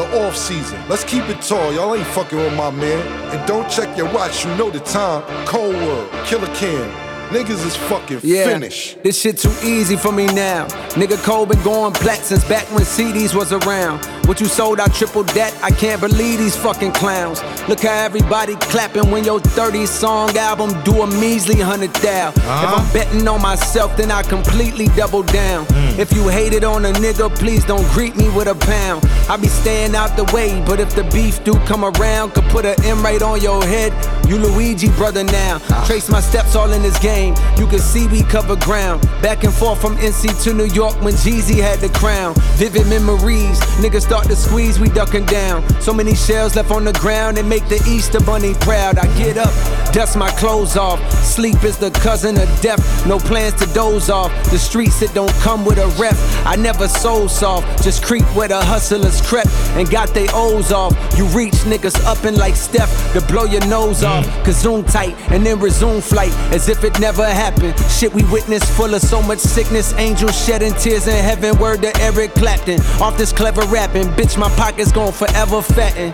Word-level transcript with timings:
the 0.00 0.26
off 0.26 0.36
season. 0.36 0.80
Let's 0.88 1.04
keep 1.04 1.28
it 1.28 1.42
tall. 1.42 1.72
Y'all 1.72 1.94
ain't 1.94 2.06
fucking 2.08 2.38
with 2.38 2.54
my 2.54 2.70
man. 2.70 3.06
And 3.34 3.46
don't 3.46 3.68
check 3.70 3.96
your 3.96 4.10
watch. 4.12 4.44
You 4.44 4.54
know 4.56 4.70
the 4.70 4.80
time. 4.80 5.22
Cold 5.46 5.74
World, 5.76 6.10
Killer 6.24 6.52
Cam. 6.54 6.90
Niggas 7.30 7.64
is 7.64 7.76
fucking 7.76 8.20
Yeah, 8.24 8.46
finished. 8.46 9.00
this 9.04 9.16
shit 9.20 9.38
too 9.38 9.54
easy 9.62 9.94
for 9.96 10.10
me 10.10 10.26
now. 10.26 10.66
Nigga 10.98 11.16
Cole 11.22 11.46
been 11.46 11.62
going 11.62 11.92
black 12.02 12.18
since 12.18 12.42
back 12.48 12.64
when 12.74 12.82
CDs 12.84 13.36
was 13.36 13.52
around. 13.52 14.04
What 14.26 14.40
you 14.40 14.46
sold, 14.46 14.80
I 14.80 14.88
tripled 14.88 15.28
that. 15.30 15.54
I 15.62 15.70
can't 15.70 16.00
believe 16.00 16.40
these 16.40 16.56
fucking 16.56 16.90
clowns. 16.90 17.40
Look 17.68 17.82
how 17.82 17.94
everybody 18.04 18.56
clapping 18.56 19.12
when 19.12 19.22
your 19.22 19.38
30 19.38 19.86
song 19.86 20.36
album 20.36 20.70
do 20.82 21.02
a 21.02 21.06
measly 21.06 21.60
hundred 21.60 21.92
thou. 22.02 22.30
If 22.30 22.38
I'm 22.44 22.92
betting 22.92 23.28
on 23.28 23.40
myself, 23.40 23.96
then 23.96 24.10
I 24.10 24.22
completely 24.22 24.86
double 24.96 25.22
down. 25.22 25.66
Hmm. 25.66 26.00
If 26.00 26.12
you 26.12 26.26
hate 26.26 26.52
it 26.52 26.64
on 26.64 26.84
a 26.84 26.92
nigga, 26.94 27.32
please 27.36 27.64
don't 27.64 27.86
greet 27.92 28.16
me 28.16 28.28
with 28.30 28.48
a 28.48 28.56
pound. 28.56 29.02
I 29.30 29.36
be 29.36 29.46
staying 29.46 29.94
out 29.94 30.16
the 30.16 30.24
way, 30.34 30.60
but 30.66 30.80
if 30.80 30.96
the 30.96 31.04
beef 31.04 31.44
do 31.44 31.54
come 31.60 31.84
around, 31.84 32.34
could 32.34 32.42
put 32.46 32.66
an 32.66 32.74
M 32.84 33.00
right 33.00 33.22
on 33.22 33.40
your 33.40 33.64
head. 33.64 33.92
You 34.28 34.38
Luigi 34.38 34.88
brother 34.90 35.22
now. 35.22 35.58
Trace 35.86 36.08
my 36.08 36.20
steps 36.20 36.56
all 36.56 36.72
in 36.72 36.82
this 36.82 36.98
game. 36.98 37.36
You 37.56 37.68
can 37.68 37.78
see 37.78 38.08
we 38.08 38.24
cover 38.24 38.56
ground. 38.56 39.02
Back 39.22 39.44
and 39.44 39.52
forth 39.52 39.80
from 39.80 39.96
NC 39.98 40.42
to 40.42 40.52
New 40.52 40.64
York 40.64 41.00
when 41.00 41.14
Jeezy 41.14 41.62
had 41.62 41.78
the 41.78 41.90
crown. 41.90 42.34
Vivid 42.56 42.88
memories. 42.88 43.60
Niggas 43.78 44.02
start 44.02 44.26
to 44.26 44.34
squeeze, 44.34 44.80
we 44.80 44.88
ducking 44.88 45.26
down. 45.26 45.62
So 45.80 45.94
many 45.94 46.16
shells 46.16 46.56
left 46.56 46.72
on 46.72 46.84
the 46.84 46.92
ground, 46.94 47.36
they 47.36 47.44
make 47.44 47.68
the 47.68 47.80
Easter 47.88 48.18
Bunny 48.18 48.54
proud. 48.54 48.98
I 48.98 49.06
get 49.16 49.36
up, 49.38 49.54
dust 49.92 50.16
my 50.16 50.30
clothes 50.32 50.76
off. 50.76 50.98
Sleep 51.22 51.62
is 51.62 51.78
the 51.78 51.92
cousin 51.92 52.36
of 52.36 52.48
death. 52.60 53.06
No 53.06 53.18
plans 53.18 53.54
to 53.64 53.66
doze 53.74 54.10
off. 54.10 54.32
The 54.50 54.58
streets, 54.58 54.98
that 55.00 55.14
don't 55.14 55.32
come 55.34 55.64
with 55.64 55.78
a 55.78 55.86
rep. 56.00 56.16
I 56.44 56.56
never 56.56 56.88
soul 56.88 57.28
soft. 57.28 57.84
Just 57.84 58.02
creep 58.02 58.24
where 58.34 58.48
the 58.48 58.60
hustlers 58.60 59.19
crept 59.20 59.50
and 59.76 59.88
got 59.90 60.08
they 60.14 60.28
O's 60.32 60.72
off. 60.72 60.92
You 61.16 61.26
reach 61.26 61.54
niggas 61.64 62.04
up 62.04 62.24
and 62.24 62.36
like 62.36 62.56
Steph 62.56 62.90
to 63.12 63.20
blow 63.22 63.44
your 63.44 63.64
nose 63.66 64.02
off. 64.02 64.26
Cause 64.44 64.60
zoom 64.60 64.84
tight 64.84 65.14
and 65.30 65.44
then 65.44 65.60
resume 65.60 66.00
flight 66.00 66.32
as 66.52 66.68
if 66.68 66.84
it 66.84 66.98
never 67.00 67.24
happened. 67.24 67.78
Shit 67.90 68.12
we 68.12 68.24
witnessed 68.24 68.70
full 68.72 68.94
of 68.94 69.02
so 69.02 69.22
much 69.22 69.38
sickness. 69.38 69.92
Angels 69.94 70.36
shedding 70.44 70.74
tears 70.74 71.06
in 71.06 71.16
heaven. 71.24 71.58
Word 71.58 71.82
to 71.82 71.96
Eric 72.00 72.34
Clapton. 72.34 72.80
Off 73.00 73.16
this 73.16 73.32
clever 73.32 73.62
rapping. 73.66 74.08
Bitch, 74.08 74.38
my 74.38 74.48
pockets 74.56 74.92
gon' 74.92 75.12
forever 75.12 75.62
fatten. 75.62 76.12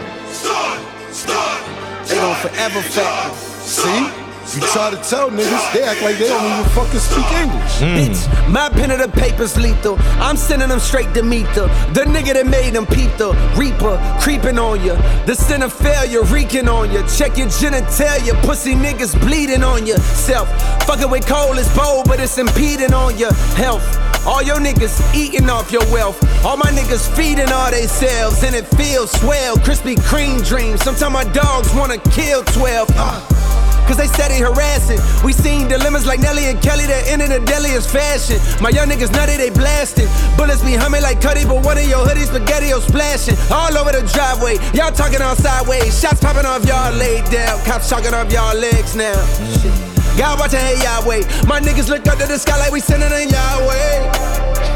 They 2.06 2.16
gon' 2.16 2.36
forever 2.36 2.80
fatten. 2.80 3.34
See? 3.66 4.25
You 4.56 4.62
try 4.68 4.88
to 4.88 4.96
tell 4.96 5.28
niggas, 5.28 5.72
they 5.74 5.82
act 5.82 6.00
like 6.00 6.16
they 6.16 6.28
don't 6.28 6.42
even 6.42 6.64
fucking 6.70 6.98
speak 6.98 7.30
English. 7.32 7.76
Bitch, 7.76 8.50
my 8.50 8.70
pen 8.70 8.90
of 8.90 8.98
the 8.98 9.08
paper's 9.08 9.54
lethal. 9.58 9.98
I'm 10.16 10.38
sending 10.38 10.70
them 10.70 10.80
straight 10.80 11.12
to 11.12 11.22
meet 11.22 11.44
the 11.52 11.66
the 11.92 12.04
nigga 12.08 12.32
that 12.32 12.46
made 12.46 12.72
them 12.72 12.86
peep 12.86 13.14
the 13.18 13.34
reaper 13.54 14.00
creeping 14.18 14.58
on 14.58 14.82
you. 14.82 14.96
The 15.26 15.34
sin 15.34 15.60
of 15.62 15.74
failure 15.74 16.22
reeking 16.22 16.68
on 16.68 16.90
you. 16.90 17.04
Check 17.06 17.36
your 17.36 17.48
genitalia, 17.48 18.32
pussy 18.46 18.72
niggas 18.72 19.20
bleeding 19.20 19.62
on 19.62 19.86
yourself. 19.86 20.48
Fucking 20.84 21.10
with 21.10 21.26
Cole 21.26 21.58
is 21.58 21.68
bold, 21.76 22.08
but 22.08 22.18
it's 22.18 22.38
impeding 22.38 22.94
on 22.94 23.18
your 23.18 23.34
health. 23.60 23.84
All 24.26 24.42
your 24.42 24.56
niggas 24.56 24.96
eating 25.14 25.50
off 25.50 25.70
your 25.70 25.84
wealth. 25.92 26.16
All 26.46 26.56
my 26.56 26.70
niggas 26.70 27.14
feeding 27.14 27.52
all 27.52 27.70
they 27.70 27.86
selves, 27.86 28.42
and 28.42 28.56
it 28.56 28.64
feels 28.68 29.10
swell. 29.20 29.56
Krispy 29.58 29.96
Kreme 29.96 30.42
dreams. 30.48 30.80
Sometimes 30.82 31.12
my 31.12 31.24
dogs 31.34 31.74
wanna 31.74 31.98
kill 31.98 32.42
12. 32.42 32.88
Uh. 32.96 33.65
Cause 33.86 33.96
they 33.96 34.06
steady 34.06 34.42
harassing. 34.42 34.98
We 35.24 35.32
seen 35.32 35.68
dilemmas 35.68 36.06
like 36.06 36.20
Nelly 36.20 36.46
and 36.50 36.60
Kelly 36.60 36.86
that 36.86 37.06
end 37.06 37.22
in 37.22 37.30
the 37.30 37.40
deadliest 37.46 37.88
fashion. 37.88 38.42
My 38.60 38.70
young 38.70 38.88
niggas 38.90 39.12
nutty, 39.12 39.36
they 39.38 39.50
blasting. 39.50 40.10
Bullets 40.36 40.62
be 40.62 40.74
humming 40.74 41.02
like 41.02 41.20
Cudi, 41.20 41.46
but 41.46 41.64
one 41.64 41.78
of 41.78 41.86
your 41.86 42.02
hoodies 42.02 42.34
spaghetti 42.34 42.74
splashing. 42.82 43.38
All 43.50 43.70
over 43.78 43.92
the 43.92 44.02
driveway. 44.10 44.58
Y'all 44.74 44.90
talking 44.90 45.22
on 45.22 45.36
sideways. 45.36 45.94
Shots 45.94 46.20
popping 46.20 46.46
off 46.46 46.66
y'all 46.66 46.92
laid 46.98 47.24
down. 47.30 47.62
Cops 47.64 47.88
chalking 47.88 48.14
off 48.14 48.30
y'all 48.32 48.56
legs 48.58 48.96
now. 48.96 49.14
Shit. 49.62 49.72
God 50.18 50.40
watching, 50.40 50.60
hey 50.60 50.82
Yahweh. 50.82 51.46
My 51.46 51.60
niggas 51.60 51.88
look 51.88 52.06
up 52.08 52.18
to 52.18 52.26
the 52.26 52.38
sky 52.38 52.58
like 52.58 52.72
we 52.72 52.80
sending 52.80 53.12
in 53.12 53.28
Yahweh. 53.28 54.10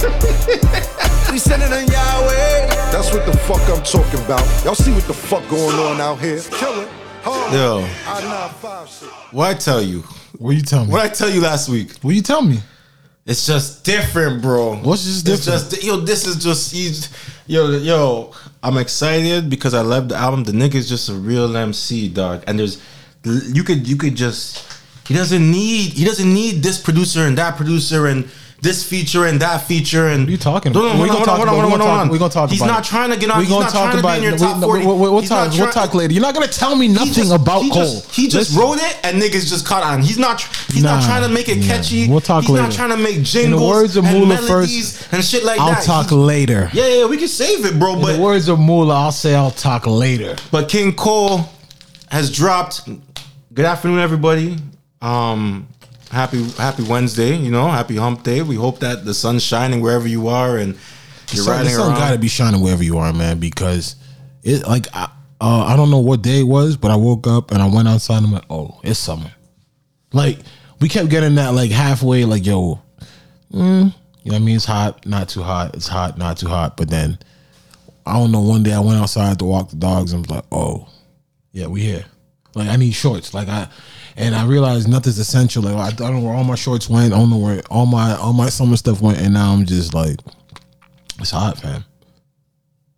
we 1.33 1.39
sending 1.39 1.73
in 1.73 1.89
Yahweh. 1.89 2.67
That's 2.93 3.13
what 3.13 3.25
the 3.25 3.37
fuck 3.49 3.63
I'm 3.69 3.83
talking 3.83 4.21
about. 4.25 4.47
Y'all 4.65 4.75
see 4.75 4.93
what 4.93 5.05
the 5.05 5.15
fuck 5.15 5.49
going 5.49 5.77
on 5.77 6.01
out 6.01 6.21
here? 6.21 6.41
Killer. 6.41 6.87
Yo. 7.25 7.87
I 8.07 8.21
nine 8.23 8.51
five 8.61 8.89
shit. 8.89 9.09
What 9.33 9.49
I 9.51 9.55
tell 9.59 9.83
you? 9.83 10.01
What 10.39 10.51
you 10.57 10.63
tell 10.63 10.85
me? 10.87 10.93
What 10.93 11.05
I 11.05 11.09
tell 11.09 11.29
you 11.29 11.41
last 11.41 11.69
week? 11.69 11.93
What 12.01 12.15
you 12.15 12.23
tell 12.23 12.43
me? 12.43 12.59
It's 13.27 13.47
just 13.47 13.85
different, 13.85 14.41
bro. 14.41 14.77
What's 14.77 15.05
just 15.05 15.29
It's 15.29 15.45
different? 15.45 15.71
just 15.71 15.85
yo. 15.85 15.97
This 15.99 16.27
is 16.27 16.43
just 16.43 16.75
yo 17.47 17.71
yo. 17.71 18.33
I'm 18.63 18.79
excited 18.79 19.51
because 19.51 19.75
I 19.75 19.83
love 19.83 20.09
the 20.09 20.17
album. 20.17 20.45
The 20.45 20.53
nigga's 20.53 20.89
just 20.89 21.09
a 21.09 21.15
real 21.15 21.55
MC, 21.57 22.09
dog. 22.09 22.45
And 22.47 22.59
there's 22.59 22.81
you 23.25 23.65
could 23.65 23.87
you 23.87 23.97
could 23.97 24.15
just 24.15 24.67
he 25.07 25.15
doesn't 25.15 25.51
need 25.51 25.93
he 25.93 26.05
doesn't 26.05 26.33
need 26.33 26.63
this 26.63 26.81
producer 26.81 27.27
and 27.27 27.37
that 27.39 27.57
producer 27.57 28.07
and 28.07 28.29
this 28.63 28.85
feature 28.85 29.25
and 29.27 29.41
that 29.41 29.59
feature 29.67 30.09
and 30.09 30.25
What 30.25 30.29
are 30.29 30.33
you 30.33 30.37
talking 30.37 30.73
about? 30.73 30.83
We're 30.83 30.91
on, 30.91 30.97
gonna 31.09 31.09
talk 31.25 31.25
about- 31.25 31.49
hold 31.49 31.49
we 31.49 31.61
gonna 31.63 31.69
hold 31.71 31.81
talk- 31.81 32.01
on. 32.01 32.09
we 32.11 32.19
gonna 32.19 32.31
talk 32.33 32.51
He's 32.51 32.61
not 32.63 32.85
trying 32.85 33.11
to 33.11 33.17
get 33.17 33.31
on. 33.31 33.39
We're 33.39 33.49
gonna 33.49 33.71
talk 33.71 33.95
about 33.95 34.03
to 34.03 34.03
be 34.13 34.17
in 34.19 34.23
your 34.25 34.33
we- 34.33 34.39
top 34.39 34.57
we- 34.57 34.63
forty. 34.63 34.85
We'll, 34.87 35.23
talk. 35.23 35.53
We'll 35.53 35.71
talk 35.73 35.95
later. 35.95 36.13
You're 36.13 36.23
not 36.23 36.35
gonna 36.35 36.47
tell 36.47 36.77
me 36.77 36.89
nothing 36.89 37.33
about 37.33 37.63
he 37.63 37.71
Cole. 37.71 37.83
Just, 37.85 38.11
he 38.15 38.29
just 38.29 38.57
wrote 38.57 38.79
it 38.79 38.97
and 39.03 39.21
niggas 39.23 39.49
just 39.49 39.65
caught 39.65 39.83
on. 39.83 40.03
He's 40.03 40.19
not. 40.19 40.43
He's 40.73 40.83
not 40.83 41.03
trying 41.05 41.23
to 41.23 41.29
make 41.29 41.49
it 41.49 41.63
catchy. 41.65 42.09
We'll 42.09 42.21
talk 42.21 42.49
later. 42.49 42.67
he's 42.67 42.77
not 42.77 42.87
trying 42.89 42.97
to 42.97 43.03
make 43.03 43.17
In 43.17 43.25
jingles 43.25 43.61
the 43.63 43.67
words 43.67 43.97
of 43.97 44.05
and 44.05 44.39
first, 44.41 45.07
and 45.13 45.25
shit 45.25 45.45
like 45.45 45.59
I'll 45.61 45.71
that. 45.71 45.85
talk 45.85 46.11
He's- 46.11 46.13
later. 46.13 46.71
Yeah, 46.73 46.87
yeah, 46.87 47.05
we 47.07 47.17
can 47.17 47.29
save 47.29 47.65
it, 47.65 47.79
bro. 47.79 47.95
In 47.95 48.03
But 48.03 48.17
the 48.17 48.23
words 48.23 48.49
of 48.49 48.59
Mula, 48.61 48.95
I'll 48.95 49.13
say 49.13 49.35
I'll 49.35 49.51
talk 49.51 49.87
later. 49.87 50.37
but 50.51 50.69
King 50.69 50.93
Cole 50.93 51.49
has 52.11 52.31
dropped. 52.31 52.83
Good 53.55 53.65
afternoon, 53.65 54.01
everybody. 54.01 54.59
Um, 55.03 55.67
happy 56.11 56.43
Happy 56.51 56.83
Wednesday. 56.83 57.37
You 57.37 57.51
know, 57.51 57.69
happy 57.69 57.97
Hump 57.97 58.23
Day. 58.23 58.43
We 58.43 58.57
hope 58.57 58.81
that 58.81 59.05
the 59.05 59.15
sun's 59.15 59.43
shining 59.43 59.81
wherever 59.81 60.09
you 60.09 60.29
are 60.29 60.57
and 60.57 60.77
you're 61.31 61.45
sun, 61.45 61.65
the 61.65 61.71
sun 61.71 61.91
around. 61.91 61.99
gotta 61.99 62.19
be 62.19 62.29
shining 62.29 62.61
wherever 62.61 62.83
you 62.83 62.99
are, 62.99 63.13
man. 63.13 63.39
Because 63.39 63.97
it 64.43 64.67
like 64.67 64.87
I, 64.95 65.05
uh, 65.41 65.65
I 65.65 65.77
don't 65.77 65.91
know 65.91 66.01
what 66.01 66.23
day 66.23 66.41
it 66.41 66.47
was, 66.47 66.77
but 66.77 66.91
I 66.91 66.97
woke 66.97 67.27
up 67.27 67.51
and 67.51 67.63
I 67.63 67.67
went 67.67 67.89
outside. 67.89 68.19
and 68.19 68.27
I'm 68.27 68.33
like, 68.33 68.45
oh, 68.51 68.81
it's 68.83 68.99
summer. 68.99 69.31
Like 70.13 70.39
we 70.81 70.89
kept 70.89 71.09
getting 71.09 71.37
that 71.37 71.55
like 71.55 71.71
halfway, 71.71 72.25
like 72.25 72.45
yo, 72.45 72.81
mm, 73.53 73.55
you 73.55 73.61
know 73.61 73.93
what 74.23 74.35
I 74.35 74.39
mean? 74.39 74.57
It's 74.57 74.65
hot, 74.65 75.07
not 75.07 75.29
too 75.29 75.43
hot. 75.43 75.75
It's 75.75 75.89
hot, 75.89 76.19
not 76.19 76.39
too 76.39 76.49
hot. 76.49 76.77
But 76.77 76.91
then 76.91 77.19
I 78.05 78.15
don't 78.15 78.33
know. 78.33 78.41
One 78.41 78.63
day 78.63 78.73
I 78.73 78.81
went 78.81 79.01
outside 79.01 79.39
to 79.39 79.45
walk 79.45 79.71
the 79.71 79.77
dogs 79.77 80.13
and 80.13 80.19
I 80.19 80.23
was 80.23 80.31
like, 80.31 80.45
oh, 80.51 80.89
yeah, 81.53 81.67
we 81.67 81.83
here. 81.83 82.05
Like 82.55 82.69
I 82.69 82.77
need 82.77 82.93
shorts. 82.93 83.33
Like 83.33 83.49
I. 83.49 83.69
And 84.21 84.35
I 84.35 84.45
realized 84.45 84.89
nothing's 84.89 85.19
essential. 85.19 85.63
Like 85.63 85.77
I 85.77 85.91
don't 85.97 86.15
know 86.15 86.21
where 86.21 86.35
all 86.35 86.45
my 86.45 86.55
shorts 86.55 86.89
went. 86.89 87.13
I 87.13 87.19
don't 87.19 87.31
know 87.31 87.39
where 87.39 87.63
all 87.71 87.87
my 87.87 88.15
all 88.17 88.33
my 88.33 88.49
summer 88.49 88.77
stuff 88.77 89.01
went. 89.01 89.19
And 89.19 89.35
now 89.35 89.53
I'm 89.53 89.65
just 89.65 89.95
like, 89.95 90.19
it's 91.19 91.31
hot, 91.31 91.59
fam. 91.59 91.85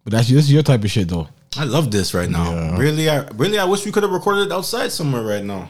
But 0.04 0.12
that's 0.12 0.28
this 0.28 0.44
is 0.44 0.52
your 0.52 0.62
type 0.62 0.82
of 0.82 0.90
shit 0.90 1.08
though. 1.08 1.28
I 1.56 1.64
love 1.64 1.90
this 1.90 2.14
right 2.14 2.28
now. 2.28 2.50
Yeah. 2.50 2.78
Really, 2.78 3.08
I 3.08 3.26
really 3.34 3.58
I 3.58 3.64
wish 3.64 3.84
we 3.84 3.92
could 3.92 4.02
have 4.02 4.12
recorded 4.12 4.52
outside 4.52 4.90
somewhere 4.90 5.22
right 5.22 5.44
now. 5.44 5.68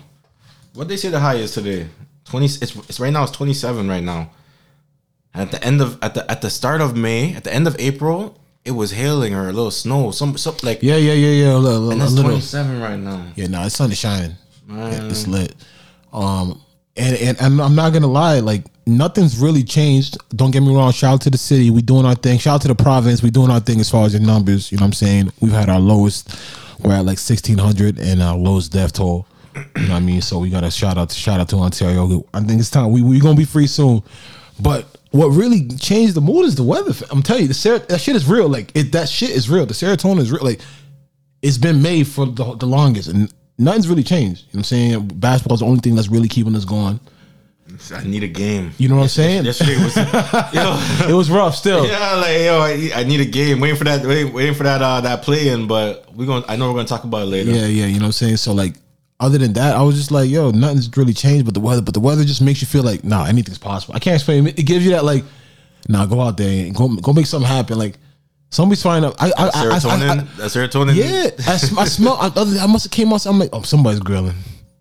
What 0.75 0.89
they 0.89 0.97
say 0.97 1.11
the 1.11 1.21
high 1.21 1.35
is 1.35 1.53
today? 1.53 1.89
Twenty. 2.25 2.47
It's, 2.47 2.63
it's 2.63 3.01
right 3.01 3.13
now. 3.13 3.25
It's 3.25 3.33
twenty 3.33 3.55
seven 3.55 3.89
right 3.89 4.03
now. 4.03 4.31
At 5.35 5.51
the 5.51 5.63
end 5.65 5.81
of 5.81 5.99
at 6.03 6.15
the 6.15 6.31
at 6.31 6.41
the 6.41 6.51
start 6.51 6.81
of 6.81 6.97
May, 6.97 7.35
at 7.35 7.45
the 7.45 7.53
end 7.53 7.67
of 7.67 7.77
April, 7.79 8.39
it 8.65 8.71
was 8.71 8.93
hailing 8.93 9.35
or 9.35 9.49
a 9.49 9.53
little 9.53 9.71
snow. 9.71 10.13
Some 10.13 10.37
some 10.39 10.57
like 10.63 10.83
Yeah, 10.83 10.97
yeah, 10.97 11.15
yeah, 11.15 11.45
yeah. 11.45 11.57
A 11.57 11.59
little, 11.59 11.91
and 11.91 12.01
it's 12.01 12.15
twenty 12.15 12.41
seven 12.41 12.81
right 12.81 12.99
now. 12.99 13.27
Yeah, 13.35 13.49
no, 13.49 13.65
it's 13.65 13.77
sun 13.77 13.91
is 13.91 13.99
shining. 13.99 14.37
Yeah, 14.73 15.09
it's 15.09 15.27
lit. 15.27 15.55
Um, 16.13 16.61
and, 16.97 17.17
and 17.17 17.41
and 17.41 17.61
I'm 17.61 17.75
not 17.75 17.93
gonna 17.93 18.07
lie, 18.07 18.41
like 18.41 18.65
nothing's 18.87 19.39
really 19.39 19.63
changed. 19.63 20.19
Don't 20.37 20.51
get 20.51 20.61
me 20.61 20.75
wrong. 20.75 20.93
Shout 20.93 21.15
out 21.15 21.21
to 21.23 21.31
the 21.31 21.39
city. 21.39 21.71
We 21.71 21.83
doing 21.83 22.05
our 22.05 22.15
thing. 22.15 22.39
Shout 22.39 22.57
out 22.57 22.63
to 22.63 22.69
the 22.69 22.75
province. 22.75 23.23
We 23.23 23.31
doing 23.31 23.51
our 23.51 23.61
thing 23.61 23.81
as 23.81 23.91
far 23.91 24.05
as 24.07 24.13
the 24.13 24.21
numbers. 24.21 24.71
You 24.71 24.79
know 24.79 24.83
what 24.83 24.89
I'm 24.89 24.93
saying? 24.95 25.33
We've 25.41 25.53
had 25.53 25.69
our 25.71 25.81
lowest. 25.81 26.37
We're 26.81 26.93
at 26.93 27.05
like 27.05 27.19
1600 27.19 27.99
and 27.99 28.23
our 28.23 28.37
lowest 28.37 28.73
death 28.73 28.93
toll. 28.95 29.27
You 29.55 29.63
know 29.63 29.89
what 29.91 29.91
I 29.91 30.01
mean? 30.01 30.21
So 30.21 30.39
we 30.39 30.51
got 30.51 30.63
to 30.63 30.71
shout 30.71 30.99
out 30.99 31.11
to 31.11 31.15
shout 31.15 31.41
out 31.41 31.49
to 31.51 31.57
Ontario. 31.57 32.27
I 32.35 32.41
think 32.41 32.61
it's 32.61 32.71
time. 32.71 32.91
We 32.91 33.03
we 33.03 33.21
gonna 33.21 33.37
be 33.37 33.45
free 33.45 33.67
soon. 33.67 34.03
But 34.61 34.87
what 35.13 35.29
really 35.29 35.69
changed 35.69 36.15
the 36.15 36.21
mood 36.21 36.47
is 36.47 36.57
the 36.57 36.63
weather. 36.63 36.93
I'm 37.11 37.23
telling 37.23 37.43
you, 37.43 37.49
the 37.49 37.55
ser- 37.55 37.79
that 37.79 38.01
shit 38.01 38.17
is 38.17 38.27
real. 38.27 38.49
Like 38.49 38.73
it, 38.75 38.93
that 38.93 39.09
shit 39.09 39.31
is 39.31 39.49
real. 39.49 39.67
The 39.67 39.75
serotonin 39.75 40.21
is 40.21 40.33
real. 40.33 40.45
Like 40.45 40.61
it's 41.43 41.59
been 41.59 41.83
made 41.83 42.07
for 42.07 42.27
the, 42.27 42.57
the 42.57 42.67
longest 42.67 43.09
and 43.09 43.33
nothing's 43.63 43.89
really 43.89 44.03
changed. 44.03 44.43
You 44.43 44.47
know 44.47 44.59
what 44.59 44.59
I'm 44.59 44.65
saying? 44.65 45.09
Basketball's 45.15 45.61
the 45.61 45.67
only 45.67 45.81
thing 45.81 45.95
that's 45.95 46.09
really 46.09 46.29
keeping 46.29 46.55
us 46.55 46.65
going. 46.65 47.01
I 47.95 48.05
need 48.05 48.23
a 48.23 48.29
game. 48.29 48.73
You 48.79 48.89
know 48.89 48.97
what 48.97 49.03
I'm 49.03 49.09
saying? 49.09 49.45
Yesterday 49.45 49.83
was 49.83 49.97
yo. 50.55 51.09
It 51.09 51.15
was 51.15 51.31
rough 51.31 51.57
still. 51.57 51.87
Yeah, 51.87 52.15
like 52.17 52.41
yo, 52.41 52.61
I, 52.61 53.01
I 53.01 53.05
need 53.05 53.21
a 53.21 53.25
game. 53.25 53.61
Waiting 53.61 53.77
for 53.77 53.85
that, 53.85 54.05
waiting, 54.05 54.33
waiting 54.33 54.55
for 54.55 54.63
that, 54.65 54.83
uh, 54.83 55.01
that 55.01 55.23
play 55.23 55.49
in. 55.49 55.67
But 55.67 56.13
we're 56.15 56.27
to 56.27 56.45
I 56.51 56.57
know 56.57 56.69
we're 56.69 56.77
gonna 56.77 56.89
talk 56.89 57.05
about 57.05 57.23
it 57.23 57.27
later. 57.27 57.51
Yeah, 57.51 57.67
yeah, 57.67 57.87
you 57.87 57.95
know 57.95 58.01
what 58.01 58.07
I'm 58.07 58.13
saying? 58.13 58.37
So 58.37 58.53
like 58.53 58.75
other 59.19 59.39
than 59.39 59.53
that, 59.55 59.77
I 59.77 59.83
was 59.83 59.97
just 59.97 60.11
like, 60.11 60.29
yo, 60.29 60.51
nothing's 60.51 60.95
really 60.97 61.15
changed 61.15 61.45
but 61.45 61.55
the 61.55 61.61
weather. 61.61 61.83
But 61.83 61.95
the 61.95 62.01
weather 62.01 62.25
just 62.25 62.43
makes 62.43 62.61
you 62.61 62.67
feel 62.67 62.83
like, 62.83 63.05
nah, 63.05 63.25
anything's 63.25 63.59
possible. 63.59 63.95
I 63.95 64.01
can't 64.01 64.17
explain 64.17 64.47
it. 64.49 64.59
It 64.59 64.65
gives 64.65 64.85
you 64.85 64.93
that 64.93 65.05
like, 65.05 65.25
nah, 65.89 66.07
go 66.07 66.21
out 66.21 66.37
there 66.37 66.67
and 66.67 66.75
go 66.75 66.89
go 66.97 67.13
make 67.13 67.27
something 67.27 67.49
happen. 67.49 67.79
Like 67.79 67.99
Somebody's 68.53 68.83
flying 68.83 69.03
up. 69.03 69.15
I, 69.19 69.29
I, 69.29 69.33
I, 69.33 69.45
I, 69.45 69.47
I, 69.47 69.51
Serotonin. 69.79 70.27
Serotonin. 70.37 70.95
yeah, 70.95 71.31
I, 71.47 71.55
I 71.83 71.87
smell. 71.87 72.19
I, 72.21 72.31
I 72.63 72.67
must 72.67 72.85
have 72.85 72.91
came 72.93 73.11
out. 73.11 73.25
I'm 73.25 73.39
like, 73.39 73.49
oh, 73.51 73.63
somebody's 73.63 74.01
grilling. 74.01 74.37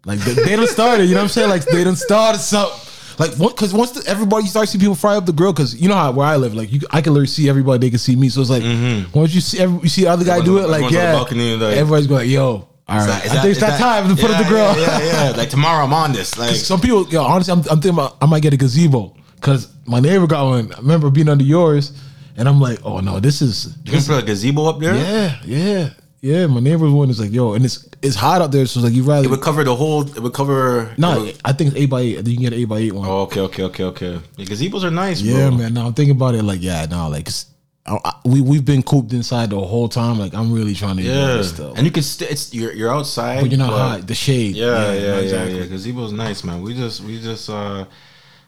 Like 0.06 0.20
they, 0.20 0.34
they 0.34 0.56
done 0.58 0.68
started. 0.68 1.06
You 1.06 1.12
know 1.12 1.22
what 1.22 1.24
I'm 1.24 1.30
saying? 1.30 1.50
Like 1.50 1.64
they 1.64 1.84
done 1.86 1.96
started 1.96 2.40
something. 2.40 2.78
Like 3.18 3.38
what? 3.38 3.56
Because 3.56 3.74
once 3.74 3.92
the, 3.92 4.10
everybody 4.10 4.44
you 4.44 4.50
start 4.50 4.68
seeing 4.68 4.82
people 4.82 4.96
fry 4.96 5.16
up 5.16 5.26
the 5.26 5.32
grill, 5.32 5.54
because 5.54 5.74
you 5.74 5.88
know 5.88 5.96
how 5.96 6.12
where 6.12 6.28
I 6.28 6.36
live, 6.36 6.54
like 6.54 6.70
you, 6.70 6.82
I 6.92 7.02
can 7.02 7.14
literally 7.14 7.28
see 7.28 7.48
everybody. 7.48 7.80
They 7.80 7.92
can 7.92 8.00
see 8.00 8.18
me. 8.18 8.28
So 8.28 8.42
it's 8.42 8.50
like 8.50 8.62
mm-hmm. 8.62 9.18
once 9.18 9.34
you 9.34 9.40
see 9.40 9.60
every, 9.60 9.80
you 9.84 9.90
see 9.90 10.02
the 10.02 10.10
other 10.10 10.26
guy 10.26 10.44
do 10.44 10.58
it, 10.58 10.68
like 10.68 10.84
Everyone's 10.84 10.94
yeah, 10.94 11.12
balcony, 11.14 11.56
like- 11.56 11.78
everybody's 11.78 12.08
going, 12.08 12.30
yo, 12.30 12.46
all 12.46 12.68
right. 12.90 13.06
that- 13.08 13.24
I 13.24 13.28
that- 13.28 13.30
think 13.30 13.46
it's 13.46 13.58
is 13.58 13.60
that, 13.60 13.80
time 13.80 14.10
to 14.10 14.22
put 14.22 14.32
yeah, 14.32 14.38
up 14.38 14.44
the 14.44 14.50
grill. 14.50 14.76
Yeah, 14.76 15.00
yeah, 15.00 15.30
yeah. 15.30 15.38
Like 15.38 15.50
tomorrow 15.50 15.86
I'm 15.86 15.94
on 15.94 16.12
this. 16.12 16.38
Like 16.38 16.56
Some 16.56 16.82
people, 16.82 17.08
yo, 17.08 17.24
honestly, 17.24 17.54
I'm, 17.54 17.60
I'm 17.60 17.80
thinking 17.80 17.92
about 17.92 18.18
I 18.22 18.26
might 18.26 18.42
get 18.42 18.54
a 18.54 18.58
gazebo 18.58 19.16
because 19.36 19.70
my 19.86 20.02
neighbor 20.02 20.28
got 20.28 20.46
one. 20.46 20.74
I 20.74 20.78
remember 20.78 21.10
being 21.10 21.30
under 21.30 21.44
yours, 21.44 21.94
and 22.38 22.48
I'm 22.48 22.60
like, 22.60 22.80
oh 22.84 23.00
no, 23.00 23.20
this 23.20 23.42
is 23.42 23.76
you 23.86 23.92
can 23.94 24.04
put 24.04 24.24
a 24.24 24.26
gazebo 24.26 24.66
up 24.66 24.80
there. 24.80 24.96
yeah, 24.96 25.40
yeah, 25.46 25.90
yeah. 26.22 26.48
My 26.48 26.60
neighbor's 26.60 26.92
one 26.92 27.10
is 27.10 27.20
like, 27.20 27.32
yo, 27.32 27.54
and 27.54 27.64
it's 27.66 27.88
it's 28.02 28.16
hot 28.16 28.42
out 28.42 28.52
there, 28.52 28.66
so 28.66 28.80
it's 28.80 28.86
like 28.86 28.94
you 28.94 29.04
rather 29.04 29.26
It 29.26 29.32
would 29.32 29.42
cover 29.42 29.64
the 29.64 29.76
whole. 29.76 30.02
It 30.02 30.20
would 30.22 30.34
cover. 30.34 30.94
no. 30.98 31.22
would- 31.22 31.40
I 31.46 31.54
think 31.54 31.72
it's 31.72 31.78
eight 31.80 31.90
by 31.90 32.02
eight. 32.02 32.14
I 32.20 32.22
think 32.24 32.30
you 32.30 32.36
can 32.36 32.44
get 32.44 32.54
an 32.54 32.60
eight 32.60 32.66
by 32.66 32.78
eight 32.80 32.94
one. 32.94 33.08
Oh, 33.08 33.22
okay, 33.22 33.42
okay, 33.42 33.64
okay, 33.64 33.84
okay. 33.86 34.20
Yeah, 34.38 34.46
gazebos 34.46 34.84
are 34.84 34.92
nice, 34.92 35.22
yeah, 35.22 35.50
bro. 35.50 35.58
man. 35.58 35.74
Now 35.74 35.86
I'm 35.88 35.94
thinking 35.94 36.16
about 36.16 36.36
it, 36.36 36.44
like, 36.44 36.62
yeah, 36.62 36.86
no, 36.90 37.10
like 37.10 37.22
it's- 37.28 37.46
I, 37.84 37.98
I, 38.06 38.14
we 38.26 38.42
we've 38.42 38.64
been 38.64 38.84
cooped 38.84 39.12
inside 39.12 39.50
the 39.50 39.60
whole 39.60 39.90
time. 39.90 40.20
Like 40.20 40.36
I'm 40.36 40.54
really 40.54 40.76
trying 40.76 40.98
to 40.98 41.02
Yeah, 41.04 41.38
this 41.38 41.50
stuff. 41.56 41.74
and 41.76 41.84
you 41.86 41.92
can. 41.92 42.04
St- 42.04 42.30
it's 42.30 42.54
you're 42.54 42.72
you're 42.74 42.94
outside, 42.94 43.42
but 43.42 43.50
you're 43.50 43.58
not 43.58 43.72
hot. 43.74 44.06
The 44.06 44.14
shade. 44.14 44.56
Yeah, 44.56 44.94
yeah, 44.94 45.00
yeah, 45.02 45.16
exactly. 45.18 45.58
yeah. 45.60 45.66
Gazebo's 45.66 46.12
nice, 46.12 46.44
man. 46.44 46.62
We 46.62 46.76
just, 46.76 47.02
we 47.02 47.20
just, 47.20 47.50
uh, 47.50 47.86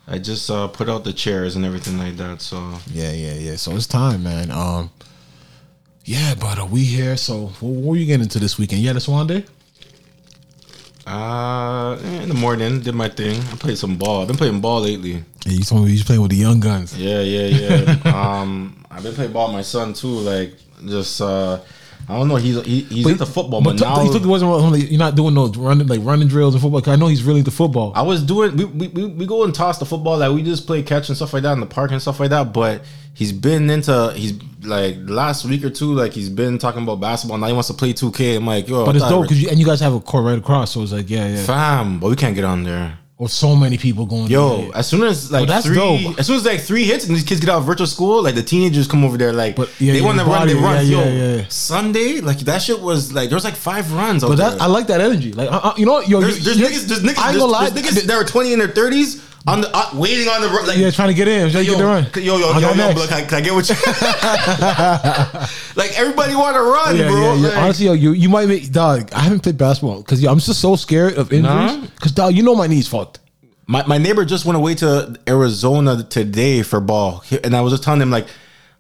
I 0.08 0.18
just 0.18 0.50
uh 0.50 0.68
put 0.68 0.90
out 0.90 1.04
the 1.04 1.14
chairs 1.14 1.56
and 1.56 1.66
everything 1.66 1.98
like 1.98 2.18
that. 2.18 2.42
So 2.42 2.80
Yeah, 2.92 3.12
yeah, 3.12 3.34
yeah. 3.34 3.56
So 3.56 3.76
it's 3.76 3.88
time, 3.88 4.24
man. 4.24 4.52
Um, 4.52 4.92
yeah, 6.06 6.36
but 6.36 6.60
are 6.60 6.68
we 6.68 6.84
here? 6.84 7.16
So 7.16 7.48
what, 7.62 7.94
are 7.94 7.98
you 7.98 8.06
getting 8.06 8.24
into 8.24 8.40
this 8.40 8.58
weekend? 8.58 8.82
Yeah, 8.82 8.94
the 8.94 9.00
Swan 9.00 9.28
Day. 9.28 9.46
Uh, 11.06 11.98
in 12.02 12.30
the 12.30 12.36
morning, 12.36 12.80
did 12.80 12.96
my 12.96 13.10
thing. 13.10 13.42
I 13.52 13.56
played 13.58 13.78
some 13.78 13.98
ball. 13.98 14.22
I've 14.22 14.28
been 14.28 14.38
playing 14.38 14.62
ball 14.62 14.82
lately. 14.82 15.24
Yeah, 15.46 15.52
you 15.52 15.64
told 15.64 15.86
me 15.86 15.92
you 15.92 16.04
playing 16.04 16.22
with 16.22 16.32
the 16.32 16.38
young 16.38 16.62
guns. 16.62 16.98
Yeah, 16.98 17.22
yeah, 17.22 17.48
yeah. 17.48 18.02
um, 18.42 18.86
I've 18.90 19.04
been 19.04 19.14
playing 19.14 19.34
ball 19.34 19.48
with 19.48 19.56
my 19.56 19.62
son 19.64 19.94
too. 19.94 20.08
Like, 20.08 20.54
just 20.86 21.20
uh, 21.22 21.60
I 22.10 22.18
don't 22.18 22.28
know. 22.28 22.36
He's 22.36 22.62
he, 22.66 22.82
he's 22.82 23.08
into 23.08 23.26
football, 23.26 23.62
but, 23.62 23.78
t- 23.78 23.84
now 23.84 24.00
he 24.02 24.10
took 24.12 24.24
it 24.24 24.28
wasn't 24.28 24.52
like, 24.52 24.90
you're 24.90 25.00
not 25.00 25.16
doing 25.16 25.34
those 25.34 25.56
running 25.58 25.88
like 25.88 26.02
running 26.04 26.28
drills 26.28 26.54
and 26.54 26.62
football. 26.62 26.82
'cause 26.82 26.94
I 26.94 26.96
know 26.98 27.08
he's 27.08 27.24
really 27.24 27.40
into 27.40 27.52
football. 27.52 27.94
I 27.96 28.02
was 28.02 28.22
doing. 28.24 28.58
We, 28.58 28.66
we 28.66 28.88
we 28.90 29.06
we 29.06 29.26
go 29.26 29.44
and 29.44 29.54
toss 29.56 29.78
the 29.78 29.86
football. 29.86 30.18
Like 30.18 30.32
we 30.34 30.44
just 30.44 30.68
play 30.68 30.84
catch 30.84 31.08
and 31.10 31.16
stuff 31.16 31.34
like 31.34 31.44
that 31.44 31.54
in 31.54 31.60
the 31.62 31.66
park 31.66 31.92
and 31.92 32.02
stuff 32.02 32.20
like 32.20 32.32
that. 32.32 32.52
But 32.54 32.84
he's 33.14 33.32
been 33.32 33.70
into. 33.70 34.12
He's 34.16 34.34
like 34.64 34.98
last 35.02 35.46
week 35.46 35.64
or 35.64 35.70
two. 35.70 35.94
Like 35.94 36.14
he's 36.14 36.30
been 36.30 36.58
talking 36.58 36.84
about 36.84 37.00
basketball. 37.00 37.38
Now 37.38 37.48
he 37.48 37.54
wants 37.54 37.68
to 37.70 37.74
play 37.74 37.94
two 37.94 38.12
K. 38.12 38.36
I'm 38.36 38.46
like, 38.46 38.68
yo, 38.68 38.86
but 38.86 38.96
I 38.96 38.98
it's 39.00 39.08
dope 39.10 39.24
because 39.24 39.42
you, 39.42 39.50
and 39.50 39.60
you 39.60 39.66
guys 39.66 39.80
have 39.80 39.94
a 39.94 40.00
court 40.02 40.26
right 40.26 40.38
across, 40.38 40.72
so 40.72 40.82
it's 40.82 40.92
like 40.92 41.10
yeah, 41.10 41.28
yeah. 41.28 41.44
fam, 41.44 42.00
but 42.00 42.10
we 42.10 42.16
can't 42.16 42.36
get 42.36 42.44
on 42.44 42.64
there. 42.64 42.98
Or 43.20 43.30
so 43.30 43.56
many 43.56 43.78
people 43.78 44.08
going. 44.08 44.28
Yo, 44.28 44.72
as 44.72 44.88
soon 44.88 45.04
as 45.04 45.32
like 45.32 45.42
Well, 45.42 45.46
that's 45.48 45.68
three, 45.68 45.76
dope. 45.76 46.20
as 46.20 46.26
soon 46.26 46.36
as 46.38 46.46
like 46.46 46.60
three 46.62 46.84
hits 46.84 47.06
and 47.06 47.16
these 47.16 47.24
kids 47.24 47.40
get 47.40 47.50
out 47.50 47.60
of 47.60 47.64
virtual 47.66 47.86
school, 47.86 48.24
like 48.24 48.34
the 48.34 48.42
teenagers 48.42 48.88
come 48.88 49.06
over 49.06 49.18
there, 49.18 49.32
like 49.32 49.56
But, 49.56 49.70
yeah, 49.80 49.94
they 49.94 50.00
yeah, 50.00 50.06
want 50.06 50.18
to 50.20 50.26
run, 50.26 50.48
they 50.48 50.56
run. 50.56 50.86
yeah, 50.88 51.04
Yo, 51.06 51.36
yeah. 51.38 51.46
Sunday, 51.48 52.22
like 52.22 52.40
that 52.40 52.64
shit 52.64 52.82
was 52.82 53.14
like 53.14 53.30
there 53.30 53.36
was 53.36 53.44
like 53.44 53.56
five 53.56 53.94
runs. 53.94 54.24
But 54.24 54.38
that 54.38 54.60
I 54.60 54.66
like 54.66 54.88
that 54.88 55.00
energy. 55.00 55.32
Like 55.32 55.50
uh, 55.52 55.60
uh, 55.64 55.74
you 55.78 55.86
know 55.86 55.94
what, 55.94 56.10
yo, 56.10 56.22
there's, 56.22 56.40
you- 56.40 56.44
there's 56.44 56.58
you- 56.60 56.66
niggas, 56.66 56.88
there's 56.88 57.04
niggas, 57.04 57.20
I 57.20 57.32
there's, 57.32 57.38
gonna 57.42 57.52
lie. 57.52 57.70
there's 57.70 57.86
niggas 57.98 58.04
that 58.08 58.16
are 58.16 58.24
twenty 58.26 58.52
in 58.52 58.58
their 58.60 58.68
thirties 58.70 59.22
on 59.46 59.62
the 59.62 59.70
uh, 59.74 59.90
waiting 59.94 60.28
on 60.30 60.42
the 60.42 60.48
run. 60.48 60.66
Like, 60.68 60.78
yeah, 60.78 60.90
trying 60.92 61.10
to 61.10 61.14
get 61.14 61.28
in, 61.28 61.52
trying 61.52 61.66
to 61.66 61.72
yo, 61.72 61.78
get 61.78 61.80
the 61.80 61.86
run. 61.86 62.08
yo, 62.24 62.38
yo, 62.38 62.50
I 62.52 62.60
yo, 62.60 62.70
yo, 62.74 62.94
bro, 62.94 63.08
can, 63.08 63.14
I, 63.14 63.26
can 63.26 63.38
I 63.38 63.42
get 63.42 63.54
what 63.54 63.70
you? 63.70 63.76
like 65.76 65.98
everybody 66.00 66.36
want 66.36 66.56
to 66.56 66.62
run, 66.62 66.96
Yeah, 66.96 67.08
bro. 67.10 67.22
yeah, 67.22 67.34
yeah. 67.36 67.48
Like, 67.50 67.58
Honestly, 67.58 67.86
yo, 67.88 67.94
you 67.94 68.12
you 68.14 68.30
might 68.30 68.48
make 68.48 68.72
dog. 68.72 69.12
I 69.14 69.20
haven't 69.22 69.42
played 69.42 69.58
basketball 69.58 70.02
because 70.02 70.24
I'm 70.24 70.40
just 70.40 70.62
so 70.62 70.76
scared 70.76 71.16
of 71.18 71.32
injuries. 71.34 71.78
Nah. 71.78 71.82
Because 71.96 72.12
dog, 72.14 72.34
you 72.36 72.44
know 72.44 72.56
my 72.56 72.68
knees 72.68 72.88
fucked. 72.88 73.20
My 73.68 73.86
my 73.86 73.98
neighbor 73.98 74.24
just 74.26 74.46
went 74.46 74.58
away 74.58 74.76
to 74.76 75.16
Arizona 75.28 76.04
today 76.04 76.62
for 76.64 76.80
ball, 76.80 77.24
and 77.44 77.56
I 77.56 77.62
was 77.62 77.74
just 77.74 77.84
telling 77.84 78.02
him 78.02 78.12
like, 78.12 78.28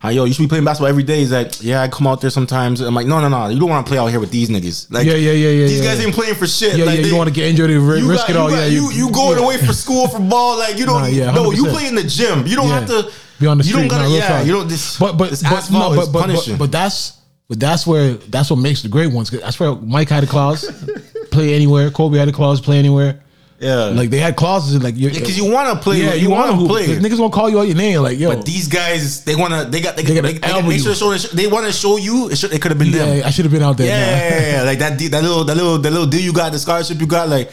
"Hi, 0.03 0.11
yo, 0.11 0.25
you 0.25 0.33
should 0.33 0.43
be 0.43 0.47
playing 0.47 0.65
basketball 0.65 0.89
every 0.89 1.01
day." 1.03 1.19
He's 1.21 1.31
like, 1.31 1.63
"Yeah, 1.63 1.81
I 1.81 1.87
come 1.87 2.05
out 2.05 2.21
there 2.21 2.29
sometimes." 2.29 2.81
I'm 2.81 2.93
like, 2.93 3.07
"No, 3.07 3.19
no, 3.19 3.29
no, 3.29 3.47
you 3.47 3.59
don't 3.59 3.69
want 3.69 3.85
to 3.85 3.89
play 3.89 3.97
out 3.97 4.07
here 4.07 4.19
with 4.19 4.29
these 4.31 4.49
niggas. 4.49 4.91
Like, 4.91 5.07
Yeah, 5.07 5.13
yeah, 5.15 5.31
yeah, 5.31 5.49
yeah, 5.49 5.67
These 5.67 5.79
yeah. 5.79 5.85
guys 5.95 6.05
ain't 6.05 6.13
playing 6.13 6.35
for 6.35 6.45
shit. 6.45 6.75
Yeah, 6.77 6.85
like, 6.85 6.97
yeah. 6.97 7.01
they- 7.03 7.09
You 7.09 7.15
want 7.15 7.29
to 7.29 7.33
get 7.33 7.47
injured 7.49 7.71
and 7.71 7.81
risk 7.87 8.27
got- 8.27 8.29
it 8.29 8.35
all. 8.37 8.49
you 8.51 8.55
yeah, 8.57 8.61
got- 8.63 8.71
you 8.71 8.91
you 8.91 9.11
going 9.11 9.37
yeah. 9.39 9.43
away 9.45 9.57
for 9.57 9.73
school 9.73 10.07
for 10.07 10.19
ball? 10.19 10.57
Like 10.59 10.77
you 10.77 10.85
don't. 10.85 11.01
Nah, 11.01 11.07
yeah, 11.07 11.31
no, 11.31 11.51
you 11.51 11.63
100%. 11.65 11.71
play 11.73 11.87
in 11.87 11.95
the 11.95 12.03
gym. 12.03 12.45
You 12.45 12.55
don't 12.55 12.67
Yeah. 12.67 12.79
have 12.81 12.87
to 12.89 13.09
be 13.39 13.47
on 13.47 13.57
the 13.57 13.63
street. 13.63 13.83
You 13.83 13.89
don't 13.89 13.99
gotta. 13.99 14.09
nah, 14.09 14.15
yeah, 14.15 14.41
you 14.43 14.51
don't. 14.53 14.67
This, 14.67 14.97
but 14.97 15.17
but 15.17 15.29
this 15.31 15.41
but 15.41 15.71
no, 15.71 15.95
but, 15.95 16.11
but, 16.11 16.27
but 16.27 16.55
but 16.59 16.71
that's 16.71 17.13
but 17.49 17.59
that's 17.59 17.85
where 17.87 18.13
that's 18.13 18.49
what 18.49 18.57
makes 18.59 18.81
the 18.83 18.89
great 18.89 19.11
ones. 19.11 19.29
That's 19.29 19.59
where 19.59 19.73
Mike 19.75 20.09
had 20.09 20.23
a 20.23 20.27
clause, 20.27 20.65
play 21.31 21.53
anywhere. 21.53 21.89
Kobe 21.91 22.17
had 22.17 22.27
a 22.27 22.31
clause, 22.31 22.59
play 22.61 22.77
anywhere. 22.77 23.19
Yeah, 23.59 23.85
Like 23.85 24.09
they 24.09 24.17
had 24.17 24.35
clauses 24.35 24.81
like 24.83 24.95
you're, 24.97 25.11
because 25.11 25.37
you 25.37 25.49
want 25.49 25.69
to 25.69 25.81
play. 25.81 26.01
yeah, 26.01 26.13
you, 26.13 26.29
want 26.29 26.59
to 26.59 26.67
play. 26.67 26.87
Niggas 26.87 27.17
gonna 27.17 27.29
call 27.29 27.49
you 27.49 27.59
out 27.59 27.67
your 27.67 27.77
name 27.77 28.01
like 28.01 28.19
yo. 28.19 28.35
But 28.35 28.45
these 28.45 28.67
guys, 28.67 29.23
they 29.23 29.35
wanna, 29.35 29.65
they 29.65 29.79
got, 29.79 29.95
they, 29.95 30.03
They 30.03 30.09
they, 30.09 30.15
gotta 30.15 30.33
they, 30.33 30.39
they, 30.39 30.47
elbow 30.47 30.67
make 30.67 30.81
sure, 30.81 30.95
show, 30.95 31.15
they 31.15 31.47
want 31.47 31.65
to 31.65 31.71
show 31.71 31.97
you. 31.97 32.29
It, 32.29 32.37
should, 32.37 32.53
it 32.53 32.61
could 32.61 32.71
have 32.71 32.79
been 32.79 32.91
them. 32.91 33.17
yeah, 33.17 33.27
I 33.27 33.29
should 33.29 33.45
have 33.45 33.51
been 33.51 33.63
out 33.63 33.77
there. 33.77 33.87
Yeah, 33.87 33.99
yeah, 33.99 34.29
yeah, 34.29 34.57
yeah. 34.57 34.63
like 34.63 34.79
that, 34.79 34.99
that 34.99 35.21
little, 35.21 35.43
that 35.45 35.55
little, 35.55 35.77
that 35.77 35.91
little 35.91 36.07
deal 36.07 36.21
you 36.21 36.33
got, 36.33 36.51
the 36.51 36.59
scholarship 36.59 36.99
you 36.99 37.07
got, 37.07 37.29
like. 37.29 37.51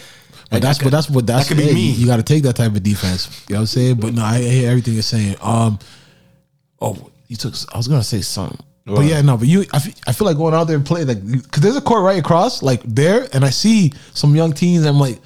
But 0.51 0.63
that's 0.63 0.79
but 0.83 0.91
that's 0.91 1.09
what 1.09 1.29
that's 1.29 1.49
that 1.49 1.55
could 1.55 1.65
be 1.65 1.73
me. 1.73 1.93
You, 1.93 2.09
got 2.09 2.17
to 2.17 2.25
take 2.25 2.43
that 2.43 2.57
type 2.57 2.75
of 2.75 2.83
defense. 2.83 3.45
You 3.49 3.55
know 3.55 3.59
what 3.59 3.61
I'm 3.61 3.67
saying? 3.67 3.97
But 4.01 4.15
no, 4.15 4.23
I, 4.25 4.37
I 4.37 4.41
hear 4.41 4.71
everything 4.71 4.95
you're 4.95 5.03
saying. 5.05 5.37
Um, 5.41 5.79
oh, 6.81 7.11
you 7.29 7.37
took. 7.37 7.55
I 7.73 7.77
was 7.77 7.87
gonna 7.87 8.03
say 8.03 8.21
something. 8.21 8.59
But 8.85 9.03
yeah, 9.03 9.21
no. 9.23 9.37
But 9.37 9.47
you, 9.47 9.65
I 9.73 9.79
feel, 9.79 9.95
I 10.07 10.13
feel 10.13 10.27
like 10.27 10.37
going 10.37 10.55
out 10.55 10.65
there 10.65 10.77
and 10.77 10.85
playing 10.85 11.07
like 11.07 11.25
because 11.25 11.63
there's 11.63 11.77
a 11.77 11.81
court 11.81 12.03
right 12.03 12.19
across, 12.19 12.63
like 12.63 12.83
there, 12.83 13.29
and 13.33 13.45
I 13.45 13.51
see 13.51 13.93
some 14.13 14.35
young 14.35 14.53
teens. 14.53 14.85
I'm 14.85 14.99
like, 14.99 15.21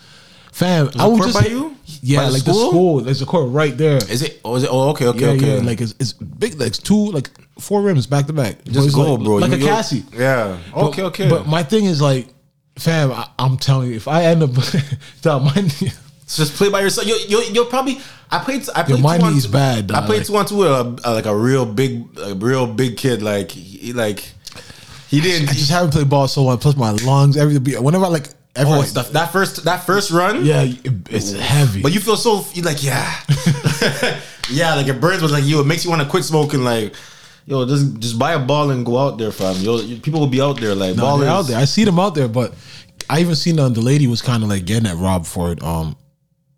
fam, 0.54 0.90
I 0.98 1.06
would 1.06 1.22
just 1.22 1.34
by 1.42 1.46
you? 1.50 1.76
Yeah, 2.00 2.18
By 2.20 2.24
the 2.26 2.30
like 2.32 2.44
the 2.44 2.54
school. 2.54 3.00
There's 3.00 3.20
a 3.22 3.26
court 3.26 3.50
right 3.50 3.76
there. 3.76 3.96
Is 3.96 4.22
it? 4.22 4.40
Oh, 4.44 4.54
is 4.56 4.62
it? 4.62 4.70
Oh, 4.72 4.90
okay, 4.90 5.06
okay, 5.08 5.20
yeah, 5.20 5.28
okay. 5.32 5.56
yeah. 5.56 5.62
Like 5.62 5.80
it's, 5.80 5.94
it's 5.98 6.12
big. 6.12 6.54
Like 6.58 6.68
it's 6.68 6.78
two, 6.78 7.10
like 7.12 7.28
four 7.58 7.82
rims 7.82 8.06
back 8.06 8.26
to 8.26 8.32
back. 8.32 8.58
But 8.64 8.72
just 8.72 8.94
go, 8.94 9.14
like, 9.14 9.24
bro. 9.24 9.34
Like 9.36 9.50
You- 9.50 9.66
a 9.66 9.68
Cassie. 9.68 10.04
Yeah. 10.12 10.58
But- 10.72 10.84
Okay, 10.88 11.02
okay. 11.02 11.28
But 11.28 11.46
my 11.46 11.62
thing 11.62 11.84
is 11.86 12.00
like, 12.00 12.28
fam, 12.78 13.10
I, 13.12 13.28
I'm 13.38 13.56
telling 13.58 13.90
you, 13.90 13.96
if 13.96 14.06
I 14.08 14.24
end 14.24 14.42
up, 14.42 14.50
dog, 15.22 15.42
my 15.44 15.52
just 16.26 16.54
play 16.54 16.70
by 16.70 16.80
yourself. 16.80 17.06
You, 17.06 17.16
you, 17.28 17.42
you'll 17.52 17.66
probably. 17.66 17.98
I 18.30 18.38
played. 18.42 18.66
I 18.74 18.82
played. 18.82 19.02
my 19.02 19.18
two 19.18 19.24
on 19.24 19.32
knee's 19.34 19.46
two- 19.46 19.52
bad, 19.52 19.90
I 19.92 20.00
dog. 20.00 20.06
played 20.06 20.24
two 20.24 20.36
on 20.36 20.46
two 20.46 20.56
with 20.56 20.68
a, 20.70 21.00
a, 21.04 21.10
like 21.14 21.26
a 21.26 21.36
real 21.36 21.66
big, 21.66 22.06
a 22.18 22.34
real 22.34 22.66
big 22.66 22.96
kid. 22.96 23.22
Like, 23.22 23.50
he, 23.50 23.92
like 23.92 24.20
he 25.08 25.20
didn't. 25.20 25.48
I 25.50 25.52
just 25.52 25.70
haven't 25.70 25.92
played 25.92 26.08
ball 26.08 26.26
so 26.28 26.42
long. 26.42 26.58
Plus 26.58 26.76
my 26.76 26.90
lungs, 26.92 27.36
everything. 27.36 27.82
Whenever 27.84 28.06
I 28.06 28.08
like, 28.08 28.28
ever, 28.56 28.70
oh, 28.70 28.82
the, 28.82 29.02
that 29.12 29.32
first, 29.32 29.64
that 29.64 29.84
first 29.84 30.10
run. 30.10 30.44
yeah, 30.44 30.64
it's 31.10 31.32
heavy. 31.32 31.82
But 31.82 31.92
you 31.92 32.00
feel 32.00 32.16
so 32.16 32.44
you 32.52 32.62
like 32.62 32.82
yeah, 32.82 33.20
yeah. 34.50 34.74
Like 34.74 34.88
it 34.88 35.00
burns, 35.00 35.22
but 35.22 35.30
like 35.30 35.44
you, 35.44 35.60
it 35.60 35.66
makes 35.66 35.84
you 35.84 35.90
want 35.90 36.02
to 36.02 36.08
quit 36.08 36.24
smoking. 36.24 36.64
Like 36.64 36.94
yo, 37.46 37.66
just 37.66 37.98
just 37.98 38.18
buy 38.18 38.32
a 38.32 38.38
ball 38.38 38.70
and 38.70 38.84
go 38.84 38.98
out 38.98 39.18
there, 39.18 39.32
fam. 39.32 39.56
Yo, 39.56 39.78
people 40.00 40.20
will 40.20 40.26
be 40.26 40.40
out 40.40 40.60
there. 40.60 40.74
Like 40.74 40.96
no, 40.96 41.02
ball 41.02 41.18
they're 41.18 41.30
out 41.30 41.42
there. 41.42 41.58
I 41.58 41.64
see 41.64 41.84
them 41.84 41.98
out 41.98 42.14
there, 42.14 42.28
but 42.28 42.54
I 43.08 43.20
even 43.20 43.34
seen 43.34 43.58
uh, 43.58 43.68
the 43.68 43.80
lady 43.82 44.06
was 44.06 44.22
kind 44.22 44.42
of 44.42 44.48
like 44.48 44.64
getting 44.64 44.88
at 44.88 44.96
Rob 44.96 45.26
for 45.26 45.52
it. 45.52 45.62
Um, 45.62 45.96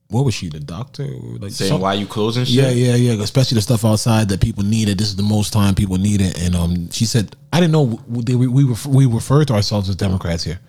what 0.09 0.25
was 0.25 0.35
she? 0.35 0.49
The 0.49 0.61
doctor? 0.61 1.05
Like 1.05 1.51
saying 1.51 1.71
some- 1.71 1.81
why 1.81 1.95
you 1.95 2.07
closing 2.07 2.45
shit. 2.45 2.55
Yeah, 2.55 2.71
yeah, 2.71 2.95
yeah. 2.95 3.23
Especially 3.23 3.57
the 3.57 3.63
stuff 3.63 3.85
outside 3.85 4.29
that 4.29 4.41
people 4.41 4.63
needed. 4.63 4.99
This 4.99 5.09
is 5.09 5.17
the 5.17 5.23
most 5.23 5.53
time 5.53 5.75
people 5.75 5.97
need 5.97 6.21
it. 6.21 6.41
And 6.41 6.55
um, 6.55 6.91
she 6.91 7.07
said, 7.07 7.35
I 7.53 7.61
didn't 7.61 7.73
know 7.73 8.01
we 8.07 8.37
we 8.37 8.47
we, 8.47 8.65
refer, 8.65 8.89
we 8.89 9.07
refer 9.07 9.45
to 9.45 9.55
ourselves 9.55 9.89
as 9.89 9.97
Democrats 9.97 10.45
here. 10.45 10.61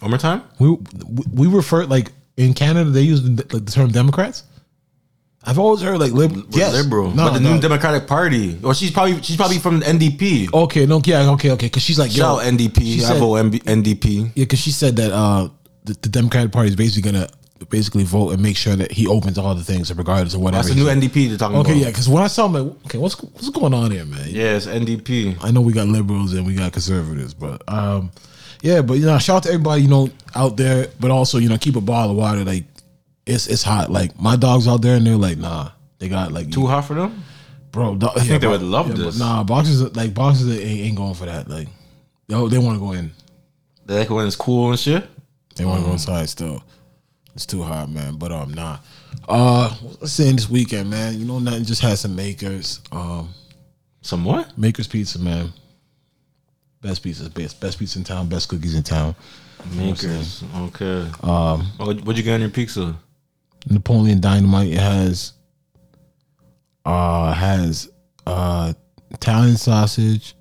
One 0.00 0.10
more 0.10 0.18
time. 0.18 0.42
We 0.58 0.76
we 1.32 1.46
refer 1.46 1.84
like 1.86 2.12
in 2.36 2.52
Canada 2.54 2.90
they 2.90 3.02
use 3.02 3.22
the, 3.22 3.30
like 3.52 3.64
the 3.64 3.72
term 3.72 3.90
Democrats. 3.90 4.44
I've 5.48 5.58
always 5.60 5.80
heard 5.80 6.00
like 6.00 6.10
liberal. 6.12 6.42
We're 6.50 6.58
Yes, 6.58 6.72
liberal, 6.74 7.10
No, 7.12 7.26
but 7.26 7.34
the 7.34 7.40
no. 7.40 7.54
new 7.54 7.60
Democratic 7.60 8.08
Party, 8.08 8.58
or 8.64 8.74
she's 8.74 8.90
probably 8.90 9.22
she's 9.22 9.36
probably 9.36 9.58
from 9.58 9.78
the 9.78 9.86
NDP. 9.86 10.52
Okay, 10.52 10.86
no, 10.86 11.00
yeah, 11.04 11.30
okay, 11.30 11.52
okay. 11.52 11.66
Because 11.66 11.82
she's 11.84 11.98
like, 12.00 12.10
yo, 12.16 12.38
Shout 12.38 12.42
NDP. 12.52 12.80
she 12.82 13.04
I 13.04 13.16
vote 13.18 13.34
MB 13.34 13.62
NDP. 13.62 14.32
Yeah, 14.34 14.44
because 14.44 14.58
she 14.58 14.72
said 14.72 14.96
that 14.96 15.12
uh, 15.12 15.48
the, 15.84 15.92
the 16.02 16.08
Democratic 16.08 16.50
Party 16.50 16.68
is 16.70 16.76
basically 16.76 17.12
gonna 17.12 17.28
basically 17.70 18.02
vote 18.04 18.30
and 18.32 18.42
make 18.42 18.56
sure 18.56 18.74
that 18.76 18.90
he 18.92 19.06
opens 19.06 19.38
all 19.38 19.54
the 19.54 19.62
things 19.64 19.94
regardless 19.94 20.34
of 20.34 20.40
whatever. 20.40 20.64
That's 20.64 20.74
the 20.74 20.82
new 20.82 20.90
NDP 20.90 21.28
they're 21.28 21.38
talking 21.38 21.56
Okay, 21.58 21.70
about. 21.72 21.80
yeah, 21.80 21.86
because 21.88 22.08
when 22.08 22.22
I 22.24 22.26
saw 22.26 22.46
him, 22.46 22.52
like, 22.54 22.76
okay, 22.86 22.98
what's 22.98 23.14
what's 23.22 23.48
going 23.50 23.72
on 23.72 23.92
here, 23.92 24.04
man? 24.04 24.26
Yeah, 24.28 24.56
it's 24.56 24.66
NDP. 24.66 25.38
I 25.44 25.52
know 25.52 25.60
we 25.60 25.72
got 25.72 25.86
liberals 25.86 26.32
and 26.34 26.44
we 26.44 26.54
got 26.54 26.72
conservatives, 26.72 27.34
but 27.34 27.62
um, 27.68 28.10
yeah, 28.62 28.82
but 28.82 28.94
you 28.94 29.06
know, 29.06 29.18
shout 29.18 29.36
out 29.38 29.42
to 29.44 29.48
everybody 29.50 29.82
you 29.82 29.88
know 29.88 30.10
out 30.34 30.56
there, 30.56 30.88
but 31.00 31.10
also 31.10 31.38
you 31.38 31.48
know 31.48 31.58
keep 31.58 31.76
a 31.76 31.80
bottle 31.80 32.12
of 32.12 32.16
water. 32.16 32.44
Like 32.44 32.64
it's 33.26 33.46
it's 33.46 33.62
hot. 33.62 33.90
Like 33.90 34.18
my 34.20 34.36
dogs 34.36 34.68
out 34.68 34.82
there 34.82 34.96
and 34.96 35.06
they're 35.06 35.16
like, 35.16 35.38
nah, 35.38 35.70
they 35.98 36.08
got 36.08 36.32
like 36.32 36.50
Too 36.50 36.66
hot 36.66 36.82
for 36.82 36.94
them. 36.94 37.24
bro. 37.72 37.94
Dog, 37.96 38.12
I 38.16 38.20
think 38.20 38.40
they 38.40 38.48
would 38.48 38.62
love 38.62 38.96
this. 38.96 39.18
Nah, 39.18 39.44
boxes 39.44 39.94
like 39.96 40.14
boxes 40.14 40.48
ain't, 40.50 40.80
ain't 40.80 40.96
going 40.96 41.14
for 41.14 41.26
that. 41.26 41.48
Like 41.48 41.68
yo, 42.28 42.48
they 42.48 42.58
want 42.58 42.76
to 42.76 42.80
go 42.80 42.92
in. 42.92 43.12
They 43.84 43.98
like 44.00 44.10
when 44.10 44.26
it's 44.26 44.36
cool 44.36 44.70
and 44.70 44.78
shit. 44.78 45.06
They 45.56 45.64
want 45.64 45.80
to 45.80 45.86
go 45.86 45.92
inside 45.92 46.28
still. 46.28 46.62
It's 47.34 47.46
too 47.46 47.62
hot, 47.62 47.90
man. 47.90 48.16
But 48.16 48.32
um, 48.32 48.52
nah. 48.54 48.78
Uh, 49.28 49.74
let's 50.00 50.12
say 50.12 50.30
this 50.32 50.48
weekend, 50.48 50.90
man. 50.90 51.18
You 51.18 51.24
know, 51.24 51.38
nothing 51.38 51.64
just 51.64 51.82
had 51.82 51.98
some 51.98 52.14
makers. 52.14 52.80
Um, 52.92 53.32
Some 54.02 54.24
what? 54.24 54.56
Maker's 54.56 54.86
Pizza, 54.86 55.18
man. 55.18 55.52
Best 56.86 57.02
pizza, 57.02 57.28
best 57.28 57.60
best 57.60 57.80
pizza 57.80 57.98
in 57.98 58.04
town, 58.04 58.28
best 58.28 58.48
cookies 58.48 58.76
in 58.76 58.84
town. 58.84 59.16
Makers. 59.72 60.44
Okay. 60.56 61.10
Um, 61.20 61.66
what, 61.78 61.96
what'd 62.02 62.16
you 62.16 62.22
get 62.22 62.34
on 62.34 62.40
your 62.40 62.48
pizza? 62.48 62.96
Napoleon 63.68 64.20
Dynamite 64.20 64.68
It 64.68 64.78
has 64.78 65.32
uh 66.84 67.32
has 67.32 67.90
uh 68.24 68.72
Italian 69.10 69.56
sausage. 69.56 70.36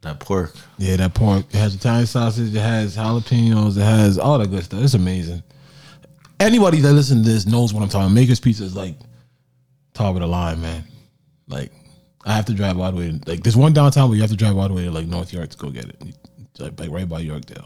That 0.00 0.18
pork. 0.18 0.56
Yeah, 0.76 0.96
that 0.96 1.14
pork. 1.14 1.46
It 1.50 1.58
has 1.58 1.76
Italian 1.76 2.06
sausage, 2.06 2.52
it 2.52 2.58
has 2.58 2.96
jalapenos, 2.96 3.78
it 3.78 3.82
has 3.82 4.18
all 4.18 4.38
that 4.38 4.48
good 4.48 4.64
stuff. 4.64 4.82
It's 4.82 4.94
amazing. 4.94 5.44
Anybody 6.40 6.80
that 6.80 6.92
listens 6.94 7.24
to 7.24 7.32
this 7.32 7.46
knows 7.46 7.72
what 7.72 7.84
I'm 7.84 7.88
talking. 7.88 8.06
About. 8.06 8.14
Maker's 8.14 8.40
Pizza 8.40 8.64
is 8.64 8.74
like 8.74 8.96
top 9.94 10.16
of 10.16 10.20
the 10.20 10.26
line, 10.26 10.60
man. 10.60 10.82
Like 11.46 11.70
I 12.24 12.34
have 12.34 12.46
to 12.46 12.54
drive 12.54 12.78
all 12.78 12.90
the 12.92 12.98
way. 12.98 13.20
Like 13.26 13.42
there's 13.42 13.56
one 13.56 13.72
downtown, 13.72 14.08
where 14.08 14.16
you 14.16 14.22
have 14.22 14.30
to 14.30 14.36
drive 14.36 14.56
all 14.56 14.68
the 14.68 14.74
way 14.74 14.84
to 14.84 14.90
like 14.90 15.06
North 15.06 15.32
York 15.32 15.50
to 15.50 15.56
go 15.56 15.70
get 15.70 15.86
it. 15.86 16.02
Like, 16.58 16.78
like 16.80 16.90
right 16.90 17.08
by 17.08 17.22
Yorkdale. 17.22 17.64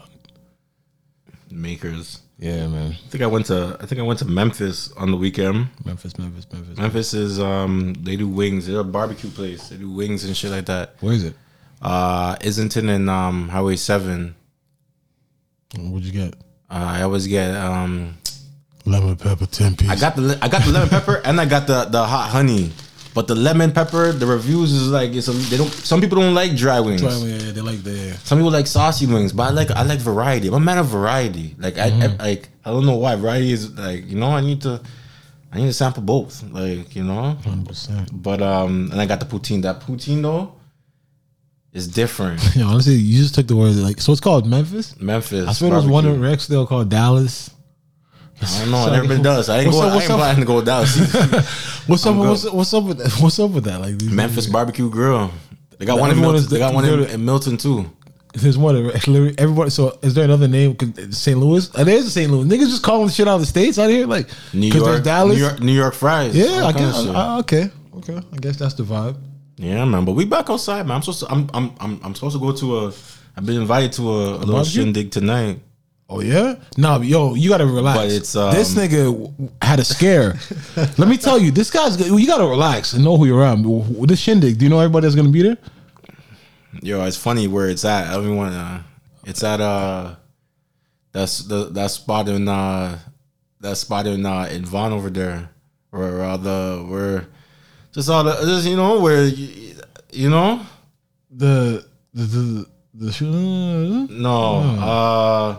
Makers. 1.49 2.21
Yeah, 2.39 2.67
man. 2.67 2.91
I 2.91 3.09
think 3.09 3.23
I 3.23 3.27
went 3.27 3.45
to 3.47 3.77
I 3.79 3.85
think 3.85 3.99
I 3.99 4.03
went 4.03 4.19
to 4.19 4.25
Memphis 4.25 4.91
on 4.93 5.11
the 5.11 5.17
weekend. 5.17 5.67
Memphis, 5.85 6.17
Memphis, 6.17 6.47
Memphis. 6.51 6.77
Memphis 6.77 7.13
is 7.13 7.39
um 7.39 7.93
they 7.93 8.15
do 8.15 8.27
wings. 8.27 8.67
They're 8.67 8.79
a 8.79 8.83
barbecue 8.83 9.29
place. 9.29 9.69
They 9.69 9.77
do 9.77 9.89
wings 9.91 10.23
and 10.25 10.35
shit 10.35 10.51
like 10.51 10.65
that. 10.65 10.95
Where 10.99 11.13
is 11.13 11.23
it? 11.23 11.35
Uh 11.81 12.35
Islington 12.43 12.89
and 12.89 13.09
um 13.09 13.49
Highway 13.49 13.75
seven. 13.75 14.35
What'd 15.77 16.05
you 16.05 16.11
get? 16.11 16.33
Uh, 16.69 16.85
I 16.99 17.01
always 17.03 17.27
get 17.27 17.55
um 17.55 18.17
Lemon 18.85 19.15
pepper, 19.15 19.45
ten 19.45 19.75
piece. 19.75 19.89
I 19.89 19.95
got 19.95 20.15
the 20.15 20.37
I 20.41 20.49
got 20.49 20.63
the 20.65 20.71
lemon 20.71 20.89
pepper 20.89 21.21
and 21.23 21.39
I 21.39 21.45
got 21.45 21.67
the 21.67 21.85
the 21.85 22.03
hot 22.03 22.29
honey. 22.29 22.71
But 23.13 23.27
the 23.27 23.35
lemon 23.35 23.71
pepper, 23.71 24.11
the 24.11 24.25
reviews 24.25 24.71
is 24.71 24.89
like 24.89 25.11
it's 25.13 25.27
a, 25.27 25.31
they 25.33 25.57
don't. 25.57 25.69
Some 25.71 26.01
people 26.01 26.19
don't 26.19 26.33
like 26.33 26.55
dry 26.55 26.79
wings. 26.79 27.01
Try 27.01 27.13
me, 27.19 27.37
yeah, 27.37 27.51
they 27.51 27.61
like 27.61 27.83
the 27.83 28.13
Some 28.23 28.39
people 28.39 28.51
like 28.51 28.65
saucy 28.67 29.05
wings, 29.05 29.31
but 29.33 29.43
I 29.43 29.49
like 29.51 29.69
I 29.71 29.83
like 29.83 29.99
variety. 29.99 30.47
I'm 30.47 30.55
a 30.55 30.59
man 30.59 30.79
of 30.79 30.87
variety. 30.87 31.55
Like 31.59 31.77
I, 31.77 31.89
I 31.89 32.07
like 32.17 32.49
I 32.65 32.71
don't 32.71 32.85
know 32.85 32.95
why 32.95 33.15
variety 33.15 33.51
is 33.51 33.77
like 33.77 34.07
you 34.07 34.17
know 34.17 34.31
I 34.31 34.41
need 34.41 34.61
to 34.63 34.81
I 35.51 35.57
need 35.59 35.67
to 35.67 35.73
sample 35.73 36.01
both. 36.01 36.41
Like 36.51 36.95
you 36.95 37.03
know, 37.03 37.33
hundred 37.45 37.67
percent. 37.67 38.09
but 38.11 38.41
um 38.41 38.89
and 38.91 38.99
I 38.99 39.05
got 39.05 39.19
the 39.19 39.27
poutine. 39.27 39.61
That 39.61 39.81
poutine 39.81 40.23
though 40.23 40.53
is 41.71 41.87
different. 41.87 42.41
Yeah, 42.55 42.65
honestly, 42.65 42.95
you 42.95 43.21
just 43.21 43.35
took 43.35 43.45
the 43.47 43.55
word 43.55 43.75
like 43.75 44.01
so. 44.01 44.11
It's 44.11 44.21
called 44.21 44.47
Memphis. 44.47 44.99
Memphis. 44.99 45.47
I 45.47 45.53
swear 45.53 45.69
there 45.69 45.77
was 45.77 45.87
one 45.87 46.05
in. 46.07 46.19
Rexdale 46.19 46.67
called 46.67 46.89
Dallas. 46.89 47.51
I 48.41 48.59
don't 48.59 48.71
know. 48.71 48.77
I 48.77 48.91
never 48.91 49.07
been 49.07 49.17
to 49.17 49.23
Dallas. 49.23 49.49
I 49.49 49.59
ain't 49.59 49.71
going. 49.71 49.87
up- 49.87 49.93
I 49.93 49.99
ain't 50.01 50.07
planning 50.07 50.39
to 50.41 50.45
go 50.45 50.59
to 50.59 50.65
Dallas. 50.65 50.95
What's 51.87 52.05
up? 52.05 52.15
What's, 52.15 52.49
what's 52.49 52.73
up 52.73 52.83
with 52.85 52.97
that? 52.97 53.11
What's 53.21 53.39
up 53.39 53.51
with 53.51 53.65
that? 53.65 53.81
Like 53.81 53.97
these, 53.97 54.11
Memphis 54.11 54.47
barbecue 54.47 54.89
grill. 54.89 55.31
They 55.77 55.85
got 55.85 55.99
one 55.99 56.11
in 56.11 56.19
Milton. 56.19 56.45
They 56.49 56.59
got 56.59 56.73
one 56.73 56.85
in, 56.85 57.03
in 57.09 57.25
Milton 57.25 57.57
too. 57.57 57.91
There's 58.33 58.57
one. 58.57 58.75
literally 58.75 59.35
Everybody. 59.37 59.69
So 59.69 59.97
is 60.01 60.13
there 60.13 60.23
another 60.23 60.47
name? 60.47 60.75
St. 61.11 61.37
Louis. 61.37 61.69
Uh, 61.75 61.83
There's 61.83 62.05
a 62.05 62.09
St. 62.09 62.31
Louis. 62.31 62.45
Niggas 62.45 62.69
just 62.69 62.83
calling 62.83 63.09
shit 63.09 63.27
out 63.27 63.35
of 63.35 63.41
the 63.41 63.47
states 63.47 63.77
out 63.77 63.89
here. 63.89 64.07
Like 64.07 64.27
New 64.53 64.67
York, 64.67 65.03
Dallas. 65.03 65.35
New 65.35 65.43
York, 65.43 65.59
New 65.59 65.71
York 65.73 65.93
fries. 65.93 66.35
Yeah, 66.35 66.65
I 66.65 66.71
guess. 66.71 67.03
shit. 67.03 67.15
Uh, 67.15 67.39
okay. 67.39 67.69
Okay. 67.97 68.17
I 68.17 68.37
guess 68.37 68.57
that's 68.57 68.73
the 68.73 68.83
vibe. 68.83 69.17
Yeah, 69.57 69.85
man. 69.85 70.03
But 70.03 70.13
we 70.13 70.25
back 70.25 70.49
outside, 70.49 70.87
man. 70.87 70.95
I'm 70.95 71.01
supposed 71.03 71.19
to. 71.19 71.31
I'm. 71.31 71.49
I'm. 71.53 71.75
I'm, 71.79 71.99
I'm 72.03 72.15
supposed 72.15 72.35
to 72.35 72.39
go 72.39 72.51
to 72.53 72.77
a. 72.79 72.87
I've 73.35 73.45
been 73.45 73.61
invited 73.61 73.93
to 73.93 74.09
a, 74.09 74.15
a 74.15 74.37
little 74.37 74.53
barbecue? 74.55 74.81
shindig 74.81 75.11
tonight. 75.11 75.59
Oh 76.09 76.19
yeah, 76.19 76.55
no, 76.77 77.01
yo, 77.01 77.33
you 77.33 77.49
gotta 77.49 77.65
relax. 77.65 77.97
But 77.97 78.11
it's, 78.11 78.35
um, 78.35 78.53
this 78.53 78.75
nigga 78.75 79.33
had 79.61 79.79
a 79.79 79.83
scare. 79.85 80.35
Let 80.97 81.07
me 81.07 81.17
tell 81.17 81.39
you, 81.39 81.49
this 81.49 81.71
guy's. 81.71 81.97
You 82.09 82.27
gotta 82.27 82.45
relax 82.45 82.93
and 82.93 83.03
know 83.03 83.17
who 83.17 83.25
you're 83.25 83.39
around. 83.39 83.63
This 84.07 84.19
shindig, 84.19 84.57
do 84.59 84.65
you 84.65 84.69
know 84.69 84.79
everybody 84.79 85.05
that's 85.05 85.15
gonna 85.15 85.29
be 85.29 85.41
there? 85.41 85.57
Yo, 86.81 87.03
it's 87.05 87.17
funny 87.17 87.47
where 87.47 87.69
it's 87.69 87.85
at. 87.85 88.13
Everyone, 88.13 88.17
don't 88.17 88.25
even 88.25 88.37
want 88.37 88.53
to. 88.53 89.29
It's 89.29 89.43
at 89.43 89.61
uh, 89.61 90.15
that's 91.13 91.39
the 91.39 91.65
that 91.71 91.89
spot 91.91 92.27
in 92.27 92.47
uh, 92.47 92.99
that 93.61 93.77
spot 93.77 94.05
in 94.05 94.25
uh 94.25 94.43
in 94.51 94.65
Vaughan 94.65 94.91
over 94.91 95.09
there, 95.09 95.49
where 95.91 96.21
uh, 96.21 96.37
the 96.37 96.85
where 96.87 97.27
just 97.93 98.09
all 98.09 98.23
the 98.23 98.33
just 98.45 98.67
you 98.67 98.75
know 98.75 98.99
where 98.99 99.23
you, 99.23 99.75
you 100.11 100.29
know 100.29 100.61
The 101.31 101.85
the 102.13 102.23
the 102.23 102.67
the. 102.93 103.11
sh- 103.11 103.21
no 103.21 104.59
uh, 104.79 105.57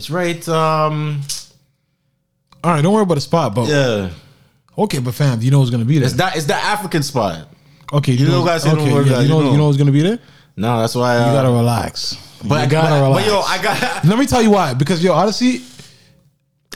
it's 0.00 0.08
right 0.10 0.48
um 0.48 1.20
All 2.64 2.72
right, 2.72 2.82
don't 2.82 2.92
worry 2.94 3.02
about 3.02 3.14
the 3.16 3.20
spot, 3.20 3.54
but 3.54 3.68
yeah 3.68 4.10
okay, 4.78 4.98
but 4.98 5.14
fam, 5.14 5.42
you 5.42 5.50
know 5.50 5.60
who's 5.60 5.70
gonna 5.70 5.84
be 5.84 5.98
there? 5.98 6.06
it's 6.06 6.16
that 6.16 6.36
it's 6.36 6.46
the 6.46 6.54
African 6.54 7.02
spot. 7.02 7.48
okay, 7.92 8.12
you 8.12 8.26
know 8.26 8.42
guys 8.44 8.66
okay, 8.66 8.76
yeah, 8.82 8.98
about 9.00 9.06
it, 9.06 9.16
you 9.16 9.22
you 9.22 9.28
know, 9.28 9.40
know. 9.42 9.52
you 9.52 9.58
know 9.58 9.66
who's 9.66 9.76
gonna 9.76 9.92
be 9.92 10.00
there. 10.02 10.18
No, 10.56 10.80
that's 10.80 10.94
why 10.94 11.16
uh, 11.16 11.26
You 11.26 11.32
gotta 11.32 11.50
relax. 11.50 12.16
But 12.48 12.64
you 12.64 12.70
gotta 12.70 12.88
but, 13.00 13.02
relax. 13.08 13.24
but 13.24 13.30
yo, 13.30 13.40
I 13.40 13.62
got. 13.62 14.04
Let 14.10 14.18
me 14.18 14.26
tell 14.26 14.42
you 14.42 14.50
why. 14.50 14.72
Because 14.74 15.02
yo, 15.04 15.12
honestly, 15.12 15.60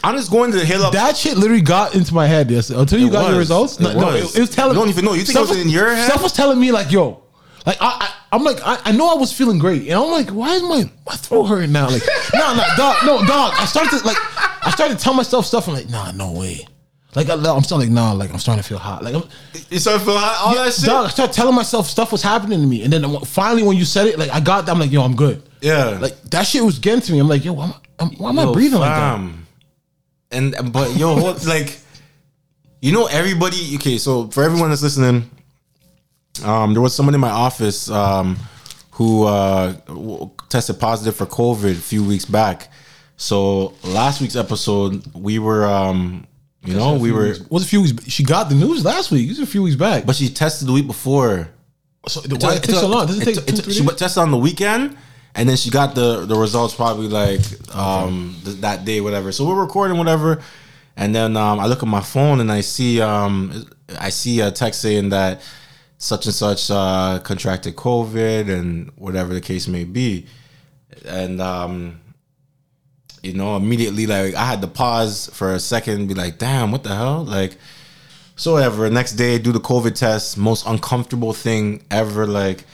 I'm 0.03 0.15
just 0.17 0.31
going 0.31 0.53
to 0.53 0.59
the 0.59 0.65
hill 0.65 0.83
up. 0.83 0.93
that 0.93 1.17
shit 1.17 1.37
literally 1.39 1.63
got 1.63 1.95
into 1.95 2.13
my 2.15 2.27
head 2.27 2.51
yesterday. 2.51 2.81
Until 2.81 2.99
you 3.01 3.09
It 3.09 3.13
got 3.13 3.31
your 3.31 3.39
results, 3.39 3.79
It 3.81 3.83
no, 3.85 3.93
no, 3.93 4.07
was. 4.07 4.35
it, 4.35 4.39
it 4.39 4.41
was 4.41 4.51
telling. 4.51 4.75
You 4.75 4.81
don't 4.81 4.91
even 4.91 5.05
know. 5.05 5.13
You 5.15 5.21
think 5.25 5.31
stuff 5.39 5.47
it 5.47 5.57
was 5.57 5.61
in 5.61 5.71
your 5.71 5.89
head? 5.95 6.07
Stuff 6.11 6.23
was 6.23 6.33
telling 6.33 6.61
me 6.61 6.73
like, 6.73 6.93
yo, 6.93 7.23
like 7.67 7.79
I, 7.81 7.89
I 8.07 8.13
I'm 8.35 8.43
like, 8.43 8.59
I, 8.65 8.81
I 8.87 8.93
know 8.93 9.09
I 9.11 9.15
was 9.15 9.33
feeling 9.33 9.61
great, 9.61 9.83
and 9.83 9.93
I'm 9.93 10.11
like, 10.11 10.31
why 10.31 10.55
is 10.55 10.63
my 10.63 10.91
my 11.07 11.15
throat 11.15 11.45
hurting 11.45 11.71
now? 11.71 11.89
Like, 11.89 12.03
no, 12.35 12.55
no, 12.55 12.65
dog, 12.77 12.97
no, 13.07 13.25
dog. 13.25 13.55
I 13.57 13.65
started 13.65 13.97
to 13.99 14.05
like, 14.05 14.17
I 14.67 14.71
started 14.71 14.99
to 14.99 15.05
tell 15.05 15.15
myself 15.15 15.47
stuff. 15.47 15.69
I'm 15.69 15.75
like, 15.75 15.89
nah, 15.89 16.11
no 16.11 16.33
way. 16.33 16.67
Like 17.15 17.29
I, 17.29 17.35
I'm 17.35 17.63
still 17.63 17.79
like, 17.79 17.91
nah, 17.91 18.11
like 18.13 18.33
I'm 18.33 18.41
starting 18.41 18.61
to 18.61 18.69
feel 18.69 18.79
hot. 18.79 19.05
Like 19.05 19.15
I'm, 19.15 19.23
you 19.71 19.79
start 19.79 20.03
feeling 20.03 20.19
hot, 20.19 20.49
all 20.49 20.55
that 20.57 20.73
shit. 20.73 20.87
dog. 20.87 21.07
I 21.07 21.09
started 21.11 21.33
telling 21.33 21.55
myself 21.55 21.87
stuff 21.87 22.11
was 22.11 22.23
happening 22.23 22.61
to 22.61 22.67
me, 22.67 22.83
and 22.83 22.93
then 22.93 23.21
finally 23.21 23.63
when 23.63 23.77
you 23.77 23.85
said 23.85 24.09
it, 24.09 24.19
like 24.19 24.31
I 24.31 24.41
got, 24.41 24.67
that. 24.67 24.73
I'm 24.73 24.81
like, 24.81 24.91
yo, 24.91 25.03
I'm 25.03 25.15
good. 25.15 25.41
Yeah. 25.61 25.99
Like 26.01 26.21
that 26.31 26.43
shit 26.43 26.65
was 26.65 26.81
getting 26.81 27.03
to 27.03 27.13
me. 27.13 27.21
I'm 27.21 27.29
like, 27.29 27.45
yo, 27.45 27.53
why 27.53 27.67
am 27.67 27.75
I, 28.01 28.05
why 28.19 28.31
am 28.31 28.39
I 28.41 28.43
Yo, 28.43 28.53
breathing 28.53 28.81
like 28.81 28.91
that? 28.91 29.17
fam. 29.17 29.47
And 30.33 30.73
but 30.73 30.97
yo, 30.97 31.15
like, 31.47 31.79
you 32.83 32.91
know, 32.93 33.07
everybody. 33.07 33.77
Okay, 33.77 33.97
so 33.99 34.27
for 34.29 34.43
everyone 34.43 34.71
that's 34.71 34.83
listening, 34.83 35.31
um, 36.43 36.73
there 36.73 36.83
was 36.83 36.95
someone 36.95 37.15
in 37.15 37.21
my 37.21 37.31
office 37.31 37.89
um, 37.91 38.37
who 38.93 39.25
uh, 39.25 39.75
tested 40.49 40.81
positive 40.81 41.15
for 41.17 41.27
COVID 41.27 41.73
a 41.73 41.75
few 41.75 42.05
weeks 42.05 42.25
back. 42.25 42.71
So 43.17 43.75
last 43.85 44.21
week's 44.21 44.37
episode, 44.37 45.05
we 45.15 45.39
were, 45.39 45.65
um, 45.65 46.27
you 46.65 46.75
know, 46.75 46.95
we 46.97 47.13
were, 47.13 47.37
was 47.51 47.63
a 47.65 47.67
few 47.69 47.83
weeks. 47.83 48.09
She 48.11 48.25
got 48.25 48.49
the 48.49 48.55
news 48.55 48.85
last 48.85 49.11
week. 49.11 49.27
It 49.27 49.31
was 49.31 49.39
a 49.41 49.47
few 49.47 49.63
weeks 49.63 49.77
back. 49.77 50.05
but 50.07 50.17
she 50.17 50.29
tested 50.29 50.67
the 50.67 50.73
week 50.73 50.87
before. 50.87 51.49
so 52.09 52.21
why 52.41 52.55
it 52.57 52.63
took 52.63 52.75
so 52.75 52.89
long? 52.89 53.07
Does 53.07 53.21
it 53.21 53.25
take 53.25 53.37
it- 53.37 53.47
two, 53.47 53.55
it- 53.55 53.65
three 53.65 53.73
she 53.75 53.85
days? 53.87 53.95
tested 53.97 54.21
on 54.23 54.31
the 54.31 54.37
weekend, 54.39 54.97
and 55.37 55.49
then 55.49 55.57
she 55.57 55.71
got 55.71 55.95
the 55.95 56.27
the 56.27 56.35
results 56.37 56.75
probably 56.75 57.09
like 57.09 57.41
um 57.75 58.37
th- 58.45 58.57
that 58.59 58.85
day, 58.85 59.01
whatever. 59.01 59.31
So 59.33 59.47
we're 59.47 59.61
recording 59.61 59.97
whatever, 59.99 60.43
and 60.97 61.15
then 61.15 61.37
um 61.37 61.61
I 61.61 61.67
look 61.67 61.83
at 61.83 61.89
my 61.89 62.01
phone 62.03 62.41
and 62.41 62.51
I 62.53 62.61
see 62.61 63.01
um 63.01 63.67
I 63.99 64.11
see 64.11 64.41
a 64.41 64.51
text 64.51 64.81
saying 64.83 65.11
that 65.11 65.41
such 65.99 66.27
and 66.27 66.35
such 66.35 66.71
uh 66.71 67.21
contracted 67.25 67.77
COVID 67.77 68.49
and 68.51 68.91
whatever 68.97 69.33
the 69.35 69.41
case 69.41 69.69
may 69.69 69.85
be, 69.85 70.27
and 71.07 71.41
um 71.41 72.01
you 73.23 73.33
know 73.33 73.57
immediately 73.57 74.07
like 74.07 74.35
I 74.35 74.45
had 74.45 74.61
to 74.61 74.69
pause 74.69 75.31
for 75.33 75.53
a 75.53 75.61
second, 75.61 75.95
and 76.01 76.09
be 76.09 76.15
like, 76.15 76.39
damn, 76.39 76.71
what 76.73 76.83
the 76.85 76.95
hell, 76.95 77.25
like. 77.25 77.57
So 78.37 78.57
ever. 78.57 78.91
Next 78.91 79.13
day, 79.13 79.39
do 79.39 79.53
the 79.53 79.61
COVID 79.61 79.95
test. 79.95 80.37
Most 80.37 80.67
uncomfortable 80.67 81.33
thing 81.33 81.85
ever. 81.89 82.27
Like 82.27 82.65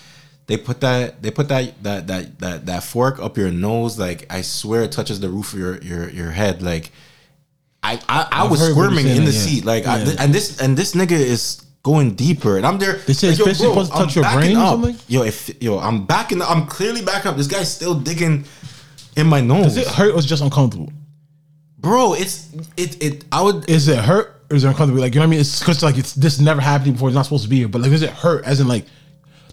they 0.46 0.56
put 0.56 0.80
that 0.80 1.22
they 1.22 1.30
put 1.30 1.48
that 1.48 1.82
that 1.82 2.06
that 2.06 2.38
that 2.38 2.64
that 2.64 2.82
fork 2.82 3.20
up 3.20 3.36
your 3.36 3.50
nose. 3.50 3.98
Like 3.98 4.24
I 4.32 4.40
swear 4.40 4.80
it 4.84 4.90
touches 4.92 5.20
the 5.20 5.28
roof 5.28 5.52
of 5.52 5.58
your 5.58 5.76
your 5.82 6.08
your 6.08 6.30
head. 6.30 6.62
Like 6.62 6.90
I 7.82 8.00
I, 8.08 8.28
I 8.32 8.48
was 8.48 8.66
squirming 8.70 9.06
in 9.06 9.26
the 9.26 9.32
yeah. 9.32 9.38
seat. 9.38 9.64
Like 9.66 9.86
I, 9.86 10.02
Yeah. 10.02 10.14
and 10.18 10.34
this 10.34 10.58
and 10.62 10.78
this 10.78 10.94
nigga 10.94 11.12
is 11.12 11.62
going 11.82 12.14
deeper, 12.14 12.56
and 12.56 12.66
I'm 12.66 12.78
there. 12.78 12.94
They 12.94 13.12
say 13.12 13.28
like, 13.28 13.38
it's 13.38 13.44
basically 13.46 13.68
supposed 13.68 13.92
to 13.92 13.98
I'm 13.98 14.06
touch 14.06 14.16
your 14.16 14.30
brain 14.32 14.56
or 14.56 14.60
up. 14.60 14.68
something? 14.70 14.96
Yo, 15.08 15.22
if 15.22 15.62
yo, 15.62 15.78
I'm 15.78 16.06
backing. 16.06 16.42
I'm 16.42 16.66
clearly 16.66 17.02
backing 17.02 17.30
up. 17.30 17.36
This 17.36 17.46
guy's 17.46 17.72
still 17.72 17.94
digging 17.94 18.44
in 19.16 19.26
my 19.26 19.40
nose, 19.40 19.74
Does 19.74 19.76
it 19.78 19.86
hurt 19.86 20.14
or 20.14 20.18
is 20.18 20.26
just 20.26 20.42
uncomfortable? 20.42 20.92
bro. 21.78 22.14
It's 22.14 22.52
it 22.76 23.02
it. 23.02 23.24
I 23.32 23.42
would 23.42 23.68
Is 23.68 23.88
it 23.88 23.98
hurt 23.98 24.42
or 24.50 24.56
is 24.56 24.64
it 24.64 24.68
uncomfortable? 24.68 25.00
Like 25.00 25.14
you 25.14 25.20
know 25.20 25.26
what 25.26 25.28
I 25.28 25.30
mean? 25.30 25.40
It's 25.40 25.58
because 25.60 25.82
like 25.82 25.98
it's 25.98 26.14
this 26.14 26.38
never 26.38 26.60
happened 26.60 26.94
before. 26.94 27.08
It's 27.08 27.14
not 27.14 27.22
supposed 27.22 27.44
to 27.44 27.50
be 27.50 27.56
here. 27.56 27.68
But 27.68 27.82
like, 27.82 27.90
does 27.90 28.02
it 28.02 28.10
hurt? 28.10 28.44
As 28.44 28.60
in 28.60 28.68
like, 28.68 28.84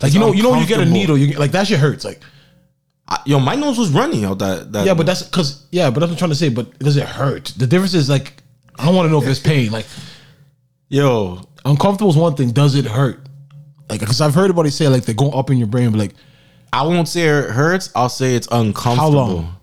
like 0.02 0.14
you 0.14 0.20
know, 0.20 0.34
you 0.34 0.44
know, 0.44 0.52
when 0.52 0.60
you 0.60 0.68
get 0.68 0.80
a 0.80 0.86
needle, 0.86 1.18
you 1.18 1.28
get, 1.28 1.40
like 1.40 1.52
that 1.52 1.68
shit 1.68 1.80
hurts. 1.80 2.04
Like 2.06 2.22
I, 3.08 3.20
yo, 3.26 3.40
my 3.40 3.56
nose 3.56 3.78
was 3.78 3.92
running 3.92 4.26
out 4.26 4.40
that 4.40 4.72
that. 4.74 4.86
yeah, 4.86 4.94
but 4.94 5.06
that's 5.06 5.24
because 5.24 5.66
yeah, 5.72 5.90
but 5.90 6.02
that's 6.02 6.10
what 6.10 6.16
I'm 6.16 6.18
trying 6.18 6.32
to 6.32 6.36
say. 6.36 6.50
But 6.50 6.78
does 6.80 6.98
it 6.98 7.06
hurt? 7.08 7.54
The 7.58 7.68
difference 7.68 7.94
is 7.94 8.10
like 8.10 8.44
I 8.78 8.86
don't 8.86 8.96
want 8.96 9.08
to 9.08 9.12
know 9.12 9.22
if 9.22 9.28
it's 9.28 9.40
pain. 9.40 9.72
Like 9.72 9.86
yo, 10.90 11.48
uncomfortable 11.68 12.10
is 12.10 12.18
one 12.18 12.36
thing. 12.36 12.52
Does 12.52 12.76
it 12.76 12.86
hurt? 12.86 13.28
Like 13.90 14.00
because 14.00 14.22
I've 14.22 14.34
heard 14.34 14.44
everybody 14.46 14.70
say 14.70 14.88
like 14.88 15.04
they 15.04 15.14
go 15.14 15.32
up 15.32 15.50
in 15.50 15.58
your 15.58 15.68
brain, 15.68 15.92
but 15.92 15.98
like 16.00 16.14
I 16.74 16.84
won't 16.84 17.08
say 17.08 17.22
it 17.22 17.50
hurts. 17.52 17.90
I'll 17.96 18.10
say 18.10 18.36
it's 18.36 18.48
uncomfortable. 18.52 19.12
How 19.12 19.34
long? 19.34 19.54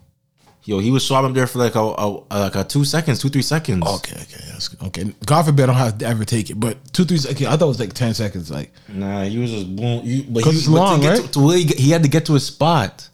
Yo, 0.63 0.79
he 0.79 0.89
was 0.89 1.05
swabbing 1.05 1.33
there 1.33 1.45
for 1.45 1.59
like 1.59 1.75
a, 1.75 1.79
a 1.79 2.23
like 2.31 2.55
a 2.55 2.63
two 2.63 2.83
seconds, 2.83 3.21
two 3.21 3.29
three 3.29 3.43
seconds. 3.43 3.85
Okay, 3.85 4.15
okay, 4.15 4.43
that's 4.49 4.67
good. 4.67 4.87
okay. 4.87 5.13
God 5.23 5.45
forbid 5.45 5.63
I 5.63 5.65
don't 5.67 5.75
have 5.75 5.97
to 5.99 6.07
ever 6.07 6.25
take 6.25 6.49
it, 6.49 6.59
but 6.59 6.77
two, 6.91 7.05
three. 7.05 7.19
Okay, 7.31 7.45
I 7.45 7.51
thought 7.51 7.65
it 7.65 7.67
was 7.67 7.79
like 7.79 7.93
ten 7.93 8.15
seconds. 8.15 8.49
Like, 8.49 8.71
Nah, 8.89 9.23
he 9.25 9.37
was 9.37 9.51
just 9.51 9.75
boom. 9.75 10.01
You, 10.03 10.23
but 10.27 10.43
he, 10.43 10.49
it's 10.49 10.65
but 10.65 10.73
long, 10.73 11.01
to 11.01 11.03
get 11.03 11.19
right? 11.19 11.21
To, 11.21 11.31
to 11.33 11.39
where 11.39 11.57
he, 11.57 11.65
he 11.65 11.91
had 11.91 12.01
to 12.01 12.09
get 12.09 12.25
to 12.25 12.33
his 12.33 12.47
spot, 12.47 13.07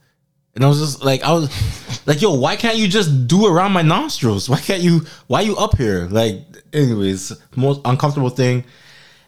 and 0.56 0.66
I 0.66 0.68
was 0.68 0.80
just 0.80 1.04
like, 1.04 1.24
I 1.24 1.32
was 1.32 1.50
like, 2.06 2.22
yo, 2.22 2.34
why 2.34 2.56
can't 2.56 2.78
you 2.78 2.88
just 2.88 3.28
do 3.28 3.48
around 3.48 3.72
my 3.72 3.82
nostrils? 3.82 4.50
Why 4.50 4.60
can't 4.60 4.82
you? 4.82 5.06
Why 5.28 5.42
you 5.42 5.56
up 5.58 5.78
here? 5.78 6.08
Like, 6.08 6.42
anyways, 6.74 7.34
most 7.56 7.82
uncomfortable 7.86 8.30
thing. 8.30 8.66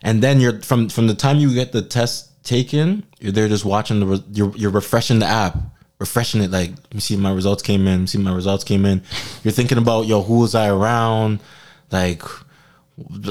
And 0.01 0.21
then 0.21 0.41
you're 0.41 0.61
from 0.61 0.89
from 0.89 1.07
the 1.07 1.15
time 1.15 1.37
you 1.37 1.53
get 1.53 1.71
the 1.71 1.81
test 1.81 2.43
taken, 2.43 3.03
you're 3.19 3.31
there 3.31 3.47
just 3.47 3.63
watching 3.63 4.01
the. 4.01 4.05
Re, 4.05 4.23
you're 4.33 4.55
you're 4.55 4.71
refreshing 4.71 5.19
the 5.19 5.25
app. 5.25 5.57
Refreshing 5.99 6.41
it, 6.41 6.51
like 6.51 6.71
let 6.71 6.93
me 6.93 6.99
see 6.99 7.15
my 7.15 7.31
results 7.31 7.63
came 7.63 7.87
in. 7.87 8.07
See 8.07 8.17
my 8.17 8.33
results 8.33 8.65
came 8.65 8.83
in. 8.83 9.01
You're 9.43 9.53
thinking 9.53 9.77
about 9.77 10.05
yo, 10.05 10.21
who 10.21 10.39
was 10.39 10.55
I 10.55 10.67
around? 10.67 11.39
Like, 11.91 12.23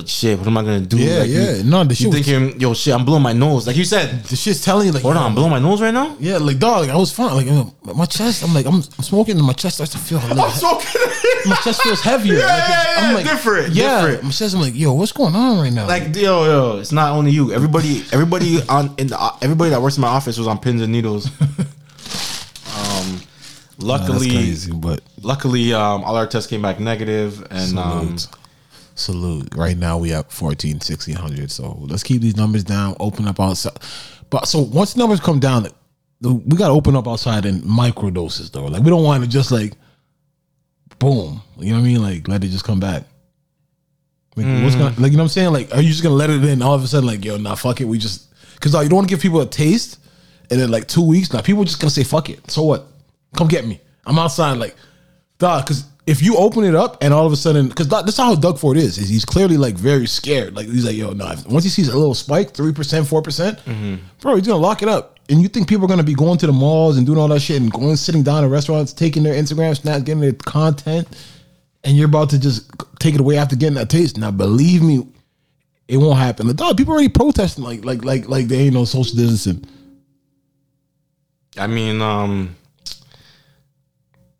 shit, 0.07 0.39
what 0.39 0.47
am 0.49 0.57
I 0.57 0.63
gonna 0.63 0.81
do? 0.81 0.99
Yeah, 0.99 1.19
like, 1.21 1.31
yeah. 1.31 1.53
You, 1.57 1.63
No, 1.65 1.85
the 1.85 1.91
you 1.91 1.95
shit 1.95 2.07
was- 2.09 2.27
thinking, 2.27 2.61
yo, 2.61 2.75
shit, 2.75 2.93
I'm 2.95 3.05
blowing 3.05 3.23
my 3.23 3.33
nose. 3.33 3.67
Like 3.67 3.77
you 3.77 3.85
said, 3.85 4.25
the 4.25 4.35
shit's 4.35 4.65
telling 4.65 4.87
you 4.87 4.93
like, 4.93 5.03
hold 5.03 5.17
on, 5.17 5.27
I'm 5.27 5.35
blowing 5.35 5.51
my 5.53 5.61
nose 5.61 5.81
right 5.81 5.95
now. 5.95 6.17
Yeah, 6.19 6.39
like 6.39 6.59
dog, 6.59 6.83
like, 6.87 6.91
I 6.91 6.97
was 6.97 7.13
fine. 7.13 7.35
Like 7.37 7.97
my 7.97 8.05
chest, 8.07 8.43
I'm 8.43 8.53
like, 8.55 8.67
I'm, 8.67 8.75
I'm 8.77 8.83
smoking, 9.05 9.37
and 9.39 9.47
my 9.47 9.53
chest 9.53 9.77
starts 9.77 9.93
to 9.93 9.99
feel. 9.99 10.19
A 10.19 10.35
little, 10.35 10.81
my 11.47 11.57
chest 11.63 11.83
feels 11.83 12.01
heavier. 12.01 12.35
Yeah, 12.39 12.47
like, 12.47 12.69
yeah, 12.69 12.95
I'm 12.99 13.11
yeah, 13.11 13.17
like, 13.17 13.25
different, 13.25 13.75
Yeah, 13.75 14.01
different. 14.07 14.25
my 14.25 14.31
chest. 14.31 14.55
I'm 14.55 14.61
like, 14.61 14.75
yo, 14.75 14.93
what's 14.95 15.13
going 15.13 15.35
on 15.37 15.59
right 15.61 15.73
now? 15.73 15.87
Like 15.87 16.15
yo, 16.17 16.45
yo, 16.45 16.79
it's 16.79 16.93
not 16.93 17.13
only 17.13 17.31
you. 17.31 17.53
Everybody, 17.53 18.03
everybody 18.13 18.59
on 18.69 18.95
in 18.99 19.09
the 19.09 19.33
everybody 19.43 19.71
that 19.71 19.81
works 19.81 19.97
in 19.97 20.01
my 20.01 20.09
office 20.09 20.39
was 20.39 20.49
on 20.49 20.59
pins 20.59 20.83
and 20.83 20.91
needles. 20.93 21.27
um, 22.77 23.21
Nah, 23.79 23.87
luckily, 23.87 24.29
crazy, 24.31 24.73
but 24.73 25.01
luckily, 25.23 25.73
um, 25.73 26.05
all 26.05 26.17
our 26.17 26.27
tests 26.27 26.49
came 26.49 26.63
back 26.63 26.79
negative, 26.79 27.45
and 27.51 27.79
um, 27.79 28.17
salute. 28.95 29.55
Right 29.55 29.77
now 29.77 29.99
we 29.99 30.11
have 30.11 30.27
14, 30.31 30.75
1600. 30.75 31.51
So 31.51 31.79
let's 31.81 32.03
keep 32.03 32.23
these 32.23 32.37
numbers 32.37 32.65
down. 32.65 32.97
Open 33.01 33.27
up 33.27 33.41
outside. 33.41 33.79
But 34.31 34.49
so 34.49 34.61
once 34.61 34.97
numbers 34.97 35.21
come 35.21 35.41
down, 35.41 35.69
we 36.21 36.57
got 36.57 36.69
to 36.69 36.75
open 36.75 36.97
up 36.97 37.09
outside 37.09 37.45
in 37.45 37.67
micro 37.67 38.11
doses 38.11 38.51
though. 38.51 38.67
Like 38.67 38.83
we 38.83 38.91
don't 38.91 39.05
want 39.05 39.25
to 39.25 39.29
just 39.29 39.51
like, 39.51 39.75
boom. 40.99 41.43
You 41.59 41.73
know 41.73 41.81
what 41.81 41.85
I 41.85 41.89
mean? 41.89 42.03
Like 42.03 42.29
let 42.29 42.45
it 42.45 42.49
just 42.49 42.65
come 42.65 42.81
back. 42.81 43.05
Like 44.35 44.65
what's 44.65 44.77
gonna 44.77 44.95
like 44.99 45.13
you 45.13 45.19
know 45.19 45.25
what 45.25 45.25
I'm 45.25 45.29
saying? 45.29 45.53
Like 45.53 45.75
are 45.75 45.83
you 45.83 45.89
just 45.89 46.03
gonna 46.03 46.15
let 46.15 46.31
it 46.31 46.43
in 46.43 46.63
all 46.63 46.75
of 46.75 46.83
a 46.83 46.87
sudden 46.87 47.07
like 47.07 47.23
yo 47.23 47.37
nah 47.37 47.55
fuck 47.55 47.81
it 47.83 47.85
we 47.85 47.99
just 47.99 48.33
because 48.55 48.73
like, 48.73 48.85
you 48.85 48.89
don't 48.89 48.97
want 48.97 49.09
to 49.09 49.15
give 49.15 49.21
people 49.21 49.41
a 49.43 49.47
taste 49.47 49.99
and 50.51 50.59
then 50.59 50.71
like 50.71 50.89
two 50.89 51.07
weeks 51.07 51.33
now 51.33 51.43
people 51.43 51.65
just 51.65 51.81
gonna 51.81 51.91
say 51.91 52.03
fuck 52.03 52.31
it 52.31 52.51
so 52.51 52.63
what 52.63 52.87
come 53.37 53.47
get 53.47 53.67
me 53.67 53.79
I'm 54.07 54.19
outside 54.19 54.57
like 54.57 54.75
dog 55.39 55.65
because 55.65 55.85
if 56.07 56.21
you 56.23 56.37
open 56.37 56.65
it 56.65 56.75
up 56.75 56.99
and 57.03 57.15
all 57.15 57.27
of 57.27 57.33
a 57.33 57.37
sudden 57.37 57.69
because 57.69 57.87
that's 57.89 58.17
how 58.17 58.35
Doug 58.35 58.59
Ford 58.59 58.77
is 58.77 58.99
is 58.99 59.09
he's 59.09 59.25
clearly 59.25 59.57
like 59.57 59.75
very 59.75 60.07
scared 60.07 60.55
like 60.57 60.67
he's 60.67 60.85
like 60.85 60.97
yo 60.97 61.13
no 61.13 61.31
if- 61.31 61.47
once 61.47 61.65
he 61.65 61.71
sees 61.71 61.89
a 61.89 61.97
little 61.97 62.15
spike 62.15 62.53
three 62.53 62.73
percent 62.73 63.07
four 63.07 63.23
percent 63.23 63.59
bro 64.21 64.35
he's 64.37 64.47
gonna 64.47 64.59
lock 64.59 64.83
it 64.83 64.89
up 64.89 65.19
and 65.29 65.41
you 65.41 65.47
think 65.49 65.69
people 65.69 65.85
are 65.85 65.89
gonna 65.89 66.03
be 66.03 66.15
going 66.15 66.39
to 66.39 66.47
the 66.49 66.53
malls 66.53 66.97
and 66.97 67.07
doing 67.07 67.19
all 67.19 67.29
that 67.29 67.41
shit 67.41 67.61
and 67.63 67.71
going 67.73 67.95
sitting 67.97 68.23
down 68.25 68.43
in 68.43 68.51
restaurants 68.51 68.93
taking 68.93 69.23
their 69.23 69.35
Instagram 69.35 69.77
snaps 69.77 70.03
getting 70.03 70.21
their 70.21 70.33
content 70.33 71.07
and 71.85 71.97
you're 71.97 72.07
about 72.07 72.31
to 72.31 72.39
just 72.39 72.71
take 73.01 73.15
it 73.15 73.21
away 73.21 73.37
after 73.37 73.57
getting 73.57 73.75
that 73.75 73.91
taste. 73.91 74.17
Now, 74.17 74.31
believe 74.31 74.83
me, 74.85 75.05
it 75.89 75.97
won't 75.97 76.17
happen. 76.17 76.47
Like, 76.47 76.55
dog, 76.55 76.77
people 76.77 76.93
already 76.93 77.09
protesting 77.09 77.65
like 77.65 77.85
like 77.85 78.05
like 78.05 78.29
like 78.29 78.47
they 78.47 78.59
ain't 78.61 78.75
no 78.75 78.85
social 78.85 79.17
distancing. 79.17 79.65
I 81.59 81.67
mean, 81.67 82.01
um, 82.01 82.55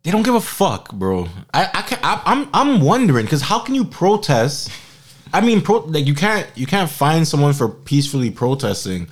they 0.03 0.11
don't 0.11 0.23
give 0.23 0.35
a 0.35 0.41
fuck, 0.41 0.91
bro. 0.93 1.27
I, 1.53 1.69
I 1.73 1.81
can 1.83 1.99
I, 2.03 2.21
I'm 2.25 2.49
I'm 2.53 2.81
wondering 2.81 3.25
because 3.25 3.41
how 3.41 3.59
can 3.59 3.73
you 3.75 3.85
protest? 3.85 4.69
I 5.33 5.41
mean, 5.41 5.61
pro, 5.61 5.77
like 5.79 6.05
you 6.05 6.13
can't 6.13 6.47
you 6.55 6.65
can't 6.67 6.89
find 6.89 7.27
someone 7.27 7.53
for 7.53 7.67
peacefully 7.67 8.29
protesting, 8.29 9.07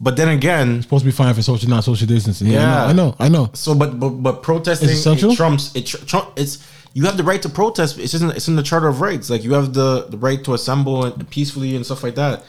but 0.00 0.16
then 0.16 0.28
again, 0.28 0.82
Supposed 0.82 1.02
to 1.04 1.06
be 1.06 1.12
fine 1.12 1.32
for 1.34 1.42
social 1.42 1.68
not 1.70 1.84
social 1.84 2.06
distancing. 2.06 2.48
Yeah, 2.48 2.60
Yeah. 2.60 2.84
I 2.86 2.92
know, 2.92 3.14
I 3.18 3.28
know. 3.28 3.40
I 3.40 3.44
know. 3.44 3.50
so 3.54 3.74
but 3.74 3.98
but 3.98 4.10
but 4.10 4.42
protesting 4.42 4.90
it 4.90 5.36
trumps 5.36 5.74
it 5.74 5.86
tr- 5.86 6.04
trump, 6.04 6.32
it's 6.36 6.66
you 6.94 7.04
have 7.04 7.16
the 7.16 7.24
right 7.24 7.40
to 7.40 7.48
protest. 7.48 7.98
It's 7.98 8.12
in 8.14 8.30
it's 8.32 8.48
in 8.48 8.56
the 8.56 8.62
Charter 8.62 8.88
of 8.88 9.00
Rights. 9.00 9.30
Like 9.30 9.44
you 9.44 9.54
have 9.54 9.72
the 9.72 10.06
the 10.10 10.18
right 10.18 10.42
to 10.44 10.52
assemble 10.54 11.04
and 11.06 11.30
peacefully 11.30 11.74
and 11.76 11.86
stuff 11.86 12.02
like 12.02 12.16
that. 12.16 12.44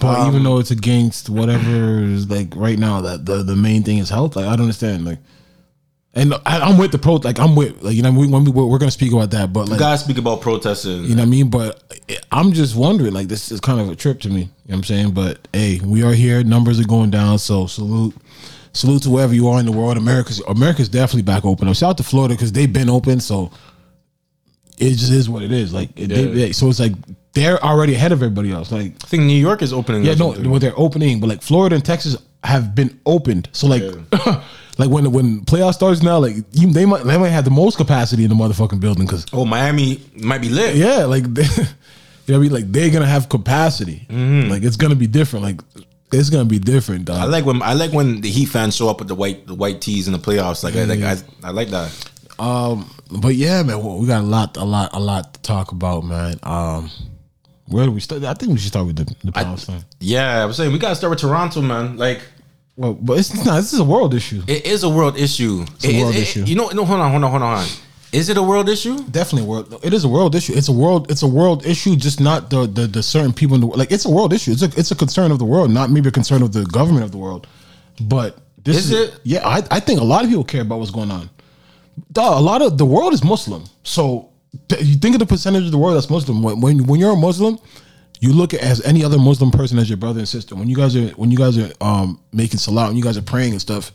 But 0.00 0.20
Um, 0.20 0.28
even 0.28 0.42
though 0.44 0.58
it's 0.58 0.70
against 0.70 1.30
whatever 1.30 1.98
is 2.02 2.28
like 2.30 2.54
right 2.54 2.78
now, 2.78 3.00
that 3.00 3.24
the 3.26 3.42
the 3.42 3.56
main 3.56 3.82
thing 3.82 3.98
is 3.98 4.10
health. 4.10 4.36
Like 4.36 4.44
I 4.46 4.50
don't 4.50 4.62
understand. 4.66 5.04
Like, 5.06 5.18
and 6.18 6.34
I, 6.44 6.60
I'm 6.60 6.76
with 6.78 6.92
the 6.92 6.98
pro. 6.98 7.14
Like 7.16 7.38
I'm 7.38 7.54
with 7.56 7.82
like 7.82 7.94
you 7.94 8.02
know 8.02 8.12
we, 8.12 8.26
when 8.26 8.44
we 8.44 8.50
we're 8.50 8.78
gonna 8.78 8.90
speak 8.90 9.12
about 9.12 9.30
that. 9.30 9.52
But 9.52 9.66
You 9.66 9.70
like 9.72 9.78
gotta 9.80 9.98
speak 9.98 10.18
about 10.18 10.40
protesting. 10.40 11.04
You 11.04 11.10
know 11.14 11.22
what 11.22 11.28
I 11.28 11.30
mean? 11.30 11.48
But 11.50 11.82
I'm 12.32 12.52
just 12.52 12.74
wondering, 12.76 13.12
like, 13.12 13.28
this 13.28 13.50
is 13.52 13.60
kind 13.60 13.80
of 13.80 13.88
a 13.90 13.96
trip 13.96 14.20
to 14.22 14.28
me. 14.28 14.40
You 14.40 14.44
know 14.46 14.50
what 14.66 14.74
I'm 14.76 14.84
saying? 14.84 15.10
But 15.12 15.48
hey, 15.52 15.80
we 15.84 16.02
are 16.02 16.12
here. 16.12 16.42
Numbers 16.44 16.78
are 16.80 16.84
going 16.86 17.10
down. 17.10 17.38
So 17.38 17.66
salute. 17.66 18.14
Salute 18.74 19.02
to 19.04 19.10
wherever 19.10 19.34
you 19.34 19.48
are 19.48 19.58
in 19.58 19.66
the 19.66 19.72
world. 19.72 19.96
America's 19.96 20.40
America's 20.46 20.88
definitely 20.88 21.22
back 21.22 21.44
open. 21.44 21.72
Shout 21.72 21.90
out 21.90 21.96
to 21.98 22.02
Florida 22.04 22.34
because 22.34 22.52
they've 22.52 22.72
been 22.72 22.90
open. 22.90 23.18
So 23.20 23.50
it 24.78 24.90
just 24.90 25.10
is 25.10 25.28
what 25.28 25.42
it 25.42 25.50
is. 25.52 25.72
Like, 25.72 25.90
it- 25.98 26.08
they- 26.08 26.26
they- 26.26 26.52
so 26.52 26.68
it's 26.68 26.78
like 26.78 26.92
they're 27.32 27.62
already 27.64 27.94
ahead 27.94 28.12
of 28.12 28.22
everybody 28.22 28.52
else. 28.52 28.70
Like, 28.70 28.92
I 29.02 29.06
think 29.06 29.22
New 29.24 29.36
York 29.40 29.62
is 29.62 29.72
opening. 29.72 30.04
yeah, 30.04 30.14
no, 30.14 30.28
well, 30.44 30.58
they're 30.60 30.78
opening, 30.78 31.18
but 31.20 31.28
like 31.28 31.42
Florida 31.42 31.74
and 31.76 31.84
Texas 31.84 32.16
have 32.44 32.74
been 32.74 32.98
opened. 33.06 33.48
So 33.52 33.66
like, 33.66 33.82
like 34.78 34.90
when 34.90 35.10
when 35.10 35.40
playoff 35.44 35.74
starts 35.74 36.02
now, 36.02 36.18
like 36.18 36.36
you, 36.52 36.72
they 36.72 36.86
might 36.86 37.04
they 37.04 37.18
might 37.18 37.30
have 37.30 37.44
the 37.44 37.50
most 37.50 37.76
capacity 37.76 38.22
in 38.24 38.30
the 38.30 38.36
motherfucking 38.36 38.80
building 38.80 39.06
because 39.06 39.26
oh, 39.32 39.44
Miami 39.44 40.00
might 40.14 40.40
be 40.40 40.48
lit. 40.48 40.76
yeah, 40.76 41.04
like 41.04 41.24
they, 41.34 41.42
you 41.42 41.48
know 41.48 41.64
what 42.26 42.34
I 42.34 42.38
mean, 42.38 42.52
like 42.52 42.72
they're 42.72 42.90
gonna 42.90 43.06
have 43.06 43.28
capacity. 43.28 44.06
Like 44.08 44.62
it's 44.62 44.76
gonna 44.76 44.94
be 44.94 45.08
different. 45.08 45.44
Like 45.44 45.60
it's 46.12 46.30
gonna 46.30 46.44
be 46.44 46.58
different, 46.58 47.06
dog. 47.06 47.18
I 47.18 47.24
like 47.24 47.44
when 47.44 47.60
I 47.60 47.74
like 47.74 47.92
when 47.92 48.20
the 48.20 48.30
Heat 48.30 48.46
fans 48.46 48.76
show 48.76 48.88
up 48.88 49.00
with 49.00 49.08
the 49.08 49.14
white 49.14 49.46
the 49.46 49.54
white 49.54 49.80
tees 49.80 50.06
in 50.06 50.12
the 50.12 50.18
playoffs. 50.18 50.62
Like 50.62 50.76
I 50.76 50.84
like 50.84 51.00
I, 51.00 51.16
I 51.42 51.50
like 51.50 51.68
that. 51.68 52.10
um, 52.38 52.88
but 53.10 53.34
yeah, 53.34 53.62
man, 53.64 53.82
well, 53.82 53.98
we 53.98 54.06
got 54.06 54.20
a 54.20 54.26
lot, 54.26 54.56
a 54.56 54.64
lot, 54.64 54.90
a 54.92 55.00
lot 55.00 55.34
to 55.34 55.42
talk 55.42 55.72
about, 55.72 56.04
man. 56.04 56.38
Um, 56.44 56.90
where 57.66 57.84
do 57.84 57.90
we 57.90 58.00
start? 58.00 58.22
I 58.24 58.34
think 58.34 58.52
we 58.52 58.58
should 58.58 58.68
start 58.68 58.86
with 58.86 58.96
the, 58.96 59.14
the 59.24 59.32
Palestine. 59.32 59.84
Yeah, 60.00 60.42
I 60.42 60.46
was 60.46 60.56
saying 60.56 60.72
we 60.72 60.78
gotta 60.78 60.94
start 60.94 61.10
with 61.10 61.20
Toronto, 61.20 61.60
man. 61.62 61.96
Like 61.96 62.22
well, 62.78 62.94
but 62.94 63.18
it's 63.18 63.34
not. 63.44 63.56
This 63.56 63.72
is 63.72 63.80
a 63.80 63.84
world 63.84 64.14
issue. 64.14 64.40
it 64.46 64.64
is 64.64 64.82
a 64.84 64.88
world 64.88 65.16
issue. 65.18 65.64
It's 65.76 65.84
a 65.84 65.90
It- 65.90 66.00
world 66.02 66.14
it- 66.14 66.22
issue. 66.22 66.44
You 66.44 66.54
know, 66.54 66.68
no, 66.68 66.84
hold 66.84 67.00
on, 67.00 67.10
hold 67.10 67.24
on, 67.24 67.30
hold 67.30 67.42
on. 67.42 67.56
hold 67.58 67.68
on. 67.68 67.76
Is 68.10 68.30
it 68.30 68.36
a 68.38 68.42
world 68.42 68.68
issue? 68.70 68.96
Definitely 69.18 69.46
world. 69.46 69.66
It 69.82 69.92
is 69.92 70.02
a 70.04 70.08
world 70.08 70.34
issue. 70.34 70.54
It's 70.54 70.68
a 70.68 70.72
world. 70.72 71.10
It's 71.10 71.22
a 71.22 71.26
world 71.26 71.66
issue. 71.66 71.94
Just 71.96 72.20
not 72.20 72.48
the 72.48 72.66
the, 72.66 72.86
the 72.86 73.02
certain 73.02 73.34
people 73.34 73.54
in 73.56 73.60
the 73.60 73.66
world. 73.66 73.78
like. 73.78 73.92
It's 73.92 74.06
a 74.06 74.10
world 74.10 74.32
issue. 74.32 74.52
It's 74.52 74.62
a 74.62 74.70
it's 74.80 74.90
a 74.90 74.94
concern 74.96 75.30
of 75.30 75.38
the 75.38 75.44
world, 75.44 75.70
not 75.70 75.90
maybe 75.90 76.08
a 76.08 76.12
concern 76.12 76.40
of 76.42 76.52
the 76.52 76.64
government 76.66 77.04
of 77.04 77.10
the 77.10 77.18
world. 77.18 77.46
But 78.00 78.38
this 78.64 78.76
Is 78.78 78.90
is, 78.92 79.08
it? 79.08 79.20
Yeah, 79.24 79.46
I 79.46 79.58
I 79.76 79.80
think 79.80 80.00
a 80.00 80.04
lot 80.04 80.22
of 80.24 80.30
people 80.30 80.44
care 80.44 80.62
about 80.62 80.78
what's 80.78 80.90
going 80.90 81.10
on. 81.10 81.28
Duh, 82.12 82.22
a 82.22 82.40
lot 82.40 82.62
of 82.62 82.78
the 82.78 82.86
world 82.86 83.12
is 83.12 83.22
Muslim. 83.24 83.64
So 83.82 84.28
th- 84.68 84.82
you 84.82 84.96
think 84.96 85.14
of 85.16 85.18
the 85.18 85.26
percentage 85.26 85.64
of 85.66 85.72
the 85.72 85.78
world 85.78 85.96
that's 85.96 86.08
Muslim. 86.08 86.42
When 86.42 86.60
when, 86.62 86.86
when 86.86 87.00
you're 87.00 87.12
a 87.12 87.16
Muslim, 87.16 87.58
you 88.20 88.32
look 88.32 88.54
at 88.54 88.60
as 88.60 88.84
any 88.84 89.04
other 89.04 89.18
Muslim 89.18 89.50
person 89.50 89.78
as 89.78 89.88
your 89.88 89.96
brother 89.96 90.18
and 90.18 90.28
sister. 90.28 90.54
When 90.54 90.68
you 90.68 90.76
guys 90.76 90.96
are 90.96 91.08
when 91.10 91.30
you 91.30 91.38
guys 91.38 91.56
are 91.58 91.70
um 91.80 92.20
making 92.32 92.58
salat, 92.58 92.88
when 92.88 92.96
you 92.96 93.02
guys 93.02 93.16
are 93.16 93.22
praying 93.22 93.52
and 93.52 93.60
stuff, 93.60 93.92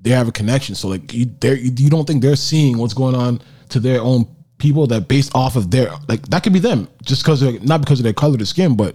they 0.00 0.10
have 0.10 0.28
a 0.28 0.32
connection. 0.32 0.74
So 0.74 0.88
like 0.88 1.12
you 1.12 1.26
they 1.40 1.58
you 1.58 1.90
don't 1.90 2.06
think 2.06 2.22
they're 2.22 2.36
seeing 2.36 2.78
what's 2.78 2.94
going 2.94 3.14
on 3.14 3.40
to 3.70 3.80
their 3.80 4.00
own 4.00 4.26
people 4.58 4.86
that 4.88 5.08
based 5.08 5.34
off 5.34 5.56
of 5.56 5.70
their 5.70 5.90
like 6.08 6.22
that 6.28 6.42
could 6.42 6.52
be 6.52 6.58
them 6.58 6.88
just 7.02 7.22
because 7.22 7.42
not 7.62 7.80
because 7.80 8.00
of 8.00 8.04
their 8.04 8.12
color 8.12 8.36
of 8.38 8.48
skin, 8.48 8.76
but 8.76 8.94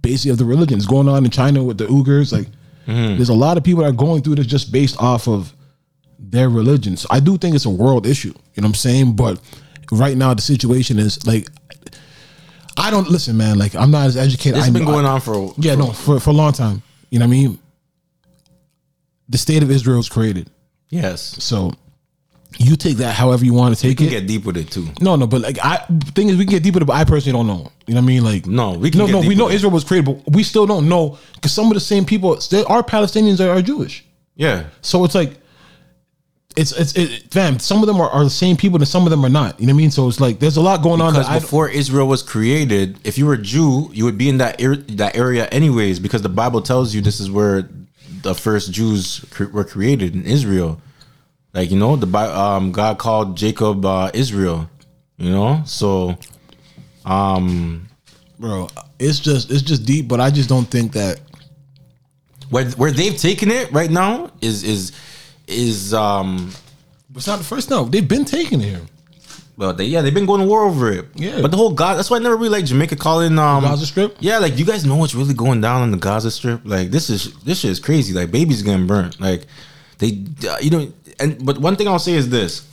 basically 0.00 0.30
of 0.32 0.38
the 0.38 0.44
religions 0.44 0.86
going 0.86 1.08
on 1.08 1.24
in 1.24 1.30
China 1.30 1.62
with 1.62 1.78
the 1.78 1.86
Uyghurs. 1.86 2.32
Like 2.32 2.48
there's 2.86 3.28
a 3.28 3.34
lot 3.34 3.56
of 3.56 3.64
people 3.64 3.82
that 3.82 3.90
are 3.90 3.92
going 3.92 4.22
through 4.22 4.36
this 4.36 4.46
just 4.46 4.72
based 4.72 5.00
off 5.00 5.28
of 5.28 5.54
their 6.18 6.48
religions. 6.48 7.06
I 7.10 7.20
do 7.20 7.36
think 7.36 7.54
it's 7.54 7.64
a 7.64 7.70
world 7.70 8.06
issue. 8.06 8.34
You 8.54 8.62
know 8.62 8.66
what 8.66 8.70
I'm 8.70 8.74
saying? 8.74 9.16
But 9.16 9.40
right 9.92 10.16
now 10.16 10.34
the 10.34 10.42
situation 10.42 10.98
is 10.98 11.24
like 11.26 11.48
I 12.82 12.90
don't 12.90 13.08
listen, 13.08 13.36
man. 13.36 13.58
Like 13.58 13.74
I'm 13.74 13.90
not 13.90 14.06
as 14.06 14.16
educated. 14.16 14.58
It's 14.58 14.68
I 14.68 14.70
been 14.70 14.84
going 14.84 15.06
I- 15.06 15.12
on 15.12 15.20
for 15.20 15.54
yeah, 15.58 15.74
no, 15.76 15.92
for 15.92 16.20
for 16.20 16.30
a 16.30 16.34
long 16.34 16.52
time. 16.52 16.82
You 17.10 17.18
know 17.18 17.26
what 17.26 17.34
I 17.34 17.38
mean? 17.38 17.58
The 19.28 19.38
state 19.38 19.62
of 19.62 19.70
Israel 19.70 19.98
is 20.00 20.08
created, 20.08 20.50
yes. 20.90 21.42
so 21.42 21.72
you 22.58 22.76
take 22.76 22.98
that 22.98 23.14
however 23.14 23.44
you 23.46 23.54
want 23.54 23.74
to 23.74 23.80
take 23.80 23.92
it. 23.92 24.00
We 24.00 24.06
it. 24.06 24.10
can 24.10 24.20
get 24.20 24.26
deep 24.26 24.44
with 24.44 24.56
it 24.58 24.70
too. 24.70 24.86
no, 25.00 25.16
no, 25.16 25.26
but 25.26 25.40
like 25.40 25.58
I, 25.64 25.76
thing 26.14 26.28
is, 26.28 26.36
we 26.36 26.44
can 26.44 26.52
get 26.52 26.62
deeper, 26.62 26.84
but 26.84 26.92
I 26.94 27.04
personally 27.04 27.38
don't 27.38 27.46
know. 27.46 27.70
You 27.86 27.94
know 27.94 28.00
what 28.00 28.04
I 28.04 28.06
mean? 28.08 28.24
Like, 28.24 28.46
No, 28.46 28.72
we 28.72 28.90
can 28.90 28.98
no, 28.98 29.06
get 29.06 29.12
no. 29.12 29.20
We 29.20 29.34
know 29.34 29.44
with 29.44 29.54
it. 29.54 29.56
Israel 29.56 29.72
was 29.72 29.84
created, 29.84 30.04
but 30.06 30.34
we 30.34 30.42
still 30.42 30.66
don't 30.66 30.86
know 30.88 31.18
because 31.34 31.52
some 31.52 31.66
of 31.68 31.74
the 31.74 31.80
same 31.80 32.04
people, 32.04 32.36
there 32.50 32.66
are 32.70 32.82
Palestinians 32.82 33.38
that 33.38 33.48
are 33.48 33.62
Jewish. 33.62 34.04
Yeah. 34.34 34.64
So 34.82 35.04
it's 35.04 35.14
like, 35.14 35.38
it's 36.56 36.72
it's 36.72 36.92
it, 36.94 37.32
fam. 37.32 37.58
Some 37.58 37.80
of 37.82 37.86
them 37.86 38.00
are, 38.00 38.10
are 38.10 38.24
the 38.24 38.30
same 38.30 38.56
people, 38.56 38.78
and 38.78 38.88
some 38.88 39.04
of 39.04 39.10
them 39.10 39.24
are 39.24 39.30
not. 39.30 39.58
You 39.60 39.66
know 39.66 39.72
what 39.72 39.78
I 39.78 39.82
mean? 39.82 39.90
So 39.90 40.08
it's 40.08 40.20
like 40.20 40.38
there's 40.38 40.56
a 40.56 40.60
lot 40.62 40.82
going 40.82 41.00
on. 41.00 41.12
Because 41.14 41.42
before 41.42 41.68
Israel 41.68 42.06
was 42.08 42.22
created, 42.22 42.98
if 43.04 43.18
you 43.18 43.26
were 43.26 43.34
a 43.34 43.42
Jew, 43.42 43.90
you 43.92 44.04
would 44.04 44.18
be 44.18 44.28
in 44.28 44.38
that 44.38 44.62
er- 44.62 44.76
that 44.76 45.16
area 45.16 45.46
anyways, 45.48 45.98
because 45.98 46.22
the 46.22 46.28
Bible 46.28 46.62
tells 46.62 46.94
you 46.94 47.00
this 47.00 47.20
is 47.20 47.30
where 47.30 47.68
the 48.22 48.34
first 48.34 48.72
Jews 48.72 49.24
cre- 49.30 49.50
were 49.52 49.64
created 49.64 50.14
in 50.14 50.24
Israel. 50.26 50.80
Like 51.54 51.70
you 51.70 51.78
know, 51.78 51.96
the 51.96 52.06
um 52.18 52.72
God 52.72 52.98
called 52.98 53.36
Jacob 53.36 53.84
uh, 53.84 54.10
Israel. 54.14 54.68
You 55.18 55.30
know, 55.30 55.62
so 55.66 56.18
um 57.04 57.88
bro. 58.38 58.68
It's 58.98 59.18
just 59.18 59.50
it's 59.50 59.62
just 59.62 59.84
deep, 59.84 60.06
but 60.08 60.20
I 60.20 60.30
just 60.30 60.48
don't 60.48 60.66
think 60.66 60.92
that. 60.92 61.20
where 62.50 62.66
where 62.72 62.90
they've 62.92 63.16
taken 63.16 63.50
it 63.50 63.72
right 63.72 63.90
now 63.90 64.30
is 64.40 64.62
is 64.62 64.92
is 65.46 65.92
um 65.94 66.50
It's 67.14 67.26
not 67.26 67.38
the 67.38 67.44
first. 67.44 67.70
No, 67.70 67.84
they've 67.84 68.06
been 68.08 68.24
taking 68.24 68.60
here. 68.60 68.80
well 69.56 69.72
they 69.74 69.84
yeah 69.84 70.00
they've 70.02 70.14
been 70.14 70.26
going 70.26 70.40
to 70.40 70.46
war 70.46 70.62
over 70.64 70.90
it 70.90 71.04
Yeah. 71.14 71.40
but 71.42 71.50
the 71.50 71.56
whole 71.56 71.72
God 71.74 71.96
that's 71.96 72.10
why 72.10 72.16
I 72.16 72.20
never 72.20 72.36
really 72.36 72.48
like 72.48 72.64
Jamaica 72.64 72.96
calling 72.96 73.38
um 73.38 73.62
Gaza 73.64 73.86
Strip? 73.86 74.16
yeah 74.20 74.38
like 74.38 74.58
you 74.58 74.64
guys 74.64 74.84
know 74.86 74.96
what's 74.96 75.14
really 75.14 75.34
going 75.34 75.60
down 75.60 75.82
on 75.82 75.90
the 75.90 75.98
Gaza 75.98 76.30
Strip 76.30 76.62
like 76.64 76.90
this 76.90 77.10
is 77.10 77.34
this 77.44 77.60
shit 77.60 77.70
is 77.70 77.78
crazy 77.80 78.12
like 78.14 78.30
babies 78.30 78.62
getting 78.62 78.86
burnt 78.86 79.20
like 79.20 79.46
they 79.98 80.24
uh, 80.48 80.56
you 80.60 80.70
know 80.70 80.92
and 81.20 81.44
but 81.44 81.58
one 81.58 81.76
thing 81.76 81.86
I'll 81.86 81.98
say 81.98 82.14
is 82.14 82.30
this 82.30 82.66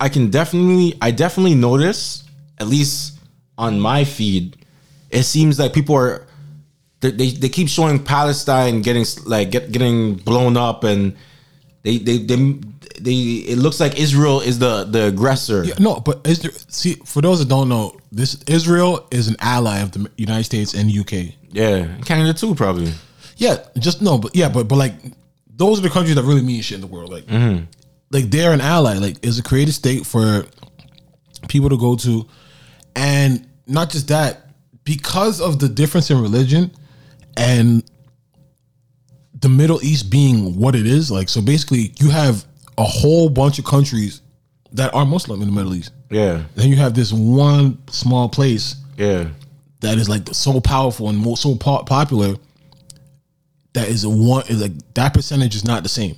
I 0.00 0.08
can 0.08 0.30
definitely 0.30 0.94
I 1.02 1.10
definitely 1.10 1.56
notice 1.56 2.24
at 2.58 2.68
least 2.68 3.18
on 3.58 3.80
my 3.80 4.04
feed 4.04 4.56
it 5.10 5.24
seems 5.24 5.58
like 5.58 5.72
people 5.72 5.96
are 5.96 6.26
they, 7.00 7.10
they, 7.10 7.30
they 7.30 7.48
keep 7.48 7.68
showing 7.68 7.98
Palestine 8.04 8.82
getting 8.82 9.04
like 9.26 9.50
get, 9.50 9.72
getting 9.72 10.14
blown 10.14 10.56
up 10.56 10.84
and 10.84 11.16
they 11.82 11.98
they 11.98 12.18
they 12.18 12.36
they 13.00 13.14
it 13.48 13.58
looks 13.58 13.80
like 13.80 13.98
Israel 13.98 14.40
is 14.40 14.58
the 14.58 14.84
the 14.84 15.06
aggressor. 15.06 15.64
Yeah, 15.64 15.74
no, 15.78 16.00
but 16.00 16.26
is 16.26 16.40
there, 16.40 16.52
see 16.68 16.94
for 17.04 17.22
those 17.22 17.38
that 17.38 17.48
don't 17.48 17.68
know, 17.68 17.98
this 18.12 18.42
Israel 18.46 19.06
is 19.10 19.28
an 19.28 19.36
ally 19.40 19.80
of 19.80 19.92
the 19.92 20.10
United 20.16 20.44
States 20.44 20.74
and 20.74 20.90
UK. 20.90 21.34
Yeah, 21.50 21.96
Canada 22.04 22.34
too 22.34 22.54
probably. 22.54 22.92
Yeah, 23.36 23.56
just 23.78 24.02
no, 24.02 24.18
but 24.18 24.36
yeah, 24.36 24.50
but 24.50 24.68
but 24.68 24.76
like 24.76 24.92
those 25.60 25.78
are 25.78 25.82
the 25.82 25.90
countries 25.90 26.14
that 26.14 26.22
really 26.22 26.42
mean 26.42 26.62
shit 26.62 26.76
in 26.76 26.80
the 26.80 26.86
world. 26.86 27.10
Like, 27.10 27.26
mm-hmm. 27.26 27.64
like 28.10 28.30
they're 28.30 28.52
an 28.52 28.62
ally. 28.62 28.94
Like, 28.94 29.18
it's 29.22 29.38
a 29.38 29.42
created 29.42 29.72
state 29.72 30.06
for 30.06 30.46
people 31.48 31.68
to 31.68 31.76
go 31.76 31.96
to, 31.96 32.26
and 32.96 33.46
not 33.66 33.90
just 33.90 34.08
that, 34.08 34.48
because 34.84 35.38
of 35.40 35.58
the 35.58 35.68
difference 35.68 36.10
in 36.10 36.20
religion 36.20 36.70
and 37.36 37.84
the 39.40 39.48
Middle 39.48 39.82
East 39.82 40.10
being 40.10 40.56
what 40.58 40.74
it 40.74 40.86
is. 40.86 41.10
Like, 41.10 41.28
so 41.28 41.40
basically, 41.40 41.92
you 41.98 42.10
have 42.10 42.44
a 42.78 42.84
whole 42.84 43.28
bunch 43.28 43.58
of 43.58 43.64
countries 43.64 44.20
that 44.72 44.94
are 44.94 45.04
Muslim 45.04 45.42
in 45.42 45.48
the 45.48 45.54
Middle 45.54 45.74
East. 45.74 45.92
Yeah, 46.10 46.42
Then 46.54 46.68
you 46.68 46.76
have 46.76 46.94
this 46.94 47.12
one 47.12 47.78
small 47.88 48.28
place 48.28 48.76
yeah, 48.96 49.28
that 49.80 49.96
is 49.96 50.08
like 50.08 50.28
so 50.32 50.60
powerful 50.60 51.08
and 51.08 51.38
so 51.38 51.54
po- 51.54 51.84
popular 51.84 52.36
that 53.72 53.88
is 53.88 54.04
a 54.04 54.10
one 54.10 54.46
is 54.48 54.60
like 54.60 54.72
that 54.94 55.14
percentage 55.14 55.54
is 55.54 55.64
not 55.64 55.82
the 55.82 55.88
same 55.88 56.16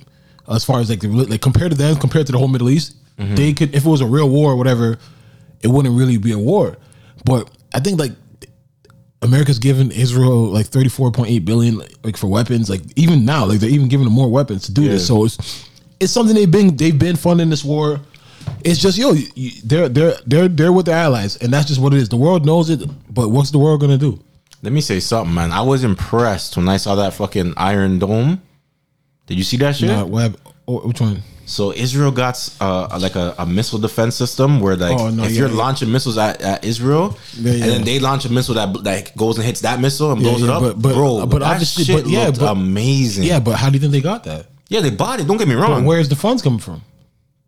as 0.49 0.65
far 0.65 0.79
as 0.79 0.89
like 0.89 0.99
the 0.99 1.07
like 1.07 1.41
compared 1.41 1.71
to 1.71 1.77
them 1.77 1.95
compared 1.95 2.25
to 2.25 2.31
the 2.31 2.37
whole 2.37 2.47
Middle 2.47 2.69
East 2.69 2.95
mm-hmm. 3.17 3.35
they 3.35 3.53
could 3.53 3.73
if 3.73 3.85
it 3.85 3.89
was 3.89 4.01
a 4.01 4.05
real 4.05 4.29
war 4.29 4.51
or 4.51 4.55
whatever 4.55 4.97
it 5.61 5.67
wouldn't 5.67 5.97
really 5.97 6.17
be 6.17 6.33
a 6.33 6.37
war 6.37 6.75
but 7.23 7.49
I 7.73 7.79
think 7.79 7.99
like 7.99 8.11
America's 9.23 9.59
given 9.59 9.91
Israel 9.91 10.45
like 10.45 10.67
34.8 10.67 11.45
billion 11.45 11.81
like 12.03 12.17
for 12.17 12.27
weapons 12.27 12.69
like 12.69 12.81
even 12.95 13.25
now 13.25 13.45
like 13.45 13.59
they're 13.59 13.69
even 13.69 13.87
giving 13.87 14.03
them 14.05 14.13
more 14.13 14.29
weapons 14.29 14.63
to 14.67 14.71
do 14.73 14.83
this 14.87 15.07
so 15.07 15.25
it's 15.25 15.37
it's 15.99 16.11
something 16.11 16.35
they've 16.35 16.51
been 16.51 16.75
they've 16.75 16.99
been 16.99 17.15
funding 17.15 17.49
this 17.49 17.63
war 17.63 17.99
it's 18.63 18.79
just 18.79 18.97
yo 18.97 19.13
you, 19.13 19.27
you- 19.35 19.61
they're 19.63 19.89
they're 19.89 20.15
they're 20.27 20.47
they're 20.47 20.71
with 20.73 20.85
the 20.85 20.91
allies 20.91 21.37
and 21.37 21.51
that's 21.53 21.67
just 21.67 21.79
what 21.79 21.93
it 21.93 21.97
is 21.97 22.09
the 22.09 22.17
world 22.17 22.45
knows 22.45 22.69
it 22.69 22.81
but 23.13 23.29
what's 23.29 23.51
the 23.51 23.57
world 23.59 23.79
gonna 23.81 23.97
do 23.97 24.19
Let 24.63 24.71
me 24.73 24.81
say 24.81 24.99
something, 25.01 25.33
man. 25.35 25.51
I 25.51 25.61
was 25.61 25.83
impressed 25.83 26.55
when 26.57 26.69
I 26.69 26.77
saw 26.77 26.95
that 26.95 27.13
fucking 27.13 27.53
Iron 27.57 27.99
Dome. 27.99 28.41
Did 29.27 29.37
you 29.37 29.43
see 29.43 29.57
that 29.57 29.75
shit? 29.75 29.89
Nah, 29.89 30.05
oh, 30.67 30.79
which 30.87 31.01
one 31.01 31.21
So 31.45 31.73
Israel 31.73 32.11
got 32.11 32.37
uh, 32.61 32.97
like 33.01 33.15
a, 33.15 33.35
a 33.37 33.45
missile 33.45 33.79
defense 33.79 34.15
system 34.15 34.59
where 34.61 34.75
like 34.75 34.97
Oh, 34.99 35.09
no, 35.09 35.23
if 35.23 35.31
yeah, 35.31 35.39
you're 35.39 35.49
yeah. 35.49 35.55
launching 35.55 35.91
missiles 35.91 36.17
at, 36.17 36.41
at 36.41 36.63
Israel 36.63 37.17
Yeah, 37.37 37.51
and 37.53 37.63
then 37.63 37.83
they 37.83 37.99
launch 37.99 38.23
a 38.25 38.31
missile 38.31 38.55
that 38.55 38.69
like 38.83 39.13
goes 39.15 39.37
and 39.37 39.45
hits 39.45 39.61
that 39.61 39.79
missile 39.81 40.11
and 40.13 40.21
blows 40.21 40.41
it 40.41 40.49
up, 40.49 40.61
but- 40.61 40.81
but- 40.81 40.93
bro. 40.93 41.25
but 41.25 41.39
that 41.39 41.51
obviously- 41.51 41.83
shit 41.83 42.03
but 42.03 42.09
yeah, 42.11 42.31
but- 42.31 42.51
amazing. 42.51 43.23
yeah 43.25 43.39
but 43.39 43.55
how 43.57 43.69
do 43.69 43.75
you 43.75 43.79
think 43.81 43.91
they 43.91 44.01
got 44.01 44.23
that 44.23 44.47
yeah, 44.69 44.79
they 44.79 44.89
bought 44.89 45.19
it. 45.19 45.27
Don't 45.27 45.37
get 45.37 45.47
me 45.47 45.55
but 45.55 45.61
wrong. 45.69 45.85
where's 45.85 46.09
the 46.09 46.15
funds 46.15 46.41
coming 46.41 46.59
from 46.59 46.81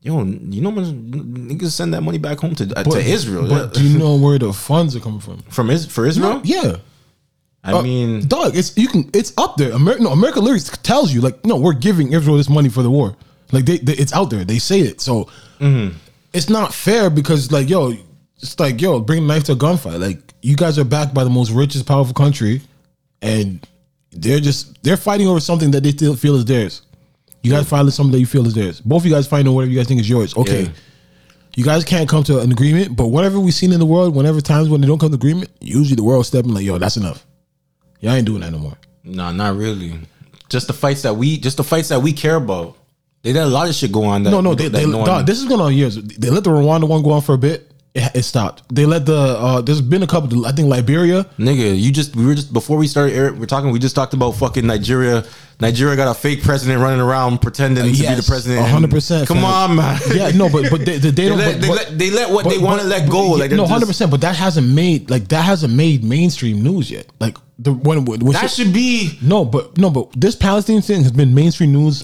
Yo, 0.01 0.23
you 0.23 0.61
know, 0.61 0.71
niggas 0.71 1.71
send 1.71 1.91
that 1.95 2.01
money 2.01 2.19
back 2.19 2.37
home 2.39 2.53
to 2.53 2.63
uh, 2.65 2.83
but, 2.83 2.91
to 2.91 2.99
Israel. 2.99 3.47
but 3.47 3.73
do 3.73 3.81
you 3.87 3.97
know 3.97 4.15
where 4.17 4.37
the 4.37 4.53
funds 4.53 4.95
are 4.95 4.99
coming 4.99 5.19
from 5.21 5.37
from 5.49 5.69
Is- 5.69 5.85
for 5.87 6.05
Israel. 6.05 6.41
yeah 6.43 6.75
I 7.63 7.71
Uh, 7.71 7.81
mean, 7.81 8.27
dog, 8.27 8.55
it's 8.55 8.77
you 8.77 8.87
can 8.87 9.09
it's 9.19 9.31
up 9.43 9.57
there. 9.57 9.71
America, 9.71 10.03
no, 10.03 10.11
America 10.11 10.39
literally 10.39 10.61
tells 10.83 11.11
you 11.13 11.19
like, 11.27 11.43
no, 11.43 11.55
we're 11.55 11.73
giving 11.87 12.13
Israel 12.13 12.37
this 12.37 12.47
money 12.57 12.69
for 12.69 12.83
the 12.83 12.91
war. 12.91 13.15
Like 13.55 13.65
they, 13.65 13.77
they 13.77 13.93
it's 13.93 14.13
out 14.13 14.29
there. 14.29 14.43
They 14.43 14.59
say 14.59 14.81
it. 14.81 14.99
So 14.99 15.25
mm-hmm. 15.59 15.95
it's 16.33 16.49
not 16.49 16.73
fair 16.73 17.09
because 17.09 17.51
like, 17.51 17.69
yo, 17.69 17.93
it's 18.37 18.59
like, 18.59 18.81
yo, 18.81 18.99
bring 18.99 19.25
knife 19.25 19.45
to 19.45 19.53
a 19.53 19.55
gunfight. 19.55 19.99
Like 19.99 20.33
you 20.41 20.55
guys 20.57 20.77
are 20.77 20.83
backed 20.83 21.13
by 21.13 21.23
the 21.23 21.29
most 21.29 21.51
richest, 21.51 21.85
powerful 21.85 22.13
country, 22.13 22.61
and 23.21 23.65
they're 24.11 24.41
just 24.41 24.83
they're 24.83 24.97
fighting 24.97 25.27
over 25.27 25.39
something 25.39 25.71
that 25.71 25.83
they 25.83 25.91
still 25.91 26.15
feel 26.15 26.35
is 26.35 26.43
theirs. 26.45 26.81
You 27.43 27.51
guys 27.51 27.69
fighting 27.69 27.91
something 27.91 28.11
that 28.11 28.19
you 28.19 28.25
feel 28.25 28.45
is 28.45 28.55
theirs. 28.55 28.81
Both 28.81 29.03
of 29.03 29.05
you 29.05 29.13
guys 29.13 29.25
fighting 29.27 29.47
over 29.47 29.55
whatever 29.55 29.71
you 29.71 29.77
guys 29.77 29.87
think 29.87 30.01
is 30.01 30.09
yours. 30.09 30.35
Okay. 30.35 30.63
Yeah. 30.63 30.69
You 31.55 31.63
guys 31.63 31.85
can't 31.85 32.09
come 32.09 32.23
to 32.25 32.39
an 32.39 32.51
agreement, 32.51 32.97
but 32.97 33.07
whatever 33.07 33.39
we've 33.39 33.53
seen 33.53 33.71
in 33.71 33.79
the 33.79 33.85
world, 33.85 34.13
whenever 34.13 34.41
times 34.41 34.67
when 34.67 34.81
they 34.81 34.87
don't 34.87 34.99
come 34.99 35.09
to 35.11 35.15
agreement, 35.15 35.49
usually 35.61 35.95
the 35.95 36.03
world 36.03 36.25
stepping 36.25 36.53
like, 36.53 36.65
yo, 36.65 36.77
that's 36.77 36.97
enough. 36.97 37.25
Y'all 38.01 38.11
ain't 38.13 38.25
doing 38.25 38.41
that 38.41 38.51
no 38.51 38.57
more. 38.57 38.77
no, 39.05 39.31
not 39.31 39.55
really. 39.55 39.97
Just 40.49 40.67
the 40.67 40.73
fights 40.73 41.03
that 41.03 41.13
we, 41.13 41.37
just 41.37 41.55
the 41.55 41.63
fights 41.63 41.89
that 41.89 42.01
we 42.01 42.11
care 42.11 42.35
about. 42.35 42.77
They 43.25 43.33
let 43.33 43.45
a 43.45 43.49
lot 43.49 43.67
of 43.67 43.73
shit 43.73 43.91
go 43.91 44.03
on. 44.03 44.21
That, 44.21 44.29
No, 44.29 44.39
no, 44.39 44.53
they, 44.53 44.67
they, 44.67 44.83
dog, 44.85 45.25
this 45.25 45.39
is 45.39 45.45
going 45.45 45.59
on 45.59 45.73
years. 45.73 45.95
They 45.95 46.29
let 46.29 46.43
the 46.43 46.51
Rwanda 46.51 46.87
one 46.87 47.01
go 47.01 47.09
on 47.09 47.23
for 47.23 47.33
a 47.33 47.39
bit. 47.39 47.71
It, 47.95 48.11
it 48.17 48.23
stopped. 48.23 48.61
They 48.75 48.85
let 48.85 49.07
the 49.07 49.15
uh 49.15 49.61
there's 49.61 49.81
been 49.81 50.03
a 50.03 50.07
couple. 50.07 50.45
I 50.45 50.51
think 50.51 50.67
Liberia. 50.69 51.23
Nigga, 51.39 51.75
you 51.79 51.91
just 51.91 52.15
we 52.15 52.23
were 52.23 52.35
just 52.35 52.53
before 52.53 52.77
we 52.77 52.85
started 52.85 53.15
air, 53.15 53.33
we're 53.33 53.47
talking 53.47 53.71
we 53.71 53.79
just 53.79 53.95
talked 53.95 54.13
about 54.13 54.33
fucking 54.35 54.67
Nigeria. 54.67 55.23
Nigeria 55.59 55.95
got 55.95 56.07
a 56.09 56.13
fake 56.13 56.43
president 56.43 56.81
running 56.81 56.99
around 56.99 57.41
pretending 57.41 57.83
to 57.85 57.89
be 57.89 57.95
the 57.97 58.03
yes, 58.03 58.27
president. 58.29 58.67
100%, 58.67 59.25
Come 59.25 59.45
on, 59.45 59.77
man. 59.77 59.97
Yeah, 60.13 60.29
no, 60.31 60.49
but 60.49 60.69
but 60.69 60.85
they, 60.85 60.97
they, 60.97 61.09
they 61.11 61.29
don't. 61.29 61.37
let, 61.39 61.55
but- 61.55 61.61
they, 61.61 61.69
let, 61.69 61.97
they 61.97 62.11
let 62.11 62.29
what 62.29 62.43
but- 62.43 62.49
they 62.51 62.57
want 62.59 62.81
to 62.81 62.87
let 62.87 63.09
go. 63.09 63.29
but- 63.31 63.39
Like 63.39 63.51
no, 63.51 63.65
hundred 63.65 63.87
percent. 63.87 64.11
But 64.11 64.21
that 64.21 64.35
hasn't 64.35 64.67
made 64.67 65.09
like 65.09 65.29
that 65.29 65.41
hasn't 65.41 65.73
made 65.73 66.03
mainstream 66.03 66.61
news 66.61 66.91
yet. 66.91 67.07
Like 67.19 67.37
the 67.57 67.73
when, 67.73 68.05
when 68.05 68.19
That 68.33 68.51
shit- 68.51 68.67
should 68.67 68.73
be 68.73 69.17
no, 69.23 69.45
but 69.45 69.77
no, 69.79 69.89
but 69.89 70.11
this 70.15 70.35
Palestine 70.35 70.81
thing 70.81 71.01
has 71.01 71.11
been 71.11 71.33
mainstream 71.33 71.71
news. 71.71 72.03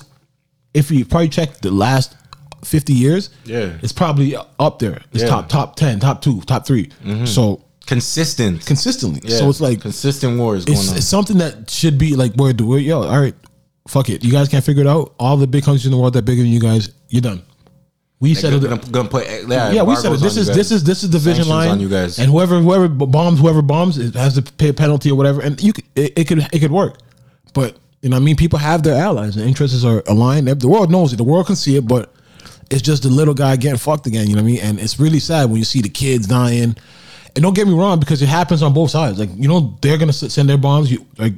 If 0.74 0.92
you 0.92 1.06
probably 1.06 1.30
check 1.30 1.58
the 1.58 1.72
last 1.72 2.16
fifty 2.64 2.94
years, 2.94 3.30
Yeah. 3.46 3.74
it's 3.82 3.94
probably 3.94 4.36
up 4.36 4.80
there. 4.80 5.02
It's 5.12 5.24
Yeah. 5.24 5.30
top 5.30 5.50
top 5.50 5.76
ten, 5.76 6.00
top 6.00 6.22
two, 6.22 6.42
top 6.42 6.66
3 6.66 6.86
mm-hmm. 7.04 7.26
So 7.26 7.62
consistent. 7.88 8.66
consistently. 8.66 9.22
Yeah, 9.24 9.40
So 9.40 9.50
it's 9.50 9.60
like 9.62 9.82
consistent 9.82 10.38
wars 10.40 10.66
going 10.66 10.78
it's, 10.78 10.92
on. 10.92 10.98
it's 10.98 11.08
something 11.08 11.38
that 11.40 11.70
should 11.70 11.98
be 11.98 12.16
like 12.16 12.34
where 12.36 12.54
do 12.54 12.66
we 12.68 12.82
yo 12.84 13.04
all 13.04 13.20
right 13.20 13.36
fuck 13.88 14.10
it 14.10 14.24
you 14.24 14.32
guys 14.32 14.48
can't 14.48 14.64
figure 14.64 14.82
it 14.82 14.88
out 14.88 15.14
all 15.20 15.36
the 15.38 15.48
big 15.48 15.64
countries 15.64 15.86
in 15.86 15.92
the 15.92 15.98
world 15.98 16.14
that 16.14 16.20
are 16.20 16.22
bigger 16.22 16.44
than 16.44 16.52
you 16.52 16.60
guys 16.60 16.92
you're 17.10 17.22
done 17.22 17.42
we 18.20 18.36
said 18.36 18.62
gonna, 18.62 18.76
it 18.76 18.92
gonna 18.92 19.10
put 19.10 19.26
yeah, 19.28 19.72
yeah 19.72 19.82
we 19.82 19.96
said 19.96 20.14
it 20.14 20.20
this 20.20 20.38
is 20.38 20.48
this 20.48 20.72
is 20.72 20.84
this 20.84 21.04
is 21.04 21.10
the 21.10 21.18
vision 21.18 21.48
line 21.50 21.70
on 21.70 21.80
you 21.80 21.90
guys. 21.90 22.20
and 22.20 22.32
whoever 22.32 22.60
whoever 22.60 22.88
bombs 22.88 23.40
whoever 23.40 23.64
bombs 23.64 23.98
it 23.98 24.14
has 24.14 24.36
to 24.36 24.44
pay 24.44 24.70
a 24.70 24.74
penalty 24.74 25.10
or 25.10 25.16
whatever 25.16 25.42
and 25.42 25.62
you 25.62 25.74
could, 25.74 25.84
it, 25.96 26.14
it 26.16 26.28
could 26.28 26.48
it 26.54 26.60
could 26.60 26.72
work 26.72 27.00
but 27.54 27.76
you 28.02 28.10
know 28.10 28.18
I 28.18 28.20
mean? 28.20 28.36
People 28.36 28.60
have 28.60 28.84
their 28.84 28.96
allies. 28.96 29.36
And 29.38 29.48
interests 29.48 29.84
are 29.84 30.04
aligned. 30.08 30.48
The 30.48 30.68
world 30.68 30.92
knows 30.92 31.14
it. 31.14 31.18
The 31.18 31.24
world 31.24 31.48
can 31.48 31.56
see 31.56 31.76
it 31.76 31.88
but 31.88 32.14
it's 32.70 32.82
just 32.82 33.04
the 33.04 33.10
little 33.10 33.34
guy 33.34 33.56
getting 33.58 33.78
fucked 33.78 34.08
again 34.08 34.28
you 34.28 34.36
know 34.36 34.42
what 34.42 34.50
I 34.50 34.52
mean? 34.52 34.62
And 34.62 34.80
it's 34.80 35.00
really 35.00 35.20
sad 35.20 35.50
when 35.50 35.58
you 35.58 35.66
see 35.66 35.82
the 35.82 35.90
kids 35.90 36.28
dying. 36.28 36.76
And 37.36 37.44
don't 37.44 37.54
get 37.54 37.68
me 37.68 37.74
wrong 37.74 38.00
because 38.00 38.22
it 38.22 38.28
happens 38.28 38.62
on 38.62 38.74
both 38.74 38.92
sides. 38.92 39.20
Like 39.20 39.30
you 39.36 39.48
know 39.48 39.78
they're 39.82 39.98
gonna 39.98 40.14
send 40.14 40.50
their 40.50 40.58
bombs 40.58 40.92
you 40.92 41.06
like 41.18 41.34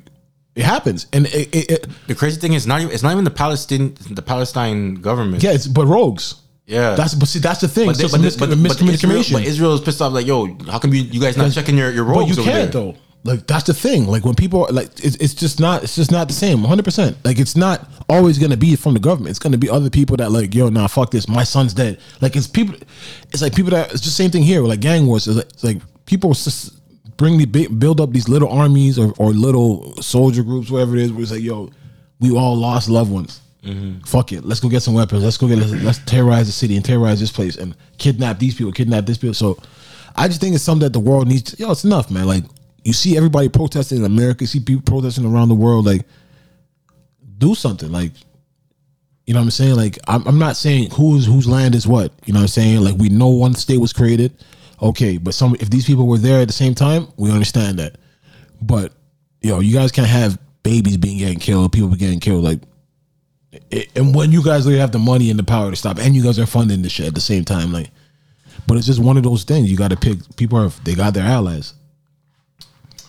it 0.55 0.63
happens. 0.63 1.07
And 1.13 1.25
it, 1.27 1.55
it, 1.55 1.71
it 1.71 1.87
the 2.07 2.15
crazy 2.15 2.39
thing 2.39 2.53
is 2.53 2.67
not 2.67 2.81
even 2.81 2.93
it's 2.93 3.03
not 3.03 3.11
even 3.11 3.23
the 3.23 3.31
Palestine 3.31 3.95
the 4.09 4.21
Palestine 4.21 4.95
government. 4.95 5.43
yeah 5.43 5.51
it's 5.51 5.67
but 5.67 5.85
rogues. 5.85 6.35
Yeah. 6.65 6.95
that's 6.95 7.13
but 7.13 7.27
see 7.27 7.39
that's 7.39 7.59
the 7.59 7.67
thing. 7.67 7.87
But, 7.87 7.97
so 7.97 8.07
they, 8.07 8.11
but, 8.11 8.21
mis- 8.21 8.37
but, 8.37 8.49
but, 8.49 8.57
Israel, 8.57 8.89
miscommunication. 8.89 9.33
but 9.33 9.43
Israel 9.43 9.73
is 9.73 9.81
pissed 9.81 10.01
off 10.01 10.13
like 10.13 10.25
yo 10.25 10.55
how 10.67 10.79
come 10.79 10.93
you, 10.93 11.01
you 11.01 11.19
guys 11.19 11.35
not 11.35 11.51
checking 11.51 11.77
your 11.77 11.91
your 11.91 12.05
rogues? 12.05 12.35
But 12.35 12.45
you 12.45 12.51
can't 12.51 12.71
though. 12.71 12.95
Like 13.25 13.47
that's 13.47 13.63
the 13.63 13.73
thing. 13.73 14.05
Like 14.05 14.25
when 14.25 14.35
people 14.35 14.65
are 14.65 14.71
like, 14.73 14.89
it's, 15.03 15.15
it's 15.15 15.33
just 15.33 15.59
not. 15.59 15.83
It's 15.83 15.95
just 15.95 16.11
not 16.11 16.27
the 16.27 16.33
same. 16.33 16.61
One 16.61 16.67
hundred 16.67 16.83
percent. 16.83 17.15
Like 17.23 17.39
it's 17.39 17.55
not 17.55 17.87
always 18.09 18.37
gonna 18.37 18.57
be 18.57 18.75
from 18.75 18.93
the 18.93 18.99
government. 18.99 19.29
It's 19.29 19.39
gonna 19.39 19.57
be 19.57 19.69
other 19.69 19.89
people 19.89 20.17
that 20.17 20.31
like, 20.31 20.53
yo, 20.53 20.67
nah, 20.69 20.87
fuck 20.87 21.11
this. 21.11 21.29
My 21.29 21.45
son's 21.45 21.73
dead. 21.73 21.99
Like 22.19 22.35
it's 22.35 22.47
people. 22.47 22.75
It's 23.31 23.41
like 23.41 23.55
people 23.55 23.71
that. 23.71 23.91
It's 23.91 24.01
just 24.01 24.17
the 24.17 24.23
same 24.23 24.29
thing 24.29 24.43
here. 24.43 24.61
Like 24.61 24.81
gang 24.81 25.07
wars. 25.07 25.27
It's 25.27 25.37
like, 25.37 25.45
it's 25.45 25.63
like 25.63 25.77
people 26.05 26.33
just 26.33 26.79
bring 27.15 27.37
the 27.37 27.45
build 27.45 28.01
up 28.01 28.11
these 28.11 28.27
little 28.27 28.49
armies 28.49 28.99
or, 28.99 29.13
or 29.17 29.31
little 29.31 29.95
soldier 30.01 30.43
groups, 30.43 30.69
whatever 30.69 30.97
it 30.97 31.03
is. 31.03 31.13
Where 31.13 31.21
it's 31.21 31.31
like, 31.31 31.41
yo, 31.41 31.69
we 32.19 32.35
all 32.35 32.57
lost 32.57 32.89
loved 32.89 33.09
ones. 33.09 33.39
Mm-hmm. 33.63 34.01
Fuck 34.01 34.33
it. 34.33 34.43
Let's 34.43 34.59
go 34.59 34.67
get 34.67 34.81
some 34.81 34.95
weapons. 34.95 35.23
Let's 35.23 35.37
go 35.37 35.47
get. 35.47 35.59
Let's, 35.59 35.71
let's 35.71 35.99
terrorize 35.99 36.47
the 36.47 36.51
city 36.51 36.75
and 36.75 36.83
terrorize 36.83 37.21
this 37.21 37.31
place 37.31 37.55
and 37.55 37.73
kidnap 37.97 38.37
these 38.39 38.53
people. 38.53 38.73
Kidnap 38.73 39.05
this 39.05 39.17
people. 39.17 39.33
So, 39.33 39.57
I 40.17 40.27
just 40.27 40.41
think 40.41 40.55
it's 40.55 40.63
something 40.65 40.85
that 40.85 40.91
the 40.91 40.99
world 40.99 41.29
needs. 41.29 41.53
To, 41.53 41.57
yo, 41.57 41.71
it's 41.71 41.85
enough, 41.85 42.11
man. 42.11 42.27
Like 42.27 42.43
you 42.83 42.93
see 42.93 43.17
everybody 43.17 43.49
protesting 43.49 43.99
in 43.99 44.05
America. 44.05 44.43
You 44.43 44.47
see 44.47 44.59
people 44.59 44.83
protesting 44.85 45.25
around 45.25 45.49
the 45.49 45.55
world. 45.55 45.85
Like, 45.85 46.05
do 47.37 47.55
something. 47.55 47.91
Like, 47.91 48.11
You 49.25 49.33
know 49.33 49.39
what 49.39 49.45
I'm 49.45 49.51
saying? 49.51 49.75
Like 49.75 49.99
I'm, 50.07 50.25
I'm 50.27 50.39
not 50.39 50.57
saying 50.57 50.91
whose 50.91 51.25
whose 51.25 51.47
land 51.47 51.75
is 51.75 51.87
what. 51.87 52.11
You 52.25 52.33
know 52.33 52.39
what 52.39 52.43
I'm 52.43 52.47
saying? 52.49 52.81
Like 52.81 52.95
we 52.97 53.09
know 53.09 53.29
one 53.29 53.53
state 53.55 53.79
was 53.79 53.93
created. 53.93 54.33
Okay, 54.81 55.17
but 55.17 55.33
some 55.33 55.55
if 55.59 55.69
these 55.69 55.85
people 55.85 56.07
were 56.07 56.17
there 56.17 56.41
at 56.41 56.47
the 56.47 56.53
same 56.53 56.75
time, 56.75 57.07
we 57.15 57.31
understand 57.31 57.79
that. 57.79 57.97
But 58.61 58.91
yo, 59.41 59.61
you 59.61 59.73
guys 59.73 59.91
can't 59.93 60.07
have 60.07 60.37
babies 60.63 60.97
being 60.97 61.19
getting 61.19 61.39
killed, 61.39 61.71
people 61.71 61.89
getting 61.95 62.19
killed. 62.19 62.43
Like, 62.43 62.59
and 63.95 64.13
when 64.13 64.31
you 64.31 64.43
guys 64.43 64.65
really 64.65 64.79
have 64.79 64.91
the 64.91 64.99
money 64.99 65.29
and 65.29 65.39
the 65.39 65.43
power 65.43 65.69
to 65.69 65.75
stop, 65.75 65.99
and 65.99 66.15
you 66.15 66.23
guys 66.23 66.37
are 66.39 66.45
funding 66.45 66.81
this 66.81 66.91
shit 66.91 67.07
at 67.07 67.15
the 67.15 67.21
same 67.21 67.45
time, 67.45 67.71
like, 67.71 67.91
but 68.67 68.77
it's 68.77 68.87
just 68.87 68.99
one 68.99 69.15
of 69.17 69.23
those 69.23 69.45
things. 69.45 69.71
You 69.71 69.77
got 69.77 69.91
to 69.91 69.97
pick. 69.97 70.17
People 70.35 70.59
are 70.59 70.69
they 70.83 70.95
got 70.95 71.13
their 71.13 71.25
allies. 71.25 71.75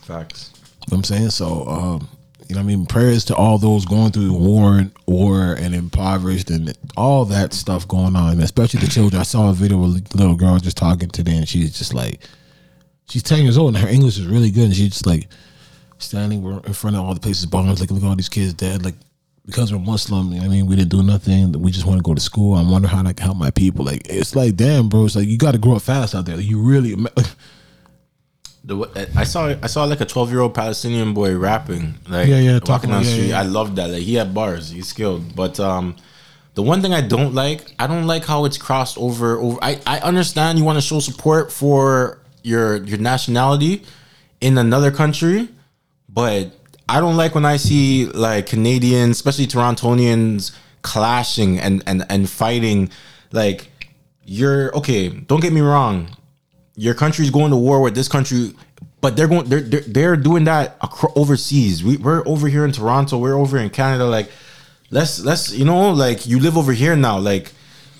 Facts. 0.05 0.51
You 0.55 0.61
know 0.61 0.69
what 0.89 0.97
I'm 0.97 1.03
saying 1.03 1.29
so. 1.31 1.67
Um, 1.67 2.07
you 2.47 2.53
know, 2.53 2.61
what 2.61 2.71
I 2.71 2.75
mean, 2.75 2.85
prayers 2.85 3.25
to 3.25 3.35
all 3.35 3.57
those 3.57 3.85
going 3.85 4.11
through 4.11 4.31
war, 4.33 4.77
and 4.77 4.91
war, 5.07 5.53
and 5.53 5.73
impoverished, 5.73 6.51
and 6.51 6.77
all 6.95 7.25
that 7.25 7.53
stuff 7.53 7.87
going 7.87 8.15
on, 8.15 8.39
especially 8.39 8.81
the 8.81 8.87
children. 8.87 9.19
I 9.19 9.23
saw 9.23 9.49
a 9.49 9.53
video 9.53 9.83
of 9.83 9.95
a 9.95 10.17
little 10.17 10.35
girl 10.35 10.59
just 10.59 10.77
talking 10.77 11.09
today, 11.09 11.37
and 11.37 11.49
she's 11.49 11.75
just 11.75 11.95
like, 11.95 12.19
she's 13.09 13.23
ten 13.23 13.41
years 13.41 13.57
old, 13.57 13.75
and 13.75 13.83
her 13.83 13.89
English 13.89 14.19
is 14.19 14.27
really 14.27 14.51
good, 14.51 14.65
and 14.65 14.75
she's 14.75 14.89
just 14.89 15.07
like 15.07 15.27
standing 15.97 16.45
in 16.45 16.73
front 16.73 16.95
of 16.95 17.03
all 17.03 17.15
the 17.15 17.19
places 17.19 17.47
bombs, 17.47 17.79
like 17.79 17.89
look 17.89 18.03
at 18.03 18.07
all 18.07 18.15
these 18.15 18.29
kids 18.29 18.53
dead, 18.53 18.85
like 18.85 18.95
because 19.47 19.73
we're 19.73 19.79
Muslim. 19.79 20.33
I 20.33 20.47
mean, 20.47 20.67
we 20.67 20.75
didn't 20.75 20.91
do 20.91 21.01
nothing. 21.01 21.51
We 21.53 21.71
just 21.71 21.87
want 21.87 21.97
to 21.97 22.03
go 22.03 22.13
to 22.13 22.21
school. 22.21 22.53
I 22.53 22.63
wonder 22.63 22.87
how 22.87 22.99
I 23.03 23.13
can 23.13 23.25
help 23.25 23.37
my 23.37 23.51
people. 23.51 23.85
Like 23.85 24.07
it's 24.07 24.35
like, 24.35 24.55
damn, 24.55 24.87
bro. 24.87 25.05
It's 25.05 25.15
like 25.15 25.27
you 25.27 25.39
got 25.39 25.53
to 25.53 25.57
grow 25.57 25.75
up 25.75 25.81
fast 25.81 26.13
out 26.13 26.27
there. 26.27 26.37
Like, 26.37 26.45
you 26.45 26.61
really. 26.61 26.95
The, 28.67 28.75
I 29.15 29.25
saw 29.25 29.53
I 29.61 29.67
saw 29.67 29.83
like 29.83 30.01
a 30.01 30.05
twelve 30.05 30.31
year 30.31 30.39
old 30.41 30.55
Palestinian 30.55 31.13
boy 31.13 31.37
rapping 31.37 31.95
like 32.09 32.27
Yeah, 32.27 32.39
yeah, 32.39 32.59
talking- 32.59 32.89
down 32.89 33.03
the 33.03 33.09
yeah, 33.09 33.15
street. 33.15 33.29
yeah. 33.29 33.39
I 33.39 33.43
love 33.43 33.75
that. 33.75 33.91
Like 33.91 34.01
he 34.01 34.15
had 34.15 34.33
bars. 34.33 34.71
He's 34.71 34.87
skilled. 34.87 35.35
But 35.35 35.59
um, 35.59 35.95
the 36.55 36.63
one 36.63 36.81
thing 36.81 36.91
I 36.91 37.01
don't 37.01 37.35
like, 37.35 37.61
I 37.77 37.85
don't 37.85 38.07
like 38.07 38.25
how 38.25 38.45
it's 38.45 38.57
crossed 38.57 38.97
over. 38.97 39.37
Over. 39.37 39.59
I 39.61 39.79
I 39.85 39.99
understand 39.99 40.57
you 40.57 40.65
want 40.65 40.77
to 40.77 40.81
show 40.81 40.99
support 40.99 41.51
for 41.51 42.17
your 42.41 42.83
your 42.85 42.97
nationality 42.97 43.83
in 44.41 44.57
another 44.57 44.89
country, 44.89 45.47
but 46.09 46.51
I 46.89 46.99
don't 47.01 47.17
like 47.17 47.35
when 47.35 47.45
I 47.45 47.57
see 47.57 48.05
like 48.07 48.47
Canadians, 48.47 49.17
especially 49.17 49.45
Torontonians, 49.45 50.55
clashing 50.81 51.59
and 51.59 51.83
and 51.85 52.03
and 52.09 52.27
fighting. 52.29 52.89
Like 53.31 53.69
you're 54.25 54.73
okay. 54.77 55.09
Don't 55.09 55.41
get 55.41 55.53
me 55.53 55.61
wrong 55.61 56.09
your 56.75 56.93
country's 56.93 57.29
going 57.29 57.51
to 57.51 57.57
war 57.57 57.81
with 57.81 57.95
this 57.95 58.07
country, 58.07 58.53
but 59.01 59.15
they're 59.15 59.27
going 59.27 59.47
they're 59.47 59.61
they're, 59.61 59.81
they're 59.81 60.15
doing 60.17 60.43
that 60.45 60.77
overseas. 61.15 61.83
We, 61.83 61.97
we're 61.97 62.27
over 62.27 62.47
here 62.47 62.65
in 62.65 62.71
Toronto. 62.71 63.17
We're 63.17 63.37
over 63.37 63.57
in 63.57 63.69
Canada. 63.69 64.05
Like 64.05 64.29
let's 64.91 65.19
let's 65.23 65.53
you 65.53 65.65
know 65.65 65.91
like 65.91 66.27
you 66.27 66.39
live 66.39 66.57
over 66.57 66.73
here 66.73 66.95
now. 66.95 67.17
Like 67.17 67.51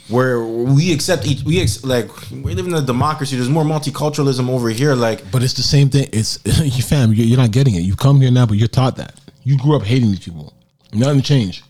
where 0.08 0.44
we 0.44 0.94
accept 0.94 1.26
each 1.26 1.44
we 1.44 1.62
ex, 1.62 1.84
like 1.84 2.10
we 2.32 2.54
live 2.54 2.68
in 2.68 2.74
a 2.74 2.82
democracy. 2.82 3.36
There's 3.36 3.50
more 3.50 3.64
multiculturalism 3.64 4.50
over 4.50 4.70
here. 4.70 4.94
Like 4.94 5.30
but 5.32 5.42
it's 5.42 5.54
the 5.54 5.64
same 5.64 5.90
thing. 5.90 6.10
It's 6.12 6.40
you 6.46 6.84
fam. 6.84 7.14
You're, 7.14 7.26
you're 7.26 7.38
not 7.38 7.52
getting 7.52 7.76
it. 7.76 7.82
You 7.82 7.96
come 7.96 8.22
here 8.22 8.32
now, 8.32 8.46
but 8.46 8.58
you're 8.58 8.68
taught 8.68 8.98
that. 8.98 9.20
You 9.44 9.58
grew 9.58 9.76
up 9.76 9.84
hating 9.84 10.10
these 10.10 10.20
people. 10.20 10.54
Nothing 10.94 11.22
changed. 11.22 11.64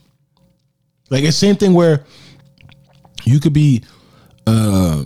Like 1.10 1.22
it's 1.22 1.38
the 1.38 1.46
same 1.46 1.56
thing 1.56 1.72
where 1.72 2.04
you 3.24 3.38
could 3.40 3.52
be 3.52 3.84
uh 4.46 5.04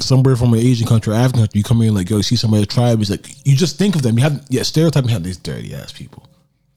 somewhere 0.00 0.36
from 0.36 0.52
an 0.54 0.60
Asian 0.60 0.86
country 0.86 1.12
or 1.12 1.16
African 1.16 1.42
country. 1.42 1.58
You 1.58 1.64
come 1.64 1.80
here 1.80 1.92
like 1.92 2.10
yo, 2.10 2.18
you 2.18 2.22
see 2.22 2.36
somebody 2.36 2.66
tribe. 2.66 3.00
It's 3.00 3.10
like 3.10 3.26
you 3.46 3.56
just 3.56 3.78
think 3.78 3.94
of 3.96 4.02
them. 4.02 4.16
You 4.16 4.24
have 4.24 4.44
yeah, 4.48 4.62
stereotyping. 4.62 5.08
You 5.10 5.14
have 5.14 5.22
these 5.24 5.36
dirty 5.36 5.74
ass 5.74 5.92
people, 5.92 6.26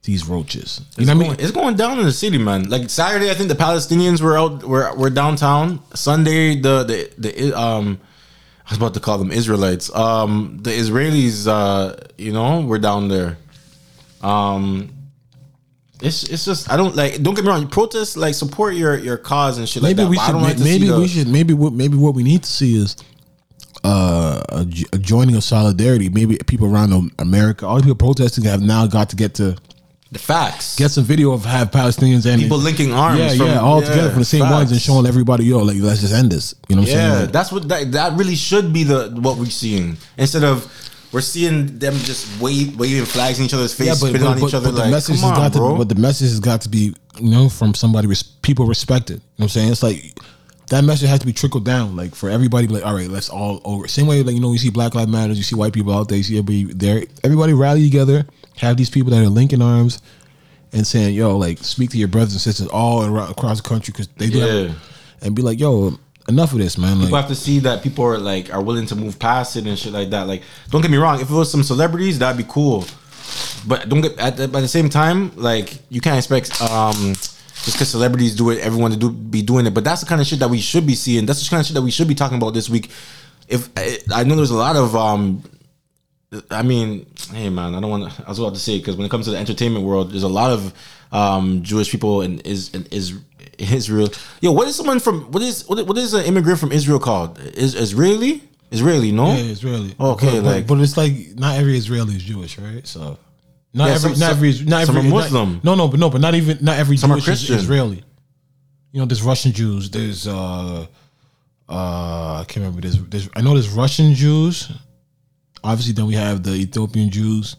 these 0.04 0.28
roaches. 0.28 0.82
You 0.98 1.06
know 1.06 1.16
what 1.16 1.26
I 1.26 1.30
mean? 1.30 1.40
it's 1.40 1.52
going 1.52 1.76
down 1.76 2.00
in 2.00 2.06
the 2.06 2.12
city, 2.12 2.38
man. 2.38 2.70
Like 2.70 2.90
Saturday, 2.90 3.30
I 3.30 3.34
think 3.34 3.50
the 3.50 3.56
Palestinians 3.56 4.22
were 4.22 4.38
out 4.38 4.64
were 4.64 4.94
were 4.96 5.10
downtown. 5.10 5.82
Sunday, 5.94 6.60
the 6.60 6.84
the 6.84 7.12
the 7.18 7.60
um, 7.60 8.00
I 8.66 8.72
was 8.72 8.78
about 8.78 8.94
to 8.96 9.00
call 9.00 9.18
them 9.18 9.32
Israelites. 9.32 9.94
Um, 9.96 10.60
the 10.62 10.72
Israelis, 10.72 11.48
uh, 11.48 11.96
you 12.18 12.32
know, 12.32 12.62
were 12.62 12.80
down 12.80 13.08
there. 13.10 13.38
Um, 14.22 14.94
it's 16.02 16.24
it's 16.24 16.46
just 16.46 16.72
I 16.72 16.78
don't 16.78 16.96
like. 16.96 17.22
Don't 17.22 17.36
get 17.36 17.44
me 17.44 17.50
wrong. 17.50 17.68
Protest 17.68 18.18
like 18.18 18.34
support 18.34 18.76
your 18.76 18.98
your 18.98 19.18
cause 19.18 19.58
and 19.58 19.70
shit 19.70 19.84
like 19.84 19.96
maybe 19.96 20.04
that. 20.04 20.10
we 20.10 20.18
should 20.18 20.36
like 20.36 20.58
maybe 20.58 20.86
see 20.86 20.88
the- 20.88 20.98
we 21.00 21.08
should 21.08 21.28
maybe 21.28 21.54
what 21.54 21.74
maybe 21.74 21.96
what 21.96 22.16
we 22.16 22.24
need 22.24 22.44
to 22.44 22.52
see 22.52 22.76
is 22.76 22.96
uh 23.84 24.42
a, 24.50 24.66
a 24.94 24.98
joining 24.98 25.36
of 25.36 25.44
solidarity 25.44 26.10
maybe 26.10 26.38
people 26.48 26.68
around 26.74 27.12
America 27.20 27.66
all 27.66 27.78
the 27.78 27.82
people 27.84 27.96
protesting 27.96 28.44
have 28.44 28.62
now 28.62 28.86
got 28.88 29.10
to 29.10 29.16
get 29.16 29.34
to 29.36 29.56
the 30.12 30.20
facts. 30.20 30.76
get 30.76 30.92
some 30.92 31.04
video 31.06 31.32
of 31.32 31.46
have 31.46 31.72
Palestinians 31.72 32.26
and 32.32 32.42
people 32.42 32.58
linking 32.58 32.92
arms. 32.94 33.18
yeah 33.20 33.30
from, 33.36 33.48
yeah 33.48 33.60
all 33.60 33.82
yeah, 33.82 33.90
together 33.90 34.10
from 34.10 34.20
the 34.20 34.26
same 34.26 34.42
ones 34.50 34.72
and 34.72 34.80
showing 34.82 35.06
everybody 35.06 35.46
yo 35.46 35.60
like 35.60 35.78
let's 35.80 36.02
just 36.02 36.14
end 36.14 36.32
this 36.32 36.54
you 36.68 36.76
know 36.76 36.82
what 36.82 36.92
I'm 36.92 36.96
Yeah, 36.98 37.10
saying 37.12 37.22
Like, 37.24 37.32
that's 37.32 37.52
what 37.52 37.68
that, 37.70 37.92
that 37.94 38.18
really 38.18 38.36
should 38.36 38.74
be 38.74 38.84
the 38.84 39.10
what 39.22 39.38
we're 39.38 39.46
seeing 39.50 39.98
instead 40.18 40.44
of 40.44 40.70
we're 41.14 41.22
seeing 41.22 41.78
them 41.80 41.94
just 41.96 42.40
wave, 42.42 42.78
waving 42.80 43.04
flags 43.06 43.38
in 43.40 43.44
each 43.46 43.54
other's 43.54 43.74
face, 43.74 43.88
yeah, 43.88 43.94
but, 43.94 43.98
spitting 44.08 44.22
but, 44.22 44.28
on 44.32 44.40
but, 44.40 44.48
each 44.48 44.54
other. 44.54 44.68
but 44.70 44.76
the 44.76 44.82
like, 44.84 44.92
message 44.92 45.20
come 45.20 45.30
has 45.32 45.38
on, 45.40 45.44
got 45.52 45.54
bro. 45.54 45.72
to 45.74 45.78
but 45.80 45.90
the 45.90 45.96
message 45.96 46.30
has 46.30 46.40
got 46.40 46.62
to 46.62 46.70
be 46.70 46.94
you 47.20 47.30
know 47.30 47.50
from 47.50 47.74
somebody 47.74 48.08
res- 48.08 48.24
people 48.24 48.66
respected. 48.66 49.16
You 49.16 49.20
know 49.20 49.24
what 49.38 49.44
I'm 49.46 49.50
saying? 49.50 49.72
It's 49.72 49.84
like 49.84 50.18
that 50.72 50.86
message 50.86 51.10
has 51.10 51.20
to 51.20 51.26
be 51.26 51.34
trickled 51.34 51.66
down, 51.66 51.98
like 51.98 52.16
for 52.16 52.30
everybody. 52.30 52.66
Like, 52.66 52.86
all 52.86 52.94
right, 52.94 53.10
let's 53.10 53.30
all 53.30 53.62
over. 53.66 53.90
Same 53.90 54.08
way, 54.08 54.24
like 54.24 54.34
you 54.34 54.42
know, 54.42 54.54
you 54.54 54.58
see 54.58 54.70
Black 54.70 54.96
Lives 54.96 55.12
Matters, 55.12 55.38
you 55.38 55.44
see 55.44 55.56
white 55.56 55.74
people 55.74 55.94
out 55.94 56.08
there, 56.08 56.18
you 56.18 56.24
see 56.24 56.40
everybody 56.40 56.74
there. 56.74 57.04
Everybody 57.26 57.52
rally 57.52 57.84
together, 57.84 58.26
have 58.56 58.78
these 58.78 58.90
people 58.90 59.12
that 59.12 59.22
are 59.22 59.28
linking 59.28 59.62
arms 59.62 60.02
and 60.72 60.88
saying, 60.88 61.14
"Yo, 61.14 61.38
like 61.38 61.58
speak 61.58 61.90
to 61.90 61.98
your 61.98 62.08
brothers 62.08 62.32
and 62.32 62.42
sisters 62.42 62.68
all 62.68 63.04
around, 63.06 63.30
across 63.30 63.62
the 63.62 63.68
country 63.68 63.92
because 63.92 64.08
they 64.16 64.30
do." 64.30 64.38
Yeah. 64.40 64.68
Have, 64.70 64.84
and 65.22 65.36
be 65.36 65.42
like, 65.42 65.60
"Yo, 65.60 66.00
enough 66.30 66.54
of 66.54 66.60
this, 66.60 66.78
man." 66.78 67.00
Like, 67.00 67.08
People 67.08 67.18
have 67.18 67.28
to 67.28 67.36
see 67.36 67.60
that 67.60 67.84
people 67.84 68.06
are 68.06 68.18
like 68.18 68.54
are 68.54 68.62
willing 68.62 68.86
to 68.88 68.96
move 68.96 69.20
past 69.20 69.58
it 69.58 69.68
and 69.68 69.78
shit 69.78 69.92
like 69.92 70.10
that. 70.12 70.26
Like, 70.26 70.42
don't 70.70 70.82
get 70.82 70.90
me 70.90 70.98
wrong. 70.98 71.20
If 71.20 71.30
it 71.30 71.34
was 71.34 71.52
some 71.52 71.64
celebrities, 71.64 72.18
that'd 72.20 72.38
be 72.38 72.50
cool. 72.50 72.86
But 73.68 73.90
don't 73.90 74.00
get 74.00 74.18
at 74.18 74.38
the, 74.38 74.48
by 74.48 74.62
the 74.62 74.70
same 74.70 74.90
time, 74.90 75.34
like 75.36 75.80
you 75.90 76.00
can't 76.00 76.18
expect 76.18 76.62
um 76.62 77.14
just 77.64 77.74
because 77.78 77.90
celebrities 77.90 78.36
do 78.36 78.50
it, 78.50 78.60
everyone 78.60 78.92
to 78.92 78.98
do 78.98 79.12
be 79.12 79.42
doing 79.42 79.66
it. 79.66 79.74
But 79.74 79.84
that's 79.84 80.02
the 80.02 80.08
kind 80.08 80.22
of 80.22 80.28
shit 80.28 80.40
that 80.40 80.50
we 80.50 80.60
should 80.60 80.86
be 80.88 80.96
seeing. 80.96 81.26
That's 81.26 81.44
the 81.44 81.50
kind 81.50 81.62
of 81.62 81.68
shit 81.68 81.76
that 81.76 81.82
we 81.82 81.92
should 81.92 82.08
be 82.08 82.16
talking 82.16 82.38
about 82.38 82.54
this 82.54 82.70
week. 82.70 82.90
If 83.48 83.70
I, 84.14 84.24
know 84.24 84.36
there's 84.36 84.52
a 84.52 84.56
lot 84.56 84.76
of 84.76 84.96
um 84.96 85.44
I 86.50 86.62
mean, 86.62 87.06
hey 87.34 87.50
man, 87.50 87.76
I 87.76 87.82
don't 87.82 87.90
want 87.90 88.12
to. 88.12 88.26
I 88.26 88.30
was 88.30 88.40
about 88.40 88.54
to 88.54 88.60
say 88.60 88.78
because 88.80 88.96
when 88.96 89.06
it 89.06 89.10
comes 89.10 89.26
to 89.26 89.32
the 89.32 89.38
entertainment 89.38 89.86
world, 89.86 90.12
there's 90.12 90.24
a 90.24 90.30
lot 90.30 90.52
of 90.52 90.74
um, 91.12 91.62
Jewish 91.62 91.92
people 91.92 92.22
in 92.22 92.40
is 92.40 92.74
in 92.74 92.86
is 92.86 93.14
Israel. 93.58 94.08
Yo, 94.40 94.54
what 94.54 94.68
is 94.68 94.76
someone 94.76 95.00
from 95.00 95.32
what 95.32 95.44
is 95.44 95.68
what 95.68 95.80
is, 95.80 95.86
what 95.86 95.98
is 95.98 96.14
an 96.14 96.24
immigrant 96.26 96.60
from 96.60 96.72
Israel 96.72 97.00
called? 97.00 97.38
Is 97.40 97.76
Israeli? 97.76 98.44
Israeli? 98.72 99.12
No. 99.12 99.28
yeah, 99.34 99.52
Israeli. 99.52 99.94
Okay, 100.00 100.40
but, 100.40 100.44
like- 100.44 100.68
but, 100.68 100.76
but 100.76 100.84
it's 100.84 100.96
like 100.96 101.14
not 101.36 101.58
every 101.58 101.78
Israeli 101.78 102.16
is 102.16 102.24
Jewish, 102.24 102.58
right? 102.58 102.88
So. 102.88 103.18
Not 103.74 103.88
Yeah, 103.88 103.96
every, 103.96 104.00
some- 104.02 104.10
not 104.12 104.18
some- 104.18 104.30
every, 104.38 104.66
not 104.66 104.86
some 104.88 104.98
every, 104.98 105.10
are 105.10 105.14
not- 105.14 105.20
Muslim. 105.24 105.62
no, 105.64 105.76
no, 105.76 105.88
but 105.88 106.00
no, 106.00 106.10
but 106.10 106.22
not 106.22 106.36
even, 106.36 106.58
not 106.62 106.78
every 106.78 106.98
Some 106.98 107.12
are 107.12 107.16
Jewish 107.16 107.28
is 107.28 107.28
Christian. 107.48 107.56
Israeli. 107.58 108.04
You 108.92 109.00
know, 109.00 109.06
there's 109.06 109.22
Russian 109.24 109.54
Jews. 109.54 109.90
There's, 109.90 110.28
uh, 110.28 110.86
uh, 111.70 112.40
I 112.42 112.44
can't 112.48 112.58
remember. 112.66 112.82
There's, 112.82 113.00
there's, 113.06 113.30
I 113.36 113.42
know 113.42 113.54
there's 113.54 113.70
Russian 113.70 114.14
Jews. 114.14 114.70
Obviously, 115.64 115.94
then 115.94 116.08
we 116.08 116.16
have 116.16 116.44
the 116.44 116.52
Ethiopian 116.54 117.10
Jews. 117.10 117.56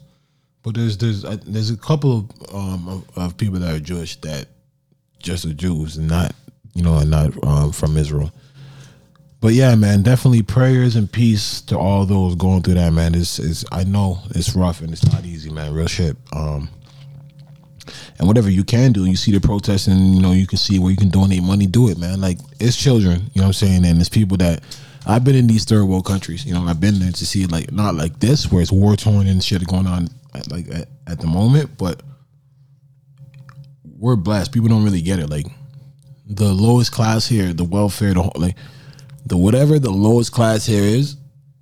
But 0.61 0.75
there's, 0.75 0.97
there's, 0.97 1.25
uh, 1.25 1.37
there's 1.45 1.71
a 1.71 1.77
couple 1.77 2.29
of, 2.41 2.53
um, 2.55 2.87
of, 2.87 3.17
of 3.17 3.37
people 3.37 3.59
that 3.59 3.73
are 3.73 3.79
Jewish 3.79 4.15
that 4.21 4.47
just 5.19 5.45
are 5.45 5.53
Jews 5.53 5.97
and 5.97 6.07
not, 6.07 6.33
you 6.75 6.83
know, 6.83 6.97
and 6.99 7.09
not 7.09 7.31
um, 7.45 7.71
from 7.71 7.97
Israel. 7.97 8.31
But 9.43 9.55
yeah, 9.55 9.75
man, 9.75 10.03
definitely 10.03 10.41
prayers 10.41 10.95
and 10.95 11.11
peace 11.11 11.59
to 11.63 11.77
all 11.77 12.05
those 12.05 12.33
going 12.35 12.61
through 12.61 12.75
that, 12.75 12.93
man. 12.93 13.13
It's, 13.13 13.39
it's 13.39 13.65
I 13.73 13.83
know 13.83 14.19
it's 14.29 14.55
rough 14.55 14.79
and 14.79 14.93
it's 14.93 15.05
not 15.11 15.25
easy, 15.25 15.49
man. 15.49 15.73
Real 15.73 15.87
shit. 15.87 16.15
Um, 16.31 16.69
and 18.17 18.25
whatever 18.29 18.49
you 18.49 18.63
can 18.63 18.93
do, 18.93 19.03
you 19.03 19.17
see 19.17 19.33
the 19.33 19.41
protests, 19.41 19.87
and 19.87 20.15
you 20.15 20.21
know 20.21 20.31
you 20.31 20.47
can 20.47 20.57
see 20.57 20.79
where 20.79 20.91
you 20.91 20.95
can 20.95 21.09
donate 21.09 21.43
money. 21.43 21.67
Do 21.67 21.89
it, 21.89 21.97
man. 21.97 22.21
Like 22.21 22.37
it's 22.57 22.77
children, 22.77 23.29
you 23.33 23.41
know 23.41 23.47
what 23.47 23.47
I'm 23.47 23.67
saying, 23.67 23.83
and 23.83 23.99
it's 23.99 24.07
people 24.07 24.37
that 24.37 24.63
I've 25.05 25.25
been 25.25 25.35
in 25.35 25.47
these 25.47 25.65
third 25.65 25.83
world 25.83 26.05
countries. 26.05 26.45
You 26.45 26.53
know, 26.53 26.63
I've 26.63 26.79
been 26.79 26.99
there 26.99 27.11
to 27.11 27.25
see 27.25 27.45
like 27.45 27.69
not 27.69 27.95
like 27.95 28.21
this 28.21 28.49
where 28.49 28.61
it's 28.61 28.71
war 28.71 28.95
torn 28.95 29.27
and 29.27 29.43
shit 29.43 29.67
going 29.67 29.87
on 29.87 30.07
at, 30.33 30.49
like 30.49 30.69
at, 30.69 30.87
at 31.05 31.19
the 31.19 31.27
moment, 31.27 31.77
but 31.77 32.01
we're 33.83 34.15
blessed. 34.15 34.53
People 34.53 34.69
don't 34.69 34.85
really 34.85 35.01
get 35.01 35.19
it. 35.19 35.29
Like 35.29 35.47
the 36.25 36.53
lowest 36.53 36.93
class 36.93 37.27
here, 37.27 37.51
the 37.51 37.65
welfare, 37.65 38.13
the 38.13 38.21
whole, 38.21 38.31
like 38.37 38.55
the 39.25 39.37
whatever 39.37 39.79
the 39.79 39.91
lowest 39.91 40.31
class 40.31 40.65
here 40.65 40.83
is, 40.83 41.17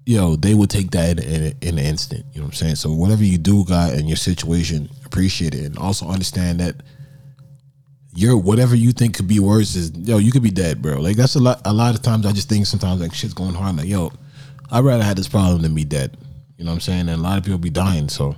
yo, 0.06 0.36
they 0.36 0.54
would 0.54 0.70
take 0.70 0.92
that 0.92 1.20
in, 1.20 1.44
in, 1.44 1.58
in 1.62 1.80
an 1.80 1.86
instant. 1.86 2.26
You 2.34 2.40
know 2.40 2.46
what 2.46 2.54
I'm 2.54 2.58
saying? 2.58 2.76
So 2.76 2.92
whatever 2.92 3.24
you 3.24 3.38
do, 3.38 3.66
God, 3.66 3.94
in 3.94 4.08
your 4.08 4.18
situation, 4.18 4.90
appreciate 5.06 5.54
it, 5.54 5.66
and 5.66 5.78
also 5.78 6.08
understand 6.08 6.60
that 6.60 6.76
your 8.14 8.38
whatever 8.38 8.76
you 8.76 8.92
think 8.92 9.16
could 9.16 9.28
be 9.28 9.40
worse 9.40 9.76
is 9.76 9.92
yo, 9.92 10.18
you 10.18 10.32
could 10.32 10.44
be 10.44 10.52
dead, 10.52 10.82
bro. 10.82 11.00
Like 11.00 11.16
that's 11.16 11.36
a 11.36 11.40
lot. 11.40 11.62
A 11.66 11.74
lot 11.74 11.96
of 11.96 12.02
times, 12.02 12.26
I 12.26 12.32
just 12.32 12.50
think 12.50 12.66
sometimes 12.66 13.02
like 13.02 13.14
shit's 13.14 13.34
going 13.34 13.54
hard. 13.54 13.78
Like 13.78 13.88
yo, 13.88 14.12
I'd 14.70 14.84
rather 14.84 15.04
have 15.04 15.16
this 15.16 15.30
problem 15.30 15.62
than 15.62 15.76
be 15.76 15.86
dead. 15.86 16.18
You 16.58 16.66
know 16.66 16.72
what 16.72 16.76
I'm 16.76 16.82
saying? 16.82 17.10
And 17.10 17.12
a 17.12 17.18
lot 17.18 17.38
of 17.38 17.44
people 17.44 17.58
be 17.58 17.70
dying, 17.70 18.10
so 18.10 18.36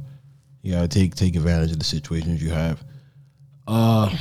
you 0.62 0.74
gotta 0.74 0.88
take 0.88 1.16
take 1.16 1.36
advantage 1.36 1.72
of 1.72 1.80
the 1.80 1.86
situations 1.86 2.42
you 2.42 2.52
have. 2.52 2.84
Uh, 3.68 4.16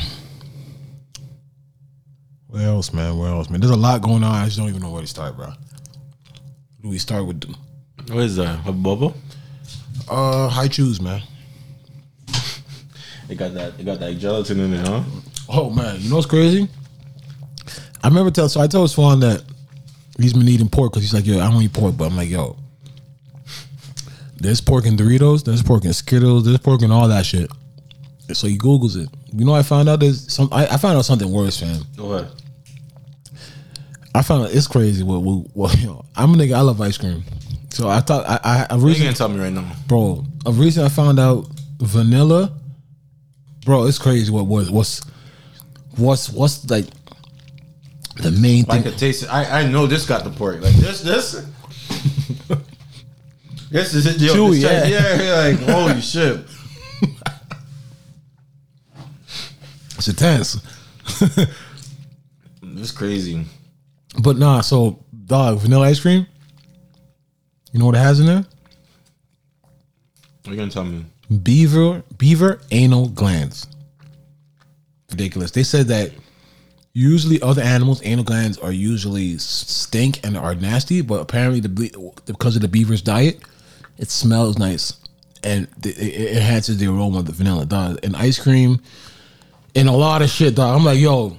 Where 2.53 2.69
else, 2.69 2.93
man? 2.93 3.17
Where 3.17 3.31
else, 3.31 3.49
man? 3.49 3.61
There's 3.61 3.71
a 3.73 3.77
lot 3.77 4.03
going 4.03 4.23
on. 4.23 4.35
I 4.35 4.45
just 4.45 4.59
don't 4.59 4.69
even 4.69 4.83
know 4.83 4.91
where 4.91 5.01
to 5.01 5.07
start, 5.07 5.37
bro. 5.37 5.53
Do 6.83 6.89
we 6.91 6.99
start 6.99 7.27
with 7.27 7.43
What 8.09 8.25
is 8.25 8.37
that? 8.37 8.67
A 8.67 8.73
bubble? 8.73 9.15
uh 10.11 10.49
high 10.49 10.69
choose, 10.69 11.01
man? 11.01 11.23
It 13.29 13.37
got 13.37 13.55
that. 13.55 13.73
It 13.81 13.85
got 13.85 14.01
that 14.01 14.19
gelatin 14.19 14.61
in 14.61 14.75
it, 14.75 14.87
huh? 14.87 15.03
Oh 15.49 15.71
man, 15.71 15.99
you 16.01 16.11
know 16.11 16.17
what's 16.17 16.27
crazy? 16.27 16.69
I 18.05 18.09
remember 18.09 18.31
tell 18.31 18.51
so 18.51 18.61
I 18.61 18.67
told 18.67 18.93
Vaughan 18.95 19.21
that 19.21 19.43
he's 20.19 20.35
been 20.35 20.47
eating 20.47 20.69
pork 20.69 20.93
because 20.93 21.03
he's 21.03 21.15
like, 21.15 21.25
yo, 21.25 21.41
I 21.41 21.51
don't 21.51 21.63
eat 21.63 21.73
pork, 21.73 21.97
but 21.97 22.05
I'm 22.05 22.17
like, 22.17 22.29
yo, 22.29 22.57
there's 24.37 24.61
pork 24.61 24.85
in 24.85 24.97
Doritos, 24.97 25.43
there's 25.45 25.63
pork 25.63 25.87
in 25.87 25.95
Skittles, 25.95 26.45
there's 26.45 26.59
pork 26.59 26.83
in 26.83 26.91
all 26.91 27.09
that 27.09 27.25
shit. 27.25 27.51
So 28.33 28.47
he 28.47 28.59
googles 28.59 29.03
it. 29.03 29.09
You 29.33 29.47
know, 29.47 29.55
I 29.55 29.63
found 29.63 29.89
out 29.89 30.01
there's 30.01 30.31
some. 30.31 30.49
I, 30.53 30.67
I 30.67 30.77
found 30.77 30.99
out 30.99 31.05
something 31.07 31.31
worse, 31.33 31.59
fam. 31.59 31.83
What? 31.97 32.42
I 34.15 34.23
found 34.23 34.45
out 34.45 34.55
it's 34.55 34.67
crazy. 34.67 35.03
What, 35.03 35.23
what, 35.23 35.47
what 35.55 35.79
you 35.81 35.87
know, 35.87 36.05
I'm 36.17 36.35
a 36.35 36.37
nigga. 36.37 36.55
I 36.55 36.61
love 36.61 36.81
ice 36.81 36.99
cream. 36.99 37.25
So 37.71 37.89
I 37.89 38.01
thought 38.01 38.27
I 38.29 38.39
I, 38.45 38.67
I 38.71 38.77
You 38.77 38.87
recently 38.87 39.07
can't 39.07 39.17
tell 39.17 39.29
me 39.29 39.39
right 39.41 39.53
now. 39.53 39.71
bro. 39.89 40.25
A 40.45 40.53
reason 40.53 40.85
I 40.85 40.89
found 40.89 41.19
out 41.19 41.47
vanilla, 41.79 42.53
bro. 43.65 43.87
It's 43.87 43.99
crazy. 43.99 44.31
What 44.31 44.47
was 44.47 44.71
what's 44.71 45.01
what's 45.97 46.29
what's 46.31 46.69
like 46.69 46.87
the 48.17 48.31
main 48.31 48.67
I 48.69 48.75
thing? 48.75 48.83
could 48.83 48.99
taste 48.99 49.23
it. 49.23 49.29
I, 49.33 49.61
I 49.61 49.67
know 49.67 49.87
this 49.87 50.05
got 50.05 50.25
the 50.25 50.31
pork. 50.31 50.61
Like 50.61 50.75
this, 50.75 51.01
this. 51.01 51.47
this 53.71 53.95
is 53.95 54.05
it. 54.07 54.21
Yo, 54.21 54.35
Chewy, 54.35 54.61
yeah. 54.61 54.85
yeah, 54.85 55.35
like 55.51 55.59
holy 55.61 56.01
shit. 56.03 56.41
It's 59.97 60.09
intense. 60.09 60.59
it's 62.63 62.91
crazy. 62.91 63.45
But 64.21 64.37
nah, 64.37 64.61
so 64.61 65.05
dog 65.27 65.59
vanilla 65.59 65.87
ice 65.87 66.01
cream. 66.01 66.27
You 67.73 67.79
know 67.79 67.87
what 67.87 67.95
it 67.95 67.99
has 67.99 68.21
in 68.21 68.27
there? 68.27 68.45
What 70.43 70.49
are 70.49 70.51
you 70.51 70.57
gonna 70.57 70.71
tell 70.71 70.85
me? 70.85 71.05
Beaver 71.43 72.03
beaver 72.19 72.61
anal 72.71 73.09
glands. 73.09 73.67
Ridiculous. 75.11 75.51
They 75.53 75.63
said 75.63 75.87
that 75.89 76.13
usually 76.93 77.41
other 77.41 77.63
animals 77.63 78.03
anal 78.05 78.25
glands 78.25 78.59
are 78.59 78.73
usually 78.73 79.39
stink 79.39 80.21
and 80.25 80.37
are 80.37 80.55
nasty, 80.55 81.01
but 81.01 81.21
apparently 81.21 81.61
the 81.61 82.13
because 82.27 82.57
of 82.57 82.63
the 82.63 82.69
beaver's 82.69 83.03
diet, 83.03 83.41
it 83.99 84.11
smells 84.11 84.59
nice 84.59 84.99
and 85.45 85.69
it, 85.85 85.99
it 85.99 86.37
enhances 86.37 86.79
the 86.79 86.87
aroma 86.87 87.21
of 87.21 87.27
the 87.27 87.33
vanilla. 87.33 87.65
Dog 87.65 87.99
and 88.03 88.15
ice 88.17 88.39
cream 88.39 88.81
and 89.75 89.89
a 89.89 89.93
lot 89.93 90.23
of 90.23 90.29
shit. 90.29 90.55
Dog, 90.55 90.77
I'm 90.77 90.85
like 90.85 90.99
yo. 90.99 91.37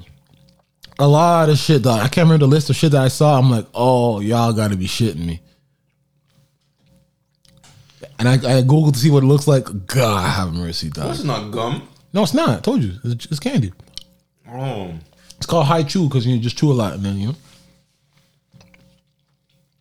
A 0.99 1.08
lot 1.08 1.49
of 1.49 1.58
shit, 1.58 1.82
dog. 1.82 1.99
I 1.99 2.08
can't 2.08 2.25
remember 2.25 2.45
the 2.45 2.49
list 2.51 2.69
of 2.69 2.75
shit 2.75 2.91
that 2.91 3.01
I 3.01 3.08
saw. 3.08 3.38
I'm 3.38 3.49
like, 3.49 3.65
oh, 3.73 4.19
y'all 4.19 4.53
got 4.53 4.71
to 4.71 4.77
be 4.77 4.86
shitting 4.86 5.25
me. 5.25 5.41
And 8.19 8.29
I, 8.29 8.34
I 8.34 8.62
googled 8.62 8.93
to 8.93 8.99
see 8.99 9.10
what 9.10 9.23
it 9.23 9.25
looks 9.25 9.47
like. 9.47 9.88
God 9.88 10.29
have 10.29 10.53
mercy, 10.53 10.89
dog. 10.89 11.10
This 11.10 11.19
is 11.19 11.25
not 11.25 11.51
gum. 11.51 11.88
No, 12.13 12.23
it's 12.23 12.34
not. 12.34 12.58
I 12.58 12.62
told 12.62 12.84
you, 12.84 12.93
it's, 13.03 13.25
it's 13.25 13.39
candy. 13.39 13.73
Oh, 14.47 14.93
It's 15.38 15.47
called 15.47 15.65
Hi-Chew 15.65 16.08
because 16.08 16.27
you 16.27 16.38
just 16.38 16.58
chew 16.58 16.71
a 16.71 16.73
lot, 16.73 16.93
and 16.93 17.03
then 17.03 17.17
you 17.17 17.27
know. 17.29 17.36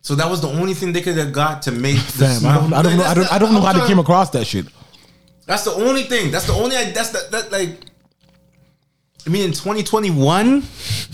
so 0.01 0.15
that 0.15 0.27
was 0.29 0.41
the 0.41 0.47
only 0.47 0.73
thing 0.73 0.93
they 0.93 1.01
could 1.01 1.15
have 1.17 1.31
got 1.31 1.61
to 1.63 1.71
make. 1.71 1.97
The 2.17 2.25
I 2.25 2.55
don't, 2.55 2.73
I 2.73 2.81
don't 2.81 2.97
know. 2.97 3.03
I 3.03 3.13
don't, 3.13 3.33
I 3.33 3.37
don't 3.37 3.53
know 3.53 3.61
how 3.61 3.73
they 3.73 3.85
came 3.87 3.99
across 3.99 4.31
that 4.31 4.45
shit. 4.45 4.65
That's 5.45 5.63
the 5.63 5.71
only 5.73 6.03
thing. 6.03 6.31
That's 6.31 6.45
the 6.47 6.53
only. 6.53 6.75
That's 6.91 7.09
the, 7.11 7.27
that 7.31 7.51
like. 7.51 7.77
I 9.25 9.29
mean, 9.29 9.43
in 9.45 9.51
2021, 9.51 10.63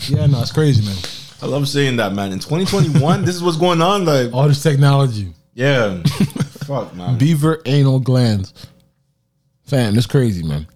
Yeah, 0.08 0.26
no, 0.26 0.40
it's 0.42 0.52
crazy, 0.52 0.84
man. 0.84 0.96
I 1.42 1.46
love 1.46 1.68
saying 1.68 1.96
that, 1.96 2.12
man. 2.12 2.32
In 2.32 2.38
2021, 2.38 3.24
this 3.24 3.34
is 3.36 3.42
what's 3.42 3.56
going 3.56 3.80
on. 3.80 4.04
Like, 4.04 4.32
All 4.32 4.46
this 4.48 4.62
technology, 4.62 5.32
yeah, 5.54 6.02
fuck, 6.66 6.94
man. 6.94 7.18
beaver 7.18 7.62
anal 7.66 8.00
glands. 8.00 8.52
Fam, 9.64 9.96
it's 9.96 10.06
crazy, 10.06 10.42
man. 10.42 10.66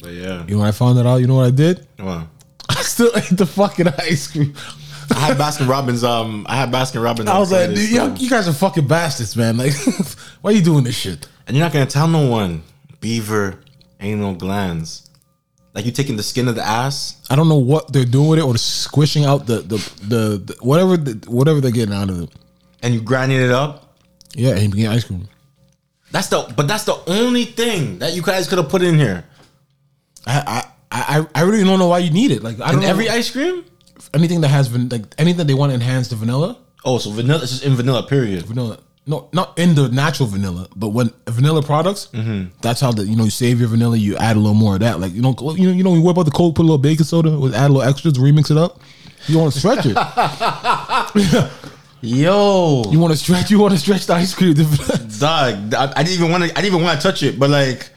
But 0.00 0.12
yeah, 0.12 0.44
You 0.46 0.54
know 0.54 0.58
when 0.60 0.68
I 0.68 0.72
found 0.72 0.98
that 0.98 1.06
out, 1.06 1.16
you 1.16 1.26
know 1.26 1.36
what 1.36 1.46
I 1.46 1.50
did? 1.50 1.86
Well, 1.98 2.28
I 2.68 2.74
still 2.82 3.10
ate 3.16 3.36
the 3.36 3.46
fucking 3.46 3.88
ice 3.88 4.26
cream. 4.30 4.54
I 5.14 5.18
had 5.20 5.36
Baskin 5.36 5.68
Robbins. 5.68 6.02
Um, 6.02 6.44
I 6.48 6.56
had 6.56 6.70
Baskin 6.70 7.02
Robbins. 7.02 7.28
I 7.30 7.38
was 7.38 7.52
like, 7.52 7.68
dude, 7.70 7.78
Friday, 7.78 7.94
yo, 7.94 8.14
so- 8.16 8.22
you 8.22 8.28
guys 8.30 8.48
are 8.48 8.52
fucking 8.52 8.86
bastards, 8.88 9.36
man. 9.36 9.56
Like, 9.56 9.72
why 10.40 10.50
are 10.50 10.54
you 10.54 10.62
doing 10.62 10.84
this 10.84 10.96
shit? 10.96 11.28
and 11.46 11.56
you're 11.56 11.64
not 11.64 11.72
gonna 11.72 11.86
tell 11.86 12.08
no 12.08 12.26
one. 12.28 12.62
Beaver 13.00 13.60
anal 14.00 14.34
glands. 14.34 15.03
Like 15.74 15.84
you 15.86 15.90
taking 15.92 16.16
the 16.16 16.22
skin 16.22 16.46
of 16.48 16.54
the 16.54 16.62
ass. 16.66 17.16
I 17.28 17.34
don't 17.36 17.48
know 17.48 17.58
what 17.58 17.92
they're 17.92 18.04
doing 18.04 18.28
with 18.28 18.38
it, 18.38 18.44
or 18.44 18.56
squishing 18.56 19.24
out 19.24 19.46
the 19.46 19.56
the 19.58 19.76
the, 20.06 20.38
the 20.38 20.56
whatever 20.60 20.96
the, 20.96 21.28
whatever 21.30 21.60
they're 21.60 21.72
getting 21.72 21.94
out 21.94 22.10
of 22.10 22.22
it. 22.22 22.30
and 22.82 22.94
you 22.94 23.00
grinding 23.00 23.40
it 23.40 23.50
up. 23.50 23.96
Yeah, 24.34 24.50
and 24.52 24.62
you 24.62 24.68
can 24.70 24.78
get 24.80 24.90
ice 24.92 25.04
cream. 25.04 25.28
That's 26.12 26.28
the 26.28 26.52
but 26.56 26.68
that's 26.68 26.84
the 26.84 26.96
only 27.08 27.44
thing 27.44 27.98
that 27.98 28.14
you 28.14 28.22
guys 28.22 28.48
could 28.48 28.58
have 28.58 28.68
put 28.68 28.82
in 28.82 28.98
here. 28.98 29.24
I 30.26 30.64
I 30.92 31.16
I, 31.16 31.26
I 31.34 31.42
really 31.42 31.64
don't 31.64 31.78
know 31.80 31.88
why 31.88 31.98
you 31.98 32.10
need 32.12 32.30
it. 32.30 32.42
Like 32.42 32.60
I 32.60 32.66
don't 32.70 32.76
In 32.76 32.80
know 32.82 32.88
every 32.88 33.08
ice 33.08 33.30
cream? 33.30 33.64
anything 34.12 34.42
that 34.42 34.48
has 34.48 34.68
van- 34.68 34.88
like 34.90 35.02
anything 35.18 35.46
they 35.46 35.54
want 35.54 35.70
to 35.70 35.74
enhance 35.74 36.06
the 36.08 36.14
vanilla. 36.16 36.56
Oh, 36.84 36.98
so 36.98 37.10
vanilla 37.10 37.42
it's 37.42 37.50
just 37.50 37.64
in 37.64 37.74
vanilla, 37.74 38.04
period. 38.06 38.44
Vanilla, 38.46 38.78
no, 39.06 39.28
not 39.32 39.58
in 39.58 39.74
the 39.74 39.88
natural 39.88 40.28
vanilla, 40.28 40.66
but 40.74 40.88
when 40.88 41.12
vanilla 41.28 41.62
products, 41.62 42.08
that's 42.62 42.80
how 42.80 42.90
the 42.92 43.04
you 43.04 43.16
know 43.16 43.24
you 43.24 43.30
save 43.30 43.60
your 43.60 43.68
vanilla. 43.68 43.96
You 43.96 44.16
add 44.16 44.36
a 44.36 44.38
little 44.38 44.54
more 44.54 44.74
of 44.74 44.80
that. 44.80 45.00
Like 45.00 45.12
you 45.12 45.20
know 45.20 45.34
you 45.38 45.66
know 45.66 45.72
you 45.72 45.82
know 45.84 45.94
you 45.94 46.00
whip 46.00 46.16
out 46.16 46.24
the 46.24 46.30
cold, 46.30 46.56
put 46.56 46.62
a 46.62 46.66
little 46.66 46.78
baking 46.78 47.04
soda, 47.04 47.38
with 47.38 47.54
add 47.54 47.70
a 47.70 47.72
little 47.72 47.88
extras, 47.88 48.14
remix 48.14 48.50
it 48.50 48.56
up. 48.56 48.80
You 49.26 49.38
want 49.38 49.52
to 49.52 49.58
stretch 49.58 49.86
it. 49.86 49.96
Yo. 52.02 52.84
You 52.90 52.98
want 52.98 53.12
to 53.12 53.18
stretch. 53.18 53.50
You 53.50 53.58
want 53.58 53.72
to 53.72 53.78
stretch 53.78 54.06
the 54.06 54.14
ice 54.14 54.34
cream. 54.34 54.54
Dog, 55.18 55.74
I, 55.74 55.92
I 55.96 56.02
didn't 56.02 56.18
even 56.18 56.30
want 56.30 56.44
to 56.44 56.50
I 56.50 56.60
didn't 56.60 56.74
even 56.74 56.82
want 56.82 57.00
to 57.00 57.06
touch 57.06 57.22
it, 57.22 57.38
but 57.38 57.50
like 57.50 57.88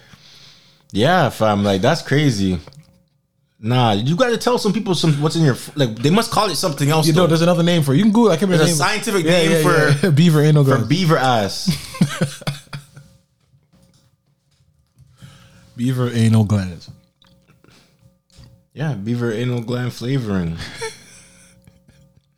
yeah, 0.92 1.30
fam, 1.30 1.64
like 1.64 1.82
that's 1.82 2.02
crazy. 2.02 2.60
Nah, 3.60 3.94
you 3.94 4.16
got 4.16 4.30
to 4.30 4.38
tell 4.38 4.60
some 4.60 4.72
people 4.72 4.94
some 4.94 5.20
what's 5.22 5.36
in 5.36 5.44
your 5.44 5.58
like. 5.76 5.96
They 5.96 6.12
must 6.12 6.30
call 6.32 6.48
it 6.52 6.56
something 6.58 6.90
else. 6.92 7.08
you 7.08 7.14
know, 7.14 7.22
though. 7.22 7.28
there's 7.28 7.42
another 7.42 7.64
name 7.64 7.82
for 7.82 7.94
it. 7.94 7.98
You 7.98 8.04
can 8.04 8.12
Google. 8.12 8.32
I 8.32 8.38
can't 8.38 8.52
remember 8.52 8.66
There's 8.66 8.78
the 8.78 8.84
a 8.84 8.88
name. 8.88 9.04
scientific 9.04 9.26
name 9.26 9.64
for- 10.02 10.12
beaver 10.12 10.42
anal 10.42 10.64
for 10.64 10.86
beaver 10.86 11.18
ass. 11.18 11.68
beaver 15.76 16.10
anal 16.12 16.44
glands. 16.44 16.90
yeah, 18.74 18.94
beaver 18.94 19.32
anal 19.32 19.62
gland 19.62 19.94
flavoring. 19.94 20.58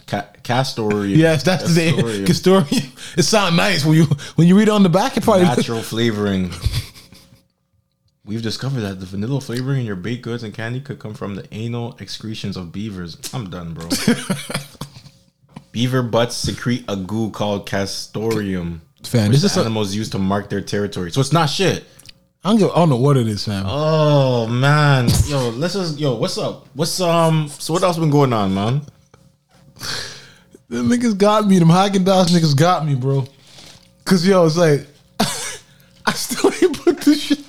Ca- 0.07 0.27
Castoreum. 0.43 1.17
Yes, 1.17 1.43
that's 1.43 1.73
the 1.73 1.81
name. 1.81 2.25
Castoreum. 2.25 2.65
Castoreum. 2.65 2.91
It 3.17 3.23
sounds 3.23 3.55
nice 3.55 3.85
when 3.85 3.95
you 3.97 4.05
when 4.35 4.47
you 4.47 4.57
read 4.57 4.67
it 4.69 4.71
on 4.71 4.83
the 4.83 4.89
back. 4.89 5.17
It 5.17 5.23
probably 5.23 5.43
Natural 5.43 5.81
flavoring. 5.81 6.51
We've 8.29 8.43
discovered 8.43 8.81
that 8.81 8.99
the 8.99 9.07
vanilla 9.07 9.41
flavoring 9.41 9.79
in 9.79 9.85
your 9.87 9.95
baked 9.95 10.21
goods 10.21 10.43
and 10.43 10.53
candy 10.53 10.81
could 10.81 10.99
come 10.99 11.15
from 11.15 11.33
the 11.33 11.47
anal 11.51 11.97
excretions 11.99 12.57
of 12.57 12.71
beavers. 12.71 13.17
I'm 13.33 13.49
done, 13.49 13.73
bro. 13.73 13.89
Beaver 15.71 16.03
butts 16.03 16.35
secrete 16.35 16.85
a 16.87 16.95
goo 16.95 17.31
called 17.31 17.65
castoreum. 17.65 18.83
Fam, 19.03 19.29
which 19.29 19.37
this 19.37 19.45
is 19.45 19.55
the 19.55 19.61
a- 19.61 19.63
animals 19.63 19.95
use 19.95 20.11
to 20.11 20.19
mark 20.19 20.47
their 20.47 20.61
territory. 20.61 21.11
So 21.11 21.21
it's 21.21 21.33
not 21.33 21.47
shit. 21.47 21.85
I 22.43 22.51
don't, 22.51 22.59
give, 22.59 22.69
I 22.69 22.75
don't 22.75 22.89
know 22.89 22.97
what 22.97 23.17
it 23.17 23.27
is, 23.27 23.45
fam. 23.45 23.65
Oh 23.67 24.45
man, 24.45 25.09
yo, 25.25 25.49
let's 25.49 25.73
just 25.73 25.97
yo, 25.97 26.13
what's 26.13 26.37
up? 26.37 26.67
What's 26.75 27.01
um? 27.01 27.47
So 27.47 27.73
what 27.73 27.81
else 27.81 27.97
been 27.97 28.11
going 28.11 28.31
on, 28.31 28.53
man? 28.53 28.81
Them 30.67 30.87
niggas 30.87 31.17
got 31.17 31.47
me. 31.47 31.57
Them 31.57 31.69
Haagen 31.69 32.05
Dazs 32.05 32.27
niggas 32.27 32.55
got 32.55 32.85
me, 32.85 32.93
bro. 32.93 33.25
Cause 34.05 34.23
yo, 34.23 34.45
it's 34.45 34.55
like 34.55 34.85
I 36.05 36.11
still 36.13 36.51
ain't 36.61 36.79
put 36.79 37.01
this 37.01 37.23
shit. 37.23 37.48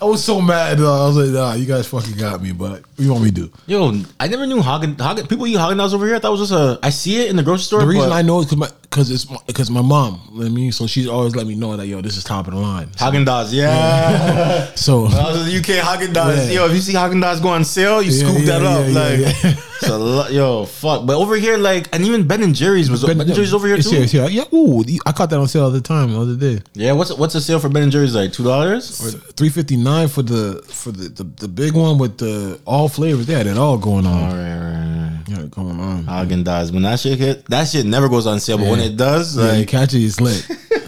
I 0.00 0.04
was 0.04 0.24
so 0.24 0.40
mad. 0.40 0.78
Though. 0.78 1.04
I 1.04 1.06
was 1.06 1.16
like, 1.16 1.28
nah, 1.28 1.54
you 1.54 1.66
guys 1.66 1.86
fucking 1.86 2.16
got 2.16 2.42
me. 2.42 2.52
But 2.52 2.82
what 2.82 2.84
you 2.98 3.12
want 3.12 3.24
me 3.24 3.30
to 3.30 3.34
do? 3.34 3.52
Yo, 3.66 4.00
I 4.20 4.28
never 4.28 4.46
knew 4.46 4.62
Hagen. 4.62 4.96
Hagen 4.96 5.26
people 5.26 5.46
eat 5.46 5.56
Haagen 5.56 5.76
Dazs 5.76 5.94
over 5.94 6.06
here. 6.06 6.16
I 6.16 6.18
thought 6.18 6.28
it 6.28 6.38
was 6.38 6.50
just 6.50 6.52
a. 6.52 6.78
I 6.82 6.90
see 6.90 7.22
it 7.22 7.30
in 7.30 7.36
the 7.36 7.42
grocery 7.42 7.64
store. 7.64 7.80
The 7.80 7.86
reason 7.86 8.12
I 8.12 8.22
know 8.22 8.40
is 8.40 8.46
because 8.46 8.58
my 8.58 8.70
because 8.90 9.10
it's 9.10 9.24
because 9.46 9.70
my 9.70 9.82
mom. 9.82 10.20
You 10.32 10.40
know 10.40 10.46
I 10.46 10.48
mean, 10.48 10.72
so 10.72 10.86
she's 10.86 11.06
always 11.08 11.34
let 11.36 11.46
me 11.46 11.54
know 11.54 11.76
that 11.76 11.86
yo, 11.86 12.00
this 12.00 12.16
is 12.16 12.24
top 12.24 12.46
of 12.48 12.54
the 12.54 12.60
line. 12.60 12.92
So, 12.94 13.04
Haagen 13.04 13.24
Dazs, 13.26 13.52
yeah. 13.52 14.72
so 14.74 15.06
I 15.06 15.30
was 15.30 15.40
in 15.40 15.46
the 15.46 15.58
UK 15.58 15.84
Haagen 15.84 16.12
Dazs. 16.12 16.46
Yeah. 16.48 16.52
Yo, 16.60 16.66
if 16.66 16.72
you 16.72 16.80
see 16.80 16.94
Haagen 16.94 17.22
Dazs 17.22 17.42
go 17.42 17.48
on 17.48 17.64
sale, 17.64 18.00
you 18.02 18.10
Yeah, 18.10 18.26
scoop 18.28 18.38
yeah, 18.46 18.58
that 18.58 18.62
up. 18.62 18.86
yeah, 18.86 19.00
like, 19.00 19.18
yeah, 19.20 19.28
yeah. 19.44 20.24
it's 20.24 20.32
yo, 20.32 20.64
fuck. 20.64 21.06
But 21.06 21.16
over 21.16 21.36
here, 21.36 21.56
like, 21.58 21.94
and 21.94 22.04
even 22.04 22.26
Ben 22.26 22.42
and 22.42 22.54
Jerry's 22.54 22.90
was 22.90 23.04
Ben, 23.04 23.20
and 23.20 23.32
Jerry's 23.34 23.54
over 23.54 23.66
here 23.66 23.76
too. 23.76 23.96
it's 23.96 24.12
here. 24.12 24.26
Yeah, 24.28 24.44
ooh, 24.52 24.82
I 25.06 25.12
caught 25.12 25.30
that 25.30 25.38
on 25.38 25.48
sale 25.48 25.64
all 25.64 25.70
the 25.70 25.80
time 25.80 26.12
the 26.12 26.20
other 26.20 26.36
day. 26.36 26.62
Yeah, 26.74 26.92
what's 26.92 27.12
what's 27.12 27.34
the 27.34 27.40
sale 27.40 27.60
for 27.60 27.68
Ben 27.68 27.84
and 27.84 27.92
Jerry's 27.92 28.14
like 28.14 28.32
two 28.32 28.44
dollars? 28.44 29.00
or 29.14 29.18
Three 29.32 29.50
fifty 29.50 29.76
nine 29.76 30.08
for 30.08 30.22
the 30.22 30.62
for 30.66 30.90
the, 30.92 31.08
the 31.08 31.24
the 31.24 31.48
big 31.48 31.74
one 31.74 31.98
with 31.98 32.18
the 32.18 32.58
all 32.66 32.88
flavors. 32.88 33.26
They 33.26 33.34
had 33.34 33.46
it 33.46 33.58
all 33.58 33.78
going 33.78 34.06
on. 34.06 34.22
All 34.30 34.34
right, 34.36 34.58
right, 34.58 34.97
Yeah, 35.28 35.42
going 35.50 35.78
on. 35.78 36.04
Haagen 36.04 36.42
Dazs. 36.42 36.72
When 36.72 36.82
that 36.84 36.98
shit 37.00 37.18
hit, 37.18 37.44
that 37.50 37.68
shit 37.68 37.84
never 37.84 38.08
goes 38.08 38.26
on 38.26 38.40
sale. 38.40 38.56
But 38.58 38.68
when 38.68 38.80
it 38.80 38.96
does, 38.96 39.36
Yeah, 39.36 39.52
you 39.52 39.58
like, 39.60 39.68
catch 39.68 39.92
it, 39.92 39.98
it's 40.02 40.20
lit. 40.26 40.36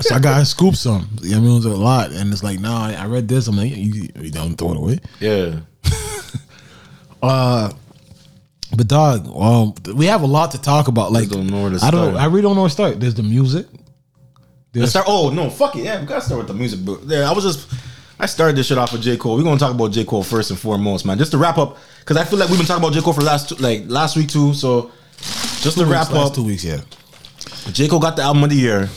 so 0.00 0.14
I 0.14 0.18
got 0.18 0.38
to 0.38 0.46
scoop 0.46 0.76
some. 0.76 1.08
You 1.20 1.32
know 1.32 1.36
I 1.36 1.40
mean, 1.40 1.50
it 1.50 1.54
was 1.56 1.64
a 1.66 1.70
lot, 1.70 2.10
and 2.10 2.32
it's 2.32 2.42
like, 2.42 2.58
nah, 2.58 2.86
I 2.86 2.94
I 2.94 3.06
read 3.06 3.28
this. 3.28 3.48
I'm 3.48 3.56
like, 3.56 3.70
you, 3.76 4.08
you 4.18 4.30
don't 4.30 4.54
throw 4.56 4.70
it 4.72 4.76
away. 4.78 4.98
yeah, 5.20 5.60
uh, 7.22 7.70
But 8.74 8.88
dog, 8.88 9.26
um, 9.36 9.74
we 9.96 10.06
have 10.06 10.22
a 10.22 10.26
lot 10.26 10.52
to 10.52 10.60
talk 10.60 10.88
about. 10.88 11.12
Like, 11.12 11.28
don't 11.28 11.46
know 11.48 11.62
where 11.64 11.70
to 11.78 11.84
I 11.84 11.90
don't. 11.90 12.16
I 12.16 12.24
really 12.26 12.42
don't 12.42 12.54
know 12.54 12.62
where 12.62 12.68
to 12.68 12.74
start. 12.74 13.00
There's 13.00 13.14
the 13.14 13.22
music. 13.22 13.66
Let's 14.74 14.92
start. 14.92 15.06
Oh 15.08 15.30
no, 15.30 15.50
fuck 15.50 15.74
it. 15.76 15.84
Yeah, 15.84 16.00
we 16.00 16.06
gotta 16.06 16.20
start 16.22 16.38
with 16.38 16.48
the 16.48 16.54
music. 16.54 16.80
But 16.84 17.00
yeah, 17.04 17.28
I 17.28 17.32
was 17.32 17.44
just. 17.44 17.68
I 18.22 18.26
started 18.26 18.54
this 18.54 18.66
shit 18.66 18.76
off 18.76 18.92
with 18.92 19.00
J 19.02 19.16
Cole. 19.16 19.36
We're 19.36 19.42
gonna 19.42 19.58
talk 19.58 19.74
about 19.74 19.92
J 19.92 20.04
Cole 20.04 20.22
first 20.22 20.50
and 20.50 20.58
foremost, 20.60 21.06
man. 21.06 21.16
Just 21.18 21.30
to 21.32 21.38
wrap 21.38 21.56
up, 21.58 21.78
because 22.00 22.16
I 22.16 22.24
feel 22.24 22.38
like 22.38 22.48
we've 22.48 22.58
been 22.58 22.66
talking 22.66 22.82
about 22.82 22.92
J 22.94 23.00
Cole 23.00 23.12
for 23.12 23.22
last 23.22 23.48
two, 23.50 23.54
like 23.56 23.84
last 23.86 24.16
week 24.16 24.28
too. 24.28 24.52
So 24.54 24.90
just 25.60 25.78
to 25.78 25.86
wrap 25.86 26.10
up, 26.12 26.34
two 26.34 26.44
weeks, 26.44 26.64
yeah. 26.64 26.80
J 27.72 27.88
Cole 27.88 28.00
got 28.00 28.16
the 28.16 28.22
album 28.22 28.44
of 28.44 28.50
the 28.50 28.56
year. 28.56 28.88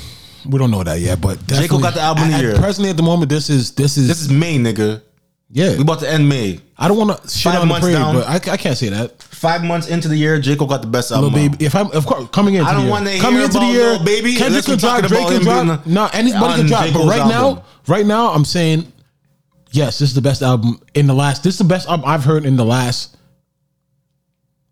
We 0.45 0.57
don't 0.59 0.71
know 0.71 0.83
that 0.83 0.99
yet, 0.99 1.21
but 1.21 1.45
J. 1.47 1.67
Cole 1.69 1.79
got 1.79 1.93
the 1.93 2.01
album 2.01 2.25
of 2.25 2.31
the 2.31 2.39
year. 2.39 2.55
Presently, 2.57 2.89
at 2.89 2.97
the 2.97 3.03
moment, 3.03 3.29
this 3.29 3.49
is 3.49 3.71
this 3.75 3.97
is 3.97 4.09
This 4.09 4.21
is 4.21 4.29
May, 4.29 4.57
nigga. 4.57 5.01
yeah. 5.49 5.75
We 5.77 5.81
about 5.83 5.99
to 6.01 6.09
end 6.11 6.27
May. 6.27 6.59
I 6.77 6.89
don't 6.89 6.97
want 6.97 7.21
to 7.21 7.29
shit 7.29 7.53
on 7.55 7.61
the 7.61 7.65
months 7.65 7.85
parade, 7.85 7.95
down. 7.95 8.15
but 8.15 8.27
I, 8.27 8.35
I 8.53 8.57
can't 8.57 8.77
say 8.77 8.89
that. 8.89 9.21
Five 9.21 9.63
months 9.63 9.87
into 9.87 10.09
the 10.09 10.17
year, 10.17 10.39
J 10.39 10.55
Cole 10.57 10.67
got 10.67 10.81
the 10.81 10.87
best 10.87 11.11
album. 11.13 11.29
Out. 11.33 11.35
baby, 11.35 11.63
if 11.65 11.75
I'm 11.75 11.91
of 11.91 12.05
course 12.05 12.27
coming 12.31 12.55
into 12.55 12.67
I 12.69 12.73
don't 12.73 12.81
the 12.81 12.85
year, 12.87 12.91
wanna 12.91 13.19
coming 13.19 13.41
into 13.41 13.59
the 13.59 13.65
year, 13.67 13.99
Baby 14.03 14.35
Kendrick 14.35 14.65
can 14.65 14.77
drop, 14.77 15.05
Drake 15.05 15.27
can 15.27 15.41
drop. 15.41 15.85
No, 15.85 16.09
anybody 16.11 16.55
can 16.61 16.67
drop. 16.67 16.93
But 16.93 17.05
right 17.05 17.21
album. 17.21 17.29
now, 17.29 17.65
right 17.87 18.05
now, 18.05 18.27
I'm 18.33 18.43
saying 18.45 18.91
yes, 19.74 19.99
this 19.99 20.09
is 20.09 20.15
the 20.15 20.21
best 20.21 20.41
album 20.41 20.80
in 20.93 21.07
the 21.07 21.13
last. 21.13 21.43
This 21.43 21.55
is 21.55 21.57
the 21.59 21.63
best 21.65 21.88
album 21.89 22.05
I've 22.07 22.24
heard 22.24 22.45
in 22.45 22.55
the 22.55 22.65
last. 22.65 23.17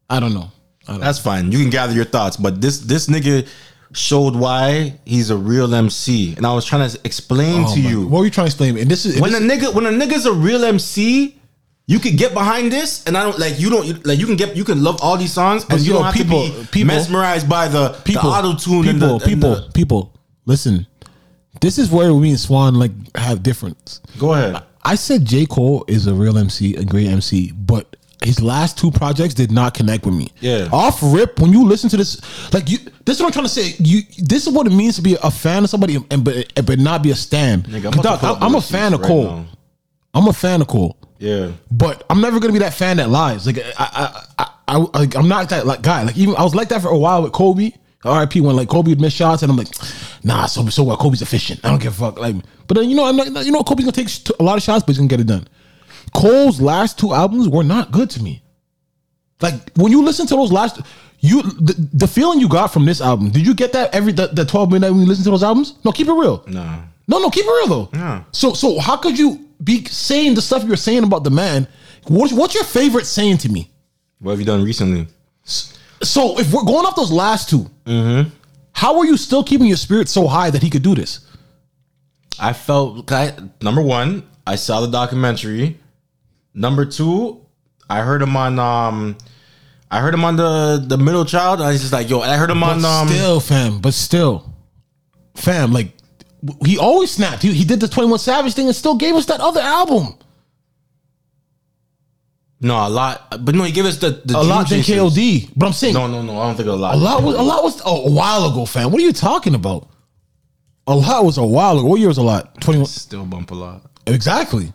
I 0.09 0.19
don't 0.19 0.33
know. 0.33 0.51
I 0.87 0.93
don't 0.93 1.01
That's 1.01 1.19
fine. 1.19 1.51
You 1.51 1.59
can 1.59 1.69
gather 1.69 1.93
your 1.93 2.05
thoughts, 2.05 2.37
but 2.37 2.61
this 2.61 2.79
this 2.79 3.07
nigga 3.07 3.47
showed 3.93 4.35
why 4.35 4.97
he's 5.05 5.29
a 5.29 5.37
real 5.37 5.73
MC, 5.73 6.35
and 6.37 6.45
I 6.45 6.53
was 6.53 6.65
trying 6.65 6.89
to 6.89 6.99
explain 7.03 7.65
Oh 7.67 7.73
to 7.75 7.81
you 7.81 8.07
What 8.07 8.19
were 8.19 8.25
you 8.25 8.31
trying 8.31 8.45
to 8.47 8.51
explain? 8.51 8.77
And 8.77 8.89
this 8.89 9.05
is 9.05 9.19
when 9.19 9.31
this, 9.31 9.41
a 9.41 9.43
nigga 9.43 9.73
when 9.73 9.85
a 9.85 9.89
nigga's 9.89 10.25
a 10.25 10.33
real 10.33 10.63
MC. 10.63 11.37
You 11.87 11.99
could 11.99 12.15
get 12.15 12.33
behind 12.33 12.71
this, 12.71 13.03
and 13.05 13.17
I 13.17 13.23
don't 13.23 13.37
like 13.37 13.59
you. 13.59 13.69
Don't 13.69 14.05
like 14.05 14.17
you 14.17 14.25
can 14.25 14.37
get 14.37 14.55
you 14.55 14.63
can 14.63 14.81
love 14.81 15.01
all 15.01 15.17
these 15.17 15.33
songs, 15.33 15.63
and 15.63 15.71
But 15.71 15.79
you 15.81 15.87
yo, 15.87 15.93
don't 15.95 16.05
have 16.05 16.13
people- 16.13 16.47
to 16.47 16.59
be 16.59 16.65
people- 16.67 16.95
mesmerized 16.95 17.49
by 17.49 17.67
the, 17.67 17.89
people, 18.05 18.29
auto 18.29 18.55
tune 18.55 18.83
people, 18.83 18.89
and 19.15 19.19
the 19.19 19.25
people, 19.25 19.55
the- 19.55 19.71
people. 19.73 20.13
Listen, 20.45 20.87
this 21.59 21.77
is 21.77 21.91
where 21.91 22.13
we 22.13 22.29
and 22.29 22.39
Vaughan 22.39 22.75
like 22.75 22.91
have 23.17 23.43
difference. 23.43 23.99
Go 24.17 24.33
ahead. 24.33 24.63
I 24.83 24.95
said 24.95 25.25
J. 25.25 25.45
Cole 25.45 25.85
is 25.87 26.07
a 26.07 26.13
real 26.13 26.37
MC, 26.37 26.75
a 26.75 26.83
great 26.83 27.07
MC, 27.07 27.51
but 27.51 27.95
his 28.23 28.41
last 28.41 28.77
two 28.77 28.91
projects 28.91 29.33
did 29.33 29.51
not 29.51 29.73
connect 29.73 30.05
with 30.05 30.13
me. 30.15 30.31
Yeah. 30.41 30.69
Off 30.71 30.99
rip, 31.01 31.39
when 31.39 31.51
you 31.51 31.65
listen 31.65 31.89
to 31.89 31.97
this, 31.97 32.21
like 32.53 32.69
you, 32.69 32.77
this 33.05 33.15
is 33.17 33.21
what 33.21 33.27
I'm 33.27 33.33
trying 33.33 33.45
to 33.45 33.49
say. 33.49 33.75
You, 33.79 34.01
this 34.19 34.45
is 34.47 34.53
what 34.53 34.67
it 34.67 34.71
means 34.73 34.95
to 34.97 35.01
be 35.01 35.17
a 35.23 35.31
fan 35.31 35.63
of 35.63 35.69
somebody, 35.69 35.97
and 36.11 36.23
but 36.23 36.51
but 36.65 36.79
not 36.79 37.01
be 37.03 37.11
a 37.11 37.15
stan. 37.15 37.63
Nigga, 37.63 37.85
I'm 37.87 37.93
'Cause 37.93 37.99
about 38.05 38.15
to 38.19 38.25
dog, 38.27 38.37
I'm, 38.37 38.43
I'm 38.49 38.55
a 38.55 38.61
fan 38.61 38.93
of 38.93 39.01
Cole. 39.01 39.23
now. 39.23 39.45
I'm 40.13 40.27
a 40.27 40.33
fan 40.33 40.61
of 40.61 40.67
Cole. 40.67 40.97
Yeah, 41.19 41.51
But 41.71 42.03
I'm 42.09 42.19
never 42.19 42.39
gonna 42.39 42.51
be 42.53 42.59
that 42.59 42.73
fan 42.73 42.97
that 42.97 43.09
lies. 43.09 43.45
Like 43.45 43.59
I, 43.59 43.71
I, 43.77 44.25
I, 44.39 44.47
I, 44.67 44.77
like 44.99 45.15
I'm 45.15 45.27
not 45.27 45.49
that 45.49 45.67
like 45.67 45.81
guy. 45.83 46.01
Like 46.03 46.17
even 46.17 46.35
I 46.35 46.43
was 46.43 46.55
like 46.55 46.69
that 46.69 46.81
for 46.81 46.89
a 46.89 46.97
while 46.97 47.21
with 47.21 47.31
Kobe. 47.31 47.71
RIP 48.05 48.37
when 48.37 48.55
like 48.55 48.69
Kobe 48.69 48.89
would 48.89 49.01
miss 49.01 49.13
shots 49.13 49.43
and 49.43 49.51
I'm 49.51 49.57
like, 49.57 49.67
nah. 50.23 50.45
So 50.45 50.65
so 50.67 50.83
what? 50.83 50.99
Kobe's 50.99 51.21
efficient. 51.21 51.59
I 51.63 51.69
don't 51.69 51.81
give 51.81 51.93
a 51.93 51.95
fuck. 52.05 52.19
Like, 52.19 52.35
but 52.67 52.75
then 52.77 52.89
you 52.89 52.95
know 52.95 53.05
I'm 53.05 53.15
not. 53.15 53.45
You 53.45 53.51
know 53.51 53.63
Kobe's 53.63 53.85
gonna 53.85 53.91
take 53.91 54.09
a 54.39 54.43
lot 54.43 54.57
of 54.57 54.63
shots, 54.63 54.83
but 54.83 54.91
he's 54.93 54.97
gonna 54.97 55.07
get 55.09 55.19
it 55.19 55.27
done. 55.27 55.47
Cole's 56.13 56.59
last 56.59 56.99
two 56.99 57.13
albums 57.13 57.47
were 57.47 57.63
not 57.63 57.91
good 57.91 58.09
to 58.11 58.23
me. 58.23 58.41
Like 59.41 59.53
when 59.75 59.91
you 59.91 60.03
listen 60.03 60.27
to 60.27 60.35
those 60.35 60.51
last, 60.51 60.81
you 61.19 61.41
the, 61.43 61.89
the 61.93 62.07
feeling 62.07 62.39
you 62.39 62.49
got 62.49 62.67
from 62.67 62.85
this 62.85 63.01
album. 63.01 63.29
Did 63.29 63.45
you 63.45 63.53
get 63.53 63.73
that 63.73 63.93
every 63.93 64.11
the, 64.11 64.27
the 64.27 64.45
12 64.45 64.71
minute 64.71 64.91
when 64.91 65.01
you 65.01 65.07
listen 65.07 65.23
to 65.25 65.31
those 65.31 65.43
albums? 65.43 65.75
No, 65.83 65.91
keep 65.91 66.07
it 66.07 66.13
real. 66.13 66.43
no. 66.47 66.83
No, 67.07 67.19
no, 67.19 67.29
keep 67.29 67.43
it 67.43 67.49
real 67.49 67.67
though. 67.67 67.89
Yeah. 67.93 68.23
So, 68.31 68.53
so 68.53 68.79
how 68.79 68.95
could 68.95 69.19
you 69.19 69.45
be 69.61 69.83
saying 69.85 70.35
the 70.35 70.41
stuff 70.41 70.63
you're 70.63 70.77
saying 70.77 71.03
about 71.03 71.25
the 71.25 71.29
man? 71.31 71.67
What's, 72.07 72.31
what's 72.31 72.55
your 72.55 72.63
favorite 72.63 73.05
saying 73.05 73.39
to 73.39 73.49
me? 73.49 73.69
What 74.19 74.31
have 74.31 74.39
you 74.39 74.45
done 74.45 74.63
recently? 74.63 75.07
So, 76.03 76.39
if 76.39 76.51
we're 76.51 76.63
going 76.63 76.85
off 76.85 76.95
those 76.95 77.11
last 77.11 77.49
2 77.49 77.69
Mm-hmm. 77.85 78.29
how 78.73 78.97
are 78.99 79.05
you 79.05 79.17
still 79.17 79.43
keeping 79.43 79.67
your 79.67 79.77
spirit 79.77 80.07
so 80.09 80.27
high 80.27 80.49
that 80.49 80.61
he 80.63 80.69
could 80.69 80.83
do 80.83 80.95
this? 80.95 81.19
I 82.39 82.53
felt 82.53 83.11
I, 83.11 83.33
number 83.61 83.81
one, 83.81 84.23
I 84.47 84.55
saw 84.55 84.81
the 84.81 84.87
documentary. 84.87 85.77
Number 86.53 86.85
two, 86.85 87.45
I 87.89 88.01
heard 88.01 88.21
him 88.21 88.35
on 88.35 88.57
um 88.59 89.15
I 89.91 89.99
heard 89.99 90.13
him 90.13 90.23
on 90.25 90.37
the 90.37 90.83
the 90.85 90.97
middle 90.97 91.25
child. 91.25 91.61
I 91.61 91.71
was 91.71 91.81
just 91.81 91.93
like, 91.93 92.09
yo, 92.09 92.21
I 92.21 92.37
heard 92.37 92.49
him 92.49 92.61
But 92.61 92.83
on 92.83 92.85
um 92.85 93.07
still, 93.09 93.39
fam. 93.39 93.79
But 93.81 93.93
still, 93.93 94.53
fam. 95.35 95.71
Like 95.73 95.91
he 96.65 96.77
always 96.77 97.11
snapped. 97.11 97.43
He, 97.43 97.53
he 97.53 97.63
did 97.65 97.79
the 97.79 97.87
Twenty 97.87 98.09
One 98.09 98.17
Savage 98.19 98.53
thing 98.53 98.67
and 98.67 98.75
still 98.75 98.95
gave 98.95 99.15
us 99.15 99.25
that 99.27 99.39
other 99.41 99.61
album. 99.61 100.15
No 102.61 102.75
a 102.75 102.89
lot, 102.89 103.43
but 103.43 103.55
no, 103.55 103.63
he 103.63 103.71
gave 103.71 103.85
us 103.85 103.97
the, 103.97 104.21
the 104.23 104.37
A 104.37 104.41
lot 104.41 104.69
than 104.69 104.83
Chasers. 104.83 105.15
KOD. 105.15 105.51
But 105.55 105.65
I'm 105.65 105.73
saying 105.73 105.93
No, 105.95 106.07
no, 106.07 106.21
no, 106.21 106.39
I 106.39 106.45
don't 106.47 106.55
think 106.55 106.69
a 106.69 106.73
lot. 106.73 106.93
a 106.93 106.97
lot 106.97 107.23
was 107.23 107.35
a 107.35 107.41
lot 107.41 107.63
was 107.63 107.81
oh, 107.85 108.05
a 108.05 108.11
while 108.11 108.45
ago, 108.45 108.65
fam. 108.65 108.91
What 108.91 109.01
are 109.01 109.05
you 109.05 109.13
talking 109.13 109.55
about? 109.55 109.89
A 110.87 110.95
lot 110.95 111.25
was 111.25 111.37
a 111.37 111.45
while 111.45 111.77
ago. 111.79 111.87
What 111.87 111.99
year 111.99 112.07
was 112.07 112.17
a 112.17 112.23
lot? 112.23 112.61
Twenty 112.61 112.79
one. 112.79 112.87
Still 112.87 113.25
bump 113.25 113.51
a 113.51 113.55
lot. 113.55 113.81
Exactly. 114.07 114.71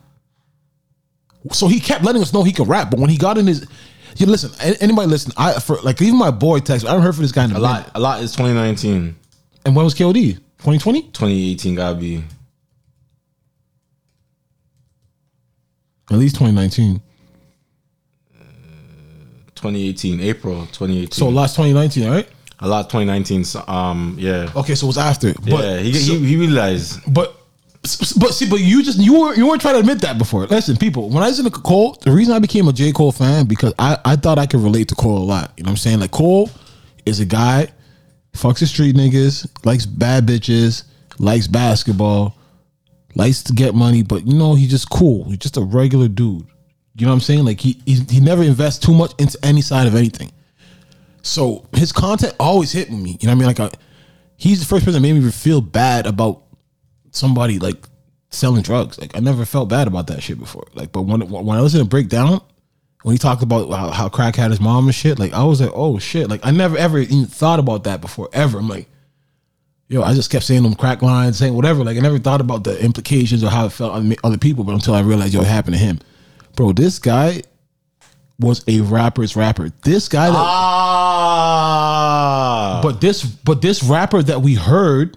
So 1.53 1.69
he 1.69 1.79
kept 1.79 2.05
letting 2.05 2.23
us 2.23 2.33
know 2.33 2.43
he 2.43 2.53
could 2.53 2.67
rap, 2.69 2.91
but 2.91 2.99
when 2.99 3.09
he 3.09 3.17
got 3.17 3.39
in 3.39 3.47
his, 3.47 3.67
you 4.17 4.27
listen. 4.27 4.51
Anybody 4.81 5.09
listen? 5.09 5.33
I 5.37 5.61
for 5.61 5.77
like 5.83 6.03
even 6.03 6.19
my 6.19 6.31
boy 6.33 6.59
text. 6.61 6.85
I 6.87 6.91
haven't 6.91 7.05
heard 7.05 7.15
from 7.15 7.23
this 7.23 7.33
guy 7.33 7.45
in 7.45 7.53
a, 7.53 7.59
A 7.59 7.61
lot, 7.61 7.91
a 7.95 8.01
lot 8.01 8.21
is 8.23 8.33
2019. 8.33 9.15
And 9.65 9.77
when 9.77 9.85
was 9.85 9.95
KOD? 9.95 10.15
2020? 10.59 11.03
2018 11.03 11.75
gotta 11.75 11.97
be. 11.97 12.25
At 16.11 16.19
least 16.19 16.37
2019. 16.37 17.01
2018, 19.73 20.21
April 20.21 20.67
2018. 20.67 21.11
So 21.13 21.29
last 21.29 21.57
2019, 21.57 22.09
right? 22.11 22.29
a 22.61 22.69
lot 22.69 22.89
2019. 22.89 23.45
so, 23.45 23.63
Um, 23.69 24.17
yeah, 24.19 24.51
Okay, 24.57 24.75
so 24.75 24.87
it 24.87 24.89
was 24.89 24.99
after. 24.99 25.35
But 25.35 25.65
yeah. 25.65 25.79
He, 25.79 25.93
so- 25.93 26.15
he 26.15 26.27
he 26.27 26.37
realized. 26.37 27.01
But 27.13 27.35
but 28.19 28.35
see, 28.35 28.49
but 28.49 28.61
you 28.61 28.83
just 28.83 28.99
you 28.99 29.21
were 29.21 29.35
you 29.35 29.47
weren't 29.47 29.61
trying 29.61 29.75
to 29.75 29.81
admit 29.81 30.01
that 30.01 30.19
before. 30.19 30.47
Listen, 30.47 30.77
people, 30.77 31.09
when 31.11 31.23
I 31.23 31.29
was 31.29 31.39
in 31.39 31.45
the 31.45 31.51
Cole, 31.51 31.97
the 32.03 32.11
reason 32.11 32.35
I 32.35 32.39
became 32.41 32.67
a 32.67 32.73
J. 32.73 32.91
Cole 32.93 33.13
fan 33.13 33.47
because 33.47 33.75
I, 33.79 33.99
I 34.05 34.17
thought 34.17 34.39
I 34.39 34.47
could 34.47 34.61
relate 34.61 34.89
to 34.89 34.95
Cole 34.95 35.19
a 35.19 35.25
lot. 35.25 35.53
You 35.57 35.63
know 35.65 35.69
what 35.69 35.73
I'm 35.73 35.77
saying? 35.77 36.01
Like 36.01 36.11
Cole 36.11 36.51
is 37.05 37.21
a 37.21 37.25
guy, 37.25 37.69
fucks 38.33 38.59
the 38.61 38.67
street 38.67 38.97
niggas, 38.97 39.47
likes 39.65 39.87
bad 39.87 40.27
bitches, 40.27 40.83
likes 41.19 41.47
basketball, 41.47 42.37
likes 43.15 43.43
to 43.45 43.53
get 43.53 43.75
money, 43.75 44.03
but 44.03 44.27
you 44.27 44.35
know, 44.35 44.55
he's 44.55 44.71
just 44.71 44.91
cool. 44.91 45.25
He's 45.25 45.39
just 45.39 45.57
a 45.57 45.63
regular 45.63 46.09
dude. 46.09 46.47
You 46.97 47.05
know 47.05 47.13
what 47.13 47.17
I'm 47.17 47.21
saying? 47.21 47.45
Like 47.45 47.61
he 47.61 47.81
he, 47.85 48.01
he 48.09 48.21
never 48.21 48.43
invests 48.43 48.85
too 48.85 48.95
much 48.95 49.13
into 49.19 49.39
any 49.43 49.61
side 49.61 49.87
of 49.87 49.95
anything. 49.95 50.33
So 51.23 51.67
his 51.73 51.93
content 51.93 52.35
always 52.41 52.73
hit 52.73 52.91
me. 52.91 53.19
You 53.21 53.27
know 53.27 53.33
what 53.33 53.33
I 53.33 53.35
mean? 53.35 53.47
Like 53.47 53.61
I, 53.61 53.71
he's 54.37 54.61
the 54.61 54.67
first 54.67 54.85
person 54.85 55.03
that 55.03 55.07
made 55.07 55.21
me 55.21 55.31
feel 55.31 55.61
bad 55.61 56.07
about 56.07 56.43
somebody 57.11 57.59
like 57.59 57.77
selling 58.31 58.63
drugs. 58.63 58.99
Like 58.99 59.17
I 59.17 59.21
never 59.21 59.45
felt 59.45 59.69
bad 59.69 59.89
about 59.89 60.07
that 60.07 60.23
shit 60.23 60.39
before. 60.39 60.67
Like, 60.75 60.93
but 60.93 61.03
when 61.03 61.21
when 61.29 61.59
I 61.59 61.61
listened 61.61 61.83
to 61.83 61.89
Breakdown, 61.89 62.41
when 63.03 63.13
he 63.13 63.19
talked 63.19 63.43
about 63.43 63.71
how, 63.71 63.91
how 63.91 64.09
crack 64.09 64.37
had 64.37 64.51
his 64.51 64.61
mom 64.61 64.87
and 64.87 64.95
shit, 64.95 65.19
like 65.19 65.35
I 65.35 65.45
was 65.45 65.61
like, 65.61 65.73
oh 65.75 65.99
shit. 65.99 66.31
Like 66.31 66.41
I 66.47 66.51
never 66.51 66.79
ever 66.79 66.99
even 66.99 67.27
thought 67.27 67.59
about 67.59 67.85
that 67.85 68.01
before 68.01 68.31
ever. 68.33 68.59
I'm 68.59 68.69
like, 68.69 68.89
yo, 69.89 70.03
I 70.03 70.15
just 70.15 70.31
kept 70.31 70.45
saying 70.45 70.63
them 70.63 70.75
crack 70.75 71.03
lines, 71.03 71.39
saying 71.39 71.55
whatever. 71.55 71.85
Like 71.85 71.97
I 71.99 72.01
never 72.01 72.19
thought 72.19 72.41
about 72.41 72.65
the 72.65 72.83
implications 72.83 73.45
or 73.45 73.51
how 73.51 73.67
it 73.67 73.73
felt 73.73 73.93
on 73.93 74.15
other 74.25 74.39
people, 74.39 74.65
but 74.65 74.73
until 74.73 74.95
I 74.95 75.01
realized, 75.01 75.35
yo, 75.35 75.43
it 75.43 75.47
happened 75.47 75.75
to 75.75 75.81
him. 75.81 76.01
Bro, 76.57 76.73
this 76.73 76.99
guy 76.99 77.43
was 78.41 78.65
a 78.67 78.81
rapper's 78.81 79.37
rapper. 79.37 79.71
This 79.83 80.09
guy 80.09 80.27
that 80.27 80.37
Ah, 81.59 82.81
but 82.83 83.01
this 83.01 83.23
but 83.25 83.63
this 83.63 83.83
rapper 83.83 84.23
that 84.23 84.41
we 84.43 84.55
heard 84.55 85.17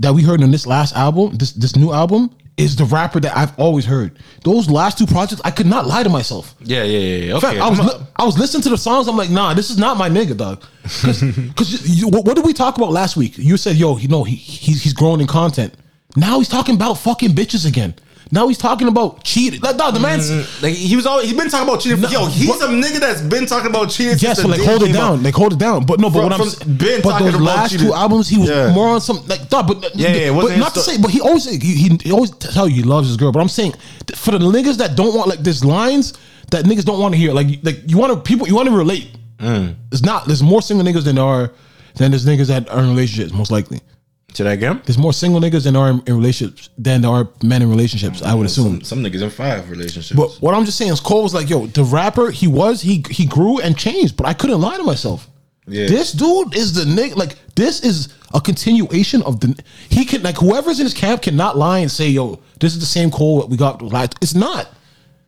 that 0.00 0.12
we 0.14 0.22
heard 0.22 0.42
on 0.42 0.50
this 0.50 0.66
last 0.66 0.94
album, 0.94 1.36
this 1.36 1.52
this 1.52 1.76
new 1.76 1.92
album, 1.92 2.30
is 2.56 2.76
the 2.76 2.84
rapper 2.84 3.20
that 3.20 3.36
I've 3.36 3.58
always 3.58 3.84
heard. 3.84 4.18
Those 4.42 4.68
last 4.70 4.98
two 4.98 5.06
projects, 5.06 5.40
I 5.44 5.50
could 5.50 5.66
not 5.66 5.86
lie 5.86 6.02
to 6.02 6.08
myself. 6.08 6.54
yeah, 6.60 6.82
yeah, 6.82 7.24
yeah. 7.26 7.34
Okay, 7.36 7.58
I 7.58 7.68
was 7.68 7.78
li- 7.80 8.06
I 8.16 8.24
was 8.24 8.38
listening 8.38 8.62
to 8.64 8.68
the 8.70 8.78
songs. 8.78 9.08
I'm 9.08 9.16
like, 9.16 9.30
nah, 9.30 9.54
this 9.54 9.70
is 9.70 9.78
not 9.78 9.96
my 9.96 10.08
nigga, 10.08 10.36
dog. 10.36 10.62
Because 10.82 12.02
what, 12.04 12.24
what 12.24 12.36
did 12.36 12.44
we 12.44 12.52
talk 12.52 12.76
about 12.76 12.90
last 12.90 13.16
week? 13.16 13.38
You 13.38 13.56
said, 13.56 13.76
yo, 13.76 13.96
you 13.96 14.08
know, 14.08 14.24
he, 14.24 14.34
he's 14.36 14.82
he's 14.82 14.92
growing 14.92 15.20
in 15.20 15.26
content. 15.26 15.74
Now 16.16 16.38
he's 16.38 16.48
talking 16.48 16.74
about 16.76 16.94
fucking 16.94 17.30
bitches 17.30 17.66
again. 17.66 17.94
Now 18.32 18.48
he's 18.48 18.58
talking 18.58 18.88
about 18.88 19.22
cheating. 19.22 19.60
Like, 19.60 19.76
dog, 19.76 19.94
the 19.94 20.00
man's 20.00 20.30
like 20.62 20.74
he 20.74 20.96
was 20.96 21.06
always 21.06 21.28
he's 21.28 21.38
been 21.38 21.48
talking 21.50 21.68
about 21.68 21.80
cheating. 21.80 22.00
No, 22.00 22.08
Yo, 22.08 22.26
he's 22.26 22.48
what- 22.48 22.62
a 22.62 22.66
nigga 22.72 22.98
that's 22.98 23.20
been 23.20 23.46
talking 23.46 23.70
about 23.70 23.90
cheating. 23.90 24.16
Yes, 24.18 24.40
but 24.42 24.50
like 24.50 24.60
hold 24.62 24.82
it 24.82 24.92
down, 24.92 25.18
out. 25.18 25.22
like 25.22 25.34
hold 25.34 25.52
it 25.52 25.58
down. 25.58 25.84
But 25.84 26.00
no, 26.00 26.08
but 26.10 26.20
From- 26.28 26.38
what 26.40 26.62
I'm 26.62 26.76
been 26.76 27.00
but 27.02 27.10
talking 27.10 27.26
those 27.32 27.40
last 27.40 27.72
cheating. 27.72 27.86
two 27.88 27.94
albums, 27.94 28.28
he 28.28 28.38
was 28.38 28.48
Yeah. 28.48 28.72
more 28.72 28.88
on 28.88 29.00
some 29.00 29.24
like 29.26 29.48
dog, 29.50 29.66
but 29.68 29.94
Yeah, 29.94 30.08
yeah, 30.14 30.32
but 30.32 30.56
not 30.58 30.74
to 30.74 30.80
say, 30.80 30.96
but 30.98 31.10
he 31.10 31.20
always 31.20 31.44
he, 31.44 31.58
he, 31.58 31.98
he 32.02 32.10
always 32.12 32.30
tell 32.32 32.66
you 32.68 32.76
he 32.76 32.82
loves 32.82 33.08
his 33.08 33.16
girl. 33.16 33.30
But 33.30 33.40
I'm 33.40 33.48
saying 33.48 33.74
for 34.16 34.32
the 34.32 34.38
niggas 34.38 34.78
that 34.78 34.96
don't 34.96 35.14
want 35.14 35.28
like 35.28 35.40
there's 35.40 35.64
lines 35.64 36.14
that 36.50 36.64
niggas 36.64 36.84
don't 36.84 37.00
want 37.00 37.12
to 37.14 37.18
hear. 37.18 37.32
Like 37.32 37.58
like 37.62 37.82
you 37.86 37.98
want 37.98 38.12
to 38.12 38.18
people 38.20 38.48
you 38.48 38.54
want 38.56 38.68
to 38.68 38.74
relate. 38.76 39.10
Mm. 39.38 39.74
It's 39.92 40.02
not 40.02 40.26
there's 40.26 40.42
more 40.42 40.62
single 40.62 40.86
niggas 40.86 41.04
than 41.04 41.16
there 41.16 41.24
are 41.24 41.52
than 41.96 42.10
there's 42.10 42.24
niggas 42.24 42.46
that 42.48 42.68
are 42.70 42.80
in 42.80 42.88
relationships 42.90 43.32
most 43.32 43.50
likely. 43.50 43.80
To 44.34 44.44
that 44.44 44.54
again? 44.54 44.82
There's 44.84 44.98
more 44.98 45.12
single 45.12 45.40
niggas 45.40 45.62
than 45.62 45.74
there 45.74 45.82
are 45.82 45.90
in, 45.90 46.02
in 46.06 46.16
relationships 46.16 46.68
than 46.76 47.02
there 47.02 47.10
are 47.10 47.28
men 47.42 47.62
in 47.62 47.70
relationships. 47.70 48.20
I 48.20 48.34
would 48.34 48.46
assume. 48.46 48.82
Some, 48.82 49.02
some 49.02 49.02
niggas 49.04 49.22
in 49.22 49.30
five 49.30 49.70
relationships. 49.70 50.10
But 50.10 50.30
what 50.42 50.54
I'm 50.54 50.64
just 50.64 50.76
saying 50.76 50.92
is 50.92 50.98
Cole 50.98 51.22
was 51.22 51.34
like, 51.34 51.48
yo, 51.48 51.66
the 51.66 51.84
rapper 51.84 52.30
he 52.30 52.48
was, 52.48 52.82
he 52.82 53.04
he 53.10 53.26
grew 53.26 53.60
and 53.60 53.78
changed, 53.78 54.16
but 54.16 54.26
I 54.26 54.34
couldn't 54.34 54.60
lie 54.60 54.76
to 54.76 54.82
myself. 54.82 55.28
Yeah. 55.66 55.86
This 55.86 56.12
dude 56.12 56.56
is 56.56 56.74
the 56.74 56.82
nigga. 56.82 57.16
Like 57.16 57.36
this 57.54 57.80
is 57.82 58.12
a 58.34 58.40
continuation 58.40 59.22
of 59.22 59.38
the. 59.38 59.62
He 59.88 60.04
can 60.04 60.22
like 60.22 60.36
whoever's 60.36 60.80
in 60.80 60.84
his 60.84 60.94
camp 60.94 61.22
cannot 61.22 61.56
lie 61.56 61.78
and 61.78 61.90
say, 61.90 62.08
yo, 62.08 62.40
this 62.58 62.74
is 62.74 62.80
the 62.80 62.86
same 62.86 63.10
Cole 63.10 63.40
that 63.40 63.48
we 63.48 63.56
got. 63.56 63.80
Like 63.82 64.14
it's 64.20 64.34
not. 64.34 64.68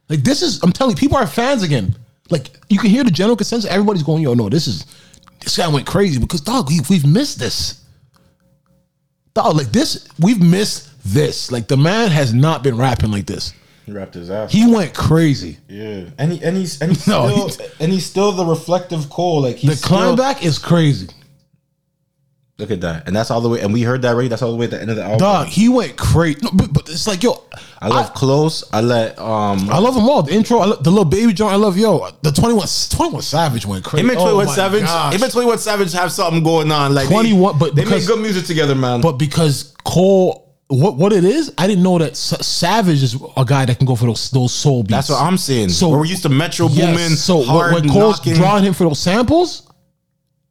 Like 0.08 0.24
this 0.24 0.42
is. 0.42 0.62
I'm 0.62 0.72
telling 0.72 0.96
you, 0.96 1.00
people 1.00 1.16
are 1.16 1.26
fans 1.26 1.62
again. 1.62 1.96
Like 2.28 2.50
you 2.68 2.78
can 2.78 2.90
hear 2.90 3.04
the 3.04 3.10
general 3.10 3.36
consensus. 3.36 3.70
Everybody's 3.70 4.02
going, 4.02 4.22
yo, 4.22 4.34
no, 4.34 4.48
this 4.48 4.66
is. 4.66 4.84
This 5.42 5.56
guy 5.56 5.68
went 5.68 5.86
crazy 5.86 6.18
because 6.18 6.40
dog, 6.40 6.68
we, 6.68 6.80
we've 6.90 7.06
missed 7.06 7.38
this. 7.38 7.82
Dog, 9.36 9.54
like 9.54 9.70
this, 9.70 10.08
we've 10.18 10.40
missed 10.42 10.88
this. 11.04 11.52
Like 11.52 11.68
the 11.68 11.76
man 11.76 12.10
has 12.10 12.32
not 12.32 12.62
been 12.62 12.78
rapping 12.78 13.10
like 13.10 13.26
this. 13.26 13.52
he 13.84 13.92
wrapped 13.92 14.14
his 14.14 14.30
ass. 14.30 14.50
He 14.50 14.66
went 14.72 14.94
crazy. 14.94 15.58
yeah, 15.68 16.04
and 16.16 16.32
he, 16.32 16.42
and 16.42 16.56
he's 16.56 16.80
and 16.80 16.92
he's 16.92 17.06
No, 17.14 17.48
still 17.48 17.66
and 17.78 17.92
he's 17.92 18.06
still 18.06 18.32
the 18.32 18.46
reflective 18.46 19.10
core. 19.10 19.42
Like 19.42 19.60
The 19.60 19.76
climb 19.76 20.14
still, 20.14 20.16
back 20.16 20.42
is 20.42 20.58
crazy. 20.58 21.08
Look 22.58 22.70
at 22.70 22.80
that, 22.80 23.06
and 23.06 23.14
that's 23.14 23.30
all 23.30 23.42
the 23.42 23.50
way. 23.50 23.60
And 23.60 23.70
we 23.70 23.82
heard 23.82 24.00
that 24.00 24.12
right. 24.16 24.30
That's 24.30 24.40
all 24.40 24.50
the 24.50 24.56
way 24.56 24.64
at 24.64 24.70
the 24.70 24.80
end 24.80 24.88
of 24.88 24.96
the 24.96 25.02
album. 25.02 25.18
Dog, 25.18 25.46
he 25.48 25.68
went 25.68 25.96
crazy. 25.98 26.38
No, 26.42 26.48
but, 26.54 26.72
but 26.72 26.88
it's 26.88 27.06
like, 27.06 27.22
yo, 27.22 27.44
I 27.82 27.88
love 27.88 28.14
close. 28.14 28.64
I 28.72 28.80
let 28.80 29.18
um. 29.18 29.68
I 29.68 29.78
love 29.78 29.94
them 29.94 30.08
all. 30.08 30.22
The 30.22 30.32
intro, 30.32 30.60
I 30.60 30.64
love, 30.64 30.82
the 30.82 30.90
Lil 30.90 31.04
Baby 31.04 31.34
joint, 31.34 31.52
I 31.52 31.56
love 31.56 31.76
yo. 31.76 32.08
The 32.22 32.32
21, 32.32 32.66
21 32.90 33.20
Savage 33.20 33.66
went 33.66 33.84
crazy. 33.84 34.04
Him 34.06 34.10
and 34.10 34.18
Oh 34.18 34.22
Twenty 34.22 34.36
One 34.38 34.46
my 34.46 34.54
Savage. 34.54 34.82
gosh. 34.84 35.14
Him 35.14 35.22
and 35.22 35.32
Twenty 35.32 35.46
One 35.48 35.58
Savage 35.58 35.92
have 35.92 36.10
something 36.10 36.42
going 36.42 36.72
on. 36.72 36.94
Like 36.94 37.08
21 37.08 37.52
they, 37.52 37.58
but 37.58 37.74
they 37.74 37.84
because- 37.84 38.08
make 38.08 38.16
good 38.16 38.22
music 38.22 38.46
together, 38.46 38.74
man. 38.74 39.02
But 39.02 39.18
because 39.18 39.74
Cole, 39.84 40.54
what 40.68 40.96
what 40.96 41.12
it 41.12 41.24
is, 41.24 41.52
I 41.58 41.66
didn't 41.66 41.82
know 41.82 41.98
that 41.98 42.16
Savage 42.16 43.02
is 43.02 43.22
a 43.36 43.44
guy 43.44 43.66
that 43.66 43.76
can 43.76 43.86
go 43.86 43.96
for 43.96 44.06
those 44.06 44.30
those 44.30 44.54
soul 44.54 44.82
beats. 44.82 44.92
that's 44.92 45.10
what 45.10 45.20
I'm 45.20 45.36
saying. 45.36 45.68
So- 45.68 45.90
So 45.90 45.98
we're 45.98 46.06
used 46.06 46.22
to 46.22 46.30
Metro 46.30 46.68
Yes, 46.68 46.86
Boomin. 46.96 47.16
So 47.18 47.36
when- 47.40 47.46
hard 47.48 47.74
when 47.74 47.88
Cole's 47.90 48.16
knocking. 48.16 48.32
drawing 48.34 48.64
him 48.64 48.72
for 48.72 48.84
those 48.84 48.98
samples, 48.98 49.70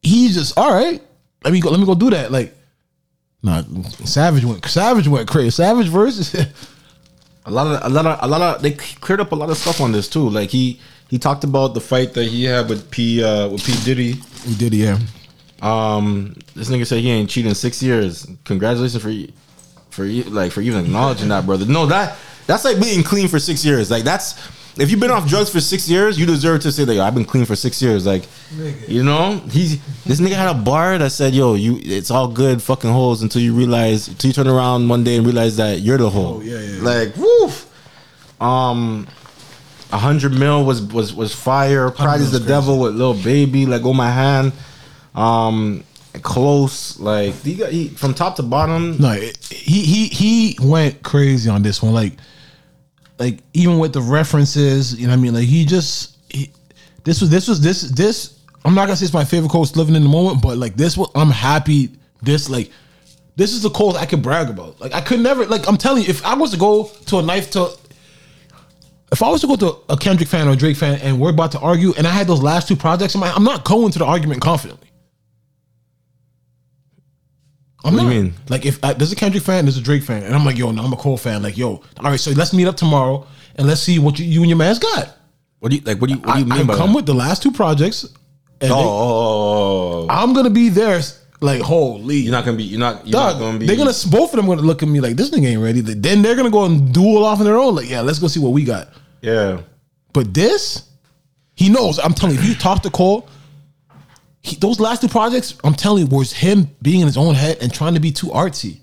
he's 0.03 0.36
just 0.36 0.56
all 0.56 0.72
right. 0.72 1.01
Let 1.45 1.53
me 1.53 1.61
go. 1.61 1.69
Let 1.69 1.79
me 1.79 1.85
go 1.85 1.95
do 1.95 2.09
that. 2.09 2.31
Like, 2.31 2.53
nah, 3.41 3.63
Savage 4.03 4.43
went. 4.43 4.65
Savage 4.65 5.07
went 5.07 5.29
crazy. 5.29 5.51
Savage 5.51 5.87
versus. 5.87 6.33
a 7.45 7.51
lot 7.51 7.67
of 7.67 7.89
a 7.89 7.93
lot 7.93 8.05
of 8.05 8.19
a 8.23 8.27
lot 8.27 8.41
of 8.57 8.61
they 8.61 8.71
cleared 8.71 9.21
up 9.21 9.31
a 9.31 9.35
lot 9.35 9.49
of 9.49 9.57
stuff 9.57 9.79
on 9.79 9.91
this 9.93 10.09
too. 10.09 10.27
Like 10.27 10.49
he 10.49 10.79
he 11.09 11.19
talked 11.19 11.43
about 11.43 11.75
the 11.75 11.81
fight 11.81 12.13
that 12.15 12.25
he 12.25 12.45
had 12.45 12.67
with 12.67 12.89
P 12.91 13.23
uh, 13.23 13.47
with 13.49 13.63
P 13.63 13.73
Diddy. 13.85 14.19
we 14.47 14.55
did, 14.55 14.73
yeah. 14.73 14.97
Um, 15.61 16.35
this 16.55 16.69
nigga 16.69 16.85
said 16.85 16.99
he 16.99 17.09
ain't 17.11 17.29
cheated 17.29 17.49
in 17.49 17.55
six 17.55 17.81
years. 17.81 18.27
Congratulations 18.43 19.01
for 19.01 19.09
you- 19.09 19.31
for 19.91 20.03
you 20.03 20.23
like 20.25 20.51
for 20.51 20.59
even 20.59 20.83
acknowledging 20.83 21.29
that, 21.29 21.45
brother. 21.45 21.65
No, 21.65 21.85
that 21.85 22.17
that's 22.47 22.65
like 22.65 22.81
being 22.81 23.01
clean 23.01 23.29
for 23.29 23.39
six 23.39 23.63
years. 23.63 23.89
Like 23.89 24.03
that's 24.03 24.33
if 24.78 24.91
you've 24.91 24.99
been 24.99 25.11
off 25.11 25.28
drugs 25.28 25.49
for 25.49 25.59
six 25.61 25.88
years, 25.89 26.19
you 26.19 26.26
deserve 26.26 26.61
to 26.61 26.71
say 26.71 26.84
that. 26.86 26.93
Yo, 26.93 27.03
I've 27.03 27.15
been 27.15 27.26
clean 27.26 27.45
for 27.45 27.55
six 27.55 27.82
years. 27.82 28.05
Like, 28.05 28.26
you 28.88 29.03
know, 29.03 29.38
he's 29.51 29.80
this 30.03 30.19
nigga 30.19 30.34
had 30.36 30.49
a 30.49 30.53
bar 30.53 30.97
that 30.97 31.11
said, 31.11 31.34
"Yo, 31.34 31.53
you, 31.53 31.80
it's 31.82 32.11
all 32.11 32.28
good, 32.28 32.61
fucking 32.61 32.91
holes." 32.91 33.21
until 33.21 33.41
you 33.41 33.53
realize, 33.53 34.07
until 34.07 34.28
you 34.30 34.34
turn 34.34 34.47
around 34.47 34.88
one 34.88 35.03
day 35.03 35.15
and 35.17 35.26
realize 35.26 35.57
that 35.57 35.80
you're 35.80 35.97
the 35.97 36.09
hole. 36.09 36.38
Oh, 36.38 36.41
yeah, 36.41 36.59
yeah, 36.59 36.76
yeah. 36.78 36.82
Like, 36.84 37.15
woof. 37.15 37.71
Um, 38.41 39.07
a 39.91 39.97
hundred 39.97 40.34
mil 40.34 40.65
was 40.65 40.82
was 40.82 41.13
was 41.13 41.34
fire. 41.34 41.89
Pride 41.91 42.19
is 42.21 42.32
the 42.32 42.39
mil's 42.39 42.47
devil 42.49 42.80
with 42.80 42.95
Lil 42.95 43.13
Baby. 43.23 43.65
Like, 43.65 43.84
oh 43.86 43.93
my 43.93 44.11
hand. 44.11 44.51
Um, 45.13 45.84
close. 46.21 46.99
Like, 46.99 47.34
he 47.43 47.55
got 47.55 47.71
he, 47.71 47.88
from 47.89 48.13
top 48.13 48.36
to 48.38 48.43
bottom. 48.43 48.97
No, 48.99 49.11
it- 49.11 49.38
he 49.47 49.82
he 49.84 50.07
he 50.07 50.57
went 50.61 51.01
crazy 51.03 51.49
on 51.49 51.61
this 51.63 51.82
one. 51.82 51.93
Like, 51.93 52.13
like 53.18 53.39
even 53.53 53.80
with 53.80 53.93
the 53.93 54.01
references, 54.01 54.99
you 54.99 55.07
know 55.07 55.13
what 55.13 55.20
I 55.20 55.22
mean. 55.22 55.34
Like 55.34 55.45
he 55.45 55.66
just 55.66 56.18
he, 56.30 56.51
this 57.03 57.22
was 57.22 57.30
this 57.30 57.47
was 57.47 57.61
this 57.61 57.82
this. 57.82 58.39
I'm 58.63 58.74
not 58.74 58.86
gonna 58.86 58.95
say 58.95 59.05
it's 59.05 59.13
my 59.13 59.26
favorite 59.26 59.51
coach 59.51 59.76
living 59.76 59.95
in 59.95 60.03
the 60.03 60.09
moment, 60.09 60.41
but 60.41 60.57
like 60.57 60.76
this, 60.76 60.97
one, 60.97 61.09
I'm 61.16 61.30
happy. 61.30 61.91
This 62.22 62.49
like 62.49 62.72
this 63.36 63.53
is 63.53 63.61
the 63.61 63.70
coach 63.70 63.95
I 63.95 64.05
could 64.05 64.22
brag 64.22 64.49
about. 64.49 64.80
Like 64.80 64.93
I 64.93 65.01
could 65.01 65.20
never 65.20 65.45
like 65.45 65.68
I'm 65.68 65.78
telling 65.78 66.03
you, 66.03 66.09
if 66.09 66.26
I 66.26 66.36
was 66.36 66.51
to 66.51 66.57
go 66.57 66.86
to 67.07 67.18
a 67.18 67.22
knife 67.22 67.51
to. 67.51 67.70
If 69.11 69.22
I 69.22 69.30
was 69.30 69.39
to 69.41 69.47
go 69.47 69.55
to 69.55 69.78
a 69.88 69.95
Kendrick 69.95 70.28
fan 70.28 70.47
or 70.47 70.51
a 70.51 70.55
Drake 70.55 70.76
fan 70.76 70.99
and 70.99 71.22
we're 71.22 71.30
about 71.30 71.51
to 71.51 71.59
argue, 71.59 71.93
and 71.95 72.07
I 72.07 72.09
had 72.09 72.28
those 72.28 72.41
last 72.41 72.68
two 72.68 72.76
projects 72.76 73.13
in 73.13 73.22
my, 73.22 73.32
I'm 73.32 73.43
not 73.43 73.63
going 73.63 73.91
to 73.91 73.99
the 73.99 74.05
argument 74.05 74.41
confidently. 74.41 74.89
I'm 77.86 77.93
What 77.93 77.99
do 78.01 78.05
not. 78.07 78.13
you 78.15 78.21
mean? 78.23 78.33
Like 78.49 78.65
if 78.65 78.83
I, 78.83 78.93
there's 78.93 79.11
a 79.11 79.15
Kendrick 79.15 79.43
fan, 79.43 79.65
there's 79.65 79.77
a 79.77 79.81
Drake 79.81 80.03
fan, 80.03 80.23
and 80.23 80.33
I'm 80.36 80.43
like, 80.43 80.57
yo, 80.57 80.71
no, 80.71 80.83
I'm 80.83 80.91
a 80.91 80.97
Cole 80.97 81.17
fan. 81.17 81.43
Like, 81.43 81.57
yo, 81.57 81.69
all 81.99 82.11
right, 82.11 82.19
so 82.19 82.31
let's 82.31 82.51
meet 82.51 82.67
up 82.67 82.75
tomorrow 82.77 83.25
and 83.55 83.67
let's 83.67 83.81
see 83.81 83.99
what 83.99 84.17
you, 84.19 84.25
you 84.25 84.41
and 84.41 84.49
your 84.49 84.57
man's 84.57 84.79
got. 84.79 85.15
What 85.59 85.69
do 85.69 85.77
you 85.77 85.81
like? 85.83 86.01
What 86.01 86.09
do 86.09 86.15
you 86.15 86.21
what 86.21 86.33
do 86.36 86.39
you 86.41 86.45
I, 86.45 86.49
mean 86.57 86.61
I 86.61 86.63
by 86.63 86.75
come 86.77 86.89
that? 86.91 86.95
with 86.97 87.05
the 87.05 87.13
last 87.13 87.43
two 87.43 87.51
projects, 87.51 88.03
and 88.59 88.71
Oh, 88.71 88.75
they- 88.75 88.83
oh, 88.83 88.88
oh, 88.88 90.01
oh. 90.01 90.01
oh. 90.03 90.07
I'm 90.09 90.33
gonna 90.33 90.49
be 90.49 90.69
there. 90.69 90.99
Like, 91.41 91.61
holy, 91.61 92.15
you're 92.17 92.31
not 92.31 92.45
gonna 92.45 92.57
be. 92.57 92.63
You're 92.63 92.79
not. 92.79 93.05
You're 93.05 93.11
Dog, 93.11 93.33
not 93.36 93.39
gonna 93.39 93.59
be. 93.59 93.67
they're 93.67 93.75
gonna 93.75 93.93
both 94.09 94.31
of 94.33 94.38
them 94.38 94.47
gonna 94.47 94.61
look 94.61 94.81
at 94.81 94.89
me 94.89 94.99
like 95.01 95.15
this 95.17 95.29
nigga 95.31 95.47
ain't 95.47 95.61
ready. 95.61 95.81
Then 95.81 96.21
they're 96.21 96.36
gonna 96.36 96.49
go 96.49 96.63
and 96.65 96.93
duel 96.93 97.23
off 97.25 97.39
on 97.39 97.45
their 97.45 97.57
own. 97.57 97.75
Like, 97.75 97.89
yeah, 97.89 98.01
let's 98.01 98.19
go 98.19 98.27
see 98.27 98.39
what 98.39 98.53
we 98.53 98.63
got. 98.63 98.88
Yeah. 99.21 99.61
But 100.13 100.33
this, 100.33 100.89
he 101.55 101.67
knows. 101.69 101.99
I'm 101.99 102.13
telling 102.13 102.36
you, 102.36 102.41
if 102.41 102.47
you 102.47 102.55
talk 102.55 102.81
to 102.83 102.89
Cole, 102.89 103.27
he, 104.45 104.55
those 104.57 104.79
last 104.79 105.01
two 105.01 105.07
projects, 105.07 105.55
I'm 105.63 105.73
telling 105.73 106.03
you, 106.07 106.15
was 106.15 106.31
him 106.31 106.69
being 106.81 107.01
in 107.01 107.07
his 107.07 107.17
own 107.17 107.33
head 107.33 107.57
and 107.61 107.73
trying 107.73 107.95
to 107.95 107.99
be 107.99 108.11
too 108.11 108.27
artsy. 108.27 108.79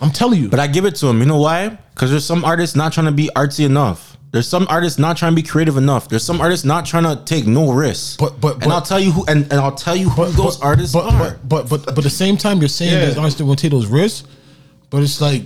I'm 0.00 0.10
telling 0.10 0.42
you. 0.42 0.48
But 0.48 0.58
I 0.58 0.66
give 0.66 0.84
it 0.84 0.96
to 0.96 1.06
him. 1.06 1.20
You 1.20 1.26
know 1.26 1.38
why? 1.38 1.68
Because 1.94 2.10
there's 2.10 2.24
some 2.24 2.44
artists 2.44 2.74
not 2.74 2.92
trying 2.92 3.06
to 3.06 3.12
be 3.12 3.30
artsy 3.36 3.64
enough. 3.64 4.16
There's 4.32 4.48
some 4.48 4.66
artists 4.68 4.98
not 4.98 5.16
trying 5.16 5.30
to 5.30 5.36
be 5.36 5.46
creative 5.46 5.76
enough. 5.76 6.08
There's 6.08 6.24
some 6.24 6.40
artists 6.40 6.64
not 6.64 6.84
trying 6.84 7.04
to 7.04 7.22
take 7.24 7.46
no 7.46 7.70
risks. 7.70 8.16
But- 8.16 8.40
but- 8.40 8.60
and 8.64 8.72
I'll 8.72 8.82
tell 8.82 8.98
you 8.98 9.12
who 9.12 9.24
and, 9.26 9.44
and 9.44 9.60
I'll 9.60 9.76
tell 9.76 9.94
you 9.94 10.08
who 10.10 10.26
those 10.32 10.60
artists 10.60 10.92
but, 10.92 11.12
are. 11.14 11.38
But, 11.44 11.48
but 11.48 11.68
but 11.68 11.84
but 11.86 11.98
at 11.98 12.02
the 12.02 12.10
same 12.10 12.36
time, 12.36 12.58
you're 12.58 12.68
saying 12.68 12.92
Yeah. 12.92 13.06
that 13.06 13.18
artists 13.18 13.38
don't 13.38 13.56
take 13.56 13.70
those 13.70 13.86
risks. 13.86 14.26
But 14.90 15.04
it's 15.04 15.20
like 15.20 15.44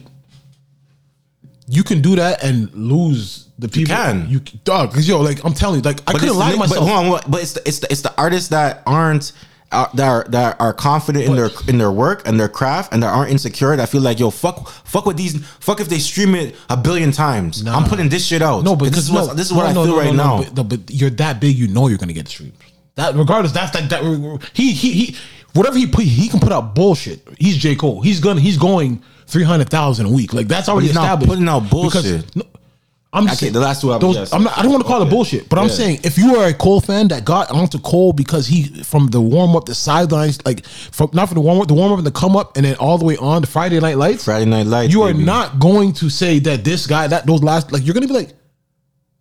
you 1.68 1.84
can 1.84 2.00
do 2.00 2.16
that 2.16 2.42
and 2.42 2.72
lose 2.74 3.48
the 3.58 3.68
people. 3.68 3.94
can. 3.94 4.28
you 4.28 4.40
dog? 4.64 4.90
Because 4.90 5.08
yo, 5.08 5.20
like 5.20 5.44
I'm 5.44 5.54
telling 5.54 5.76
you, 5.76 5.82
like 5.82 6.00
I 6.06 6.12
But 6.12 6.20
couldn't 6.20 6.36
lie 6.36 6.52
to 6.52 6.58
but, 6.58 6.68
myself. 6.68 6.88
hold 6.88 7.14
on, 7.14 7.30
but 7.30 7.42
it's 7.42 7.52
the, 7.52 7.68
it's 7.68 7.78
the, 7.80 7.88
it's 7.90 8.02
the 8.02 8.14
artists 8.16 8.48
that 8.50 8.82
aren't 8.86 9.32
uh, 9.70 9.86
that 9.94 10.08
are 10.08 10.24
that 10.30 10.60
are 10.60 10.72
confident 10.72 11.26
in 11.26 11.36
their 11.36 11.50
in 11.68 11.76
their 11.76 11.90
work 11.92 12.26
and 12.26 12.40
their 12.40 12.48
craft 12.48 12.92
and 12.92 13.02
that 13.02 13.08
aren't 13.08 13.30
insecure. 13.30 13.76
That 13.76 13.88
feel 13.90 14.00
like 14.00 14.18
yo 14.18 14.30
fuck 14.30 14.68
fuck 14.84 15.04
with 15.04 15.16
these 15.16 15.44
fuck 15.60 15.80
if 15.80 15.88
they 15.88 15.98
stream 15.98 16.34
it 16.34 16.56
a 16.70 16.76
billion 16.76 17.12
times. 17.12 17.66
I'm 17.66 17.84
putting 17.84 18.08
this 18.08 18.24
shit 18.24 18.40
out. 18.40 18.64
No, 18.64 18.74
but 18.74 18.88
this 18.90 18.98
is 19.04 19.12
no, 19.12 19.26
what 19.26 19.36
this 19.36 19.46
is 19.46 19.52
what 19.52 19.72
no, 19.74 19.82
I 19.82 19.84
feel 19.84 19.94
no, 19.94 19.98
right 19.98 20.14
no, 20.14 20.24
now. 20.24 20.42
But, 20.42 20.56
no, 20.56 20.64
but 20.64 20.90
you're 20.90 21.10
that 21.10 21.40
big, 21.40 21.56
you 21.56 21.68
know 21.68 21.88
you're 21.88 21.98
gonna 21.98 22.14
get 22.14 22.24
the 22.24 22.30
streams. 22.30 22.54
That 22.94 23.14
regardless, 23.14 23.52
that's 23.52 23.72
that 23.72 23.90
that 23.90 24.48
he 24.54 24.72
he 24.72 24.92
he 24.92 25.16
whatever 25.52 25.76
he 25.76 25.86
put, 25.86 26.04
he 26.04 26.28
can 26.28 26.40
put 26.40 26.52
out 26.52 26.74
bullshit. 26.74 27.20
He's 27.38 27.56
J 27.56 27.76
Cole. 27.76 28.00
He's 28.00 28.20
gonna 28.20 28.40
he's 28.40 28.56
going 28.56 29.02
three 29.28 29.44
hundred 29.44 29.68
thousand 29.70 30.06
a 30.06 30.10
week. 30.10 30.32
Like 30.34 30.48
that's 30.48 30.68
already 30.68 30.88
established. 30.88 31.28
putting 31.28 31.48
out 31.48 31.70
bullshit. 31.70 32.26
Because, 32.26 32.36
no, 32.36 32.42
I'm 33.10 33.24
just 33.24 33.36
Okay, 33.38 33.46
saying, 33.46 33.52
the 33.54 33.60
last 33.60 33.80
two 33.80 33.90
albums, 33.90 34.16
those- 34.16 34.20
yes. 34.28 34.32
I'm 34.34 34.42
not, 34.42 34.58
I 34.58 34.62
don't 34.62 34.70
want 34.70 34.82
to 34.84 34.88
call 34.88 35.00
it 35.00 35.08
bullshit, 35.08 35.48
but 35.48 35.58
I'm 35.58 35.70
saying 35.70 36.00
if 36.04 36.18
you 36.18 36.36
are 36.36 36.48
a 36.48 36.52
Cole 36.52 36.80
fan 36.82 37.08
that 37.08 37.24
got 37.24 37.50
onto 37.50 37.78
Cole 37.78 38.12
because 38.12 38.46
he 38.46 38.64
from 38.82 39.06
the 39.06 39.20
warm 39.20 39.56
up, 39.56 39.64
the 39.64 39.74
sidelines, 39.74 40.44
like 40.44 40.66
from 40.66 41.08
not 41.14 41.28
from 41.28 41.36
the 41.36 41.40
warm 41.40 41.60
up, 41.60 41.68
the 41.68 41.74
warm 41.74 41.92
up 41.92 41.98
and 41.98 42.06
the 42.06 42.10
come 42.10 42.36
up, 42.36 42.56
and 42.56 42.66
then 42.66 42.76
all 42.76 42.98
the 42.98 43.06
way 43.06 43.16
on 43.16 43.40
the 43.40 43.46
Friday 43.46 43.80
Night 43.80 43.96
Lights. 43.96 44.24
Friday 44.24 44.44
Night 44.44 44.66
Lights. 44.66 44.92
You 44.92 45.02
are 45.02 45.14
not 45.14 45.58
going 45.58 45.92
to 45.94 46.10
say 46.10 46.38
that 46.40 46.64
this 46.64 46.86
guy, 46.86 47.06
that 47.06 47.24
those 47.26 47.42
last, 47.42 47.72
like 47.72 47.84
you're 47.86 47.94
gonna 47.94 48.06
be 48.08 48.12
like, 48.12 48.32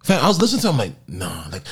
fam. 0.03 0.22
I 0.24 0.28
was 0.28 0.41
listening 0.41 0.62
to 0.64 0.70
him 0.70 0.78
like, 0.78 0.91
nah, 1.08 1.43
like 1.51 1.64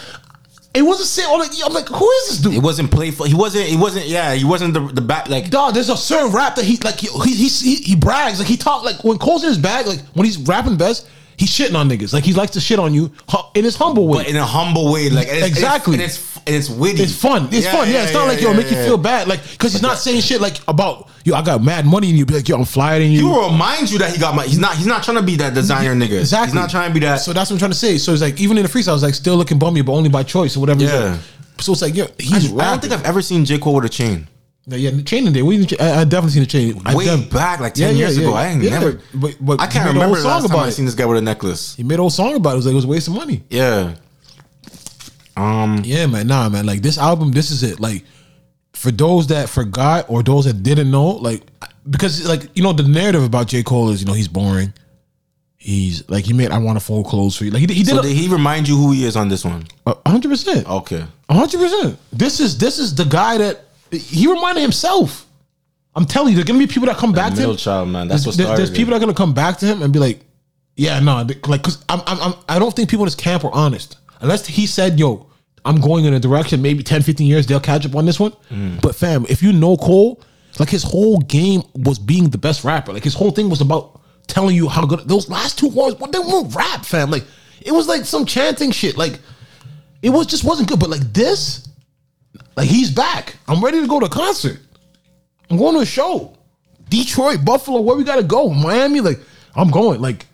it 0.75 0.81
wasn't 0.81 1.07
saying. 1.07 1.29
I'm 1.31 1.39
like, 1.39 1.51
I'm 1.65 1.73
like, 1.73 1.87
who 1.87 2.09
is 2.11 2.29
this 2.29 2.37
dude? 2.39 2.53
It 2.53 2.63
wasn't 2.63 2.91
playful. 2.91 3.25
He 3.25 3.33
wasn't. 3.33 3.65
He 3.65 3.77
wasn't. 3.77 4.07
Yeah, 4.07 4.33
he 4.33 4.43
wasn't 4.43 4.73
the 4.73 4.81
the 4.81 5.01
back. 5.01 5.29
Like 5.29 5.49
Dog, 5.49 5.73
there's 5.73 5.89
a 5.89 5.97
certain 5.97 6.31
rap 6.31 6.55
that 6.55 6.65
he 6.65 6.77
like 6.77 6.99
he 6.99 7.07
he, 7.07 7.47
he, 7.47 7.75
he 7.75 7.95
brags 7.95 8.39
like 8.39 8.47
he 8.47 8.57
talk 8.57 8.83
like 8.83 9.03
when 9.03 9.17
Cole's 9.17 9.43
in 9.43 9.49
his 9.49 9.57
bag 9.57 9.87
like 9.87 9.99
when 10.13 10.25
he's 10.25 10.37
rapping 10.37 10.77
best 10.77 11.07
he's 11.37 11.49
shitting 11.49 11.75
on 11.75 11.89
niggas 11.89 12.13
like 12.13 12.23
he 12.23 12.33
likes 12.33 12.51
to 12.51 12.59
shit 12.59 12.79
on 12.79 12.93
you 12.93 13.11
hu- 13.29 13.37
in 13.55 13.63
his 13.63 13.75
humble 13.75 14.07
way. 14.07 14.19
but 14.19 14.27
in 14.27 14.35
a 14.35 14.45
humble 14.45 14.91
way. 14.91 15.09
Like 15.09 15.27
and 15.27 15.37
it's, 15.37 15.47
Exactly. 15.47 15.93
And 15.95 16.03
it's 16.03 16.37
and 16.45 16.55
it's, 16.55 16.69
witty. 16.69 17.01
it's 17.03 17.15
fun. 17.15 17.49
It's 17.51 17.67
fun. 17.67 17.89
Yeah, 17.89 18.03
it's 18.03 18.13
not 18.13 18.27
like 18.27 18.41
yo 18.41 18.53
make 18.53 18.69
you 18.69 18.77
yeah. 18.77 18.85
feel 18.85 18.97
bad 18.97 19.27
like 19.27 19.41
because 19.51 19.73
he's 19.73 19.81
not 19.81 19.97
saying 19.97 20.21
shit 20.21 20.41
like 20.41 20.57
about 20.67 21.09
yo 21.23 21.33
I 21.35 21.41
got 21.41 21.63
mad 21.63 21.85
money 21.85 22.09
and 22.09 22.17
you 22.17 22.25
be 22.25 22.35
like 22.35 22.47
yo 22.47 22.57
I'm 22.57 22.65
flyer 22.65 22.99
than 22.99 23.11
you. 23.11 23.19
He 23.19 23.23
will 23.25 23.49
remind 23.51 23.89
you 23.91 23.97
that 23.99 24.11
he 24.13 24.19
got 24.19 24.35
my. 24.35 24.43
He's 24.45 24.59
not. 24.59 24.75
He's 24.75 24.85
not 24.87 25.03
trying 25.03 25.17
to 25.17 25.23
be 25.23 25.35
that 25.37 25.53
designer 25.53 25.95
nigga. 25.95 26.19
Exactly. 26.19 26.47
He's 26.47 26.53
not 26.55 26.69
trying 26.69 26.89
to 26.89 26.93
be 26.93 26.99
that. 27.05 27.17
So 27.17 27.33
that's 27.33 27.49
what 27.49 27.55
I'm 27.55 27.59
trying 27.59 27.71
to 27.71 27.77
say. 27.77 27.97
So 27.97 28.13
it's 28.13 28.21
like 28.21 28.39
even 28.39 28.57
in 28.57 28.63
the 28.63 28.69
freestyle, 28.69 28.89
I 28.89 28.93
was 28.93 29.03
like 29.03 29.15
still 29.15 29.35
looking 29.35 29.57
bummy, 29.59 29.81
but 29.81 29.93
only 29.93 30.09
by 30.09 30.23
choice 30.23 30.55
or 30.55 30.59
whatever. 30.59 30.81
He's 30.81 30.91
Yeah. 30.91 31.11
like. 31.11 31.19
So 31.61 31.71
it's 31.71 31.81
like 31.81 31.97
I, 31.97 32.07
he's 32.19 32.51
I 32.53 32.71
don't 32.71 32.81
think 32.81 32.91
I've 32.93 33.05
ever 33.05 33.21
seen 33.21 33.45
J 33.45 33.57
Cole 33.57 33.75
with 33.75 33.85
a 33.85 33.89
chain. 33.89 34.27
Yeah, 34.67 34.77
yeah, 34.77 34.89
the 34.91 35.03
chain 35.03 35.27
in 35.27 35.33
there. 35.33 35.45
We 35.45 35.57
didn't, 35.63 35.79
I, 35.79 36.01
I 36.01 36.03
definitely 36.05 36.31
seen 36.31 36.41
the 36.41 36.47
chain. 36.47 36.81
I 36.85 36.95
Way 36.95 37.05
def- 37.05 37.29
back, 37.31 37.59
like 37.59 37.75
ten 37.75 37.95
years 37.95 38.17
ago. 38.17 38.33
I 38.33 38.47
ain't 38.47 38.63
yeah. 38.63 38.71
never. 38.79 38.99
But, 39.13 39.35
but 39.39 39.61
I 39.61 39.67
can't 39.67 39.87
remember 39.87 40.17
the 40.17 40.23
last 40.23 40.23
song 40.23 40.41
time 40.41 40.51
about 40.51 40.65
I 40.65 40.67
it. 40.69 40.71
seen 40.71 40.85
this 40.85 40.95
guy 40.95 41.05
with 41.05 41.17
a 41.19 41.21
necklace. 41.21 41.75
He 41.75 41.83
made 41.83 41.99
a 41.99 42.01
whole 42.01 42.09
song 42.09 42.35
about 42.35 42.51
it. 42.51 42.53
It 42.53 42.55
was 42.57 42.65
like 42.65 42.71
it 42.71 42.75
was 42.75 42.85
a 42.85 42.87
waste 42.87 43.07
of 43.07 43.13
money. 43.13 43.43
Yeah. 43.49 43.93
Um. 45.37 45.81
Yeah, 45.83 46.07
man. 46.07 46.27
Nah, 46.27 46.49
man. 46.49 46.65
Like 46.65 46.81
this 46.81 46.97
album, 46.97 47.31
this 47.31 47.51
is 47.51 47.61
it. 47.63 47.79
Like 47.79 48.05
for 48.73 48.91
those 48.91 49.27
that 49.27 49.49
forgot 49.49 50.09
or 50.09 50.23
those 50.23 50.45
that 50.45 50.63
didn't 50.63 50.89
know, 50.89 51.07
like 51.09 51.43
because 51.89 52.27
like 52.27 52.55
you 52.57 52.63
know 52.63 52.73
the 52.73 52.83
narrative 52.83 53.23
about 53.23 53.47
J 53.47 53.61
Cole 53.63 53.89
is 53.89 54.01
you 54.01 54.07
know 54.07 54.13
he's 54.13 54.27
boring. 54.29 54.73
He's 55.57 56.07
like 56.09 56.25
he 56.25 56.33
made 56.33 56.51
I 56.51 56.57
want 56.59 56.79
to 56.79 56.83
fold 56.85 57.07
clothes 57.07 57.35
for 57.35 57.43
you. 57.43 57.51
Like 57.51 57.61
he, 57.67 57.73
he 57.73 57.83
did 57.83 57.87
So 57.93 57.99
a- 57.99 58.03
did 58.03 58.15
he 58.15 58.27
remind 58.29 58.67
you 58.67 58.77
who 58.77 58.91
he 58.91 59.03
is 59.05 59.15
on 59.15 59.29
this 59.29 59.43
one? 59.43 59.65
hundred 60.05 60.29
percent. 60.29 60.67
Okay. 60.69 61.03
hundred 61.29 61.59
percent. 61.59 61.99
This 62.13 62.39
is 62.39 62.57
this 62.57 62.79
is 62.79 62.95
the 62.95 63.05
guy 63.05 63.37
that 63.39 63.64
he 63.97 64.27
reminded 64.27 64.61
himself. 64.61 65.27
I'm 65.95 66.05
telling 66.05 66.29
you, 66.29 66.35
there's 66.35 66.45
gonna 66.45 66.59
be 66.59 66.67
people 66.67 66.87
that 66.87 66.97
come 66.97 67.13
back 67.13 67.33
to 67.35 67.49
him. 67.49 67.55
child, 67.55 67.89
man. 67.89 68.07
That's 68.07 68.25
what 68.25 68.35
there's, 68.35 68.57
there's 68.57 68.71
people 68.71 68.91
that 68.91 68.97
are 68.97 68.99
gonna 68.99 69.13
come 69.13 69.33
back 69.33 69.57
to 69.59 69.65
him 69.65 69.81
and 69.81 69.93
be 69.93 69.99
like, 69.99 70.19
"Yeah, 70.75 70.99
no, 70.99 71.25
like, 71.47 71.63
cause 71.63 71.83
I'm, 71.87 72.01
I'm, 72.05 72.19
I'm, 72.19 72.33
I 72.49 72.59
don't 72.59 72.75
think 72.75 72.89
people 72.89 73.03
in 73.03 73.07
this 73.07 73.15
camp 73.15 73.45
are 73.45 73.53
honest. 73.53 73.97
Unless 74.19 74.47
he 74.47 74.67
said, 74.67 74.99
"Yo, 74.99 75.27
I'm 75.63 75.79
going 75.79 76.05
in 76.05 76.13
a 76.13 76.19
direction. 76.19 76.61
Maybe 76.61 76.83
10, 76.83 77.01
15 77.01 77.25
years 77.25 77.47
they'll 77.47 77.59
catch 77.61 77.85
up 77.85 77.95
on 77.95 78.05
this 78.05 78.19
one." 78.19 78.31
Mm. 78.51 78.81
But 78.81 78.95
fam, 78.95 79.25
if 79.29 79.41
you 79.41 79.53
know 79.53 79.77
Cole, 79.77 80.21
like 80.59 80.69
his 80.69 80.83
whole 80.83 81.19
game 81.19 81.63
was 81.73 81.99
being 81.99 82.29
the 82.29 82.37
best 82.37 82.63
rapper. 82.63 82.93
Like 82.93 83.03
his 83.03 83.13
whole 83.13 83.31
thing 83.31 83.49
was 83.49 83.61
about 83.61 84.01
telling 84.27 84.55
you 84.55 84.67
how 84.67 84.85
good 84.85 85.07
those 85.07 85.29
last 85.29 85.57
two 85.57 85.69
words. 85.69 85.99
What 85.99 86.11
they 86.11 86.19
weren't 86.19 86.53
rap, 86.53 86.85
fam. 86.85 87.09
Like 87.09 87.23
it 87.61 87.71
was 87.71 87.87
like 87.87 88.05
some 88.05 88.25
chanting 88.25 88.71
shit. 88.71 88.97
Like 88.97 89.19
it 90.01 90.09
was 90.09 90.27
just 90.27 90.43
wasn't 90.43 90.69
good. 90.69 90.79
But 90.79 90.89
like 90.89 91.13
this, 91.13 91.67
like 92.55 92.67
he's 92.67 92.91
back. 92.91 93.35
I'm 93.47 93.63
ready 93.63 93.81
to 93.81 93.87
go 93.87 93.99
to 93.99 94.09
concert. 94.09 94.59
I'm 95.49 95.57
going 95.57 95.75
to 95.75 95.81
a 95.81 95.85
show. 95.85 96.35
Detroit, 96.89 97.43
Buffalo, 97.43 97.81
where 97.81 97.95
we 97.95 98.03
gotta 98.03 98.23
go? 98.23 98.49
Miami, 98.49 99.01
like 99.01 99.19
I'm 99.55 99.69
going. 99.69 100.01
Like 100.01 100.25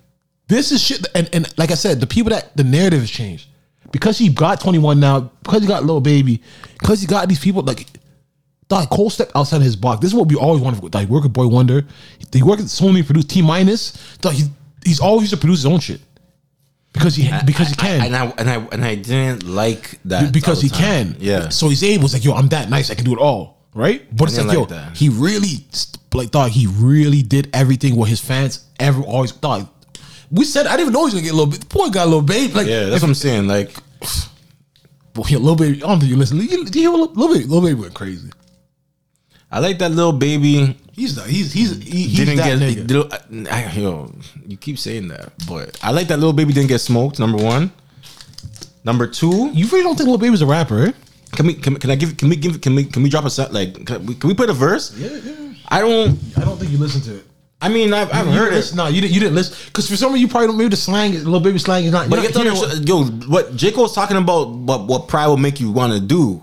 this 0.48 0.72
is 0.72 0.82
shit. 0.82 1.06
And 1.16 1.30
and 1.34 1.58
like 1.58 1.72
I 1.72 1.76
said, 1.76 2.00
the 2.00 2.08
people 2.08 2.32
that 2.32 2.56
the 2.56 2.64
narrative 2.64 3.00
has 3.00 3.10
changed 3.10 3.48
because 3.92 4.18
he 4.18 4.30
got 4.30 4.60
21 4.60 5.00
now, 5.00 5.32
because 5.44 5.62
he 5.62 5.68
got 5.68 5.86
Lil 5.86 6.02
Baby, 6.02 6.42
because 6.80 7.02
he 7.02 7.08
got 7.08 7.28
these 7.28 7.40
people 7.40 7.64
like. 7.64 7.88
Dog, 8.68 8.90
Cole 8.90 9.10
stepped 9.10 9.34
outside 9.36 9.62
his 9.62 9.76
box. 9.76 10.00
This 10.00 10.12
is 10.12 10.16
what 10.16 10.30
we 10.30 10.38
always 10.38 10.62
wanted. 10.62 10.94
Like 10.94 11.10
work 11.10 11.24
with 11.24 11.34
Boy 11.34 11.46
Wonder. 11.46 11.86
He 12.32 12.42
worked 12.42 12.62
at 12.62 12.68
Sony, 12.68 13.06
produced 13.06 13.30
T 13.30 13.42
minus. 13.42 13.92
Dog, 14.20 14.32
he, 14.32 14.46
he's 14.86 15.02
always 15.02 15.24
used 15.24 15.34
to 15.34 15.38
produce 15.38 15.60
his 15.60 15.66
own 15.66 15.82
shit 15.82 16.00
because 16.94 17.16
he 17.16 17.32
because 17.46 17.70
he 17.70 17.76
can. 17.76 18.02
I, 18.02 18.06
and 18.06 18.16
I 18.16 18.26
and 18.38 18.50
I 18.50 18.56
and 18.72 18.86
I 18.86 18.96
didn't 18.96 19.44
like 19.44 20.00
that 20.06 20.34
because 20.34 20.62
he 20.62 20.70
time. 20.70 20.80
can. 20.80 21.16
Yeah. 21.20 21.50
So 21.50 21.70
he's 21.70 21.84
able. 21.84 22.06
It's 22.06 22.14
like, 22.14 22.24
yo, 22.24 22.34
I'm 22.34 22.48
that 22.50 22.70
nice. 22.70 22.92
I 22.92 22.96
can 22.96 23.06
do 23.06 23.14
it 23.14 23.20
all. 23.20 23.58
Right. 23.74 24.06
But 24.16 24.26
it's 24.26 24.36
didn't 24.36 24.50
like, 24.50 24.58
yo, 24.58 24.66
that. 24.66 24.98
he 24.98 25.10
really 25.10 25.66
like 26.14 26.30
thought 26.30 26.52
he 26.52 26.68
really 26.68 27.22
did 27.22 27.50
everything 27.54 27.96
what 27.96 28.10
his 28.10 28.20
fans 28.20 28.66
ever 28.80 29.02
always 29.02 29.32
thought. 29.32 29.68
We 30.30 30.46
said 30.46 30.68
I 30.68 30.72
didn't 30.72 30.82
even 30.82 30.94
know 30.94 31.00
he 31.02 31.06
was 31.06 31.14
gonna 31.14 31.24
get 31.24 31.34
a 31.34 31.36
little 31.36 31.52
bit. 31.52 31.62
The 31.62 31.66
boy 31.68 31.90
got 31.90 32.08
a 32.08 32.10
Lil 32.10 32.22
Baby. 32.22 32.54
Like, 32.54 32.68
yeah, 32.68 32.86
that's 32.86 32.98
if, 32.98 33.02
what 33.04 33.10
I'm 33.10 33.16
saying. 33.16 33.48
Like, 33.48 33.74
boy, 35.14 35.24
a 35.32 35.38
Lil 35.38 35.56
Baby. 35.56 35.84
I 35.84 35.88
don't 35.88 36.00
think 36.00 36.12
you 36.12 36.18
listen. 36.18 36.38
You, 36.38 36.66
you 36.66 36.66
hear 36.74 36.90
a 36.90 36.92
little, 36.92 37.14
Lil 37.14 37.34
Baby. 37.34 37.46
Lil 37.46 37.62
Baby 37.62 37.82
went 37.82 37.94
crazy. 37.94 38.30
I 39.52 39.60
like 39.60 39.80
that 39.80 39.92
Lil 39.92 40.14
Baby. 40.14 40.78
He's 40.94 41.16
the, 41.16 41.24
he's 41.24 41.52
he's 41.52 41.78
he, 41.84 42.04
he's 42.08 42.18
didn't 42.18 42.38
that 42.38 42.60
get 42.60 42.88
nigga. 42.88 43.48
I, 43.52 43.66
I- 43.66 43.72
yo. 43.74 44.14
You 44.48 44.58
keep 44.58 44.78
saying 44.80 45.08
that, 45.10 45.32
but 45.48 45.78
I 45.84 45.92
like 45.92 46.08
that 46.08 46.20
Lil 46.20 46.34
Baby 46.34 46.54
didn't 46.54 46.70
get 46.70 46.80
smoked. 46.80 47.20
Number 47.20 47.38
one. 47.44 47.72
Number 48.84 49.08
two. 49.08 49.50
You 49.54 49.68
really 49.68 49.84
don't 49.84 49.96
think 49.98 50.10
Lil 50.10 50.18
Baby's 50.18 50.42
a 50.42 50.46
rapper? 50.46 50.88
Eh? 50.88 50.92
Can 51.34 51.48
we 51.48 51.54
can, 51.54 51.76
can 51.78 51.92
I 51.92 51.96
give 51.96 52.18
can 52.18 52.30
we 52.30 52.36
give 52.36 52.60
can 52.62 52.76
we 52.76 52.84
can 52.86 53.04
we 53.04 53.10
drop 53.10 53.26
a 53.26 53.30
set 53.30 53.54
like 53.54 53.86
can 53.86 54.06
we, 54.06 54.16
can 54.16 54.28
we 54.28 54.34
put 54.34 54.50
a 54.50 54.54
verse? 54.54 54.94
Yeah, 54.98 55.10
yeah. 55.24 55.54
I 55.70 55.80
don't. 55.82 56.18
I 56.38 56.42
don't 56.44 56.58
think 56.58 56.72
you 56.72 56.78
listen 56.78 57.02
to 57.02 57.16
it. 57.20 57.26
I 57.64 57.70
mean, 57.70 57.94
I've, 57.94 58.12
I've 58.12 58.26
You 58.26 58.32
heard 58.34 58.46
didn't 58.46 58.54
it. 58.54 58.56
listen- 58.58 58.78
No, 58.78 58.88
you 58.88 59.02
didn't. 59.02 59.14
You 59.14 59.20
didn't 59.20 59.36
listen 59.36 59.56
because 59.68 59.88
for 59.90 59.96
some 59.96 60.14
of 60.14 60.20
you 60.20 60.28
probably 60.28 60.48
don't. 60.48 60.58
Maybe 60.58 60.70
the 60.70 60.76
slang, 60.78 61.14
is- 61.14 61.26
Lil 61.28 61.40
Baby 61.40 61.60
slang 61.60 61.86
is 61.86 61.92
not. 61.92 62.10
But 62.10 62.18
you 62.18 62.24
you're 62.24 62.32
get 62.32 62.38
to 62.40 62.44
not 62.44 62.58
hearing 62.58 62.72
understand, 62.82 63.22
yo, 63.22 63.28
what 63.30 63.56
J 63.56 63.72
Cole's 63.72 63.94
talking 63.96 64.18
about, 64.18 64.50
what 64.50 64.88
what 64.88 65.08
pride 65.08 65.28
will 65.28 65.38
make 65.38 65.60
you 65.60 65.72
want 65.72 65.94
to 65.94 66.00
do. 66.02 66.42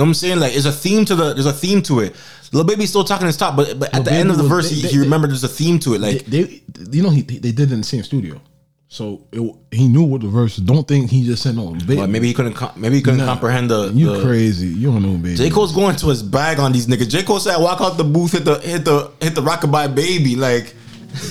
You 0.00 0.06
know 0.06 0.08
what 0.08 0.10
I'm 0.12 0.14
saying? 0.14 0.40
Like, 0.40 0.52
there's 0.52 0.64
a 0.64 0.72
theme 0.72 1.04
to 1.04 1.14
the, 1.14 1.34
there's 1.34 1.44
a 1.44 1.52
theme 1.52 1.82
to 1.82 2.00
it. 2.00 2.16
Lil 2.52 2.64
Baby's 2.64 2.88
still 2.88 3.04
talking 3.04 3.26
his 3.26 3.36
top, 3.36 3.54
but 3.54 3.78
but 3.78 3.88
at 3.90 3.96
Lil 3.96 4.04
the 4.04 4.12
end 4.12 4.30
of 4.30 4.38
the 4.38 4.44
was- 4.44 4.48
verse, 4.50 4.70
they- 4.70 4.76
he, 4.76 4.80
they- 4.82 4.88
he 4.88 4.98
remembered 4.98 5.28
there's 5.28 5.44
a 5.44 5.48
theme 5.48 5.78
to 5.80 5.92
it. 5.92 6.00
Like, 6.00 6.24
they, 6.24 6.44
they- 6.44 6.96
you 6.96 7.02
know, 7.02 7.10
he 7.10 7.20
they 7.20 7.52
did 7.52 7.70
it 7.70 7.72
in 7.72 7.80
the 7.80 7.86
same 7.86 8.02
studio, 8.02 8.40
so 8.88 9.26
it, 9.30 9.54
he 9.72 9.88
knew 9.88 10.02
what 10.04 10.22
the 10.22 10.28
verse. 10.28 10.56
is. 10.56 10.64
Don't 10.64 10.88
think 10.88 11.10
he 11.10 11.22
just 11.26 11.42
said 11.42 11.54
no. 11.54 11.72
Baby. 11.72 11.96
but 11.96 12.08
maybe 12.08 12.28
he 12.28 12.32
couldn't, 12.32 12.54
com- 12.54 12.72
maybe 12.76 12.94
he 12.96 13.02
couldn't 13.02 13.18
Nah, 13.20 13.26
comprehend 13.26 13.68
the. 13.70 13.92
You 13.92 14.16
the- 14.16 14.22
crazy? 14.22 14.68
You 14.68 14.90
don't 14.90 15.02
know, 15.02 15.18
baby. 15.18 15.34
J 15.36 15.50
Cole's 15.50 15.74
going 15.74 15.96
to 15.96 16.06
his 16.08 16.22
bag 16.22 16.58
on 16.58 16.72
these 16.72 16.86
niggas. 16.86 17.10
J 17.10 17.22
Cole 17.22 17.38
said, 17.38 17.58
"Walk 17.58 17.82
out 17.82 17.98
the 17.98 18.04
booth, 18.04 18.32
hit 18.32 18.46
the 18.46 18.58
hit 18.60 18.86
the 18.86 19.10
hit 19.20 19.34
the 19.34 19.42
rockabye 19.42 19.94
baby." 19.94 20.34
Like, 20.34 20.74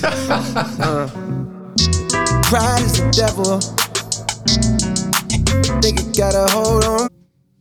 Pride 2.46 2.82
is 2.84 2.92
the 3.00 3.10
devil. 3.10 3.58
Think 5.82 5.98
it 6.00 6.16
got 6.16 6.34
a 6.36 6.46
hold 6.52 6.84
on. 6.84 7.08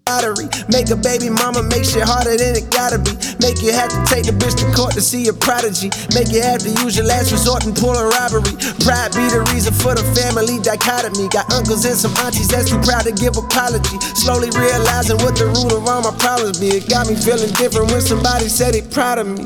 Make 0.09 0.89
a 0.89 0.97
baby 0.97 1.29
mama 1.29 1.61
make 1.61 1.85
shit 1.85 2.01
harder 2.01 2.33
than 2.33 2.57
it 2.57 2.65
gotta 2.73 2.97
be. 2.97 3.13
Make 3.45 3.61
you 3.61 3.69
have 3.69 3.93
to 3.93 4.01
take 4.09 4.25
the 4.25 4.33
bitch 4.33 4.57
to 4.57 4.65
court 4.73 4.97
to 4.97 5.01
see 5.05 5.29
a 5.29 5.33
prodigy. 5.33 5.93
Make 6.17 6.33
you 6.33 6.41
have 6.41 6.65
to 6.65 6.71
use 6.81 6.97
your 6.97 7.05
last 7.05 7.29
resort 7.29 7.69
and 7.69 7.77
pull 7.77 7.93
a 7.93 8.09
robbery. 8.09 8.57
Pride 8.81 9.13
be 9.13 9.29
the 9.29 9.45
reason 9.53 9.69
for 9.69 9.93
the 9.93 10.01
family 10.17 10.57
dichotomy. 10.65 11.29
Got 11.29 11.53
uncles 11.53 11.85
and 11.85 11.93
some 11.93 12.09
aunties 12.25 12.49
that's 12.49 12.73
too 12.73 12.81
proud 12.81 13.05
to 13.05 13.13
give 13.13 13.37
apology. 13.37 14.01
Slowly 14.17 14.49
realizing 14.57 15.21
what 15.21 15.37
the 15.37 15.45
root 15.53 15.77
of 15.77 15.85
all 15.85 16.01
my 16.01 16.13
problems 16.17 16.57
be. 16.57 16.81
It 16.81 16.89
got 16.89 17.05
me 17.05 17.13
feeling 17.13 17.53
different 17.53 17.93
when 17.93 18.01
somebody 18.01 18.49
said 18.49 18.73
they 18.73 18.81
proud 18.81 19.21
of 19.21 19.29
me. 19.29 19.45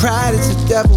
Pride 0.00 0.32
is 0.32 0.48
the 0.48 0.64
devil. 0.64 0.96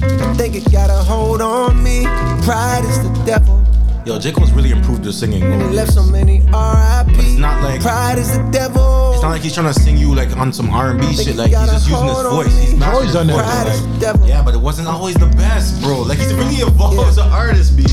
I 0.00 0.32
think 0.32 0.56
it 0.56 0.64
got 0.72 0.88
a 0.88 0.96
hold 0.96 1.44
on 1.44 1.76
me. 1.84 2.08
Pride 2.40 2.88
is 2.88 3.04
the 3.04 3.12
devil. 3.28 3.59
Yo, 4.04 4.18
J 4.18 4.32
Cole's 4.32 4.52
really 4.52 4.70
improved 4.70 5.04
his 5.04 5.18
singing. 5.18 5.42
And 5.42 5.62
he 5.62 5.68
left 5.68 5.92
so 5.92 6.02
many 6.04 6.40
RIP. 6.40 7.08
it's 7.18 7.38
not 7.38 7.62
like- 7.62 7.80
Pride 7.80 8.18
is 8.18 8.30
the 8.36 8.42
devil. 8.50 9.12
It's 9.12 9.22
not 9.22 9.30
like 9.30 9.42
he's 9.42 9.54
trying 9.54 9.72
to 9.72 9.78
sing 9.78 9.96
you 9.96 10.14
like 10.14 10.34
on 10.36 10.52
some 10.52 10.70
R 10.70 10.90
and 10.90 11.00
B 11.00 11.12
shit. 11.14 11.36
Like 11.36 11.50
he's 11.50 11.58
just 11.70 11.88
using 11.88 12.06
his 12.08 12.22
voice. 12.22 12.58
He's 12.58 12.74
mastered 12.74 12.94
always 12.94 13.06
his 13.06 13.14
done 13.14 13.26
that. 13.28 13.36
Pride 13.44 13.66
is 13.74 13.82
the 13.82 13.88
Like, 13.88 14.00
devil. 14.00 14.26
yeah, 14.28 14.42
but 14.42 14.54
it 14.54 14.60
wasn't 14.60 14.88
always 14.88 15.14
the 15.16 15.26
best, 15.26 15.82
bro. 15.82 16.00
Like 16.02 16.18
he's 16.18 16.32
really 16.34 16.56
evolved 16.56 16.96
Yeah. 16.98 17.08
as 17.08 17.18
an 17.18 17.28
artist, 17.30 17.76
B. 17.76 17.84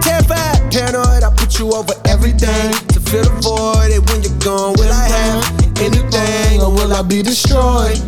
Terrified, 0.00 0.70
paranoid, 0.72 1.22
I 1.24 1.30
put 1.36 1.58
you 1.58 1.70
over 1.72 1.92
everything. 2.06 2.72
To 2.94 3.00
fill 3.00 3.24
the 3.24 3.30
void, 3.42 3.90
and 3.92 4.08
when 4.08 4.22
you're 4.22 4.38
gone, 4.38 4.74
will 4.78 4.92
I 4.92 5.06
have 5.08 5.44
anything 5.80 6.60
or 6.62 6.70
will 6.70 6.92
I 6.92 7.02
be 7.02 7.22
destroyed? 7.22 7.98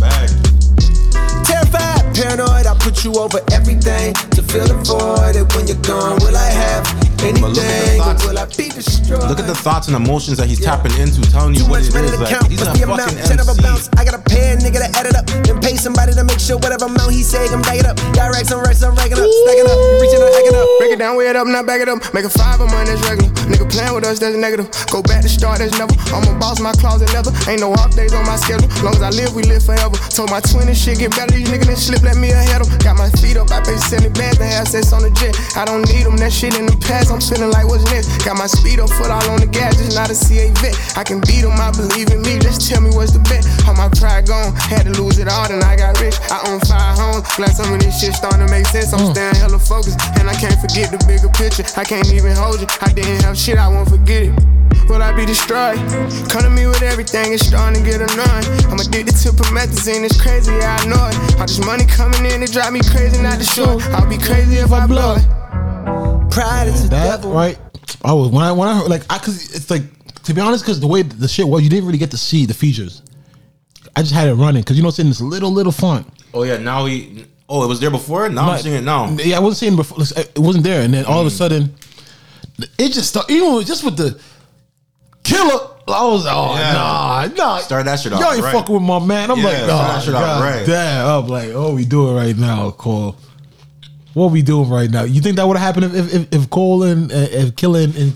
Bag. 0.00 0.30
Terrified, 1.44 2.14
paranoid, 2.14 2.63
I 2.63 2.63
put 2.84 3.02
you 3.02 3.14
over 3.14 3.40
everything. 3.50 4.12
To 4.36 4.42
fill 4.42 4.66
the 4.66 4.74
void, 4.84 5.36
and 5.36 5.50
when 5.54 5.66
you're 5.66 5.80
gone, 5.80 6.18
will 6.20 6.36
I 6.36 6.50
have 6.50 7.03
look 7.32 7.56
at 7.56 7.56
the 7.56 7.96
thoughts. 7.98 8.26
will 8.26 8.38
I 8.38 8.44
be 8.46 8.68
destroyed? 8.68 9.28
Look 9.28 9.38
at 9.40 9.46
the 9.46 9.54
thoughts 9.54 9.86
and 9.88 9.96
emotions 9.96 10.36
that 10.38 10.46
he's 10.48 10.60
Yeah. 10.60 10.76
tapping 10.76 10.92
into, 10.98 11.20
telling 11.32 11.54
you 11.54 11.64
Too 11.64 11.70
what 11.70 11.80
it 11.82 11.90
to 11.90 12.16
Like, 12.20 12.28
count. 12.28 12.50
he's 12.50 12.60
a 12.60 12.70
amount? 12.70 13.00
fucking 13.00 13.18
Ten 13.24 13.40
MC. 13.40 13.62
bounce. 13.62 13.88
I 13.96 14.04
got 14.04 14.14
a 14.14 14.18
pay 14.18 14.52
a 14.52 14.56
nigga 14.56 14.78
to 14.84 14.88
add 14.98 15.06
it 15.06 15.16
up. 15.16 15.26
Then 15.44 15.60
pay 15.60 15.76
somebody 15.76 16.12
to 16.14 16.24
make 16.24 16.38
sure 16.40 16.56
whatever 16.58 16.86
amount 16.86 17.12
he 17.12 17.22
say, 17.22 17.46
I'm 17.48 17.62
back 17.62 17.78
it 17.80 17.86
up. 17.86 17.96
Got 18.12 18.32
racks, 18.32 18.50
I'm 18.52 18.60
racks, 18.60 18.82
I'm 18.82 18.94
racking 18.94 19.18
up. 19.18 19.26
Stacking 19.44 19.68
up, 19.70 19.78
reaching 20.00 20.22
up, 20.22 20.32
hacking 20.34 20.56
up. 20.56 20.66
Break 20.78 20.92
it 20.92 20.98
down, 20.98 21.16
weigh 21.16 21.28
it 21.28 21.36
up, 21.36 21.46
not 21.46 21.66
back 21.66 21.80
it 21.80 21.88
up. 21.88 21.98
Make 22.12 22.24
a 22.24 22.30
five 22.30 22.60
of 22.60 22.70
mine, 22.70 22.86
that's 22.86 23.00
regular. 23.08 23.30
Nigga 23.48 23.68
playing 23.70 23.94
with 23.94 24.04
us, 24.04 24.18
that's 24.18 24.36
negative. 24.36 24.68
Go 24.90 25.02
back 25.02 25.22
to 25.22 25.28
start, 25.28 25.58
that's 25.58 25.72
never. 25.78 25.92
I'm 26.14 26.24
a 26.28 26.38
boss, 26.38 26.60
my 26.60 26.72
closet 26.72 27.12
leather. 27.12 27.32
Ain't 27.48 27.60
no 27.60 27.72
off 27.72 27.94
days 27.96 28.12
on 28.12 28.24
my 28.26 28.36
schedule. 28.36 28.68
Long 28.82 28.94
as 28.96 29.02
I 29.02 29.10
live, 29.10 29.34
we 29.34 29.42
live 29.44 29.62
forever. 29.64 29.96
Told 30.10 30.30
my 30.30 30.40
twin 30.40 30.68
and 30.68 30.76
shit 30.76 30.98
get 30.98 31.10
better. 31.16 31.32
These 31.34 31.48
niggas 31.48 31.66
done 31.66 31.76
slip, 31.76 32.02
let 32.02 32.16
me 32.16 32.30
ahead. 32.30 32.62
Got 32.84 32.96
my 32.96 33.10
feet 33.20 33.36
up, 33.36 33.50
I 33.50 33.60
pay 33.60 33.76
70 33.76 34.10
bands 34.18 34.38
to 34.38 34.44
have 34.46 34.68
sex 34.68 34.92
on 34.92 35.02
the 35.02 35.10
jet. 35.10 35.34
I 35.56 35.64
don't 35.64 35.82
need 35.88 36.04
them, 36.06 36.16
that 36.18 36.32
shit 36.32 36.54
in 36.56 36.66
the 36.66 36.76
past. 36.76 37.10
I'm 37.14 37.22
feeling 37.22 37.54
like 37.54 37.70
what's 37.70 37.86
next. 37.94 38.10
Got 38.26 38.42
my 38.42 38.50
speed 38.50 38.82
up, 38.82 38.90
foot 38.90 39.06
all 39.06 39.22
on 39.30 39.38
the 39.38 39.46
gas, 39.46 39.78
just 39.78 39.94
not 39.94 40.10
a 40.10 40.16
CA 40.18 40.50
vet. 40.58 40.74
I 40.98 41.06
can 41.06 41.22
beat 41.22 41.46
them, 41.46 41.54
I 41.54 41.70
believe 41.70 42.10
in 42.10 42.26
me. 42.26 42.42
Just 42.42 42.66
tell 42.66 42.82
me 42.82 42.90
what's 42.90 43.14
the 43.14 43.22
bet. 43.22 43.46
All 43.70 43.78
my 43.78 43.86
pride 43.94 44.26
gone, 44.26 44.50
had 44.66 44.90
to 44.90 44.92
lose 44.98 45.22
it 45.22 45.30
all, 45.30 45.46
then 45.46 45.62
I 45.62 45.78
got 45.78 45.94
rich. 46.02 46.18
I 46.26 46.42
own 46.50 46.58
five 46.66 46.98
homes, 46.98 47.22
glad 47.38 47.54
some 47.54 47.70
of 47.70 47.78
this 47.78 48.02
shit 48.02 48.18
starting 48.18 48.42
to 48.42 48.50
make 48.50 48.66
sense. 48.66 48.90
I'm 48.90 48.98
mm. 48.98 49.14
staying 49.14 49.38
hella 49.38 49.62
focused, 49.62 50.02
and 50.18 50.26
I 50.26 50.34
can't 50.34 50.58
forget 50.58 50.90
the 50.90 50.98
bigger 51.06 51.30
picture. 51.30 51.62
I 51.78 51.86
can't 51.86 52.10
even 52.10 52.34
hold 52.34 52.58
you. 52.58 52.66
I 52.82 52.90
didn't 52.90 53.22
have 53.22 53.38
shit, 53.38 53.62
I 53.62 53.70
won't 53.70 53.86
forget 53.86 54.34
it. 54.34 54.34
Will 54.90 54.98
I 54.98 55.14
be 55.14 55.22
destroyed? 55.22 55.78
Come 56.34 56.42
to 56.42 56.50
me 56.50 56.66
with 56.66 56.82
everything, 56.82 57.30
it's 57.30 57.46
starting 57.46 57.78
to 57.78 57.84
get 57.86 58.02
annoying. 58.02 58.46
I'm 58.74 58.82
addicted 58.82 59.14
to 59.22 59.30
promethazine, 59.30 60.02
it's 60.02 60.18
crazy, 60.18 60.50
I 60.50 60.82
know 60.90 60.98
it. 61.06 61.14
All 61.38 61.46
this 61.46 61.62
money 61.62 61.86
coming 61.86 62.26
in, 62.26 62.42
it 62.42 62.50
drive 62.50 62.74
me 62.74 62.82
crazy, 62.82 63.22
not 63.22 63.38
the 63.38 63.46
short. 63.46 63.86
I'll 63.94 64.10
be 64.10 64.18
crazy 64.18 64.58
if 64.58 64.74
I 64.74 64.90
blow 64.90 65.14
it. 65.14 65.43
Pride 66.30 66.68
is 66.68 66.84
the 66.84 66.88
that 66.90 67.16
devil. 67.16 67.32
right? 67.32 67.58
I 68.04 68.12
was 68.12 68.30
when 68.30 68.42
I 68.42 68.52
when 68.52 68.68
I 68.68 68.78
heard 68.78 68.88
like 68.88 69.02
I 69.10 69.18
cause 69.18 69.54
it's 69.54 69.70
like 69.70 69.82
to 70.24 70.34
be 70.34 70.40
honest, 70.40 70.64
because 70.64 70.80
the 70.80 70.86
way 70.86 71.02
the 71.02 71.28
shit 71.28 71.46
was, 71.46 71.62
you 71.62 71.70
didn't 71.70 71.86
really 71.86 71.98
get 71.98 72.10
to 72.12 72.18
see 72.18 72.46
the 72.46 72.54
features. 72.54 73.02
I 73.94 74.00
just 74.00 74.14
had 74.14 74.28
it 74.28 74.34
running 74.34 74.62
because 74.62 74.76
you 74.76 74.82
know 74.82 74.88
it's 74.88 74.98
in 74.98 75.08
this 75.08 75.20
little 75.20 75.50
little 75.50 75.72
font. 75.72 76.06
Oh 76.32 76.42
yeah, 76.42 76.56
now 76.56 76.86
he. 76.86 77.26
Oh, 77.48 77.62
it 77.62 77.68
was 77.68 77.78
there 77.78 77.90
before. 77.90 78.28
Now 78.30 78.50
I'm 78.52 78.58
seeing 78.58 78.74
it 78.74 78.84
now. 78.84 79.10
Yeah, 79.18 79.36
I 79.36 79.40
wasn't 79.40 79.58
seeing 79.58 79.74
it 79.74 79.76
before. 79.76 79.98
It 80.16 80.38
wasn't 80.38 80.64
there, 80.64 80.82
and 80.82 80.94
then 80.94 81.04
all 81.04 81.20
of 81.20 81.26
a 81.26 81.30
mm. 81.30 81.36
sudden, 81.36 81.74
it 82.78 82.92
just 82.92 83.10
started. 83.10 83.32
Even 83.32 83.62
just 83.64 83.84
with 83.84 83.98
the 83.98 84.18
killer, 85.22 85.68
I 85.86 86.04
was 86.06 86.26
oh 86.26 86.56
Yeah. 86.56 86.72
nah 86.72 87.26
nah. 87.36 87.58
Start 87.58 87.84
that 87.84 88.00
shit 88.00 88.12
off 88.12 88.20
Y'all 88.20 88.32
ain't 88.32 88.42
right. 88.42 88.52
fucking 88.52 88.74
with 88.74 88.82
my 88.82 88.98
man. 89.04 89.30
I'm 89.30 89.38
Yeah, 89.38 89.44
like 89.44 89.56
start 89.56 89.68
nah, 89.68 89.94
that 89.94 90.02
shit 90.02 90.14
off 90.14 90.40
right. 90.42 90.66
damn. 90.66 91.06
I'm 91.06 91.26
like 91.28 91.50
oh 91.50 91.74
we 91.74 91.84
doing 91.84 92.14
right 92.16 92.36
now, 92.36 92.70
Cole. 92.70 93.16
What 94.14 94.30
we 94.30 94.42
doing 94.42 94.68
right 94.70 94.88
now? 94.90 95.02
You 95.04 95.20
think 95.20 95.36
that 95.36 95.46
would 95.46 95.56
have 95.56 95.74
happened 95.74 95.94
if 95.96 96.14
if, 96.14 96.32
if 96.32 96.50
Cole 96.50 96.84
and 96.84 97.10
uh, 97.12 97.16
if 97.16 97.56
Killer 97.56 97.80
and, 97.80 97.96
and 97.96 98.12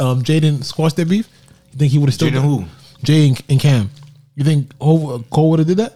um, 0.00 0.22
Jaden 0.22 0.64
squashed 0.64 0.96
their 0.96 1.06
beef? 1.06 1.28
You 1.72 1.78
think 1.78 1.92
he 1.92 1.98
would 1.98 2.08
have 2.08 2.14
still 2.14 2.30
Jaden 2.30 2.42
who? 2.42 2.64
Jay 3.02 3.28
and, 3.28 3.40
and 3.48 3.60
Cam. 3.60 3.90
You 4.36 4.44
think 4.44 4.78
Cole, 4.78 5.22
Cole 5.30 5.50
would 5.50 5.58
have 5.58 5.68
did 5.68 5.78
that? 5.78 5.94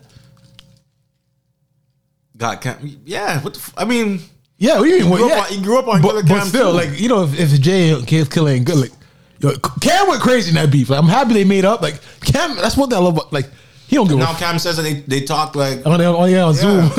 God, 2.37 2.61
Cam, 2.61 2.79
yeah. 3.05 3.41
What 3.41 3.55
the? 3.55 3.61
F- 3.61 3.75
I 3.77 3.85
mean, 3.85 4.21
Yeah, 4.59 4.81
we 4.81 4.89
you 4.99 5.05
mean? 5.05 5.13
He 5.13 5.17
grew 5.17 5.25
up 5.25 5.31
yeah. 5.31 5.41
on- 5.45 5.49
he 5.53 5.63
grew 5.63 5.79
up 5.79 5.89
on 5.89 6.03
but, 6.03 6.09
Killer 6.11 6.23
but 6.25 6.45
still, 6.47 6.71
too. 6.73 6.77
like 6.77 7.01
you 7.01 7.09
know, 7.09 7.23
if, 7.25 7.39
if 7.39 7.61
Jay 7.61 7.95
Kid 8.07 8.31
Killer 8.31 8.51
ain't 8.51 8.67
good, 8.67 8.77
like 8.79 8.93
yo, 9.39 9.53
Cam 9.81 10.09
went 10.09 10.21
crazy 10.21 10.49
in 10.49 10.57
that 10.57 10.71
beef. 10.73 10.91
Like, 10.91 10.99
I'm 10.99 11.09
happy 11.09 11.35
they 11.35 11.45
made 11.45 11.65
up. 11.65 11.81
Like 11.81 12.01
Cam, 12.23 12.57
that's 12.57 12.77
one 12.77 12.89
thing 12.89 12.99
I 12.99 13.01
love. 13.03 13.15
About, 13.17 13.33
like 13.33 13.49
he 13.87 13.97
don't 13.97 14.09
give 14.09 14.19
now 14.19 14.33
a 14.33 14.37
Cam 14.37 14.59
says 14.59 14.77
that 14.79 14.83
they 14.83 14.95
they 14.95 15.21
talk 15.21 15.55
like 15.55 15.87
on, 15.87 16.01
yeah, 16.31 16.43
on 16.45 16.55
Zoom. 16.55 16.91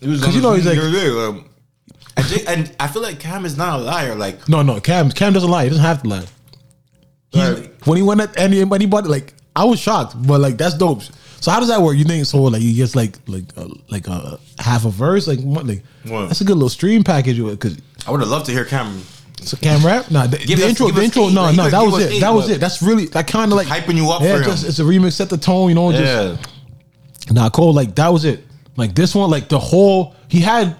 He 0.00 0.08
was 0.08 0.20
'Cause 0.22 0.28
on 0.28 0.34
you 0.34 0.42
know 0.42 0.52
he's 0.52 0.64
Zoom 0.64 0.76
like- 0.76 0.82
the 0.82 0.88
other 0.88 1.32
day, 1.32 1.38
um, 1.40 1.44
and, 2.18 2.26
Jay, 2.26 2.44
and 2.46 2.76
I 2.78 2.86
feel 2.88 3.02
like 3.02 3.18
Cam 3.20 3.44
is 3.46 3.56
not 3.56 3.78
a 3.80 3.82
liar. 3.82 4.14
Like 4.14 4.48
no, 4.48 4.62
no, 4.62 4.80
Cam, 4.80 5.10
Cam 5.10 5.32
doesn't 5.32 5.50
lie. 5.50 5.64
He 5.64 5.70
doesn't 5.70 5.84
have 5.84 6.02
to 6.02 6.08
lie. 6.08 6.24
Right. 7.34 7.70
When 7.86 7.96
he 7.96 8.02
went 8.02 8.20
at 8.20 8.38
any 8.38 8.60
anybody, 8.60 9.08
like 9.08 9.34
I 9.54 9.64
was 9.64 9.78
shocked, 9.80 10.14
but 10.26 10.40
like 10.40 10.56
that's 10.58 10.74
dope. 10.74 11.02
So 11.40 11.50
how 11.50 11.60
does 11.60 11.68
that 11.68 11.80
work? 11.82 11.96
You 11.96 12.04
think 12.04 12.26
so? 12.26 12.42
Like 12.42 12.62
he 12.62 12.74
gets 12.74 12.96
like 12.96 13.16
like 13.26 13.44
uh, 13.56 13.68
like 13.90 14.08
a 14.08 14.38
half 14.58 14.84
a 14.84 14.90
verse, 14.90 15.26
like 15.28 15.40
what? 15.40 15.66
Like 15.66 15.82
What? 16.04 16.26
that's 16.26 16.40
a 16.40 16.44
good 16.44 16.54
little 16.54 16.68
stream 16.68 17.04
package. 17.04 17.36
Because 17.38 17.78
I 18.06 18.10
would 18.10 18.20
have 18.20 18.28
loved 18.28 18.46
to 18.46 18.52
hear 18.52 18.64
Cam 18.64 19.02
So 19.42 19.56
cam 19.58 19.84
rap? 19.84 20.10
Nah, 20.10 20.26
the, 20.26 20.38
Give 20.38 20.58
the 20.58 20.64
us- 20.64 20.70
intro, 20.70 20.86
give 20.86 20.96
the 20.96 21.00
us 21.02 21.04
intro, 21.06 21.22
eight, 21.24 21.34
no, 21.34 21.42
like, 21.42 21.56
no, 21.56 21.62
give 21.64 21.70
that 21.72 21.82
us 21.86 21.92
was 21.92 22.02
it. 22.04 22.12
eight, 22.12 22.20
that 22.20 22.30
was 22.30 22.46
but- 22.46 22.54
it. 22.56 22.60
That's 22.60 22.82
really 22.82 23.06
that 23.06 23.26
kind 23.28 23.52
of 23.52 23.56
like 23.56 23.66
hyping 23.68 23.96
you 23.96 24.10
up 24.10 24.22
Yeah, 24.22 24.38
for 24.38 24.42
him. 24.44 24.50
it's 24.50 24.78
a 24.78 24.82
remix, 24.82 25.12
set 25.12 25.28
the 25.28 25.36
tone, 25.38 25.68
you 25.68 25.74
know. 25.74 25.92
Just 25.92 26.02
Yeah. 27.28 27.32
nah, 27.32 27.50
Cole, 27.50 27.72
like 27.74 27.94
that 27.96 28.12
was 28.12 28.24
it. 28.24 28.44
Like 28.76 28.94
this 28.94 29.14
one, 29.14 29.30
like 29.30 29.48
the 29.48 29.58
whole 29.58 30.14
he 30.28 30.40
had 30.40 30.76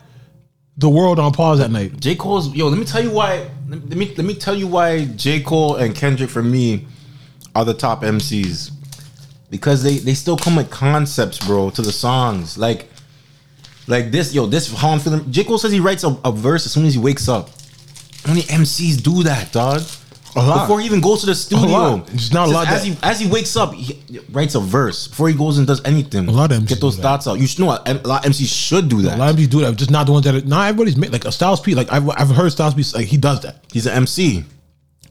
the 0.78 0.88
world 0.88 1.18
on 1.18 1.32
pause 1.32 1.58
that 1.58 1.70
night. 1.70 1.98
J 2.00 2.14
Cole's 2.14 2.54
yo. 2.54 2.68
Let 2.68 2.78
me 2.78 2.84
tell 2.84 3.02
you 3.02 3.10
why. 3.10 3.50
Let 3.68 3.90
me 3.90 4.14
let 4.16 4.24
me 4.24 4.34
tell 4.34 4.54
you 4.54 4.66
why 4.66 5.04
J 5.04 5.42
Cole 5.42 5.76
and 5.76 5.94
Kendrick 5.94 6.30
for 6.30 6.42
me 6.42 6.86
are 7.54 7.64
the 7.64 7.74
top 7.74 8.02
MCs 8.02 8.70
because 9.50 9.82
they 9.82 9.98
they 9.98 10.14
still 10.14 10.36
come 10.36 10.56
with 10.56 10.70
concepts, 10.70 11.44
bro, 11.44 11.70
to 11.70 11.82
the 11.82 11.92
songs. 11.92 12.56
Like 12.56 12.88
like 13.88 14.12
this, 14.12 14.32
yo, 14.32 14.46
this 14.46 14.72
how 14.72 14.90
I'm 14.90 15.00
feeling. 15.00 15.30
J 15.32 15.44
Cole 15.44 15.58
says 15.58 15.72
he 15.72 15.80
writes 15.80 16.04
a, 16.04 16.16
a 16.24 16.30
verse 16.30 16.64
as 16.64 16.72
soon 16.72 16.86
as 16.86 16.94
he 16.94 17.00
wakes 17.00 17.28
up. 17.28 17.50
Only 18.28 18.42
MCs 18.42 19.02
do 19.02 19.22
that, 19.24 19.52
dog? 19.52 19.82
Before 20.40 20.80
he 20.80 20.86
even 20.86 21.00
goes 21.00 21.20
to 21.20 21.26
the 21.26 21.34
studio. 21.34 21.98
There's 22.06 22.32
not 22.32 22.48
a 22.48 22.50
lot 22.50 22.68
As 22.68 22.82
that- 22.82 22.88
he 22.88 22.96
as 23.02 23.20
he 23.20 23.26
wakes 23.28 23.56
up, 23.56 23.72
he 23.74 24.20
writes 24.30 24.54
a 24.54 24.60
verse 24.60 25.08
before 25.08 25.28
he 25.28 25.34
goes 25.34 25.58
and 25.58 25.66
does 25.66 25.80
anything. 25.84 26.28
A 26.28 26.30
lot 26.30 26.52
of 26.52 26.58
MCs 26.62 26.68
get 26.68 26.80
those 26.80 26.96
thoughts 26.98 27.26
out. 27.26 27.38
You 27.38 27.46
should 27.46 27.60
know 27.60 27.70
a 27.70 27.92
lot 28.04 28.24
of 28.26 28.32
MCs 28.32 28.48
should 28.48 28.88
do 28.88 29.02
that. 29.02 29.16
A 29.16 29.18
lot 29.18 29.30
of 29.30 29.36
people 29.36 29.60
do 29.60 29.66
that, 29.66 29.76
just 29.76 29.90
not 29.90 30.06
the 30.06 30.12
ones 30.12 30.24
that 30.24 30.34
are, 30.34 30.46
not 30.46 30.68
everybody's 30.68 30.96
made 30.96 31.12
like 31.12 31.24
a 31.24 31.32
Styles 31.32 31.60
P. 31.60 31.74
Like 31.74 31.92
I've, 31.92 32.08
I've 32.10 32.30
heard 32.30 32.50
Styles 32.52 32.74
P 32.74 32.82
like 32.94 33.06
he 33.06 33.16
does 33.16 33.40
that. 33.42 33.64
He's 33.72 33.86
an 33.86 33.94
MC. 33.94 34.44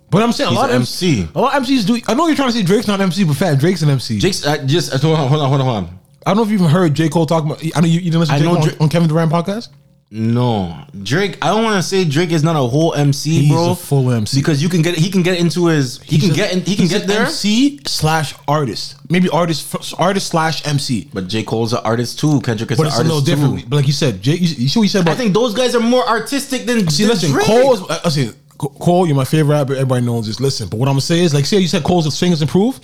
But 0.10 0.24
I'm 0.24 0.32
saying 0.32 0.48
a 0.48 0.52
He's 0.52 0.60
lot 0.60 0.70
of 0.70 0.76
MC. 0.76 1.28
A 1.36 1.40
lot 1.40 1.56
of 1.56 1.64
MCs 1.64 1.86
do. 1.86 2.00
I 2.08 2.14
know 2.14 2.28
you're 2.28 2.36
trying 2.36 2.50
to 2.50 2.54
say 2.58 2.64
Drake's 2.64 2.88
not 2.88 3.00
an 3.02 3.06
MC, 3.08 3.26
but 3.26 3.36
fat 3.36 3.60
Drake's 3.60 3.82
an 3.82 3.90
MC. 3.90 4.20
Jake's 4.20 4.46
uh, 4.46 4.64
just 4.66 4.94
uh, 4.94 4.98
hold 4.98 5.20
on, 5.20 5.28
hold 5.28 5.42
on, 5.42 5.50
hold 5.50 5.62
on, 5.62 5.68
hold 5.68 5.84
on. 5.86 6.00
I 6.26 6.30
don't 6.32 6.38
know 6.38 6.44
if 6.44 6.50
you 6.50 6.56
even 6.56 6.70
heard 6.70 6.94
J 6.94 7.10
Cole 7.10 7.26
talk 7.26 7.44
about. 7.46 7.62
I 7.76 7.82
know 7.82 7.88
you, 7.88 8.00
you 8.00 8.12
didn't 8.12 8.20
listen 8.22 8.36
I 8.36 8.40
to 8.40 8.44
J. 8.46 8.50
know 8.52 8.60
Cole 8.60 8.70
on, 8.70 8.78
on 8.82 8.90
Kevin 8.90 9.10
Durant 9.10 9.32
podcast. 9.32 9.70
No, 10.10 10.86
Drake. 11.04 11.38
I 11.42 11.48
don't 11.48 11.66
want 11.66 11.76
to 11.76 11.84
say 11.84 12.06
Drake 12.06 12.32
is 12.32 12.42
not 12.42 12.56
a 12.56 12.60
whole 12.60 12.94
MC, 12.94 13.42
He's 13.42 13.52
bro. 13.52 13.72
a 13.72 13.76
full 13.76 14.10
MC. 14.10 14.40
because 14.40 14.64
you 14.64 14.70
can 14.70 14.82
get 14.82 14.96
he 14.96 15.10
can 15.12 15.22
get 15.22 15.38
into 15.38 15.66
his 15.68 16.02
he 16.02 16.18
can 16.18 16.32
a- 16.32 16.34
get 16.34 16.54
in, 16.54 16.62
he 16.62 16.78
can 16.78 16.88
get 16.88 17.08
there. 17.08 17.24
MC 17.26 17.82
slash 17.86 18.34
artist, 18.48 18.96
maybe 19.10 19.28
artist 19.28 19.76
artist 20.00 20.28
slash 20.28 20.66
MC. 20.66 21.10
But 21.14 21.28
J 21.28 21.44
Cole's 21.44 21.74
an 21.74 21.80
artist 21.84 22.20
too. 22.20 22.40
Kendrick 22.40 22.72
is 22.72 22.78
But 22.78 22.84
an 22.84 22.88
it's 22.88 22.96
a 22.96 23.00
artist 23.00 23.14
little 23.16 23.26
different. 23.26 23.60
too. 23.64 23.68
But 23.70 23.76
like 23.76 23.88
you 23.88 23.92
said, 23.92 24.22
Jay, 24.22 24.36
you, 24.36 24.48
you 24.48 24.70
see 24.70 24.80
what 24.80 24.84
you 24.84 24.90
said 24.90 25.02
about 25.02 25.12
I 25.12 25.16
think 25.18 25.34
those 25.34 25.54
guys 25.54 25.76
are 25.76 25.82
more 25.82 26.08
artistic 26.08 26.66
than 26.66 26.88
See, 26.90 27.04
than 27.04 27.10
listen, 27.12 27.32
Drake. 27.32 27.46
Cole 27.46 27.74
is. 27.74 27.82
I 28.06 28.08
see, 28.08 28.32
Cole, 28.58 29.08
you're 29.08 29.16
my 29.16 29.26
favorite 29.26 29.56
rapper. 29.56 29.74
Everybody 29.74 30.06
knows 30.06 30.26
this. 30.28 30.40
Listen, 30.40 30.70
but 30.70 30.78
what 30.80 30.88
I'm 30.88 30.94
gonna 30.94 31.02
say 31.02 31.20
is, 31.20 31.34
like, 31.34 31.46
say 31.46 31.58
you 31.60 31.68
said 31.68 31.84
Cole's 31.84 32.18
singers 32.18 32.42
improve. 32.42 32.80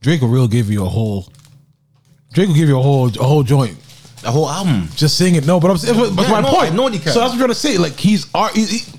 Drake 0.00 0.22
will 0.22 0.28
real 0.28 0.48
give 0.48 0.70
you 0.70 0.86
a 0.86 0.88
whole. 0.88 1.30
Drake 2.32 2.48
will 2.48 2.54
give 2.56 2.68
you 2.70 2.78
a 2.78 2.82
whole 2.82 3.08
a 3.08 3.22
whole 3.24 3.42
joint. 3.42 3.76
The 4.22 4.30
whole 4.30 4.48
album. 4.48 4.88
Just 4.96 5.16
sing 5.18 5.34
it. 5.34 5.46
No, 5.46 5.60
but 5.60 5.70
I'm 5.70 5.76
saying, 5.76 5.96
but 6.14 6.22
Yeah, 6.24 6.30
my 6.30 6.40
no, 6.40 6.48
point. 6.50 6.72
I 6.72 6.74
know 6.74 6.86
he 6.88 6.98
can. 6.98 7.12
So 7.12 7.20
that's 7.20 7.30
what 7.30 7.32
I'm 7.32 7.38
trying 7.38 7.48
to 7.50 7.54
say. 7.54 7.78
Like 7.78 7.92
he's 7.98 8.26
art. 8.34 8.54
He, 8.54 8.64
he- 8.64 8.92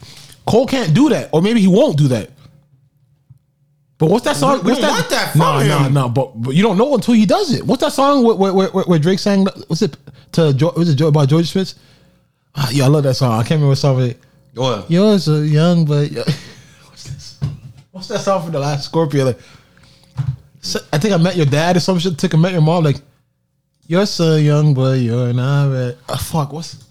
Cole 0.45 0.65
can't 0.65 0.93
do 0.93 1.09
that, 1.09 1.29
or 1.33 1.41
maybe 1.41 1.59
he 1.59 1.67
won't 1.67 1.97
do 1.97 2.07
that. 2.09 2.29
But 3.97 4.09
what's 4.11 4.23
that 4.25 4.35
song? 4.35 4.63
We 4.63 4.71
what's 4.71 4.81
don't 4.81 4.91
want 4.91 5.09
that 5.09 5.31
from 5.31 5.39
no, 5.39 5.59
no, 5.59 5.79
him. 5.79 5.93
no. 5.93 6.07
But, 6.09 6.41
but 6.41 6.55
you 6.55 6.61
don't 6.63 6.77
know 6.77 6.93
until 6.93 7.15
he 7.15 7.25
does 7.25 7.51
it. 7.53 7.65
What's 7.65 7.81
that 7.81 7.91
song 7.91 8.23
where, 8.23 8.35
where, 8.35 8.69
where, 8.69 8.83
where 8.83 8.99
Drake 8.99 9.19
sang? 9.19 9.45
What's 9.67 9.81
it 9.81 9.97
to? 10.33 10.53
Was 10.75 10.89
it 10.89 11.01
about 11.01 11.27
Jorja 11.29 11.47
Smith? 11.47 11.73
Ah, 12.55 12.69
yeah, 12.71 12.85
I 12.85 12.87
love 12.87 13.03
that 13.03 13.15
song. 13.15 13.33
I 13.33 13.39
can't 13.39 13.51
remember 13.61 13.69
what 13.69 13.77
song 13.79 14.01
it. 14.01 14.19
What? 14.53 14.89
You're 14.89 15.19
so 15.19 15.39
young, 15.41 15.85
but 15.85 16.09
what's 16.87 17.03
this? 17.03 17.39
What's 17.91 18.07
that 18.07 18.19
song 18.19 18.43
from 18.43 18.51
the 18.51 18.59
last 18.59 18.85
Scorpio? 18.85 19.25
Like, 19.25 19.39
I 20.93 20.97
think 20.97 21.13
I 21.13 21.17
met 21.17 21.35
your 21.35 21.45
dad 21.45 21.75
or 21.77 21.79
some 21.79 21.99
shit. 21.99 22.17
Took 22.17 22.33
I 22.35 22.37
met 22.37 22.51
your 22.53 22.61
mom. 22.61 22.83
Like, 22.83 23.01
you're 23.87 24.05
so 24.05 24.35
young, 24.35 24.73
but 24.73 24.99
you're 24.99 25.33
not. 25.33 25.71
Red. 25.71 25.97
Uh, 26.07 26.17
fuck. 26.17 26.53
What's 26.53 26.83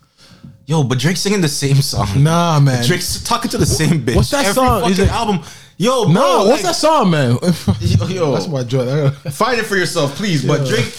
Yo, 0.66 0.82
but 0.82 0.99
Drake's 0.99 1.20
singing 1.20 1.40
the 1.40 1.49
same 1.49 1.76
song. 1.76 2.22
nah, 2.24 2.59
man? 2.59 2.84
Drake's 2.84 3.22
talking 3.22 3.49
to 3.53 3.59
the 3.59 3.66
same 3.66 4.05
bitch. 4.05 4.16
what's 4.16 4.30
that 4.30 4.47
Every 4.47 4.55
song? 4.55 4.90
Is 4.90 4.99
it- 4.99 5.09
album? 5.09 5.40
Yo, 5.78 6.05
bro, 6.07 6.12
no. 6.14 6.38
like, 6.38 6.49
what's 6.49 6.62
that 6.62 6.74
song, 6.74 7.11
man? 7.11 7.32
Yo, 7.80 8.07
yo. 8.07 8.32
that's 8.32 8.49
my 8.49 8.64
joy. 8.64 9.11
Find 9.30 9.61
it 9.61 9.66
for 9.66 9.76
yourself, 9.76 10.16
please. 10.16 10.42
But 10.44 10.66
Drake, 10.66 10.90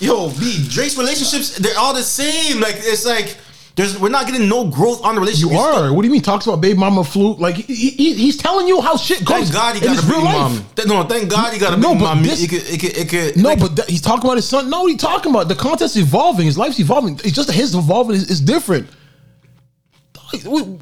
yo, 0.00 0.30
B, 0.30 0.66
Drake's 0.68 0.98
relationships, 0.98 1.56
they're 1.58 1.78
all 1.78 1.94
the 1.94 2.02
same. 2.02 2.60
Like 2.60 2.74
it's 2.78 3.06
like 3.06 3.36
there's 3.80 3.98
we're 3.98 4.10
not 4.10 4.26
getting 4.26 4.48
no 4.48 4.68
growth 4.68 5.02
on 5.04 5.14
the 5.14 5.20
relationship. 5.20 5.50
You 5.52 5.58
are. 5.58 5.92
What 5.92 6.02
do 6.02 6.08
you 6.08 6.12
mean? 6.12 6.22
Talks 6.22 6.46
about 6.46 6.60
baby 6.60 6.78
mama 6.78 7.02
flute. 7.02 7.38
Like 7.38 7.54
he, 7.56 7.74
he, 7.74 8.14
he's 8.14 8.36
telling 8.36 8.68
you 8.68 8.80
how 8.80 8.96
shit 8.96 9.24
goes. 9.24 9.50
Thank 9.50 9.52
God 9.54 9.74
he 9.76 9.80
got 9.80 9.98
a 9.98 10.06
big 10.06 10.22
mom. 10.22 10.64
Th- 10.76 10.86
No, 10.88 11.02
thank 11.04 11.30
God 11.30 11.52
he 11.52 11.58
got 11.58 11.72
a 11.74 11.76
No, 11.76 11.92
big 11.94 12.02
mom. 12.02 12.22
this- 12.22 12.42
it 12.42 12.48
could, 12.50 12.62
it 12.68 12.78
could, 12.80 12.96
it 12.96 13.08
could, 13.08 13.36
No, 13.42 13.48
like, 13.50 13.58
but 13.60 13.76
that, 13.76 13.88
he's 13.88 14.02
talking 14.02 14.24
about 14.24 14.36
his 14.36 14.48
son. 14.48 14.68
No, 14.70 14.86
he's 14.86 15.00
talking 15.00 15.30
about 15.32 15.48
the 15.48 15.54
contest 15.54 15.96
evolving. 15.96 16.46
His 16.46 16.58
life's 16.58 16.78
evolving. 16.78 17.14
It's 17.24 17.32
just 17.32 17.50
his 17.50 17.74
evolving 17.74 18.16
is, 18.16 18.30
is 18.30 18.40
different. 18.40 18.88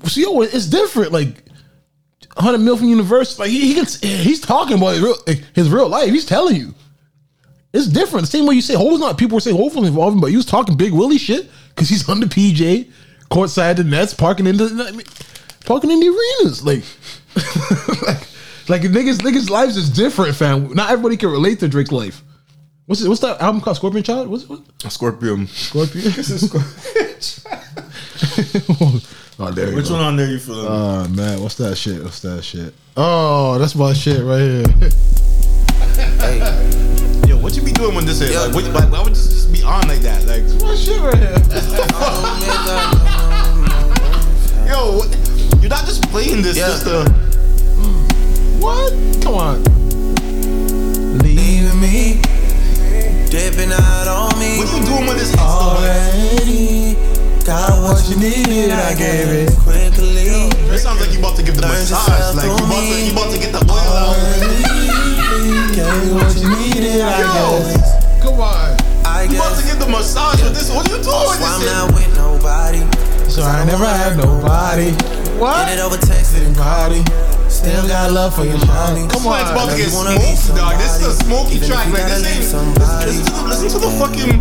See, 0.05 0.22
yo, 0.22 0.42
it's 0.42 0.66
different. 0.66 1.12
Like, 1.12 1.42
hundred 2.36 2.59
mil 2.59 2.76
from 2.76 2.88
universe. 2.88 3.38
Like 3.38 3.51
he, 3.51 3.68
he 3.68 3.74
gets, 3.74 3.99
he's 4.01 4.40
talking 4.40 4.76
about 4.76 4.94
his 4.94 5.01
real, 5.03 5.16
like, 5.26 5.44
his 5.55 5.70
real 5.70 5.88
life. 5.88 6.11
He's 6.11 6.26
telling 6.26 6.57
you, 6.57 6.74
it's 7.73 7.87
different. 7.87 8.27
The 8.27 8.31
same 8.31 8.47
way 8.47 8.55
you 8.55 8.62
say 8.62 8.75
Cole's 8.75 9.01
not. 9.01 9.19
People 9.19 9.37
were 9.37 9.41
saying 9.41 9.57
Cole's 9.57 9.77
evolving, 9.77 10.21
but 10.21 10.31
he 10.31 10.37
was 10.37 10.47
talking 10.47 10.77
big 10.77 10.93
Willie 10.93 11.19
shit 11.19 11.51
because 11.71 11.89
he's 11.89 12.09
on 12.09 12.21
the 12.21 12.27
PJ, 12.27 12.91
courtside 13.31 13.77
the 13.77 13.85
Nets, 13.85 14.14
parking 14.14 14.47
in 14.47 14.57
the, 14.57 14.87
I 14.89 14.93
mean, 14.93 15.07
parking 15.66 15.91
in 15.91 16.01
the 16.01 16.09
arenas. 16.09 16.64
Like, 16.64 16.83
like, 18.07 18.29
like 18.69 18.83
niggas, 18.83 19.19
niggas' 19.19 19.51
lives 19.51 19.77
is 19.77 19.91
different, 19.91 20.35
fam. 20.35 20.73
Not 20.73 20.91
everybody 20.91 21.16
can 21.16 21.31
relate 21.31 21.61
to 21.61 21.69
Drake's 21.69 21.93
life. 21.93 22.23
What's 22.87 23.03
it, 23.03 23.09
what's 23.09 23.21
that 23.21 23.41
album 23.43 23.61
called? 23.61 23.77
Scorpion 23.77 24.03
Child? 24.03 24.29
What's 24.29 24.49
what? 24.49 24.62
Scorpio. 24.91 25.45
Scorpion. 25.45 26.05
this 26.05 26.31
is 26.31 26.49
Scorpion. 26.49 26.75
oh, 29.39 29.51
there 29.53 29.75
Which 29.75 29.91
one 29.91 30.01
on 30.01 30.16
there 30.16 30.27
you 30.27 30.39
feeling? 30.39 30.66
Oh 30.66 31.07
man, 31.09 31.43
what's 31.43 31.57
that 31.57 31.77
shit? 31.77 32.03
What's 32.03 32.21
that 32.21 32.43
shit? 32.43 32.73
Oh, 32.97 33.59
that's 33.59 33.75
my 33.75 33.93
shit 33.93 34.25
right 34.25 34.41
here. 34.41 34.91
Doing 37.79 37.95
when 37.95 38.05
this 38.05 38.20
is? 38.20 38.35
Like, 38.35 38.53
what, 38.55 38.64
like, 38.74 38.91
why 38.91 39.01
would 39.03 39.14
this 39.14 39.29
just 39.29 39.53
be 39.53 39.62
on 39.62 39.87
like 39.87 40.01
that? 40.01 40.26
Like, 40.26 40.43
my 40.61 40.74
shit 40.74 40.99
right 40.99 41.14
here. 41.14 41.31
yo, 44.66 44.99
what, 44.99 45.07
you're 45.62 45.70
not 45.70 45.87
just 45.87 46.03
playing 46.11 46.43
this 46.43 46.57
just 46.57 46.87
to. 46.87 47.09
What? 48.59 48.93
Come 49.22 49.35
on. 49.35 49.62
Leaving 51.22 51.81
me, 51.81 52.20
dipping 53.31 53.70
out 53.70 54.09
on 54.09 54.37
me. 54.41 54.59
What 54.59 54.72
you 54.74 54.83
doing 54.85 55.07
with 55.07 55.18
this? 55.18 55.37
Already 55.39 56.97
got 57.47 57.79
what 57.81 58.09
you 58.11 58.16
needed, 58.18 58.72
I 58.72 58.95
gave 58.95 59.29
it 59.29 59.57
quickly. 59.57 60.51
It 60.74 60.79
sounds 60.79 61.01
like 61.01 61.12
you 61.12 61.20
about 61.20 61.37
to 61.37 61.45
give 61.45 61.55
the 61.55 61.62
Learn 61.62 61.70
massage. 61.70 62.35
Like 62.35 62.45
you 62.45 62.57
through 62.57 62.66
about 62.66 62.83
to, 62.83 63.05
you 63.07 63.12
about 63.12 63.31
to 63.33 63.39
get 63.39 63.53
the 63.53 63.64
oil 63.70 63.79
out. 63.79 64.78
Gave 65.89 66.12
what 66.14 66.36
you 66.36 66.49
needed, 66.53 67.01
I 67.01 67.20
Yo. 67.24 67.64
guess. 67.64 68.22
Come 68.22 68.41
on. 68.41 68.76
I 69.09 69.24
You 69.24 69.36
about 69.41 69.57
to 69.57 69.64
get 69.64 69.78
the 69.80 69.89
massage 69.89 70.43
with 70.43 70.53
this. 70.55 70.68
What 70.70 70.84
are 70.84 70.97
you 70.97 71.03
doing 71.03 71.26
with 71.32 71.41
So 71.41 71.49
I'm 71.49 71.64
not 71.64 71.95
with 71.97 72.11
nobody. 72.16 72.82
So 73.30 73.43
I 73.43 73.64
never 73.64 73.86
had 73.86 74.16
nobody. 74.16 74.93
What? 74.93 75.01
Get 75.24 75.41
What? 75.41 75.68
it 75.72 75.80
over 75.80 75.97
text 75.97 76.36
and 76.36 76.55
body. 76.57 77.01
Still 77.49 77.89
got 77.89 78.12
love 78.12 78.34
for 78.36 78.45
your 78.45 78.59
shawty. 78.59 79.09
Come 79.09 79.26
on, 79.26 79.41
it's 79.41 79.51
about 79.51 79.70
to 79.70 79.76
get 79.76 79.89
you 79.89 79.97
wanna 79.97 80.20
smoked, 80.20 80.59
dog. 80.61 80.76
This 80.78 81.01
is 81.01 81.07
a 81.09 81.24
smoky 81.24 81.59
track. 81.66 81.86
you 81.89 81.95
this 81.97 82.22
leave 82.22 82.36
ain't. 82.36 82.45
somebody. 82.45 83.07
Listen 83.09 83.24
to 83.24 83.32
the, 83.32 83.43
listen 83.49 83.68
to 83.72 83.78
the 83.78 83.93
fucking 83.97 84.34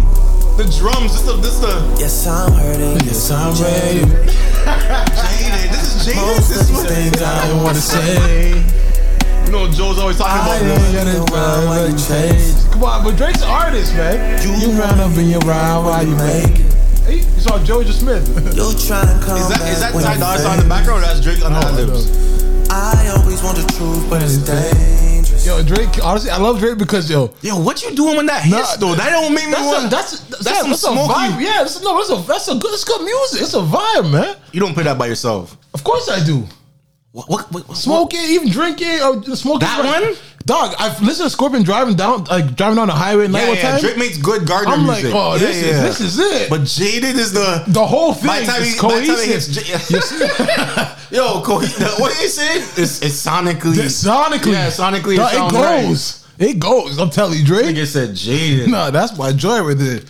the 0.59 0.65
drums. 0.77 1.13
This 1.15 1.21
the 1.23 1.33
this 1.39 1.57
the 1.63 1.73
Yes, 1.97 2.27
I'm 2.27 2.51
hurting. 2.51 2.99
Yes, 3.07 3.31
I'm 3.31 3.53
ready. 3.63 4.03
jaded. 4.03 5.71
This 5.71 5.95
is 5.95 6.05
jaded. 6.05 6.21
Most 6.21 6.49
This 6.49 6.59
of 6.59 6.61
is 6.61 6.67
these 6.67 6.77
what 6.77 6.87
things 6.89 7.21
I 7.21 7.47
don't 7.47 7.63
wanna 7.63 7.79
say. 7.95 8.63
You 9.47 9.53
know. 9.53 9.71
Joe's 9.71 9.99
always 9.99 10.17
talking 10.17 10.41
about 10.41 10.59
this. 10.61 12.67
Come 12.71 12.83
on, 12.83 13.03
but 13.03 13.15
Drake's 13.17 13.41
an 13.41 13.49
artist, 13.49 13.93
man. 13.95 14.41
You, 14.43 14.71
round 14.79 14.99
up 14.99 15.17
in 15.17 15.29
your 15.29 15.39
rhyme 15.41 15.85
while 15.85 16.05
you 16.05 16.15
make 16.15 16.59
it. 16.59 16.73
Hey, 17.07 17.15
you 17.17 17.39
saw 17.41 17.57
Jorja 17.59 17.91
Smith. 17.93 18.27
You 18.57 18.63
tryna 18.75 19.21
come 19.23 19.37
Is 19.37 19.47
that 19.49 19.59
back 19.59 19.71
is 19.71 19.79
that 19.79 19.93
when 19.93 20.03
Ty 20.03 20.13
you 20.15 20.19
Dolla 20.19 20.39
Sign 20.39 20.57
in 20.59 20.63
the 20.63 20.69
background? 20.69 21.03
Or 21.03 21.07
that's 21.07 21.21
Drake 21.21 21.43
on 21.45 21.53
the 21.53 21.85
lips. 21.85 22.69
I 22.69 23.07
always 23.15 23.41
want 23.43 23.57
the 23.57 23.63
truth, 23.77 24.09
but 24.09 24.21
it's 24.21 24.37
dangerous. 24.37 25.45
Yo, 25.45 25.63
Drake. 25.63 26.03
Honestly, 26.03 26.31
I 26.31 26.37
love 26.37 26.59
Drake 26.59 26.77
because 26.77 27.09
yo, 27.09 27.33
Yo, 27.41 27.59
what 27.61 27.81
you 27.83 27.95
doing 27.95 28.17
when 28.17 28.25
that 28.25 28.45
Nah, 28.49 28.75
though? 28.75 28.95
That 28.95 29.11
don't 29.11 29.33
make 29.33 29.45
me 29.45 29.51
that's 29.51 29.65
want. 29.65 29.85
a, 29.85 29.89
that's 29.89 30.19
that's, 30.19 30.43
that's 30.43 30.55
yeah, 30.57 30.61
some 30.61 30.69
that's 30.71 30.83
a 30.83 30.91
smoky. 30.91 31.13
vibe. 31.13 31.41
Yeah, 31.41 31.57
that's, 31.63 31.81
no, 31.81 31.95
that's 31.95 32.09
a 32.11 32.27
that's 32.27 32.47
a 32.49 32.55
good. 32.55 32.73
It's 32.73 32.83
good 32.83 33.01
music. 33.01 33.41
It's 33.41 33.53
a 33.53 33.61
vibe, 33.61 34.11
man. 34.11 34.35
You 34.51 34.59
don't 34.59 34.73
play 34.73 34.83
that 34.83 34.97
by 34.97 35.05
yourself. 35.07 35.55
Of 35.73 35.83
course 35.83 36.09
I 36.09 36.23
do. 36.25 36.43
What? 37.11 37.29
What? 37.29 37.51
what, 37.51 37.67
what 37.67 37.77
Smoke 37.77 38.13
it, 38.13 38.29
even 38.31 38.49
drinking, 38.49 38.99
uh, 39.01 39.21
or 39.27 39.35
smoking. 39.35 39.59
That 39.67 39.83
it. 40.03 40.05
one? 40.07 40.15
Dog, 40.45 40.75
I've 40.79 41.01
listened 41.01 41.25
to 41.25 41.29
Scorpion 41.29 41.63
driving 41.63 41.95
down, 41.95 42.23
like 42.25 42.55
driving 42.55 42.77
down 42.77 42.87
the 42.87 42.93
highway 42.93 43.25
at 43.25 43.31
night 43.31 43.41
Yeah, 43.41 43.47
one 43.49 43.57
yeah. 43.57 43.71
time. 43.71 43.79
Drake 43.81 43.97
makes 43.97 44.17
good 44.17 44.47
Gardiner 44.47 44.75
I'm 44.77 44.87
like, 44.87 45.03
music. 45.03 45.13
oh, 45.19 45.33
Yeah, 45.33 45.39
this 45.39 45.57
is 45.63 45.81
this 45.81 45.99
is 46.01 46.19
it. 46.19 46.49
But 46.49 46.63
Jaded 46.63 47.15
is 47.17 47.33
the 47.33 47.63
the 47.67 47.85
whole 47.85 48.13
thing 48.13 48.27
By 48.27 48.43
time 48.45 48.61
is 48.61 48.75
he- 48.75 48.81
by 48.81 48.87
time 48.87 49.05
cohesive. 49.07 49.89
hits 49.89 50.11
Yo, 51.11 51.41
co- 51.41 51.59
what 51.59 52.11
did 52.13 52.21
you 52.21 52.29
say? 52.29 52.59
It's, 52.81 53.01
it's 53.01 53.25
sonically. 53.25 53.75
sonically, 53.87 54.53
Yeah, 54.53 54.67
sonically. 54.69 55.13
It, 55.15 55.17
Dog, 55.17 55.31
sounds 55.31 55.53
it 55.53 55.57
right. 55.57 55.81
goes. 55.87 56.27
It 56.39 56.59
goes. 56.59 56.97
I'm 56.99 57.09
telling 57.09 57.39
you, 57.39 57.43
I 57.43 57.47
Drake. 57.47 57.65
think 57.65 57.77
it 57.79 57.87
said 57.87 58.15
Jaded. 58.15 58.69
No, 58.69 58.89
that's 58.91 59.17
my 59.17 59.33
joy 59.33 59.65
with 59.65 59.81
it. 59.81 60.09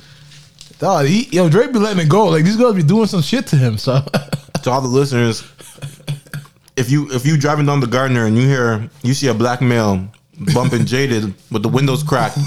Dog, 0.77 1.07
he, 1.07 1.23
yo, 1.31 1.49
Drake 1.49 1.73
be 1.73 1.79
letting 1.79 2.05
it 2.05 2.09
go. 2.09 2.27
Like 2.27 2.43
these 2.43 2.57
girls 2.57 2.75
be 2.75 2.83
doing 2.83 3.07
some 3.07 3.21
shit 3.23 3.47
to 3.47 3.55
him. 3.55 3.77
So 3.79 4.01
to 4.63 4.69
all 4.69 4.81
the 4.81 4.87
listeners, 4.87 5.41
if 6.78 6.89
you 6.89 7.11
if 7.11 7.25
you 7.25 7.38
driving 7.38 7.65
down 7.65 7.80
the 7.80 7.88
Gardiner 7.88 8.25
and 8.25 8.38
you 8.38 8.47
hear 8.47 8.89
you 9.03 9.13
see 9.13 9.28
a 9.28 9.34
black 9.34 9.61
male 9.61 10.07
bumping 10.53 10.86
jaded 10.93 11.34
with 11.51 11.63
the 11.63 11.69
windows 11.69 12.03
cracked, 12.03 12.38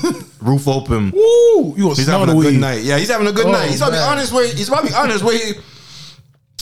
roof 0.41 0.66
open, 0.68 1.11
woo, 1.11 1.74
you 1.76 1.89
he's 1.95 2.07
having 2.07 2.28
a 2.31 2.33
good 2.33 2.53
weed. 2.55 2.61
night. 2.61 2.83
Yeah, 2.83 2.97
he's 2.99 3.11
having 3.11 3.26
a 3.26 3.33
good 3.33 3.47
Oh, 3.47 3.53
night. 3.53 3.68
He's 3.70 3.78
probably 3.81 3.99
man. 3.99 4.12
on 4.12 4.18
his 4.18 4.33
way. 4.33 4.49
He's 4.55 4.68
probably 4.68 4.93
on 4.95 5.11
his 5.11 5.22
way. 5.22 5.39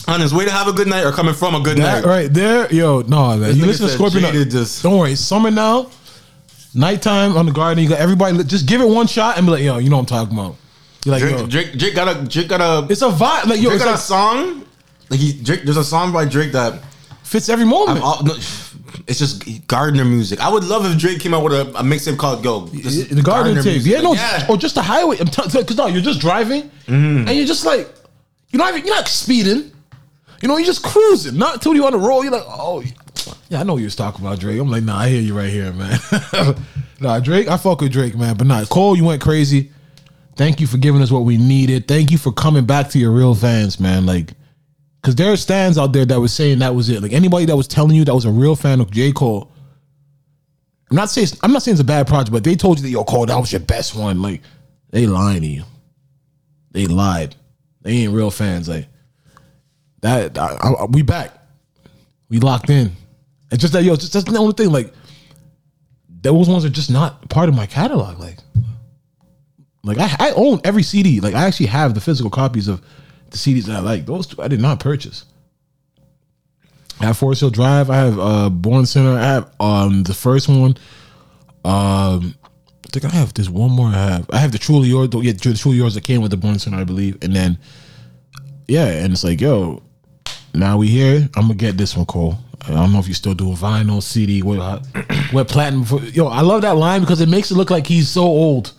On 0.07 0.19
his 0.19 0.33
way 0.33 0.45
to 0.45 0.51
have 0.51 0.67
a 0.67 0.73
good 0.73 0.87
night 0.87 1.03
or 1.05 1.11
coming 1.11 1.35
from 1.35 1.53
a 1.53 1.59
good 1.59 1.77
That 1.77 2.03
night. 2.03 2.05
right 2.09 2.33
there, 2.33 2.71
yo, 2.73 3.01
no, 3.01 3.29
man. 3.37 3.41
This 3.41 3.57
You 3.57 3.65
listen 3.67 3.87
to 3.87 3.93
Scorpion. 3.93 4.23
Jaded 4.23 4.47
uh, 4.47 4.51
just- 4.51 4.81
Don't 4.81 4.97
worry, 4.97 5.13
summer 5.15 5.51
now. 5.51 5.91
Nighttime 6.73 7.35
on 7.37 7.45
the 7.45 7.51
garden. 7.51 7.83
You 7.83 7.89
got 7.89 7.99
everybody. 7.99 8.43
Just 8.43 8.65
give 8.67 8.81
it 8.81 8.87
one 8.87 9.07
shot 9.07 9.37
and 9.37 9.45
be 9.45 9.51
like, 9.51 9.61
yo, 9.63 9.77
you 9.77 9.89
know 9.89 9.97
what 9.97 10.11
I'm 10.11 10.27
talking 10.27 10.33
about. 10.37 10.55
You're 11.05 11.13
like, 11.13 11.21
yo, 11.23 11.47
Drake, 11.47 11.49
Drake, 11.71 11.77
Drake 11.79 11.95
got 11.95 12.15
a 12.15 12.27
Drake 12.27 12.47
got 12.47 12.61
a 12.61 12.91
it's 12.91 13.01
a 13.01 13.09
vibe. 13.09 13.45
Like 13.45 13.57
yo, 13.61 13.69
Drake 13.69 13.75
it's 13.75 13.83
got 13.83 13.95
a 13.95 13.97
song. 13.97 14.65
Like 15.09 15.19
he 15.19 15.33
Drake, 15.33 15.63
there's 15.63 15.77
a 15.77 15.83
song 15.83 16.11
by 16.11 16.25
Drake 16.25 16.51
that 16.53 16.81
fits 17.29 17.47
every 17.49 17.65
moment. 17.65 18.01
All, 18.01 18.23
no, 18.23 18.33
it's 19.07 19.19
just 19.19 19.67
Gardiner 19.67 20.05
music. 20.05 20.39
I 20.39 20.49
would 20.49 20.63
love 20.63 20.85
if 20.85 20.97
Drake 20.97 21.19
came 21.19 21.33
out 21.33 21.43
with 21.43 21.53
a, 21.53 21.61
a 21.77 21.83
mixtape 21.83 22.17
called 22.17 22.43
Go. 22.43 22.65
The 22.65 23.21
garden 23.23 23.55
tape. 23.55 23.65
music. 23.65 23.91
Yeah, 23.91 24.01
no, 24.01 24.13
yeah. 24.13 24.47
or 24.49 24.57
just 24.57 24.75
the 24.75 24.81
highway. 24.81 25.17
I'm 25.19 25.25
because 25.25 25.77
no, 25.77 25.87
you're 25.87 26.01
just 26.01 26.19
driving 26.19 26.63
mm-hmm. 26.63 27.27
and 27.27 27.31
you're 27.31 27.45
just 27.45 27.65
like, 27.65 27.87
you're 28.49 28.59
not 28.59 28.73
even, 28.73 28.85
you're 28.85 28.95
not 28.95 29.07
speeding. 29.07 29.71
You 30.41 30.47
know, 30.47 30.57
you're 30.57 30.65
just 30.65 30.83
cruising. 30.83 31.37
Not 31.37 31.55
until 31.55 31.75
you 31.75 31.85
on 31.85 31.91
the 31.91 31.99
road. 31.99 32.21
You're 32.21 32.31
like, 32.31 32.45
oh, 32.47 32.83
yeah, 33.49 33.59
I 33.59 33.63
know 33.63 33.77
you 33.77 33.85
was 33.85 33.95
talking 33.95 34.25
about 34.25 34.39
Drake. 34.39 34.59
I'm 34.59 34.71
like, 34.71 34.83
nah, 34.83 34.99
I 34.99 35.09
hear 35.09 35.21
you 35.21 35.37
right 35.37 35.49
here, 35.49 35.73
man. 35.73 35.99
nah, 36.99 37.19
Drake, 37.19 37.47
I 37.47 37.57
fuck 37.57 37.81
with 37.81 37.91
Drake, 37.91 38.15
man. 38.15 38.37
But 38.37 38.47
nah, 38.47 38.63
Cole, 38.65 38.95
you 38.95 39.03
went 39.03 39.21
crazy. 39.21 39.71
Thank 40.35 40.61
you 40.61 40.67
for 40.67 40.77
giving 40.77 41.01
us 41.01 41.11
what 41.11 41.25
we 41.25 41.37
needed. 41.37 41.87
Thank 41.87 42.11
you 42.11 42.17
for 42.17 42.31
coming 42.31 42.65
back 42.65 42.89
to 42.91 42.99
your 42.99 43.11
real 43.11 43.35
fans, 43.35 43.79
man. 43.79 44.05
Like, 44.05 44.33
because 45.01 45.15
there 45.15 45.31
are 45.31 45.37
stands 45.37 45.77
out 45.77 45.93
there 45.93 46.05
that 46.05 46.19
was 46.19 46.33
saying 46.33 46.59
that 46.59 46.75
was 46.75 46.89
it. 46.89 47.01
Like 47.01 47.13
anybody 47.13 47.45
that 47.45 47.55
was 47.55 47.67
telling 47.67 47.95
you 47.95 48.05
that 48.05 48.13
was 48.15 48.25
a 48.25 48.31
real 48.31 48.55
fan 48.55 48.81
of 48.81 48.91
J. 48.91 49.11
Cole. 49.11 49.51
I'm 50.89 50.95
not 50.95 51.09
saying 51.09 51.27
I'm 51.43 51.53
not 51.53 51.61
saying 51.63 51.73
it's 51.73 51.81
a 51.81 51.85
bad 51.85 52.07
project, 52.07 52.31
but 52.31 52.43
they 52.43 52.55
told 52.55 52.77
you 52.79 52.83
that 52.83 52.89
yo 52.89 53.03
Cole 53.03 53.25
that 53.27 53.37
was 53.37 53.51
your 53.51 53.61
best 53.61 53.95
one. 53.95 54.21
Like 54.21 54.41
they 54.89 55.05
lying 55.05 55.41
to 55.41 55.47
you. 55.47 55.63
They 56.71 56.85
lied. 56.87 57.35
They 57.81 57.91
ain't 57.91 58.13
real 58.13 58.31
fans. 58.31 58.67
Like 58.67 58.87
that. 60.01 60.37
I, 60.37 60.55
I- 60.55 60.85
we 60.85 61.01
back. 61.01 61.31
We 62.29 62.39
locked 62.39 62.69
in. 62.69 62.91
It's 63.51 63.61
just 63.61 63.73
that 63.73 63.83
yo. 63.83 63.95
Just 63.95 64.13
that's 64.13 64.25
the 64.25 64.37
only 64.37 64.53
thing. 64.53 64.71
Like 64.71 64.93
those 66.09 66.49
ones 66.49 66.65
are 66.65 66.69
just 66.69 66.91
not 66.91 67.29
part 67.29 67.49
of 67.49 67.55
my 67.55 67.65
catalog. 67.65 68.19
Like 68.19 68.37
like 69.83 69.97
I, 69.97 70.27
I 70.29 70.31
own 70.31 70.59
every 70.63 70.83
CD. 70.83 71.19
Like 71.21 71.35
I 71.35 71.45
actually 71.45 71.67
have 71.67 71.93
the 71.93 72.01
physical 72.01 72.29
copies 72.29 72.67
of 72.67 72.81
the 73.31 73.37
CDs 73.37 73.65
that 73.65 73.77
I 73.77 73.79
like. 73.79 74.05
Those 74.05 74.27
two 74.27 74.41
I 74.41 74.47
did 74.47 74.61
not 74.61 74.79
purchase. 74.79 75.25
I 76.99 77.05
have 77.05 77.17
Forest 77.17 77.41
Hill 77.41 77.49
Drive. 77.49 77.89
I 77.89 77.97
have 77.97 78.19
uh 78.19 78.49
Born 78.49 78.85
Sinner. 78.85 79.17
I 79.17 79.23
have 79.23 79.51
um 79.59 80.03
the 80.03 80.13
first 80.13 80.49
one. 80.49 80.77
Um 81.65 82.35
I 82.85 82.91
think 82.91 83.05
I 83.05 83.09
have 83.09 83.33
this 83.33 83.49
one 83.49 83.71
more 83.71 83.87
I 83.87 83.93
have. 83.93 84.29
I 84.31 84.37
have 84.37 84.51
the 84.51 84.57
Truly 84.57 84.87
Yours, 84.87 85.09
yeah, 85.13 85.31
the 85.31 85.55
Truly 85.55 85.77
Yours 85.77 85.93
that 85.93 86.03
came 86.03 86.21
with 86.21 86.31
the 86.31 86.37
Born 86.37 86.57
Sinner, 86.57 86.77
I 86.77 86.83
believe. 86.83 87.17
And 87.21 87.35
then 87.35 87.57
yeah, 88.67 88.85
and 88.85 89.11
it's 89.11 89.23
like, 89.23 89.41
yo, 89.41 89.81
now 90.53 90.77
we 90.77 90.87
here. 90.87 91.27
I'm 91.35 91.43
gonna 91.43 91.55
get 91.55 91.77
this 91.77 91.97
one, 91.97 92.05
Cole. 92.05 92.37
I 92.61 92.71
don't 92.71 92.93
know 92.93 92.99
if 92.99 93.07
you're 93.07 93.15
still 93.15 93.33
doing 93.33 93.55
vinyl, 93.55 94.01
CD, 94.03 94.43
what, 94.43 94.85
what 95.31 95.47
platinum. 95.47 95.85
For, 95.85 95.99
yo, 95.99 96.27
I 96.27 96.41
love 96.41 96.61
that 96.61 96.75
line 96.75 97.01
because 97.01 97.21
it 97.21 97.29
makes 97.29 97.51
it 97.51 97.55
look 97.55 97.71
like 97.71 97.87
he's 97.87 98.09
so 98.09 98.23
old. 98.23 98.73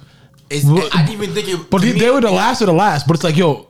It's, 0.49 0.67
I 0.67 1.05
didn't 1.07 1.23
even 1.23 1.35
think 1.35 1.49
it. 1.49 1.71
But 1.71 1.81
they, 1.81 1.93
me, 1.93 2.01
they 2.01 2.11
were 2.11 2.21
the 2.21 2.31
last 2.31 2.61
of 2.61 2.67
the 2.67 2.73
last. 2.73 3.07
But 3.07 3.15
it's 3.15 3.25
like, 3.25 3.37
yo, 3.37 3.69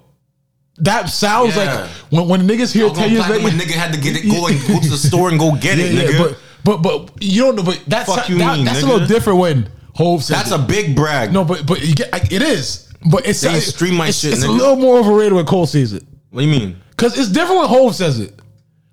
that 0.80 1.08
sounds 1.08 1.56
Yeah. 1.56 1.64
like 1.82 1.90
when 2.10 2.28
when 2.28 2.48
niggas 2.48 2.72
hear 2.72 2.90
ten 2.90 3.10
years 3.12 3.28
later. 3.28 3.46
a 3.48 3.50
nigga 3.50 3.72
had 3.72 3.92
to 3.92 4.00
get 4.00 4.16
it, 4.16 4.28
go 4.30 4.46
and 4.46 4.58
go 4.66 4.80
to 4.80 4.88
the 4.88 4.96
store 4.96 5.28
and 5.28 5.38
go 5.38 5.52
get 5.60 5.78
it, 5.78 5.92
Yeah, 5.92 6.02
yeah, 6.02 6.08
nigga. 6.08 6.36
but 6.64 6.82
but 6.82 7.06
but 7.06 7.22
you 7.22 7.42
don't 7.42 7.56
know. 7.56 7.62
But 7.62 7.82
that's 7.86 8.14
that, 8.14 8.28
mean, 8.28 8.64
that's 8.64 8.82
a 8.82 8.86
little 8.86 9.06
different 9.06 9.38
when 9.38 9.68
Hove 9.94 10.22
says 10.22 10.36
That's 10.36 10.52
it. 10.52 10.60
a 10.60 10.62
big 10.62 10.94
brag. 10.96 11.32
no. 11.32 11.44
But 11.44 11.66
but 11.66 11.80
you 11.86 11.94
get, 11.94 12.08
I- 12.14 12.26
it 12.30 12.42
is. 12.42 12.86
But 13.10 13.26
it's 13.26 13.40
They 13.40 13.60
stream 13.60 13.94
my 13.94 14.08
it's, 14.08 14.18
shit, 14.18 14.34
It's 14.34 14.44
a 14.44 14.50
little 14.50 14.76
more 14.76 14.98
overrated 14.98 15.32
when 15.32 15.46
Cole 15.46 15.66
says 15.66 15.92
it 15.94 16.04
what 16.30 16.42
do 16.42 16.46
you 16.46 16.52
mean? 16.60 16.76
because 16.90 17.18
it's 17.18 17.28
different 17.30 17.60
when 17.60 17.68
Hove 17.68 17.94
says 17.96 18.20
it. 18.20 18.34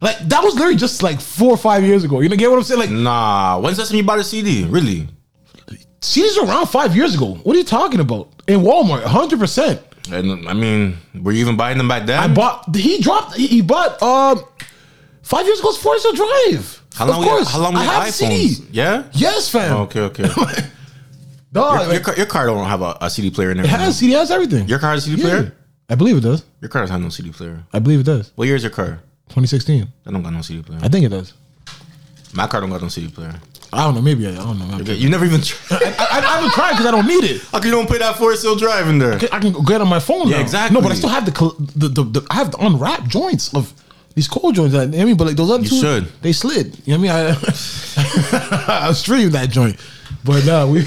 Like 0.01 0.17
that 0.29 0.43
was 0.43 0.53
literally 0.55 0.77
just 0.77 1.03
like 1.03 1.19
four 1.19 1.51
or 1.51 1.57
five 1.57 1.83
years 1.83 2.03
ago. 2.03 2.21
You 2.21 2.29
know, 2.29 2.35
get 2.37 2.49
what 2.49 2.57
I'm 2.57 2.63
saying? 2.63 2.79
Like 2.79 2.89
Nah, 2.91 3.59
when's 3.59 3.77
the 3.77 3.81
last 3.83 3.89
time 3.89 3.97
you 3.97 4.03
bought 4.03 4.19
a 4.19 4.23
CD? 4.23 4.63
Really? 4.65 5.07
CDs 6.01 6.37
were 6.39 6.47
around 6.47 6.67
five 6.67 6.95
years 6.95 7.15
ago. 7.15 7.35
What 7.43 7.55
are 7.55 7.59
you 7.59 7.65
talking 7.65 7.99
about? 7.99 8.29
In 8.47 8.61
Walmart, 8.61 9.01
100. 9.03 9.39
percent 9.39 9.81
And 10.11 10.47
I 10.47 10.53
mean, 10.53 10.97
were 11.21 11.31
you 11.31 11.41
even 11.41 11.57
buying 11.57 11.77
them 11.77 11.87
back 11.87 12.05
then? 12.05 12.19
I 12.19 12.27
bought. 12.33 12.75
He 12.75 12.99
dropped. 13.01 13.35
He, 13.35 13.47
he 13.47 13.61
bought. 13.61 14.01
Um, 14.01 14.43
five 15.21 15.45
years 15.45 15.59
ago, 15.59 15.69
it's 15.69 15.77
Forest 15.77 16.03
Hill 16.05 16.13
Drive. 16.13 16.81
How 16.95 17.07
long? 17.07 17.23
Of 17.23 17.39
we 17.39 17.45
how 17.45 17.59
long 17.59 17.75
I 17.75 17.79
we 17.81 17.85
have 17.85 18.03
had 18.03 18.07
the 18.07 18.11
CD. 18.11 18.67
Yeah. 18.71 19.03
Yes, 19.13 19.49
fam. 19.49 19.77
Okay, 19.81 20.01
okay. 20.01 20.23
Dog, 21.51 21.81
your, 21.83 21.93
your, 21.93 22.01
car, 22.01 22.15
your 22.17 22.25
car 22.25 22.45
don't 22.45 22.65
have 22.67 22.81
a, 22.81 22.97
a 23.01 23.09
CD 23.09 23.31
player 23.31 23.51
in 23.51 23.57
there. 23.57 23.65
it 23.65 23.69
has 23.69 23.97
CD, 23.97 24.13
it 24.13 24.17
has 24.17 24.31
everything. 24.31 24.67
Your 24.67 24.79
car 24.79 24.91
has 24.91 25.07
a 25.07 25.09
CD 25.09 25.21
Yeah. 25.21 25.27
player? 25.29 25.55
I 25.89 25.95
believe 25.95 26.17
it 26.17 26.21
does. 26.21 26.43
Your 26.59 26.69
car 26.69 26.81
doesn't 26.81 26.93
have 26.93 27.01
no 27.01 27.09
CD 27.09 27.29
player. 27.31 27.63
I 27.71 27.79
believe 27.79 28.01
it 28.01 28.05
does. 28.05 28.31
What 28.35 28.45
year 28.45 28.55
is 28.57 28.63
your 28.63 28.71
car? 28.71 28.99
2016. 29.29 29.87
I 30.05 30.11
don't 30.11 30.21
got 30.23 30.33
no 30.33 30.41
CD 30.41 30.61
player. 30.61 30.79
I 30.83 30.89
think 30.89 31.05
it 31.05 31.09
does. 31.09 31.33
My 32.33 32.47
car 32.47 32.59
don't 32.61 32.69
got 32.69 32.81
no 32.81 32.89
CD 32.89 33.07
player. 33.07 33.33
I 33.73 33.83
don't 33.83 33.95
know. 33.95 34.01
Maybe 34.01 34.25
I, 34.27 34.31
I 34.31 34.35
don't 34.35 34.57
know. 34.59 34.77
Okay, 34.81 34.95
you 34.95 35.09
never 35.09 35.25
even. 35.25 35.41
Tried. 35.41 35.81
I, 35.83 35.85
I, 35.99 36.17
I 36.19 36.35
haven't 36.35 36.51
tried 36.51 36.71
because 36.71 36.85
I 36.85 36.91
don't 36.91 37.07
need 37.07 37.23
it. 37.23 37.41
How 37.51 37.59
can 37.59 37.67
you 37.69 37.75
don't 37.75 37.87
put 37.87 37.99
that 37.99 38.15
Forest 38.17 38.43
Hill 38.43 38.55
Drive 38.55 38.87
in 38.87 38.97
there? 38.99 39.13
I 39.31 39.39
can 39.39 39.51
get 39.63 39.81
on 39.81 39.87
my 39.87 39.99
phone. 39.99 40.27
Yeah, 40.29 40.37
now. 40.37 40.41
exactly. 40.41 40.75
No, 40.75 40.81
but 40.81 40.91
I 40.91 40.95
still 40.95 41.09
have 41.09 41.25
the 41.25 41.31
the, 41.75 41.87
the, 41.89 42.03
the 42.03 42.27
I 42.29 42.35
have 42.35 42.51
the 42.51 42.57
unwrapped 42.65 43.07
joints 43.09 43.53
of 43.53 43.73
these 44.15 44.27
cold 44.27 44.55
joints. 44.55 44.73
I 44.75 44.85
mean, 44.87 45.17
but 45.17 45.27
like 45.27 45.35
those 45.35 45.51
other 45.51 45.63
You 45.63 45.69
two, 45.69 45.79
should. 45.81 46.05
they 46.21 46.31
slid. 46.33 46.77
You 46.85 46.97
know 46.97 47.03
what 47.03 47.09
I 47.11 47.27
mean? 47.31 47.35
I, 47.37 48.87
I 48.89 48.93
streamed 48.93 49.33
that 49.33 49.49
joint, 49.49 49.77
but 50.23 50.45
nah, 50.45 50.65
we 50.65 50.85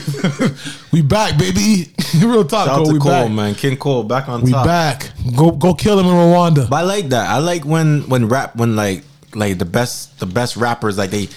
we 0.93 1.03
back, 1.03 1.39
baby. 1.39 1.93
Real 2.21 2.45
talk, 2.45 2.67
Shout 2.67 2.69
out 2.69 2.77
Cole. 2.79 2.87
to 2.87 2.93
We 2.95 2.99
Cole, 2.99 3.11
back. 3.11 3.31
man. 3.31 3.55
King 3.55 3.77
Cole 3.77 4.03
back 4.05 4.29
on 4.29 4.43
We 4.43 4.51
top. 4.53 4.67
back. 4.67 5.13
Go 5.37 5.51
go 5.53 5.75
kill 5.75 5.99
him 5.99 6.07
in 6.07 6.13
Rwanda. 6.13 6.69
But 6.69 6.77
I 6.77 6.83
like 6.83 7.09
that. 7.11 7.29
I 7.31 7.39
like 7.39 7.65
when 7.65 8.09
when 8.09 8.27
rap 8.29 8.57
when 8.57 8.75
like 8.75 9.05
like 9.35 9.59
the 9.59 9.65
best 9.65 10.19
the 10.19 10.27
best 10.27 10.57
rappers 10.57 10.99
like 10.99 11.11
they 11.11 11.29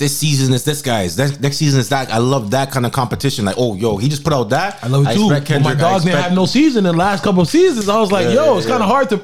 this 0.00 0.16
season 0.18 0.52
is 0.52 0.64
this 0.64 0.82
guy's 0.82 1.16
next, 1.16 1.40
next 1.40 1.58
season 1.58 1.78
is 1.78 1.88
that. 1.90 2.10
I 2.10 2.18
love 2.18 2.50
that 2.50 2.72
kind 2.72 2.84
of 2.84 2.90
competition. 2.92 3.44
Like 3.44 3.54
oh 3.58 3.76
yo 3.76 3.96
he 3.98 4.08
just 4.08 4.24
put 4.24 4.32
out 4.32 4.48
that. 4.50 4.82
I 4.82 4.88
love 4.88 5.06
it 5.06 5.14
too. 5.14 5.30
expect 5.30 5.48
But 5.48 5.62
my 5.62 5.70
Kendrick, 5.70 5.76
I 5.86 5.90
dogs 5.92 6.04
didn't 6.04 6.22
have 6.22 6.32
no 6.34 6.46
season 6.46 6.86
in 6.86 6.92
the 6.92 6.98
last 6.98 7.22
couple 7.22 7.42
of 7.42 7.48
seasons. 7.48 7.88
I 7.88 8.00
was 8.00 8.10
like, 8.10 8.24
Yeah, 8.26 8.32
yo, 8.34 8.52
yeah, 8.52 8.58
it's 8.58 8.66
kind 8.66 8.82
of 8.82 8.88
hard 8.88 9.08
to 9.10 9.22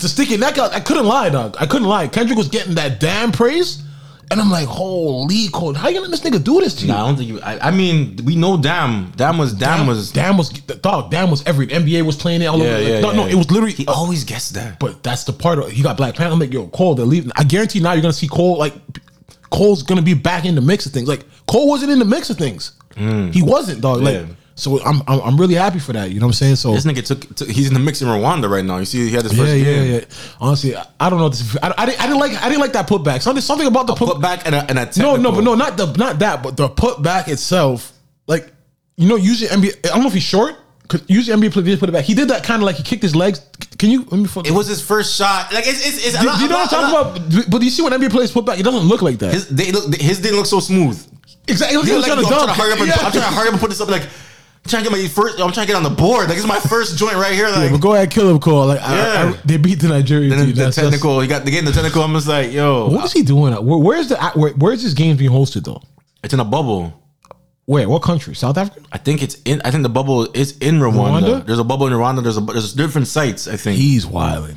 to 0.00 0.08
stick 0.08 0.28
your 0.28 0.38
neck 0.38 0.58
out. 0.58 0.72
I 0.74 0.80
couldn't 0.80 1.06
lie, 1.06 1.30
dog. 1.30 1.56
I 1.58 1.64
couldn't 1.66 1.88
lie. 1.88 2.06
Kendrick 2.08 2.36
was 2.36 2.48
getting 2.48 2.74
that 2.74 3.00
damn 3.00 3.32
praise, 3.32 3.82
and 4.30 4.40
I'm 4.40 4.50
like, 4.50 4.66
holy 4.68 5.48
Cole. 5.48 5.74
How 5.74 5.88
you 5.88 5.94
gonna 5.94 6.08
let 6.08 6.20
this 6.20 6.30
nigga 6.30 6.42
do 6.44 6.60
this 6.60 6.74
to 6.76 6.82
you? 6.86 6.92
Nah, 6.92 7.04
I 7.04 7.06
don't 7.08 7.16
think 7.16 7.28
you. 7.28 7.40
I, 7.40 7.68
I 7.68 7.70
mean, 7.70 8.16
we 8.24 8.36
know 8.36 8.56
Damn. 8.56 9.10
Damn 9.16 9.38
was 9.38 9.52
Damn, 9.54 9.86
was. 9.86 10.12
Damn 10.12 10.36
was 10.36 10.50
dog. 10.50 11.10
Damn 11.10 11.30
was 11.30 11.44
every 11.46 11.66
NBA 11.66 12.02
was 12.04 12.16
playing 12.16 12.42
it 12.42 12.46
all 12.46 12.58
Yeah, 12.58 12.74
over. 12.74 12.82
yeah, 12.82 13.00
no, 13.00 13.12
no, 13.12 13.26
yeah. 13.26 13.32
it 13.32 13.34
was 13.36 13.50
literally. 13.50 13.72
He 13.72 13.86
uh, 13.86 13.92
always 13.92 14.22
gets 14.24 14.50
that. 14.50 14.78
but 14.78 15.02
that's 15.02 15.24
the 15.24 15.32
part 15.32 15.58
of 15.58 15.70
he 15.72 15.82
got 15.82 15.96
Black 15.96 16.14
Panther. 16.14 16.32
I'm 16.34 16.38
like, 16.38 16.52
yo, 16.52 16.66
Cole, 16.68 16.94
they're 16.94 17.06
leaving. 17.06 17.32
I 17.36 17.44
guarantee 17.44 17.80
now 17.80 17.92
you're 17.94 18.02
gonna 18.02 18.12
see 18.12 18.28
Cole 18.28 18.58
like 18.58 18.74
Cole's 19.50 19.82
gonna 19.82 20.02
be 20.02 20.14
back 20.14 20.44
in 20.44 20.54
the 20.54 20.60
mix 20.60 20.86
of 20.86 20.92
things. 20.92 21.08
Like 21.08 21.24
Cole 21.46 21.68
wasn't 21.68 21.92
in 21.92 21.98
the 21.98 22.04
mix 22.04 22.30
of 22.30 22.36
things. 22.38 22.72
Mm. 22.94 23.32
He 23.32 23.42
wasn't, 23.42 23.80
dog. 23.80 24.00
Like 24.00 24.14
Yeah. 24.14 24.26
so, 24.54 24.80
I'm, 24.82 25.02
I'm 25.06 25.20
I'm 25.20 25.36
really 25.36 25.54
happy 25.54 25.78
for 25.78 25.92
that. 25.92 26.10
You 26.10 26.20
know 26.20 26.26
what 26.26 26.30
I'm 26.30 26.34
saying? 26.34 26.56
So 26.56 26.72
This 26.72 26.84
nigga 26.84 27.04
took, 27.04 27.34
took. 27.34 27.48
He's 27.48 27.68
in 27.68 27.74
the 27.74 27.80
mix 27.80 28.02
in 28.02 28.08
Rwanda 28.08 28.48
right 28.50 28.64
now. 28.64 28.78
You 28.78 28.84
see, 28.84 29.08
he 29.08 29.14
had 29.14 29.22
his 29.22 29.32
yeah, 29.32 29.44
first 29.44 29.56
yeah, 29.56 29.64
game. 29.64 29.92
yeah. 29.92 30.04
Honestly, 30.40 30.76
I, 30.76 30.86
I 31.00 31.10
don't 31.10 31.18
know. 31.18 31.28
This, 31.28 31.56
I, 31.62 31.74
I, 31.76 31.86
didn't, 31.86 32.00
I 32.00 32.06
didn't 32.06 32.20
like 32.20 32.32
I 32.42 32.48
didn't 32.48 32.60
like 32.60 32.72
that 32.72 32.88
putback. 32.88 33.22
Something 33.22 33.42
something 33.42 33.66
about 33.66 33.86
the 33.86 33.94
put, 33.94 34.08
Put 34.08 34.20
back 34.20 34.46
and 34.46 34.54
a, 34.54 34.64
and 34.68 34.78
a 34.78 34.90
No, 35.00 35.16
no, 35.16 35.32
but 35.32 35.44
no, 35.44 35.54
not 35.54 35.76
the 35.76 35.86
not 35.94 36.18
that, 36.20 36.42
but 36.42 36.56
the 36.56 36.68
putback 36.68 37.28
itself. 37.28 37.92
Like 38.26 38.52
you 38.96 39.08
know, 39.08 39.16
usually 39.16 39.48
NBA. 39.50 39.86
I 39.86 39.94
don't 39.94 40.02
know 40.02 40.08
if 40.08 40.14
he's 40.14 40.22
short. 40.22 40.56
Cause 40.90 41.02
usually 41.06 41.40
NBA 41.40 41.52
players 41.52 41.78
put 41.78 41.88
it 41.88 41.92
back. 41.92 42.04
He 42.04 42.14
did 42.14 42.26
that 42.28 42.42
kind 42.42 42.60
of 42.60 42.66
like 42.66 42.74
he 42.74 42.82
kicked 42.82 43.02
his 43.02 43.14
legs. 43.14 43.40
Can 43.78 43.90
you? 43.90 44.02
Let 44.10 44.18
me. 44.18 44.28
It 44.44 44.50
was 44.52 44.66
his 44.66 44.82
first 44.84 45.14
shot. 45.16 45.52
Like 45.52 45.64
it's 45.66 45.86
it's. 45.86 46.04
it's 46.04 46.18
Do, 46.18 46.28
do 46.28 46.42
you 46.42 46.48
know 46.48 46.56
what 46.58 46.72
I'm 46.72 46.90
talking 46.92 47.22
about? 47.30 47.48
But 47.48 47.58
do 47.60 47.64
you 47.64 47.70
see 47.70 47.82
when 47.82 47.92
NBA 47.92 48.10
players 48.10 48.32
put 48.32 48.44
back? 48.44 48.58
It 48.58 48.64
doesn't 48.64 48.88
look 48.88 49.00
like 49.00 49.18
that. 49.20 49.32
His 49.32 49.48
they 49.48 49.70
look. 49.70 49.94
His 49.94 50.18
didn't 50.20 50.36
look 50.38 50.46
so 50.46 50.58
smooth. 50.58 50.98
Exactly. 51.46 51.76
Look, 51.78 51.86
he 51.86 51.92
was 51.94 52.02
like, 52.08 52.12
trying 52.12 52.26
to 52.26 52.34
I'm 52.34 52.44
trying 52.44 52.48
to 52.48 52.60
hurry 52.60 52.72
up 52.72 52.78
and 52.80 52.88
Yeah. 52.88 52.94
I'm 53.06 53.12
trying 53.12 53.30
to 53.30 53.36
hurry 53.36 53.46
up 53.48 53.52
and 53.54 53.60
put 53.60 53.70
this 53.70 53.80
up. 53.80 53.88
Like, 53.88 54.02
I'm 54.02 54.68
trying 54.68 54.82
to 54.84 54.90
get 54.90 54.98
my 55.00 55.06
first. 55.08 55.38
I'm 55.40 55.52
trying 55.52 55.66
to 55.68 55.72
get 55.72 55.76
on 55.76 55.84
the 55.84 55.90
board. 55.90 56.28
Like, 56.28 56.38
it's 56.38 56.46
my 56.46 56.58
first 56.60 56.98
joint 56.98 57.14
right 57.14 57.34
here. 57.34 57.48
Yeah, 57.48 57.56
Like, 57.58 57.70
but 57.70 57.80
go 57.80 57.94
ahead, 57.94 58.10
kill 58.10 58.28
him, 58.28 58.40
call. 58.40 58.66
Like 58.66 58.80
Yeah. 58.80 59.32
I, 59.32 59.40
they 59.44 59.56
beat 59.58 59.76
the 59.80 59.88
Nigerian 59.88 60.30
then 60.30 60.38
team. 60.46 60.48
the, 60.48 60.64
that's- 60.64 60.74
technical. 60.74 61.20
He 61.20 61.28
got 61.28 61.44
the 61.44 61.52
game. 61.52 61.64
The 61.64 61.72
technical. 61.72 62.02
I'm 62.02 62.12
just 62.14 62.26
like, 62.28 62.52
yo, 62.52 62.88
What 62.88 63.04
is 63.04 63.12
he 63.12 63.22
doing? 63.22 63.54
Where, 63.54 63.78
where's 63.78 64.08
the 64.08 64.16
where, 64.34 64.52
where's 64.54 64.82
this 64.82 64.92
game 64.94 65.16
being 65.16 65.30
hosted 65.30 65.64
though? 65.64 65.82
it's 66.24 66.34
in 66.34 66.40
a 66.40 66.44
bubble. 66.44 66.99
Where? 67.66 67.88
What 67.88 68.02
country? 68.02 68.34
South 68.34 68.58
Africa? 68.58 68.80
I 68.90 68.98
think 68.98 69.22
it's 69.22 69.36
in. 69.44 69.60
I 69.64 69.70
think 69.70 69.82
the 69.84 69.88
bubble 69.88 70.30
is 70.32 70.58
in 70.58 70.80
Rwanda. 70.80 71.20
Rwanda? 71.22 71.46
There's 71.46 71.58
a 71.60 71.64
bubble 71.64 71.86
in 71.86 71.92
Rwanda. 71.92 72.22
There's 72.22 72.36
a 72.36 72.40
there's 72.40 72.74
different 72.74 73.06
sites. 73.06 73.46
I 73.46 73.56
think 73.56 73.78
He's 73.78 74.06
wilding. 74.06 74.56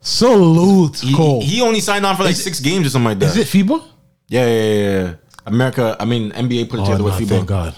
Salute, 0.00 0.98
he, 1.00 1.14
Cole. 1.14 1.42
he 1.42 1.60
only 1.60 1.80
signed 1.80 2.06
on 2.06 2.16
for 2.16 2.22
like 2.24 2.32
Is 2.32 2.40
it- 2.40 2.44
six 2.44 2.60
games 2.60 2.86
or 2.86 2.90
something 2.90 3.10
like 3.10 3.18
that. 3.20 3.36
Is 3.36 3.36
it 3.36 3.46
FIBA? 3.46 3.82
Yeah, 4.28 4.46
yeah, 4.46 4.62
yeah, 4.62 5.02
yeah. 5.04 5.14
America. 5.46 5.96
I 6.00 6.04
mean, 6.04 6.30
NBA 6.32 6.68
put 6.70 6.78
it 6.78 6.82
Oh, 6.82 6.84
together 6.86 6.98
nah, 7.02 7.04
with 7.06 7.14
FIBA. 7.14 7.28
thank 7.28 7.46
God. 7.48 7.74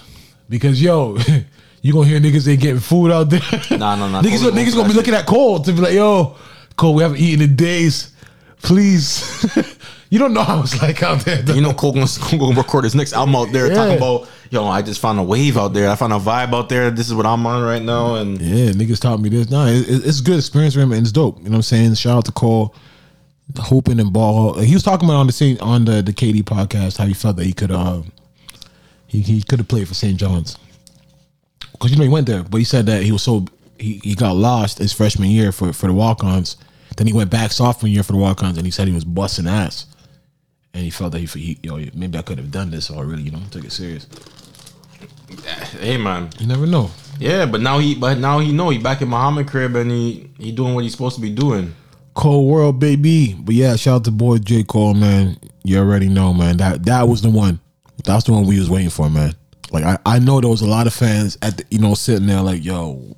Because 0.49 0.81
yo, 0.83 1.17
you 1.83 1.93
gonna 1.93 2.07
hear 2.09 2.21
niggas 2.21 2.49
ain't 2.49 2.61
getting 2.61 2.81
food 2.81 3.11
out 3.11 3.31
there. 3.31 3.41
Nah, 3.79 3.97
nah, 3.97 4.09
nah. 4.09 4.23
niggas, 4.23 4.41
Cole's 4.41 4.53
niggas 4.55 4.55
going 4.55 4.77
gonna 4.77 4.89
be 4.89 4.95
looking 4.95 5.15
at 5.15 5.27
Cole 5.27 5.61
to 5.61 5.73
be 5.73 5.81
like, 5.81 5.95
yo, 5.95 6.37
Cole, 6.77 6.95
we 6.95 7.03
haven't 7.03 7.19
eaten 7.19 7.43
in 7.43 7.57
days. 7.57 8.13
Please. 8.63 9.25
you 10.11 10.19
don't 10.19 10.35
know 10.35 10.43
how 10.43 10.61
it's 10.63 10.81
like 10.83 11.03
out 11.03 11.25
there. 11.25 11.41
though. 11.41 11.55
You 11.55 11.61
know, 11.63 11.73
Cole 11.73 11.93
gonna, 11.93 12.07
Cole 12.21 12.39
gonna 12.39 12.57
record 12.61 12.85
his 12.85 12.95
next 12.95 13.13
album 13.15 13.35
out 13.37 13.51
there 13.53 13.69
Yeah. 13.69 13.75
talking 13.75 13.97
about, 13.97 14.29
yo, 14.51 14.67
I 14.67 14.83
just 14.83 15.01
found 15.01 15.19
a 15.19 15.23
wave 15.23 15.57
out 15.57 15.73
there. 15.73 15.89
I 15.89 15.95
found 15.97 16.13
a 16.13 16.19
vibe 16.19 16.53
out 16.53 16.69
there. 16.69 16.91
This 16.91 17.07
is 17.09 17.15
what 17.15 17.25
I'm 17.27 17.47
on 17.47 17.63
right 17.63 17.81
now. 17.83 18.17
And 18.17 18.41
Yeah, 18.41 18.73
niggas 18.73 19.01
taught 19.01 19.21
me 19.21 19.29
this. 19.31 19.49
Nah, 19.51 19.67
it, 19.67 19.89
it- 19.89 20.05
it's 20.07 20.21
a 20.21 20.23
good 20.25 20.39
experience 20.39 20.75
for 20.75 20.81
him 20.81 20.93
and 20.93 21.03
it's 21.03 21.13
dope. 21.13 21.39
You 21.39 21.45
know 21.45 21.51
what 21.53 21.57
I'm 21.57 21.63
saying? 21.63 21.95
Shout 21.95 22.17
out 22.19 22.25
to 22.27 22.33
Cole, 22.33 22.75
hoping 23.59 23.99
and 24.01 24.13
ball. 24.13 24.59
He 24.59 24.75
was 24.75 24.83
talking 24.83 25.09
about 25.09 25.17
on 25.19 25.27
the 25.27 25.33
same 25.33 25.57
on 25.61 25.85
the 25.85 26.03
the 26.03 26.13
KD 26.13 26.43
podcast 26.45 26.99
how 26.99 27.07
he 27.07 27.15
felt 27.15 27.37
that 27.37 27.45
he 27.47 27.53
could 27.53 27.71
um 27.71 28.13
he 29.07 29.21
he 29.21 29.43
could 29.43 29.59
have 29.61 29.69
played 29.69 29.89
for 29.89 29.95
St. 29.95 30.17
John's 30.17 30.57
because 31.73 31.91
you 31.93 31.97
know 31.97 32.03
he 32.05 32.09
went 32.09 32.27
there, 32.27 32.43
but 32.43 32.59
he 32.59 32.65
said 32.65 32.87
that 32.87 33.03
he 33.03 33.13
was 33.13 33.23
so 33.23 33.45
he, 33.79 34.01
he 34.05 34.15
got 34.15 34.37
lost 34.37 34.79
his 34.79 34.93
freshman 34.93 35.31
year 35.31 35.53
for 35.53 35.73
for 35.73 35.87
the 35.87 35.93
walk 35.93 36.23
ons. 36.25 36.57
Then 36.97 37.07
he 37.07 37.13
went 37.13 37.31
back 37.31 37.53
sophomore 37.53 37.89
year 37.89 38.03
for 38.03 38.13
the 38.13 38.19
walk 38.19 38.43
ons, 38.43 38.57
and 38.59 38.67
he 38.67 38.71
said 38.71 38.87
he 38.89 38.95
was 38.95 39.05
busting 39.05 39.47
ass. 39.49 39.87
And 40.73 40.85
he 40.85 40.91
felt 40.91 41.13
that 41.13 41.19
he, 41.19 41.27
he 41.27 41.59
yo 41.63 41.77
maybe 41.95 42.17
I 42.19 42.23
could 42.23 42.39
have 42.39 42.51
done 42.51 42.71
this 42.71 42.91
or 42.91 43.05
really 43.05 43.23
you 43.23 43.31
know 43.33 43.41
took 43.51 43.65
it 43.65 43.73
serious. 43.73 44.07
hey, 45.81 45.97
man, 45.97 46.29
You 46.39 46.47
never 46.47 46.67
know. 46.67 46.91
yeah, 47.19 47.47
but 47.47 47.61
now 47.61 47.79
he, 47.79 47.95
but 47.95 48.19
now 48.19 48.39
he 48.39 48.53
know 48.53 48.71
he 48.71 48.79
back 48.79 49.01
in 49.03 49.09
Muhammad 49.09 49.49
crib 49.49 49.75
and 49.77 49.91
he 49.91 50.31
he 50.39 50.53
doing 50.53 50.75
what 50.75 50.85
he's 50.85 50.93
supposed 50.93 51.17
to 51.17 51.21
be 51.23 51.31
doing. 51.31 51.75
Cole 52.15 52.47
World, 52.49 52.79
baby. 52.81 53.35
But 53.39 53.55
yeah, 53.55 53.77
shout 53.77 53.97
out 53.97 54.05
to 54.05 54.11
boy 54.11 54.39
J. 54.39 54.63
Cole, 54.65 54.95
man. 54.95 55.37
You 55.65 55.79
already 55.79 56.09
know, 56.09 56.33
man. 56.35 56.57
That 56.59 56.85
that 56.85 57.09
was 57.09 57.23
the 57.23 57.31
one. 57.31 57.61
That's 58.05 58.25
the 58.25 58.33
one 58.33 58.47
we 58.47 58.59
was 58.59 58.69
waiting 58.71 58.91
for, 58.91 59.09
man. 59.11 59.35
Like 59.71 59.85
I, 59.85 59.99
I 60.05 60.19
know 60.19 60.41
there 60.41 60.51
was 60.51 60.63
a 60.63 60.67
lot 60.67 60.87
of 60.87 60.95
fans 60.95 61.39
at 61.43 61.59
the, 61.59 61.65
you 61.71 61.79
know 61.79 61.95
sitting 61.95 62.27
there 62.27 62.41
like, 62.43 62.65
yo, 62.65 63.17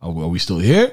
are 0.00 0.10
we 0.10 0.38
still 0.38 0.58
here? 0.58 0.92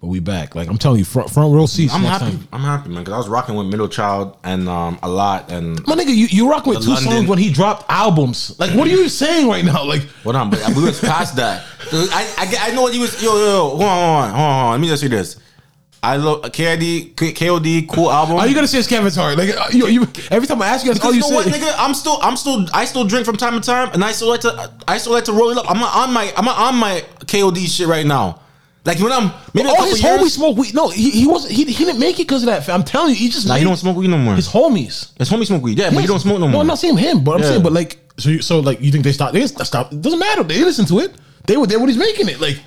But 0.00 0.06
we 0.06 0.20
back. 0.20 0.54
Like 0.54 0.68
I'm 0.68 0.78
telling 0.78 1.00
you, 1.00 1.04
front 1.04 1.28
front 1.28 1.52
row 1.52 1.66
seats. 1.66 1.92
I'm 1.92 2.02
happy. 2.02 2.26
time. 2.26 2.48
I'm 2.52 2.60
happy, 2.60 2.88
man, 2.88 3.00
because 3.02 3.14
I 3.14 3.18
was 3.18 3.28
rocking 3.28 3.56
with 3.56 3.66
Middle 3.66 3.88
Child 3.88 4.36
and 4.44 4.68
um 4.68 4.96
a 5.02 5.08
lot 5.08 5.50
and 5.50 5.84
My 5.88 5.96
nigga, 5.96 6.14
you, 6.14 6.26
you 6.30 6.48
rock 6.48 6.66
with 6.66 6.82
two 6.84 6.90
London- 6.92 7.10
songs 7.12 7.28
when 7.28 7.38
he 7.38 7.52
dropped 7.52 7.84
albums. 7.90 8.56
Like, 8.60 8.76
what 8.76 8.86
are 8.86 8.90
you 8.90 9.08
saying 9.08 9.48
right 9.48 9.64
now? 9.64 9.84
Like, 9.84 10.02
What 10.22 10.36
on? 10.36 10.50
But 10.50 10.60
we 10.76 10.84
was 10.84 11.00
past 11.00 11.34
that. 11.36 11.64
Dude, 11.90 12.08
I, 12.12 12.22
I 12.38 12.70
I 12.70 12.74
know 12.76 12.82
what 12.82 12.94
he 12.94 13.00
was. 13.00 13.20
Yo 13.20 13.36
yo 13.36 13.44
yo. 13.44 13.68
Hold 13.70 13.82
on 13.82 13.88
hold 13.88 13.90
on 13.90 14.30
hold 14.30 14.40
on. 14.40 14.70
Let 14.72 14.80
me 14.80 14.86
just 14.88 15.02
say 15.02 15.08
this. 15.08 15.36
I 16.00 16.16
love 16.16 16.42
KID 16.42 17.16
K- 17.16 17.32
KOD 17.32 17.88
cool 17.88 18.12
album. 18.12 18.36
are 18.36 18.46
you 18.46 18.54
gonna 18.54 18.68
say 18.68 18.78
it's 18.78 18.86
Kevin's 18.86 19.16
Heart? 19.16 19.36
Like, 19.36 19.50
uh, 19.50 19.66
you, 19.72 19.88
you 19.88 20.06
every 20.30 20.46
time 20.46 20.62
I 20.62 20.68
ask 20.68 20.86
you, 20.86 20.92
that's 20.94 21.04
all 21.04 21.10
Because 21.10 21.28
you, 21.28 21.34
you 21.36 21.42
know 21.42 21.50
say. 21.50 21.50
what, 21.50 21.60
nigga? 21.60 21.74
I'm 21.76 21.92
still, 21.92 22.18
I'm 22.22 22.36
still, 22.36 22.66
I 22.72 22.84
still 22.84 23.02
drink 23.04 23.26
from 23.26 23.36
time 23.36 23.54
to 23.54 23.60
time, 23.60 23.90
and 23.92 24.04
I 24.04 24.12
still 24.12 24.28
like 24.28 24.42
to, 24.42 24.72
I 24.86 24.98
still 24.98 25.12
like 25.12 25.24
to 25.24 25.32
roll 25.32 25.50
it 25.50 25.58
up. 25.58 25.68
I'm 25.68 25.80
not 25.80 25.92
on 25.96 26.12
my, 26.14 26.32
I'm 26.36 26.44
not 26.44 26.56
on 26.56 26.76
my 26.78 27.04
KOD 27.22 27.66
shit 27.66 27.88
right 27.88 28.06
now. 28.06 28.40
Like 28.84 28.98
when 29.00 29.12
I'm 29.12 29.32
maybe 29.54 29.68
All 29.68 29.84
his 29.84 30.02
years. 30.02 30.18
homies 30.20 30.30
smoke 30.30 30.56
weed. 30.56 30.74
No, 30.74 30.88
he, 30.88 31.10
he 31.10 31.26
wasn't. 31.26 31.52
He, 31.52 31.64
he 31.64 31.84
didn't 31.84 32.00
make 32.00 32.16
it 32.20 32.26
because 32.26 32.42
of 32.42 32.46
that. 32.46 32.66
I'm 32.70 32.84
telling 32.84 33.10
you, 33.10 33.16
he 33.16 33.28
just. 33.28 33.46
Nah, 33.46 33.56
he 33.56 33.64
don't 33.64 33.76
smoke 33.76 33.96
weed 33.96 34.08
no 34.08 34.16
more. 34.16 34.34
His 34.34 34.48
homies. 34.48 35.16
His 35.18 35.28
homie 35.28 35.46
smoke 35.46 35.62
weed, 35.62 35.78
yeah, 35.78 35.90
but 35.90 36.00
he 36.00 36.06
don't 36.06 36.20
smoke 36.20 36.38
no 36.40 36.46
No, 36.46 36.52
more. 36.52 36.60
I'm 36.62 36.66
not 36.66 36.78
saying 36.78 36.96
him, 36.96 37.22
but 37.24 37.32
I'm 37.32 37.40
Yeah. 37.42 37.48
saying, 37.48 37.62
but 37.62 37.72
like, 37.72 37.98
so, 38.16 38.30
you, 38.30 38.40
so 38.42 38.60
like, 38.60 38.80
you 38.80 38.90
think 38.90 39.04
they 39.04 39.12
stopped? 39.12 39.34
They 39.34 39.40
didn't 39.40 39.64
stop. 39.64 39.92
It 39.92 40.00
doesn't 40.00 40.18
matter. 40.18 40.42
They 40.42 40.64
listen 40.64 40.86
to 40.86 41.00
it. 41.00 41.12
They 41.46 41.56
were 41.56 41.66
there 41.66 41.78
when 41.78 41.88
he's 41.88 41.98
making 41.98 42.28
it. 42.28 42.40
Like, 42.40 42.58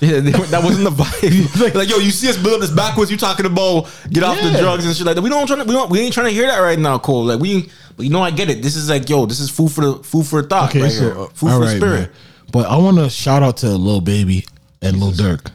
Yeah, 0.00 0.20
they- 0.20 0.30
that 0.30 0.62
wasn't 0.64 0.84
the 0.84 0.90
vibe. 0.90 1.60
like, 1.62 1.74
like, 1.74 1.88
yo, 1.88 1.98
you 1.98 2.10
see 2.10 2.28
us 2.28 2.36
build 2.36 2.54
up 2.54 2.60
this 2.60 2.70
backwards. 2.70 3.10
You 3.10 3.16
talking 3.16 3.46
about 3.46 3.88
get 4.10 4.22
off 4.24 4.40
the 4.40 4.48
Yeah. 4.48 4.60
drugs 4.60 4.84
and 4.86 4.96
shit 4.96 5.06
like 5.06 5.14
that. 5.16 5.22
We 5.22 5.28
don't 5.30 5.46
trying 5.46 5.60
to, 5.60 5.64
we 5.64 5.72
don't, 5.74 5.90
we 5.90 6.00
ain't 6.00 6.14
trying 6.14 6.26
to 6.28 6.32
hear 6.32 6.46
that 6.46 6.58
right 6.58 6.78
now, 6.78 6.98
Cole. 6.98 7.24
Like 7.26 7.40
we, 7.40 7.68
but 7.96 8.04
you 8.04 8.10
know, 8.10 8.22
I 8.22 8.30
get 8.30 8.48
it. 8.50 8.62
This 8.62 8.74
is 8.76 8.88
like, 8.88 9.08
yo, 9.08 9.26
this 9.26 9.38
is 9.40 9.50
food 9.50 9.70
for 9.72 9.80
the 9.84 9.94
food 10.04 10.24
for 10.26 10.42
thought, 10.42 10.72
right 10.74 10.90
here. 10.90 11.14
Food 11.14 11.30
for 11.36 11.60
right, 11.60 11.76
spirit. 11.76 12.00
man. 12.00 12.10
But 12.52 12.66
I 12.66 12.76
want 12.78 12.96
to 12.98 13.10
shout 13.10 13.42
out 13.42 13.58
to 13.58 13.68
Lil 13.70 14.00
Baby 14.00 14.46
and 14.82 14.98
Lil 14.98 15.12
Durk. 15.12 15.50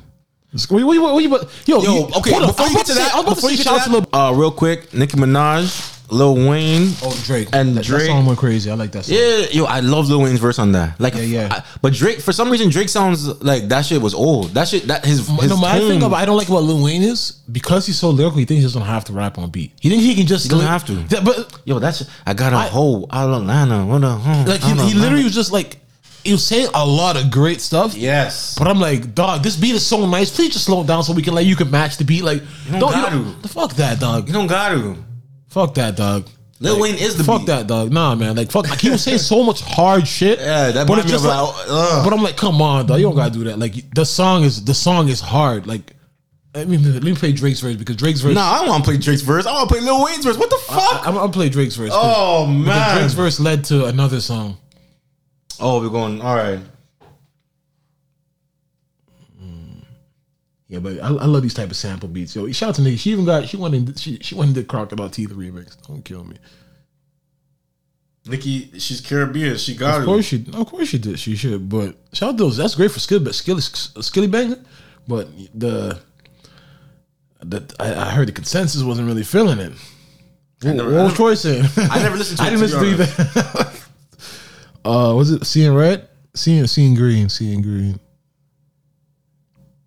Wait, 0.70 0.84
wait, 0.84 1.00
wait, 1.00 1.16
wait, 1.16 1.30
but- 1.30 1.50
yo, 1.66 1.82
Yo, 1.82 1.94
you- 1.94 2.04
okay. 2.18 2.32
hold 2.32 2.44
on. 2.44 2.48
Before 2.50 2.66
I 2.66 2.70
you 2.70 2.76
was 2.76 2.84
get 2.84 2.86
to 2.88 2.94
that, 2.94 3.08
say- 3.12 3.14
I 3.14 3.16
was 3.18 3.24
about 3.24 3.36
before 3.36 3.50
to 3.50 3.56
you 3.56 3.58
get 3.58 3.64
shout 3.66 3.80
out 3.80 3.84
to 3.86 3.90
to 3.90 3.92
Lil. 3.98 4.02
that, 4.12 4.18
uh, 4.18 4.32
real 4.34 4.52
quick, 4.52 4.94
Nicki 4.94 5.18
Minaj, 5.18 5.90
Lil 6.10 6.36
Wayne, 6.36 6.94
Oh, 7.02 7.18
Drake 7.26 7.48
and 7.54 7.76
that, 7.76 7.84
Drake. 7.86 8.02
That 8.02 8.08
song 8.10 8.26
went 8.28 8.38
crazy. 8.38 8.70
I 8.70 8.76
like 8.76 8.92
that 8.92 9.06
song. 9.06 9.18
Yeah, 9.18 9.46
yo, 9.52 9.64
I 9.66 9.80
love 9.80 10.10
Lil 10.10 10.22
Wayne's 10.22 10.40
verse 10.40 10.60
on 10.60 10.72
that. 10.74 11.00
Like, 11.00 11.16
Yeah, 11.16 11.22
yeah. 11.22 11.48
I- 11.50 11.64
but 11.82 11.94
Drake, 11.94 12.22
for 12.22 12.32
some 12.32 12.52
reason, 12.52 12.70
Drake 12.70 12.90
sounds 12.90 13.26
like 13.42 13.68
that 13.70 13.84
shit 13.84 14.00
was 14.00 14.14
old. 14.14 14.54
That 14.54 14.68
shit, 14.68 14.88
that 14.90 15.04
his, 15.06 15.28
his 15.28 15.50
no, 15.50 15.58
my 15.58 15.80
thing 15.80 16.04
about 16.04 16.18
I 16.18 16.26
don't 16.26 16.38
like 16.38 16.50
about 16.50 16.64
Lil 16.66 16.84
Wayne 16.84 17.02
is 17.02 17.32
because 17.52 17.88
he's 17.88 17.98
so 17.98 18.12
lyrical. 18.12 18.38
He 18.38 18.46
thinks 18.46 18.60
he 18.62 18.66
doesn't 18.68 18.82
have 18.84 19.06
to 19.06 19.14
rap 19.14 19.40
on 19.40 19.50
beat. 19.50 19.72
He 19.80 19.90
thinks 19.90 20.06
he 20.06 20.14
can 20.14 20.28
just. 20.28 20.44
He 20.44 20.50
doesn't 20.50 20.64
li- 20.66 20.70
have 20.72 20.86
to. 20.86 21.04
Yeah, 21.10 21.22
but 21.24 21.52
Yo, 21.66 21.80
that's 21.80 22.04
I 22.28 22.36
got 22.36 22.54
a 22.54 22.58
I- 22.58 22.68
hoe 22.68 23.08
out 23.10 23.30
of 23.30 23.42
Atlanta. 23.42 23.84
What 23.84 24.04
a 24.04 24.10
huh, 24.12 24.44
like 24.46 24.62
he, 24.62 24.72
he 24.90 24.94
literally 24.94 25.24
was 25.24 25.34
just 25.34 25.52
like 25.52 25.80
he 26.24 26.32
was 26.32 26.46
saying 26.46 26.70
a 26.74 26.86
lot 26.86 27.18
of 27.18 27.30
great 27.32 27.62
stuff. 27.62 27.96
yes. 27.96 28.58
But 28.58 28.68
I'm 28.68 28.80
like, 28.80 29.14
dog, 29.14 29.44
this 29.44 29.56
beat 29.56 29.76
is 29.76 29.86
so 29.86 30.06
nice. 30.06 30.34
Please 30.34 30.54
just 30.54 30.66
slow 30.66 30.82
it 30.82 30.88
down 30.88 31.04
so 31.04 31.14
we 31.14 31.22
can 31.22 31.34
like 31.36 31.46
you 31.46 31.56
can 31.56 31.70
match 31.70 31.98
the 31.98 32.04
beat. 32.06 32.24
Like, 32.24 32.42
don't 32.70 32.80
don't, 32.80 32.92
gotta. 32.92 33.18
you 33.18 33.24
don't- 33.24 33.50
fuck 33.50 33.74
that, 33.74 34.00
dog. 34.00 34.28
You 34.28 34.34
don't 34.34 34.48
got 34.48 34.70
to. 34.70 34.96
Fuck 35.50 35.74
that, 35.76 35.96
dog. 35.96 36.28
Lil 36.60 36.80
Wayne 36.80 36.96
is 36.96 37.18
the 37.18 37.24
fuck 37.26 37.42
beat. 37.42 37.48
that, 37.48 37.68
dog. 37.68 37.92
Nah, 37.92 38.16
man. 38.16 38.36
Like, 38.38 38.50
fuck. 38.50 38.70
Like 38.70 38.80
he 38.80 38.90
was 38.90 39.04
saying 39.04 39.18
so 39.18 39.44
much 39.44 39.62
hard 39.62 40.08
shit. 40.08 40.40
Yeah, 40.40 40.72
that 40.72 40.88
but 40.88 41.00
it's 41.00 41.10
just 41.10 41.26
like, 41.26 41.56
but 41.68 42.14
I'm 42.14 42.24
like, 42.24 42.38
come 42.38 42.62
on, 42.62 42.86
dog. 42.86 43.00
You 43.00 43.06
don't 43.08 43.16
gotta 43.16 43.32
do 43.32 43.44
that. 43.46 43.60
Like, 43.60 43.74
the 43.94 44.06
song 44.06 44.44
is 44.44 44.64
the 44.64 44.74
song 44.74 45.10
is 45.10 45.20
hard. 45.20 45.68
Like, 45.68 45.94
I 46.56 46.66
mean, 46.66 46.94
let 46.94 47.04
me 47.04 47.16
play 47.16 47.32
Drake's 47.34 47.60
verse 47.60 47.76
because 47.76 47.96
Drake's 47.98 48.22
verse. 48.22 48.36
Nah, 48.36 48.42
I 48.42 48.60
don't 48.60 48.70
want 48.70 48.86
to 48.86 48.92
play 48.92 48.98
Drake's 48.98 49.24
verse. 49.24 49.46
I 49.46 49.52
want 49.54 49.70
to 49.70 49.76
play 49.76 49.84
Lil 49.84 50.06
Wayne's 50.06 50.24
verse. 50.24 50.38
What 50.38 50.50
the 50.52 50.60
fuck? 50.68 51.06
I, 51.06 51.10
am 51.10 51.16
gonna 51.16 51.32
play 51.32 51.50
Drake's 51.50 51.76
verse. 51.76 51.92
oh 51.94 52.46
man. 52.48 52.98
Drake's 52.98 53.14
verse 53.14 53.40
led 53.40 53.66
to 53.66 53.86
another 53.86 54.22
song. 54.22 54.58
Oh, 55.66 55.80
we're 55.82 55.88
going. 55.90 56.22
All 56.22 56.36
right. 56.36 56.60
Yeah, 60.68 60.80
but 60.80 61.00
I, 61.04 61.08
I 61.08 61.26
love 61.26 61.44
these 61.44 61.54
type 61.54 61.70
of 61.70 61.76
sample 61.78 62.10
beats. 62.10 62.36
Yo, 62.36 62.52
shout 62.52 62.70
out 62.70 62.76
to 62.76 62.82
Nicki. 62.82 62.98
She 62.98 63.12
even 63.12 63.26
got 63.26 63.48
she 63.48 63.58
went 63.58 63.76
in 63.76 63.94
she 63.96 64.18
she 64.22 64.34
went 64.34 64.48
and 64.48 64.56
did 64.56 64.68
Crocodile 64.68 65.10
Teeth 65.10 65.30
remix. 65.30 65.78
Don't 65.88 66.04
kill 66.04 66.24
me. 66.24 66.36
Nicki, 68.26 68.72
she's 68.80 69.00
Caribbean. 69.00 69.58
She 69.58 69.76
got 69.76 70.00
Of 70.00 70.06
course 70.06 70.26
she, 70.26 70.46
of 70.54 70.66
course 70.68 70.88
she 70.90 70.98
did. 70.98 71.20
She 71.20 71.36
should. 71.36 71.70
But 71.70 71.96
shout 72.14 72.30
out 72.30 72.38
to 72.40 72.44
those. 72.46 72.58
That's 72.58 72.74
great 72.76 72.90
for 72.92 73.00
skill, 73.00 73.20
but 73.20 73.36
skilly, 73.36 73.62
skilly 73.62 74.28
banger. 74.28 74.58
But 75.08 75.30
the 75.54 76.00
the 77.42 77.76
I, 77.80 77.94
I 77.94 78.10
heard 78.12 78.28
the 78.30 78.32
consensus 78.32 78.82
wasn't 78.82 79.08
really 79.08 79.24
feeling 79.24 79.60
it. 79.60 79.74
What, 80.64 80.76
never- 80.76 80.92
what 80.92 81.00
I 81.00 81.04
was 81.04 81.12
never- 81.12 81.16
Troy 81.16 81.34
saying? 81.36 81.66
I 81.78 82.02
never 82.02 82.18
listened 82.18 82.40
to 82.40 82.44
I 82.46 82.50
didn't 82.50 82.62
listen 82.62 82.80
to 82.80 82.90
either. 82.90 83.72
uh, 84.86 85.14
was 85.16 85.32
it 85.32 85.46
seeing 85.46 85.74
red? 85.74 86.08
Seeing 86.36 86.68
seeing 86.68 86.96
green? 86.96 87.30
Seeing 87.30 87.62
green. 87.62 88.00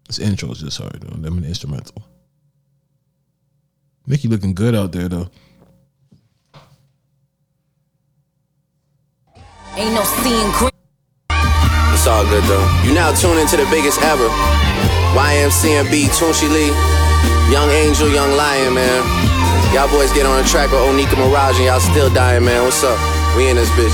This 0.07 0.19
intro 0.19 0.51
is 0.51 0.61
just 0.61 0.79
hard 0.79 1.01
though. 1.01 1.17
Them 1.17 1.39
an 1.39 1.45
instrumental. 1.45 2.03
Nicki 4.07 4.29
looking 4.29 4.55
good 4.55 4.75
out 4.75 4.93
there 4.93 5.09
though. 5.09 5.29
Ain't 9.77 9.93
no 9.93 10.03
seeing 10.23 10.51
green. 10.53 10.71
It's 11.93 12.07
all 12.07 12.25
good 12.25 12.45
though. 12.45 12.65
You 12.85 12.95
now 12.95 13.13
tune 13.13 13.37
into 13.39 13.57
the 13.57 13.67
biggest 13.71 14.01
ever. 14.03 14.29
YMCMB, 15.17 16.13
Tunechi 16.15 16.49
Lee, 16.49 16.73
Young 17.53 17.71
Angel, 17.71 18.09
Young 18.09 18.33
Lion, 18.37 18.75
man. 18.75 19.03
Y'all 19.75 19.89
boys 19.89 20.13
get 20.13 20.25
on 20.25 20.43
the 20.43 20.49
track 20.49 20.71
with 20.71 20.81
Onika 20.81 21.17
Maraj 21.17 21.57
and 21.57 21.65
y'all 21.65 21.81
still 21.81 22.13
dying, 22.15 22.45
man. 22.45 22.63
What's 22.63 22.85
up? 22.85 22.99
We 23.37 23.49
in 23.49 23.57
this 23.57 23.71
bitch. 23.71 23.93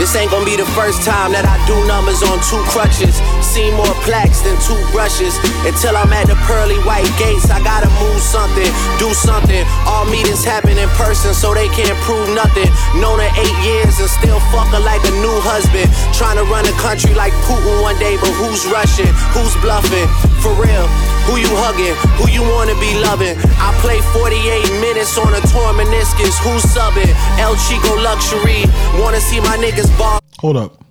This 0.00 0.16
ain't 0.16 0.30
gonna 0.30 0.46
be 0.46 0.56
the 0.56 0.64
first 0.72 1.04
time 1.04 1.36
that 1.36 1.44
I 1.44 1.60
do 1.68 1.76
numbers 1.84 2.24
on 2.24 2.40
two 2.48 2.64
crutches. 2.72 3.20
Seen 3.44 3.76
more 3.76 3.92
plaques 4.06 4.40
than 4.40 4.56
two 4.64 4.78
brushes. 4.92 5.36
Until 5.66 5.96
I'm 5.96 6.12
at 6.12 6.26
the 6.28 6.36
pearly 6.46 6.78
white 6.88 7.08
gates, 7.18 7.50
I 7.50 7.62
gotta 7.62 7.90
move 8.00 8.20
something, 8.20 8.68
do 8.98 9.12
something. 9.14 9.64
All 9.86 10.04
meetings 10.06 10.44
happen 10.44 10.78
in 10.78 10.88
person, 10.96 11.34
so 11.34 11.54
they 11.54 11.68
can't 11.72 11.96
prove 12.06 12.28
nothing. 12.34 12.68
Known 13.00 13.20
her 13.20 13.32
eight 13.36 13.58
years 13.64 13.98
and 14.00 14.10
still 14.10 14.40
fuck 14.52 14.68
her 14.72 14.82
like 14.82 15.02
a 15.04 15.14
new 15.20 15.36
husband. 15.44 15.88
Trying 16.16 16.36
to 16.40 16.44
run 16.48 16.64
a 16.66 16.74
country 16.80 17.12
like 17.14 17.32
Putin 17.48 17.82
one 17.82 17.98
day, 17.98 18.16
but 18.20 18.32
who's 18.40 18.64
rushing? 18.68 19.10
Who's 19.36 19.54
bluffing? 19.60 20.08
For 20.40 20.52
real, 20.56 20.88
who 21.28 21.36
you 21.36 21.52
hugging? 21.60 21.94
Who 22.16 22.32
you 22.32 22.42
wanna 22.42 22.74
be 22.80 22.96
loving? 23.04 23.36
I 23.60 23.76
play 23.84 24.00
48 24.16 24.80
minutes 24.80 25.18
on 25.18 25.28
a 25.36 25.40
torn 25.52 25.76
meniscus. 25.76 26.36
Who's 26.40 26.64
subbing? 26.64 27.12
El 27.36 27.54
Chico 27.68 27.92
Luxury. 28.00 28.64
Wanna 29.00 29.20
see 29.20 29.40
my 29.40 29.56
niggas 29.60 29.90
ball? 29.98 30.20
Hold 30.40 30.56
up. 30.56 30.84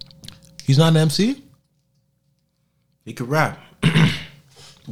He's 0.63 0.77
not 0.77 0.89
an 0.93 0.97
MC? 0.97 1.48
He 3.09 3.13
could 3.15 3.27
rap. 3.27 3.59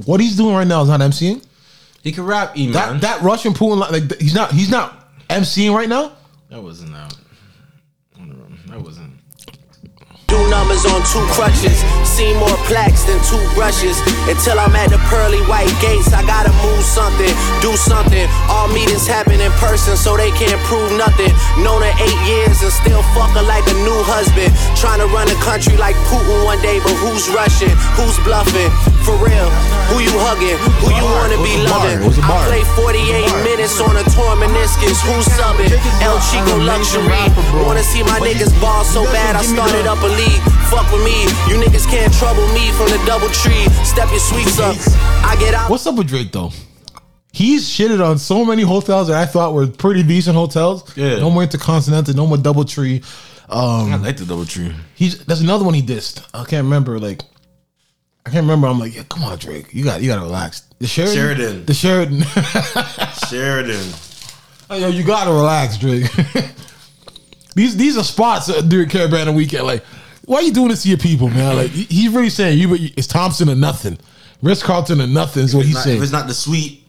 What 0.05 0.19
he's 0.19 0.35
doing 0.35 0.55
right 0.55 0.67
now 0.67 0.81
is 0.83 0.89
not 0.89 0.99
MCing? 0.99 1.43
He 2.03 2.11
could 2.11 2.23
rap, 2.23 2.55
E 2.57 2.65
man. 2.65 2.73
That 2.73 3.01
that 3.01 3.21
Russian 3.21 3.53
Putin 3.53 3.79
like 3.79 4.19
he's 4.19 4.33
not 4.33 4.51
he's 4.51 4.69
not 4.69 5.11
MCing 5.27 5.73
right 5.73 5.87
now? 5.89 6.13
that 6.49 6.61
wasn't 6.61 6.95
out. 6.95 7.13
I 8.15 8.19
don't 8.19 8.29
know. 8.29 8.45
That 8.67 8.81
wasn't. 8.81 9.13
Do 10.37 10.45
numbers 10.53 10.85
on 10.85 11.01
two 11.01 11.25
crutches. 11.33 11.81
See 12.05 12.29
more 12.37 12.57
plaques 12.69 13.09
than 13.09 13.17
two 13.25 13.41
brushes. 13.57 13.97
Until 14.29 14.61
I'm 14.61 14.75
at 14.77 14.93
the 14.93 15.01
pearly 15.09 15.41
white 15.49 15.73
gates, 15.81 16.13
I 16.13 16.21
gotta 16.21 16.53
move 16.61 16.85
something, 16.85 17.33
do 17.57 17.73
something. 17.73 18.29
All 18.45 18.69
meetings 18.69 19.09
happen 19.09 19.41
in 19.41 19.49
person, 19.57 19.97
so 19.97 20.13
they 20.13 20.29
can't 20.37 20.61
prove 20.69 20.93
nothing. 20.93 21.33
Known 21.65 21.81
her 21.81 21.95
eight 21.97 22.21
years 22.29 22.61
and 22.61 22.69
still 22.69 23.01
fuck 23.17 23.33
her 23.33 23.41
like 23.41 23.65
a 23.65 23.77
new 23.81 23.97
husband. 24.05 24.53
Trying 24.77 25.01
to 25.01 25.09
run 25.09 25.25
a 25.25 25.37
country 25.41 25.73
like 25.73 25.97
Putin 26.05 26.45
one 26.45 26.61
day, 26.61 26.77
but 26.85 26.93
who's 27.01 27.25
rushing? 27.33 27.73
Who's 27.97 28.17
bluffing? 28.21 28.69
For 29.01 29.17
real, 29.17 29.49
who 29.89 30.05
you 30.05 30.13
hugging? 30.21 30.59
Who 30.85 30.93
you 30.93 31.07
wanna 31.17 31.41
be 31.41 31.57
loving? 31.65 31.97
It 31.97 32.05
was 32.05 32.21
a 32.21 32.25
I 32.29 32.45
play 32.45 32.63
48 32.77 33.25
minutes 33.41 33.81
on 33.81 33.97
a 33.97 34.05
torn 34.13 34.37
meniscus. 34.37 35.01
Who's 35.01 35.25
subbing? 35.33 35.73
El 36.05 36.21
Chico 36.29 36.61
Luxury. 36.61 37.25
Wanna 37.65 37.81
see 37.81 38.03
my 38.03 38.21
niggas 38.21 38.53
ball 38.61 38.83
so 38.83 39.01
bad, 39.09 39.33
I 39.33 39.41
started 39.41 39.89
up 39.89 39.97
a 40.05 40.11
league. 40.13 40.26
Fuck 40.69 40.91
with 40.91 41.03
me, 41.03 41.23
you 41.47 41.61
niggas 41.61 41.87
can't 41.87 42.13
trouble 42.13 42.47
me 42.53 42.71
from 42.71 42.87
the 42.87 43.01
double 43.05 43.29
tree. 43.29 43.65
Step 43.83 44.09
your 44.09 44.19
sweets 44.19 44.59
up. 44.59 44.75
I 45.25 45.35
get 45.39 45.53
out. 45.53 45.69
What's 45.69 45.85
up 45.87 45.95
with 45.95 46.07
Drake 46.07 46.31
though? 46.31 46.51
He's 47.31 47.69
shitted 47.69 48.03
on 48.03 48.17
so 48.17 48.43
many 48.43 48.63
hotels 48.63 49.09
that 49.09 49.17
I 49.17 49.25
thought 49.25 49.53
were 49.53 49.67
pretty 49.67 50.01
decent 50.03 50.35
hotels. 50.35 50.95
Yeah. 50.97 51.19
No 51.19 51.29
more 51.29 51.43
Intercontinental, 51.43 52.15
no 52.15 52.25
more 52.25 52.37
Double 52.37 52.65
Tree. 52.65 53.03
Um, 53.49 53.93
I 53.93 53.95
like 53.95 54.17
the 54.17 54.25
double 54.25 54.45
tree. 54.45 54.73
he's 54.95 55.23
there's 55.25 55.39
another 55.41 55.63
one 55.63 55.73
he 55.73 55.81
dissed. 55.81 56.21
I 56.33 56.43
can't 56.43 56.65
remember. 56.65 56.99
Like 56.99 57.21
I 58.25 58.29
can't 58.29 58.43
remember. 58.43 58.67
I'm 58.67 58.77
like, 58.77 58.93
yeah, 58.93 59.03
come 59.07 59.23
on, 59.23 59.37
Drake. 59.37 59.73
You 59.73 59.85
got 59.85 60.01
you 60.01 60.09
got 60.09 60.17
to 60.17 60.23
relax. 60.23 60.63
The 60.79 60.87
Sheraton. 60.87 61.15
Sheraton. 61.15 61.65
The 61.65 61.73
Sheraton. 61.73 62.21
Sheraton. 63.29 63.93
Hey, 64.69 64.81
Yo, 64.81 64.89
you 64.89 65.03
got 65.05 65.25
to 65.25 65.31
relax, 65.31 65.77
Drake. 65.77 66.11
these 67.55 67.77
these 67.77 67.97
are 67.97 68.03
spots 68.03 68.49
uh, 68.49 68.59
during 68.59 68.89
Caribana 68.89 69.33
weekend. 69.33 69.65
Like, 69.65 69.85
why 70.27 70.37
are 70.37 70.41
you 70.43 70.51
doing 70.53 70.67
this 70.67 70.83
to 70.83 70.89
your 70.89 70.97
people, 70.99 71.29
man? 71.29 71.55
Like, 71.55 71.71
he's 71.71 72.09
really 72.11 72.29
saying 72.29 72.59
you. 72.59 72.67
but 72.67 72.79
It's 72.81 73.07
Thompson 73.07 73.49
or 73.49 73.55
nothing. 73.55 73.97
Ritz 74.43 74.61
Carlton 74.61 75.01
or 75.01 75.07
nothing 75.07 75.43
is 75.45 75.55
what 75.55 75.65
he's 75.65 75.73
Not- 75.75 75.83
saying. 75.85 75.97
if 75.97 76.03
it's 76.03 76.11
not 76.11 76.27
the 76.27 76.33
sweet, 76.33 76.85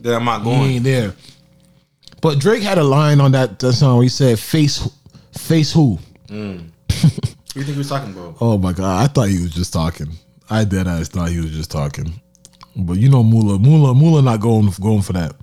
then 0.00 0.14
I'm 0.14 0.24
not 0.24 0.38
He 0.40 0.44
going. 0.44 0.70
ain't 0.70 0.84
there. 0.84 1.14
But 2.22 2.38
Drake 2.38 2.62
had 2.62 2.78
a 2.78 2.84
line 2.84 3.20
on 3.20 3.32
that, 3.32 3.58
that 3.58 3.74
song 3.74 3.96
where 3.96 4.04
he 4.04 4.08
said, 4.08 4.38
"Face, 4.38 4.88
face 5.32 5.72
who?" 5.72 5.98
What 6.28 6.28
do 6.28 6.40
you 7.54 7.62
think 7.64 7.66
he 7.66 7.78
was 7.78 7.88
talking 7.88 8.12
about? 8.12 8.36
Oh 8.40 8.56
my 8.58 8.72
god, 8.72 9.02
I 9.04 9.06
thought 9.08 9.28
he 9.28 9.40
was 9.42 9.52
just 9.52 9.72
talking. 9.72 10.08
I 10.48 10.64
dead 10.64 10.86
ass 10.88 11.08
thought 11.08 11.28
he 11.28 11.40
was 11.40 11.50
just 11.50 11.70
talking. 11.70 12.20
But 12.76 12.98
you 12.98 13.08
know, 13.08 13.22
Mula, 13.22 13.58
Mula, 13.58 13.94
Mula, 13.94 14.22
not 14.22 14.40
going 14.40 14.72
going 14.80 15.02
for 15.02 15.12
that. 15.14 15.34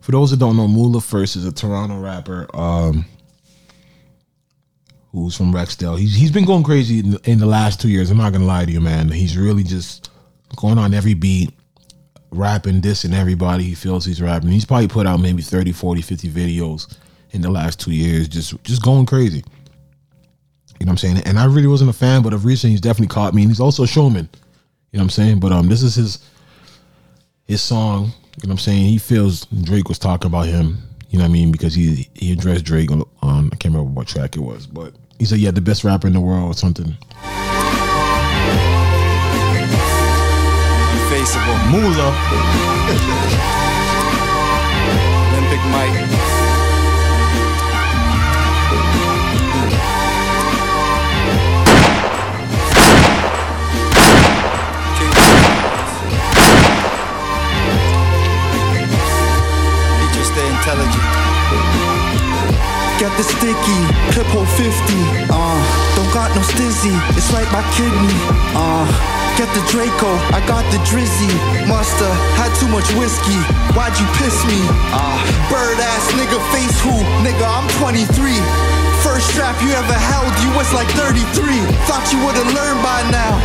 For 0.00 0.12
those 0.12 0.30
that 0.30 0.38
don't 0.38 0.56
know, 0.56 0.66
Mula 0.68 1.00
First 1.00 1.36
is 1.36 1.44
a 1.44 1.52
Toronto 1.52 2.00
rapper. 2.00 2.46
Um, 2.54 3.04
who's 5.22 5.36
from 5.36 5.52
Rexdale. 5.52 5.98
He's 5.98 6.14
he's 6.14 6.30
been 6.30 6.44
going 6.44 6.64
crazy 6.64 7.00
in, 7.00 7.16
in 7.24 7.38
the 7.38 7.46
last 7.46 7.80
two 7.80 7.88
years. 7.88 8.10
I'm 8.10 8.16
not 8.16 8.32
gonna 8.32 8.44
lie 8.44 8.64
to 8.64 8.70
you, 8.70 8.80
man. 8.80 9.08
He's 9.08 9.36
really 9.36 9.62
just 9.62 10.10
going 10.56 10.78
on 10.78 10.94
every 10.94 11.14
beat, 11.14 11.52
rapping, 12.30 12.80
dissing 12.80 13.14
everybody 13.14 13.64
he 13.64 13.74
feels 13.74 14.04
he's 14.04 14.22
rapping. 14.22 14.50
He's 14.50 14.64
probably 14.64 14.88
put 14.88 15.06
out 15.06 15.20
maybe 15.20 15.42
30, 15.42 15.72
40, 15.72 16.02
50 16.02 16.28
videos 16.28 16.96
in 17.30 17.42
the 17.42 17.50
last 17.50 17.80
two 17.80 17.92
years, 17.92 18.28
just 18.28 18.62
just 18.64 18.82
going 18.82 19.06
crazy. 19.06 19.44
You 20.80 20.86
know 20.86 20.90
what 20.90 21.04
I'm 21.04 21.16
saying? 21.16 21.22
And 21.24 21.38
I 21.38 21.46
really 21.46 21.66
wasn't 21.66 21.90
a 21.90 21.94
fan, 21.94 22.22
but 22.22 22.32
of 22.32 22.44
recent 22.44 22.70
he's 22.70 22.80
definitely 22.80 23.12
caught 23.12 23.34
me. 23.34 23.42
And 23.42 23.50
he's 23.50 23.60
also 23.60 23.82
a 23.82 23.86
showman. 23.88 24.28
You 24.92 24.98
know 24.98 25.02
what 25.02 25.04
I'm 25.04 25.10
saying? 25.10 25.40
But 25.40 25.52
um 25.52 25.68
this 25.68 25.82
is 25.82 25.94
his 25.94 26.18
his 27.44 27.62
song. 27.62 28.12
You 28.40 28.46
know 28.46 28.50
what 28.50 28.50
I'm 28.52 28.58
saying? 28.58 28.84
He 28.84 28.98
feels 28.98 29.46
Drake 29.46 29.88
was 29.88 29.98
talking 29.98 30.28
about 30.28 30.46
him. 30.46 30.78
You 31.10 31.18
know 31.18 31.24
what 31.24 31.30
I 31.30 31.32
mean? 31.32 31.50
Because 31.50 31.74
he 31.74 32.08
he 32.14 32.32
addressed 32.32 32.64
Drake 32.64 32.92
on, 32.92 33.02
on 33.22 33.46
I 33.46 33.56
can't 33.56 33.74
remember 33.74 33.90
what 33.90 34.06
track 34.06 34.36
it 34.36 34.40
was, 34.40 34.66
but 34.66 34.94
he 35.18 35.24
said, 35.24 35.38
"Yeah, 35.38 35.50
the 35.50 35.60
best 35.60 35.84
rapper 35.84 36.06
in 36.06 36.12
the 36.12 36.20
world" 36.20 36.50
or 36.50 36.54
something. 36.54 36.96
Unfaceable. 40.92 41.58
Mula. 41.70 42.08
Olympic 45.32 45.60
Mike. 45.70 46.08
Got 62.98 63.14
the 63.14 63.22
sticky, 63.22 63.80
clip 64.10 64.26
hole 64.34 64.42
50. 64.58 64.66
Uh, 65.30 65.58
don't 65.94 66.10
got 66.10 66.34
no 66.34 66.42
stizzy, 66.42 66.90
it's 67.14 67.30
right 67.30 67.46
by 67.54 67.62
kidney. 67.78 68.10
Uh, 68.58 68.82
get 69.38 69.46
the 69.54 69.62
Draco, 69.70 70.10
I 70.34 70.42
got 70.50 70.66
the 70.74 70.82
Drizzy. 70.82 71.30
Musta 71.70 72.10
had 72.34 72.50
too 72.58 72.66
much 72.66 72.90
whiskey. 72.98 73.38
Why'd 73.78 73.94
you 74.02 74.08
piss 74.18 74.34
me? 74.50 74.58
Uh, 74.90 75.14
bird 75.46 75.78
ass 75.78 76.10
nigga, 76.18 76.42
face 76.50 76.74
who? 76.82 76.90
Nigga, 77.22 77.46
I'm 77.46 77.70
23. 77.78 78.02
First 79.06 79.30
strap 79.30 79.54
you 79.62 79.70
ever 79.78 79.94
held, 79.94 80.34
you 80.42 80.50
was 80.58 80.66
like 80.74 80.90
33. 80.98 81.22
Thought 81.86 82.02
you 82.10 82.18
would've 82.26 82.50
learned 82.50 82.82
by 82.82 83.06
now. 83.14 83.38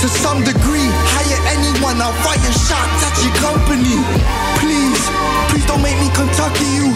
To 0.00 0.08
some 0.08 0.40
degree, 0.48 0.88
hire 1.12 1.40
anyone, 1.52 2.00
I'll 2.00 2.16
fire 2.24 2.40
shots 2.56 3.04
at 3.04 3.20
your 3.20 3.36
company. 3.36 4.00
Please, 4.64 4.96
please 5.52 5.66
don't 5.68 5.84
make 5.84 6.00
me 6.00 6.08
Kentucky 6.16 6.72
you. 6.72 6.93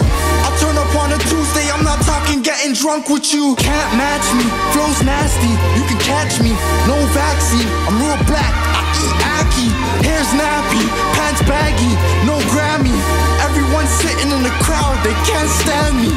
Drunk 2.79 3.09
with 3.09 3.33
you. 3.33 3.55
Can't 3.59 3.91
match 3.99 4.23
me, 4.39 4.47
flow's 4.71 5.03
nasty, 5.03 5.51
you 5.75 5.83
can 5.87 5.99
catch 5.99 6.39
me. 6.39 6.55
No 6.87 6.95
vaccine, 7.11 7.67
I'm 7.85 7.99
real 7.99 8.15
black, 8.23 8.55
I 8.55 9.43
eat. 9.59 9.75
Hair's 10.07 10.31
nappy, 10.31 10.83
pants 11.15 11.43
baggy, 11.43 11.91
no 12.25 12.39
Grammy. 12.51 12.95
Everyone 13.69 13.85
sitting 14.01 14.33
in 14.33 14.41
the 14.41 14.49
crowd, 14.65 14.97
they 15.05 15.13
can't 15.29 15.45
stand 15.61 16.01
me. 16.01 16.09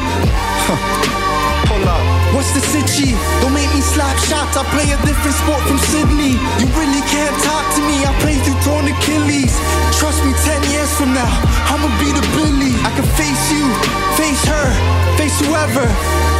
Pull 1.69 1.85
up. 1.85 2.01
What's 2.33 2.49
the 2.57 2.65
sitchy? 2.65 3.13
Don't 3.45 3.53
make 3.53 3.69
me 3.77 3.85
slap 3.85 4.17
shots. 4.25 4.57
I 4.57 4.65
play 4.73 4.89
a 4.89 4.97
different 5.05 5.37
sport 5.37 5.61
from 5.69 5.77
Sydney. 5.93 6.33
You 6.33 6.67
really 6.81 7.05
can't 7.13 7.37
talk 7.45 7.69
to 7.77 7.85
me. 7.85 8.09
I 8.09 8.13
play 8.25 8.41
through 8.41 8.57
torn 8.65 8.89
Achilles. 8.89 9.53
Trust 10.01 10.25
me, 10.25 10.33
10 10.33 10.65
years 10.73 10.89
from 10.97 11.13
now, 11.13 11.29
I'ma 11.69 11.93
be 12.01 12.09
the 12.17 12.25
Billy. 12.33 12.73
I 12.89 12.91
can 12.97 13.05
face 13.21 13.45
you, 13.53 13.69
face 14.17 14.41
her, 14.49 14.69
face 15.21 15.37
whoever. 15.45 15.85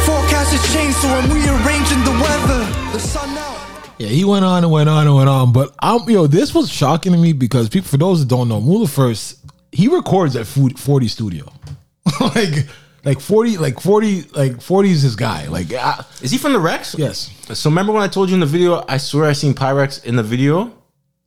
Forecast 0.09 0.49
has 0.57 0.65
changed, 0.73 0.97
so 0.97 1.13
I'm 1.13 1.29
rearranging 1.29 2.01
the 2.09 2.17
weather. 2.17 2.65
The 2.89 2.97
sun 2.97 3.37
out. 3.37 3.53
Yeah, 3.99 4.07
he 4.07 4.25
went 4.25 4.45
on 4.45 4.63
and 4.63 4.73
went 4.73 4.89
on 4.89 5.05
and 5.05 5.15
went 5.15 5.29
on. 5.29 5.53
But 5.53 5.75
I'm 5.77 6.09
yo, 6.09 6.25
this 6.25 6.55
was 6.55 6.71
shocking 6.71 7.11
to 7.11 7.19
me 7.19 7.33
because 7.33 7.69
people, 7.69 7.87
for 7.87 7.97
those 7.97 8.21
that 8.21 8.29
don't 8.29 8.49
know, 8.49 8.59
Mula 8.59 8.87
First, 8.87 9.42
he 9.73 9.87
records 9.87 10.35
at 10.35 10.45
40 10.47 11.07
Studio. 11.07 11.51
like, 12.21 12.67
like 13.03 13.19
40, 13.19 13.57
like 13.57 13.79
40, 13.79 14.21
like 14.33 14.61
40 14.61 14.91
is 14.91 15.01
his 15.01 15.15
guy. 15.15 15.47
Like, 15.47 15.73
I, 15.73 16.03
Is 16.21 16.31
he 16.31 16.37
from 16.37 16.53
the 16.53 16.59
Rex? 16.59 16.95
yes. 16.97 17.29
So 17.53 17.69
remember 17.69 17.91
when 17.91 18.03
I 18.03 18.07
told 18.07 18.29
you 18.29 18.35
in 18.35 18.39
the 18.39 18.45
video? 18.45 18.83
I 18.87 18.97
swear 18.97 19.25
I 19.25 19.33
seen 19.33 19.53
Pyrex 19.53 20.03
in 20.05 20.15
the 20.15 20.23
video. 20.23 20.71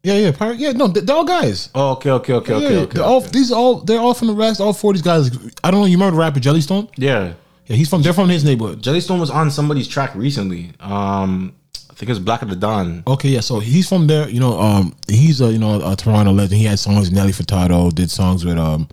Yeah, 0.03 0.15
yeah, 0.19 0.31
pirate. 0.31 0.59
Yeah, 0.59 0.71
no, 0.71 0.87
they're 0.87 1.17
all 1.17 1.25
guys. 1.25 1.69
Oh, 1.75 1.93
okay, 1.93 2.11
okay, 2.13 2.35
okay, 2.35 2.53
Yeah, 2.53 2.59
okay, 2.59 2.77
okay. 2.79 2.95
they're 2.95 3.05
all 3.05 3.17
okay. 3.23 3.29
these 3.33 3.51
all 3.51 3.81
they're 3.81 3.99
all 3.99 4.15
from 4.15 4.29
the 4.29 4.35
rest. 4.35 4.61
All 4.61 4.73
four 4.73 4.93
these 4.93 5.03
guys. 5.03 5.31
I 5.65 5.71
don't 5.73 5.81
know. 5.81 5.87
You 5.87 5.97
remember 5.97 6.15
the 6.17 6.21
rapper 6.21 6.39
Jellystone? 6.39 6.89
Yeah, 6.97 7.33
Yeah, 7.67 7.75
he's 7.77 7.91
from. 7.91 8.03
They're 8.03 8.13
from 8.13 8.29
his 8.29 8.45
neighborhood. 8.45 8.81
Jellystone 8.83 9.19
was 9.19 9.31
on 9.31 9.51
somebody's 9.51 9.89
track 9.89 10.15
recently. 10.15 10.71
Um, 10.79 11.55
think 11.97 12.11
it's 12.11 12.19
Black 12.19 12.43
of 12.43 12.51
the 12.51 12.57
Dawn. 12.57 13.03
Okay, 13.07 13.31
yeah. 13.31 13.41
So 13.41 13.59
he's 13.59 13.89
from 13.89 14.07
there. 14.07 14.29
You 14.29 14.39
know, 14.39 14.61
um, 14.61 14.95
he's 15.09 15.41
a 15.41 15.51
you 15.51 15.59
know 15.59 15.81
a 15.91 15.97
Toronto 15.97 16.33
legend. 16.33 16.61
He 16.61 16.65
had 16.65 16.79
songs 16.79 17.09
with 17.09 17.13
Nelly 17.13 17.33
Furtado. 17.33 17.95
Did 17.95 18.11
songs 18.11 18.45
with 18.45 18.59
um. 18.59 18.89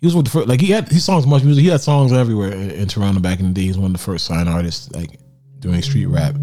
He 0.00 0.06
was 0.06 0.16
with 0.16 0.24
the 0.26 0.30
first, 0.30 0.48
like 0.48 0.60
he 0.60 0.68
had 0.68 0.88
his 0.88 1.04
songs 1.04 1.26
MuchMusic. 1.26 1.60
He 1.60 1.66
had 1.68 1.82
songs 1.82 2.12
everywhere 2.12 2.52
in, 2.52 2.70
in 2.70 2.88
Toronto 2.88 3.20
back 3.20 3.38
in 3.38 3.48
the 3.48 3.52
day. 3.52 3.62
He's 3.62 3.76
one 3.76 3.86
of 3.86 3.92
the 3.92 3.98
first 4.02 4.24
sign 4.24 4.48
artists 4.48 4.90
like 4.92 5.18
doing 5.58 5.82
street 5.82 6.06
rap. 6.06 6.34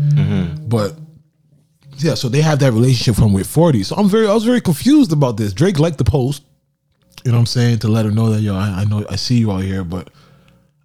But 0.67 0.95
Yeah, 1.97 2.13
so 2.13 2.29
they 2.29 2.41
have 2.41 2.59
that 2.59 2.71
relationship 2.71 3.15
from 3.15 3.33
with 3.33 3.47
40. 3.47 3.81
So 3.83 3.95
I'm 3.95 4.09
very 4.09 4.27
I 4.27 4.33
was 4.33 4.43
very 4.45 4.61
confused 4.61 5.11
about 5.11 5.37
this. 5.37 5.53
Drake 5.53 5.79
liked 5.79 5.97
the 5.97 6.03
post. 6.03 6.43
You 7.25 7.31
know 7.31 7.37
what 7.37 7.41
I'm 7.41 7.45
saying? 7.47 7.79
To 7.79 7.87
let 7.87 8.05
her 8.05 8.11
know 8.11 8.29
that 8.29 8.41
yo, 8.41 8.55
I, 8.55 8.81
I 8.81 8.85
know 8.85 9.05
I 9.09 9.15
see 9.15 9.39
you 9.39 9.51
out 9.51 9.63
here, 9.63 9.83
but 9.83 10.11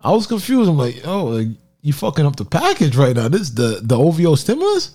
I 0.02 0.10
was 0.10 0.26
confused. 0.26 0.68
I'm 0.68 0.78
like, 0.78 1.06
oh, 1.06 1.24
like, 1.24 1.48
you 1.82 1.92
fucking 1.92 2.24
up 2.24 2.36
the 2.36 2.44
package 2.44 2.96
right 2.96 3.14
now. 3.14 3.28
This 3.28 3.50
the 3.50 3.80
the 3.82 3.98
OVO 3.98 4.34
stimulus? 4.36 4.92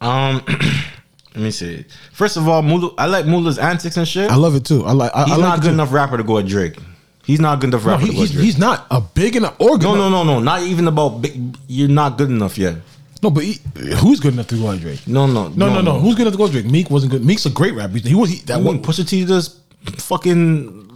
Um, 0.00 0.42
let 1.34 1.42
me 1.42 1.50
see. 1.50 1.84
First 2.12 2.36
of 2.38 2.48
all, 2.48 2.62
Mula, 2.62 2.94
I 2.96 3.06
like 3.06 3.26
Mula's 3.26 3.58
antics 3.58 3.96
and 3.98 4.08
shit. 4.08 4.30
I 4.30 4.36
love 4.36 4.54
it 4.54 4.64
too. 4.64 4.84
I 4.84 4.92
like 4.92 5.12
I, 5.14 5.24
He's 5.24 5.32
I 5.34 5.36
like 5.36 5.42
not 5.42 5.60
good 5.60 5.68
too. 5.68 5.74
enough 5.74 5.92
rapper 5.92 6.16
to 6.16 6.22
go 6.24 6.38
at 6.38 6.46
Drake. 6.46 6.76
He's 7.24 7.38
not 7.38 7.60
good 7.60 7.68
enough 7.68 7.84
No, 7.84 7.92
rapper 7.92 8.02
he, 8.06 8.08
to 8.08 8.14
go 8.14 8.20
he's, 8.22 8.30
Drake. 8.32 8.44
he's 8.44 8.58
not 8.58 8.86
a 8.90 9.00
big 9.00 9.36
enough 9.36 9.60
organ. 9.60 9.82
no, 9.88 9.94
no, 9.94 10.08
no, 10.08 10.24
no. 10.24 10.40
Not 10.40 10.62
even 10.62 10.88
about 10.88 11.20
big. 11.20 11.54
You're 11.68 11.88
not 11.88 12.16
good 12.16 12.30
enough 12.30 12.56
yet. 12.56 12.76
No, 13.22 13.28
but 13.30 13.44
he, 13.44 13.58
who's 13.98 14.18
good 14.20 14.32
enough 14.32 14.46
to 14.48 14.56
go 14.56 14.70
at 14.72 14.80
Drake? 14.80 15.06
No, 15.06 15.26
no, 15.26 15.48
No, 15.48 15.68
no, 15.68 15.82
no. 15.82 16.00
Who's 16.00 16.14
good 16.14 16.22
enough 16.22 16.32
to 16.32 16.38
go 16.38 16.46
at 16.46 16.52
Drake? 16.52 16.64
Meek 16.64 16.88
wasn't 16.90 17.12
good. 17.12 17.22
Meek's 17.22 17.44
a 17.44 17.50
great 17.50 17.74
rapper. 17.74 17.98
He 17.98 18.14
was 18.14 18.30
he, 18.30 18.36
that 18.38 18.46
That 18.46 18.56
one. 18.62 18.76
one 18.76 18.82
Pusha 18.82 19.06
T 19.06 19.26
just 19.26 19.58
fucking 19.98 20.88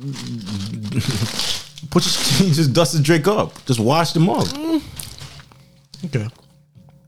Pusha 1.95 2.39
T 2.39 2.51
just 2.53 2.73
dusted 2.73 3.05
Drake 3.05 3.29
up, 3.29 3.65
just 3.67 3.79
washed 3.79 4.17
him 4.17 4.29
up. 4.29 4.47
Okay. 6.05 6.29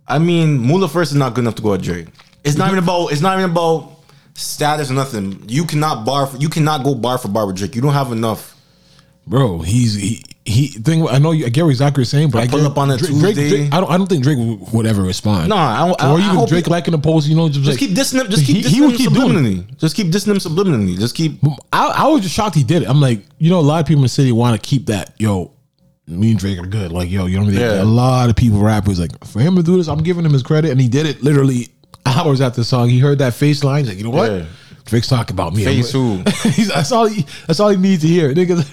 I 0.06 0.20
mean, 0.20 0.58
Mula 0.64 0.88
first 0.88 1.10
is 1.10 1.16
not 1.16 1.34
good 1.34 1.40
enough 1.40 1.56
to 1.56 1.62
go 1.62 1.74
at 1.74 1.82
Drake. 1.82 2.06
It's 2.44 2.56
not 2.56 2.68
even 2.68 2.78
about. 2.78 3.08
It's 3.10 3.20
not 3.20 3.36
even 3.36 3.50
about 3.50 3.90
status 4.34 4.88
or 4.88 4.94
nothing. 4.94 5.42
You 5.48 5.64
cannot 5.64 6.06
bar. 6.06 6.28
For, 6.28 6.36
you 6.36 6.48
cannot 6.48 6.84
go 6.84 6.94
bar 6.94 7.18
for 7.18 7.26
bar 7.26 7.46
with 7.48 7.56
Drake. 7.56 7.74
You 7.74 7.82
don't 7.82 7.94
have 7.94 8.12
enough. 8.12 8.54
Bro, 9.26 9.62
he's 9.62 9.94
he 9.96 10.22
he. 10.46 10.68
Thing 10.68 11.06
I 11.08 11.18
know 11.18 11.32
you. 11.32 11.46
I 11.46 11.48
get 11.48 11.62
what 11.62 11.70
exactly 11.70 12.00
you're 12.00 12.06
saying, 12.06 12.30
but 12.30 12.38
I 12.38 12.42
I, 12.42 12.46
pull 12.46 12.60
get, 12.60 12.70
up 12.70 12.78
on 12.78 12.90
a 12.90 12.96
Drake, 12.96 13.10
Drake, 13.18 13.34
Tuesday. 13.34 13.48
Drake- 13.48 13.74
I 13.74 13.80
don't. 13.80 13.90
I 13.90 13.98
don't 13.98 14.06
think 14.06 14.22
Drake 14.22 14.38
would, 14.38 14.72
would 14.72 14.86
ever 14.86 15.02
respond. 15.02 15.48
No, 15.48 15.56
I 15.56 15.86
don't- 15.86 16.00
or 16.00 16.18
I 16.18 16.24
even 16.24 16.36
hope 16.36 16.48
Drake 16.48 16.66
he- 16.66 16.70
liking 16.70 16.92
the 16.92 16.98
post. 16.98 17.28
You 17.28 17.36
know, 17.36 17.48
just, 17.48 17.64
Just 17.64 17.70
like, 17.70 17.78
keep 17.78 17.96
dissing 17.96 18.20
him. 18.20 18.30
Just 18.30 18.46
keep 18.46 18.56
he, 18.56 18.62
dissing 18.62 18.68
he 18.68 18.76
him 18.76 18.86
would 18.86 18.96
keep 18.96 19.12
doing 19.12 19.58
it. 19.58 19.78
Just 19.78 19.96
keep 19.96 20.06
dissing 20.08 20.28
him 20.28 20.36
subliminally. 20.38 20.98
Just 20.98 21.14
keep. 21.14 21.38
I, 21.72 21.88
I 21.88 22.06
was 22.08 22.22
just 22.22 22.34
shocked 22.34 22.54
he 22.54 22.64
did 22.64 22.82
it. 22.82 22.88
I'm 22.88 23.00
like, 23.00 23.22
you 23.38 23.50
know, 23.50 23.58
a 23.58 23.60
lot 23.60 23.80
of 23.80 23.86
people 23.86 24.00
in 24.00 24.04
the 24.04 24.08
city 24.08 24.32
want 24.32 24.60
to 24.60 24.68
keep 24.68 24.86
that. 24.86 25.14
Yo, 25.18 25.52
me 26.06 26.30
and 26.30 26.38
Drake 26.38 26.58
are 26.58 26.66
good. 26.66 26.92
Like, 26.92 27.10
yo, 27.10 27.26
you 27.26 27.38
know 27.38 27.44
what 27.44 27.48
I 27.48 27.52
mean? 27.52 27.60
Yeah. 27.60 27.82
A 27.82 27.84
lot 27.84 28.30
of 28.30 28.36
people, 28.36 28.60
rappers, 28.60 29.00
like 29.00 29.24
for 29.24 29.40
him 29.40 29.56
to 29.56 29.62
do 29.62 29.76
this, 29.76 29.88
I'm 29.88 30.02
giving 30.02 30.24
him 30.24 30.32
his 30.32 30.42
credit, 30.42 30.70
and 30.70 30.80
he 30.80 30.88
did 30.88 31.06
it 31.06 31.22
literally 31.22 31.68
hours 32.06 32.40
after 32.40 32.60
the 32.60 32.64
song. 32.64 32.88
He 32.88 32.98
heard 32.98 33.18
that 33.18 33.34
face 33.34 33.64
line. 33.64 33.80
He's 33.80 33.88
like, 33.88 33.98
you 33.98 34.04
know 34.04 34.10
what? 34.10 34.30
Yeah. 34.30 34.44
Drake's 34.84 35.08
talking 35.08 35.34
about 35.34 35.52
me. 35.52 35.64
Face 35.64 35.90
who? 35.90 36.22
that's 36.68 36.92
all. 36.92 37.06
He, 37.06 37.26
that's 37.48 37.58
all 37.58 37.70
he 37.70 37.76
needs 37.76 38.02
to 38.02 38.08
hear, 38.08 38.32
nigga. 38.32 38.64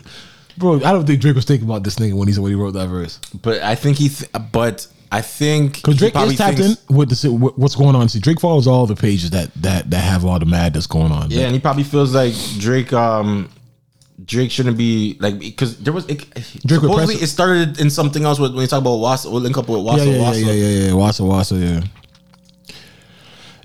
Bro, 0.57 0.75
I 0.77 0.91
don't 0.91 1.05
think 1.05 1.19
Drake 1.21 1.35
was 1.35 1.45
thinking 1.45 1.67
about 1.67 1.83
this 1.83 1.95
nigga 1.95 2.13
when 2.13 2.27
he 2.27 2.39
when 2.39 2.51
he 2.51 2.55
wrote 2.55 2.71
that 2.71 2.87
verse. 2.87 3.19
But 3.41 3.61
I 3.61 3.75
think 3.75 3.97
he. 3.97 4.09
Th- 4.09 4.29
but 4.51 4.85
I 5.11 5.21
think 5.21 5.75
Because 5.77 5.97
Drake 5.97 6.15
is 6.15 6.37
tapped 6.37 6.57
thinks- 6.57 6.83
in 6.89 6.95
with 6.95 7.09
the 7.09 7.31
what's 7.31 7.75
going 7.75 7.95
on. 7.95 8.09
See, 8.09 8.19
Drake 8.19 8.39
follows 8.39 8.67
all 8.67 8.85
the 8.85 8.95
pages 8.95 9.29
that 9.31 9.53
that 9.55 9.89
that 9.91 10.03
have 10.03 10.25
all 10.25 10.39
the 10.39 10.45
madness 10.45 10.87
going 10.87 11.11
on. 11.11 11.31
Yeah, 11.31 11.45
and 11.45 11.53
he 11.53 11.59
probably 11.59 11.83
feels 11.83 12.13
like 12.15 12.33
Drake. 12.59 12.93
Um, 12.93 13.49
Drake 14.25 14.51
shouldn't 14.51 14.77
be 14.77 15.17
like 15.19 15.39
because 15.39 15.77
there 15.79 15.91
was 15.91 16.05
it, 16.07 16.19
Drake 16.65 16.81
supposedly 16.81 17.15
it 17.15 17.27
started 17.27 17.79
in 17.79 17.89
something 17.89 18.23
else 18.23 18.39
when 18.39 18.53
you 18.55 18.67
talk 18.67 18.81
about 18.81 18.99
Wassa. 18.99 19.29
Link 19.31 19.57
up 19.57 19.67
with 19.67 19.79
yeah, 19.83 19.91
Wassa. 19.91 20.05
yeah, 20.05 20.11
yeah, 20.13 20.21
Wassa. 20.21 20.45
yeah, 20.45 20.51
yeah, 20.53 20.85
yeah. 20.85 20.91
Wassa, 20.91 21.21
Wassa, 21.21 21.81
yeah. 21.81 22.73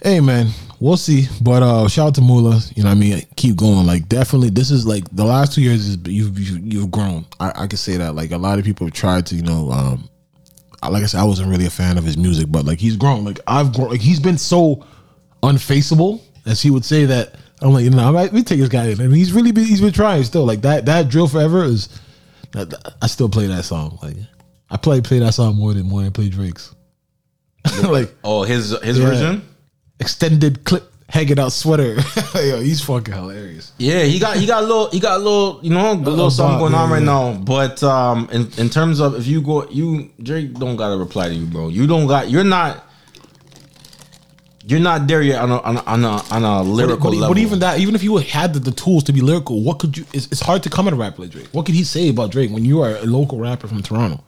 Hey 0.03 0.21
man, 0.21 0.49
we'll 0.81 0.97
see. 0.97 1.27
But 1.41 1.63
uh 1.63 1.89
shout 1.89 2.09
out 2.09 2.15
to 2.17 2.21
Mula. 2.21 2.61
You 2.75 2.83
know 2.85 2.91
what 2.91 2.97
I 2.97 3.01
mean? 3.01 3.23
Keep 3.37 3.57
going. 3.57 3.87
Like 3.87 4.09
definitely 4.09 4.51
this 4.51 4.71
is 4.71 4.87
like 4.87 5.05
the 5.15 5.25
last 5.25 5.55
two 5.55 5.63
years 5.63 5.87
is 5.87 5.97
you've 6.07 6.39
you've, 6.39 6.73
you've 6.73 6.91
grown. 6.91 7.27
I, 7.41 7.53
I 7.65 7.67
can 7.67 7.79
say 7.79 7.97
that. 7.97 8.15
Like 8.15 8.31
a 8.33 8.39
lot 8.39 8.59
of 8.59 8.65
people 8.65 8.87
have 8.87 8.95
tried 8.95 9.27
to, 9.27 9.35
you 9.35 9.43
know, 9.43 9.71
um 9.71 10.09
like 10.89 11.03
I 11.03 11.07
said, 11.07 11.21
I 11.21 11.25
wasn't 11.25 11.49
really 11.51 11.67
a 11.67 11.71
fan 11.71 11.99
of 11.99 12.05
his 12.05 12.17
music, 12.17 12.47
but 12.51 12.65
like 12.65 12.79
he's 12.79 12.97
grown. 12.97 13.25
Like 13.25 13.41
I've 13.47 13.73
grown 13.75 13.91
like 13.91 14.01
he's 14.01 14.21
been 14.21 14.39
so 14.39 14.85
unfaceable, 15.43 16.21
as 16.47 16.63
he 16.63 16.71
would 16.71 16.85
say 16.85 17.05
that 17.07 17.35
I'm 17.61 17.73
like, 17.73 17.85
you 17.85 17.91
know, 17.91 18.07
I 18.07 18.11
might 18.13 18.33
we 18.33 18.43
take 18.45 18.61
this 18.61 18.69
guy 18.69 18.87
in. 18.89 19.01
And 19.01 19.15
he's 19.15 19.33
really 19.33 19.51
been 19.53 19.65
he's 19.65 19.81
been 19.81 19.93
trying 19.93 20.23
still. 20.25 20.45
Like 20.45 20.61
that 20.63 20.87
that 20.87 21.09
drill 21.09 21.27
forever 21.29 21.65
is 21.65 21.89
I 23.03 23.07
still 23.09 23.29
play 23.29 23.47
that 23.49 23.65
song. 23.65 23.99
Like 24.03 24.17
I 24.71 24.77
play 24.77 25.01
play 25.01 25.19
that 25.19 25.35
song 25.35 25.57
more 25.57 25.75
than 25.75 25.87
more 25.87 26.03
than 26.03 26.13
play 26.13 26.29
Drake's. 26.29 26.75
like 27.83 28.15
Oh, 28.23 28.43
his 28.45 28.71
his 28.83 28.99
Yeah. 28.99 29.05
version. 29.07 29.43
Extended 30.01 30.65
clip 30.65 30.93
hanging 31.09 31.39
out 31.39 31.53
sweater. 31.53 31.97
Yo, 32.35 32.61
he's 32.61 32.83
fucking 32.83 33.15
hilarious. 33.15 33.73
Yeah, 33.79 34.03
he 34.03 34.19
got 34.19 34.37
he 34.37 34.47
got 34.47 34.63
a 34.63 34.67
little 34.67 34.91
he 34.91 35.01
got 35.01 35.17
a 35.17 35.23
little 35.23 35.61
you 35.63 35.71
know 35.71 35.93
a 35.93 35.95
little 35.95 36.31
something 36.31 36.59
going 36.59 36.75
on 36.75 36.91
right 36.91 36.99
yeah. 36.99 37.05
now. 37.05 37.35
But 37.35 37.83
um, 37.83 38.29
in 38.31 38.51
in 38.59 38.69
terms 38.71 39.01
of 39.01 39.15
if 39.15 39.27
you 39.27 39.41
go 39.41 39.69
you 39.71 40.11
Drake 40.23 40.55
don't 40.55 40.77
gotta 40.77 40.97
reply 40.97 41.29
to 41.29 41.35
you, 41.35 41.47
bro. 41.47 41.69
You 41.69 41.87
don't 41.87 42.07
got 42.07 42.31
you're 42.31 42.45
not 42.45 42.85
you're 44.67 44.81
not 44.81 45.07
there 45.07 45.23
yet 45.23 45.41
on 45.41 45.51
a 45.51 45.59
on 45.61 45.77
a 45.77 45.83
on 45.85 46.05
a, 46.05 46.09
on 46.09 46.45
a 46.45 46.59
But, 46.59 46.71
lyrical 46.71 47.11
but, 47.11 47.17
level. 47.17 47.29
but 47.35 47.39
even 47.39 47.59
that, 47.61 47.81
even 47.81 47.95
if 47.95 48.03
you 48.03 48.19
had 48.19 48.53
the, 48.53 48.61
the 48.61 48.71
tools 48.73 49.03
to 49.05 49.13
be 49.15 49.23
lyrical, 49.23 49.63
what 49.63 49.79
could 49.79 49.97
you? 49.97 50.05
It's, 50.13 50.27
it's 50.27 50.41
hard 50.43 50.63
to 50.65 50.71
come 50.71 50.87
at 50.87 50.93
a 50.93 50.97
rapper 50.97 51.23
like 51.23 51.31
Drake. 51.31 51.49
What 51.53 51.65
could 51.65 51.75
he 51.75 51.85
say 51.85 52.11
about 52.11 52.33
Drake 52.33 52.51
when 52.51 52.67
you 52.67 52.83
are 52.83 52.97
a 52.97 53.07
local 53.07 53.39
rapper 53.39 53.67
from 53.67 53.83
Toronto? 53.83 54.23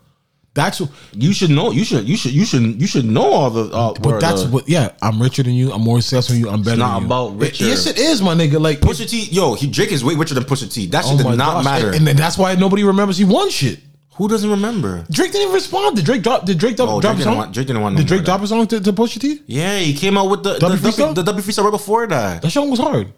That's 0.52 0.80
what. 0.80 0.90
you 1.12 1.32
should 1.32 1.50
know. 1.50 1.70
You 1.70 1.84
should 1.84 2.08
you 2.08 2.16
should 2.16 2.32
you 2.32 2.44
should 2.44 2.80
you 2.80 2.86
should 2.88 3.04
know 3.04 3.22
all 3.32 3.50
the. 3.50 3.64
Uh, 3.72 3.94
But 4.02 4.20
that's 4.20 4.42
the- 4.42 4.48
what. 4.50 4.68
Yeah, 4.68 4.90
I'm 5.00 5.22
richer 5.22 5.44
than 5.44 5.52
you. 5.54 5.72
I'm 5.72 5.80
more 5.82 6.00
successful 6.00 6.34
than 6.34 6.42
you. 6.44 6.50
I'm 6.50 6.62
better. 6.62 6.76
not 6.76 6.94
than 6.94 7.00
you. 7.02 7.06
about 7.06 7.42
It- 7.44 7.60
yes, 7.60 7.86
it 7.86 7.98
is, 7.98 8.20
my 8.20 8.34
nigga. 8.34 8.60
Like 8.60 8.80
Pusha 8.80 9.08
T. 9.08 9.28
Yo, 9.30 9.54
he 9.54 9.68
Drake 9.68 9.92
is 9.92 10.02
way 10.02 10.14
richer 10.16 10.34
than 10.34 10.42
Pusha 10.44 10.72
T. 10.72 10.86
That 10.86 11.04
shit 11.04 11.14
oh 11.24 11.30
did 11.30 11.38
not 11.38 11.62
gosh. 11.62 11.64
matter. 11.64 11.90
and, 11.92 12.08
and 12.08 12.18
that's 12.18 12.36
why 12.36 12.54
nobody 12.56 12.82
remembers 12.82 13.16
he 13.16 13.24
won 13.24 13.48
shit. 13.48 13.78
Who 14.16 14.26
doesn't 14.28 14.50
remember? 14.50 15.06
Drake 15.10 15.30
didn't 15.30 15.42
even 15.44 15.54
respond. 15.54 15.94
Did 15.96 16.04
Drake 16.04 16.22
drop? 16.22 16.44
Did 16.44 16.58
Drake 16.58 16.76
drop, 16.76 16.88
Oh, 16.90 17.00
drop 17.00 17.14
Drake 17.14 17.20
a 17.20 17.24
song? 17.30 17.36
want- 17.36 17.52
Drake 17.54 17.66
didn't 17.68 17.80
want 17.82 17.94
no 17.94 17.98
Did 18.00 18.08
Drake 18.08 18.24
drop 18.24 18.42
a 18.42 18.46
song 18.48 18.66
to, 18.66 18.80
to 18.80 18.92
Pusha 18.92 19.20
T? 19.20 19.40
Yeah, 19.46 19.78
he 19.78 19.94
came 19.94 20.18
out 20.18 20.28
with 20.28 20.42
the 20.42 20.54
the 20.54 20.58
W 20.58 20.78
freestyle? 20.80 21.14
the 21.14 21.22
W 21.22 21.42
freestyle 21.44 21.64
right 21.64 21.70
before 21.70 22.06
that, 22.08 22.42
That 22.42 22.50
song 22.50 22.68
was 22.70 22.80
hard. 22.80 23.12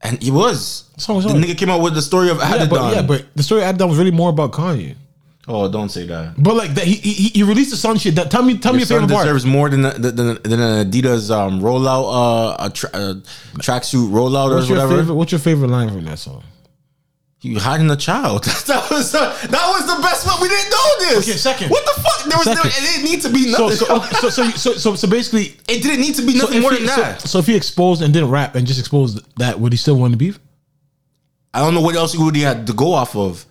and 0.00 0.20
he 0.22 0.30
was. 0.30 0.84
That 0.96 1.02
song 1.02 1.16
was 1.16 1.26
The 1.26 1.32
hard. 1.32 1.44
nigga 1.44 1.58
came 1.58 1.68
out 1.68 1.82
with 1.82 1.94
the 1.94 2.02
story 2.02 2.30
of 2.30 2.38
Yeah, 2.38 2.56
Adidon. 2.56 2.70
but 2.70 2.94
yeah, 2.94 3.02
but 3.02 3.26
the 3.36 3.42
story 3.42 3.62
I 3.62 3.66
had 3.66 3.76
done 3.76 3.90
was 3.90 3.98
really 3.98 4.10
more 4.10 4.30
about 4.30 4.50
Kanye. 4.52 4.96
Oh, 5.48 5.70
don't 5.70 5.88
say 5.88 6.06
that. 6.06 6.34
But 6.42 6.54
like 6.56 6.74
that, 6.74 6.84
he, 6.84 6.94
he 6.94 7.28
he 7.30 7.42
released 7.42 7.70
the 7.70 7.76
song 7.76 7.96
shit. 7.98 8.14
That 8.16 8.30
tell 8.30 8.42
me 8.42 8.58
tell 8.58 8.72
me 8.72 8.80
Your 8.80 8.86
favorite 8.86 9.10
part. 9.10 9.24
deserves 9.26 9.44
more 9.46 9.68
than 9.68 9.82
than, 9.82 10.02
than, 10.02 10.16
than 10.42 10.60
an 10.60 10.90
Adidas 10.90 11.30
um, 11.30 11.60
rollout, 11.60 12.06
uh, 12.60 12.66
a 12.66 12.70
tra- 12.70 12.90
uh, 12.92 13.14
tracksuit 13.58 14.10
rollout 14.10 14.54
What's 14.54 14.66
or 14.66 14.74
your 14.74 14.76
whatever. 14.84 14.96
favorite? 15.02 15.14
What's 15.14 15.32
your 15.32 15.38
favorite 15.38 15.68
line 15.68 15.88
from 15.88 16.04
that 16.04 16.18
song? 16.18 16.42
You 17.42 17.58
hiding 17.58 17.90
a 17.90 17.96
child. 17.96 18.44
that 18.44 18.86
was 18.90 19.14
uh, 19.14 19.20
that 19.48 19.66
was 19.70 19.86
the 19.86 20.02
best 20.02 20.26
one. 20.26 20.40
We 20.42 20.48
didn't 20.48 20.70
know 20.70 20.88
this. 20.98 21.26
Okay, 21.28 21.38
second. 21.38 21.70
What 21.70 21.84
the 21.86 22.02
fuck? 22.02 22.24
There 22.28 22.36
was 22.36 22.46
no, 22.46 22.54
Second. 22.54 22.70
it 22.76 22.86
didn't 22.92 23.04
need 23.10 23.22
to 23.22 23.30
be 23.30 23.52
So 23.54 23.68
nothing. 23.68 24.18
so, 24.18 24.28
so 24.28 24.28
so 24.28 24.50
so 24.50 24.72
so 24.74 24.94
so 24.94 25.08
basically, 25.08 25.56
it 25.66 25.82
didn't 25.82 26.02
need 26.02 26.16
to 26.16 26.22
be 26.22 26.32
so 26.32 26.44
nothing 26.44 26.58
if, 26.58 26.62
more 26.62 26.72
he, 26.72 26.76
than 26.78 26.86
that. 26.88 27.22
so, 27.22 27.26
so 27.28 27.38
if 27.38 27.46
he 27.46 27.56
exposed 27.56 28.02
and 28.02 28.12
didn't 28.12 28.28
rap 28.28 28.56
and 28.56 28.66
just 28.66 28.78
exposed 28.78 29.24
that, 29.38 29.58
would 29.58 29.72
he 29.72 29.78
still 29.78 29.96
want 29.96 30.10
the 30.10 30.18
beef? 30.18 30.38
I 31.54 31.60
don't 31.60 31.72
know 31.74 31.80
what 31.80 31.96
else 31.96 32.12
he 32.12 32.22
would 32.22 32.36
he 32.36 32.42
had 32.42 32.66
to 32.66 32.74
go 32.74 32.92
off 32.92 33.16
of. 33.16 33.46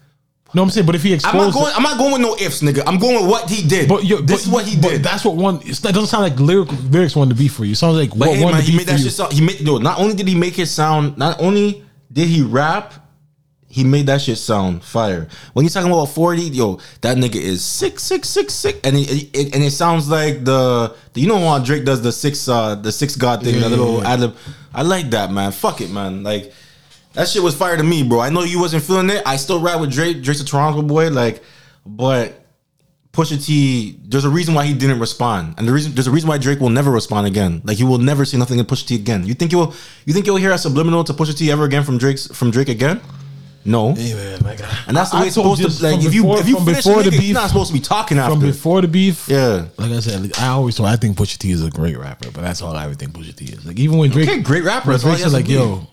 No, 0.53 0.63
I'm 0.63 0.69
saying, 0.71 0.85
but 0.85 0.95
if 0.95 1.03
he 1.03 1.09
I'm 1.11 1.15
exposed, 1.15 1.35
not 1.35 1.53
going. 1.53 1.73
I'm 1.75 1.83
not 1.83 1.97
going 1.97 2.11
with 2.13 2.21
no 2.21 2.35
ifs, 2.37 2.61
nigga. 2.61 2.83
I'm 2.87 2.97
going 2.97 3.21
with 3.21 3.29
what 3.29 3.49
he 3.49 3.67
did. 3.67 3.87
but 3.87 4.03
you, 4.03 4.17
this 4.21 4.31
but, 4.31 4.39
is 4.41 4.47
what 4.49 4.65
he 4.65 4.79
did. 4.79 5.03
That's 5.03 5.23
what 5.23 5.35
one. 5.35 5.57
That 5.59 5.91
doesn't 5.93 6.07
sound 6.07 6.23
like 6.23 6.39
lyric, 6.39 6.69
lyrics 6.89 7.15
wanted 7.15 7.35
to 7.35 7.39
be 7.39 7.47
for 7.47 7.65
you. 7.65 7.73
It 7.73 7.75
sounds 7.77 7.97
like 7.97 8.09
But 8.09 8.19
what 8.19 8.37
hey, 8.37 8.45
man, 8.45 8.55
the 8.55 8.61
he 8.61 8.77
made 8.77 8.87
that 8.87 8.97
you. 8.97 9.05
shit 9.05 9.13
sound. 9.13 9.33
He 9.33 9.41
made 9.45 9.63
no. 9.63 9.77
Not 9.77 9.99
only 9.99 10.15
did 10.15 10.27
he 10.27 10.35
make 10.35 10.57
it 10.57 10.65
sound. 10.67 11.17
Not 11.17 11.39
only 11.39 11.83
did 12.11 12.27
he 12.27 12.41
rap, 12.41 12.93
he 13.67 13.83
made 13.83 14.07
that 14.07 14.21
shit 14.21 14.39
sound 14.39 14.83
fire. 14.83 15.27
When 15.53 15.63
he's 15.63 15.73
talking 15.75 15.91
about 15.91 16.05
forty, 16.05 16.41
yo, 16.41 16.79
that 17.01 17.17
nigga 17.17 17.35
is 17.35 17.63
six, 17.63 18.01
six, 18.01 18.27
six, 18.27 18.51
six, 18.51 18.79
and 18.83 18.95
it, 18.97 19.29
it 19.37 19.53
and 19.53 19.63
it 19.63 19.71
sounds 19.71 20.09
like 20.09 20.43
the, 20.43 20.95
the 21.13 21.21
you 21.21 21.27
know 21.27 21.37
how 21.47 21.59
Drake 21.59 21.85
does 21.85 22.01
the 22.01 22.11
six, 22.11 22.47
uh, 22.49 22.73
the 22.73 22.91
six 22.91 23.15
God 23.15 23.43
thing, 23.43 23.53
Yeah, 23.55 23.61
that 23.61 23.69
little 23.69 23.97
yeah, 23.97 24.01
yeah. 24.01 24.13
ad 24.13 24.19
lib. 24.21 24.35
I 24.73 24.81
like 24.81 25.11
that, 25.11 25.31
man. 25.31 25.51
Fuck 25.51 25.81
it, 25.81 25.91
man. 25.91 26.23
Like 26.23 26.51
that 27.13 27.27
shit 27.27 27.41
was 27.43 27.55
fire 27.55 27.75
to 27.77 27.83
me, 27.83 28.03
bro. 28.03 28.19
I 28.19 28.29
know 28.29 28.43
you 28.43 28.59
wasn't 28.59 28.83
feeling 28.83 29.09
it. 29.09 29.21
I 29.25 29.35
still 29.37 29.59
rap 29.61 29.79
with 29.81 29.91
Drake. 29.91 30.21
Drake's 30.21 30.41
a 30.41 30.45
Toronto 30.45 30.81
boy, 30.81 31.09
like, 31.09 31.43
but. 31.85 32.35
Pusha 33.11 33.43
T, 33.43 33.97
there's 34.03 34.23
a 34.23 34.29
reason 34.29 34.53
why 34.53 34.65
he 34.65 34.73
didn't 34.75 34.99
respond, 34.99 35.55
and 35.57 35.67
the 35.67 35.73
reason 35.73 35.93
there's 35.95 36.05
a 36.05 36.11
reason 36.11 36.29
why 36.29 36.37
Drake 36.37 36.59
will 36.59 36.69
never 36.69 36.91
respond 36.91 37.25
again. 37.25 37.59
Like 37.65 37.75
he 37.77 37.83
will 37.83 37.97
never 37.97 38.23
see 38.23 38.37
nothing 38.37 38.59
in 38.59 38.65
Pusha 38.65 38.85
T 38.85 38.95
again. 38.95 39.25
You 39.25 39.33
think 39.33 39.51
you'll 39.51 39.73
you 40.05 40.13
think 40.13 40.27
you'll 40.27 40.35
hear 40.35 40.51
a 40.51 40.59
subliminal 40.59 41.03
to 41.05 41.13
Pusha 41.13 41.35
T 41.35 41.51
ever 41.51 41.63
again 41.65 41.83
from 41.83 41.97
Drake's 41.97 42.27
from 42.27 42.51
Drake 42.51 42.69
again? 42.69 43.01
No, 43.65 43.93
man, 43.95 44.39
my 44.43 44.55
God. 44.55 44.69
and 44.87 44.95
that's 44.95 45.09
the 45.09 45.17
I- 45.17 45.21
way 45.21 45.25
it's 45.27 45.33
supposed 45.35 45.59
to. 45.79 45.83
Like 45.83 46.03
if 46.05 46.13
you 46.13 46.21
before- 46.21 46.39
if 46.39 46.47
you 46.47 46.57
finish 46.59 46.85
before 46.85 47.01
the 47.01 47.09
beef- 47.09 47.23
you're 47.23 47.33
not 47.33 47.47
supposed 47.49 47.69
to 47.69 47.73
be 47.73 47.79
talking 47.81 48.19
after. 48.19 48.33
from 48.35 48.41
before 48.41 48.81
the 48.81 48.87
beef. 48.87 49.27
Yeah. 49.27 49.65
like 49.77 49.91
I 49.91 49.99
said, 50.01 50.31
I 50.37 50.49
always 50.49 50.75
told. 50.75 50.87
I 50.87 50.95
think 50.95 51.17
Pusha 51.17 51.39
T 51.39 51.49
is 51.49 51.65
a 51.65 51.71
great 51.71 51.97
rapper, 51.97 52.29
but 52.31 52.41
that's 52.41 52.61
all 52.61 52.75
I 52.75 52.85
ever 52.85 52.93
think 52.93 53.13
Pusha 53.13 53.35
T 53.35 53.45
is. 53.45 53.65
Like 53.65 53.79
even 53.79 53.97
when 53.97 54.11
Drake, 54.11 54.29
Okay, 54.29 54.39
great 54.41 54.63
rapper, 54.63 54.87
when 54.89 54.93
that's 54.93 55.03
all 55.03 55.09
Drake 55.09 55.25
he 55.25 55.29
said 55.31 55.33
has 55.41 55.47
to 55.47 55.65
like. 55.65 55.67
"Yo, 55.81 55.87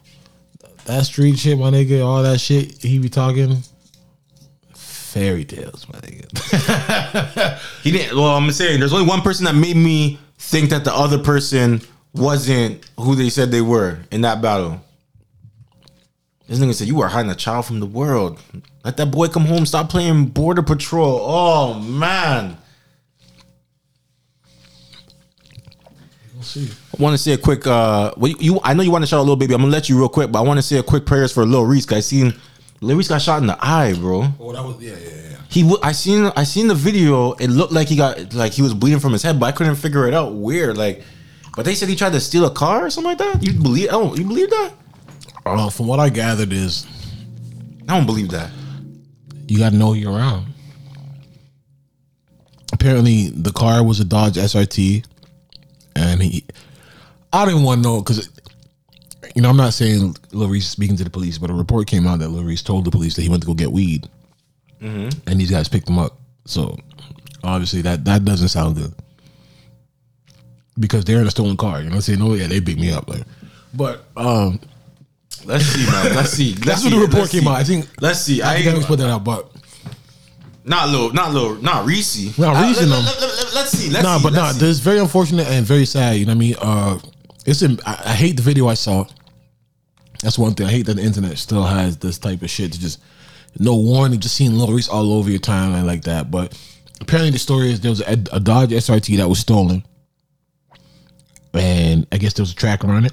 that 0.86 1.04
street 1.06 1.38
shit, 1.38 1.58
my 1.58 1.70
nigga, 1.70 2.04
all 2.04 2.22
that 2.22 2.40
shit," 2.40 2.82
he 2.82 2.98
be 2.98 3.08
talking 3.08 3.62
fairy 5.16 5.46
tales, 5.46 5.86
my 5.88 5.98
nigga. 6.00 7.58
He 7.82 7.90
didn't. 7.90 8.16
Well, 8.16 8.36
I'm 8.36 8.50
saying 8.50 8.80
there's 8.80 8.92
only 8.92 9.06
one 9.06 9.22
person 9.22 9.44
that 9.46 9.54
made 9.54 9.76
me 9.76 10.18
think 10.36 10.70
that 10.70 10.84
the 10.84 10.92
other 10.92 11.18
person 11.18 11.80
wasn't 12.12 12.84
who 12.98 13.14
they 13.14 13.30
said 13.30 13.50
they 13.50 13.62
were 13.62 13.98
in 14.10 14.22
that 14.22 14.42
battle. 14.42 14.82
This 16.46 16.58
nigga 16.58 16.74
said 16.74 16.88
you 16.88 17.00
are 17.00 17.08
hiding 17.08 17.30
a 17.30 17.34
child 17.34 17.64
from 17.64 17.80
the 17.80 17.86
world. 17.86 18.38
Let 18.84 18.98
that 18.98 19.10
boy 19.10 19.28
come 19.28 19.46
home. 19.46 19.64
Stop 19.64 19.88
playing 19.88 20.26
border 20.26 20.62
patrol. 20.62 21.20
Oh 21.22 21.74
man. 21.80 22.58
I 26.98 27.02
want 27.02 27.14
to 27.14 27.18
say 27.18 27.32
a 27.32 27.38
quick. 27.38 27.66
Uh, 27.66 28.12
well, 28.16 28.32
you, 28.38 28.60
I 28.62 28.74
know 28.74 28.82
you 28.82 28.90
want 28.90 29.02
to 29.02 29.06
shout 29.06 29.18
out 29.18 29.22
little 29.22 29.36
baby. 29.36 29.54
I'm 29.54 29.60
gonna 29.62 29.72
let 29.72 29.88
you 29.88 29.98
real 29.98 30.08
quick, 30.08 30.30
but 30.30 30.38
I 30.38 30.42
want 30.42 30.58
to 30.58 30.62
say 30.62 30.76
a 30.78 30.82
quick 30.82 31.06
prayers 31.06 31.32
for 31.32 31.44
Lil 31.44 31.64
Reese. 31.64 31.86
'cause 31.86 31.98
I 31.98 32.00
seen 32.00 32.34
Lil 32.80 32.96
Reese 32.98 33.08
got 33.08 33.22
shot 33.22 33.40
in 33.40 33.46
the 33.46 33.56
eye, 33.60 33.94
bro. 33.94 34.26
Oh, 34.38 34.52
that 34.52 34.62
was 34.62 34.76
yeah, 34.80 34.92
yeah, 34.92 35.08
yeah. 35.30 35.36
He, 35.48 35.62
w- 35.62 35.78
I 35.82 35.92
seen, 35.92 36.30
I 36.36 36.44
seen 36.44 36.66
the 36.68 36.74
video. 36.74 37.32
It 37.34 37.48
looked 37.48 37.72
like 37.72 37.88
he 37.88 37.96
got, 37.96 38.34
like 38.34 38.52
he 38.52 38.62
was 38.62 38.74
bleeding 38.74 38.98
from 39.00 39.12
his 39.12 39.22
head, 39.22 39.38
but 39.40 39.46
I 39.46 39.52
couldn't 39.52 39.76
figure 39.76 40.06
it 40.08 40.14
out. 40.14 40.34
Weird, 40.34 40.76
like. 40.76 41.02
But 41.56 41.64
they 41.64 41.74
said 41.74 41.88
he 41.88 41.96
tried 41.96 42.12
to 42.12 42.20
steal 42.20 42.44
a 42.44 42.50
car 42.50 42.84
or 42.84 42.90
something 42.90 43.08
like 43.10 43.18
that. 43.18 43.42
You 43.42 43.54
believe? 43.54 43.88
Oh, 43.90 44.14
you 44.14 44.24
believe 44.24 44.50
that? 44.50 44.72
Uh, 45.46 45.70
from 45.70 45.86
what 45.86 45.98
I 46.00 46.08
gathered 46.10 46.52
is 46.52 46.86
I 47.88 47.96
don't 47.96 48.04
believe 48.04 48.28
that. 48.30 48.50
you 49.48 49.58
got 49.58 49.70
to 49.70 49.76
know 49.76 49.92
who 49.92 49.94
you're 49.94 50.12
around. 50.12 50.46
Apparently, 52.72 53.30
the 53.30 53.52
car 53.52 53.82
was 53.84 54.00
a 54.00 54.04
Dodge 54.04 54.34
SRT, 54.34 55.04
and 55.96 56.22
he. 56.22 56.44
I 57.32 57.44
didn't 57.44 57.64
want 57.64 57.82
to 57.82 57.88
know 57.88 58.00
because, 58.00 58.30
you 59.34 59.42
know, 59.42 59.50
I'm 59.50 59.56
not 59.56 59.74
saying 59.74 60.16
Lil 60.32 60.48
Reese 60.48 60.68
speaking 60.68 60.96
to 60.96 61.04
the 61.04 61.10
police, 61.10 61.38
but 61.38 61.50
a 61.50 61.54
report 61.54 61.86
came 61.86 62.06
out 62.06 62.20
that 62.20 62.28
Lil 62.28 62.44
Reese 62.44 62.62
told 62.62 62.84
the 62.84 62.90
police 62.90 63.14
that 63.16 63.22
he 63.22 63.28
went 63.28 63.42
to 63.42 63.46
go 63.46 63.54
get 63.54 63.72
weed, 63.72 64.08
and 64.80 65.10
these 65.26 65.50
guys 65.50 65.68
picked 65.68 65.88
him 65.88 65.98
up. 65.98 66.18
So, 66.44 66.76
obviously, 67.42 67.82
that 67.82 68.04
that 68.04 68.24
doesn't 68.24 68.48
sound 68.48 68.76
good 68.76 68.94
because 70.78 71.04
they're 71.04 71.20
in 71.20 71.26
a 71.26 71.30
stolen 71.30 71.56
car. 71.56 71.78
You 71.78 71.84
know 71.84 71.90
what 71.90 71.94
I'm 71.96 72.00
saying? 72.02 72.22
Oh 72.22 72.34
yeah, 72.34 72.46
they 72.46 72.60
picked 72.60 72.80
me 72.80 72.92
up, 72.92 73.08
like, 73.08 73.24
but 73.74 74.04
um, 74.16 74.60
Let's 75.44 75.64
see, 75.66 75.86
man. 75.90 76.14
Let's 76.14 76.30
see. 76.30 76.54
Let's 76.64 76.66
that's 76.66 76.82
see. 76.82 76.88
when 76.90 76.98
the 77.00 77.06
report 77.06 77.20
Let's 77.22 77.32
came 77.32 77.42
see. 77.42 77.48
out. 77.48 77.56
I 77.56 77.64
think. 77.64 77.88
Let's 78.00 78.20
see. 78.20 78.42
I 78.42 78.54
I 78.54 78.62
think 78.62 78.84
I 78.84 78.86
put 78.86 78.98
that 78.98 79.10
out, 79.10 79.24
but 79.24 79.50
not 80.66 80.88
Lil, 80.88 81.12
not 81.12 81.32
Lil, 81.32 81.56
not 81.56 81.86
Reese. 81.86 82.36
Not 82.36 82.56
Uh, 82.56 82.66
Reese, 82.66 82.80
let, 82.80 82.88
let, 82.88 83.20
let, 83.20 83.54
let, 83.54 83.64
us 83.64 83.70
see. 83.70 83.90
Let's 83.90 84.02
nah, 84.04 84.18
see. 84.18 84.22
but 84.24 84.32
nah, 84.32 84.52
see. 84.52 84.58
this 84.58 84.68
is 84.70 84.80
very 84.80 84.98
unfortunate 84.98 85.46
and 85.46 85.64
very 85.64 85.86
sad. 85.86 86.16
You 86.16 86.26
know 86.26 86.30
what 86.30 86.36
I 86.36 86.38
mean? 86.38 86.54
Uh, 86.60 86.98
it's 87.46 87.62
in, 87.62 87.78
I, 87.86 88.02
I 88.06 88.12
hate 88.14 88.36
the 88.36 88.42
video 88.42 88.66
I 88.66 88.74
saw. 88.74 89.06
That's 90.22 90.38
one 90.38 90.54
thing. 90.54 90.66
I 90.66 90.70
hate 90.70 90.86
that 90.86 90.96
the 90.96 91.02
internet 91.02 91.38
still 91.38 91.64
has 91.64 91.96
this 91.98 92.18
type 92.18 92.42
of 92.42 92.50
shit 92.50 92.72
to 92.72 92.80
just 92.80 93.00
no 93.58 93.76
warning, 93.76 94.18
just 94.20 94.34
seeing 94.34 94.54
Lil 94.54 94.72
Reese 94.72 94.88
all 94.88 95.12
over 95.12 95.30
your 95.30 95.38
timeline 95.38 95.84
like 95.86 96.02
that. 96.02 96.30
But 96.30 96.58
apparently, 97.00 97.30
the 97.30 97.38
story 97.38 97.70
is 97.70 97.80
there 97.80 97.90
was 97.90 98.00
a, 98.00 98.12
a 98.32 98.40
Dodge 98.40 98.70
SRT 98.70 99.18
that 99.18 99.28
was 99.28 99.38
stolen, 99.38 99.84
and 101.54 102.06
I 102.10 102.18
guess 102.18 102.32
there 102.34 102.42
was 102.42 102.52
a 102.52 102.56
tracker 102.56 102.88
on 102.88 103.04
it. 103.04 103.12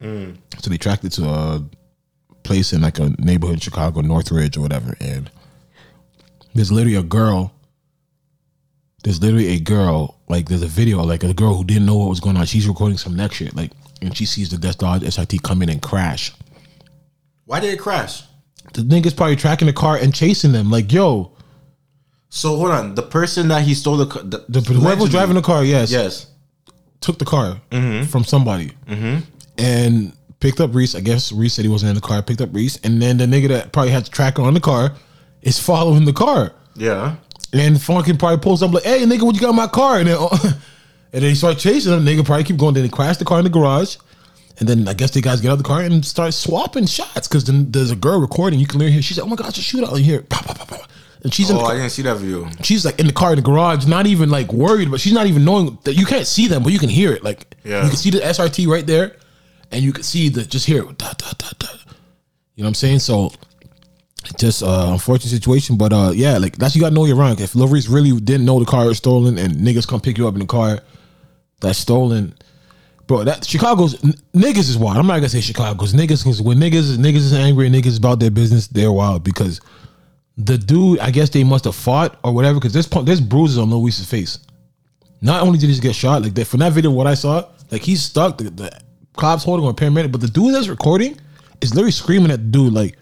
So 0.00 0.70
they 0.70 0.78
tracked 0.78 1.04
it 1.04 1.12
to 1.12 1.26
a 1.26 1.64
place 2.42 2.72
in 2.72 2.80
like 2.80 2.98
a 2.98 3.10
neighborhood 3.18 3.54
in 3.54 3.60
Chicago, 3.60 4.00
Northridge 4.00 4.56
or 4.56 4.60
whatever, 4.60 4.96
and 5.00 5.30
there's 6.56 6.72
literally 6.72 6.96
a 6.96 7.02
girl 7.02 7.52
there's 9.04 9.22
literally 9.22 9.48
a 9.54 9.60
girl, 9.60 10.18
like 10.28 10.48
there's 10.48 10.62
a 10.62 10.66
video, 10.66 11.00
like 11.04 11.22
a 11.22 11.32
girl 11.32 11.54
who 11.54 11.62
didn't 11.64 11.86
know 11.86 11.96
what 11.96 12.08
was 12.08 12.18
going 12.18 12.36
on. 12.36 12.44
She's 12.44 12.66
recording 12.66 12.98
some 12.98 13.14
next 13.14 13.36
shit, 13.36 13.54
like, 13.54 13.70
and 14.02 14.16
she 14.16 14.26
sees 14.26 14.48
the 14.50 14.58
Death 14.58 14.78
Dodge 14.78 15.02
SRT 15.02 15.42
come 15.44 15.62
in 15.62 15.68
and 15.68 15.80
crash. 15.80 16.32
Why 17.44 17.60
did 17.60 17.72
it 17.72 17.78
crash? 17.78 18.24
The 18.74 18.80
nigga's 18.82 19.14
probably 19.14 19.36
tracking 19.36 19.66
the 19.66 19.72
car 19.72 19.96
and 19.96 20.12
chasing 20.12 20.50
them. 20.50 20.72
Like, 20.72 20.92
yo, 20.92 21.30
So 22.30 22.56
hold 22.56 22.72
on. 22.72 22.96
The 22.96 23.02
person 23.04 23.46
that 23.48 23.62
he 23.62 23.74
stole 23.74 23.96
the, 23.98 24.06
ca- 24.06 24.22
the, 24.22 24.44
the 24.48 24.60
whoever 24.60 25.02
was 25.02 25.10
driving 25.10 25.36
the 25.36 25.42
car, 25.42 25.62
yes, 25.64 25.88
Yes. 25.92 26.26
took 27.00 27.20
the 27.20 27.24
car 27.26 27.60
Mm-hmm. 27.70 28.06
from 28.06 28.24
somebody 28.24 28.72
and 29.56 30.12
picked 30.40 30.60
up 30.60 30.74
Reese. 30.74 30.96
I 30.96 31.00
guess 31.00 31.30
Reese 31.30 31.54
said 31.54 31.64
he 31.64 31.70
wasn't 31.70 31.90
in 31.90 31.94
the 31.94 32.00
car. 32.00 32.22
Picked 32.22 32.40
up 32.40 32.48
Reese, 32.52 32.78
and 32.82 33.00
then 33.00 33.18
the 33.18 33.26
nigga 33.26 33.48
that 33.48 33.72
probably 33.72 33.92
had 33.92 34.04
the 34.06 34.10
tracker 34.10 34.42
on 34.42 34.54
the 34.54 34.60
car 34.60 34.94
is 35.42 35.58
following 35.58 36.04
the 36.04 36.12
car. 36.12 36.52
Yeah. 36.74 37.16
And 37.52 37.76
Funkin 37.76 38.18
probably 38.18 38.38
pulls 38.38 38.62
up 38.62 38.72
like, 38.72 38.82
"Hey, 38.84 39.00
nigga, 39.04 39.22
what 39.22 39.34
you 39.34 39.40
got 39.40 39.50
in 39.50 39.56
my 39.56 39.66
car?" 39.68 39.98
And 39.98 40.08
then, 40.08 40.18
and 40.42 40.54
then 41.12 41.22
he 41.22 41.34
start 41.34 41.58
chasing 41.58 41.92
him. 41.92 42.04
Nigga 42.04 42.24
probably 42.24 42.44
keep 42.44 42.56
going. 42.56 42.74
Then 42.74 42.84
he 42.84 42.90
crashed 42.90 43.18
the 43.18 43.24
car 43.24 43.38
in 43.38 43.44
the 43.44 43.50
garage. 43.50 43.96
And 44.58 44.66
then 44.68 44.88
I 44.88 44.94
guess 44.94 45.10
the 45.10 45.20
guys 45.20 45.40
get 45.42 45.50
out 45.50 45.54
of 45.54 45.58
the 45.58 45.64
car 45.64 45.82
and 45.82 46.02
start 46.04 46.32
swapping 46.32 46.86
shots 46.86 47.28
because 47.28 47.44
then 47.44 47.70
there's 47.70 47.90
a 47.90 47.96
girl 47.96 48.20
recording. 48.20 48.58
You 48.58 48.66
can 48.66 48.80
hear. 48.80 49.00
She's 49.02 49.18
like, 49.18 49.26
"Oh 49.26 49.28
my 49.30 49.36
gosh, 49.36 49.58
a 49.58 49.60
shootout 49.60 49.96
in 49.96 50.02
here!" 50.04 50.24
And 51.22 51.32
she's 51.32 51.50
in. 51.50 51.56
Oh, 51.56 51.60
The 51.60 51.64
I 51.64 51.68
car. 51.68 51.76
didn't 51.76 51.90
see 51.90 52.02
that 52.02 52.16
video. 52.16 52.48
She's 52.62 52.84
like 52.84 52.98
in 52.98 53.06
the 53.06 53.12
car 53.12 53.30
in 53.32 53.36
the 53.36 53.42
garage, 53.42 53.86
not 53.86 54.06
even 54.06 54.30
like 54.30 54.52
worried, 54.52 54.90
but 54.90 55.00
she's 55.00 55.12
not 55.12 55.26
even 55.26 55.44
knowing 55.44 55.78
that 55.84 55.94
you 55.94 56.06
can't 56.06 56.26
see 56.26 56.46
them, 56.48 56.62
but 56.62 56.72
you 56.72 56.78
can 56.78 56.88
hear 56.88 57.12
it. 57.12 57.22
Like 57.22 57.54
Yeah. 57.64 57.82
you 57.84 57.88
can 57.90 57.96
see 57.98 58.10
the 58.10 58.18
SRT 58.20 58.66
right 58.66 58.86
there, 58.86 59.16
and 59.72 59.82
you 59.82 59.92
can 59.92 60.02
see 60.04 60.28
the 60.28 60.44
just 60.44 60.66
hear 60.66 60.82
it. 60.82 60.98
Da, 60.98 61.12
da, 61.14 61.32
da, 61.38 61.48
da. 61.58 61.68
You 62.54 62.62
know 62.62 62.66
what 62.66 62.68
I'm 62.68 62.74
saying? 62.74 63.00
So 63.00 63.32
just 64.38 64.62
uh 64.62 64.88
unfortunate 64.92 65.30
situation, 65.30 65.76
but 65.76 65.92
uh 65.92 66.12
yeah, 66.14 66.38
like 66.38 66.56
that's 66.56 66.74
you 66.74 66.80
gotta 66.80 66.94
know 66.94 67.04
you're 67.04 67.16
wrong. 67.16 67.38
If 67.40 67.54
Lil 67.54 67.68
really 67.68 68.12
didn't 68.20 68.46
know 68.46 68.58
the 68.58 68.64
car 68.66 68.86
was 68.86 68.98
stolen 68.98 69.38
and 69.38 69.54
niggas 69.54 69.86
come 69.86 70.00
pick 70.00 70.18
you 70.18 70.26
up 70.28 70.34
in 70.34 70.40
the 70.40 70.46
car 70.46 70.80
that's 71.60 71.78
stolen, 71.78 72.34
bro, 73.06 73.24
that 73.24 73.44
Chicago's 73.44 74.02
n- 74.04 74.14
niggas 74.34 74.68
is 74.68 74.78
wild. 74.78 74.98
I'm 74.98 75.06
not 75.06 75.16
gonna 75.16 75.28
say 75.28 75.40
Chicago's 75.40 75.94
niggas 75.94 76.22
because 76.22 76.42
when 76.42 76.58
niggas 76.58 76.96
niggas 76.96 77.16
is 77.16 77.32
angry 77.32 77.66
and 77.66 77.74
niggas 77.74 77.98
about 77.98 78.20
their 78.20 78.30
business, 78.30 78.66
they're 78.66 78.92
wild 78.92 79.24
because 79.24 79.60
the 80.36 80.58
dude, 80.58 80.98
I 81.00 81.10
guess 81.10 81.30
they 81.30 81.44
must 81.44 81.64
have 81.64 81.74
fought 81.74 82.18
or 82.22 82.32
whatever 82.32 82.60
because 82.60 82.72
there's 82.72 82.88
there's 83.04 83.20
bruises 83.20 83.58
on 83.58 83.70
Reese's 83.82 84.08
face. 84.08 84.38
Not 85.22 85.42
only 85.42 85.58
did 85.58 85.70
he 85.70 85.80
get 85.80 85.94
shot, 85.94 86.22
like 86.22 86.34
that 86.34 86.46
from 86.46 86.60
that 86.60 86.72
video, 86.72 86.90
what 86.90 87.06
I 87.06 87.14
saw, 87.14 87.48
like 87.70 87.82
he's 87.82 88.02
stuck. 88.02 88.38
The, 88.38 88.50
the 88.50 88.80
cops 89.16 89.44
holding 89.44 89.66
him 89.66 89.74
paramedic, 89.74 90.12
but 90.12 90.20
the 90.20 90.28
dude 90.28 90.54
that's 90.54 90.68
recording 90.68 91.18
is 91.60 91.74
literally 91.74 91.90
screaming 91.92 92.30
at 92.30 92.38
the 92.38 92.50
dude 92.50 92.72
like 92.72 92.98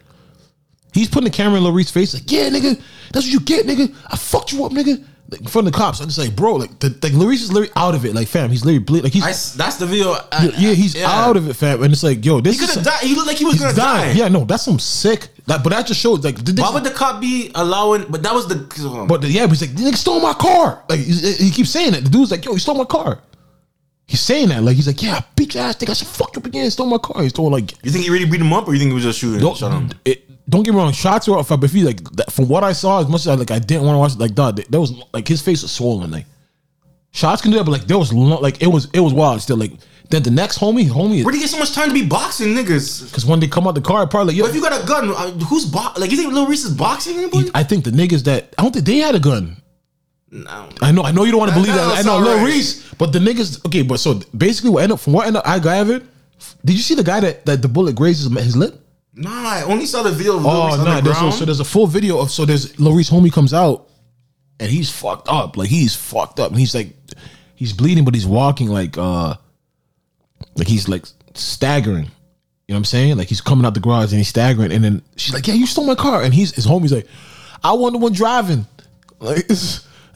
he's 0.95 1.09
putting 1.09 1.29
the 1.29 1.35
camera 1.35 1.57
in 1.57 1.63
Lil 1.63 1.83
face, 1.83 2.13
like 2.13 2.31
yeah, 2.31 2.49
nigga, 2.49 2.81
that's 3.11 3.25
what 3.25 3.33
you 3.33 3.39
get, 3.39 3.67
nigga. 3.67 3.95
I 4.07 4.17
fucked 4.17 4.51
you 4.51 4.65
up, 4.65 4.71
nigga. 4.71 5.05
Like, 5.27 5.41
in 5.41 5.47
front 5.47 5.65
of 5.65 5.73
the 5.73 5.79
cops, 5.79 5.99
I'm 6.01 6.05
just 6.05 6.19
like, 6.19 6.35
bro, 6.35 6.53
like, 6.53 6.77
the, 6.79 6.95
like 7.01 7.13
Lil 7.13 7.27
Reese 7.27 7.41
is 7.41 7.51
literally 7.51 7.73
out 7.75 7.95
of 7.95 8.05
it, 8.05 8.13
like, 8.13 8.27
fam, 8.27 8.51
he's 8.51 8.63
literally 8.63 8.83
ble- 8.83 9.01
like 9.01 9.11
he's 9.11 9.23
I 9.23 9.31
s 9.31 9.53
that's 9.53 9.77
the 9.77 9.87
video. 9.87 10.11
I, 10.31 10.45
yeah, 10.45 10.51
yeah, 10.59 10.73
he's 10.73 10.95
yeah. 10.95 11.09
out 11.09 11.35
of 11.35 11.49
it, 11.49 11.55
fam, 11.55 11.81
and 11.81 11.91
it's 11.91 12.03
like, 12.03 12.23
yo, 12.23 12.41
this 12.41 12.53
He 12.53 12.59
could 12.59 12.69
is 12.69 12.75
have 12.75 12.85
died. 12.85 12.99
He 13.01 13.15
looked 13.15 13.27
like 13.27 13.37
he 13.37 13.45
was 13.45 13.59
gonna 13.59 13.73
dying. 13.73 14.15
die. 14.15 14.21
Yeah, 14.21 14.27
no, 14.27 14.45
that's 14.45 14.63
some 14.63 14.77
sick. 14.77 15.29
Like, 15.47 15.63
but 15.63 15.71
that 15.71 15.87
just 15.87 15.99
shows 15.99 16.23
like, 16.23 16.37
the, 16.37 16.61
Why 16.61 16.71
would 16.71 16.83
the 16.83 16.91
cop 16.91 17.21
be 17.21 17.49
allowing? 17.55 18.05
But 18.09 18.21
that 18.21 18.33
was 18.35 18.47
the. 18.47 18.55
But 19.07 19.21
the, 19.21 19.27
yeah, 19.27 19.47
but 19.47 19.57
he's 19.57 19.61
like, 19.61 19.71
nigga 19.71 19.95
stole 19.95 20.19
my 20.19 20.33
car. 20.33 20.83
Like 20.89 20.99
he, 20.99 21.11
he 21.33 21.49
keeps 21.51 21.71
saying 21.71 21.93
that. 21.93 22.03
The 22.03 22.09
dude's 22.09 22.29
like, 22.29 22.45
yo, 22.45 22.53
he 22.53 22.59
stole 22.59 22.75
my 22.75 22.85
car. 22.85 23.19
He's 24.07 24.21
saying 24.21 24.49
that. 24.49 24.61
Like 24.61 24.75
he's 24.75 24.85
like, 24.85 25.01
yeah, 25.01 25.15
I 25.15 25.23
beat 25.35 25.55
your 25.55 25.63
ass, 25.63 25.77
nigga. 25.77 25.89
I 25.89 25.93
should 25.93 26.07
fuck 26.07 26.35
you 26.35 26.39
up 26.39 26.45
again. 26.45 26.69
Stole 26.69 26.85
my 26.85 26.99
car. 26.99 27.23
He's 27.23 27.33
throwing 27.33 27.51
like, 27.51 27.71
you 27.83 27.89
think 27.89 28.05
he 28.05 28.11
really 28.11 28.25
beat 28.25 28.41
him 28.41 28.53
up, 28.53 28.67
or 28.67 28.73
you 28.73 28.79
think 28.79 28.89
he 28.89 28.93
was 28.93 29.03
just 29.03 29.17
shooting? 29.17 29.39
don't, 29.39 29.57
shot 29.57 29.71
him? 29.71 29.89
it, 30.05 30.24
don't 30.47 30.63
get 30.63 30.73
me 30.73 30.77
wrong. 30.77 30.91
Shots 30.93 31.27
were 31.27 31.37
off, 31.37 31.49
but 31.49 31.63
if 31.63 31.71
he 31.71 31.83
like, 31.83 32.03
that, 32.11 32.31
from 32.31 32.47
what 32.47 32.63
I 32.63 32.73
saw, 32.73 33.01
as 33.01 33.07
much 33.07 33.21
as 33.21 33.27
I 33.27 33.33
like, 33.35 33.51
I 33.51 33.59
didn't 33.59 33.83
want 33.83 33.95
to 33.95 33.99
watch 33.99 34.13
it. 34.13 34.19
Like, 34.19 34.35
dog, 34.35 34.57
that 34.57 34.79
was 34.79 34.93
like 35.13 35.27
his 35.27 35.41
face 35.41 35.61
was 35.61 35.71
swollen. 35.71 36.11
Like 36.11 36.25
shots 37.11 37.41
can 37.41 37.51
do 37.51 37.57
that, 37.57 37.63
but 37.63 37.71
like 37.71 37.85
there 37.87 37.97
was 37.97 38.13
like 38.13 38.61
it 38.61 38.67
was 38.67 38.87
it 38.93 38.99
was 38.99 39.13
wild. 39.13 39.41
Still 39.41 39.57
like 39.57 39.71
then 40.09 40.21
the 40.21 40.31
next 40.31 40.59
homie, 40.59 40.87
homie, 40.87 41.23
Where 41.23 41.31
do 41.31 41.37
you 41.37 41.43
get 41.43 41.49
so 41.49 41.57
much 41.57 41.73
time 41.73 41.87
to 41.87 41.93
be 41.93 42.05
boxing 42.05 42.49
niggas? 42.49 43.05
because 43.05 43.25
when 43.25 43.39
they 43.39 43.47
come 43.47 43.67
out 43.67 43.73
the 43.73 43.81
car, 43.81 44.05
probably 44.05 44.33
like, 44.33 44.37
yo, 44.37 44.43
But 44.43 44.49
if 44.49 44.55
you 44.55 44.61
got 44.61 44.83
a 44.83 44.85
gun, 44.85 45.09
uh, 45.09 45.31
who's 45.45 45.65
bo- 45.65 45.93
like? 45.97 46.11
You 46.11 46.17
think 46.17 46.31
Lil 46.31 46.45
Reese 46.47 46.65
is 46.65 46.75
boxing 46.75 47.17
anybody? 47.17 47.49
I 47.55 47.63
think 47.63 47.85
the 47.85 47.91
niggas 47.91 48.23
that 48.25 48.53
I 48.57 48.61
don't 48.61 48.71
think 48.71 48.85
they 48.85 48.97
had 48.97 49.15
a 49.15 49.19
gun. 49.19 49.57
No. 50.31 50.69
I 50.81 50.91
know, 50.91 51.03
I 51.03 51.11
know 51.11 51.23
you 51.23 51.31
don't 51.31 51.39
want 51.39 51.51
to 51.51 51.55
believe 51.55 51.73
that. 51.73 51.97
I 51.97 52.01
know, 52.01 52.17
Lil 52.19 52.33
alright. 52.33 52.45
Reese, 52.45 52.93
but 52.93 53.13
the 53.13 53.19
niggas. 53.19 53.65
Okay, 53.65 53.81
but 53.81 53.99
so 53.99 54.19
basically, 54.37 54.69
what 54.69 54.83
end 54.83 54.91
up 54.91 54.99
from 54.99 55.13
what 55.13 55.27
end 55.27 55.37
up 55.37 55.47
I 55.47 55.59
gathered. 55.59 56.07
Did 56.63 56.73
you 56.73 56.81
see 56.81 56.95
the 56.95 57.03
guy 57.03 57.21
that, 57.21 57.45
that 57.45 57.61
the 57.61 57.67
bullet 57.67 57.95
grazes 57.95 58.29
his 58.43 58.57
lip? 58.57 58.84
Nah, 59.15 59.29
I 59.29 59.63
only 59.63 59.85
saw 59.85 60.03
the 60.03 60.11
video 60.11 60.35
of 60.37 60.45
Oh 60.45 60.83
no! 60.83 60.99
there's 60.99 61.17
so, 61.17 61.29
so 61.29 61.45
there's 61.45 61.61
a 61.61 61.65
full 61.65 61.87
video 61.87 62.19
of 62.19 62.29
so 62.31 62.43
there's 62.45 62.77
Reese 62.79 63.09
homie 63.09 63.31
comes 63.31 63.53
out, 63.53 63.87
and 64.59 64.69
he's 64.69 64.91
fucked 64.91 65.29
up. 65.29 65.55
Like 65.55 65.69
he's 65.69 65.95
fucked 65.95 66.39
up, 66.39 66.51
and 66.51 66.59
he's 66.59 66.75
like, 66.75 66.89
he's 67.55 67.71
bleeding, 67.71 68.03
but 68.03 68.13
he's 68.13 68.25
walking 68.25 68.67
like 68.67 68.97
uh, 68.97 69.35
like 70.55 70.67
he's 70.67 70.89
like 70.89 71.05
staggering. 71.33 72.05
You 72.67 72.73
know 72.73 72.75
what 72.75 72.79
I'm 72.79 72.85
saying? 72.85 73.17
Like 73.17 73.29
he's 73.29 73.41
coming 73.41 73.65
out 73.65 73.73
the 73.73 73.79
garage 73.79 74.11
and 74.11 74.17
he's 74.17 74.27
staggering, 74.27 74.73
and 74.73 74.83
then 74.83 75.01
she's 75.15 75.33
like, 75.33 75.47
"Yeah, 75.47 75.53
you 75.53 75.65
stole 75.65 75.85
my 75.85 75.95
car," 75.95 76.21
and 76.21 76.33
he's 76.33 76.53
his 76.53 76.67
homie's 76.67 76.91
like, 76.91 77.07
"I 77.63 77.71
wasn't 77.71 77.99
the 77.99 78.03
one 78.03 78.13
driving." 78.13 78.65
Like 79.17 79.49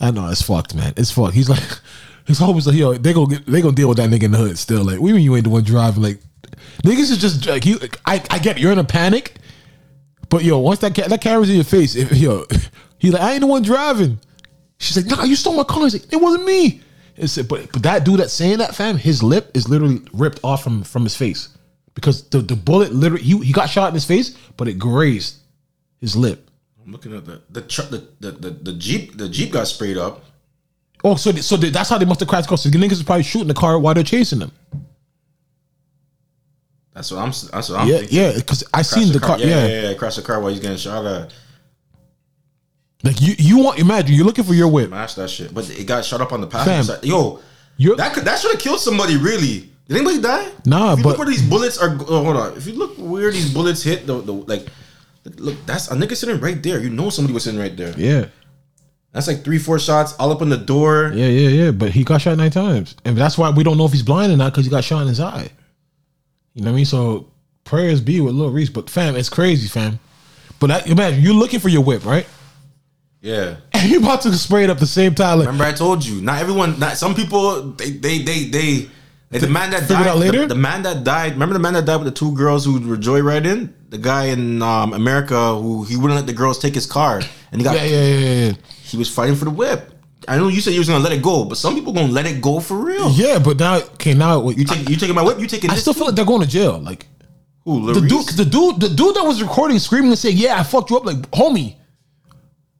I 0.01 0.11
know 0.11 0.27
it's 0.27 0.41
fucked, 0.41 0.76
man. 0.76 0.93
It's 0.97 1.09
fucked. 1.09 1.34
He's 1.34 1.49
like, 1.49 1.63
his 2.27 2.38
homie's 2.38 2.67
like, 2.67 2.76
"Yo, 2.76 2.95
they 2.95 3.13
gonna 3.13 3.30
get, 3.30 3.45
they 3.45 3.61
gonna 3.61 3.73
deal 3.73 3.88
with 3.88 3.97
that 3.97 4.09
nigga 4.09 4.23
in 4.23 4.31
the 4.31 4.38
hood 4.38 4.57
still." 4.57 4.84
Like, 4.84 4.99
we 4.99 5.13
mean 5.13 5.21
you 5.21 5.35
ain't 5.35 5.45
the 5.45 5.49
one 5.49 5.63
driving? 5.63 6.03
Like, 6.03 6.19
niggas 6.84 7.11
is 7.11 7.18
just 7.18 7.45
like 7.47 7.65
you. 7.65 7.80
I 8.06 8.23
I 8.30 8.39
get 8.39 8.57
it, 8.57 8.61
you're 8.61 8.72
in 8.72 8.80
a 8.80 8.84
panic, 8.84 9.35
but 10.30 10.43
yo, 10.43 10.60
once 10.60 10.80
that 10.80 10.95
ca- 10.95 11.07
that 11.07 11.22
camera's 11.22 11.49
in 11.49 11.56
your 11.56 11.64
face, 11.64 11.95
if, 11.95 12.11
yo, 12.18 12.45
he 12.99 13.11
like, 13.11 13.22
I 13.22 13.31
ain't 13.34 13.41
the 13.41 13.47
one 13.47 13.61
driving. 13.64 14.19
She's 14.77 14.95
like, 14.97 15.06
Nah, 15.07 15.23
you 15.26 15.35
stole 15.35 15.56
my 15.56 15.64
car. 15.64 15.84
He's 15.84 15.93
like, 15.93 16.11
It 16.14 16.18
wasn't 16.22 16.45
me. 16.45 16.81
It's, 17.18 17.38
but 17.41 17.72
but 17.73 17.84
that 17.84 18.06
dude 18.06 18.19
that's 18.22 18.31
saying 18.34 18.60
that, 18.60 18.76
fam, 18.76 18.95
his 18.97 19.22
lip 19.22 19.51
is 19.53 19.68
literally 19.68 20.01
ripped 20.14 20.39
off 20.43 20.64
from 20.64 20.84
from 20.84 21.03
his 21.03 21.15
face 21.15 21.49
because 21.95 22.23
the 22.30 22.39
the 22.39 22.56
bullet 22.56 22.93
literally 22.93 23.23
he 23.23 23.38
he 23.39 23.51
got 23.51 23.69
shot 23.69 23.89
in 23.89 23.93
his 23.93 24.06
face, 24.06 24.38
but 24.56 24.68
it 24.69 24.80
grazed 24.80 25.38
his 25.99 26.15
lip. 26.15 26.49
I'm 26.81 26.93
looking 26.93 27.14
at 27.15 27.26
the 27.26 27.41
the, 27.49 27.61
tr- 27.61 27.81
the 27.84 28.07
the 28.22 28.31
the 28.31 28.49
the 28.51 28.73
jeep. 28.73 29.18
The 29.18 29.27
jeep 29.27 29.51
got 29.51 29.68
sprayed 29.68 29.97
up. 29.97 30.23
Oh, 31.03 31.15
so 31.15 31.31
they- 31.34 31.41
so 31.41 31.56
they, 31.57 31.69
that's 31.69 31.89
how 31.89 31.97
they 31.97 32.06
must 32.06 32.19
have 32.22 32.30
crashed. 32.30 32.47
Cause 32.47 32.64
the 32.64 32.69
niggas 32.69 32.93
is 32.93 33.03
probably 33.03 33.23
shooting 33.23 33.47
the 33.49 33.53
car 33.53 33.77
while 33.80 33.93
they're 33.93 34.03
chasing 34.03 34.39
them. 34.39 34.51
That's 36.99 37.11
what 37.13 37.19
I'm. 37.19 37.30
That's 37.30 37.69
what 37.69 37.80
I'm 37.80 37.88
yeah, 37.88 37.97
thinking. 37.99 38.17
yeah, 38.17 38.34
because 38.35 38.61
I 38.73 38.81
seen 38.81 39.13
the 39.13 39.21
car. 39.21 39.39
Yeah, 39.39 39.45
yeah, 39.45 39.67
yeah, 39.67 39.81
yeah. 39.88 39.93
Crashed 39.93 40.17
the 40.17 40.21
car 40.21 40.41
while 40.41 40.51
he's 40.51 40.59
getting 40.59 40.76
shot 40.76 41.05
at. 41.05 41.34
like 43.05 43.21
you 43.21 43.35
you 43.38 43.59
want 43.59 43.80
imagine 43.80 44.17
you're 44.17 44.26
looking 44.26 44.43
for 44.43 44.53
your 44.53 44.67
whip. 44.67 44.89
Smash 44.89 45.13
that 45.13 45.30
shit. 45.30 45.53
But 45.53 45.69
it 45.69 45.88
got 45.88 46.03
shot 46.03 46.19
up 46.19 46.34
on 46.34 46.41
the 46.41 46.47
passenger 46.47 46.95
side. 46.95 47.05
Yo, 47.05 47.39
You're- 47.77 47.95
that 47.95 48.13
could 48.13 48.26
that 48.26 48.38
should 48.38 48.51
have 48.51 48.59
killed 48.59 48.81
somebody. 48.81 49.15
Really, 49.15 49.69
did 49.88 49.95
anybody 49.95 50.19
die? 50.19 50.51
Nah, 50.65 50.91
if 50.91 50.97
you 50.97 51.03
but- 51.05 51.09
look 51.11 51.19
where 51.19 51.27
these 51.27 51.41
bullets 51.41 51.77
are. 51.77 51.97
Oh, 52.01 52.26
hold 52.26 52.35
on. 52.35 52.57
If 52.57 52.67
you 52.67 52.73
look 52.73 52.95
where 52.97 53.31
these 53.31 53.53
bullets 53.53 53.81
hit, 53.81 54.05
the, 54.05 54.19
the 54.19 54.34
like, 54.34 54.67
look, 55.38 55.55
that's 55.65 55.89
a 55.89 55.95
nigga 55.95 56.17
sitting 56.17 56.41
right 56.41 56.61
there. 56.61 56.81
You 56.81 56.89
know 56.89 57.09
somebody 57.09 57.34
was 57.34 57.45
sitting 57.45 57.61
right 57.61 57.77
there. 57.77 57.93
Yeah. 57.97 58.26
That's 59.13 59.27
like 59.27 59.45
three, 59.45 59.57
four 59.57 59.80
shots 59.80 60.15
all 60.19 60.34
up 60.34 60.41
on 60.41 60.49
the 60.49 60.57
door. 60.57 61.13
Yeah, 61.15 61.27
yeah, 61.27 61.49
yeah. 61.49 61.71
But 61.71 61.91
he 61.91 62.03
got 62.03 62.19
shot 62.19 62.35
nine 62.35 62.51
times, 62.51 62.97
and 63.05 63.17
that's 63.17 63.38
why 63.38 63.51
we 63.51 63.63
don't 63.63 63.77
know 63.77 63.85
if 63.85 63.93
he's 63.93 64.03
blind 64.03 64.34
or 64.34 64.35
not 64.35 64.51
because 64.51 64.65
he 64.65 64.69
got 64.69 64.84
shot 64.84 65.03
in 65.03 65.07
his 65.07 65.21
eye. 65.21 65.49
You 66.60 66.65
know 66.65 66.72
what 66.72 66.76
I 66.76 66.76
mean? 66.76 66.86
So 66.86 67.27
prayers 67.64 68.02
be 68.02 68.19
with 68.19 68.36
Lil 68.36 68.49
Reese, 68.52 68.69
but 68.69 68.90
fam, 68.90 69.15
it's 69.15 69.30
crazy, 69.30 69.69
fam. 69.69 69.98
But 70.60 70.68
that, 70.68 70.88
imagine 70.88 71.22
you're 71.22 71.34
looking 71.34 71.61
for 71.61 71.69
your 71.69 71.81
whip, 71.81 72.06
right? 72.06 72.27
Yeah. 73.22 73.56
And 73.73 73.90
you 73.90 73.99
about 73.99 74.23
to 74.23 74.34
spray 74.34 74.65
it 74.65 74.69
up 74.69 74.80
the 74.80 74.86
same 74.86 75.15
time. 75.15 75.40
Like, 75.40 75.48
Remember, 75.48 75.64
I 75.64 75.72
told 75.72 76.06
you. 76.06 76.19
Not 76.22 76.41
everyone. 76.41 76.77
Not 76.80 76.98
some 76.98 77.15
people. 77.15 77.61
They 77.61 77.91
they 77.91 78.18
they 78.23 78.44
they. 78.44 78.90
Like 79.31 79.40
the 79.40 79.48
man 79.48 79.69
that 79.72 79.88
died 79.88 80.18
later? 80.18 80.41
The, 80.41 80.48
the 80.48 80.56
man 80.56 80.81
that 80.84 81.06
died. 81.06 81.31
Remember 81.31 81.53
the 81.53 81.60
man 81.60 81.72
that 81.76 81.86
died 81.86 81.95
with 81.95 82.07
the 82.07 82.11
two 82.11 82.34
girls 82.34 82.65
who 82.65 82.73
were 82.86 82.98
joyriding. 82.98 83.72
The 83.88 83.99
guy 83.99 84.26
in 84.26 84.61
um, 84.61 84.91
America 84.91 85.56
who 85.56 85.86
he 85.86 85.95
wouldn't 85.95 86.15
let 86.15 86.27
the 86.27 86.34
girls 86.34 86.60
take 86.60 86.76
his 86.76 86.86
car, 86.86 87.22
and 87.53 87.61
he 87.61 87.64
got. 87.64 87.77
yeah, 87.77 87.86
yeah, 87.86 88.03
yeah, 88.03 88.45
yeah. 88.48 88.52
He 88.84 88.98
was 88.98 89.10
fighting 89.10 89.36
for 89.36 89.45
the 89.45 89.52
whip. 89.52 89.94
I 90.27 90.37
know 90.37 90.47
you 90.49 90.61
said 90.61 90.73
you 90.73 90.79
was 90.79 90.87
gonna 90.89 91.03
let 91.03 91.13
it 91.13 91.21
go, 91.23 91.45
but 91.45 91.57
some 91.57 91.73
people 91.75 91.93
gonna 91.93 92.11
let 92.11 92.25
it 92.25 92.41
go 92.41 92.59
for 92.59 92.77
real. 92.77 93.09
Yeah, 93.11 93.39
but 93.39 93.57
now, 93.57 93.77
okay, 93.95 94.13
now 94.13 94.49
You 94.49 94.65
take 94.65 94.89
you 94.89 94.95
taking 94.95 95.15
my 95.15 95.21
whip. 95.23 95.39
You 95.39 95.47
taking 95.47 95.69
I 95.69 95.73
this? 95.73 95.81
still 95.83 95.93
feel 95.93 96.07
like 96.07 96.15
they're 96.15 96.25
going 96.25 96.41
to 96.41 96.47
jail. 96.47 96.77
Like 96.79 97.07
Who, 97.63 97.93
the 97.93 98.01
dude, 98.01 98.27
the 98.29 98.45
dude, 98.45 98.79
the 98.81 98.89
dude 98.89 99.15
that 99.15 99.23
was 99.23 99.41
recording, 99.41 99.79
screaming 99.79 100.09
and 100.11 100.19
saying, 100.19 100.37
"Yeah, 100.37 100.59
I 100.59 100.63
fucked 100.63 100.89
you 100.91 100.97
up." 100.97 101.05
Like, 101.05 101.17
homie, 101.31 101.75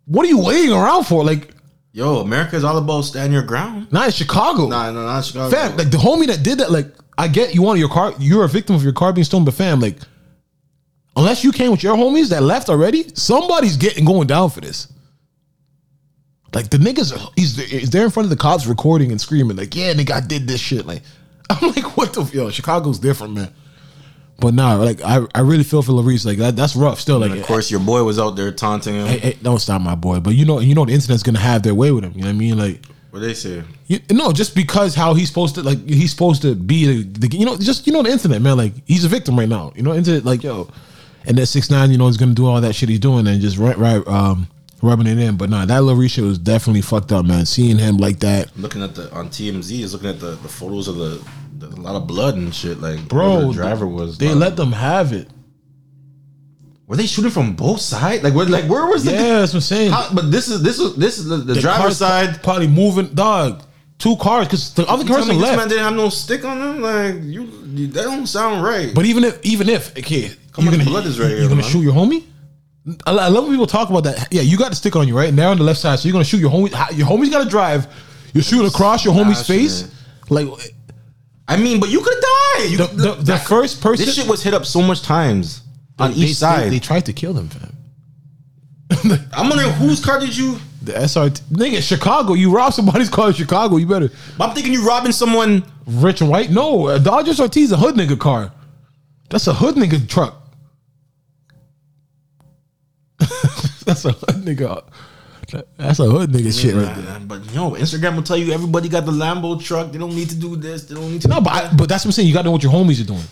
what 0.06 0.26
are 0.26 0.30
you 0.30 0.40
waiting 0.44 0.72
around 0.74 1.06
for? 1.06 1.24
Like, 1.24 1.54
Yo, 1.92 2.18
America 2.20 2.56
is 2.56 2.64
all 2.64 2.78
about 2.78 3.02
stand 3.02 3.34
your 3.34 3.42
ground. 3.44 3.88
not 3.92 4.06
in 4.08 4.12
Chicago. 4.12 4.68
Nah, 4.68 4.92
no, 4.92 5.04
not 5.06 5.26
Chicago. 5.26 5.50
fam, 5.50 5.76
like 5.78 5.90
the 5.92 5.98
homie 5.98 6.28
that 6.28 6.44
did 6.44 6.60
that, 6.60 6.72
like 6.72 6.88
I 7.18 7.28
get 7.28 7.56
you 7.56 7.62
wanted 7.64 7.80
your 7.80 7.90
car, 7.90 8.14
you're 8.20 8.44
a 8.44 8.50
victim 8.50 8.76
of 8.76 8.84
your 8.84 8.94
car 8.94 9.12
being 9.14 9.26
stolen, 9.26 9.46
but 9.46 9.54
fam, 9.56 9.80
like 9.80 9.98
unless 11.16 11.44
you 11.44 11.52
came 11.52 11.72
with 11.72 11.84
your 11.84 11.96
homies 11.96 12.30
that 12.30 12.44
left 12.44 12.70
already, 12.70 13.08
somebody's 13.16 13.76
getting 13.78 14.06
going 14.06 14.28
down 14.28 14.50
for 14.50 14.62
this. 14.62 14.88
Like 16.54 16.70
the 16.70 16.78
niggas, 16.78 17.16
he's 17.36 17.58
he's 17.58 17.90
there 17.92 18.04
in 18.06 18.10
front 18.12 18.26
of 18.26 18.30
the 18.32 18.36
cops 18.36 18.66
recording 18.66 19.12
and 19.12 19.22
screaming 19.22 19.58
like, 19.58 19.76
"Yeah, 19.76 19.94
nigga, 19.94 20.12
I 20.12 20.20
did 20.22 20.48
this 20.48 20.60
shit." 20.60 20.86
Like, 20.86 21.04
I'm 21.50 21.70
like, 21.72 21.96
"What 21.98 22.14
the 22.14 22.24
yo?" 22.34 22.50
Chicago's 22.50 22.98
different, 23.00 23.34
man. 23.36 23.54
But 24.40 24.54
nah, 24.54 24.76
like 24.76 25.02
I, 25.04 25.26
I 25.36 25.42
really 25.42 25.64
feel 25.66 25.82
for 25.82 25.92
Larice. 25.92 26.26
Like 26.26 26.38
that, 26.38 26.56
that's 26.56 26.76
rough. 26.76 27.00
Still, 27.00 27.20
like, 27.20 27.32
And 27.32 27.40
of 27.42 27.46
course, 27.46 27.70
your 27.70 27.82
boy 27.82 28.04
was 28.04 28.18
out 28.18 28.36
there 28.38 28.52
taunting 28.52 28.96
him. 28.96 29.06
hey, 29.08 29.20
hey, 29.20 29.38
don't 29.44 29.60
stop 29.60 29.82
my 29.82 29.96
boy. 29.96 30.22
But 30.22 30.32
you 30.36 30.46
know, 30.46 30.60
you 30.60 30.74
know, 30.76 30.86
the 30.86 30.94
internet's 30.94 31.24
gonna 31.24 31.40
have 31.40 31.62
their 31.62 31.76
way 31.76 31.92
with 31.92 32.04
him. 32.06 32.14
You 32.16 32.22
know 32.22 32.28
what 32.28 32.36
I 32.36 32.38
mean? 32.38 32.58
Like, 32.58 32.82
What 33.12 33.20
they 33.20 33.34
say? 33.34 33.64
you, 33.88 34.00
no, 34.10 34.32
just 34.32 34.56
because 34.56 34.96
how 34.96 35.14
he's 35.14 35.28
supposed 35.28 35.56
to 35.56 35.62
like 35.62 35.86
he's 35.88 36.10
supposed 36.12 36.42
to 36.44 36.56
be 36.56 36.86
the, 37.04 37.28
the 37.28 37.38
you 37.38 37.46
know 37.46 37.58
just 37.58 37.86
you 37.86 37.92
know 37.94 38.02
the 38.02 38.10
internet 38.12 38.42
man 38.42 38.56
like 38.58 38.74
he's 38.88 39.04
a 39.04 39.10
victim 39.10 39.38
right 39.38 39.50
now 39.50 39.74
you 39.76 39.84
know 39.84 39.94
internet 39.94 40.24
like 40.24 40.42
yo 40.44 40.70
and 41.26 41.38
that 41.38 41.48
six 41.48 41.70
nine 41.70 41.92
you 41.92 41.98
know 41.98 42.08
is 42.08 42.16
gonna 42.18 42.34
do 42.34 42.46
all 42.48 42.62
that 42.62 42.74
shit 42.74 42.88
he's 42.88 43.00
doing 43.00 43.28
and 43.28 43.42
just 43.42 43.58
right 43.58 43.78
right 43.78 44.08
um 44.08 44.48
rubbing 44.82 45.08
it 45.08 45.18
in 45.20 45.36
but 45.38 45.50
nah 45.50 45.66
that 45.66 45.82
Larisha 45.82 46.24
was 46.24 46.38
definitely 46.40 46.82
fucked 46.82 47.12
up 47.12 47.26
man 47.26 47.46
seeing 47.46 47.78
him 47.78 47.98
like 47.98 48.20
that 48.20 48.56
Looking 48.58 48.82
at 48.84 48.96
the 48.96 49.12
on 49.14 49.30
TMZ 49.30 49.80
is 49.82 49.94
looking 49.94 50.10
at 50.10 50.20
the, 50.20 50.32
the 50.32 50.48
photos 50.48 50.88
of 50.88 50.96
the, 50.96 51.22
the 51.58 51.68
a 51.68 51.82
lot 51.82 51.96
of 51.96 52.08
blood 52.08 52.36
and 52.36 52.54
shit. 52.54 52.80
Like 52.80 53.08
bro 53.08 53.48
the 53.48 53.54
driver 53.54 53.88
was. 53.88 54.18
they 54.18 54.34
let 54.34 54.56
them 54.56 54.72
have 54.72 55.12
it 55.14 55.28
were 56.88 56.96
they 56.96 57.06
shooting 57.06 57.30
from 57.30 57.56
both 57.56 57.82
sides? 57.82 58.24
Like 58.24 58.34
where 58.34 58.46
like 58.48 58.66
where 58.66 58.86
was 58.88 59.06
the 59.06 59.12
yeah 59.12 59.40
that's 59.40 59.52
what 59.54 59.58
I'm 59.58 59.62
saying 59.62 59.92
How, 59.92 60.10
but 60.14 60.32
this 60.32 60.48
is 60.48 60.64
this 60.64 60.80
is 60.80 60.96
this 60.96 61.20
is 61.20 61.26
the, 61.28 61.38
the, 61.38 61.54
The 61.54 61.62
driver's 61.62 61.98
side. 61.98 62.42
probably 62.42 62.68
moving 62.68 63.14
dog 63.14 63.62
two 64.00 64.16
cars 64.16 64.48
because 64.48 64.74
the 64.74 64.88
other 64.88 65.04
You 65.04 65.10
person 65.14 65.38
this 65.38 65.56
man 65.58 65.68
didn't 65.68 65.84
have 65.84 65.94
no 65.96 66.10
stick 66.10 66.46
on 66.46 66.58
them. 66.60 66.82
Like 66.82 67.16
you, 67.24 67.44
you 67.76 67.88
that 67.88 68.04
don't 68.04 68.26
sound 68.28 68.64
right. 68.64 68.92
but 68.96 69.06
even 69.06 69.24
if 69.24 69.40
even 69.46 69.70
if 69.70 69.96
okay 69.98 70.32
you're 70.58 70.66
much 70.66 70.72
gonna 70.78 70.84
blood 70.86 71.06
is 71.06 71.20
right 71.20 71.28
here 71.30 71.38
you're 71.40 71.50
gonna 71.50 71.62
man? 71.62 71.70
shoot 71.70 71.82
your 71.82 71.94
homie 71.94 72.24
I 73.06 73.12
I 73.12 73.28
love 73.28 73.44
when 73.44 73.54
people 73.54 73.68
talk 73.68 73.90
about 73.90 74.04
that. 74.04 74.28
Yeah, 74.32 74.42
you 74.42 74.58
got 74.58 74.70
the 74.70 74.76
stick 74.76 74.96
on 74.96 75.08
you, 75.08 75.18
right? 75.18 75.30
And 75.30 75.38
they're 75.38 75.48
on 75.48 75.58
the 75.58 75.64
left 75.64 75.80
side, 75.80 76.00
so 76.00 76.08
you're 76.08 76.14
gonna 76.14 76.26
shoot 76.26 76.40
your 76.40 76.52
homie. 76.52 76.72
Your 76.98 77.08
homie's 77.08 77.30
got 77.30 77.44
to 77.44 77.50
drive. 77.50 77.88
You're 78.34 78.44
shooting 78.44 78.68
across 78.68 79.04
your 79.04 79.14
homie's 79.14 79.46
face. 79.46 79.94
Like 80.30 80.48
I 81.48 81.58
mean, 81.58 81.80
but 81.80 81.90
you 81.90 82.02
could 82.02 82.18
die. 82.22 82.64
You, 82.66 82.78
the, 82.78 82.88
the, 82.88 83.12
the 83.24 83.38
first 83.38 83.82
person, 83.82 84.06
this 84.06 84.16
shit 84.16 84.28
was 84.28 84.44
hit 84.44 84.54
up 84.54 84.66
so 84.66 84.82
much 84.84 85.02
times 85.02 85.64
on 85.98 86.12
they, 86.12 86.18
each 86.18 86.36
side. 86.36 86.66
They, 86.66 86.70
they 86.70 86.80
tried 86.80 87.08
to 87.08 87.14
kill 87.14 87.34
them, 87.34 87.50
fam. 87.50 87.76
I'm 89.34 89.50
wondering 89.50 89.72
whose 89.74 90.04
car 90.04 90.20
did 90.20 90.36
you? 90.38 90.60
The 90.84 90.94
SRT, 90.94 91.42
nigga, 91.52 91.82
Chicago. 91.82 92.34
You 92.34 92.52
rob 92.56 92.74
somebody's 92.74 93.10
car 93.10 93.30
in 93.30 93.34
Chicago. 93.34 93.78
You 93.78 93.88
better 93.88 94.10
I'm 94.40 94.54
thinking 94.54 94.74
you 94.74 94.88
robbing 94.88 95.12
someone. 95.12 95.64
rich 95.86 96.22
and 96.22 96.30
white. 96.30 96.52
No, 96.52 96.88
a 96.88 97.00
Dodge 97.00 97.28
SRT 97.28 97.58
is 97.64 97.72
a 97.72 97.78
hood 97.78 97.96
nigga 97.96 98.18
car. 98.18 98.52
That's 99.30 99.48
a 99.48 99.54
hood 99.54 99.76
nigga 99.76 100.08
truck. 100.08 100.39
That's 103.90 104.06
a 104.06 104.12
hood 104.12 104.46
nigga. 104.46 104.84
That's 105.78 106.00
a 106.00 106.06
hood 106.06 106.30
nigga 106.32 106.60
shit 106.62 106.76
right 106.76 106.96
there. 106.96 107.20
But 107.26 107.52
yo, 107.54 107.72
Instagram 107.72 108.16
will 108.16 108.24
tell 108.24 108.38
you 108.38 108.52
everybody 108.54 108.88
got 108.88 109.06
the 109.06 109.12
Lambo 109.12 109.62
truck. 109.62 109.92
They 109.92 109.98
don't 109.98 110.16
need 110.16 110.30
to 110.30 110.36
do 110.36 110.56
this. 110.56 110.84
They 110.86 110.96
don't 110.96 111.12
need 111.12 111.22
to. 111.24 111.28
No, 111.28 111.42
but 111.42 111.54
I, 111.54 111.74
but 111.76 111.90
that's 111.90 112.04
what 112.06 112.10
I'm 112.10 112.12
saying. 112.14 112.28
You 112.28 112.34
got 112.34 112.42
to 112.42 112.46
know 112.46 112.52
what 112.52 112.64
your 112.64 112.72
homies 112.72 113.02
are 113.02 113.08
doing. 113.08 113.24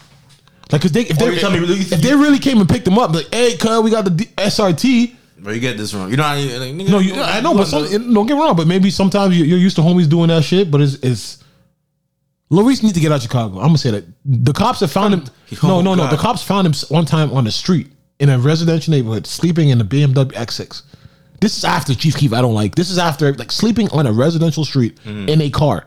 Like, 0.71 0.81
cause 0.81 0.91
they 0.91 1.01
if 1.01 1.21
Oh, 1.21 1.25
they 1.29 1.59
me- 1.59 1.75
if 1.79 2.01
they 2.01 2.13
really 2.15 2.39
came 2.39 2.59
and 2.59 2.67
picked 2.67 2.85
them 2.85 2.97
up, 2.99 3.13
like, 3.13 3.33
hey, 3.33 3.55
cuz 3.55 3.81
we 3.83 3.91
got 3.91 4.03
the 4.05 4.09
D- 4.11 4.25
SRT. 4.37 5.15
Bro, 5.39 5.53
you 5.53 5.59
get 5.61 5.77
this 5.77 5.93
wrong. 5.93 6.09
You 6.09 6.17
know, 6.17 6.23
like, 6.23 6.73
nigga, 6.73 6.89
No, 6.89 6.97
you, 6.99 7.13
I 7.21 7.39
know, 7.41 7.53
but 7.53 7.67
some, 7.67 7.83
don't 8.13 8.25
get 8.25 8.33
me 8.33 8.39
wrong. 8.41 8.55
But 8.55 8.65
maybe 8.67 8.89
sometimes 8.89 9.37
you- 9.37 9.45
you're 9.45 9.59
used 9.59 9.75
to 9.77 9.81
homies 9.83 10.09
doing 10.09 10.27
that 10.29 10.43
shit. 10.43 10.71
But 10.71 10.81
it's 10.81 10.95
it's. 10.95 11.43
Larice 12.51 12.81
need 12.81 12.95
to 12.95 12.99
get 13.01 13.11
out 13.11 13.17
of 13.17 13.21
Chicago. 13.23 13.59
I'm 13.59 13.67
gonna 13.67 13.77
say 13.77 13.91
that 13.91 14.05
the 14.25 14.53
cops 14.53 14.79
have 14.79 14.91
found 14.91 15.13
him. 15.13 15.23
Oh, 15.63 15.67
No, 15.67 15.81
no, 15.81 15.95
no. 15.95 16.03
God. 16.03 16.13
The 16.13 16.17
cops 16.17 16.41
found 16.41 16.65
him 16.65 16.73
one 16.89 17.05
time 17.05 17.31
on 17.31 17.43
the 17.43 17.51
street 17.51 17.87
in 18.19 18.29
a 18.29 18.39
residential 18.39 18.91
neighborhood, 18.91 19.27
sleeping 19.27 19.69
in 19.69 19.79
a 19.81 19.85
BMW 19.85 20.31
X6. 20.31 20.81
This 21.39 21.55
is 21.57 21.63
after 21.63 21.93
Chief 21.93 22.15
Keef. 22.17 22.33
I 22.33 22.41
don't 22.41 22.55
like. 22.55 22.75
This 22.75 22.89
is 22.89 22.97
after 22.97 23.31
like 23.33 23.51
sleeping 23.51 23.89
on 23.91 24.07
a 24.07 24.11
residential 24.11 24.65
street 24.65 24.97
Mm-hmm. 25.05 25.29
in 25.29 25.41
a 25.41 25.49
car. 25.49 25.85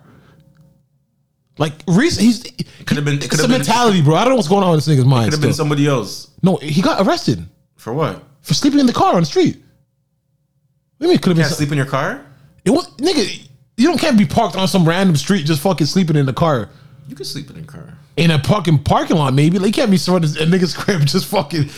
Like 1.58 1.72
Reese, 1.86 2.16
he's 2.18 2.42
Could 2.86 2.96
have 2.96 3.04
been. 3.04 3.14
It 3.14 3.24
it's 3.24 3.28
could 3.28 3.40
a 3.40 3.42
have 3.42 3.50
been. 3.50 3.58
mentality, 3.58 4.00
bro. 4.02 4.14
I 4.14 4.20
don't 4.20 4.30
know 4.30 4.36
what's 4.36 4.48
going 4.48 4.62
on 4.64 4.70
in 4.70 4.76
this 4.76 4.88
nigga's 4.88 5.04
mind. 5.04 5.26
Could 5.26 5.34
have 5.34 5.40
been 5.42 5.52
still. 5.52 5.64
somebody 5.64 5.86
else. 5.86 6.30
No, 6.42 6.56
he 6.56 6.80
got 6.80 7.06
arrested 7.06 7.44
For 7.76 7.92
what? 7.92 8.22
for 8.42 8.54
sleeping 8.54 8.80
in 8.80 8.86
the 8.86 8.92
car 8.92 9.14
on 9.14 9.20
the 9.22 9.26
street. 9.26 9.56
What 9.56 9.64
do 11.00 11.06
you 11.06 11.08
mean? 11.10 11.18
Could 11.18 11.30
have 11.30 11.36
been. 11.36 11.44
can't 11.44 11.54
sleep 11.54 11.70
in 11.72 11.76
your 11.76 11.86
car. 11.86 12.24
It 12.64 12.70
was 12.70 12.86
nigga. 12.96 13.46
You 13.76 13.88
don't 13.88 13.98
can't 13.98 14.16
be 14.16 14.24
parked 14.26 14.56
on 14.56 14.68
some 14.68 14.86
random 14.88 15.16
street 15.16 15.46
just 15.46 15.60
fucking 15.62 15.86
sleeping 15.86 16.16
in 16.16 16.26
the 16.26 16.32
car 16.34 16.68
You 17.08 17.16
can 17.16 17.24
sleep 17.24 17.48
in 17.50 17.56
your 17.56 17.64
car. 17.64 17.94
in 18.16 18.30
a 18.30 18.42
fucking 18.42 18.80
parking 18.84 19.16
lot. 19.16 19.34
Maybe 19.34 19.58
like, 19.58 19.68
you 19.68 19.72
can't 19.72 19.90
be 19.90 19.96
surrounded 19.96 20.36
a 20.38 20.46
nigga's 20.46 20.74
crib 20.76 21.04
just 21.06 21.26
fucking 21.26 21.68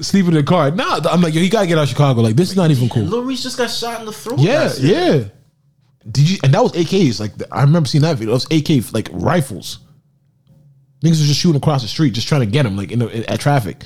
sleeping 0.00 0.30
in 0.32 0.36
the 0.36 0.42
car. 0.42 0.70
Nah, 0.70 1.00
I'm 1.10 1.20
like 1.20 1.34
yo, 1.34 1.40
you 1.40 1.50
gotta 1.50 1.66
get 1.66 1.78
out 1.78 1.84
of 1.84 1.88
Chicago. 1.88 2.20
Like 2.20 2.36
this 2.36 2.50
is 2.50 2.56
not 2.56 2.70
even 2.70 2.88
cool. 2.88 3.04
Lil 3.04 3.22
Reese 3.24 3.42
just 3.42 3.58
got 3.58 3.70
shot 3.70 4.00
in 4.00 4.06
the 4.06 4.12
throat. 4.12 4.38
Yeah, 4.38 4.60
last 4.64 4.80
year. 4.80 5.14
yeah. 5.14 5.24
Did 6.10 6.30
you? 6.30 6.38
And 6.44 6.54
that 6.54 6.62
was 6.62 6.72
AKs. 6.72 7.18
Like 7.20 7.32
I 7.50 7.62
remember 7.62 7.88
seeing 7.88 8.02
that 8.02 8.16
video. 8.16 8.34
It 8.34 8.46
was 8.48 8.86
AK 8.86 8.92
like 8.92 9.08
rifles. 9.12 9.80
Niggas 11.02 11.10
was 11.10 11.26
just 11.26 11.40
shooting 11.40 11.56
across 11.56 11.82
the 11.82 11.88
street, 11.88 12.14
just 12.14 12.26
trying 12.28 12.40
to 12.40 12.46
get 12.46 12.64
him 12.64 12.76
like 12.76 12.90
in 12.90 13.00
the, 13.00 13.30
at 13.30 13.40
traffic. 13.40 13.84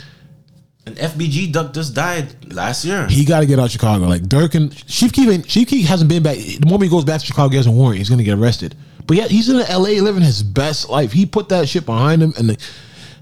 An 0.87 0.95
FBG 0.95 1.53
Duck 1.53 1.74
just 1.74 1.95
died 1.95 2.53
last 2.55 2.85
year. 2.85 3.07
He 3.07 3.24
got 3.24 3.41
to 3.41 3.47
get 3.47 3.59
out 3.59 3.66
of 3.66 3.70
Chicago. 3.70 4.07
Like 4.07 4.23
Durk 4.23 4.55
and 4.55 4.74
Chief 4.87 5.12
Keef, 5.12 5.47
Chief 5.47 5.69
Keef 5.69 5.87
hasn't 5.87 6.09
been 6.09 6.23
back. 6.23 6.37
The 6.39 6.65
moment 6.65 6.85
he 6.85 6.89
goes 6.89 7.05
back 7.05 7.20
to 7.20 7.27
Chicago, 7.27 7.51
he 7.51 7.57
has 7.57 7.66
a 7.66 7.70
warrant. 7.70 7.99
He's 7.99 8.09
gonna 8.09 8.23
get 8.23 8.39
arrested. 8.39 8.77
But 9.07 9.16
yeah, 9.16 9.27
he's 9.27 9.49
in 9.49 9.59
LA 9.59 10.01
living 10.03 10.23
his 10.23 10.43
best 10.43 10.89
life. 10.89 11.12
He 11.12 11.27
put 11.27 11.49
that 11.49 11.69
shit 11.69 11.85
behind 11.85 12.23
him, 12.23 12.32
and 12.39 12.51
the, 12.51 12.59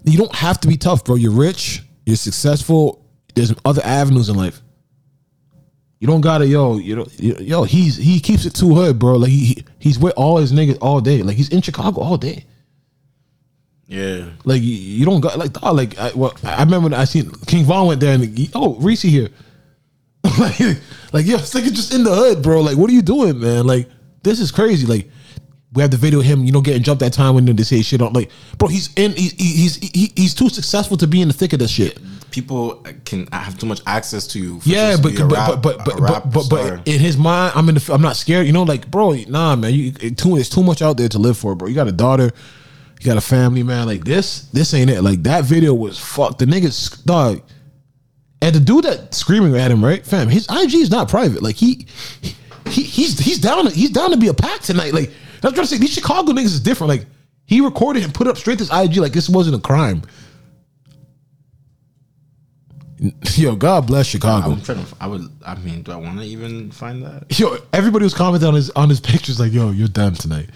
you 0.04 0.18
don't 0.18 0.34
have 0.34 0.60
to 0.60 0.68
be 0.68 0.76
tough, 0.76 1.04
bro. 1.04 1.16
You're 1.16 1.32
rich. 1.32 1.82
You're 2.08 2.16
successful. 2.16 3.04
There's 3.34 3.52
other 3.66 3.82
avenues 3.84 4.30
in 4.30 4.36
life. 4.36 4.62
You 6.00 6.06
don't 6.06 6.22
gotta 6.22 6.46
yo, 6.46 6.78
you 6.78 6.96
know, 6.96 7.06
yo. 7.18 7.64
He's 7.64 7.96
he 7.98 8.18
keeps 8.18 8.46
it 8.46 8.54
too 8.54 8.74
hood, 8.74 8.98
bro. 8.98 9.16
Like 9.16 9.28
he 9.28 9.44
he- 9.44 9.64
he's 9.78 9.98
with 9.98 10.14
all 10.16 10.38
his 10.38 10.50
niggas 10.50 10.78
all 10.80 11.02
day. 11.02 11.22
Like 11.22 11.36
he's 11.36 11.50
in 11.50 11.60
Chicago 11.60 12.00
all 12.00 12.16
day. 12.16 12.46
Yeah. 13.88 14.24
Like 14.46 14.62
you, 14.62 15.04
don't 15.04 15.20
got 15.20 15.38
like 15.38 15.52
dog, 15.52 15.76
like 15.76 15.98
I, 15.98 16.12
well, 16.14 16.34
I 16.44 16.62
remember 16.62 16.88
when 16.88 16.94
I 16.94 17.04
seen 17.04 17.30
King 17.46 17.66
Von 17.66 17.86
went 17.88 18.00
there 18.00 18.14
and 18.14 18.24
he, 18.38 18.48
oh 18.54 18.76
Reese 18.76 19.02
here, 19.02 19.28
like 20.38 20.58
like 21.12 21.26
yo, 21.26 21.36
this 21.36 21.52
nigga 21.52 21.74
just 21.74 21.92
in 21.92 22.04
the 22.04 22.14
hood, 22.14 22.42
bro. 22.42 22.62
Like 22.62 22.78
what 22.78 22.88
are 22.88 22.94
you 22.94 23.02
doing, 23.02 23.38
man? 23.38 23.66
Like 23.66 23.86
this 24.22 24.40
is 24.40 24.50
crazy. 24.50 24.86
Like 24.86 25.10
we 25.72 25.82
have 25.82 25.90
the 25.90 25.96
video 25.98 26.20
of 26.20 26.24
him, 26.24 26.44
you 26.44 26.52
know, 26.52 26.60
getting 26.62 26.82
jumped 26.82 27.00
that 27.00 27.12
time 27.12 27.34
when 27.34 27.44
they 27.44 27.62
say 27.62 27.82
shit 27.82 28.00
on. 28.00 28.12
Like 28.12 28.30
bro, 28.56 28.68
he's 28.68 28.92
in, 28.94 29.12
he, 29.12 29.28
he- 29.36 29.56
he's 29.62 29.76
he, 29.76 30.12
he's 30.16 30.34
too 30.34 30.48
successful 30.48 30.96
to 30.96 31.06
be 31.06 31.20
in 31.20 31.28
the 31.28 31.34
thick 31.34 31.52
of 31.52 31.58
this 31.58 31.70
shit. 31.70 31.98
People 32.30 32.84
can 33.04 33.26
I 33.32 33.38
have 33.38 33.58
too 33.58 33.66
much 33.66 33.80
access 33.86 34.26
to 34.28 34.38
you. 34.38 34.60
for 34.60 34.68
Yeah, 34.68 34.96
but 35.02 35.14
but, 35.16 35.30
rap- 35.30 35.48
but 35.62 35.62
but 35.62 35.84
but 35.84 35.98
but 36.00 36.30
but, 36.32 36.48
but 36.50 36.88
in 36.88 37.00
his 37.00 37.16
mind, 37.16 37.52
I'm 37.54 37.68
in 37.68 37.74
the. 37.76 37.90
I'm 37.92 38.02
not 38.02 38.16
scared. 38.16 38.46
You 38.46 38.52
know, 38.52 38.62
like 38.64 38.90
bro, 38.90 39.12
nah, 39.28 39.56
man. 39.56 39.72
You 39.74 39.92
it 40.00 40.16
too. 40.18 40.36
It's 40.36 40.48
too 40.48 40.62
much 40.62 40.80
out 40.82 40.96
there 40.96 41.08
to 41.08 41.18
live 41.18 41.36
for, 41.38 41.54
bro. 41.54 41.68
You 41.68 41.74
got 41.74 41.88
a 41.88 41.92
daughter, 41.92 42.30
you 43.00 43.04
got 43.06 43.16
a 43.16 43.22
family, 43.22 43.62
man. 43.62 43.86
Like 43.86 44.04
this, 44.04 44.42
this 44.52 44.72
ain't 44.74 44.90
it. 44.90 45.02
Like 45.02 45.22
that 45.24 45.44
video 45.44 45.72
was 45.74 45.98
fucked. 45.98 46.38
The 46.38 46.44
niggas 46.44 47.02
dog, 47.04 47.42
and 48.42 48.54
the 48.54 48.60
dude 48.60 48.84
that 48.84 49.14
screaming 49.14 49.56
at 49.56 49.70
him, 49.70 49.82
right, 49.84 50.04
fam. 50.04 50.28
His 50.28 50.46
IG 50.50 50.74
is 50.74 50.90
not 50.90 51.08
private. 51.08 51.42
Like 51.42 51.56
he, 51.56 51.86
he 52.66 52.82
he's 52.82 53.18
he's 53.18 53.38
down. 53.38 53.70
He's 53.70 53.90
down 53.90 54.10
to 54.10 54.16
be 54.18 54.28
a 54.28 54.34
pack 54.34 54.60
tonight. 54.60 54.92
Like 54.92 55.10
That's 55.40 55.52
what 55.52 55.58
I'm 55.58 55.64
saying. 55.66 55.80
These 55.80 55.94
Chicago 55.94 56.32
niggas 56.32 56.46
is 56.46 56.60
different. 56.60 56.88
Like 56.88 57.06
he 57.44 57.60
recorded 57.60 58.04
and 58.04 58.12
put 58.12 58.26
it 58.26 58.30
up 58.30 58.36
straight 58.36 58.58
to 58.58 58.64
his 58.64 58.72
IG 58.72 58.96
like 58.98 59.12
this 59.12 59.28
wasn't 59.28 59.56
a 59.56 59.60
crime. 59.60 60.02
Yo, 63.36 63.54
God 63.54 63.86
bless 63.86 64.06
Chicago. 64.06 64.52
I'm 64.52 64.60
trying 64.60 64.84
to. 64.84 64.96
I 65.00 65.06
would. 65.06 65.22
I 65.46 65.54
mean, 65.56 65.82
do 65.82 65.92
I 65.92 65.96
want 65.96 66.18
to 66.18 66.24
even 66.24 66.70
find 66.70 67.02
that? 67.04 67.38
Yo, 67.38 67.56
everybody 67.72 68.04
was 68.04 68.14
commenting 68.14 68.48
on 68.48 68.54
his 68.54 68.70
on 68.70 68.88
his 68.88 69.00
pictures 69.00 69.38
like, 69.38 69.52
"Yo, 69.52 69.70
you're 69.70 69.88
done 69.88 70.14
tonight." 70.14 70.50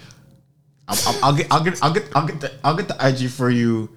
I'll, 0.87 0.97
I'll, 1.07 1.23
I'll 1.23 1.33
get. 1.33 1.47
I'll 1.51 1.63
get. 1.63 1.83
I'll 1.83 1.93
get. 1.93 2.09
I'll 2.15 2.27
get 2.27 2.41
the. 2.41 2.51
I'll 2.63 2.75
get 2.75 2.87
the 2.89 3.07
IG 3.07 3.29
for 3.29 3.49
you. 3.49 3.89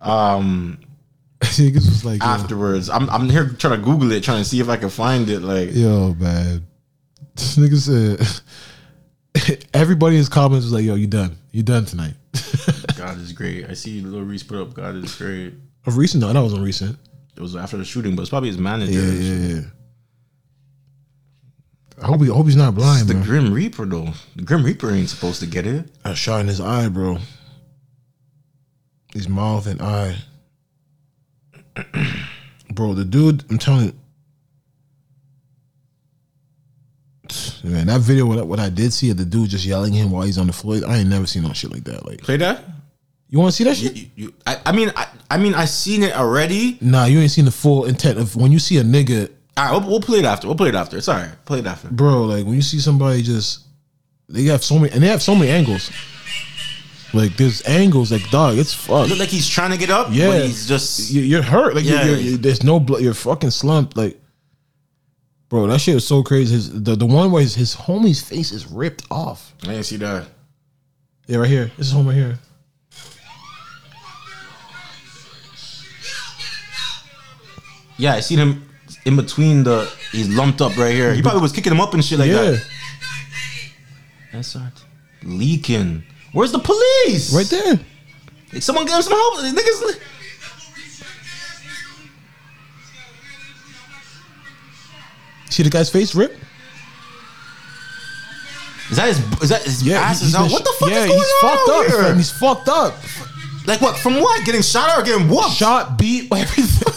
Um. 0.00 0.80
Niggas 1.40 1.74
was 1.74 2.04
like, 2.04 2.22
yo, 2.22 2.28
afterwards, 2.28 2.90
I'm. 2.90 3.08
I'm 3.08 3.30
here 3.30 3.48
trying 3.48 3.78
to 3.78 3.84
Google 3.84 4.12
it, 4.12 4.22
trying 4.22 4.42
to 4.42 4.48
see 4.48 4.60
if 4.60 4.68
I 4.68 4.76
can 4.76 4.90
find 4.90 5.28
it. 5.30 5.40
Like, 5.40 5.74
"Yo, 5.74 6.14
man," 6.14 6.66
this 7.34 7.56
nigga 7.56 7.76
said. 7.76 8.42
Everybody 9.74 10.16
in 10.16 10.18
his 10.18 10.28
comments 10.28 10.64
was 10.64 10.72
like, 10.72 10.84
"Yo, 10.84 10.94
you 10.94 11.06
done? 11.06 11.36
You 11.52 11.62
done 11.62 11.84
tonight?" 11.84 12.14
God 12.96 13.18
is 13.18 13.32
great. 13.32 13.68
I 13.68 13.74
see 13.74 14.00
Lil 14.00 14.22
Reese 14.22 14.42
put 14.42 14.58
up. 14.58 14.74
God 14.74 14.96
is 14.96 15.14
great. 15.14 15.54
Of 15.86 15.96
recent? 15.96 16.22
No, 16.22 16.32
that 16.32 16.40
wasn't 16.40 16.62
recent. 16.62 16.98
It 17.36 17.40
was 17.40 17.54
after 17.54 17.76
the 17.76 17.84
shooting, 17.84 18.16
but 18.16 18.22
it's 18.22 18.30
probably 18.30 18.48
his 18.48 18.58
manager. 18.58 18.92
Yeah, 18.92 19.12
yeah, 19.12 19.54
yeah. 19.54 19.60
I 22.02 22.06
hope 22.06 22.20
he, 22.22 22.30
I 22.30 22.34
hope 22.34 22.46
he's 22.46 22.56
not 22.56 22.74
It's 22.74 22.78
blind, 22.78 23.08
the. 23.08 23.14
Grim 23.14 23.52
Reaper 23.52 23.86
though. 23.86 24.08
The 24.36 24.42
Grim 24.42 24.64
Reaper 24.64 24.90
ain't 24.90 25.08
supposed 25.08 25.40
to 25.40 25.46
get 25.46 25.66
it. 25.66 25.90
A 26.04 26.14
shot 26.14 26.40
in 26.40 26.48
his 26.48 26.60
eye, 26.60 26.88
bro. 26.88 27.18
His 29.14 29.28
mouth 29.28 29.66
and 29.66 29.80
eye. 29.80 30.16
bro, 32.70 32.94
the 32.94 33.04
dude, 33.04 33.44
I'm 33.50 33.58
telling 33.58 33.86
you. 33.86 33.92
Man, 37.72 37.86
that 37.88 38.00
video, 38.00 38.26
what 38.26 38.38
I, 38.38 38.42
what 38.42 38.60
I 38.60 38.68
did 38.70 38.92
see 38.92 39.10
of 39.10 39.16
the 39.16 39.24
dude 39.24 39.50
just 39.50 39.64
yelling 39.64 39.94
at 39.96 40.02
him 40.04 40.10
while 40.10 40.22
he's 40.24 40.38
on 40.38 40.46
the 40.46 40.52
floor, 40.52 40.78
I 40.86 40.98
ain't 40.98 41.08
never 41.08 41.26
seen 41.26 41.42
no 41.42 41.52
shit 41.52 41.70
like 41.72 41.84
that. 41.84 42.06
Like, 42.06 42.20
Play 42.22 42.36
that. 42.38 42.62
you 43.28 43.38
want 43.38 43.50
to 43.50 43.56
see 43.56 43.64
that 43.64 43.76
shit? 43.76 43.96
you, 43.96 44.06
you- 44.14 44.34
I, 44.46 44.60
I 44.66 44.72
mean, 44.72 44.92
I, 44.94 45.06
I 45.30 45.36
mean, 45.38 45.54
I 45.54 45.64
seen 45.64 46.02
it 46.02 46.14
already. 46.14 46.78
Nah, 46.80 47.06
you 47.06 47.18
ain't 47.18 47.30
seen 47.32 47.44
the 47.44 47.50
full 47.50 47.84
intent 47.86 48.18
of 48.18 48.36
when 48.36 48.52
you 48.52 48.58
see 48.58 48.78
a 48.78 48.84
nigga, 48.84 49.30
All 49.56 49.64
right, 49.64 49.72
we'll, 49.72 49.90
we'll 49.90 50.00
play 50.00 50.18
it 50.20 50.24
after. 50.24 50.46
We'll 50.46 50.56
play 50.56 50.68
it 50.68 50.74
after. 50.74 50.96
It's 50.96 51.08
all 51.08 51.16
right. 51.16 51.30
Play 51.44 51.58
it 51.58 51.66
after. 51.66 51.88
bro. 51.88 52.22
Like 52.24 52.44
when 52.44 52.54
you 52.54 52.62
see 52.62 52.78
somebody 52.78 53.22
just, 53.22 53.64
they 54.28 54.44
have 54.44 54.62
so 54.62 54.78
many, 54.78 54.92
and 54.92 55.02
they 55.02 55.08
have 55.08 55.22
so 55.22 55.34
many 55.34 55.50
angles. 55.50 55.90
Like 57.14 57.36
there's 57.36 57.62
angles, 57.66 58.12
like 58.12 58.28
dog, 58.30 58.58
it's 58.58 58.74
fucked. 58.74 59.08
Look 59.10 59.18
like 59.18 59.28
he's 59.28 59.48
trying 59.48 59.70
to 59.70 59.78
get 59.78 59.90
up. 59.90 60.08
Yeah, 60.10 60.26
but 60.28 60.44
he's 60.44 60.66
just. 60.68 61.10
you- 61.10 61.22
you're 61.22 61.42
hurt. 61.42 61.74
Like 61.74 61.84
Yeah. 61.84 62.04
you're, 62.04 62.14
you're, 62.14 62.18
you're- 62.18 62.36
there's 62.36 62.62
no 62.62 62.78
blood. 62.80 63.00
You're 63.02 63.14
fucking 63.14 63.50
slumped. 63.50 63.96
Like, 63.96 64.20
bro, 65.48 65.66
that 65.66 65.80
shit 65.80 65.94
was 65.94 66.06
so 66.06 66.22
crazy. 66.22 66.54
His 66.54 66.82
the, 66.82 66.96
the 66.96 67.06
one 67.06 67.30
where 67.30 67.42
his, 67.42 67.54
his 67.54 67.74
homie's 67.74 68.20
face 68.20 68.52
is 68.52 68.66
ripped 68.66 69.04
off. 69.10 69.54
I 69.64 69.68
didn't 69.68 69.84
see 69.84 69.96
that. 69.96 70.26
Yeah, 71.26 71.38
right 71.38 71.48
here. 71.48 71.70
This 71.76 71.88
is 71.88 71.92
home 71.92 72.06
right 72.06 72.14
here. 72.14 72.38
Yeah, 77.98 78.14
I 78.14 78.20
seen 78.20 78.38
him 78.38 78.68
in 79.04 79.16
between 79.16 79.64
the. 79.64 79.90
He's 80.12 80.28
lumped 80.28 80.60
up 80.60 80.76
right 80.76 80.92
here. 80.94 81.14
He 81.14 81.22
probably 81.22 81.40
was 81.40 81.52
kicking 81.52 81.72
him 81.72 81.80
up 81.80 81.94
and 81.94 82.04
shit 82.04 82.18
like 82.18 82.28
yeah, 82.28 82.42
that. 82.42 82.66
That's 84.32 84.54
not 84.54 84.84
leaking. 85.22 86.02
Where's 86.32 86.52
the 86.52 86.58
police? 86.58 87.34
right 87.34 87.46
there. 87.46 87.80
Hey, 88.50 88.60
Someone 88.60 88.84
get 88.84 88.96
him 88.96 89.02
some 89.02 89.14
help. 89.14 89.38
Niggas. 89.38 90.00
See 95.56 95.62
the 95.62 95.70
guy's 95.70 95.88
face 95.88 96.14
ripped. 96.14 96.38
Is 98.90 98.98
that 98.98 99.08
his? 99.08 99.18
Is 99.42 99.48
that 99.48 99.62
his 99.62 99.82
Yeah, 99.82 100.00
ass 100.02 100.20
is 100.20 100.34
out? 100.34 100.50
What 100.50 100.62
the 100.64 100.74
fuck 100.78 100.90
Yeah, 100.90 101.04
is 101.04 101.06
going 101.06 101.18
he's 101.18 101.32
on 101.42 101.56
fucked 101.56 101.68
up. 101.70 101.86
here? 101.86 102.14
He's 102.14 102.30
fucked 102.30 102.68
up. 102.68 102.94
Like 103.66 103.80
what? 103.80 103.96
From 103.98 104.20
what? 104.20 104.44
Getting 104.44 104.60
shot 104.60 104.98
or 104.98 105.02
getting 105.02 105.28
whooped? 105.30 105.52
Shot, 105.52 105.96
beat, 105.96 106.30
everything. 106.32 106.92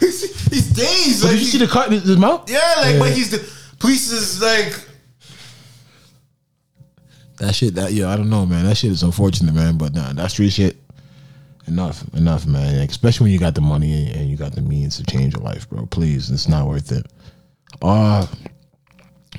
he's, 0.00 0.48
he's 0.50 0.70
dazed. 0.70 1.22
Like 1.24 1.32
did 1.32 1.40
you 1.40 1.46
he- 1.46 1.50
see 1.52 1.58
the 1.58 1.66
cut 1.66 1.90
in 1.90 1.98
his, 1.98 2.18
mouth? 2.18 2.48
Yeah, 2.50 2.74
like 2.76 2.98
but 2.98 3.10
he's 3.12 3.30
the 3.30 3.38
police 3.78 4.12
is 4.12 4.42
like. 4.42 4.84
That 7.38 7.54
shit, 7.54 7.74
that 7.76 7.92
yeah, 7.94 8.10
I 8.10 8.16
don't 8.16 8.28
know, 8.28 8.44
man. 8.44 8.66
That 8.66 8.76
shit 8.76 8.90
is 8.90 9.02
unfortunate, 9.02 9.54
man. 9.54 9.78
But 9.78 9.94
nah, 9.94 10.12
that 10.12 10.30
street 10.30 10.50
shit, 10.52 10.76
enough, 11.66 12.04
enough, 12.12 12.46
man. 12.46 12.86
Especially 12.86 13.24
when 13.24 13.32
you 13.32 13.38
got 13.38 13.54
the 13.54 13.62
money 13.62 14.12
and 14.12 14.28
you 14.28 14.36
got 14.36 14.52
the 14.54 14.60
means 14.60 14.98
to 14.98 15.04
change 15.04 15.32
your 15.34 15.42
life, 15.42 15.66
bro. 15.70 15.86
Please, 15.86 16.30
it's 16.30 16.48
not 16.48 16.66
worth 16.68 16.92
it. 16.92 17.06
Uh 17.82 18.26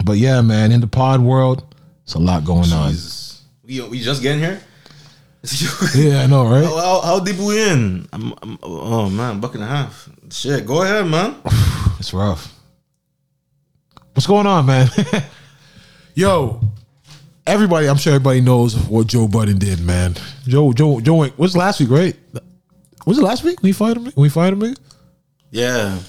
but 0.03 0.17
yeah, 0.17 0.41
man. 0.41 0.71
In 0.71 0.81
the 0.81 0.87
pod 0.87 1.21
world, 1.21 1.63
it's 2.03 2.13
a 2.13 2.19
lot 2.19 2.45
going 2.45 2.71
on. 2.71 2.93
We, 3.63 3.81
we 3.81 3.99
just 3.99 4.21
getting 4.21 4.39
here? 4.39 4.61
Yeah, 5.95 6.23
I 6.23 6.27
know, 6.27 6.49
right? 6.49 6.65
How, 6.65 6.77
how, 6.77 7.01
how 7.01 7.19
deep 7.19 7.37
we 7.37 7.69
in? 7.69 8.07
I'm, 8.11 8.33
I'm, 8.41 8.59
oh 8.61 9.09
man, 9.09 9.39
buck 9.39 9.55
and 9.55 9.63
a 9.63 9.67
half. 9.67 10.09
Shit, 10.31 10.65
go 10.65 10.83
ahead, 10.83 11.05
man. 11.07 11.35
It's 11.99 12.13
rough. 12.13 12.53
What's 14.13 14.25
going 14.25 14.47
on, 14.47 14.65
man? 14.65 14.87
Yo, 16.13 16.61
everybody, 17.45 17.87
I'm 17.87 17.97
sure 17.97 18.13
everybody 18.13 18.39
knows 18.39 18.75
what 18.87 19.07
Joe 19.07 19.27
Budden 19.27 19.57
did, 19.57 19.81
man. 19.81 20.15
Joe, 20.47 20.71
Joe, 20.71 21.01
Joe. 21.01 21.29
Was 21.35 21.57
last 21.57 21.81
week, 21.81 21.89
right? 21.89 22.15
Was 23.05 23.17
it 23.17 23.23
last 23.23 23.43
week? 23.43 23.61
We 23.61 23.73
fired 23.73 23.97
him. 23.97 24.13
We 24.15 24.29
fired 24.29 24.53
him. 24.53 24.75
Yeah, 25.51 25.99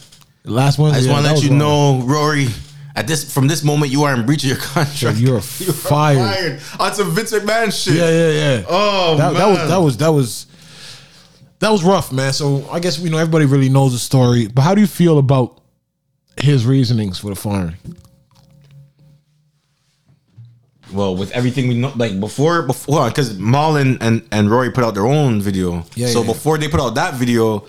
Last 0.44 0.78
one. 0.78 0.92
I 0.92 0.94
just 0.96 1.06
yeah, 1.06 1.12
want 1.12 1.26
to 1.26 1.32
let 1.32 1.42
you 1.42 1.50
wrong. 1.50 1.58
know, 1.58 2.02
Rory. 2.06 2.48
At 2.96 3.06
this, 3.06 3.32
from 3.32 3.46
this 3.46 3.62
moment, 3.62 3.92
you 3.92 4.02
are 4.02 4.14
in 4.14 4.26
breach 4.26 4.42
of 4.42 4.50
your 4.50 4.58
contract. 4.58 5.18
You're 5.18 5.34
You 5.36 5.36
are 5.36 5.40
fired. 5.40 6.60
On 6.78 6.90
oh, 6.90 6.92
some 6.92 7.14
Vince 7.14 7.32
McMahon 7.32 7.72
shit. 7.72 7.94
Yeah, 7.94 8.10
yeah, 8.10 8.30
yeah. 8.30 8.64
Oh 8.68 9.16
that, 9.16 9.32
man, 9.32 9.34
that 9.34 9.46
was 9.46 9.68
that 9.68 9.78
was 9.78 9.96
that 9.98 10.08
was 10.08 10.46
that 11.60 11.70
was 11.70 11.84
rough, 11.84 12.10
man. 12.12 12.32
So 12.32 12.68
I 12.70 12.80
guess 12.80 12.98
you 12.98 13.10
know 13.10 13.18
everybody 13.18 13.44
really 13.44 13.68
knows 13.68 13.92
the 13.92 13.98
story. 13.98 14.48
But 14.48 14.62
how 14.62 14.74
do 14.74 14.80
you 14.80 14.86
feel 14.86 15.18
about 15.18 15.60
his 16.40 16.66
reasonings 16.66 17.18
for 17.18 17.28
the 17.28 17.36
firing? 17.36 17.76
Well, 20.92 21.14
with 21.14 21.30
everything 21.30 21.68
we 21.68 21.76
know, 21.76 21.92
like 21.94 22.18
before, 22.18 22.62
before, 22.62 23.08
because 23.08 23.38
Mal 23.38 23.76
and, 23.76 24.02
and 24.02 24.26
and 24.32 24.50
Rory 24.50 24.72
put 24.72 24.82
out 24.82 24.94
their 24.94 25.06
own 25.06 25.40
video. 25.40 25.84
Yeah, 25.94 26.08
So 26.08 26.22
yeah. 26.22 26.26
before 26.26 26.58
they 26.58 26.66
put 26.68 26.80
out 26.80 26.96
that 26.96 27.14
video, 27.14 27.66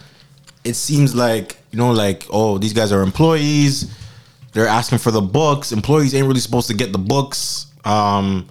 it 0.64 0.74
seems 0.74 1.14
like 1.14 1.61
you 1.72 1.78
know, 1.78 1.92
like 1.92 2.26
oh, 2.30 2.58
these 2.58 2.74
guys 2.74 2.92
are 2.92 3.02
employees. 3.02 3.98
They're 4.54 4.68
asking 4.68 4.98
for 4.98 5.12
the 5.12 5.22
books. 5.22 5.72
Employees 5.72 6.14
ain't 6.14 6.28
really 6.28 6.40
supposed 6.40 6.68
to 6.68 6.74
get 6.74 6.92
the 6.92 6.98
books. 6.98 7.68
Um, 7.86 8.50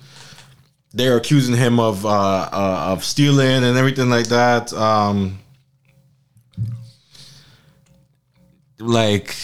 they're 0.93 1.17
accusing 1.17 1.57
him 1.57 1.79
of 1.79 2.05
uh, 2.05 2.09
uh 2.53 2.85
of 2.93 3.05
stealing 3.05 3.65
and 3.65 3.77
everything 3.77 4.11
like 4.11 4.29
that. 4.29 4.73
Um, 4.73 5.39
like 8.79 9.37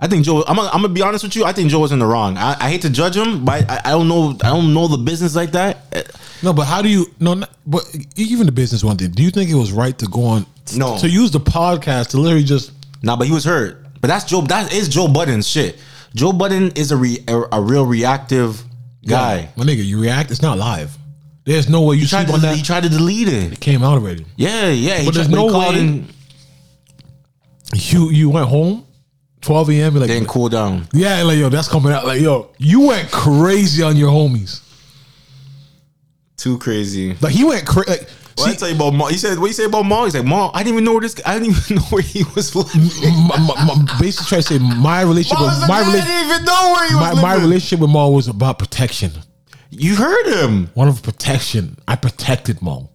I 0.00 0.06
think 0.08 0.24
Joe. 0.24 0.42
I'm 0.46 0.56
gonna, 0.56 0.68
I'm 0.68 0.82
gonna 0.82 0.92
be 0.92 1.02
honest 1.02 1.24
with 1.24 1.36
you. 1.36 1.44
I 1.44 1.52
think 1.52 1.70
Joe 1.70 1.78
was 1.80 1.92
in 1.92 1.98
the 1.98 2.06
wrong. 2.06 2.36
I, 2.36 2.56
I 2.60 2.68
hate 2.70 2.82
to 2.82 2.90
judge 2.90 3.16
him, 3.16 3.44
but 3.44 3.68
I, 3.70 3.80
I 3.86 3.90
don't 3.92 4.08
know. 4.08 4.30
I 4.42 4.48
don't 4.48 4.74
know 4.74 4.88
the 4.88 4.98
business 4.98 5.34
like 5.36 5.52
that. 5.52 6.10
No, 6.42 6.52
but 6.52 6.64
how 6.64 6.82
do 6.82 6.88
you 6.88 7.06
no? 7.20 7.34
not- 7.34 7.50
But 7.66 7.84
even 8.16 8.46
the 8.46 8.52
business 8.52 8.82
one 8.84 8.96
thing. 8.96 9.10
Do 9.12 9.22
you 9.22 9.30
think 9.30 9.50
it 9.50 9.54
was 9.54 9.72
right 9.72 9.96
to 9.98 10.06
go 10.06 10.24
on? 10.24 10.46
No. 10.76 10.98
To 10.98 11.08
use 11.08 11.30
the 11.30 11.40
podcast 11.40 12.08
to 12.08 12.18
literally 12.18 12.44
just 12.44 12.72
Nah, 13.02 13.16
but 13.16 13.26
he 13.26 13.32
was 13.32 13.44
hurt. 13.44 13.86
But 14.00 14.08
that's 14.08 14.24
Joe. 14.24 14.40
That 14.42 14.72
is 14.72 14.88
Joe 14.88 15.08
Budden's 15.08 15.46
shit. 15.48 15.78
Joe 16.14 16.32
Budden 16.32 16.72
is 16.72 16.90
a 16.92 16.96
re, 16.96 17.18
a, 17.28 17.42
a 17.52 17.60
real 17.62 17.86
reactive 17.86 18.62
guy. 19.06 19.48
my 19.56 19.64
nigga, 19.64 19.84
you 19.84 20.00
react. 20.00 20.30
It's 20.30 20.42
not 20.42 20.58
live. 20.58 20.96
There's 21.44 21.68
no 21.68 21.82
way 21.82 21.96
you 21.96 22.02
He 22.02 22.08
tried 22.08 22.26
to 22.28 22.32
on 22.34 22.40
that. 22.40 22.56
he 22.56 22.62
tried 22.62 22.82
to 22.84 22.88
delete 22.88 23.28
it. 23.28 23.52
it 23.52 23.60
came 23.60 23.82
out 23.82 23.92
already. 23.98 24.24
Yeah, 24.36 24.68
yeah. 24.70 24.98
He 24.98 25.06
But 25.06 25.14
there's 25.14 25.28
no 25.28 25.46
way- 25.58 25.78
and 25.78 26.08
You 27.74 28.10
you 28.10 28.30
went 28.30 28.48
home, 28.48 28.86
12 29.44 29.70
a.m. 29.70 29.94
Like 29.96 30.08
didn't 30.08 30.28
cool 30.28 30.48
down. 30.48 30.86
yeah, 30.92 31.22
like 31.22 31.38
yo, 31.38 31.48
that's 31.48 31.68
coming 31.68 31.92
out. 31.92 32.06
Like 32.06 32.20
yo, 32.20 32.50
you 32.58 32.80
went 32.88 33.10
crazy 33.10 33.82
on 33.82 33.96
your 33.96 34.10
homies. 34.10 34.60
Too 36.36 36.58
crazy. 36.58 37.14
Like 37.20 37.32
he 37.32 37.44
went 37.44 37.66
crazy. 37.66 37.90
Like 37.90 38.08
What 38.36 38.50
I 38.50 38.54
tell 38.54 38.68
you 38.68 38.74
about 38.74 38.90
Mal? 38.94 39.06
He 39.08 39.16
said, 39.16 39.38
"What 39.38 39.46
you 39.46 39.52
say 39.52 39.64
about 39.64 39.84
Mal?" 39.84 40.04
He's 40.04 40.14
like, 40.14 40.24
"Mal, 40.26 40.50
I 40.52 40.62
didn't 40.62 40.74
even 40.74 40.84
know 40.84 40.92
where 40.92 41.00
this. 41.02 41.14
I 41.24 41.38
didn't 41.38 41.50
even 41.56 41.76
know 41.76 41.82
where 41.90 42.02
he 42.02 42.24
was 42.34 42.54
living." 42.54 42.82
basically 44.00 44.26
trying 44.26 44.42
to 44.42 44.42
say 44.42 44.58
my 44.58 45.02
relationship 45.02 45.38
with 45.40 45.68
my 45.68 45.76
"I 45.76 45.80
relationship. 45.80 46.06
didn't 46.06 46.30
even 46.32 46.44
know 46.44 46.72
where 46.74 46.88
he 46.88 46.94
was 46.96 47.22
My, 47.22 47.34
relationship 47.34 47.80
with 47.80 47.90
Mal 47.90 48.12
was 48.12 48.28
about 48.28 48.58
protection. 48.58 49.12
You 49.70 49.96
heard 49.96 50.26
him. 50.26 50.70
One 50.74 50.88
of 50.88 51.02
protection. 51.02 51.76
I 51.86 51.96
protected 51.96 52.60
Mal. 52.62 52.90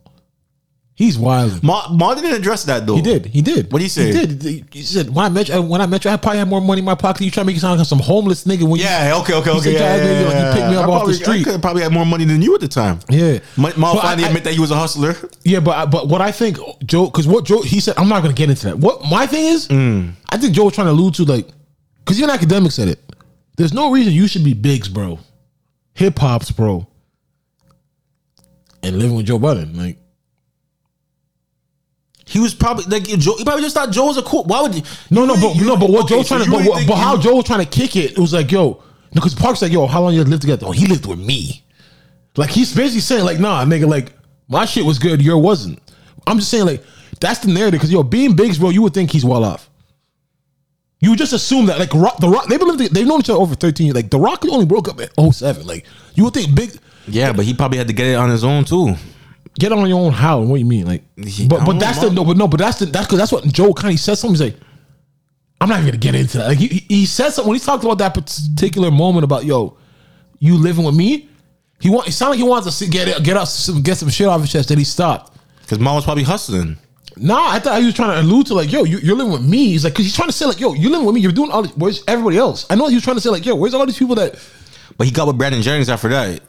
He's 0.99 1.17
wild. 1.17 1.63
Mal, 1.63 1.95
Mal 1.95 2.13
didn't 2.15 2.33
address 2.33 2.65
that 2.65 2.85
though. 2.85 2.97
He 2.97 3.01
did. 3.01 3.25
He 3.27 3.41
did. 3.41 3.71
What'd 3.71 3.83
he 3.83 3.87
say? 3.87 4.07
He 4.11 4.25
did. 4.25 4.67
He- 4.73 4.81
said 4.83 5.09
when 5.09 5.23
I 5.25 5.29
met 5.29 5.47
you, 5.47 5.61
when 5.61 5.79
I 5.79 5.85
met 5.85 6.03
you, 6.03 6.11
I 6.11 6.17
probably 6.17 6.39
had 6.39 6.49
more 6.49 6.59
money 6.59 6.79
in 6.79 6.85
my 6.85 6.95
pocket. 6.95 7.23
You 7.23 7.31
trying 7.31 7.45
to 7.45 7.47
make 7.47 7.55
it 7.55 7.61
sound 7.61 7.77
like 7.79 7.87
some 7.87 7.99
homeless 7.99 8.43
nigga 8.43 8.63
when 8.63 8.81
you 8.81 8.85
Yeah. 8.85 9.13
Okay. 9.21 9.33
Okay. 9.35 9.49
Okay. 9.49 9.59
said, 9.61 9.73
Yeah, 9.75 9.79
"Yeah, 9.79 10.03
yeah, 10.03 10.19
you- 10.19 10.25
yeah, 10.27 10.47
you 10.49 10.53
picked 10.59 10.69
me 10.71 10.75
up 10.75 10.83
I 10.83 10.83
off 10.83 10.85
the 10.87 10.91
probably- 10.97 11.13
street." 11.13 11.47
I 11.47 11.51
could 11.51 11.61
probably 11.61 11.83
had 11.83 11.93
more 11.93 12.05
money 12.05 12.25
than 12.25 12.41
you 12.41 12.53
at 12.53 12.59
the 12.59 12.67
time. 12.67 12.99
Yeah. 13.09 13.39
Ma- 13.55 13.69
But 13.77 14.01
finally 14.01 14.25
I- 14.25 14.27
admit 14.27 14.43
that 14.43 14.53
he 14.55 14.59
was 14.59 14.71
a 14.71 14.75
hustler. 14.75 15.15
Yeah, 15.45 15.61
but 15.61 15.77
I- 15.77 15.85
but 15.85 16.09
what 16.09 16.19
I 16.19 16.33
think 16.33 16.57
Joe, 16.85 17.05
because 17.05 17.27
what 17.27 17.45
Joe 17.45 17.61
he 17.61 17.79
said, 17.79 17.93
I'm 17.97 18.09
not 18.09 18.21
gonna 18.21 18.33
get 18.33 18.49
into 18.49 18.65
that. 18.65 18.77
What 18.79 19.05
my 19.09 19.25
thing 19.25 19.45
is, 19.45 19.69
Mm. 19.69 20.11
I 20.27 20.35
think 20.37 20.53
Joe 20.53 20.65
was 20.65 20.73
trying 20.73 20.87
to 20.87 20.91
allude 20.91 21.13
to 21.13 21.23
like, 21.23 21.47
because 22.03 22.19
you're 22.19 22.27
an 22.29 22.35
academic 22.35 22.73
said 22.73 22.89
it. 22.89 22.99
There's 23.55 23.73
no 23.73 23.89
reason 23.89 24.11
you 24.11 24.27
should 24.27 24.43
be 24.43 24.53
Biggs, 24.53 24.89
bro. 24.89 25.17
hip 25.93 26.19
hop's 26.19 26.51
bro, 26.51 26.87
and 28.83 28.97
living 28.99 29.15
with 29.15 29.27
Joe 29.27 29.39
Budden. 29.39 29.77
Like 29.77 29.97
He 32.29 32.39
was 32.39 32.53
probably 32.53 32.85
like 32.85 33.03
Joe. 33.05 33.35
He 33.37 33.43
probably 33.43 33.63
just 33.63 33.73
thought 33.75 33.89
Joe 33.91 34.05
was 34.05 34.17
a 34.17 34.21
cool. 34.21 34.43
Why 34.43 34.61
would 34.61 34.75
you? 34.75 34.83
no, 35.09 35.25
no, 35.25 35.33
but 35.35 35.55
you- 35.55 35.65
no, 35.65 35.75
but 35.75 35.89
what 35.89 36.03
okay, 36.05 36.15
Joe 36.17 36.21
so 36.23 36.37
trying 36.37 36.45
to, 36.45 36.51
you 36.51 36.57
but, 36.57 36.69
what- 36.69 36.87
but 36.87 36.95
how 36.95 37.17
Joe 37.17 37.35
was 37.37 37.45
trying 37.45 37.65
to 37.65 37.65
kick 37.65 37.95
it? 37.95 38.11
It 38.11 38.19
was 38.19 38.33
like, 38.33 38.51
yo, 38.51 38.83
because 39.13 39.33
Park's 39.33 39.61
like, 39.63 39.71
yo, 39.71 39.87
how 39.87 40.01
long 40.03 40.13
you 40.13 40.23
lived 40.23 40.43
together? 40.43 40.67
Oh, 40.67 40.71
he 40.71 40.85
lived 40.85 41.07
with 41.07 41.17
me. 41.19 41.63
Like 42.37 42.51
he's 42.51 42.73
basically 42.75 43.01
saying, 43.01 43.25
like, 43.25 43.39
nah, 43.39 43.65
nigga, 43.65 43.87
like 43.89 44.13
my 44.47 44.65
shit 44.65 44.85
was 44.85 44.99
good, 44.99 45.21
your 45.21 45.39
wasn't. 45.39 45.79
I'm 46.27 46.37
just 46.37 46.51
saying, 46.51 46.65
like, 46.67 46.83
that's 47.19 47.39
the 47.39 47.47
narrative. 47.51 47.79
Because 47.79 47.91
yo, 47.91 48.03
being 48.03 48.35
Biggs, 48.35 48.59
bro, 48.59 48.69
you 48.69 48.83
would 48.83 48.93
think 48.93 49.09
he's 49.11 49.25
well 49.25 49.43
off. 49.43 49.67
You 51.01 51.11
would 51.11 51.19
just 51.19 51.33
assume 51.33 51.65
that, 51.67 51.79
like, 51.79 51.93
Rock, 51.93 52.17
the 52.19 52.27
Rock, 52.27 52.47
they've 52.47 52.59
been 52.59 52.67
living, 52.67 52.89
they've 52.91 53.07
known 53.07 53.21
each 53.21 53.29
other 53.29 53.39
over 53.39 53.55
13 53.55 53.87
years. 53.87 53.95
Like, 53.95 54.09
the 54.09 54.19
Roc 54.19 54.45
only 54.49 54.65
broke 54.65 54.89
up 54.89 54.99
at 54.99 55.11
07. 55.17 55.65
Like, 55.65 55.85
you 56.13 56.25
would 56.25 56.33
think 56.33 56.53
Big, 56.53 56.77
Yeah, 57.07 57.31
but 57.31 57.45
he 57.45 57.53
probably 57.53 57.77
had 57.77 57.87
to 57.87 57.93
get 57.93 58.07
it 58.07 58.15
on 58.15 58.29
his 58.29 58.43
own 58.43 58.65
too. 58.65 58.95
Get 59.59 59.71
on 59.71 59.87
your 59.87 59.99
own 59.99 60.11
how? 60.13 60.39
What 60.41 60.55
do 60.55 60.59
you 60.59 60.65
mean? 60.65 60.85
Like, 60.87 61.03
He- 61.25 61.47
but 61.47 61.65
but 61.65 61.79
that's 61.79 61.99
the 61.99 62.09
no, 62.09 62.25
but 62.25 62.37
no, 62.37 62.47
but 62.47 62.59
that's 62.59 62.79
the 62.79 62.85
that's 62.87 63.05
because 63.05 63.19
that's 63.19 63.31
what 63.31 63.45
Joe 63.45 63.73
kind 63.73 63.93
of 63.93 63.99
said 63.99 64.15
something. 64.15 64.33
He's 64.41 64.53
like, 64.53 64.59
I'm 65.61 65.69
not 65.69 65.79
even 65.79 65.87
gonna 65.91 65.97
get 65.97 66.15
into 66.15 66.37
that. 66.39 66.47
Like 66.47 66.57
he, 66.57 66.67
he- 66.87 67.05
said 67.05 67.29
something 67.31 67.49
when 67.49 67.59
he 67.59 67.63
talked 67.63 67.83
about 67.83 67.97
that 67.99 68.13
particular 68.13 68.89
moment 68.91 69.23
about 69.25 69.45
yo, 69.45 69.77
you 70.39 70.55
living 70.55 70.85
with 70.85 70.95
me. 70.95 71.27
He 71.81 71.89
want 71.89 72.07
it 72.07 72.11
sounded 72.11 72.31
like 72.31 72.39
he 72.39 72.43
wants 72.43 72.79
to 72.79 72.87
get 72.89 73.07
it, 73.07 73.23
get 73.23 73.37
up, 73.37 73.47
some, 73.47 73.81
get 73.81 73.97
some 73.97 74.09
shit 74.09 74.27
off 74.27 74.41
his 74.41 74.51
chest. 74.51 74.69
Then 74.69 74.77
he 74.77 74.83
stopped. 74.83 75.37
Because 75.61 75.79
mom 75.79 75.95
was 75.95 76.03
probably 76.03 76.23
hustling. 76.23 76.77
Nah, 77.15 77.51
I 77.51 77.59
thought 77.59 77.79
he 77.79 77.85
was 77.85 77.93
trying 77.95 78.11
to 78.11 78.21
allude 78.21 78.47
to 78.47 78.53
like, 78.53 78.71
yo, 78.71 78.83
you, 78.83 78.97
you're 78.99 79.15
living 79.15 79.31
with 79.31 79.43
me. 79.45 79.67
He's 79.67 79.83
like, 79.83 79.93
cause 79.95 80.05
he's 80.05 80.15
trying 80.15 80.27
to 80.29 80.33
say 80.33 80.45
like, 80.45 80.59
yo, 80.59 80.73
you're 80.73 80.91
living 80.91 81.05
with 81.05 81.15
me. 81.15 81.21
You're 81.21 81.31
doing 81.31 81.51
all. 81.51 81.63
This, 81.63 81.75
where's 81.77 82.03
everybody 82.07 82.37
else? 82.37 82.65
I 82.69 82.75
know 82.75 82.87
he 82.87 82.95
was 82.95 83.03
trying 83.03 83.15
to 83.17 83.21
say 83.21 83.29
like, 83.29 83.45
yo, 83.45 83.55
where's 83.55 83.73
all 83.73 83.85
these 83.85 83.97
people 83.97 84.15
that? 84.15 84.35
But 84.97 85.07
he 85.07 85.11
got 85.13 85.27
with 85.27 85.37
Brandon 85.37 85.61
Jennings 85.61 85.89
after 85.89 86.09
that. 86.09 86.41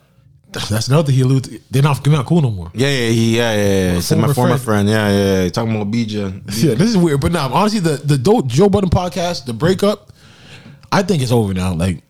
That's 0.52 0.88
another 0.88 1.06
thing 1.06 1.14
he 1.14 1.20
alluded. 1.22 1.44
To. 1.44 1.60
They're 1.70 1.82
not 1.82 2.02
they're 2.02 2.12
not 2.12 2.26
cool 2.26 2.42
no 2.42 2.50
more. 2.50 2.70
Yeah, 2.74 2.88
yeah, 2.88 3.08
yeah, 3.08 3.10
yeah. 3.10 3.54
yeah. 3.54 3.94
He 3.94 4.00
said 4.00 4.18
my 4.18 4.32
former 4.32 4.34
former 4.34 4.58
friend. 4.58 4.88
friend. 4.88 4.88
Yeah, 4.88 5.08
yeah, 5.08 5.42
yeah. 5.44 5.48
Talking 5.50 5.76
about 5.76 5.90
BJ. 5.90 6.42
Yeah, 6.64 6.74
this 6.74 6.90
is 6.90 6.96
weird. 6.96 7.20
But 7.20 7.32
now, 7.32 7.52
honestly, 7.52 7.80
the 7.80 7.96
the 7.96 8.18
Joe 8.46 8.68
Budden 8.68 8.90
podcast, 8.90 9.44
the 9.44 9.52
breakup, 9.52 10.12
I 10.90 11.02
think 11.02 11.22
it's 11.22 11.30
over 11.30 11.54
now. 11.54 11.74
Like, 11.74 12.02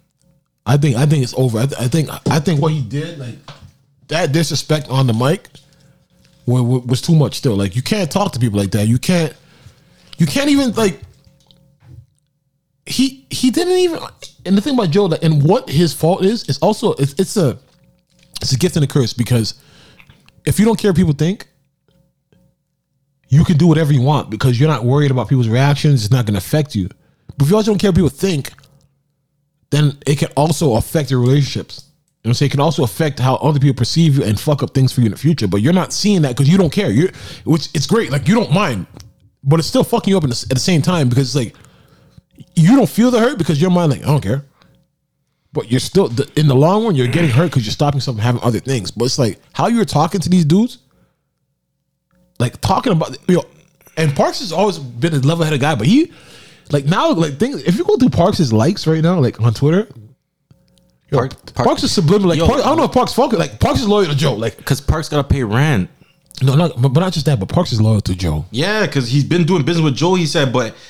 I 0.65 0.77
think 0.79 0.97
I 0.97 1.05
think 1.07 1.23
it's 1.23 1.35
over. 1.35 1.59
I, 1.59 1.67
th- 1.67 1.81
I 1.81 1.89
think 1.89 2.09
I 2.31 2.41
think 2.41 2.63
what 2.63 2.73
he 2.73 2.81
did, 2.81 3.19
like 3.19 3.37
that 4.09 4.33
disrespect 4.33 4.89
on 4.89 5.07
the 5.07 5.13
mic, 5.13 5.49
was, 6.47 6.85
was 6.87 7.03
too 7.03 7.15
much. 7.15 7.37
Still, 7.37 7.57
like 7.57 7.77
you 7.77 7.83
can't 7.83 8.11
talk 8.11 8.33
to 8.33 8.39
people 8.39 8.59
like 8.59 8.71
that. 8.71 8.89
You 8.89 8.99
can't. 8.99 9.35
You 10.17 10.27
can't 10.27 10.49
even 10.49 10.73
like. 10.73 10.99
He 12.87 13.27
he 13.31 13.51
didn't 13.51 13.77
even. 13.79 14.01
And 14.47 14.57
the 14.57 14.63
thing 14.63 14.75
about 14.75 14.91
Joe, 14.91 15.05
like, 15.05 15.23
and 15.23 15.43
what 15.43 15.69
his 15.69 15.93
fault 15.93 16.25
is, 16.25 16.49
is 16.49 16.59
also 16.59 16.95
it's 16.95 17.15
it's 17.19 17.37
a 17.37 17.59
it's 18.41 18.53
a 18.53 18.59
gift 18.59 18.77
and 18.77 18.85
a 18.85 18.89
curse 18.89 19.13
because 19.13 19.55
if 20.45 20.59
you 20.59 20.65
don't 20.65 20.79
care 20.79 20.91
what 20.91 20.97
people 20.97 21.13
think, 21.13 21.47
you 23.29 23.45
can 23.45 23.57
do 23.57 23.67
whatever 23.67 23.93
you 23.93 24.03
want 24.03 24.29
because 24.29 24.59
you're 24.59 24.69
not 24.69 24.85
worried 24.85 25.11
about 25.11 25.29
people's 25.29 25.49
reactions. 25.49 26.05
It's 26.05 26.13
not 26.13 26.27
going 26.27 26.35
to 26.35 26.39
affect 26.39 26.75
you. 26.75 26.89
But 27.37 27.45
if 27.45 27.51
you 27.51 27.57
also 27.57 27.71
don't 27.71 27.79
care 27.79 27.91
what 27.91 27.97
people 27.97 28.11
think, 28.11 28.53
then 29.71 29.97
it 30.07 30.19
can 30.19 30.29
also 30.37 30.75
affect 30.75 31.11
your 31.11 31.21
relationships. 31.21 31.85
You 32.23 32.29
know 32.29 32.29
what 32.29 32.31
I'm 32.31 32.35
saying? 32.35 32.49
It 32.49 32.51
can 32.51 32.61
also 32.61 32.83
affect 32.83 33.19
how 33.19 33.37
other 33.37 33.61
people 33.61 33.77
perceive 33.77 34.19
you 34.19 34.25
and 34.25 34.39
fuck 34.39 34.63
up 34.63 34.75
things 34.75 34.93
for 34.93 35.01
you 35.01 35.07
in 35.07 35.13
the 35.13 35.19
future. 35.19 35.47
But 35.47 35.63
you're 35.63 35.73
not 35.73 35.93
seeing 35.93 36.23
that 36.23 36.31
because 36.31 36.49
you 36.49 36.59
don't 36.59 36.73
care. 36.73 36.91
You're, 36.91 37.11
which 37.45 37.69
it's 37.73 37.87
great. 37.87 38.11
Like 38.11 38.29
you 38.29 38.35
don't 38.35 38.53
mind, 38.53 38.87
but 39.45 39.59
it's 39.59 39.69
still 39.69 39.85
fucking 39.85 40.11
you 40.11 40.19
up 40.19 40.25
the, 40.25 40.47
at 40.51 40.55
the 40.55 40.61
same 40.61 40.83
time 40.83 41.09
because 41.09 41.35
it's 41.35 41.47
like 41.47 41.55
you 42.57 42.77
don't 42.77 42.89
feel 42.89 43.11
the 43.11 43.21
hurt 43.21 43.39
because 43.39 43.61
your 43.63 43.71
mind 43.71 43.93
like 43.93 44.03
I 44.03 44.07
don't 44.07 44.21
care. 44.21 44.45
But 45.53 45.71
you're 45.71 45.81
still 45.81 46.07
in 46.37 46.47
the 46.47 46.55
long 46.55 46.85
run, 46.85 46.95
you're 46.95 47.09
getting 47.09 47.31
hurt 47.31 47.47
because 47.51 47.65
you're 47.67 47.73
stopping 47.73 48.01
something 48.01 48.23
having 48.23 48.41
other 48.43 48.61
things. 48.61 48.91
But 48.93 49.07
it's 49.07 49.19
like 49.19 49.41
how 49.53 49.67
you're 49.67 49.85
talking 49.85 50.21
to 50.21 50.29
these 50.29 50.45
dudes 50.45 50.79
like 52.39 52.61
talking 52.61 52.93
about 52.93 53.17
you 53.29 53.37
know, 53.37 53.45
and 53.97 54.15
Parks 54.17 54.41
has 54.41 54.53
always 54.53 54.79
been 54.79 55.13
a 55.15 55.19
level 55.19 55.45
headed 55.45 55.61
guy, 55.61 55.75
but 55.75 55.87
he 55.87 56.13
like 56.71 56.87
now 56.87 57.13
like 57.13 57.39
things 57.39 57.63
if 57.65 57.77
you 57.77 57.85
go 57.85 57.97
through 57.97 58.11
Parks' 58.11 58.53
likes 58.53 58.87
right 58.87 59.03
now, 59.03 59.19
like 59.21 59.41
on 59.41 59.53
Twitter, 59.53 59.89
yo, 61.11 61.19
Park- 61.19 61.55
Parks 61.55 61.83
is 61.83 61.93
subliminal. 61.93 62.31
Like 62.31 62.39
Yo. 62.39 62.47
Parks, 62.47 62.63
I 62.63 62.67
don't 62.67 62.79
know 62.79 62.85
if 62.85 62.93
Parks 62.93 63.13
fuck 63.13 63.33
like 63.33 63.61
Parks 63.61 63.81
is 63.81 63.89
loyal 63.89 64.07
to 64.07 64.15
Joe. 64.17 64.35
Like 64.35 64.57
Because 64.57 64.81
Parks 64.81 65.09
got 65.09 65.19
to 65.19 65.25
pay 65.25 65.43
rent. 65.45 65.91
no, 66.43 66.55
not 66.55 66.81
but, 66.81 66.91
but 66.91 67.01
not 67.01 67.13
just 67.13 67.27
that, 67.27 67.39
but 67.41 67.49
Parks 67.49 67.73
is 67.73 67.81
loyal 67.81 68.01
to 68.03 68.15
Joe. 68.15 68.47
Yeah, 68.53 68.87
because 68.87 69.09
he's 69.09 69.25
been 69.25 69.45
doing 69.45 69.65
business 69.65 69.85
with 69.85 69.97
Joe. 69.97 70.15
He 70.15 70.27
said, 70.27 70.53
but 70.53 70.71
th- 70.71 70.81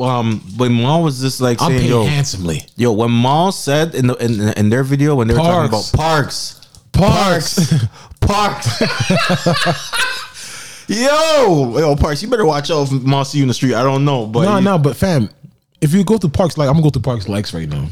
um, 0.00 0.40
when 0.56 0.74
Mal 0.76 1.02
was 1.02 1.20
just 1.20 1.40
like 1.40 1.60
I'm 1.62 1.68
saying, 1.68 1.80
paid 1.82 1.90
"Yo, 1.90 2.04
handsomely. 2.04 2.62
yo," 2.76 2.92
when 2.92 3.10
Mal 3.22 3.52
said 3.52 3.94
in 3.94 4.08
the 4.08 4.14
in, 4.16 4.40
in 4.58 4.68
their 4.68 4.82
video 4.82 5.14
when 5.14 5.28
they 5.28 5.34
were 5.34 5.40
talking 5.40 5.68
about 5.68 5.90
Parks, 5.94 6.60
Parks. 6.92 7.72
Parks. 8.20 8.20
parks. 8.20 8.80
yo, 10.88 11.78
yo, 11.78 11.96
Parks, 11.96 12.22
you 12.22 12.28
better 12.28 12.44
watch 12.44 12.70
out 12.70 12.90
if 12.90 13.02
Mal 13.02 13.24
see 13.24 13.38
you 13.38 13.44
in 13.44 13.48
the 13.48 13.54
street. 13.54 13.74
I 13.74 13.82
don't 13.82 14.04
know, 14.04 14.26
but 14.26 14.44
no, 14.44 14.58
you- 14.58 14.64
no, 14.64 14.78
but 14.78 14.96
fam, 14.96 15.28
if 15.80 15.92
you 15.94 16.04
go 16.04 16.18
through 16.18 16.30
Parks 16.30 16.58
like 16.58 16.68
I'm 16.68 16.74
gonna 16.74 16.82
go 16.84 16.90
through 16.90 17.02
Parks 17.02 17.28
likes 17.28 17.54
right 17.54 17.68
now. 17.68 17.86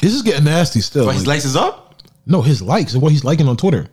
This 0.00 0.14
is 0.14 0.22
getting 0.22 0.44
nasty 0.44 0.80
still. 0.80 1.06
but 1.06 1.14
his 1.14 1.26
Like, 1.26 1.36
likes 1.36 1.44
is 1.44 1.56
up. 1.56 2.02
no, 2.26 2.42
his 2.42 2.60
likes 2.60 2.94
and 2.94 3.02
what 3.02 3.12
he's 3.12 3.24
liking 3.24 3.48
on 3.48 3.56
Twitter. 3.56 3.86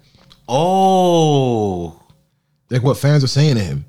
Oh, 0.50 2.00
like 2.70 2.84
what 2.84 2.98
fans 2.98 3.24
are 3.24 3.28
saying 3.28 3.56
to 3.56 3.62
him. 3.64 3.86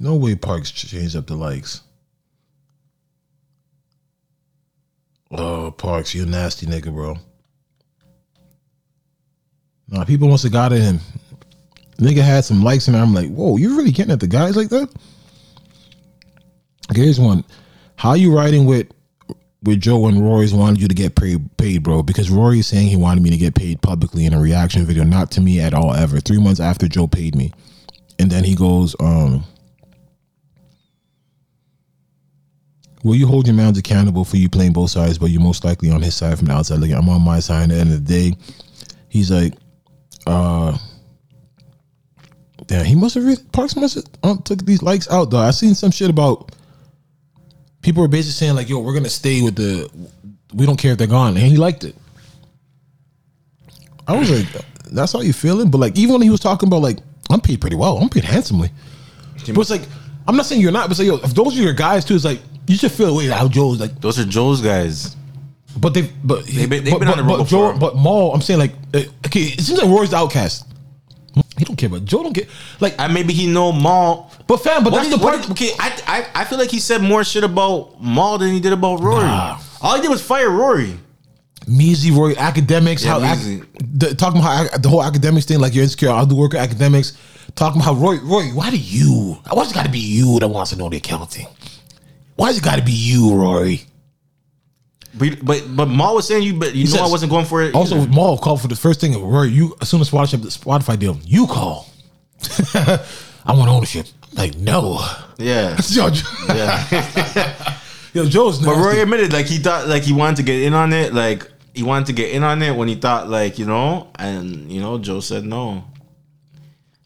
No 0.00 0.16
way 0.16 0.34
Parks 0.34 0.72
changed 0.72 1.14
up 1.14 1.26
the 1.26 1.36
likes. 1.36 1.82
Oh, 5.30 5.70
Parks, 5.70 6.14
you 6.14 6.26
nasty 6.26 6.66
nigga, 6.66 6.92
bro. 6.92 7.16
Nah, 9.88 10.04
people 10.04 10.28
must 10.28 10.42
have 10.42 10.52
got 10.52 10.72
at 10.72 10.80
him. 10.80 11.00
Nigga 11.98 12.22
had 12.22 12.44
some 12.44 12.62
likes 12.62 12.88
and 12.88 12.96
I'm 12.96 13.12
like, 13.12 13.28
whoa, 13.28 13.58
you 13.58 13.76
really 13.76 13.92
getting 13.92 14.12
at 14.12 14.20
the 14.20 14.26
guys 14.26 14.56
like 14.56 14.70
that? 14.70 14.88
Okay, 16.90 17.02
here's 17.02 17.20
one. 17.20 17.44
How 17.96 18.14
you 18.14 18.34
riding 18.34 18.64
with 18.64 18.88
with 19.62 19.80
Joe 19.80 20.06
and 20.06 20.24
Rory's 20.24 20.54
wanted 20.54 20.80
you 20.80 20.88
to 20.88 20.94
get 20.94 21.14
paid, 21.14 21.54
paid, 21.58 21.82
bro? 21.82 22.02
Because 22.02 22.30
Rory's 22.30 22.66
saying 22.66 22.88
he 22.88 22.96
wanted 22.96 23.22
me 23.22 23.28
to 23.28 23.36
get 23.36 23.54
paid 23.54 23.82
publicly 23.82 24.24
in 24.24 24.32
a 24.32 24.40
reaction 24.40 24.86
video, 24.86 25.04
not 25.04 25.30
to 25.32 25.42
me 25.42 25.60
at 25.60 25.74
all 25.74 25.92
ever. 25.92 26.18
Three 26.18 26.40
months 26.40 26.60
after 26.60 26.88
Joe 26.88 27.06
paid 27.06 27.36
me. 27.36 27.52
And 28.18 28.30
then 28.30 28.44
he 28.44 28.54
goes, 28.54 28.96
um, 29.00 29.44
Will 33.02 33.14
you 33.14 33.26
hold 33.26 33.46
your 33.46 33.56
man 33.56 33.76
accountable 33.76 34.24
for 34.24 34.36
you 34.36 34.48
playing 34.48 34.72
both 34.72 34.90
sides, 34.90 35.18
but 35.18 35.30
you're 35.30 35.40
most 35.40 35.64
likely 35.64 35.90
on 35.90 36.02
his 36.02 36.14
side 36.14 36.36
from 36.36 36.48
the 36.48 36.52
outside? 36.52 36.80
Like 36.80 36.92
I'm 36.92 37.08
on 37.08 37.22
my 37.22 37.40
side. 37.40 37.64
At 37.64 37.68
the 37.70 37.74
end 37.76 37.92
of 37.92 38.06
the 38.06 38.30
day, 38.30 38.36
he's 39.08 39.30
like, 39.30 39.54
uh, 40.26 40.76
damn, 42.66 42.84
he 42.84 42.94
must 42.94 43.14
have 43.14 43.24
really, 43.24 43.42
Parks 43.52 43.74
must 43.74 43.94
have 43.94 44.04
um, 44.22 44.42
took 44.42 44.64
these 44.64 44.82
likes 44.82 45.10
out 45.10 45.30
though. 45.30 45.38
I 45.38 45.50
seen 45.50 45.74
some 45.74 45.90
shit 45.90 46.10
about 46.10 46.52
people 47.82 48.02
were 48.02 48.08
basically 48.08 48.32
saying 48.32 48.54
like, 48.54 48.68
"Yo, 48.68 48.80
we're 48.80 48.94
gonna 48.94 49.08
stay 49.08 49.40
with 49.40 49.56
the, 49.56 49.90
we 50.52 50.66
don't 50.66 50.76
care 50.76 50.92
if 50.92 50.98
they're 50.98 51.06
gone," 51.06 51.36
and 51.36 51.46
he 51.46 51.56
liked 51.56 51.84
it. 51.84 51.96
I 54.06 54.18
was 54.18 54.30
like, 54.30 54.64
"That's 54.92 55.12
how 55.12 55.20
you 55.20 55.32
feeling?" 55.32 55.70
But 55.70 55.78
like, 55.78 55.96
even 55.96 56.14
when 56.14 56.22
he 56.22 56.30
was 56.30 56.40
talking 56.40 56.66
about 56.66 56.82
like, 56.82 56.98
I'm 57.30 57.40
paid 57.40 57.62
pretty 57.62 57.76
well, 57.76 57.96
I'm 57.96 58.10
paid 58.10 58.24
handsomely. 58.24 58.70
But 59.46 59.58
it's 59.58 59.70
like, 59.70 59.82
I'm 60.28 60.36
not 60.36 60.44
saying 60.46 60.60
you're 60.60 60.72
not, 60.72 60.88
but 60.88 60.92
it's 60.92 61.00
like, 61.00 61.06
yo, 61.06 61.16
if 61.16 61.34
those 61.34 61.58
are 61.58 61.62
your 61.62 61.72
guys 61.72 62.04
too, 62.04 62.14
it's 62.14 62.24
like 62.24 62.40
you 62.66 62.76
should 62.76 62.92
feel 62.92 63.08
away 63.10 63.26
how 63.26 63.48
Joe's 63.48 63.80
like. 63.80 64.00
those 64.00 64.18
are 64.18 64.24
Joe's 64.24 64.60
guys. 64.60 65.16
But 65.78 65.94
they, 65.94 66.10
but 66.24 66.44
They've 66.46 66.68
been- 66.68 66.82
they've 66.84 66.92
but, 66.92 66.98
been 67.00 67.08
on 67.08 67.16
the 67.18 67.22
road 67.24 67.38
but 67.38 67.46
Joe, 67.46 67.72
before. 67.72 67.92
but 67.92 67.96
Mal, 67.96 68.32
I'm 68.34 68.40
saying 68.42 68.58
like, 68.58 68.72
uh, 68.92 69.02
okay, 69.26 69.40
it 69.40 69.60
seems 69.60 69.80
like 69.80 69.88
Roy's 69.88 70.10
the 70.10 70.16
outcast. 70.16 70.66
He 71.56 71.64
don't 71.64 71.76
care, 71.76 71.88
but 71.88 72.04
Joe 72.04 72.22
don't 72.24 72.32
care. 72.34 72.46
Like, 72.80 72.96
And 72.98 73.14
maybe 73.14 73.32
he 73.32 73.46
know 73.46 73.70
Mal. 73.70 74.30
but 74.48 74.56
fam, 74.58 74.82
but 74.82 74.92
What 74.92 75.04
that's 75.04 75.14
the 75.14 75.18
part. 75.22 75.42
did- 75.42 75.50
okay, 75.52 75.70
I, 75.78 75.92
I 76.34 76.40
I 76.40 76.44
feel 76.44 76.58
like 76.58 76.70
he 76.70 76.80
said 76.80 77.02
more 77.02 77.22
shit 77.22 77.44
about 77.44 78.02
Mal 78.02 78.38
than 78.38 78.50
he 78.52 78.58
did 78.60 78.72
about 78.72 79.00
Rory. 79.00 79.24
Nah. 79.24 79.58
All 79.80 79.94
he 79.94 80.02
did 80.02 80.10
was 80.10 80.20
fire 80.22 80.50
Rory. 80.50 80.98
Measy 81.68 82.14
Roy 82.16 82.34
academics, 82.36 83.04
Yeah, 83.04 83.20
how 83.20 83.32
ac- 83.32 83.62
the, 83.80 84.14
talking 84.14 84.40
about 84.40 84.70
how, 84.72 84.78
the 84.78 84.88
whole 84.88 85.04
academics 85.04 85.46
thing, 85.46 85.60
like 85.60 85.72
you're 85.74 85.84
insecure. 85.84 86.10
I'll 86.10 86.26
do 86.26 86.34
work 86.34 86.54
academics. 86.54 87.12
Talking 87.54 87.80
about 87.80 87.94
how 87.94 88.00
Roy, 88.00 88.18
Roy, 88.22 88.44
why 88.54 88.70
do 88.70 88.76
you? 88.78 89.38
Why's 89.52 89.70
it 89.70 89.74
got 89.74 89.84
to 89.84 89.90
be 89.90 89.98
you 90.00 90.38
that 90.40 90.48
wants 90.48 90.70
to 90.70 90.76
know 90.76 90.88
the 90.88 90.96
accounting? 90.96 91.46
Why's 92.40 92.56
it 92.56 92.64
got 92.64 92.78
to 92.78 92.82
be 92.82 92.92
you, 92.92 93.34
Rory? 93.34 93.82
But 95.12 95.44
but, 95.44 95.62
but 95.76 95.86
Mal 95.86 96.14
was 96.14 96.26
saying 96.26 96.42
you, 96.42 96.54
but 96.54 96.74
you 96.74 96.84
know 96.84 96.92
says- 96.92 97.00
I 97.00 97.08
wasn't 97.08 97.30
going 97.30 97.44
for 97.44 97.62
it. 97.62 97.74
Also, 97.74 97.98
either. 97.98 98.08
Mal 98.10 98.38
called 98.38 98.62
for 98.62 98.68
the 98.68 98.76
first 98.76 98.98
thing. 98.98 99.12
Rory, 99.22 99.50
you 99.50 99.76
as 99.82 99.90
soon 99.90 100.00
as 100.00 100.08
Spotify, 100.08 100.40
the 100.40 100.48
Spotify 100.48 100.98
deal, 100.98 101.18
you 101.22 101.46
call. 101.46 101.86
I 102.74 103.02
want 103.48 103.68
ownership. 103.68 104.06
Like 104.32 104.56
no, 104.56 105.06
yeah, 105.36 105.78
Yo, 105.90 106.08
yeah. 106.48 107.78
Yo, 108.14 108.24
Joe's 108.24 108.58
but. 108.64 108.74
Rory 108.74 109.00
admitted 109.00 109.34
like 109.34 109.44
he 109.44 109.58
thought 109.58 109.86
like 109.86 110.04
he 110.04 110.14
wanted 110.14 110.36
to 110.36 110.42
get 110.42 110.62
in 110.62 110.72
on 110.72 110.94
it. 110.94 111.12
Like 111.12 111.46
he 111.74 111.82
wanted 111.82 112.06
to 112.06 112.14
get 112.14 112.30
in 112.30 112.42
on 112.42 112.62
it 112.62 112.74
when 112.74 112.88
he 112.88 112.94
thought 112.94 113.28
like 113.28 113.58
you 113.58 113.66
know, 113.66 114.08
and 114.18 114.72
you 114.72 114.80
know, 114.80 114.98
Joe 114.98 115.20
said 115.20 115.44
no. 115.44 115.84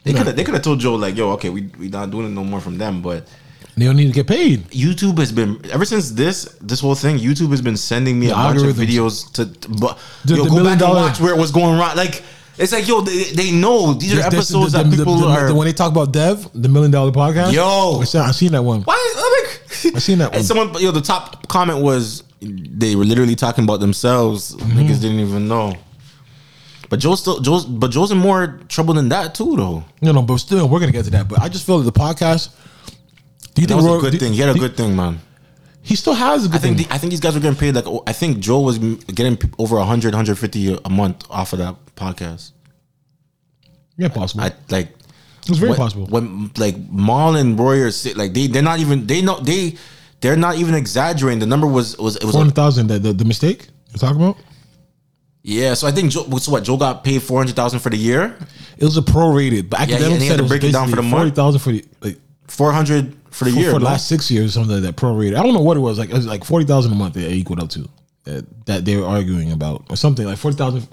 They 0.05 0.13
could 0.13 0.29
have 0.29 0.37
they 0.37 0.45
could 0.45 0.55
have 0.55 0.63
told 0.63 0.79
Joe 0.79 0.95
like, 0.95 1.17
yo, 1.17 1.31
okay, 1.33 1.49
we 1.49 1.63
we 1.77 1.89
not 1.89 2.13
doing 2.13 2.27
it 2.27 2.31
no 2.31 2.45
more 2.45 2.61
from 2.61 2.79
them, 2.79 3.03
but 3.03 3.27
They 3.77 3.87
don't 3.87 3.97
need 3.97 4.07
to 4.07 4.13
get 4.13 4.27
paid. 4.29 4.69
YouTube 4.71 5.19
has 5.19 5.33
been 5.33 5.61
ever 5.73 5.85
since 5.85 6.13
this 6.13 6.45
this 6.61 6.81
whole 6.81 6.95
thing. 6.95 7.19
YouTube 7.19 7.51
has 7.51 7.61
been 7.61 7.77
sending 7.77 8.21
me 8.21 8.27
The 8.29 8.33
a 8.33 8.37
bunch 8.37 8.63
of 8.63 8.67
algorithms. 8.77 8.87
videos 8.87 9.33
to, 9.33 9.47
but 9.81 9.99
The- 10.25 10.37
yo, 10.37 10.45
the 10.45 10.51
go 10.51 10.65
back 10.65 10.81
and 10.81 10.91
watch 10.95 11.21
where 11.21 11.35
it 11.35 11.39
was 11.39 11.51
going 11.51 11.77
wrong. 11.79 11.97
Like 11.97 12.23
it's 12.57 12.73
like 12.73 12.87
yo, 12.87 13.01
they, 13.01 13.25
they 13.33 13.51
know 13.51 13.95
these 13.95 14.13
are 14.13 14.17
This- 14.17 14.27
episodes 14.27 14.73
the- 14.73 14.83
that 14.85 14.91
people 14.97 15.25
are. 15.25 15.49
the- 15.49 15.55
when 15.57 15.67
they 15.67 15.73
talk 15.73 15.91
about 15.91 16.13
Dev, 16.13 16.49
the 16.55 16.69
million 16.69 16.93
dollar 16.93 17.11
podcast. 17.11 17.53
Yo. 17.53 18.01
I 18.01 18.31
seen, 18.31 18.53
that 18.53 18.63
one. 18.63 18.83
Why? 18.83 18.95
Like, 19.43 19.97
I 19.97 19.99
seen 19.99 20.19
that 20.19 20.27
and 20.33 20.35
one. 20.37 20.45
someone, 20.45 20.83
yo, 20.83 20.93
the 20.93 21.01
top 21.01 21.49
comment 21.49 21.81
was 21.81 22.23
they 22.41 22.95
were 22.95 23.05
literally 23.05 23.35
talking 23.35 23.65
about 23.65 23.81
themselves. 23.81 24.55
Mm-hmm. 24.55 24.79
Niggas 24.79 25.01
didn't 25.01 25.19
even 25.19 25.49
know. 25.49 25.75
But 26.91 27.01
Joe's 27.01 27.21
still 27.21 27.41
Joe's, 27.41 27.65
but 27.65 27.91
Joe's 27.91 28.13
in 28.13 28.19
more 28.19 28.61
trouble 28.69 28.95
than 28.95 29.09
that 29.09 29.35
too, 29.35 29.57
though. 29.57 29.83
No, 30.01 30.13
no, 30.13 30.23
but 30.23 30.37
still, 30.37 30.69
we're 30.69 30.79
gonna 30.79 30.93
get 30.93 31.07
to 31.07 31.11
that. 31.13 31.27
But 31.29 31.41
I 31.41 31.49
just 31.49 31.67
feel 31.67 31.79
that 31.81 31.93
the 31.93 31.99
podcast. 31.99 32.51
Do 33.55 33.63
you 33.63 33.67
That 33.69 33.75
think 33.75 33.83
was 33.83 33.87
Roy- 33.87 33.99
a 33.99 34.01
good 34.01 34.13
do- 34.13 34.19
thing. 34.19 34.33
He 34.33 34.41
had 34.41 34.51
a 34.51 34.55
do- 34.55 34.61
good 34.61 34.77
thing, 34.77 34.95
man. 34.97 35.21
He 35.83 35.97
still 35.97 36.15
has 36.15 36.47
a 36.47 36.49
good 36.49 36.57
I 36.57 36.59
think 36.61 36.79
thing. 36.79 36.87
the, 36.89 36.95
I 36.95 36.99
think 36.99 37.11
these 37.11 37.21
guys 37.21 37.35
were 37.35 37.41
getting 37.41 37.59
paid 37.59 37.75
like 37.75 37.87
oh, 37.87 38.03
I 38.07 38.13
think 38.13 38.39
Joe 38.41 38.61
was 38.61 38.79
getting 38.79 39.39
over 39.59 39.77
100 39.77 40.15
150 40.15 40.79
a 40.85 40.89
month 40.91 41.25
off 41.31 41.53
of 41.53 41.59
that 41.59 41.77
podcast. 41.95 42.53
yeah, 43.97 44.09
possible. 44.09 44.45
I 44.45 44.53
like 44.71 44.89
it's 45.47 45.59
very 45.59 45.71
when, 45.71 45.79
possible. 45.79 46.07
when 46.07 46.51
like 46.57 46.77
Mal 46.91 47.37
and 47.37 47.59
Roy 47.59 47.83
are 47.83 47.91
like 48.17 48.33
they 48.33 48.47
they're 48.47 48.63
not 48.63 48.79
even 48.81 49.07
they 49.07 49.21
know 49.21 49.39
they 49.41 49.77
they're 50.21 50.37
not 50.37 50.57
even 50.57 50.75
exaggerating. 50.75 51.39
The 51.41 51.47
number 51.47 51.67
was 51.67 51.97
was 51.99 52.17
it 52.17 52.25
was 52.25 52.33
Four 52.33 52.41
a, 52.41 52.45
hundred 52.45 52.55
thousand. 52.57 52.87
The, 52.87 52.99
the 53.13 53.25
mistake 53.27 53.69
you're 53.91 53.99
talking 53.99 54.17
about. 54.23 54.39
yeah. 55.43 55.75
So 55.75 55.87
I 55.87 55.93
think 55.93 56.11
Joe 56.13 56.25
so 56.39 56.51
what 56.51 56.65
Joe 56.65 56.79
got 56.79 57.05
paid 57.05 57.23
four 57.23 57.39
hundred 57.39 57.57
thousand 57.57 57.81
for 57.81 57.91
the 57.91 57.99
year, 57.99 58.37
It 58.79 58.85
was 58.85 58.97
a 58.97 59.03
prorated, 59.03 59.69
but 59.69 59.81
Yeah, 59.81 59.97
academic 59.97 60.13
and 60.15 60.23
he 60.23 60.29
had 60.29 60.33
said 60.33 60.37
to 60.39 60.39
it 60.39 60.43
was 60.45 60.49
break 60.51 60.65
it 60.65 60.73
down 60.73 60.89
for 60.89 60.97
the 60.97 61.03
month. 61.03 61.15
forty 61.15 61.31
thousand 61.31 61.61
for 61.61 61.73
the 61.73 61.85
like 62.01 62.19
four 62.49 62.73
hundred 62.73 63.15
for 63.35 63.45
the 63.47 63.51
for, 63.51 63.59
year. 63.59 63.73
for 63.73 63.79
the 63.79 63.85
last 63.85 64.07
six 64.09 64.31
years, 64.31 64.55
something 64.55 64.73
like 64.75 64.83
that 64.83 64.97
prorated. 64.97 65.37
I 65.37 65.43
don't 65.43 65.55
know 65.55 65.61
what 65.63 65.77
it 65.77 65.81
was 65.81 65.99
like. 65.99 66.11
It 66.11 66.15
was 66.15 66.27
like 66.27 66.45
forty 66.45 66.65
thousand 66.65 66.93
a 66.93 66.95
month. 66.95 67.17
It 67.17 67.31
equaled 67.33 67.61
up 67.61 67.69
to 67.71 67.89
that, 68.25 68.67
that 68.67 68.85
they 68.85 68.97
were 68.97 69.07
arguing 69.07 69.53
about 69.53 69.85
or 69.91 69.97
something 69.97 70.25
like 70.27 70.39
forty 70.39 70.57
thousand 70.57 70.87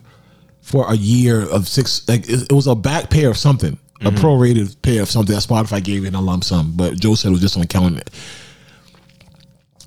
for 0.62 0.92
a 0.92 0.96
year 0.96 1.42
of 1.50 1.68
six. 1.68 2.08
Like 2.08 2.28
it, 2.28 2.44
it 2.50 2.54
was 2.54 2.68
a 2.68 2.76
back 2.76 3.10
pay 3.10 3.26
of 3.26 3.38
something, 3.38 3.78
Mm-hmm. 4.02 4.18
a 4.18 4.20
prorated 4.20 4.82
pay 4.82 4.98
of 4.98 5.10
something 5.12 5.36
that 5.36 5.44
Spotify 5.44 5.84
gave 5.84 6.06
in 6.06 6.16
a 6.16 6.22
lump 6.22 6.44
sum. 6.44 6.74
But 6.76 7.00
Joe 7.00 7.14
said 7.14 7.28
it 7.28 7.32
was 7.34 7.42
just 7.42 7.56
an 7.56 7.62
accounting 7.62 8.02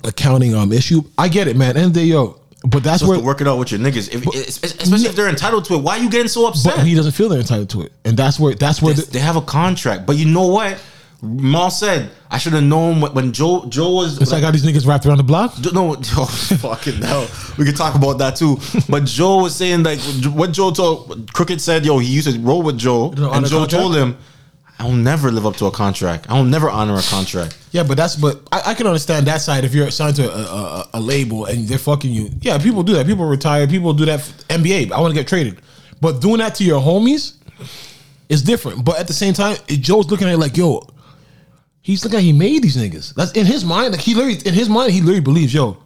accounting 0.05 0.55
um 0.55 0.71
issue. 0.71 1.01
I 1.17 1.27
get 1.27 1.47
it, 1.49 1.57
man. 1.57 1.75
And 1.75 1.93
they 1.93 2.05
yo, 2.05 2.39
but 2.65 2.83
that's 2.83 3.03
where 3.03 3.17
to 3.17 3.23
work 3.23 3.41
it 3.41 3.47
out 3.47 3.57
with 3.59 3.71
your 3.71 3.79
niggas, 3.81 4.13
if, 4.13 4.25
especially 4.63 5.07
if 5.07 5.15
they're 5.15 5.27
entitled 5.29 5.65
to 5.65 5.73
it. 5.75 5.79
Why 5.79 5.97
are 5.97 6.01
you 6.01 6.09
getting 6.09 6.27
so 6.29 6.47
upset? 6.47 6.77
but 6.77 6.85
he 6.85 6.95
doesn't 6.95 7.11
feel 7.11 7.29
they're 7.29 7.39
entitled 7.39 7.69
to 7.71 7.81
it, 7.81 7.91
and 8.05 8.15
that's 8.15 8.39
where 8.39 8.55
that's 8.55 8.81
where 8.81 8.93
the, 8.93 9.01
they 9.03 9.19
have 9.19 9.35
a 9.35 9.41
contract, 9.41 10.05
but 10.05 10.15
you 10.15 10.25
know 10.25 10.47
what? 10.47 10.81
Mal 11.21 11.71
said 11.71 12.11
I 12.29 12.37
should 12.37 12.53
have 12.53 12.63
known 12.63 13.01
when, 13.01 13.13
when 13.13 13.31
Joe 13.31 13.65
Joe 13.69 13.91
was. 13.91 14.21
it's 14.21 14.31
like 14.31 14.43
how 14.43 14.51
these 14.51 14.65
niggas 14.65 14.85
wrapped 14.85 15.05
around 15.05 15.17
the 15.17 15.23
block. 15.23 15.53
No, 15.73 15.95
oh, 16.17 16.25
fucking 16.25 16.95
hell. 16.95 17.27
We 17.57 17.65
could 17.65 17.75
talk 17.75 17.95
about 17.95 18.17
that 18.19 18.35
too. 18.35 18.57
But 18.89 19.05
Joe 19.05 19.43
was 19.43 19.55
saying 19.55 19.83
like 19.83 19.99
what 20.33 20.51
Joe 20.51 20.71
told 20.71 21.31
Crooked 21.33 21.61
said, 21.61 21.85
yo, 21.85 21.99
he 21.99 22.07
used 22.07 22.31
to 22.31 22.39
roll 22.39 22.61
with 22.61 22.77
Joe, 22.77 23.09
and 23.09 23.17
Joe 23.17 23.31
contract? 23.59 23.71
told 23.71 23.95
him, 23.95 24.17
"I'll 24.79 24.91
never 24.91 25.31
live 25.31 25.45
up 25.45 25.55
to 25.57 25.65
a 25.65 25.71
contract. 25.71 26.25
I'll 26.29 26.43
never 26.43 26.69
honor 26.69 26.95
a 26.95 27.01
contract." 27.01 27.57
Yeah, 27.71 27.83
but 27.83 27.97
that's 27.97 28.15
but 28.15 28.41
I, 28.51 28.61
I 28.67 28.73
can 28.73 28.85
understand 28.85 29.27
that 29.27 29.41
side 29.41 29.63
if 29.63 29.73
you're 29.73 29.89
signed 29.91 30.17
to 30.17 30.29
a, 30.29 30.41
a, 30.41 30.89
a, 30.95 30.99
label 30.99 31.45
and 31.45 31.67
they're 31.67 31.77
fucking 31.77 32.11
you. 32.11 32.29
Yeah, 32.41 32.57
people 32.57 32.83
do 32.83 32.93
that. 32.93 33.05
People 33.05 33.25
retire. 33.25 33.67
People 33.67 33.93
do 33.93 34.05
that. 34.05 34.19
NBA. 34.49 34.91
I 34.91 34.99
want 34.99 35.13
to 35.13 35.19
get 35.19 35.27
traded, 35.27 35.61
but 36.01 36.21
doing 36.21 36.37
that 36.37 36.55
to 36.55 36.63
your 36.63 36.81
homies 36.81 37.35
is 38.29 38.41
different. 38.41 38.83
But 38.83 38.99
at 38.99 39.07
the 39.07 39.13
same 39.13 39.33
time, 39.33 39.57
it- 39.67 39.81
Joe's 39.81 40.09
looking 40.09 40.27
at 40.27 40.33
it 40.33 40.37
like, 40.37 40.57
yo, 40.57 40.85
he's 41.85 42.03
at 42.03 42.19
he 42.19 42.33
made 42.33 42.63
these 42.63 42.75
niggas. 42.75 43.13
That's 43.13 43.31
in 43.33 43.45
his 43.45 43.63
mind. 43.63 43.91
Like 43.93 44.01
he 44.01 44.15
literally 44.15 44.39
in 44.43 44.55
his 44.55 44.67
mind, 44.67 44.91
he 44.91 45.01
literally 45.01 45.21
believes, 45.21 45.53
yo, 45.53 45.77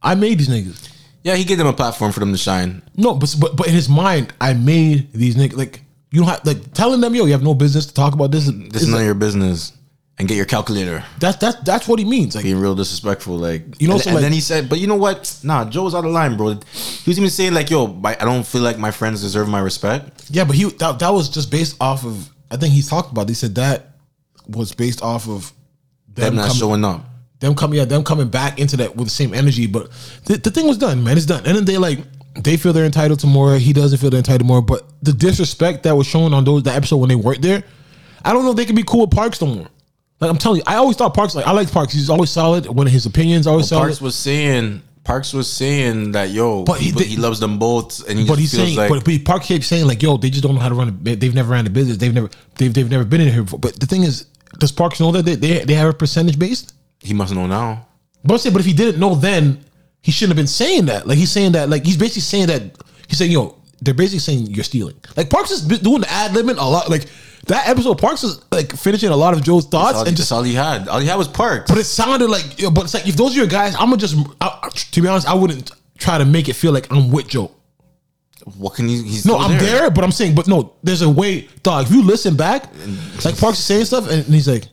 I 0.00 0.14
made 0.14 0.38
these 0.38 0.48
niggas. 0.48 0.88
Yeah, 1.24 1.34
he 1.34 1.44
gave 1.44 1.58
them 1.58 1.66
a 1.66 1.72
platform 1.72 2.12
for 2.12 2.20
them 2.20 2.30
to 2.32 2.38
shine. 2.38 2.82
No, 2.96 3.14
but 3.14 3.34
but 3.40 3.56
but 3.56 3.66
in 3.66 3.74
his 3.74 3.88
mind, 3.88 4.32
I 4.40 4.54
made 4.54 5.12
these 5.12 5.34
niggas. 5.34 5.56
Like 5.56 5.82
you 6.12 6.20
don't 6.20 6.28
have 6.28 6.46
like 6.46 6.72
telling 6.72 7.00
them, 7.00 7.14
yo, 7.16 7.24
you 7.26 7.32
have 7.32 7.42
no 7.42 7.54
business 7.54 7.86
to 7.86 7.94
talk 7.94 8.14
about 8.14 8.30
this. 8.30 8.46
This 8.46 8.82
is 8.82 8.88
none 8.88 9.00
of 9.00 9.06
your 9.06 9.14
business. 9.16 9.72
And 10.18 10.28
get 10.28 10.36
your 10.36 10.44
calculator. 10.46 11.02
That's 11.18 11.38
that's 11.38 11.56
that's 11.62 11.88
what 11.88 11.98
he 11.98 12.04
means. 12.04 12.34
Like 12.36 12.44
Being 12.44 12.60
real 12.60 12.74
disrespectful, 12.74 13.38
like 13.38 13.80
You 13.80 13.88
know, 13.88 13.94
And, 13.94 14.02
so, 14.02 14.10
and 14.10 14.14
like- 14.16 14.22
then 14.22 14.32
he 14.32 14.40
said, 14.40 14.68
"But 14.68 14.78
you 14.78 14.86
know 14.86 14.96
what? 14.96 15.34
Nah, 15.42 15.64
Joe 15.64 15.84
was 15.84 15.94
out 15.94 16.04
of 16.04 16.10
line, 16.12 16.36
bro. 16.36 16.48
He 16.50 17.10
was 17.10 17.18
even 17.18 17.30
saying 17.30 17.54
like, 17.54 17.70
yo, 17.70 17.98
I 18.04 18.14
don't 18.16 18.46
feel 18.46 18.60
like 18.60 18.78
my 18.78 18.90
friends 18.90 19.22
deserve 19.22 19.48
my 19.48 19.60
respect.' 19.60 20.26
Yeah, 20.30 20.44
but 20.44 20.56
he 20.56 20.64
that, 20.64 20.98
that 20.98 21.08
was 21.08 21.30
just 21.30 21.50
based 21.50 21.74
off 21.80 22.04
of 22.04 22.28
I 22.50 22.56
think 22.58 22.74
he 22.74 22.82
talked 22.82 23.10
about. 23.12 23.28
He 23.30 23.34
said 23.34 23.54
that 23.54 23.89
was 24.50 24.74
based 24.74 25.02
off 25.02 25.28
of 25.28 25.52
Them 26.08 26.36
not 26.36 26.48
coming, 26.48 26.56
showing 26.56 26.84
up. 26.84 27.04
them 27.40 27.54
coming, 27.54 27.78
yeah, 27.78 27.84
them 27.84 28.04
coming 28.04 28.28
back 28.28 28.58
into 28.58 28.76
that 28.78 28.96
with 28.96 29.06
the 29.06 29.12
same 29.12 29.34
energy. 29.34 29.66
But 29.66 29.90
the, 30.24 30.36
the 30.36 30.50
thing 30.50 30.66
was 30.66 30.78
done, 30.78 31.02
man. 31.04 31.16
It's 31.16 31.26
done. 31.26 31.44
And 31.46 31.56
then 31.56 31.64
they 31.64 31.78
like 31.78 31.98
they 32.34 32.56
feel 32.56 32.72
they're 32.72 32.84
entitled 32.84 33.20
to 33.20 33.26
more. 33.26 33.56
He 33.56 33.72
doesn't 33.72 33.98
feel 33.98 34.10
they're 34.10 34.18
entitled 34.18 34.40
to 34.40 34.46
more. 34.46 34.62
But 34.62 34.84
the 35.02 35.12
disrespect 35.12 35.82
that 35.84 35.96
was 35.96 36.06
shown 36.06 36.32
on 36.34 36.44
those 36.44 36.62
that 36.64 36.76
episode 36.76 36.98
when 36.98 37.08
they 37.08 37.16
weren't 37.16 37.42
there, 37.42 37.62
I 38.24 38.32
don't 38.32 38.44
know 38.44 38.50
if 38.50 38.56
they 38.56 38.64
can 38.66 38.76
be 38.76 38.84
cool 38.84 39.02
with 39.02 39.10
Parks 39.10 39.40
no 39.40 39.48
more. 39.48 39.68
Like 40.20 40.30
I'm 40.30 40.36
telling 40.36 40.58
you, 40.58 40.64
I 40.66 40.76
always 40.76 40.96
thought 40.96 41.14
Parks 41.14 41.34
like 41.34 41.46
I 41.46 41.52
like 41.52 41.70
Parks. 41.72 41.92
He's 41.92 42.10
always 42.10 42.30
solid. 42.30 42.66
Of 42.66 42.76
his 42.88 43.06
opinions 43.06 43.46
always 43.46 43.68
solid. 43.68 43.84
Parks 43.84 44.00
was 44.02 44.14
saying, 44.14 44.82
Parks 45.02 45.32
was 45.32 45.50
saying 45.50 46.12
that 46.12 46.28
yo, 46.30 46.62
But 46.64 46.78
he 46.78 46.92
but 46.92 47.04
he, 47.04 47.16
loves 47.16 47.40
them 47.40 47.58
both, 47.58 48.06
and 48.06 48.18
he 48.18 48.26
but 48.26 48.36
just 48.36 48.40
he's 48.40 48.50
feels 48.54 48.66
saying, 48.68 48.76
like 48.76 48.90
but, 48.90 49.04
but 49.04 49.24
Park 49.24 49.42
keeps 49.44 49.66
saying 49.66 49.86
like, 49.86 50.02
"Yo, 50.02 50.18
they 50.18 50.28
just 50.28 50.42
don't 50.42 50.54
know 50.54 50.60
how 50.60 50.68
to 50.68 50.74
run. 50.74 50.88
A, 50.88 51.16
they've 51.16 51.34
never 51.34 51.52
ran 51.52 51.66
a 51.66 51.70
business. 51.70 51.96
They've 51.96 52.12
never, 52.12 52.28
they've, 52.56 52.72
they've 52.72 52.90
never 52.90 53.04
been 53.04 53.22
in 53.22 53.32
here 53.32 53.42
before." 53.44 53.58
But 53.58 53.80
the 53.80 53.86
thing 53.86 54.02
is, 54.02 54.26
does 54.58 54.72
Parks 54.72 55.00
know 55.00 55.12
that 55.12 55.24
they, 55.24 55.34
they, 55.36 55.64
they 55.64 55.74
have 55.74 55.88
a 55.88 55.92
percentage 55.92 56.38
based? 56.38 56.74
he 57.02 57.14
must 57.14 57.34
know 57.34 57.46
now. 57.46 57.86
But 58.24 58.34
I'm 58.34 58.38
saying, 58.38 58.52
but 58.52 58.60
if 58.60 58.66
he 58.66 58.74
didn't 58.74 59.00
know 59.00 59.14
then, 59.14 59.64
he 60.02 60.12
shouldn't 60.12 60.36
have 60.36 60.42
been 60.42 60.46
saying 60.46 60.86
that. 60.86 61.06
Like 61.06 61.18
he's 61.18 61.32
saying 61.32 61.52
that, 61.52 61.68
like 61.70 61.84
he's 61.84 61.96
basically 61.96 62.22
saying 62.22 62.46
that 62.48 62.62
he's 63.08 63.18
saying, 63.18 63.30
"Yo, 63.30 63.56
they're 63.80 63.94
basically 63.94 64.18
saying 64.18 64.46
you're 64.46 64.64
stealing." 64.64 64.96
Like 65.16 65.30
Parks 65.30 65.50
is 65.50 65.62
doing 65.62 66.02
the 66.02 66.10
ad 66.10 66.32
libbing 66.32 66.58
a 66.58 66.64
lot. 66.64 66.90
Like 66.90 67.06
that 67.46 67.68
episode, 67.68 67.98
Parks 67.98 68.22
is 68.22 68.42
like 68.52 68.72
finishing 68.76 69.08
a 69.08 69.16
lot 69.16 69.32
of 69.34 69.42
Joe's 69.42 69.66
thoughts 69.66 69.98
all, 69.98 70.06
and 70.06 70.16
just. 70.16 70.30
all 70.32 70.42
he 70.42 70.54
had. 70.54 70.88
All 70.88 71.00
he 71.00 71.06
had 71.06 71.16
was 71.16 71.28
Parks. 71.28 71.70
But 71.70 71.78
it 71.78 71.84
sounded 71.84 72.28
like, 72.28 72.60
yo, 72.60 72.70
but 72.70 72.84
it's 72.84 72.94
like 72.94 73.08
if 73.08 73.16
those 73.16 73.32
are 73.34 73.38
your 73.38 73.46
guys, 73.46 73.74
I'm 73.74 73.88
gonna 73.88 73.96
just. 73.96 74.16
I, 74.40 74.68
to 74.74 75.00
be 75.00 75.08
honest, 75.08 75.26
I 75.26 75.34
wouldn't 75.34 75.70
try 75.98 76.18
to 76.18 76.24
make 76.24 76.48
it 76.48 76.54
feel 76.54 76.72
like 76.72 76.90
I'm 76.92 77.10
with 77.10 77.28
Joe. 77.28 77.50
What 78.56 78.74
can 78.74 78.88
he? 78.88 79.02
He's 79.02 79.24
No, 79.26 79.38
I'm 79.38 79.58
there. 79.58 79.90
but 79.90 80.04
I'm 80.04 80.12
saying, 80.12 80.34
but 80.34 80.46
no, 80.48 80.74
there's 80.82 81.02
a 81.02 81.08
way, 81.10 81.48
dog. 81.62 81.86
If 81.86 81.92
you 81.92 82.02
listen 82.02 82.36
back, 82.36 82.64
like 83.24 83.38
Parks 83.38 83.58
is 83.58 83.64
saying 83.64 83.84
stuff, 83.86 84.08
and 84.10 84.24
he's 84.26 84.48
like, 84.48 84.64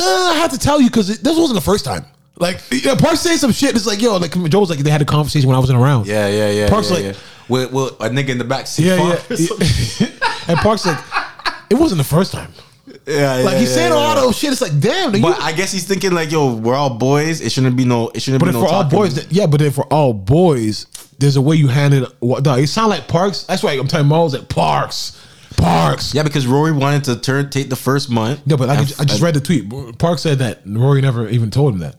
uh, 0.00 0.04
I 0.04 0.34
have 0.36 0.50
to 0.52 0.58
tell 0.58 0.80
you 0.80 0.88
because 0.88 1.08
this 1.20 1.38
wasn't 1.38 1.54
the 1.56 1.60
first 1.64 1.84
time. 1.84 2.04
Like, 2.36 2.60
yeah, 2.72 2.94
Parks 2.96 3.20
saying 3.20 3.38
some 3.38 3.52
shit. 3.52 3.76
It's 3.76 3.86
like, 3.86 4.02
yo, 4.02 4.16
like 4.16 4.32
Joe's 4.50 4.68
like 4.70 4.80
they 4.80 4.90
had 4.90 5.02
a 5.02 5.04
conversation 5.04 5.46
when 5.48 5.56
I 5.56 5.60
wasn't 5.60 5.78
around. 5.78 6.06
Yeah, 6.06 6.26
yeah, 6.28 6.50
yeah. 6.50 6.68
Parks 6.68 6.90
yeah, 6.90 6.96
like, 6.96 7.04
yeah. 7.04 7.12
With, 7.48 7.72
with 7.72 7.92
a 8.00 8.08
nigga 8.08 8.30
in 8.30 8.38
the 8.38 8.44
back 8.44 8.66
seat. 8.66 8.86
yeah, 8.86 8.96
yeah, 9.30 9.36
yeah. 9.38 10.06
and 10.48 10.58
Parks 10.58 10.84
like, 10.86 10.98
it 11.70 11.74
wasn't 11.74 11.98
the 11.98 12.04
first 12.04 12.32
time. 12.32 12.52
yeah, 13.06 13.38
yeah, 13.38 13.44
Like 13.44 13.58
he's 13.58 13.72
saying 13.72 13.92
all 13.92 14.14
those 14.16 14.36
shit. 14.36 14.50
It's 14.52 14.60
like, 14.60 14.78
damn. 14.80 15.12
But 15.12 15.18
you- 15.18 15.34
I 15.38 15.52
guess 15.52 15.70
he's 15.70 15.84
thinking 15.86 16.12
like, 16.12 16.32
yo, 16.32 16.54
we're 16.54 16.74
all 16.74 16.90
boys. 16.90 17.40
It 17.40 17.52
shouldn't 17.52 17.76
be 17.76 17.84
no. 17.84 18.08
It 18.14 18.20
shouldn't 18.22 18.40
but 18.40 18.46
be 18.46 18.50
if 18.50 18.54
no. 18.56 18.66
for 18.66 18.72
all 18.74 18.84
boys, 18.84 19.14
that- 19.14 19.30
yeah, 19.30 19.46
but 19.46 19.60
then 19.60 19.70
for 19.70 19.84
all 19.92 20.12
boys, 20.12 20.86
there's 21.18 21.36
a 21.36 21.42
way 21.42 21.56
you 21.56 21.68
handle 21.68 22.04
it. 22.04 22.46
It 22.46 22.66
sound 22.68 22.90
like 22.90 23.08
Parks. 23.08 23.44
That's 23.44 23.62
why 23.62 23.72
I'm 23.72 23.88
telling 23.88 24.06
Mo, 24.08 24.26
like 24.26 24.48
Parks, 24.48 25.20
Parks. 25.56 26.14
Yeah, 26.14 26.22
because 26.22 26.46
Rory 26.46 26.72
wanted 26.72 27.04
to 27.04 27.16
turn 27.20 27.50
take 27.50 27.68
the 27.70 27.76
first 27.76 28.10
month. 28.10 28.46
No, 28.46 28.56
but 28.56 28.68
I, 28.70 28.76
And- 28.76 28.86
just, 28.86 29.00
I 29.00 29.04
just 29.04 29.22
read 29.22 29.34
the 29.34 29.40
tweet. 29.40 29.98
Parks 29.98 30.22
said 30.22 30.38
that 30.40 30.62
Rory 30.66 31.00
never 31.00 31.28
even 31.28 31.50
told 31.50 31.74
him 31.74 31.80
that. 31.80 31.96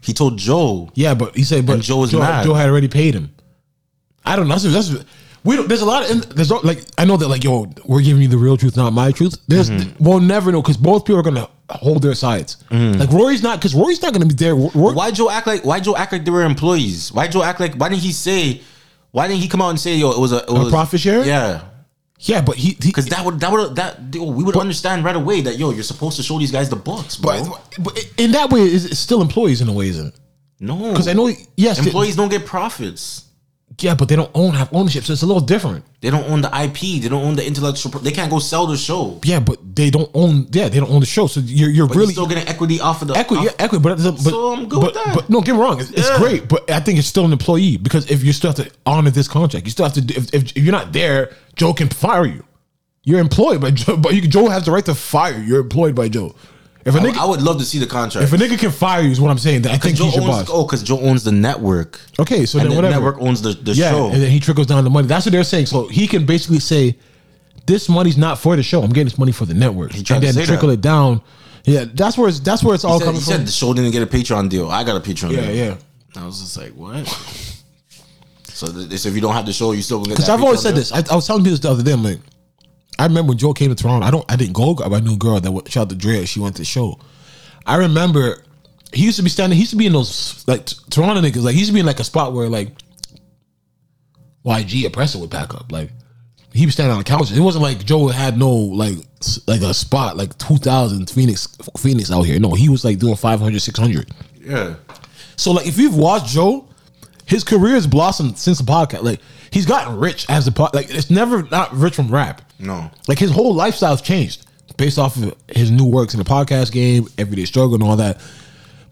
He 0.00 0.12
told 0.12 0.38
Joe. 0.38 0.90
Yeah, 0.94 1.14
but 1.14 1.34
he 1.34 1.44
said, 1.44 1.64
but 1.66 1.74
And 1.74 1.82
Joe 1.82 1.98
was 1.98 2.10
Joe, 2.10 2.18
mad. 2.18 2.44
Joe 2.44 2.54
had 2.54 2.68
already 2.68 2.88
paid 2.88 3.14
him. 3.14 3.34
I 4.24 4.36
don't 4.36 4.48
know. 4.48 4.56
That's, 4.56 4.88
that's 4.90 5.04
we 5.44 5.56
don't. 5.56 5.68
There's 5.68 5.82
a 5.82 5.84
lot 5.86 6.10
of 6.10 6.34
there's 6.34 6.50
like 6.50 6.80
I 6.98 7.04
know 7.04 7.16
that 7.16 7.28
like 7.28 7.44
yo, 7.44 7.66
we're 7.84 8.02
giving 8.02 8.22
you 8.22 8.28
the 8.28 8.38
real 8.38 8.56
truth, 8.56 8.76
not 8.76 8.92
my 8.92 9.12
truth. 9.12 9.36
There's 9.46 9.70
Mm-hmm. 9.70 10.02
we'll 10.04 10.20
never 10.20 10.50
know 10.50 10.62
because 10.62 10.76
both 10.76 11.04
people 11.04 11.18
are 11.20 11.22
gonna 11.22 11.48
hold 11.70 12.02
their 12.02 12.14
sides. 12.14 12.56
Like 12.70 13.10
Rory's 13.10 13.42
not 13.42 13.58
because 13.58 13.74
Rory's 13.74 14.02
not 14.02 14.12
gonna 14.12 14.26
be 14.26 14.34
there. 14.34 14.54
Rory, 14.54 14.94
Why 14.94 15.10
Joe 15.10 15.30
act 15.30 15.46
like? 15.46 15.64
Why 15.64 15.80
Joe 15.80 15.96
act 15.96 16.12
like 16.12 16.24
they 16.24 16.30
were 16.30 16.44
employees? 16.44 17.12
Why 17.12 17.28
Joe 17.28 17.42
act 17.42 17.60
like? 17.60 17.74
Why 17.76 17.88
didn't 17.88 18.02
he 18.02 18.12
say? 18.12 18.62
Why 19.10 19.28
didn't 19.28 19.42
he 19.42 19.48
come 19.48 19.62
out 19.62 19.70
and 19.70 19.78
say, 19.78 19.94
yo, 19.94 20.10
it 20.10 20.18
was 20.18 20.32
a, 20.32 20.38
it 20.38 20.50
was, 20.50 20.70
profit 20.70 20.98
share? 20.98 21.24
Yeah, 21.24 21.60
Yeah, 22.18 22.40
but 22.42 22.56
he, 22.56 22.74
because 22.80 23.06
that 23.06 23.24
would 23.24 23.38
that 23.40 23.52
would 23.52 23.76
that 23.76 24.00
yo, 24.12 24.24
we 24.24 24.42
would 24.42 24.56
understand 24.56 25.04
right 25.04 25.14
away 25.14 25.40
that 25.42 25.56
yo, 25.56 25.70
you're 25.70 25.84
supposed 25.84 26.16
to 26.16 26.22
show 26.24 26.36
these 26.38 26.50
guys 26.50 26.68
the 26.68 26.74
books, 26.76 27.14
bro. 27.16 27.44
but, 27.44 27.84
but 27.84 28.12
in 28.18 28.32
that 28.32 28.50
way, 28.50 28.62
it's 28.62 28.86
it's 28.86 28.98
still 28.98 29.20
employees 29.22 29.60
in 29.60 29.68
a 29.68 29.72
way, 29.72 29.88
isn't 29.88 30.08
it? 30.08 30.14
no, 30.58 30.90
Because 30.90 31.06
I 31.06 31.12
know 31.12 31.30
yes, 31.56 31.78
employees 31.84 32.16
don't 32.16 32.28
get 32.30 32.44
profits. 32.46 33.23
Yeah, 33.80 33.94
but 33.94 34.08
they 34.08 34.16
don't 34.16 34.30
own 34.34 34.54
have 34.54 34.72
ownership, 34.72 35.04
so 35.04 35.12
it's 35.12 35.22
a 35.22 35.26
little 35.26 35.42
different. 35.42 35.84
They 36.00 36.10
don't 36.10 36.24
own 36.30 36.42
the 36.42 36.48
IP. 36.48 37.02
They 37.02 37.08
don't 37.08 37.24
own 37.24 37.34
the 37.34 37.46
intellectual. 37.46 37.90
Pro- 37.90 38.00
they 38.00 38.12
can't 38.12 38.30
go 38.30 38.38
sell 38.38 38.66
the 38.66 38.76
show. 38.76 39.20
Yeah, 39.24 39.40
but 39.40 39.58
they 39.74 39.90
don't 39.90 40.10
own. 40.14 40.46
Yeah, 40.52 40.68
they 40.68 40.78
don't 40.80 40.90
own 40.90 41.00
the 41.00 41.06
show, 41.06 41.26
so 41.26 41.40
you're 41.40 41.70
you're 41.70 41.86
But 41.86 41.96
really 41.96 42.06
you're 42.14 42.24
still 42.24 42.26
getting 42.28 42.46
equity 42.46 42.80
off 42.80 43.02
of 43.02 43.08
the 43.08 43.14
equity. 43.14 43.40
off- 43.48 43.54
Yeah, 43.58 43.64
equity, 43.64 43.82
but, 43.82 43.96
but 43.96 44.18
So 44.18 44.52
I'm 44.52 44.68
good 44.68 44.80
but, 44.80 44.94
with 44.94 45.04
that. 45.04 45.14
But 45.14 45.30
no, 45.30 45.40
get 45.40 45.54
me 45.54 45.60
wrong, 45.60 45.80
it's, 45.80 45.90
it's 45.90 46.16
great, 46.18 46.48
but 46.48 46.70
I 46.70 46.80
think 46.80 46.98
it's 46.98 47.08
still 47.08 47.24
an 47.24 47.32
employee 47.32 47.76
because 47.76 48.10
if 48.10 48.22
you 48.22 48.32
still 48.32 48.52
have 48.52 48.64
to 48.64 48.70
honor 48.86 49.10
this 49.10 49.28
contract, 49.28 49.66
you 49.66 49.70
still 49.72 49.86
have 49.88 49.94
to. 49.94 50.00
If, 50.14 50.32
if, 50.34 50.44
if 50.56 50.56
you're 50.58 50.72
not 50.72 50.92
there, 50.92 51.34
Joe 51.56 51.72
can 51.72 51.88
fire 51.88 52.26
you. 52.26 52.44
You're 53.02 53.20
employed 53.20 53.60
by 53.60 53.70
Joe, 53.72 53.96
but 53.98 54.14
you, 54.14 54.22
Joe 54.22 54.48
has 54.48 54.64
the 54.66 54.72
right 54.72 54.84
to 54.84 54.94
fire 54.94 55.36
you. 55.36 55.42
You're 55.44 55.60
employed 55.60 55.94
by 55.94 56.08
Joe. 56.08 56.34
If 56.86 56.94
a 56.94 56.98
nigga, 56.98 57.16
I 57.16 57.24
would 57.24 57.40
love 57.40 57.58
to 57.58 57.64
see 57.64 57.78
the 57.78 57.86
contract. 57.86 58.24
if 58.30 58.32
a 58.32 58.36
nigga 58.42 58.58
can 58.58 58.70
fire 58.70 59.00
you, 59.02 59.10
is 59.10 59.20
what 59.20 59.30
I'm 59.30 59.38
saying. 59.38 59.62
Then 59.62 59.72
I 59.72 59.78
think 59.78 59.96
Joe 59.96 60.04
he's 60.04 60.16
your 60.16 60.24
owns, 60.24 60.48
boss. 60.48 60.50
oh, 60.52 60.64
because 60.64 60.82
Joe 60.82 61.00
owns 61.00 61.24
the 61.24 61.32
network. 61.32 61.98
Okay, 62.18 62.44
so 62.44 62.58
and 62.58 62.66
then 62.66 62.70
the 62.70 62.76
whatever. 62.76 62.94
network 62.94 63.20
owns 63.22 63.40
the, 63.40 63.54
the 63.54 63.72
yeah, 63.72 63.90
show. 63.90 64.10
and 64.10 64.20
then 64.22 64.30
he 64.30 64.38
trickles 64.38 64.66
down 64.66 64.84
the 64.84 64.90
money. 64.90 65.06
That's 65.06 65.24
what 65.24 65.32
they're 65.32 65.44
saying. 65.44 65.66
So 65.66 65.88
he 65.88 66.06
can 66.06 66.26
basically 66.26 66.58
say, 66.60 66.96
"This 67.66 67.88
money's 67.88 68.18
not 68.18 68.38
for 68.38 68.54
the 68.56 68.62
show. 68.62 68.82
I'm 68.82 68.90
getting 68.90 69.06
this 69.06 69.16
money 69.18 69.32
for 69.32 69.46
the 69.46 69.54
network." 69.54 69.92
He 69.92 70.02
tried 70.02 70.16
and 70.16 70.26
to 70.26 70.32
then 70.34 70.44
say 70.44 70.46
trickle 70.46 70.68
that. 70.68 70.74
it 70.74 70.80
down. 70.82 71.22
Yeah, 71.64 71.86
that's 71.90 72.18
where 72.18 72.28
it's 72.28 72.40
that's 72.40 72.62
where 72.62 72.74
it's 72.74 72.84
he 72.84 72.90
all 72.90 72.98
said, 72.98 73.06
coming 73.06 73.20
he 73.20 73.24
from. 73.24 73.32
said 73.38 73.46
the 73.46 73.52
show 73.52 73.72
didn't 73.72 73.92
get 73.92 74.02
a 74.02 74.06
Patreon 74.06 74.50
deal. 74.50 74.68
I 74.68 74.84
got 74.84 74.96
a 74.96 75.00
Patreon 75.00 75.32
Yeah, 75.32 75.40
deal. 75.46 75.54
yeah. 75.54 75.76
I 76.22 76.26
was 76.26 76.38
just 76.42 76.56
like, 76.58 76.72
what? 76.74 77.08
so 78.44 78.66
th- 78.70 78.88
they 78.88 78.96
said 78.98 79.08
if 79.08 79.14
you 79.14 79.20
don't 79.22 79.32
have 79.34 79.46
the 79.46 79.52
show, 79.54 79.72
you 79.72 79.80
still 79.82 79.98
gonna 79.98 80.08
get 80.10 80.14
Because 80.16 80.26
that 80.26 80.34
I've 80.34 80.42
always 80.44 80.60
Patreon 80.60 80.62
said 80.62 80.70
deal? 80.72 80.78
this. 81.00 81.10
I, 81.10 81.12
I 81.12 81.16
was 81.16 81.26
telling 81.26 81.42
people 81.42 81.52
this 81.52 81.60
the 81.60 81.70
other 81.70 81.82
day. 81.82 81.92
I'm 81.92 82.02
like, 82.04 82.18
I 82.98 83.06
remember 83.06 83.30
when 83.30 83.38
Joe 83.38 83.52
came 83.52 83.74
to 83.74 83.80
Toronto. 83.80 84.06
I 84.06 84.10
don't. 84.10 84.24
I 84.30 84.36
didn't 84.36 84.52
go. 84.52 84.76
I 84.82 84.88
knew 84.88 84.96
a 84.96 85.00
new 85.00 85.16
girl 85.16 85.40
that 85.40 85.50
went, 85.50 85.70
shout 85.70 85.82
out 85.82 85.90
to 85.90 85.96
Drea. 85.96 86.26
She 86.26 86.40
went 86.40 86.56
to 86.56 86.62
the 86.62 86.66
show. 86.66 86.98
I 87.66 87.76
remember 87.76 88.42
he 88.92 89.04
used 89.04 89.16
to 89.16 89.22
be 89.22 89.30
standing. 89.30 89.56
He 89.56 89.62
used 89.62 89.72
to 89.72 89.76
be 89.76 89.86
in 89.86 89.92
those 89.92 90.46
like 90.46 90.66
Toronto 90.90 91.20
niggas. 91.20 91.42
Like 91.42 91.54
he 91.54 91.60
used 91.60 91.70
to 91.70 91.74
be 91.74 91.80
in 91.80 91.86
like 91.86 92.00
a 92.00 92.04
spot 92.04 92.32
where 92.32 92.48
like 92.48 92.70
YG 94.44 94.86
oppressor 94.86 95.18
would 95.18 95.30
pack 95.30 95.54
up. 95.54 95.72
Like 95.72 95.90
he 96.52 96.66
was 96.66 96.74
standing 96.74 96.92
on 96.92 96.98
the 96.98 97.04
couch. 97.04 97.32
It 97.32 97.40
wasn't 97.40 97.62
like 97.62 97.84
Joe 97.84 98.08
had 98.08 98.38
no 98.38 98.50
like 98.50 98.98
like 99.46 99.62
a 99.62 99.74
spot 99.74 100.16
like 100.16 100.36
2000 100.38 101.10
Phoenix 101.10 101.48
Phoenix 101.78 102.12
out 102.12 102.22
here. 102.22 102.38
No, 102.38 102.52
he 102.52 102.68
was 102.68 102.84
like 102.84 102.98
doing 102.98 103.16
500, 103.16 103.60
600. 103.60 104.10
Yeah. 104.40 104.76
So 105.36 105.52
like 105.52 105.66
if 105.66 105.78
you've 105.78 105.96
watched 105.96 106.26
Joe, 106.26 106.68
his 107.26 107.42
career 107.42 107.74
has 107.74 107.86
blossomed 107.86 108.38
since 108.38 108.58
the 108.58 108.64
podcast. 108.64 109.02
Like 109.02 109.20
he's 109.50 109.66
gotten 109.66 109.98
rich 109.98 110.26
as 110.28 110.46
a 110.46 110.52
pod. 110.52 110.74
Like 110.74 110.90
it's 110.90 111.10
never 111.10 111.42
not 111.44 111.72
rich 111.74 111.96
from 111.96 112.08
rap. 112.08 112.43
No. 112.58 112.90
Like 113.08 113.18
his 113.18 113.30
whole 113.30 113.54
lifestyle's 113.54 114.02
changed 114.02 114.46
based 114.76 114.98
off 114.98 115.16
of 115.16 115.34
his 115.48 115.70
new 115.70 115.86
works 115.86 116.14
in 116.14 116.18
the 116.18 116.24
podcast 116.24 116.72
game, 116.72 117.06
everyday 117.18 117.44
struggle, 117.44 117.74
and 117.74 117.82
all 117.82 117.96
that. 117.96 118.20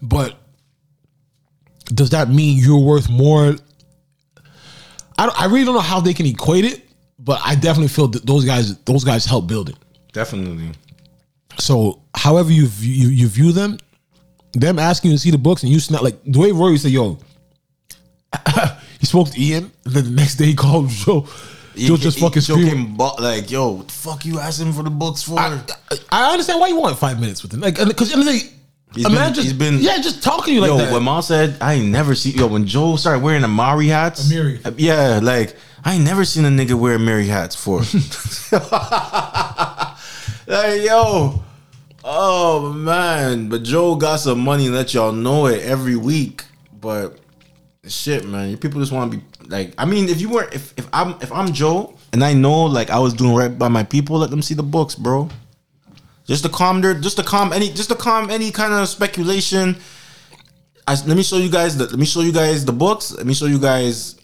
But 0.01 0.37
does 1.85 2.11
that 2.11 2.29
mean 2.29 2.61
you're 2.61 2.79
worth 2.79 3.09
more? 3.09 3.55
I 5.17 5.25
don't, 5.25 5.41
I 5.41 5.45
really 5.45 5.65
don't 5.65 5.75
know 5.75 5.81
how 5.81 5.99
they 5.99 6.13
can 6.13 6.25
equate 6.25 6.65
it, 6.65 6.81
but 7.19 7.39
I 7.43 7.55
definitely 7.55 7.89
feel 7.89 8.07
that 8.09 8.25
those 8.25 8.45
guys 8.45 8.77
those 8.79 9.03
guys 9.03 9.25
help 9.25 9.47
build 9.47 9.69
it. 9.69 9.75
Definitely. 10.11 10.71
So, 11.59 12.01
however 12.15 12.51
you 12.51 12.67
view, 12.67 12.93
you, 12.93 13.09
you 13.09 13.27
view 13.27 13.51
them, 13.51 13.77
them 14.53 14.79
asking 14.79 15.11
you 15.11 15.17
to 15.17 15.21
see 15.21 15.31
the 15.31 15.37
books 15.37 15.63
and 15.63 15.71
you 15.71 15.79
snap 15.79 16.01
like 16.01 16.23
the 16.23 16.39
way 16.39 16.51
Rory 16.51 16.77
said, 16.77 16.91
"Yo," 16.91 17.19
he 18.99 19.05
spoke 19.05 19.29
to 19.29 19.41
Ian. 19.41 19.71
And 19.85 19.93
then 19.93 20.03
the 20.05 20.11
next 20.11 20.35
day 20.35 20.45
he 20.45 20.55
called 20.55 20.89
Joe. 20.89 21.27
Joe 21.75 21.97
just 21.97 22.19
fucking 22.19 22.41
screaming. 22.41 22.67
came 22.67 22.97
like, 22.97 23.49
yo, 23.49 23.71
what 23.71 23.87
the 23.87 23.93
fuck 23.93 24.25
you 24.25 24.39
asking 24.39 24.73
for 24.73 24.83
the 24.83 24.89
books 24.89 25.23
for? 25.23 25.39
I, 25.39 25.59
I 26.11 26.31
understand 26.31 26.59
why 26.59 26.67
you 26.67 26.79
want 26.79 26.97
five 26.97 27.19
minutes 27.19 27.41
with 27.43 27.53
him, 27.53 27.61
like 27.61 27.75
because 27.75 28.13
He's 28.95 29.05
imagine 29.07 29.35
been, 29.35 29.43
he's 29.43 29.53
been 29.53 29.77
yeah, 29.79 29.99
just 30.01 30.21
talking 30.21 30.45
to 30.45 30.51
you 30.53 30.61
like 30.61 30.77
that. 30.77 30.89
yo, 30.89 30.93
when 30.93 31.03
Ma 31.03 31.19
said 31.19 31.57
I 31.59 31.73
ain't 31.73 31.87
never 31.87 32.13
seen 32.13 32.35
yo 32.35 32.47
when 32.47 32.67
Joe 32.67 32.95
started 32.95 33.23
wearing 33.23 33.41
Amiri 33.41 33.87
hats. 33.87 34.31
Amiri. 34.31 34.63
Uh, 34.63 34.71
yeah, 34.77 35.19
like 35.21 35.55
I 35.83 35.95
ain't 35.95 36.03
never 36.03 36.23
seen 36.25 36.45
a 36.45 36.49
nigga 36.49 36.73
wear 36.73 36.99
Amiri 36.99 37.27
hats 37.27 37.55
for. 37.55 37.79
like 40.47 40.81
yo, 40.83 41.43
oh 42.03 42.73
man, 42.73 43.49
but 43.49 43.63
Joe 43.63 43.95
got 43.95 44.17
some 44.17 44.39
money 44.39 44.67
and 44.67 44.75
let 44.75 44.93
y'all 44.93 45.11
know 45.11 45.47
it 45.47 45.63
every 45.63 45.95
week. 45.95 46.43
But 46.79 47.17
shit, 47.87 48.27
man, 48.27 48.49
you 48.49 48.57
people 48.57 48.79
just 48.79 48.91
want 48.91 49.11
to 49.11 49.17
be 49.17 49.23
like. 49.53 49.73
I 49.77 49.85
mean, 49.85 50.09
if 50.09 50.19
you 50.19 50.29
weren't, 50.29 50.53
if 50.53 50.73
if 50.77 50.87
I'm 50.91 51.15
if 51.21 51.31
I'm 51.31 51.53
Joe 51.53 51.95
and 52.11 52.23
I 52.23 52.33
know 52.33 52.63
like 52.63 52.89
I 52.89 52.99
was 52.99 53.13
doing 53.13 53.33
right 53.35 53.57
by 53.57 53.69
my 53.69 53.83
people, 53.83 54.17
let 54.17 54.29
them 54.29 54.41
see 54.41 54.55
the 54.55 54.63
books, 54.63 54.95
bro. 54.95 55.29
Just 56.25 56.43
to 56.43 56.49
calm 56.49 56.81
their, 56.81 56.93
just 56.93 57.17
to 57.17 57.23
calm 57.23 57.53
any, 57.53 57.69
just 57.69 57.89
to 57.89 57.95
calm 57.95 58.29
any 58.29 58.51
kind 58.51 58.73
of 58.73 58.87
speculation. 58.89 59.77
I, 60.87 60.95
let 61.05 61.15
me 61.15 61.23
show 61.23 61.37
you 61.37 61.49
guys 61.49 61.77
the, 61.77 61.85
let 61.85 61.99
me 61.99 62.05
show 62.05 62.21
you 62.21 62.33
guys 62.33 62.65
the 62.65 62.73
books. 62.73 63.13
Let 63.13 63.25
me 63.25 63.33
show 63.33 63.45
you 63.45 63.59
guys. 63.59 64.19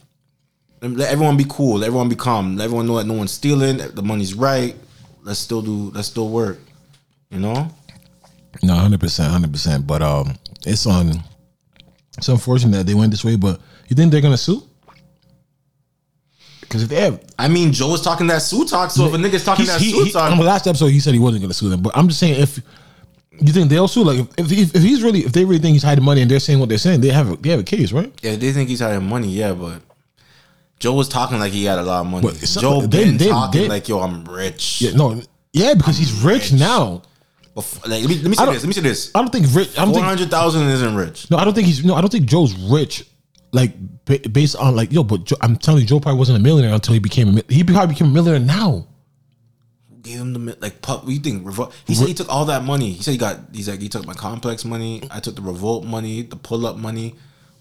Let 0.82 1.12
everyone 1.12 1.38
be 1.38 1.46
cool. 1.48 1.80
Let 1.80 1.88
everyone 1.88 2.10
be 2.10 2.16
calm. 2.16 2.56
Let 2.56 2.66
everyone 2.66 2.88
know 2.88 2.98
that 2.98 3.06
no 3.06 3.14
one's 3.14 3.32
stealing. 3.32 3.78
The 3.78 4.02
money's 4.02 4.34
right. 4.34 4.76
Let's 5.24 5.40
still 5.40 5.62
do. 5.62 5.92
Let's 5.94 6.08
still 6.08 6.30
work. 6.30 6.60
You 7.30 7.40
know. 7.40 7.70
No, 8.64 8.76
hundred 8.76 9.00
percent, 9.00 9.32
hundred 9.32 9.52
percent. 9.52 9.86
But 9.86 10.02
um, 10.02 10.36
it's 10.66 10.86
on. 10.86 11.24
It's 12.18 12.28
unfortunate 12.28 12.78
that 12.78 12.86
they 12.88 12.96
went 12.96 13.12
this 13.12 13.24
way, 13.24 13.36
but 13.36 13.62
you 13.88 13.96
think 13.96 14.12
they're 14.12 14.22
gonna 14.22 14.38
sue? 14.38 14.64
Because 16.70 16.84
if 16.84 16.90
they 16.90 17.02
have, 17.02 17.20
I 17.40 17.48
mean, 17.48 17.74
Joe 17.74 17.90
was 17.90 18.02
talking 18.04 18.28
that 18.28 18.44
suit 18.44 18.68
talk. 18.70 18.92
So 18.92 19.08
if 19.08 19.14
a 19.16 19.18
nigga's 19.18 19.44
talking 19.44 19.66
that 19.66 19.82
he- 19.82 19.92
he- 20.04 20.12
talk, 20.12 20.32
on 20.32 20.38
the 20.38 20.44
last 20.44 20.68
episode, 20.68 20.88
he 20.90 21.00
said 21.00 21.14
he 21.16 21.20
wasn't 21.20 21.42
going 21.42 21.50
to 21.50 21.56
sue 21.58 21.68
them. 21.68 21.82
But 21.82 21.98
I'm 21.98 22.08
just 22.08 22.20
saying, 22.20 22.40
if 22.40 22.60
you 23.42 23.52
think 23.52 23.70
they'll 23.72 23.88
sue, 23.88 24.04
like 24.04 24.20
if, 24.38 24.52
if, 24.52 24.76
if 24.76 24.84
he's 24.84 25.02
really, 25.02 25.22
if 25.22 25.32
they 25.32 25.46
really 25.46 25.58
think 25.60 25.74
he's 25.74 25.82
hiding 25.82 26.04
money 26.06 26.22
and 26.22 26.30
they're 26.30 26.40
saying 26.40 26.60
what 26.60 26.70
they're 26.70 26.78
saying, 26.78 27.02
they 27.02 27.10
have 27.10 27.32
a, 27.32 27.36
they 27.38 27.50
have 27.50 27.60
a 27.60 27.64
case, 27.64 27.92
right? 27.92 28.14
yeah, 28.22 28.36
they 28.36 28.52
think 28.52 28.70
he's 28.70 28.82
hiding 28.82 29.04
money. 29.10 29.30
Yeah, 29.30 29.54
but 29.54 29.82
Joe 30.78 30.94
was 30.94 31.10
talking 31.10 31.40
like 31.40 31.52
he 31.54 31.66
had 31.66 31.80
a 31.80 31.84
lot 31.84 32.02
of 32.02 32.08
money. 32.08 32.28
But 32.28 32.36
Joe 32.40 32.82
they- 32.82 33.04
been 33.06 33.18
they- 33.18 33.30
talking 33.30 33.62
they- 33.64 33.68
like 33.68 33.90
yo, 33.90 34.00
I'm 34.00 34.24
rich. 34.26 34.80
Yeah, 34.82 34.92
no, 34.92 35.22
yeah, 35.54 35.74
because 35.74 35.98
he's 35.98 36.12
rich, 36.22 36.54
now. 36.54 37.02
Bef- 37.58 37.82
like, 37.90 38.02
let 38.02 38.10
me 38.10 38.16
let 38.20 38.30
me 38.30 38.36
say 38.36 38.46
this. 38.46 38.64
Let 38.64 38.68
me 38.68 38.74
say 38.74 38.82
this. 38.82 39.12
I 39.16 39.20
don't 39.22 39.32
think 39.32 39.48
rich. 39.56 39.70
Four 39.70 40.04
hundred 40.04 40.30
thousand 40.30 40.70
isn't 40.70 40.96
rich. 40.96 41.32
No, 41.32 41.38
I 41.38 41.44
don't 41.46 41.56
think 41.56 41.66
he's. 41.66 41.84
No, 41.84 41.96
I 41.96 42.02
don't 42.02 42.12
think 42.12 42.28
Joe's 42.28 42.54
rich. 42.54 43.06
Like 43.52 43.74
based 44.32 44.56
on 44.56 44.76
like 44.76 44.92
yo, 44.92 45.04
but 45.04 45.24
Joe, 45.24 45.36
I'm 45.42 45.56
telling 45.58 45.82
you, 45.82 45.88
Joe 45.88 46.00
probably 46.00 46.20
wasn't 46.20 46.38
a 46.38 46.42
millionaire 46.42 46.74
until 46.74 46.94
he 46.94 47.00
became 47.00 47.38
a. 47.38 47.44
He 47.52 47.64
probably 47.64 47.94
became 47.96 48.08
a 48.08 48.12
millionaire 48.12 48.40
now. 48.46 48.86
Gave 50.02 50.20
him 50.20 50.34
the 50.34 50.58
like 50.62 50.82
pup. 50.82 51.00
What 51.02 51.08
do 51.08 51.14
you 51.14 51.20
think? 51.20 51.44
Revol- 51.46 51.74
he 51.86 51.94
said 51.96 52.08
he 52.08 52.14
took 52.14 52.30
all 52.30 52.46
that 52.46 52.64
money. 52.64 52.92
He 52.92 53.02
said 53.04 53.12
he 53.12 53.18
got. 53.18 53.40
He's 53.52 53.68
like 53.68 53.82
he 53.82 53.90
took 53.90 54.06
my 54.06 54.14
complex 54.14 54.64
money. 54.66 55.02
I 55.12 55.20
took 55.20 55.36
the 55.36 55.42
revolt 55.42 55.84
money, 55.84 56.22
the 56.22 56.36
pull 56.36 56.66
up 56.68 56.78
money. 56.78 57.16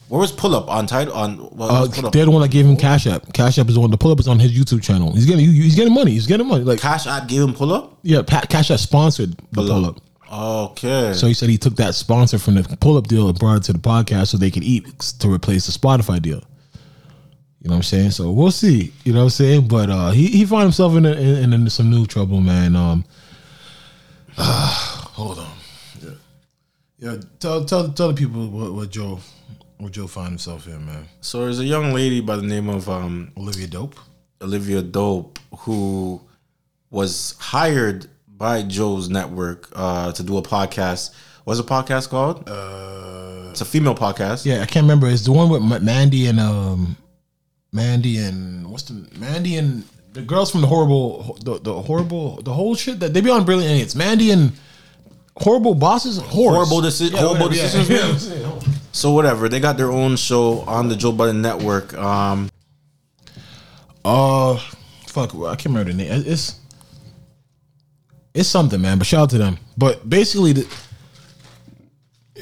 Where 0.08 0.20
was 0.20 0.30
pull 0.32 0.54
up 0.54 0.68
on 0.68 0.86
title 0.86 1.14
on? 1.14 1.38
Well, 1.56 1.70
Uh, 1.70 1.88
pull 1.90 2.06
up? 2.06 2.12
they're 2.12 2.24
the 2.26 2.30
one 2.30 2.42
that 2.42 2.50
gave 2.50 2.64
him 2.64 2.76
Cash 2.76 3.06
App. 3.06 3.32
Cash 3.32 3.58
App 3.58 3.68
is 3.68 3.74
the 3.74 3.80
one. 3.80 3.90
The 3.90 3.98
pull 3.98 4.12
up 4.12 4.20
is 4.20 4.28
on 4.28 4.38
his 4.38 4.52
YouTube 4.52 4.82
channel. 4.82 5.12
He's 5.12 5.26
getting. 5.26 5.44
He's 5.46 5.74
getting 5.74 5.92
money. 5.92 6.12
He's 6.12 6.26
getting 6.26 6.46
money. 6.46 6.64
Like 6.64 6.80
Cash 6.80 7.06
App 7.06 7.28
gave 7.28 7.42
him 7.42 7.54
pull 7.54 7.72
up. 7.72 7.98
yeah, 8.02 8.22
Pat, 8.22 8.48
Cash 8.48 8.70
App 8.70 8.78
sponsored 8.78 9.32
the 9.36 9.42
Pull 9.52 9.66
pull 9.66 9.84
up. 9.86 9.96
up. 9.96 10.02
Okay. 10.30 11.12
So 11.14 11.26
he 11.26 11.34
said 11.34 11.48
he 11.48 11.58
took 11.58 11.76
that 11.76 11.94
sponsor 11.94 12.38
from 12.38 12.54
the 12.54 12.76
pull 12.80 12.96
up 12.96 13.06
deal 13.06 13.28
and 13.28 13.38
brought 13.38 13.58
it 13.58 13.62
to 13.64 13.72
the 13.72 13.78
podcast 13.78 14.28
so 14.28 14.36
they 14.36 14.50
could 14.50 14.64
eat 14.64 14.86
to 15.20 15.32
replace 15.32 15.66
the 15.66 15.72
Spotify 15.72 16.20
deal. 16.20 16.42
You 17.60 17.70
know 17.70 17.74
what 17.74 17.76
I'm 17.76 17.82
saying? 17.82 18.10
So 18.12 18.30
we'll 18.30 18.50
see. 18.50 18.92
You 19.04 19.12
know 19.12 19.20
what 19.20 19.24
I'm 19.24 19.30
saying? 19.30 19.68
But 19.68 19.90
uh, 19.90 20.10
he 20.10 20.26
he 20.28 20.44
found 20.44 20.62
himself 20.62 20.94
in, 20.96 21.06
a, 21.06 21.12
in 21.12 21.52
in 21.52 21.68
some 21.70 21.90
new 21.90 22.06
trouble, 22.06 22.40
man. 22.40 22.76
Um, 22.76 23.04
hold 24.36 25.38
on. 25.38 25.52
Yeah, 26.00 26.10
yeah. 26.98 27.16
Tell 27.40 27.64
tell 27.64 27.88
tell 27.90 28.08
the 28.08 28.14
people 28.14 28.46
what, 28.48 28.74
what 28.74 28.90
Joe 28.90 29.18
what 29.78 29.92
Joe 29.92 30.06
found 30.06 30.28
himself 30.28 30.66
in, 30.66 30.84
man. 30.86 31.08
So 31.20 31.40
there's 31.40 31.58
a 31.58 31.64
young 31.64 31.92
lady 31.92 32.20
by 32.20 32.36
the 32.36 32.42
name 32.42 32.68
of 32.68 32.88
um, 32.88 33.32
Olivia 33.36 33.66
Dope. 33.66 33.96
Olivia 34.40 34.82
Dope 34.82 35.38
who 35.60 36.20
was 36.90 37.34
hired 37.40 38.08
by 38.38 38.62
Joe's 38.62 39.08
network 39.08 39.68
uh, 39.74 40.12
to 40.12 40.22
do 40.22 40.38
a 40.38 40.42
podcast. 40.42 41.10
What's 41.44 41.60
the 41.60 41.66
podcast 41.66 42.08
called? 42.08 42.48
Uh, 42.48 43.48
it's 43.50 43.60
a 43.60 43.64
female 43.64 43.94
podcast. 43.94 44.44
Yeah, 44.46 44.62
I 44.62 44.66
can't 44.66 44.84
remember. 44.84 45.08
It's 45.08 45.24
the 45.24 45.32
one 45.32 45.48
with 45.50 45.82
Mandy 45.82 46.26
and 46.26 46.38
um, 46.38 46.96
Mandy 47.72 48.18
and 48.18 48.70
what's 48.70 48.84
the 48.84 49.06
Mandy 49.18 49.56
and 49.56 49.82
the 50.12 50.22
girls 50.22 50.50
from 50.50 50.60
the 50.60 50.66
horrible, 50.66 51.36
the, 51.42 51.58
the 51.58 51.82
horrible, 51.82 52.40
the 52.42 52.52
whole 52.52 52.74
shit 52.74 53.00
that 53.00 53.12
they 53.14 53.20
be 53.20 53.30
on 53.30 53.44
Brilliant 53.44 53.72
Idiots. 53.72 53.94
Mandy 53.94 54.30
and 54.30 54.52
horrible 55.36 55.74
bosses, 55.74 56.18
Horse. 56.18 56.54
Horrible 56.54 56.80
deci- 56.88 57.10
horrible 57.12 57.46
whatever, 57.48 57.54
decisions. 57.54 58.28
Yeah. 58.40 58.60
So 58.92 59.12
whatever, 59.12 59.48
they 59.48 59.60
got 59.60 59.76
their 59.76 59.90
own 59.92 60.16
show 60.16 60.60
on 60.60 60.88
the 60.88 60.96
Joe 60.96 61.12
Budden 61.12 61.42
Network. 61.42 61.94
Um, 61.94 62.50
Uh, 64.04 64.56
fuck, 65.06 65.34
I 65.34 65.54
can't 65.56 65.66
remember 65.66 65.92
the 65.92 65.96
name. 65.96 66.22
It's 66.26 66.58
it's 68.38 68.48
something, 68.48 68.80
man. 68.80 68.98
But 68.98 69.06
shout 69.06 69.22
out 69.22 69.30
to 69.30 69.38
them. 69.38 69.58
But 69.76 70.08
basically, 70.08 70.52
the, 70.52 70.76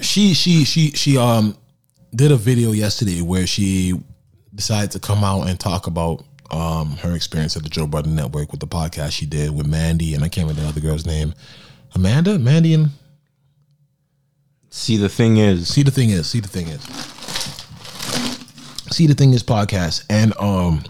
she 0.02 0.34
she 0.34 0.64
she 0.64 0.90
she 0.90 1.16
um 1.16 1.56
did 2.14 2.32
a 2.32 2.36
video 2.36 2.72
yesterday 2.72 3.22
where 3.22 3.46
she 3.46 3.98
decided 4.54 4.90
to 4.92 4.98
come 4.98 5.24
out 5.24 5.48
and 5.48 5.58
talk 5.58 5.86
about 5.86 6.24
um 6.50 6.96
her 6.98 7.16
experience 7.16 7.56
at 7.56 7.62
the 7.62 7.68
Joe 7.68 7.86
Budden 7.86 8.14
Network 8.14 8.52
with 8.52 8.60
the 8.60 8.66
podcast 8.66 9.12
she 9.12 9.26
did 9.26 9.56
with 9.56 9.66
Mandy 9.66 10.14
and 10.14 10.22
I 10.22 10.28
can't 10.28 10.46
remember 10.46 10.62
the 10.62 10.68
other 10.68 10.80
girl's 10.80 11.06
name. 11.06 11.34
Amanda, 11.94 12.38
Mandy, 12.38 12.74
and 12.74 12.90
see, 14.68 14.98
the 14.98 15.08
thing 15.08 15.38
is, 15.38 15.66
see 15.68 15.82
the 15.82 15.90
thing 15.90 16.10
is, 16.10 16.28
see 16.28 16.40
the 16.40 16.48
thing 16.48 16.68
is. 16.68 16.82
See 18.94 19.06
the 19.06 19.14
thing 19.14 19.32
is 19.32 19.42
podcast, 19.42 20.04
and 20.08 20.32
um, 20.38 20.84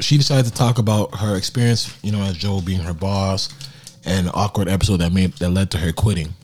she 0.00 0.16
decided 0.16 0.46
to 0.46 0.52
talk 0.52 0.78
about 0.78 1.14
her 1.16 1.36
experience, 1.36 1.96
you 2.02 2.10
know, 2.10 2.22
as 2.22 2.36
Joe 2.36 2.60
being 2.60 2.80
her 2.80 2.92
boss, 2.92 3.48
and 4.06 4.28
the 4.28 4.32
awkward 4.32 4.68
episode 4.68 4.98
that 4.98 5.12
made 5.12 5.32
that 5.34 5.50
led 5.50 5.70
to 5.72 5.78
her 5.78 5.92
quitting. 5.92 6.34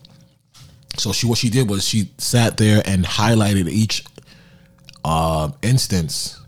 So 0.97 1.11
she 1.11 1.25
what 1.27 1.37
she 1.39 1.49
did 1.49 1.69
was 1.69 1.87
she 1.87 2.11
sat 2.17 2.57
there 2.57 2.81
and 2.85 3.03
highlighted 3.05 3.67
each 3.69 4.05
uh, 5.03 5.49
instance 5.61 6.39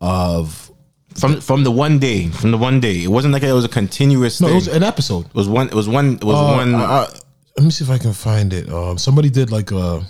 of 0.00 0.70
from 1.14 1.40
from 1.40 1.64
the 1.64 1.70
one 1.70 1.98
day, 1.98 2.28
from 2.28 2.50
the 2.50 2.58
one 2.58 2.80
day. 2.80 3.02
It 3.02 3.08
wasn't 3.08 3.32
like 3.32 3.42
it 3.42 3.52
was 3.52 3.64
a 3.64 3.68
continuous. 3.68 4.40
no, 4.40 4.46
thing. 4.48 4.56
it 4.56 4.58
was 4.58 4.68
an 4.68 4.82
episode. 4.82 5.26
It 5.26 5.34
was 5.34 5.48
one. 5.48 5.68
It 5.68 5.74
was 5.74 5.88
one. 5.88 6.14
It 6.14 6.24
was 6.24 6.36
Uh, 6.36 6.56
one. 6.56 6.74
I- 6.74 7.08
let 7.56 7.64
me 7.64 7.70
see 7.72 7.84
if 7.84 7.90
I 7.90 7.98
can 7.98 8.12
find 8.12 8.52
it. 8.52 8.70
Um, 8.72 8.96
somebody 8.96 9.28
did 9.28 9.50
like 9.50 9.70
a 9.72 10.02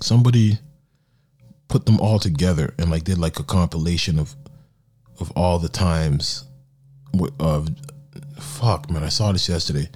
somebody 0.00 0.58
put 1.68 1.86
them 1.86 2.00
all 2.00 2.18
together 2.18 2.74
and 2.78 2.90
like 2.90 3.04
did 3.04 3.18
like 3.18 3.38
a 3.38 3.42
compilation 3.44 4.18
of 4.18 4.34
of 5.20 5.30
all 5.32 5.58
the 5.58 5.68
times 5.68 6.44
of 7.40 7.68
fuck 8.40 8.90
man. 8.90 9.02
I 9.04 9.08
saw 9.08 9.32
this 9.32 9.48
yesterday. 9.48 9.88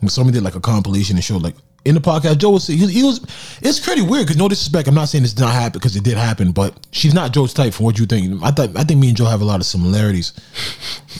When 0.00 0.08
somebody 0.08 0.36
did 0.38 0.44
like 0.44 0.54
a 0.56 0.60
compilation 0.60 1.16
and 1.16 1.24
showed 1.24 1.42
like 1.42 1.54
in 1.84 1.94
the 1.94 2.00
podcast, 2.00 2.38
Joe 2.38 2.50
was 2.50 2.66
he, 2.66 2.76
he 2.86 3.02
was. 3.02 3.20
It's 3.62 3.78
pretty 3.78 4.02
weird 4.02 4.24
because 4.26 4.36
no 4.38 4.48
disrespect. 4.48 4.88
I'm 4.88 4.94
not 4.94 5.08
saying 5.08 5.22
this 5.22 5.34
did 5.34 5.42
not 5.42 5.52
happen 5.52 5.72
because 5.78 5.96
it 5.96 6.02
did 6.04 6.16
happen, 6.16 6.50
but 6.52 6.74
she's 6.92 7.12
not 7.14 7.32
Joe's 7.32 7.52
type. 7.54 7.74
For 7.74 7.84
what 7.84 7.98
you 7.98 8.06
think, 8.06 8.42
I 8.42 8.50
thought 8.50 8.76
I 8.76 8.84
think 8.84 9.00
me 9.00 9.08
and 9.08 9.16
Joe 9.16 9.26
have 9.26 9.40
a 9.42 9.44
lot 9.44 9.60
of 9.60 9.66
similarities. 9.66 10.32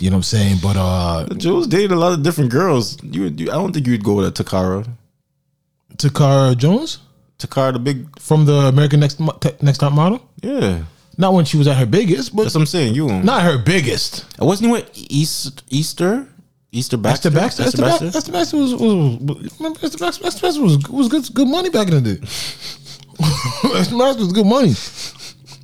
You 0.01 0.11
know 0.11 0.16
what 0.16 0.19
I'm 0.19 0.23
saying? 0.24 0.57
But 0.62 0.77
uh 0.77 1.27
Joe's 1.36 1.66
dated 1.66 1.93
a 1.93 1.97
lot 1.97 2.12
of 2.12 2.23
different 2.23 2.51
girls. 2.51 2.97
You, 3.03 3.23
would- 3.24 3.41
you 3.41 3.51
I 3.51 3.55
don't 3.55 3.73
think 3.73 3.86
you'd 3.86 4.05
go 4.05 4.15
with 4.15 4.27
a 4.27 4.43
Toccara. 4.45 4.86
Toccara 5.97 6.57
Jones. 6.57 6.99
Toccara, 7.39 7.73
the 7.74 7.78
big 7.78 8.19
from 8.20 8.47
the 8.47 8.55
American 8.55 9.01
Next 9.01 9.20
Next 9.61 9.78
Top 9.78 9.93
Model. 9.93 10.20
Yeah, 10.43 10.85
not 11.19 11.32
when 11.35 11.45
she 11.45 11.57
was 11.57 11.66
at 11.69 11.77
her 11.77 11.86
biggest, 11.86 12.35
but 12.35 12.45
that's 12.45 12.55
what 12.55 12.62
I'm 12.62 12.66
saying. 12.66 12.95
You 12.95 13.09
not 13.23 13.43
her 13.43 13.59
biggest. 13.59 14.24
It 14.41 14.45
wasn't 14.45 14.70
what 14.70 14.91
East 14.95 15.62
Easter 15.69 16.27
Easter 16.75 16.97
Baxter. 16.97 17.31
Baxter. 17.31 17.63
Esther 17.63 17.83
Baxter. 17.83 18.07
Esther 18.07 18.33
Baxter 18.33 18.57
was, 18.57 18.75
was, 18.75 19.59
was 19.61 19.97
Baxter, 19.97 20.23
Baxter 20.23 20.61
was 20.61 20.89
was 20.89 21.09
good 21.09 21.33
good 21.33 21.47
money 21.47 21.71
back 21.71 21.87
in 21.87 22.03
the 22.03 22.17
day. 22.17 22.21
Esther 23.79 23.97
Baxter 23.97 24.25
was 24.25 24.33
good 24.33 24.45
money. 24.45 24.75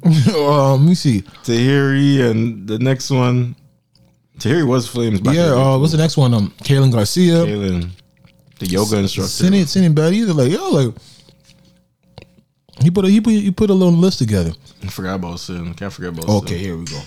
um, 0.39 0.82
let 0.82 0.89
me 0.89 0.95
see. 0.95 1.23
Tahiry 1.43 2.31
and 2.31 2.69
the 2.69 2.78
next 2.78 3.11
one. 3.11 3.57
Tahiry 4.39 4.65
was 4.65 4.87
Flames. 4.87 5.20
Back 5.20 5.35
yeah, 5.35 5.53
uh, 5.53 5.78
what's 5.78 5.91
the 5.91 5.99
next 5.99 6.16
one? 6.16 6.32
Um, 6.32 6.55
Kaylin 6.62 6.93
Garcia. 6.93 7.45
Kaylin, 7.45 7.91
the 8.61 8.66
yoga 8.66 8.99
instructor. 8.99 9.28
Sending 9.28 9.66
sending 9.66 9.93
bad 9.95 10.15
either. 10.15 10.32
Like 10.32 10.53
yo, 10.53 10.70
like 10.70 10.95
he 12.81 12.91
put 12.93 13.05
a 13.05 13.09
he 13.09 13.20
put 13.20 13.32
he 13.32 13.51
put 13.51 13.69
a 13.69 13.74
little 13.74 13.93
list 13.93 14.20
together. 14.20 14.53
I 14.85 14.87
forgot 14.87 15.16
about 15.16 15.39
Cyn. 15.39 15.77
Can't 15.77 15.93
forget 15.93 16.11
about 16.11 16.28
Okay, 16.28 16.55
Cyn. 16.55 16.61
here 16.61 16.77
we 16.77 16.85
go. 16.85 17.01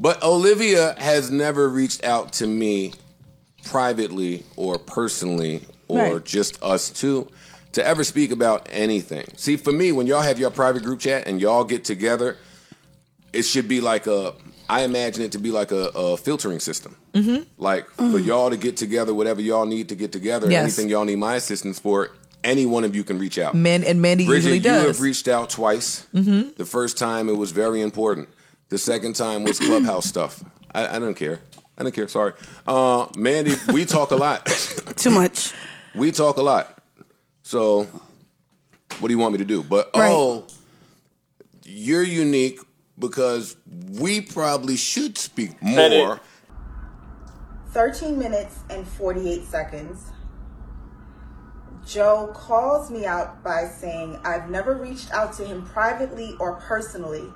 But 0.00 0.22
Olivia 0.24 0.94
has 0.98 1.30
never 1.30 1.68
reached 1.68 2.02
out 2.04 2.32
to 2.34 2.46
me 2.46 2.94
privately 3.64 4.44
or 4.56 4.78
personally 4.78 5.62
or 5.88 6.14
Right. 6.14 6.24
just 6.24 6.60
us 6.62 6.88
two 6.90 7.28
to 7.72 7.86
ever 7.86 8.02
speak 8.04 8.30
about 8.32 8.66
anything. 8.70 9.26
See, 9.36 9.56
for 9.56 9.72
me, 9.72 9.92
when 9.92 10.06
y'all 10.06 10.22
have 10.22 10.38
your 10.38 10.50
private 10.50 10.82
group 10.82 11.00
chat 11.00 11.26
and 11.26 11.40
y'all 11.40 11.64
get 11.64 11.84
together, 11.84 12.36
it 13.32 13.42
should 13.42 13.68
be 13.68 13.80
like 13.80 14.06
a, 14.06 14.34
I 14.68 14.82
imagine 14.84 15.22
it 15.22 15.32
to 15.32 15.38
be 15.38 15.50
like 15.50 15.70
a, 15.70 15.88
a 15.94 16.16
filtering 16.16 16.60
system. 16.60 16.96
Mm-hmm. 17.12 17.42
Like 17.58 17.88
for 17.90 18.18
y'all 18.18 18.50
to 18.50 18.56
get 18.56 18.76
together, 18.76 19.12
whatever 19.12 19.40
y'all 19.40 19.66
need 19.66 19.88
to 19.90 19.94
get 19.94 20.12
together, 20.12 20.50
Yes. 20.50 20.62
anything 20.62 20.88
y'all 20.88 21.04
need 21.04 21.16
my 21.16 21.34
assistance 21.36 21.78
for, 21.78 22.10
any 22.42 22.64
one 22.66 22.84
of 22.84 22.96
you 22.96 23.04
can 23.04 23.18
reach 23.18 23.38
out. 23.38 23.54
Men 23.54 23.84
and 23.84 24.00
Mandy 24.00 24.24
Bridget, 24.26 24.54
usually 24.54 24.58
you 24.80 24.86
have 24.86 25.00
reached 25.02 25.28
out 25.28 25.50
twice. 25.50 26.06
Mhm. 26.14 26.56
The 26.56 26.64
first 26.64 26.96
time 26.96 27.28
it 27.28 27.36
was 27.36 27.50
very 27.52 27.82
important. 27.82 28.28
The 28.70 28.78
second 28.78 29.14
time 29.16 29.44
was 29.44 29.58
clubhouse 29.58 30.06
stuff. 30.06 30.42
I, 30.72 30.96
I 30.96 30.98
don't 30.98 31.14
care. 31.14 31.40
I 31.76 31.82
don't 31.82 31.92
care. 31.92 32.08
Sorry, 32.08 32.32
uh, 32.66 33.06
Mandy. 33.16 33.54
We 33.72 33.84
talk 33.84 34.10
a 34.12 34.16
lot. 34.16 34.46
Too 34.96 35.10
much. 35.10 35.52
We 35.94 36.12
talk 36.12 36.36
a 36.36 36.42
lot. 36.42 36.78
So, 37.42 37.88
what 39.00 39.08
do 39.08 39.14
you 39.14 39.18
want 39.18 39.32
me 39.32 39.38
to 39.38 39.44
do? 39.44 39.62
But 39.62 39.90
Right. 39.94 40.12
oh, 40.12 40.46
you're 41.64 42.02
unique 42.04 42.60
because 42.98 43.56
we 43.98 44.20
probably 44.20 44.76
should 44.76 45.18
speak 45.18 45.60
more. 45.62 46.20
13 47.70 48.18
minutes 48.18 48.58
and 48.68 48.86
48 48.86 49.44
seconds. 49.44 50.12
Joe 51.86 52.30
calls 52.34 52.90
me 52.90 53.06
out 53.06 53.42
by 53.42 53.64
saying, 53.66 54.18
I've 54.22 54.50
never 54.50 54.76
reached 54.76 55.10
out 55.12 55.32
to 55.34 55.44
him 55.44 55.64
privately 55.66 56.36
or 56.38 56.56
personally. 56.56 57.32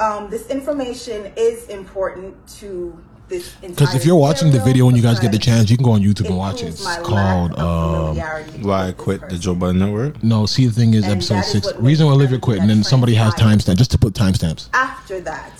Um, 0.00 0.28
this 0.30 0.48
information 0.48 1.32
is 1.36 1.68
important 1.68 2.34
to 2.58 2.98
this 3.28 3.54
entire 3.62 3.70
Because 3.70 3.94
if 3.94 4.04
you're 4.04 4.16
watching 4.16 4.50
the 4.50 4.60
video 4.60 4.86
when 4.86 4.96
you 4.96 5.02
guys 5.02 5.20
get 5.20 5.32
the 5.32 5.38
chance, 5.38 5.70
you 5.70 5.76
can 5.76 5.84
go 5.84 5.92
on 5.92 6.02
YouTube 6.02 6.26
and 6.26 6.36
watch 6.36 6.62
it. 6.62 6.68
It's 6.68 6.84
called 6.98 7.58
um, 7.58 8.16
Why 8.62 8.88
I 8.88 8.92
quit 8.92 9.28
the 9.28 9.38
Joe 9.38 9.54
Budden 9.54 9.78
Network? 9.78 10.22
No, 10.22 10.46
see 10.46 10.66
the 10.66 10.72
thing 10.72 10.94
is 10.94 11.04
And 11.04 11.14
episode 11.14 11.34
that 11.36 11.46
is 11.46 11.64
six. 11.64 11.74
Reason 11.76 12.06
why 12.06 12.12
Olivia 12.12 12.38
quit, 12.38 12.58
and 12.58 12.68
then 12.68 12.82
somebody 12.82 13.14
has 13.14 13.34
timestamp 13.34 13.76
just 13.76 13.90
to 13.92 13.98
put 13.98 14.14
timestamps. 14.14 14.68
After 14.74 15.20
that, 15.20 15.52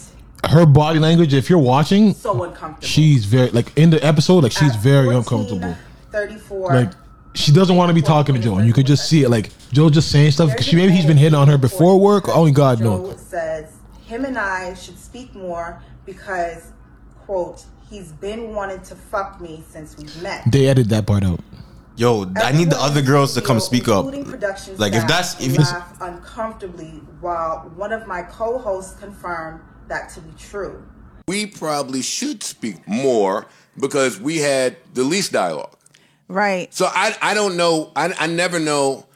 Her 0.47 0.66
body 0.66 0.98
language, 0.98 1.32
if 1.32 1.48
you're 1.48 1.59
watching, 1.59 2.12
so 2.12 2.43
uncomfortable. 2.43 2.86
she's 2.86 3.24
very 3.24 3.51
like 3.51 3.73
in 3.78 3.90
the 3.90 4.05
episode, 4.05 4.43
like 4.43 4.52
she's 4.52 4.77
very 4.77 5.15
uncomfortable. 5.15 5.77
34. 6.11 6.74
Like 6.74 6.93
she 7.35 7.51
doesn't 7.52 7.77
want 7.77 7.89
to 7.89 7.94
be 7.94 8.02
talking 8.02 8.35
to 8.35 8.40
Joe, 8.40 8.56
and 8.56 8.66
you 8.66 8.73
could 8.73 8.86
just 8.86 9.09
see 9.09 9.23
it. 9.23 9.31
Like 9.31 9.51
Joe 9.73 9.89
just 9.90 10.11
saying 10.11 10.32
stuff 10.32 10.51
because 10.51 10.66
she 10.66 10.77
maybe 10.77 10.93
he's 10.93 11.06
been 11.06 11.16
hitting 11.16 11.35
on 11.35 11.48
her 11.48 11.56
before 11.56 11.98
work. 11.98 12.28
Only 12.28 12.52
God 12.52 12.81
knows. 12.81 13.11
Joe 13.11 13.16
says 13.16 13.74
him 14.05 14.24
and 14.24 14.39
I 14.39 14.74
should 14.74 14.98
speak 14.98 15.35
more 15.35 15.82
because, 16.05 16.72
quote, 17.24 17.64
he's 17.89 18.12
been 18.12 18.55
wanting 18.55 18.81
to 18.82 18.94
fuck 18.94 19.40
me 19.40 19.64
since 19.68 19.97
we 19.97 20.05
met. 20.22 20.51
They 20.51 20.68
edited 20.68 20.90
that 20.90 21.06
part 21.06 21.24
out. 21.24 21.40
Yo, 21.97 22.31
I 22.36 22.51
need 22.51 22.70
the 22.70 22.81
other 22.81 23.01
girls 23.01 23.35
to 23.35 23.40
come 23.40 23.60
speak 23.60 23.86
up. 23.86 24.05
Including 24.05 24.24
production 24.28 24.76
Like 24.78 24.94
if 24.94 25.01
staff 25.01 25.09
that's 25.09 25.40
if 25.40 25.55
it's, 25.55 25.70
laugh 25.72 25.97
uncomfortably 26.01 27.01
while 27.20 27.70
one 27.76 27.93
of 27.93 28.09
my 28.09 28.22
co-hosts 28.22 28.98
confirmed 28.98 29.60
that 29.86 30.09
to 30.10 30.20
be 30.20 30.32
true. 30.36 30.85
We 31.28 31.47
probably 31.47 32.02
should 32.02 32.43
speak 32.43 32.86
more 32.89 33.47
because 33.78 34.18
we 34.20 34.39
had 34.39 34.76
the 34.93 35.05
least 35.05 35.31
dialogue. 35.31 35.76
Right. 36.26 36.74
So 36.74 36.86
I 36.86 37.16
I 37.22 37.32
don't 37.35 37.56
know. 37.56 37.93
I 37.94 38.12
I 38.18 38.26
never 38.26 38.59
know. 38.59 39.06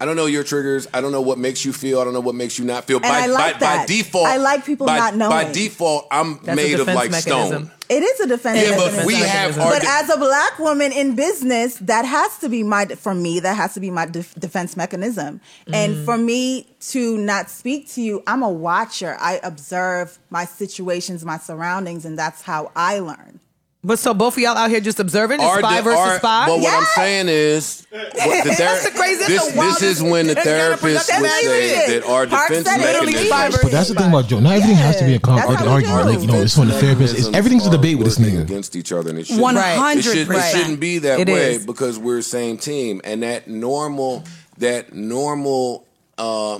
I 0.00 0.06
don't 0.06 0.16
know 0.16 0.24
your 0.26 0.44
triggers. 0.44 0.88
I 0.94 1.02
don't 1.02 1.12
know 1.12 1.20
what 1.20 1.36
makes 1.38 1.62
you 1.64 1.74
feel. 1.74 2.00
I 2.00 2.04
don't 2.04 2.14
know 2.14 2.20
what 2.20 2.34
makes 2.34 2.58
you 2.58 2.64
not 2.64 2.84
feel. 2.86 2.96
And 2.96 3.06
I 3.06 3.26
like 3.26 3.54
by, 3.54 3.58
that. 3.60 3.78
by 3.82 3.86
default, 3.86 4.26
I 4.26 4.38
like 4.38 4.64
people 4.64 4.86
by, 4.86 4.96
not 4.98 5.14
knowing. 5.14 5.30
By 5.30 5.52
default, 5.52 6.06
I'm 6.10 6.40
That's 6.42 6.56
made 6.56 6.80
of 6.80 6.86
like 6.86 7.10
mechanism. 7.10 7.66
stone. 7.66 7.70
It 7.90 8.02
is 8.04 8.20
a 8.20 8.26
defense 8.28 8.60
Yeah, 8.66 8.76
but 8.76 9.04
we 9.04 9.14
have 9.16 9.56
But 9.56 9.82
de- 9.82 9.88
as 9.88 10.08
a 10.10 10.16
black 10.16 10.58
woman 10.60 10.92
in 10.92 11.16
business, 11.16 11.74
that 11.82 12.04
has 12.06 12.38
to 12.38 12.48
be 12.48 12.62
my 12.62 12.86
for 12.86 13.14
me. 13.14 13.40
That 13.40 13.56
has 13.56 13.74
to 13.74 13.80
be 13.80 13.90
my 13.90 14.06
def- 14.06 14.34
defense 14.36 14.76
mechanism. 14.76 15.40
And 15.72 15.96
Mm. 15.96 16.04
for 16.06 16.16
me 16.16 16.68
to 16.90 17.18
not 17.18 17.50
speak 17.50 17.88
to 17.90 18.00
you, 18.00 18.22
I'm 18.26 18.42
a 18.42 18.48
watcher. 18.48 19.16
I 19.20 19.40
observe 19.42 20.18
my 20.30 20.44
situations, 20.46 21.24
my 21.26 21.36
surroundings, 21.38 22.04
and 22.06 22.18
that's 22.18 22.42
how 22.42 22.70
I 22.76 23.00
learn. 23.00 23.40
But 23.82 23.98
so 23.98 24.12
both 24.12 24.34
of 24.36 24.40
y'all 24.42 24.58
out 24.58 24.68
here 24.68 24.80
just 24.80 25.00
observing? 25.00 25.40
It's 25.40 25.48
Our 25.48 25.60
spy 25.60 25.76
de- 25.78 25.82
versus 25.82 25.98
our- 25.98 26.18
spy? 26.18 26.46
But 26.48 26.60
what 26.60 26.74
I'm 26.74 26.86
saying 26.96 27.28
is, 27.30 27.86
what 27.90 28.44
the 28.44 28.54
That's 28.58 28.84
the 28.84 28.90
crazy- 28.90 29.24
this, 29.24 29.46
the 29.52 29.60
this 29.60 29.82
is 29.82 30.02
when 30.02 30.26
the 30.26 30.34
therapist 30.34 31.08
counterproductive. 31.08 31.20
would 31.22 31.30
say 31.30 31.74
That's 31.74 32.04
that 32.04 32.04
our 32.12 32.26
Park 32.26 32.48
defense 32.50 32.68
said 32.68 32.80
literally 32.80 33.12
mechanism. 33.14 33.60
But 33.62 33.72
that's 33.72 33.88
the 33.88 33.94
thing 33.94 34.08
about 34.10 34.26
Joe. 34.28 34.40
Not 34.40 34.52
everything 34.56 34.76
has 34.76 34.98
to 34.98 35.04
be 35.06 35.14
a 35.14 35.18
con- 35.18 35.36
That's 35.36 35.62
argument. 35.62 36.06
Like 36.06 36.20
you 36.20 36.26
know, 36.26 36.42
it's 36.42 36.58
when 36.58 36.68
the 36.68 36.74
therapist. 36.74 37.16
It's, 37.18 37.28
everything's 37.32 37.66
a 37.66 37.70
debate 37.70 37.96
with 37.96 38.06
this 38.06 38.18
nigga. 38.18 38.42
against 38.42 38.76
each 38.76 38.92
other, 38.92 39.08
and 39.08 39.18
it 39.18 39.26
shouldn't. 39.28 39.46
100%. 39.46 39.96
It, 39.96 40.02
should, 40.02 40.30
it 40.30 40.54
shouldn't 40.54 40.80
be 40.80 40.98
that 40.98 41.20
It 41.20 41.28
way 41.28 41.54
is. 41.54 41.64
because 41.64 41.98
we're 41.98 42.20
same 42.20 42.58
team, 42.58 43.00
and 43.02 43.22
that 43.22 43.48
normal, 43.48 44.24
that 44.58 44.92
normal 44.92 45.86
uh, 46.18 46.58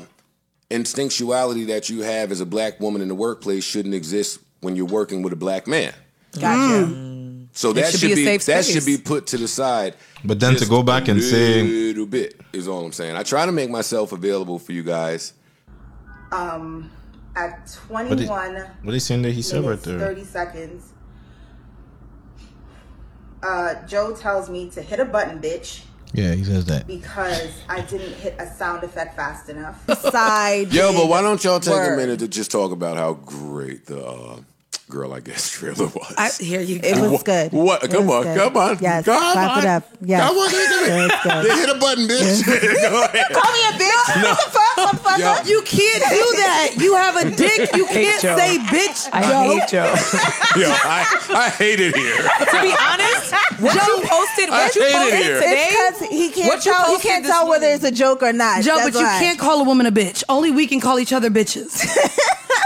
instinctuality 0.70 1.64
that 1.66 1.90
you 1.90 2.00
have 2.02 2.32
as 2.32 2.40
a 2.40 2.46
black 2.46 2.80
woman 2.80 3.02
in 3.02 3.08
the 3.08 3.14
workplace 3.14 3.62
shouldn't 3.64 3.94
exist 3.94 4.38
when 4.60 4.74
you're 4.76 4.86
working 4.86 5.20
with 5.20 5.34
a 5.34 5.36
black 5.36 5.66
man. 5.66 5.92
Gotcha. 6.38 6.96
So 7.52 7.70
It 7.70 7.74
that 7.74 7.90
should 7.90 8.00
should, 8.00 8.06
be 8.06 8.12
a 8.12 8.16
be, 8.16 8.24
safe 8.24 8.44
that 8.46 8.64
should 8.64 8.86
be 8.86 8.96
put 8.96 9.26
to 9.28 9.36
the 9.38 9.48
side. 9.48 9.94
But 10.24 10.38
then 10.38 10.54
to 10.56 10.66
go 10.66 10.82
back 10.82 11.08
and 11.08 11.20
say 11.22 11.60
a 11.60 11.64
little 11.64 12.06
bit 12.06 12.40
is 12.52 12.68
all 12.68 12.84
I'm 12.84 12.92
saying. 12.92 13.16
I 13.16 13.22
try 13.22 13.44
to 13.46 13.52
make 13.52 13.70
myself 13.70 14.12
available 14.12 14.58
for 14.58 14.72
you 14.72 14.82
guys. 14.82 15.32
Um, 16.32 16.90
at 17.34 17.66
21 17.88 18.16
they- 18.16 18.26
what 18.82 18.92
they 18.92 18.98
saying 19.00 19.22
that 19.22 19.32
he 19.32 19.42
said 19.42 19.64
right 19.64 19.80
there? 19.82 19.98
30 19.98 20.24
seconds, 20.24 20.84
uh, 23.42 23.74
Joe 23.86 24.14
tells 24.14 24.48
me 24.50 24.70
to 24.70 24.82
hit 24.82 25.00
a 25.00 25.04
button, 25.04 25.40
bitch, 25.40 25.82
Yeah, 26.12 26.34
he 26.34 26.44
says 26.44 26.66
that. 26.66 26.86
because 26.86 27.50
I 27.68 27.80
didn't 27.80 28.14
hit 28.14 28.36
a 28.38 28.46
sound 28.46 28.84
effect 28.84 29.16
fast 29.16 29.48
enough. 29.48 29.82
Side. 30.10 30.72
Yo, 30.72 30.92
but 30.92 31.08
why 31.08 31.22
don't 31.22 31.42
y'all 31.42 31.60
take 31.60 31.74
a 31.74 31.96
minute 31.96 32.18
to 32.20 32.28
just 32.28 32.50
talk 32.50 32.70
about 32.72 32.96
how 32.96 33.14
great 33.14 33.86
the 33.86 34.04
uh, 34.04 34.36
girl, 34.90 35.14
I 35.14 35.20
guess 35.20 35.48
trailer 35.54 35.86
was. 35.86 36.14
I, 36.18 36.30
here 36.42 36.60
you 36.60 36.80
go. 36.80 36.88
It 36.88 36.96
was 37.00 37.10
What- 37.12 37.24
good. 37.24 37.52
what? 37.52 37.82
It 37.84 37.90
Come 37.92 38.06
was 38.06 38.26
on, 38.26 38.34
good. 38.34 38.38
come 38.38 38.56
on, 38.56 38.78
Yes, 38.80 39.04
come 39.04 39.32
clap 39.32 39.58
it 39.58 39.64
on. 39.68 39.76
up. 39.76 39.88
Yes. 40.02 40.28
Come 40.28 40.36
on, 40.36 40.50
It 40.50 41.48
was 41.50 41.60
hit 41.60 41.70
a 41.76 41.78
button, 41.78 42.08
bitch. 42.08 42.44
Go 42.90 43.04
ahead. 43.04 43.26
Call 43.32 43.52
me 43.52 43.62
a 43.68 43.72
bitch. 43.78 44.22
What 44.22 44.36
the 44.36 44.50
fuck, 44.50 44.76
motherfucker? 45.00 45.48
You 45.48 45.62
can't 45.62 46.02
do 46.10 46.26
that. 46.42 46.70
You 46.78 46.94
have 46.96 47.16
a 47.16 47.30
dick. 47.30 47.70
You 47.76 47.86
can't 47.86 48.20
Joe. 48.20 48.36
say 48.36 48.58
bitch. 48.58 49.08
I 49.12 49.22
Joe. 49.22 49.42
hate 49.58 49.68
Joe. 49.68 49.94
Yo, 50.60 50.68
I, 50.70 51.06
I 51.30 51.48
hate 51.50 51.80
it 51.80 51.94
here. 51.96 52.16
to 52.16 52.62
be 52.62 52.74
honest, 52.80 53.32
what 53.60 53.74
you 53.74 54.02
posted, 54.08 54.48
I 54.50 54.64
what 54.64 54.74
you 54.74 54.82
hate 54.82 54.90
it 54.90 54.94
posted 54.94 55.22
today, 55.36 55.68
It's 55.70 55.98
because 56.00 56.10
he 56.10 56.30
can't 56.30 56.48
What 56.48 56.66
you 56.66 56.72
tell. 56.72 56.96
He 56.96 57.02
can't 57.02 57.24
tell 57.24 57.48
whether 57.48 57.66
it's 57.68 57.84
a 57.84 57.92
joke 57.92 58.22
or 58.22 58.32
not. 58.32 58.62
Joe, 58.62 58.76
That's 58.76 58.90
but 58.92 59.00
you 59.00 59.06
can't 59.06 59.38
call 59.38 59.60
a 59.60 59.64
woman 59.64 59.86
a 59.86 59.92
bitch. 59.92 60.24
Only 60.28 60.50
we 60.50 60.66
can 60.66 60.80
call 60.80 60.98
each 60.98 61.12
other 61.12 61.30
bitches. 61.30 61.86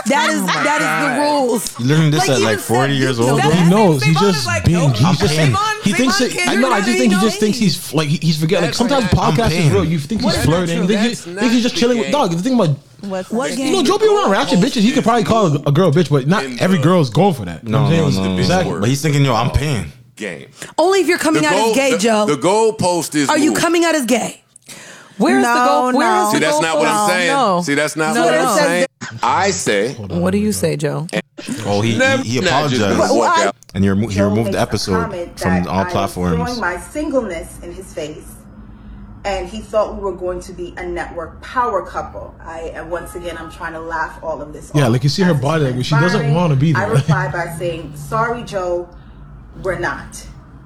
That 0.06 0.30
is 0.30 0.40
oh 0.42 0.46
that 0.46 0.80
is 0.80 0.90
the 1.04 1.22
rules. 1.22 1.80
You 1.80 1.86
learned 1.86 2.12
this 2.12 2.20
Like, 2.20 2.30
at 2.30 2.38
even 2.40 2.44
like 2.52 2.58
40 2.60 2.92
said- 2.92 2.98
years 3.00 3.20
old. 3.20 3.40
He 3.40 3.68
knows. 3.70 4.02
He's 4.02 4.16
Savon 4.16 4.32
just 4.32 4.46
like, 4.46 4.64
being. 4.64 4.78
nope. 4.78 4.96
He's 4.96 5.06
I'm 5.06 5.14
just. 5.16 5.36
paying. 5.36 5.54
He 5.82 5.92
thinks 5.92 6.16
Savon 6.18 6.30
it. 6.30 6.34
can't 6.36 6.50
I 6.50 6.54
know. 6.56 6.70
I 6.72 6.78
just 6.80 6.88
he 6.90 6.98
think 6.98 7.12
he 7.12 7.16
know 7.18 7.22
just 7.24 7.34
he- 7.36 7.40
thinks 7.40 7.58
he's 7.58 7.94
like 7.94 8.08
he- 8.08 8.18
he's 8.26 8.38
forgetting. 8.38 8.62
Like 8.62 8.68
That's 8.70 8.78
sometimes 8.78 9.12
not- 9.12 9.22
I'm 9.22 9.32
podcasts 9.34 9.46
is 9.50 9.56
paying. 9.56 9.72
real. 9.72 9.84
You 9.84 9.98
think 9.98 10.20
he's 10.22 10.32
That's 10.34 10.44
flirting. 10.46 10.76
true. 10.78 10.86
Think, 10.86 11.00
he- 11.00 11.08
That's 11.08 11.20
think 11.24 11.52
he's 11.52 11.62
just 11.62 11.74
not 11.74 11.80
chilling 11.80 11.96
the 11.98 12.02
with 12.04 12.12
dog. 12.12 12.30
The 12.32 12.42
thing 12.42 12.54
about 12.54 12.76
What's 13.00 13.30
What 13.30 13.50
that? 13.50 13.56
game? 13.58 13.66
you 13.66 13.72
know, 13.74 13.82
Joe 13.82 13.98
be 13.98 14.06
around 14.06 14.30
ratchet 14.30 14.60
bitches. 14.60 14.80
He 14.80 14.90
could 14.92 15.04
probably 15.04 15.24
call 15.24 15.48
a, 15.54 15.60
a 15.66 15.72
girl 15.72 15.88
a 15.90 15.92
bitch, 15.92 16.08
but 16.08 16.26
not 16.26 16.44
In 16.44 16.58
every 16.60 16.78
the- 16.78 16.84
girl's 16.84 17.10
going 17.10 17.34
for 17.34 17.44
that. 17.44 17.62
You 17.64 17.68
know 17.70 17.78
No, 17.80 17.84
what 17.84 17.92
I'm 17.92 17.98
no, 17.98 18.10
saying? 18.10 18.24
no, 18.24 18.32
no. 18.34 18.38
Exactly. 18.38 18.80
But 18.80 18.88
he's 18.88 19.02
thinking, 19.02 19.24
yo, 19.24 19.34
I'm 19.34 19.50
paying. 19.50 19.92
Game. 20.16 20.46
Only 20.78 21.00
if 21.00 21.08
you're 21.08 21.18
coming 21.18 21.42
The 21.42 21.48
out 21.48 21.54
goal- 21.54 21.70
as 21.70 21.76
gay, 21.76 21.90
the, 21.92 21.98
Joe. 21.98 22.24
The 22.26 22.36
goal 22.36 22.72
post 22.74 23.14
is 23.16 23.28
Are 23.28 23.36
you 23.36 23.50
moved. 23.50 23.60
coming 23.60 23.84
out 23.84 23.94
as 23.96 24.06
gay? 24.06 24.40
Where 25.18 25.38
is 25.38 25.44
the 25.44 25.54
No, 25.54 25.66
goal? 25.66 25.98
Where 25.98 26.08
no. 26.08 26.26
is 26.26 26.32
See, 26.32 26.38
that's 26.38 26.52
goal 26.54 26.62
not 26.62 26.78
what 26.78 26.88
I'm 26.88 27.08
saying. 27.10 27.28
No. 27.28 27.62
See, 27.62 27.74
that's 27.74 27.96
not 27.96 28.14
No, 28.14 28.24
what 28.24 28.30
no, 28.34 28.46
I'm 28.48 28.58
saying. 28.58 28.86
I 29.22 29.50
say, 29.50 29.94
What 29.94 30.30
do 30.30 30.38
you 30.38 30.52
say, 30.52 30.76
Joe? 30.76 31.06
Oh, 31.66 31.80
he, 31.82 31.96
Never- 31.98 32.22
he, 32.22 32.30
he 32.30 32.38
apologized. 32.38 32.98
walk 33.14 33.38
out. 33.38 33.56
And 33.74 33.82
he, 33.84 33.90
remo- 33.90 34.08
he 34.08 34.14
Joe 34.16 34.28
removed 34.28 34.52
the 34.52 34.60
episode 34.60 35.02
from 35.02 35.10
that 35.12 35.66
all 35.66 35.80
I 35.80 35.82
was 35.84 35.92
platforms. 35.92 36.36
Throwing 36.36 36.60
my 36.60 36.78
singleness 36.78 37.60
in 37.62 37.72
his 37.72 37.92
face, 37.92 38.34
and 39.24 39.48
he 39.48 39.60
thought 39.60 39.96
we 39.96 40.00
were 40.00 40.14
going 40.14 40.38
to 40.40 40.52
be 40.52 40.74
a 40.76 40.86
network 40.86 41.42
power 41.42 41.84
couple. 41.84 42.34
I 42.40 42.70
and 42.74 42.90
once 42.90 43.14
again, 43.16 43.36
I'm 43.36 43.50
trying 43.50 43.72
to 43.72 43.80
laugh 43.80 44.22
all 44.22 44.40
of 44.40 44.52
this. 44.52 44.70
Off. 44.70 44.76
Yeah, 44.76 44.86
off. 44.86 44.92
like 44.92 45.02
you 45.02 45.08
see 45.08 45.22
her 45.22 45.34
body 45.34 45.62
it's 45.64 45.68
language. 45.70 45.86
She 45.86 45.94
doesn't 45.96 46.32
want 46.34 46.52
to 46.52 46.58
be 46.58 46.72
there. 46.72 46.82
I 46.82 46.86
there. 46.86 46.96
replied 46.96 47.32
by 47.32 47.46
saying, 47.58 47.96
"Sorry, 47.96 48.44
Joe, 48.44 48.88
we're 49.62 49.78
not." 49.78 50.24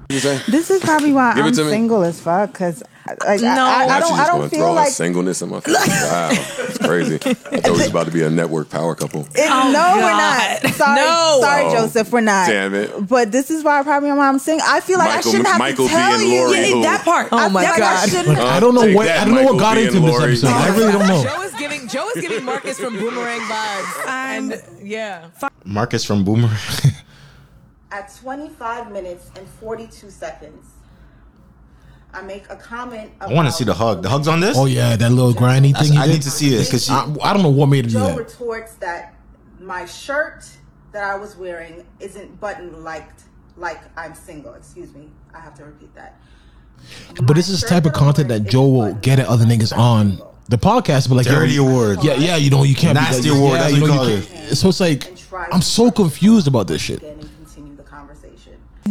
you 0.09 0.19
say? 0.19 0.39
This 0.47 0.69
is 0.69 0.81
probably 0.81 1.11
why 1.13 1.33
Give 1.35 1.45
I'm 1.45 1.51
to 1.53 1.63
me. 1.63 1.69
single 1.71 2.03
as 2.03 2.19
fuck. 2.21 2.53
Cause 2.53 2.83
I, 3.07 3.15
I, 3.33 3.37
No. 3.37 3.47
I, 3.47 3.83
I 3.83 3.85
Now 3.87 3.99
don't. 3.99 4.09
she's 4.09 4.19
I 4.19 4.25
don't 4.27 4.37
gonna 4.37 4.49
feel 4.49 4.59
throw 4.59 4.67
her 4.69 4.73
like. 4.75 4.89
singleness 4.89 5.41
in 5.41 5.49
my 5.49 5.59
face. 5.61 5.75
Wow, 6.09 6.29
it's 6.31 6.77
crazy. 6.77 7.15
I 7.15 7.33
thought 7.33 7.65
it 7.65 7.71
was 7.71 7.87
about 7.87 8.05
to 8.07 8.11
be 8.11 8.21
a 8.23 8.29
network 8.29 8.69
power 8.69 8.93
couple. 8.95 9.21
It, 9.33 9.49
Oh, 9.49 9.71
no, 9.71 9.95
we're 9.95 10.01
not. 10.11 10.75
Sorry, 10.75 10.95
No. 11.01 11.37
sorry, 11.41 11.63
Oh, 11.65 11.71
Joseph, 11.71 12.11
we're 12.11 12.21
not. 12.21 12.47
damn 12.47 12.73
it. 12.75 13.07
But 13.07 13.31
this 13.31 13.49
is 13.49 13.63
why 13.63 13.79
I 13.79 13.83
probably 13.83 14.11
why 14.11 14.27
I'm 14.27 14.37
single. 14.39 14.65
I 14.69 14.79
feel 14.81 14.99
like 14.99 15.07
Michael- 15.15 15.29
I 15.29 15.31
shouldn't 15.31 15.47
have 15.47 15.59
Michael 15.59 15.87
to 15.87 15.91
tell 15.93 16.19
being 16.19 16.31
you. 16.31 16.41
Lori 16.45 16.69
Yeah, 16.69 16.81
that 16.83 17.05
part. 17.05 17.29
Oh 17.31 17.49
my 17.49 17.63
like 17.63 17.73
I 17.73 17.77
God. 17.79 18.09
shouldn't. 18.09 18.27
Like, 18.27 18.37
I 18.37 18.59
don't 18.59 18.75
know 18.75 18.81
Take 18.83 18.95
what 18.95 19.05
that, 19.07 19.21
I 19.21 19.25
don't 19.25 19.35
know 19.35 19.43
what 19.53 19.59
got 19.59 19.75
being 19.75 19.87
into 19.87 19.99
this 20.01 20.09
Lori. 20.11 20.23
episode. 20.31 20.47
I 20.49 20.75
really 20.77 20.91
don't 20.91 21.07
know. 21.07 21.23
Joe 21.27 21.41
is 21.41 21.53
giving 21.55 21.87
Joe 21.87 22.09
is 22.15 22.21
giving 22.21 22.43
Marcus 22.45 22.79
from 22.79 22.97
Boomerang 22.99 23.39
vibes. 23.41 24.05
And 24.07 24.61
yeah. 24.83 25.29
Marcus 25.65 26.03
from 26.05 26.23
Boomer. 26.23 26.49
At 27.91 28.13
25 28.21 28.91
minutes 28.91 29.31
and 29.35 29.47
42 29.59 30.11
seconds, 30.11 30.63
I 32.13 32.21
make 32.21 32.49
a 32.49 32.55
comment. 32.55 33.11
I 33.21 33.31
want 33.31 33.47
to 33.47 33.51
see 33.51 33.63
the 33.63 33.73
hug. 33.73 34.01
The 34.01 34.09
hug's 34.09 34.27
on 34.27 34.39
this? 34.39 34.57
Oh 34.57 34.65
yeah, 34.65 34.95
that 34.95 35.11
little 35.11 35.33
grindy 35.33 35.77
thing. 35.77 35.93
He 35.93 35.97
I 35.97 36.07
need 36.07 36.21
to 36.23 36.31
see 36.31 36.55
it 36.55 36.65
because 36.65 36.89
I, 36.89 37.03
I 37.21 37.33
don't 37.33 37.43
know 37.43 37.49
what 37.49 37.67
made 37.67 37.85
him 37.85 37.91
do 37.91 37.99
Joe 37.99 38.07
that. 38.07 38.17
retorts 38.17 38.73
that 38.75 39.13
my 39.59 39.85
shirt 39.85 40.45
that 40.91 41.03
I 41.03 41.15
was 41.15 41.35
wearing 41.35 41.85
isn't 41.99 42.39
button 42.39 42.83
liked 42.83 43.23
like 43.57 43.79
I'm 43.95 44.15
single. 44.15 44.53
Excuse 44.55 44.93
me. 44.93 45.09
I 45.33 45.39
have 45.39 45.53
to 45.55 45.65
repeat 45.65 45.93
that. 45.95 46.19
But 47.23 47.35
this 47.35 47.49
is 47.49 47.61
the 47.61 47.67
type 47.67 47.85
of 47.85 47.93
content 47.93 48.29
that 48.29 48.45
Joe 48.45 48.67
will 48.67 48.93
get 48.95 49.19
at 49.19 49.27
other 49.27 49.45
niggas 49.45 49.77
on 49.77 50.19
the 50.47 50.57
podcast. 50.57 51.09
But 51.09 51.15
like 51.15 51.27
Dirty 51.27 51.53
yo, 51.53 51.67
award. 51.67 52.03
Yeah, 52.03 52.13
yeah. 52.15 52.37
You 52.37 52.49
know, 52.49 52.63
you 52.63 52.73
can't. 52.73 52.95
Nasty 52.95 53.23
be 53.23 53.29
like, 53.29 53.37
award, 53.37 53.59
Yeah, 53.59 53.67
you 53.67 53.79
know, 53.81 53.85
you 53.85 53.91
call 53.93 54.27
can't- 54.27 54.57
So 54.57 54.69
it's 54.69 54.79
like 54.79 55.13
I'm 55.51 55.61
so 55.61 55.91
confused 55.91 56.47
about 56.47 56.67
this 56.67 56.81
shit. 56.81 57.03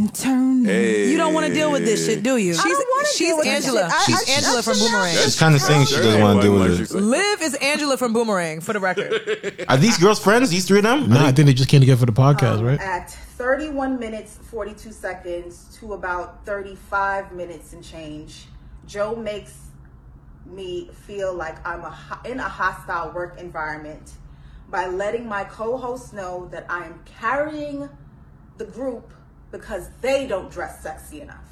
Turn. 0.08 0.64
Hey. 0.64 1.10
You 1.10 1.16
don't 1.16 1.34
want 1.34 1.46
to 1.46 1.52
deal 1.52 1.72
with 1.72 1.84
this 1.84 2.06
shit, 2.06 2.22
do 2.22 2.36
you? 2.36 2.52
I 2.52 2.56
don't 2.56 3.06
She's 3.08 3.18
deal 3.28 3.36
with 3.36 3.46
this 3.46 3.66
Angela. 3.66 3.90
shit. 3.90 3.92
I- 3.92 4.04
She's 4.04 4.28
I- 4.28 4.32
Angela 4.36 4.58
I 4.58 4.62
from 4.62 4.74
should 4.74 4.82
know. 4.82 4.88
Boomerang. 4.90 5.14
She's 5.16 5.38
kind 5.38 5.54
of 5.54 5.60
saying 5.60 5.86
she 5.86 5.96
doesn't 5.96 6.20
want 6.20 6.40
to 6.40 6.46
deal 6.48 6.54
with 6.58 6.80
it. 6.80 6.94
Liv 6.94 7.42
is 7.42 7.54
Angela 7.54 7.96
from 7.96 8.12
Boomerang, 8.12 8.60
for 8.60 8.72
the 8.72 8.80
record. 8.80 9.64
Are 9.68 9.76
these 9.76 9.98
girls 9.98 10.20
friends? 10.22 10.50
These 10.50 10.66
three 10.66 10.78
of 10.78 10.84
them? 10.84 11.08
Nah, 11.08 11.26
I 11.26 11.32
think 11.32 11.46
they 11.46 11.54
just 11.54 11.68
came 11.68 11.80
together 11.80 11.98
for 12.00 12.06
the 12.06 12.12
podcast, 12.12 12.58
um, 12.58 12.64
right? 12.66 12.80
At 12.80 13.10
31 13.10 13.98
minutes 13.98 14.38
42 14.50 14.92
seconds 14.92 15.76
to 15.80 15.94
about 15.94 16.44
35 16.46 17.32
minutes 17.32 17.72
and 17.72 17.82
change, 17.82 18.46
Joe 18.86 19.16
makes 19.16 19.54
me 20.46 20.90
feel 21.06 21.34
like 21.34 21.64
I'm 21.66 21.80
a, 21.80 21.96
in 22.24 22.40
a 22.40 22.48
hostile 22.48 23.12
work 23.12 23.38
environment 23.38 24.12
by 24.70 24.86
letting 24.86 25.26
my 25.28 25.44
co-host 25.44 26.12
know 26.12 26.48
that 26.52 26.66
I 26.68 26.84
am 26.84 27.00
carrying 27.04 27.88
the 28.58 28.64
group 28.64 29.12
because 29.50 29.88
they 30.00 30.26
don't 30.26 30.50
dress 30.50 30.82
sexy 30.82 31.20
enough. 31.22 31.44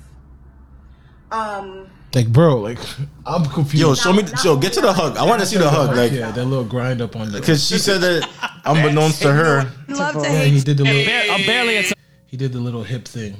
Um, 1.30 1.88
Like, 2.14 2.28
bro, 2.28 2.58
like 2.60 2.78
I'm 3.26 3.44
confused. 3.46 3.82
Yo, 3.82 3.94
show 3.94 4.12
me. 4.12 4.22
Yo, 4.44 4.56
get 4.56 4.72
to 4.74 4.80
the 4.80 4.92
hug. 4.92 5.16
I 5.16 5.24
want 5.24 5.40
to 5.40 5.46
see 5.46 5.58
the 5.58 5.68
hug. 5.68 5.96
Like, 5.96 6.12
yeah, 6.12 6.30
that 6.30 6.44
little 6.44 6.64
grind 6.64 7.02
up 7.02 7.16
on 7.16 7.32
the. 7.32 7.40
because 7.40 7.66
she 7.66 7.78
said 7.78 8.00
that 8.00 8.28
unbeknownst 8.64 9.22
to 9.22 9.32
her. 9.32 9.70
Love 9.88 10.14
to 10.14 10.20
Yeah, 10.22 10.28
hate. 10.38 10.52
he 10.52 10.60
did 10.60 10.76
the 10.78 10.84
little. 10.84 11.34
I'm 11.34 11.44
barely 11.46 11.76
a 11.78 11.82
He 12.26 12.36
did 12.36 12.52
the 12.52 12.60
little 12.60 12.84
hip 12.84 13.06
thing. 13.06 13.36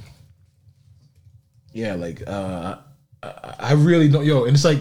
Yeah, 1.73 1.95
like 1.95 2.23
uh 2.27 2.79
I, 3.23 3.55
I 3.59 3.73
really 3.75 4.09
don't. 4.09 4.25
Yo, 4.25 4.45
and 4.45 4.55
it's 4.55 4.65
like, 4.65 4.81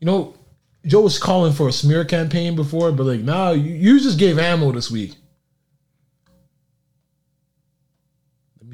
you 0.00 0.06
know, 0.06 0.34
Joe 0.84 1.00
was 1.00 1.18
calling 1.18 1.52
for 1.52 1.68
a 1.68 1.72
smear 1.72 2.04
campaign 2.04 2.54
before, 2.54 2.92
but 2.92 3.04
like, 3.06 3.20
nah, 3.20 3.50
you, 3.52 3.72
you 3.72 4.00
just 4.00 4.18
gave 4.18 4.38
ammo 4.38 4.72
this 4.72 4.90
week. 4.90 5.14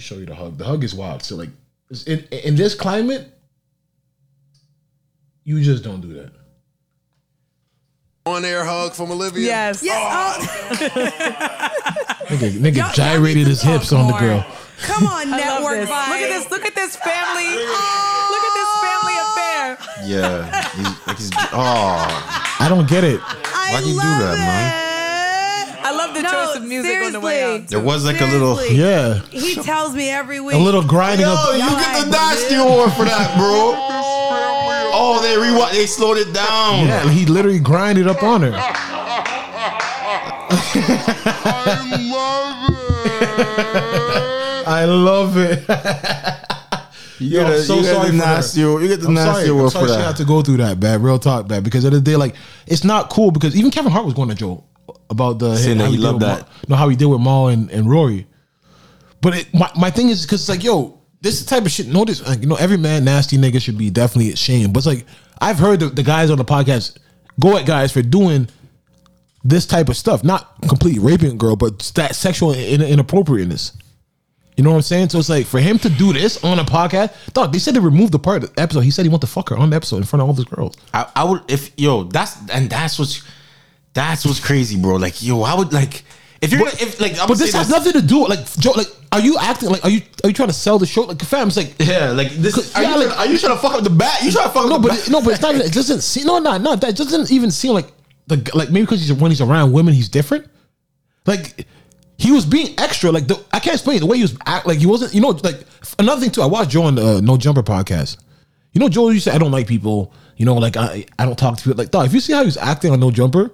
Show 0.03 0.17
you 0.17 0.27
the 0.27 0.35
hug. 0.35 0.59
The 0.59 0.65
hug 0.65 0.85
is 0.85 0.95
wild. 0.95 1.23
So 1.23 1.37
like, 1.37 1.51
in 2.07 2.21
in 2.31 2.57
this 2.57 2.75
climate, 2.75 3.29
you 5.45 5.61
just 5.63 5.83
don't 5.85 6.01
do 6.01 6.13
that. 6.15 6.33
On 8.25 8.45
air 8.45 8.65
hug 8.65 8.93
from 8.95 9.11
Olivia. 9.11 9.47
Yes. 9.47 9.85
Oh. 9.85 9.89
Oh. 9.91 11.69
Nigga, 12.33 12.51
nigga 12.53 12.95
gyrated 12.95 13.47
his 13.47 13.61
hips 13.61 13.93
on 13.93 14.07
the 14.07 14.17
girl. 14.17 14.47
Come 14.83 15.07
on, 15.07 15.27
I 15.35 15.39
love 15.39 15.61
network 15.61 15.75
this. 15.81 15.91
vibe. 15.91 16.09
Look 16.09 16.21
at 16.21 16.29
this. 16.29 16.51
Look 16.51 16.65
at 16.65 16.75
this 16.75 16.97
family. 16.97 17.51
Oh. 17.59 18.29
Look 18.33 18.45
at 18.49 18.55
this 18.55 18.71
family 18.81 19.17
affair. 19.27 19.79
Yeah, 20.07 20.71
he's, 20.77 21.07
like 21.07 21.19
he's. 21.19 21.31
Oh, 21.53 22.57
I 22.61 22.67
don't 22.69 22.89
get 22.89 23.05
it. 23.05 23.21
why'd 23.21 23.85
you 23.85 23.93
do 23.93 23.99
that, 23.99 24.37
man? 24.39 24.92
I 25.85 25.91
love 25.97 26.15
the 26.15 26.23
No, 26.23 26.31
choice 26.31 26.57
of 26.57 26.63
music 26.65 27.03
on 27.03 27.13
the 27.13 27.21
way 27.21 27.41
seriously. 27.41 27.63
out. 27.65 27.69
There 27.71 27.81
was 27.81 28.05
like 28.05 28.21
a 28.21 28.27
little. 28.27 28.65
Yeah, 28.67 29.21
He 29.31 29.55
tells 29.57 29.95
me 29.95 30.11
every 30.11 30.41
week. 30.41 30.55
a 30.55 30.59
little 30.59 30.83
grinding 30.83 31.27
Yo, 31.27 31.33
up. 31.33 31.53
you 31.55 31.59
get 31.61 32.05
the 32.05 32.11
nasty 32.11 32.55
award 32.55 32.93
for 32.93 33.05
that, 33.05 33.37
bro. 33.37 33.75
Oh, 34.95 35.21
they 35.23 35.37
rewind. 35.39 35.75
They 35.75 35.87
slowed 35.87 36.19
it 36.19 36.33
down. 36.33 36.87
Yeah, 36.87 37.09
he 37.11 37.27
literally 37.27 37.59
grinded 37.61 38.07
up 38.07 38.23
on 38.23 38.43
her. 38.43 38.53
I 44.75 44.85
love 44.87 45.37
it. 45.37 45.65
You 47.19 47.29
Yo, 47.29 47.43
get, 47.45 47.47
I'm 47.47 47.53
a, 47.53 47.63
so 47.63 47.77
you 47.77 47.83
get 47.83 47.95
sorry 47.95 48.11
the 48.11 48.19
for 48.19 48.25
her. 48.27 48.35
nasty. 48.35 48.61
You 48.63 48.89
get 48.89 49.01
the 49.01 49.07
I'm 49.07 49.15
nasty 49.15 49.33
sorry. 49.33 49.45
I'm 49.45 49.51
award 49.53 49.71
sorry 49.73 49.87
for 49.87 49.93
she 49.95 50.01
had 50.01 50.09
that. 50.09 50.17
to 50.17 50.25
go 50.25 50.43
through 50.43 50.57
that, 50.57 50.81
bad. 50.81 51.01
Real 51.05 51.21
talk, 51.21 51.47
bad. 51.47 51.63
Because 51.63 51.85
at 51.85 51.93
the 51.93 51.99
end 51.99 52.05
the 52.05 52.11
day, 52.11 52.17
like, 52.17 52.35
it's 52.67 52.83
not 52.83 53.11
cool. 53.11 53.31
Because 53.31 53.55
even 53.55 53.71
Kevin 53.71 53.93
Hart 53.93 54.05
was 54.05 54.15
going 54.15 54.29
to 54.31 54.35
Joe 54.35 54.65
about 55.13 55.39
the 55.39 55.57
Saying 55.57 55.79
that 55.79 55.85
how 55.85 55.91
he 55.91 55.97
did 55.97 56.03
loved 56.03 56.15
with 56.15 56.29
that. 56.29 56.49
Ma, 56.49 56.55
no, 56.69 56.77
how 56.77 56.89
he 56.89 56.97
did 56.97 57.07
with 57.07 57.21
Mal 57.21 57.49
and, 57.49 57.71
and 57.71 57.89
Rory. 57.89 58.27
But 59.21 59.37
it, 59.37 59.55
my 59.55 59.71
my 59.77 59.91
thing 59.91 60.09
is 60.09 60.23
because 60.23 60.41
it's 60.41 60.49
like, 60.49 60.65
yo, 60.65 60.99
this 61.21 61.35
is 61.35 61.45
the 61.45 61.51
type 61.51 61.65
of 61.65 61.71
shit. 61.71 61.87
Notice, 61.87 62.27
like, 62.27 62.41
you 62.41 62.49
know, 62.49 62.57
every 62.57 62.77
man 62.77 63.05
nasty 63.05 63.39
nigga 63.39 63.63
should 63.63 63.79
be 63.79 63.91
definitely 63.91 64.33
ashamed. 64.33 64.73
But 64.75 64.81
it's 64.81 64.87
like 64.87 65.07
I've 65.41 65.59
heard 65.59 65.81
the, 65.81 65.87
the 65.87 66.03
guys 66.03 66.31
on 66.31 66.39
the 66.39 66.45
podcast 66.45 66.99
go 67.39 67.57
at 67.57 67.67
guys 67.67 67.93
for 67.93 68.03
doing 68.03 68.49
this 69.45 69.67
type 69.67 69.89
of 69.89 69.97
stuff, 69.97 70.25
not 70.25 70.57
complete 70.69 70.99
raping 71.01 71.33
a 71.33 71.35
girl, 71.35 71.57
but 71.57 71.79
that 71.95 72.15
sexual 72.15 72.53
in, 72.53 72.83
inappropriateness. 72.83 73.73
You 74.57 74.65
know 74.65 74.71
what 74.71 74.77
I'm 74.77 74.83
saying? 74.83 75.09
So 75.09 75.19
it's 75.19 75.31
like 75.31 75.47
for 75.47 75.61
him 75.61 75.79
to 75.79 75.89
do 75.89 76.13
this 76.13 76.43
on 76.45 76.59
a 76.59 76.65
podcast, 76.65 77.33
dog. 77.33 77.53
They 77.53 77.59
said 77.59 77.75
they 77.75 77.81
removed 77.81 78.13
the 78.13 78.19
part 78.19 78.45
of 78.45 78.55
the 78.55 78.61
episode. 78.61 78.81
He 78.81 78.91
said 78.91 79.05
he 79.05 79.09
want 79.09 79.23
to 79.23 79.27
fuck 79.27 79.49
her 79.49 79.57
on 79.57 79.71
the 79.71 79.77
episode 79.77 79.97
in 79.97 80.05
front 80.05 80.23
of 80.23 80.29
all 80.29 80.35
these 80.35 80.45
girls. 80.45 80.77
I, 80.93 81.11
I 81.17 81.25
would 81.25 81.51
if 81.51 81.73
yo. 81.79 82.05
That's 82.05 82.37
and 82.51 82.69
that's 82.69 82.99
what's 82.99 83.27
that's 83.95 84.25
what's 84.25 84.41
crazy, 84.41 84.77
bro. 84.77 84.97
Like 84.97 85.23
yo, 85.23 85.43
I 85.43 85.55
would 85.55 85.73
like 85.73 86.03
if 86.41 86.51
you're 86.53 86.65
But- 86.65 86.81
if 86.83 87.01
like. 87.01 87.19
I'm 87.21 87.29
But 87.29 87.39
this 87.39 87.53
has 87.55 87.69
nothing 87.69 87.93
to 87.93 88.03
do 88.03 88.27
like 88.27 88.51
Joe. 88.59 88.73
Like, 88.73 88.89
are 89.13 89.21
you 89.21 89.37
acting 89.39 89.69
like 89.71 89.85
are 89.85 89.91
you 89.91 90.03
are 90.25 90.29
you 90.29 90.35
trying 90.35 90.49
to 90.49 90.55
sell 90.55 90.79
the 90.79 90.87
show? 90.87 91.03
Like, 91.03 91.21
fam, 91.23 91.49
it's 91.49 91.57
like 91.57 91.75
Yeah, 91.79 92.11
like 92.13 92.31
this. 92.31 92.75
Are, 92.75 92.83
Yeah, 92.83 92.97
you, 92.97 93.07
like- 93.07 93.19
are 93.19 93.27
you 93.27 93.39
trying 93.39 93.55
to 93.57 93.61
fuck 93.63 93.75
up 93.75 93.85
the 93.85 93.91
bat? 93.91 94.23
You 94.23 94.31
trying 94.33 94.47
to 94.49 94.53
fuck 94.53 94.69
no, 94.69 94.77
up 94.77 94.83
the 94.83 94.89
but 94.89 94.99
it, 94.99 95.11
no, 95.11 95.21
but 95.23 95.31
it's 95.35 95.43
not. 95.43 95.55
Even, 95.55 95.67
it 95.67 95.73
doesn't 95.73 96.01
seem 96.01 96.27
no, 96.27 96.39
no, 96.39 96.57
no. 96.59 96.75
That 96.77 96.97
doesn't 96.97 97.31
even 97.31 97.51
seem 97.51 97.73
like 97.73 97.87
the 98.27 98.37
like 98.55 98.71
maybe 98.71 98.87
because 98.87 99.01
he's 99.01 99.13
when 99.13 99.31
he's 99.31 99.41
around 99.41 99.73
women, 99.73 99.95
he's 99.95 100.09
different. 100.09 100.47
Like 101.27 101.67
he 102.19 102.33
was 102.33 102.45
being 102.47 102.75
extra. 102.79 103.11
Like 103.13 103.27
the, 103.29 103.43
I 103.53 103.61
can't 103.61 103.75
explain 103.75 103.99
it. 103.99 104.01
the 104.01 104.07
way 104.07 104.17
he 104.17 104.23
was 104.23 104.37
act. 104.47 104.67
Like 104.67 104.79
he 104.79 104.87
wasn't. 104.87 105.15
You 105.15 105.21
know, 105.21 105.29
like 105.29 105.61
another 105.99 106.21
thing 106.21 106.31
too. 106.31 106.43
I 106.43 106.47
watched 106.47 106.71
Joe 106.71 106.85
on 106.85 106.95
the 106.97 107.17
uh, 107.19 107.21
No 107.21 107.37
Jumper 107.37 107.63
podcast. 107.63 108.17
You 108.73 108.81
know, 108.81 108.89
Joe 108.89 109.11
used 109.11 109.25
to 109.25 109.31
say, 109.31 109.37
"I 109.37 109.39
don't 109.39 109.53
like 109.53 109.67
people." 109.69 110.13
You 110.37 110.47
know, 110.47 110.55
like 110.55 110.77
I 110.77 111.05
I 111.19 111.25
don't 111.27 111.39
talk 111.39 111.59
to 111.59 111.63
people. 111.65 111.77
Like, 111.79 111.91
dog, 111.91 112.07
if 112.07 112.15
you 112.15 112.21
see 112.21 112.33
how 112.33 112.41
he 112.41 112.47
was 112.47 112.57
acting 112.57 112.91
on 112.91 112.99
No 113.01 113.11
Jumper, 113.11 113.51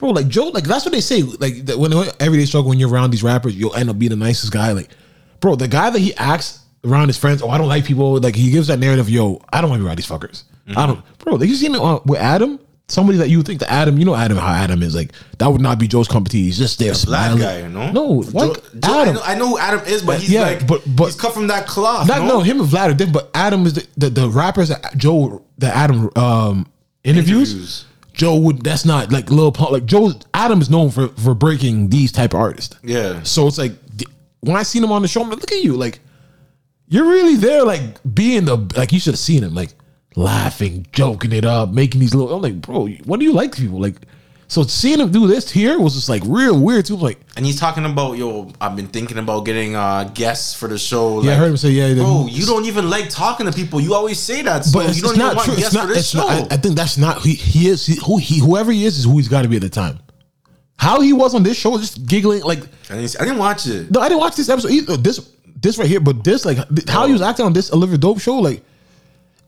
bro, 0.00 0.10
like 0.10 0.26
Joe, 0.26 0.48
like 0.48 0.64
that's 0.64 0.84
what 0.84 0.92
they 0.92 1.00
say. 1.00 1.22
Like 1.22 1.66
that 1.66 1.78
when 1.78 1.92
everyday 2.18 2.46
struggle 2.46 2.70
when 2.70 2.80
you're 2.80 2.90
around 2.90 3.12
these 3.12 3.22
rappers, 3.22 3.54
you'll 3.54 3.74
end 3.76 3.88
up 3.88 3.98
being 3.98 4.10
the 4.10 4.16
nicest 4.16 4.52
guy. 4.52 4.72
Like, 4.72 4.88
bro, 5.38 5.54
the 5.54 5.68
guy 5.68 5.90
that 5.90 5.98
he 6.00 6.12
acts 6.16 6.60
around 6.84 7.06
his 7.08 7.18
friends. 7.18 7.42
Oh, 7.42 7.50
I 7.50 7.58
don't 7.58 7.68
like 7.68 7.84
people. 7.84 8.18
Like 8.18 8.34
he 8.34 8.50
gives 8.50 8.66
that 8.66 8.78
narrative. 8.80 9.08
Yo, 9.08 9.40
I 9.52 9.60
don't 9.60 9.70
want 9.70 9.78
to 9.80 9.84
be 9.84 9.86
around 9.86 9.98
these 9.98 10.08
fuckers. 10.08 10.42
I 10.76 10.86
don't, 10.86 11.02
bro. 11.18 11.34
Like 11.34 11.48
you 11.48 11.54
seen 11.54 11.74
it 11.74 11.80
uh, 11.80 12.00
with 12.04 12.18
Adam. 12.18 12.58
Somebody 12.88 13.18
that 13.18 13.28
you 13.28 13.40
think 13.44 13.60
that 13.60 13.70
Adam, 13.70 13.98
you 13.98 14.04
know 14.04 14.16
Adam, 14.16 14.36
how 14.36 14.48
Adam 14.52 14.82
is 14.82 14.96
like 14.96 15.12
that 15.38 15.46
would 15.46 15.60
not 15.60 15.78
be 15.78 15.86
Joe's 15.86 16.08
tea. 16.08 16.42
He's 16.46 16.58
just 16.58 16.76
there, 16.80 16.92
black 17.04 17.30
smiling. 17.30 17.38
guy, 17.38 17.68
no? 17.68 17.92
no, 17.92 18.22
what? 18.22 18.32
Joe- 18.64 18.80
Joe- 18.80 19.00
I, 19.00 19.12
know, 19.12 19.20
I 19.22 19.34
know 19.36 19.48
who 19.50 19.58
Adam 19.58 19.80
is, 19.86 20.02
but 20.02 20.18
he's 20.18 20.30
Yeah, 20.32 20.42
like, 20.42 20.66
but- 20.66 20.82
but- 20.96 21.04
he's 21.04 21.14
cut 21.14 21.32
from 21.32 21.46
that 21.46 21.68
cloth. 21.68 22.08
Not 22.08 22.22
no, 22.26 22.40
him 22.40 22.58
and 22.60 22.68
Vlad 22.68 22.90
are 22.90 22.94
different, 22.94 23.12
but 23.12 23.30
Adam 23.32 23.64
is 23.64 23.74
the, 23.74 23.86
the, 23.96 24.10
the 24.10 24.28
rappers 24.28 24.70
that 24.70 24.96
Joe 24.96 25.40
that 25.58 25.76
Adam 25.76 26.10
um 26.16 26.66
interviews. 27.04 27.84
Joe 28.20 28.36
would 28.36 28.60
that's 28.60 28.84
not 28.84 29.10
like 29.10 29.30
Lil 29.30 29.50
Pump. 29.50 29.70
Like 29.70 29.86
Joe 29.86 30.12
Adam 30.34 30.60
is 30.60 30.68
known 30.68 30.90
for 30.90 31.08
for 31.08 31.32
breaking 31.34 31.88
these 31.88 32.12
type 32.12 32.34
of 32.34 32.40
artists. 32.40 32.76
Yeah. 32.82 33.22
So 33.22 33.46
it's 33.46 33.56
like 33.56 33.72
when 34.40 34.56
I 34.56 34.62
seen 34.62 34.84
him 34.84 34.92
on 34.92 35.00
the 35.00 35.08
show, 35.08 35.22
I'm 35.22 35.30
like, 35.30 35.40
look 35.40 35.50
at 35.50 35.64
you, 35.64 35.74
like 35.74 36.00
you're 36.86 37.08
really 37.08 37.36
there, 37.36 37.64
like 37.64 37.80
being 38.12 38.44
the 38.44 38.58
like 38.76 38.92
you 38.92 39.00
should 39.00 39.14
have 39.14 39.18
seen 39.18 39.42
him, 39.42 39.54
like 39.54 39.70
laughing, 40.16 40.86
joking 40.92 41.32
it 41.32 41.46
up, 41.46 41.70
making 41.70 41.98
these 41.98 42.14
little. 42.14 42.36
I'm 42.36 42.42
like, 42.42 42.60
bro, 42.60 42.88
what 43.06 43.20
do 43.20 43.24
you 43.24 43.32
like 43.32 43.56
people 43.56 43.80
like? 43.80 43.96
So 44.50 44.64
seeing 44.64 44.98
him 44.98 45.12
do 45.12 45.28
this 45.28 45.48
here 45.48 45.78
was 45.78 45.94
just 45.94 46.08
like 46.08 46.24
real 46.26 46.58
weird 46.58 46.84
too. 46.84 46.96
Like, 46.96 47.20
And 47.36 47.46
he's 47.46 47.60
talking 47.60 47.84
about, 47.84 48.18
yo, 48.18 48.50
I've 48.60 48.74
been 48.74 48.88
thinking 48.88 49.16
about 49.16 49.44
getting 49.44 49.76
uh, 49.76 50.10
guests 50.12 50.54
for 50.54 50.66
the 50.66 50.76
show. 50.76 51.22
Yeah, 51.22 51.32
I 51.32 51.34
heard 51.36 51.50
him 51.50 51.56
say, 51.56 51.70
yeah, 51.70 51.94
bro, 51.94 52.26
you 52.28 52.44
don't 52.46 52.64
even 52.64 52.90
like 52.90 53.08
talking 53.10 53.46
to 53.46 53.52
people. 53.52 53.80
You 53.80 53.94
always 53.94 54.18
say 54.18 54.42
that, 54.42 54.64
so 54.64 54.80
but 54.80 54.88
it's, 54.88 54.96
you 54.96 55.02
don't 55.04 55.12
it's 55.12 55.18
even 55.18 55.26
not 55.28 55.36
want 55.36 55.44
true. 55.46 55.54
It's 55.54 55.62
guests 55.62 55.74
not. 55.76 55.82
for 55.82 55.88
this 55.94 55.98
It's 55.98 56.08
show. 56.08 56.26
not. 56.26 56.50
I, 56.50 56.54
I 56.56 56.58
think 56.58 56.74
that's 56.74 56.98
not. 56.98 57.22
He 57.22 57.34
he 57.34 57.68
is 57.68 57.86
he, 57.86 57.96
who 58.04 58.18
he 58.18 58.40
whoever 58.40 58.72
he 58.72 58.84
is 58.84 58.98
is 58.98 59.04
who 59.04 59.18
he's 59.18 59.28
got 59.28 59.42
to 59.42 59.48
be 59.48 59.54
at 59.54 59.62
the 59.62 59.68
time. 59.68 60.00
How 60.76 61.00
he 61.00 61.12
was 61.12 61.32
on 61.36 61.44
this 61.44 61.56
show, 61.56 61.78
just 61.78 62.04
giggling 62.04 62.42
like. 62.42 62.58
I 62.90 62.96
didn't, 62.96 63.20
I 63.20 63.24
didn't 63.24 63.38
watch 63.38 63.68
it. 63.68 63.88
No, 63.92 64.00
I 64.00 64.08
didn't 64.08 64.20
watch 64.20 64.34
this 64.34 64.48
episode 64.48 64.72
either. 64.72 64.96
This 64.96 65.30
this 65.62 65.78
right 65.78 65.86
here, 65.86 66.00
but 66.00 66.24
this 66.24 66.44
like 66.44 66.58
how 66.88 67.06
he 67.06 67.12
was 67.12 67.22
acting 67.22 67.46
on 67.46 67.52
this 67.52 67.72
Olivia 67.72 67.98
Dope 67.98 68.18
show, 68.18 68.38
like 68.38 68.64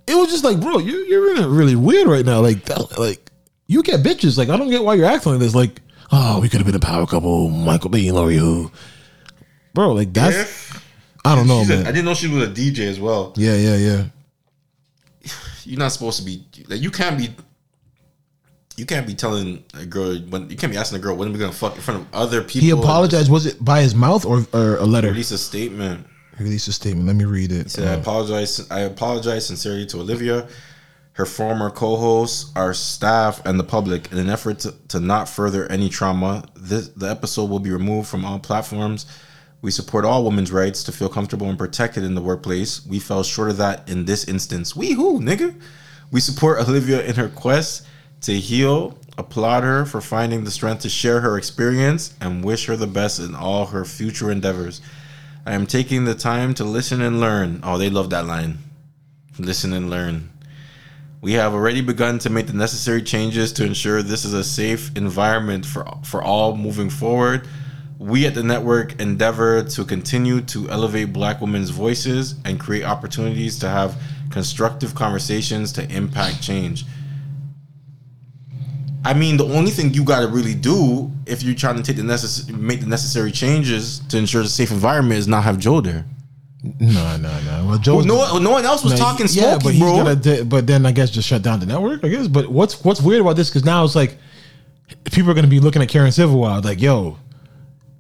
it 0.06 0.14
was 0.14 0.28
just 0.30 0.44
like, 0.44 0.60
bro, 0.60 0.78
you 0.78 0.94
you're 1.06 1.22
really, 1.22 1.46
really 1.46 1.74
weird 1.74 2.06
right 2.06 2.24
now. 2.24 2.40
Like 2.40 2.64
that, 2.66 2.96
like 3.00 3.31
you 3.66 3.82
get 3.82 4.01
bitches. 4.02 4.36
Like 4.39 4.48
I 4.48 4.56
don't 4.56 4.70
get 4.70 4.84
why 4.84 4.94
you're 4.94 5.06
acting 5.06 5.32
like 5.32 5.40
this. 5.40 5.55
Like 5.55 5.80
oh, 6.10 6.40
we 6.40 6.48
could 6.48 6.59
have 6.59 6.66
been 6.66 6.74
a 6.74 6.80
power 6.80 7.06
couple, 7.06 7.48
Michael 7.48 7.90
B 7.90 8.06
and 8.09 8.16
Lori 8.16 8.36
who, 8.36 8.70
bro. 9.74 9.93
Like 9.93 10.12
that's 10.12 10.72
I 11.24 11.34
don't 11.36 11.47
know, 11.47 11.60
She's 11.60 11.68
man. 11.68 11.86
I 11.86 11.93
didn't 11.93 12.05
know 12.05 12.14
she 12.14 12.28
was 12.28 12.48
a 12.48 12.51
DJ 12.51 12.80
as 12.89 12.98
well. 13.01 13.32
yeah, 13.36 13.56
yeah, 13.56 13.76
yeah. 13.76 14.05
You're 15.64 15.78
not 15.78 15.93
supposed 15.93 16.18
to 16.18 16.24
be 16.24 16.44
like 16.68 16.80
you 16.80 16.90
can't 16.90 17.16
be. 17.18 17.34
You 18.74 18.86
can't 18.86 19.06
be 19.06 19.14
telling 19.14 19.62
a 19.74 19.84
girl 19.84 20.16
when 20.30 20.48
you 20.48 20.56
can't 20.56 20.72
be 20.72 20.78
asking 20.78 20.98
a 20.98 21.02
girl 21.02 21.14
when 21.14 21.28
are 21.28 21.32
we 21.32 21.39
gonna 21.39 21.52
fuck 21.52 21.76
in 21.76 21.82
front 21.82 22.01
of 22.01 22.06
other 22.14 22.40
people. 22.43 22.62
He 22.62 22.70
apologized. 22.70 23.30
Was 23.30 23.44
it 23.44 23.62
by 23.62 23.82
his 23.82 23.94
mouth 23.94 24.24
or 24.24 24.47
or 24.55 24.76
a 24.78 24.84
letter? 24.86 25.09
Release 25.09 25.30
a 25.30 25.36
statement. 25.39 26.06
He 26.39 26.44
released 26.44 26.68
a 26.68 26.72
statement. 26.72 27.06
Let 27.06 27.16
me 27.16 27.26
read 27.26 27.52
it. 27.52 27.64
He 27.64 27.68
said, 27.68 27.86
I 27.86 27.94
Uh, 27.94 27.98
apologize. 28.01 28.66
I 28.70 28.80
apologize 28.80 29.47
sincerely 29.47 29.84
to 29.86 29.98
Olivia, 30.01 30.48
her 31.14 31.26
former 31.26 31.70
co-hosts, 31.70 32.51
our 32.56 32.72
staff, 32.72 33.44
and 33.44 33.59
the 33.60 33.64
public. 33.64 34.10
In 34.12 34.18
an 34.18 34.30
effort 34.30 34.60
to, 34.60 34.74
to 34.89 35.01
not 35.01 35.28
further 35.28 35.70
any 35.70 35.89
trauma, 35.89 36.44
this, 36.55 36.89
the 36.89 37.10
episode 37.10 37.51
will 37.51 37.59
be 37.59 37.70
removed 37.70 38.09
from 38.09 38.24
all 38.24 38.39
platforms. 38.39 39.06
We 39.60 39.70
support 39.70 40.05
all 40.05 40.24
women's 40.24 40.51
rights 40.51 40.82
to 40.84 40.93
feel 40.93 41.09
comfortable 41.09 41.48
and 41.48 41.59
protected 41.59 42.02
in 42.02 42.14
the 42.14 42.22
workplace. 42.22 42.84
We 42.86 42.98
fell 42.98 43.22
short 43.22 43.51
of 43.51 43.59
that 43.59 43.89
in 43.89 44.06
this 44.06 44.24
instance. 44.24 44.74
We 44.74 44.93
who, 44.93 45.20
nigga? 45.20 45.55
We 46.10 46.20
support 46.20 46.66
Olivia 46.66 47.02
in 47.02 47.14
her 47.14 47.28
quest 47.28 47.86
to 48.22 48.32
heal, 48.32 48.98
applaud 49.18 49.64
her 49.64 49.84
for 49.84 50.01
finding 50.01 50.44
the 50.44 50.51
strength 50.51 50.82
to 50.82 50.89
share 50.89 51.20
her 51.20 51.36
experience, 51.36 52.14
and 52.20 52.44
wish 52.44 52.66
her 52.66 52.76
the 52.76 52.86
best 52.86 53.20
in 53.20 53.34
all 53.34 53.66
her 53.66 53.84
future 53.84 54.30
endeavors. 54.30 54.80
I 55.44 55.52
am 55.52 55.66
taking 55.66 56.05
the 56.05 56.14
time 56.14 56.55
to 56.55 56.64
listen 56.64 57.02
and 57.02 57.20
learn. 57.20 57.60
Oh, 57.62 57.78
they 57.78 57.90
love 57.90 58.10
that 58.10 58.26
line. 58.26 58.59
Listen 59.39 59.72
and 59.72 59.90
learn. 59.90 60.31
We 61.23 61.35
have 61.35 61.55
already 61.55 61.82
begun 61.82 62.19
to 62.19 62.31
make 62.31 62.49
the 62.49 62.53
necessary 62.53 63.01
changes 63.01 63.53
to 63.53 63.65
ensure 63.65 64.03
this 64.03 64.24
is 64.24 64.32
a 64.32 64.43
safe 64.43 64.90
environment 64.97 65.65
for 65.65 65.86
for 66.03 66.20
all 66.20 66.57
moving 66.57 66.90
forward. 66.90 67.47
We 68.01 68.27
at 68.27 68.35
the 68.35 68.43
network 68.43 69.01
endeavor 69.01 69.62
to 69.62 69.85
continue 69.85 70.40
to 70.40 70.69
elevate 70.69 71.12
black 71.12 71.40
women's 71.40 71.70
voices 71.70 72.35
and 72.44 72.59
create 72.59 72.82
opportunities 72.82 73.57
to 73.61 73.69
have 73.69 73.97
constructive 74.31 74.97
conversations 74.97 75.70
to 75.74 75.89
impact 75.94 76.43
change. 76.43 76.86
I 79.05 79.15
mean, 79.15 79.36
the 79.36 79.47
only 79.47 79.70
thing 79.70 79.94
you 79.94 80.03
got 80.03 80.20
to 80.23 80.27
really 80.27 80.57
do 80.57 81.12
if 81.27 81.44
you're 81.44 81.55
trying 81.55 81.77
to 81.77 81.85
take 81.85 81.99
the 81.99 82.03
necessary, 82.03 82.59
make 82.59 82.81
the 82.81 82.86
necessary 82.86 83.31
changes 83.31 84.01
to 84.09 84.19
ensure 84.19 84.43
a 84.43 84.47
safe 84.47 84.73
environment 84.73 85.20
is 85.20 85.28
not 85.28 85.44
have 85.44 85.59
Joe 85.59 85.81
there. 85.81 86.05
No, 86.62 87.16
no, 87.16 87.40
no. 87.40 87.66
Well, 87.68 87.78
Joe. 87.78 87.97
Well, 87.97 88.05
no 88.05 88.16
one- 88.16 88.43
no 88.44 88.51
one 88.52 88.64
else 88.64 88.84
was 88.84 88.97
talking 88.98 89.26
Yeah, 89.30 89.59
smoky, 89.59 89.64
but 89.64 89.72
he's 89.74 89.80
bro. 89.82 89.97
gonna. 89.97 90.14
di- 90.16 90.43
But 90.44 90.66
then 90.66 90.86
I 90.86 90.93
guess 90.93 91.10
just 91.10 91.26
shut 91.26 91.43
down 91.43 91.59
the 91.60 91.66
network. 91.66 92.05
I 92.05 92.09
guess. 92.09 92.28
But 92.28 92.48
what's 92.51 92.84
what's 92.84 93.01
weird 93.02 93.20
about 93.20 93.34
this? 93.36 93.48
Because 93.48 93.64
now 93.64 93.84
it's 93.84 93.97
like 93.97 94.16
people 95.10 95.30
are 95.30 95.34
gonna 95.34 95.48
be 95.48 95.59
looking 95.60 95.82
at 95.82 95.89
Karen 95.89 96.12
Civil 96.12 96.39
Wild 96.39 96.64
like, 96.64 96.80
yo, 96.80 97.18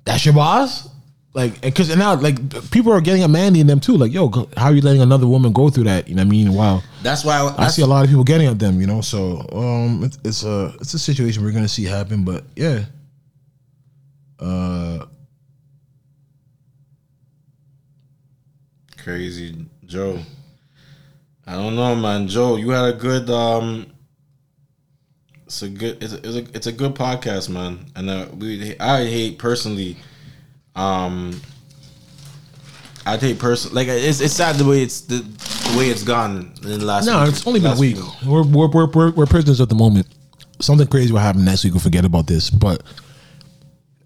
that's 0.04 0.24
your 0.24 0.34
boss. 0.34 0.88
Like, 1.34 1.62
because 1.62 1.94
now 1.96 2.14
like 2.14 2.36
people 2.70 2.92
are 2.92 3.00
getting 3.00 3.22
at 3.22 3.30
Mandy 3.30 3.60
and 3.62 3.68
them 3.68 3.80
too. 3.80 3.96
Like, 3.96 4.12
yo, 4.12 4.28
how 4.56 4.66
are 4.66 4.74
you 4.74 4.82
letting 4.82 5.00
another 5.00 5.26
woman 5.26 5.52
go 5.52 5.70
through 5.70 5.84
that? 5.84 6.06
You 6.06 6.14
know 6.14 6.20
what 6.22 6.26
I 6.26 6.30
mean? 6.30 6.52
Wow. 6.52 6.82
That's 7.02 7.24
why 7.24 7.38
I, 7.38 7.64
I 7.64 7.68
see 7.68 7.80
a 7.82 7.86
lot 7.86 8.04
of 8.04 8.10
people 8.10 8.22
getting 8.22 8.46
at 8.48 8.58
them, 8.58 8.80
you 8.80 8.86
know. 8.86 9.00
So 9.00 9.40
um, 9.50 10.04
it's, 10.04 10.18
it's 10.24 10.44
a 10.44 10.74
it's 10.80 10.92
a 10.94 10.98
situation 10.98 11.42
we're 11.42 11.52
gonna 11.52 11.66
see 11.68 11.84
happen, 11.84 12.22
but 12.24 12.44
yeah. 12.54 12.84
Uh, 14.38 15.06
Crazy 19.02 19.66
Joe. 19.86 20.20
I 21.46 21.54
don't 21.54 21.74
know, 21.74 21.94
man. 21.96 22.28
Joe, 22.28 22.56
you 22.56 22.70
had 22.70 22.94
a 22.94 22.96
good 22.96 23.28
um 23.30 23.86
it's 25.46 25.62
a 25.62 25.68
good 25.68 26.02
it's 26.02 26.12
a, 26.14 26.16
it's 26.18 26.36
a, 26.36 26.56
it's 26.56 26.66
a 26.68 26.72
good 26.72 26.94
podcast, 26.94 27.48
man. 27.48 27.86
And 27.96 28.08
uh, 28.08 28.26
we 28.36 28.78
I 28.78 29.04
hate 29.04 29.38
personally 29.38 29.96
um 30.76 31.40
I 33.04 33.16
hate 33.16 33.38
person 33.38 33.74
like 33.74 33.88
it's 33.88 34.20
it's 34.20 34.34
sad 34.34 34.56
the 34.56 34.64
way 34.64 34.82
it's 34.82 35.00
the, 35.02 35.16
the 35.16 35.74
way 35.76 35.88
it's 35.90 36.04
gone 36.04 36.52
in 36.62 36.78
the 36.78 36.84
last 36.84 37.06
no, 37.06 37.20
week- 37.20 37.28
it's 37.30 37.46
only 37.46 37.58
been 37.60 37.66
a 37.66 37.70
last 37.70 37.80
week. 37.80 37.96
We're 38.24 38.44
we're, 38.44 38.68
we're 38.68 38.86
we're 38.86 39.10
we're 39.12 39.26
prisoners 39.26 39.60
at 39.60 39.68
the 39.68 39.74
moment. 39.74 40.06
Something 40.60 40.86
crazy 40.86 41.12
will 41.12 41.18
happen 41.18 41.44
next 41.44 41.64
week. 41.64 41.72
We'll 41.72 41.80
forget 41.80 42.04
about 42.04 42.28
this, 42.28 42.48
but 42.48 42.84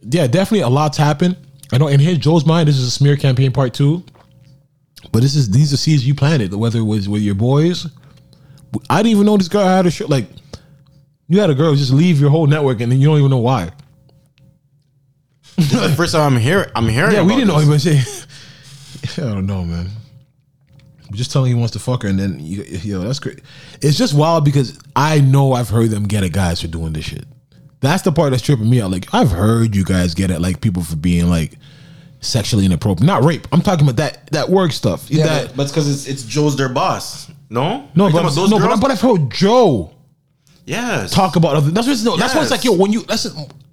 yeah, 0.00 0.26
definitely 0.26 0.60
a 0.60 0.68
lot's 0.70 0.96
happened. 0.96 1.36
I 1.70 1.76
know 1.78 1.88
in 1.88 2.00
his 2.00 2.16
Joe's 2.16 2.46
mind, 2.46 2.68
this 2.68 2.78
is 2.78 2.86
a 2.86 2.90
smear 2.90 3.16
campaign 3.16 3.52
part 3.52 3.74
two. 3.74 4.02
But 5.12 5.22
this 5.22 5.34
is 5.34 5.50
these 5.50 5.72
are 5.72 5.76
seeds 5.76 6.06
you 6.06 6.14
planted. 6.14 6.54
Whether 6.54 6.80
it 6.80 6.84
was 6.84 7.08
with 7.08 7.22
your 7.22 7.34
boys, 7.34 7.86
I 8.90 9.02
didn't 9.02 9.12
even 9.12 9.26
know 9.26 9.36
this 9.36 9.48
girl 9.48 9.64
had 9.64 9.86
a 9.86 9.90
show. 9.90 10.06
Like 10.06 10.26
you 11.28 11.40
had 11.40 11.50
a 11.50 11.54
girl 11.54 11.74
just 11.74 11.92
leave 11.92 12.20
your 12.20 12.30
whole 12.30 12.46
network 12.46 12.80
and 12.80 12.90
then 12.90 13.00
you 13.00 13.08
don't 13.08 13.18
even 13.18 13.30
know 13.30 13.38
why. 13.38 13.70
The 15.56 15.94
first 15.96 16.12
time 16.12 16.34
I'm 16.34 16.40
hearing 16.40 16.70
I'm 16.74 16.88
hearing 16.88 17.12
Yeah, 17.12 17.22
we 17.22 17.34
didn't 17.34 17.48
know 17.48 17.54
was. 17.54 17.86
I 19.18 19.20
don't 19.20 19.46
know, 19.46 19.64
man. 19.64 19.88
I'm 21.08 21.14
just 21.14 21.32
telling 21.32 21.50
you 21.50 21.56
he 21.56 21.60
wants 21.60 21.72
to 21.74 21.78
fuck 21.78 22.02
her, 22.02 22.08
and 22.08 22.18
then 22.18 22.40
you, 22.40 22.62
yo, 22.64 23.00
that's 23.00 23.20
great. 23.20 23.40
It's 23.80 23.96
just 23.96 24.12
wild 24.12 24.44
because 24.44 24.78
I 24.96 25.20
know 25.20 25.52
I've 25.52 25.68
heard 25.68 25.90
them 25.90 26.04
get 26.04 26.24
at 26.24 26.32
guys 26.32 26.60
for 26.60 26.66
doing 26.66 26.92
this 26.92 27.04
shit. 27.04 27.24
That's 27.80 28.02
the 28.02 28.10
part 28.10 28.32
that's 28.32 28.42
tripping 28.42 28.68
me 28.68 28.80
out. 28.80 28.90
Like 28.90 29.14
I've 29.14 29.30
heard 29.30 29.76
you 29.76 29.84
guys 29.84 30.14
get 30.14 30.30
at 30.30 30.40
like 30.40 30.60
people 30.60 30.82
for 30.82 30.96
being 30.96 31.28
like 31.28 31.58
sexually 32.20 32.64
inappropriate, 32.66 33.06
not 33.06 33.22
rape. 33.24 33.46
I'm 33.52 33.62
talking 33.62 33.84
about 33.86 33.96
that 33.96 34.30
that 34.32 34.48
work 34.48 34.72
stuff. 34.72 35.10
Yeah, 35.10 35.24
that, 35.26 35.46
but, 35.48 35.56
but 35.56 35.62
it's 35.64 35.72
because 35.72 35.88
it's 35.90 36.06
it's 36.06 36.22
Joe's 36.24 36.56
their 36.56 36.68
boss. 36.68 37.30
No, 37.50 37.88
no, 37.94 38.10
but, 38.10 38.22
those 38.34 38.50
no, 38.50 38.58
but, 38.58 38.66
girls? 38.66 38.80
but 38.80 38.90
I've 38.90 39.00
heard 39.00 39.30
Joe 39.30 39.92
yes 40.64 41.12
talk 41.12 41.36
about 41.36 41.56
other. 41.56 41.70
That's 41.70 41.86
what 41.86 41.92
it's, 41.92 42.04
no, 42.04 42.16
that's 42.16 42.34
why 42.34 42.42
it's 42.42 42.50
like 42.50 42.64
yo 42.64 42.72
when 42.72 42.92
you 42.92 43.02
that's 43.02 43.26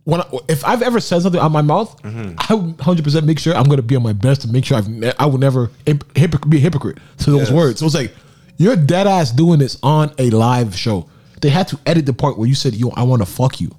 when 0.03 0.21
I, 0.21 0.25
if 0.49 0.63
I've 0.65 0.81
ever 0.81 0.99
said 0.99 1.21
something 1.21 1.39
out 1.39 1.45
of 1.47 1.51
my 1.51 1.61
mouth, 1.61 1.99
Mm-hmm. 2.03 2.35
I 2.79 2.83
hundred 2.83 3.03
percent 3.03 3.25
make 3.25 3.39
sure 3.39 3.55
I'm 3.55 3.63
going 3.65 3.77
to 3.77 3.81
be 3.83 3.95
on 3.95 4.03
my 4.03 4.13
best 4.13 4.41
to 4.41 4.47
make 4.47 4.65
sure 4.65 4.77
I've 4.77 4.89
ne- 4.89 5.13
I 5.17 5.25
will 5.25 5.37
never 5.39 5.67
hypoc- 5.85 6.49
be 6.49 6.57
a 6.57 6.59
hypocrite 6.59 6.97
to 7.19 7.31
those 7.31 7.47
Yes. 7.47 7.51
words. 7.51 7.79
So 7.79 7.85
it's 7.87 7.95
like 7.95 8.13
you're 8.57 8.75
dead 8.75 9.07
ass 9.07 9.31
doing 9.31 9.59
this 9.59 9.77
on 9.81 10.13
a 10.19 10.29
live 10.29 10.75
show. 10.75 11.09
They 11.41 11.49
had 11.49 11.67
to 11.69 11.79
edit 11.85 12.05
the 12.05 12.13
part 12.13 12.37
where 12.37 12.47
you 12.47 12.55
said 12.55 12.75
yo 12.75 12.89
I 12.95 13.03
want 13.03 13.21
to 13.21 13.25
fuck 13.25 13.59
you. 13.59 13.71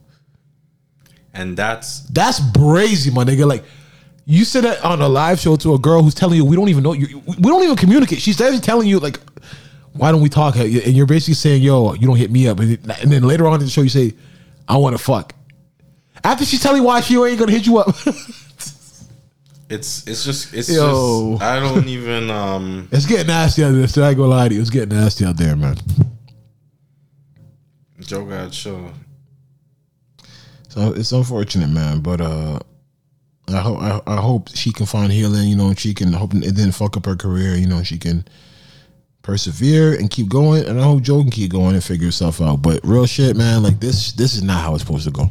and 1.32 1.56
that's 1.56 2.00
That's 2.10 2.40
brazy, 2.40 3.12
my 3.12 3.24
nigga. 3.24 3.46
Like 3.46 3.64
you 4.26 4.44
said 4.44 4.64
that 4.64 4.84
on 4.84 5.00
a 5.00 5.08
live 5.08 5.38
show 5.38 5.56
to 5.56 5.74
a 5.74 5.78
girl 5.78 6.02
who's 6.02 6.14
telling 6.14 6.36
you 6.36 6.44
we 6.44 6.56
don't 6.56 6.68
even 6.68 6.82
know 6.82 6.92
you. 6.92 7.22
We 7.26 7.42
don't 7.42 7.62
even 7.62 7.76
communicate. 7.76 8.20
She's 8.20 8.40
actually 8.40 8.60
telling 8.60 8.88
you 8.88 8.98
like, 8.98 9.20
why 9.92 10.10
don't 10.10 10.22
we 10.22 10.28
talk? 10.28 10.56
And 10.56 10.72
you're 10.72 11.06
basically 11.06 11.34
saying, 11.34 11.62
yo, 11.62 11.92
you 11.94 12.06
don't 12.06 12.16
hit 12.16 12.30
me 12.30 12.48
up. 12.48 12.58
And 12.58 12.78
then 12.78 13.22
later 13.22 13.46
on 13.46 13.54
in 13.54 13.60
the 13.60 13.68
show, 13.68 13.82
you 13.82 13.88
say, 13.88 14.14
I 14.66 14.76
want 14.76 14.96
to 14.96 15.02
fuck. 15.02 15.34
After 16.22 16.44
she's 16.44 16.62
telling 16.62 16.80
you 16.80 16.86
why 16.86 17.00
she 17.00 17.16
ain't 17.16 17.38
gonna 17.38 17.52
hit 17.52 17.66
you 17.66 17.78
up. 17.78 17.94
It's 19.70 20.06
it's 20.06 20.24
just 20.24 20.52
it's 20.52 20.70
Yo. 20.70 21.32
just 21.32 21.42
I 21.42 21.58
don't 21.58 21.88
even 21.88 22.30
um 22.30 22.88
It's 22.92 23.06
getting 23.06 23.28
nasty 23.28 23.64
out 23.64 23.72
there. 23.72 23.88
So 23.88 24.02
I 24.02 24.10
ain't 24.10 24.18
gonna 24.18 24.28
lie 24.28 24.48
to 24.48 24.54
you. 24.54 24.60
It's 24.60 24.70
getting 24.70 24.96
nasty 24.96 25.24
out 25.24 25.36
there, 25.38 25.56
man. 25.56 25.76
Joe 28.00 28.24
got 28.24 28.52
show. 28.52 28.90
So 30.68 30.92
it's 30.92 31.12
unfortunate, 31.12 31.70
man. 31.70 32.00
But 32.00 32.20
uh, 32.20 32.58
I 33.48 33.60
hope 33.60 33.78
I, 33.78 34.00
I 34.06 34.16
hope 34.20 34.48
she 34.54 34.72
can 34.72 34.86
find 34.86 35.12
healing. 35.12 35.48
You 35.48 35.56
know, 35.56 35.68
and 35.68 35.78
she 35.78 35.92
can 35.94 36.12
hope 36.12 36.34
it 36.34 36.40
didn't 36.40 36.72
fuck 36.72 36.96
up 36.96 37.04
her 37.06 37.16
career. 37.16 37.54
You 37.56 37.66
know, 37.66 37.82
she 37.82 37.98
can 37.98 38.24
persevere 39.22 39.94
and 39.94 40.10
keep 40.10 40.28
going. 40.28 40.64
And 40.66 40.80
I 40.80 40.84
hope 40.84 41.02
Joe 41.02 41.20
can 41.22 41.30
keep 41.30 41.50
going 41.52 41.74
and 41.74 41.82
figure 41.84 42.06
herself 42.06 42.40
out. 42.40 42.62
But 42.62 42.80
real 42.84 43.06
shit, 43.06 43.36
man. 43.36 43.62
Like 43.62 43.80
this, 43.80 44.12
this 44.12 44.34
is 44.34 44.42
not 44.42 44.62
how 44.62 44.74
it's 44.74 44.82
supposed 44.84 45.04
to 45.04 45.10
go. 45.10 45.30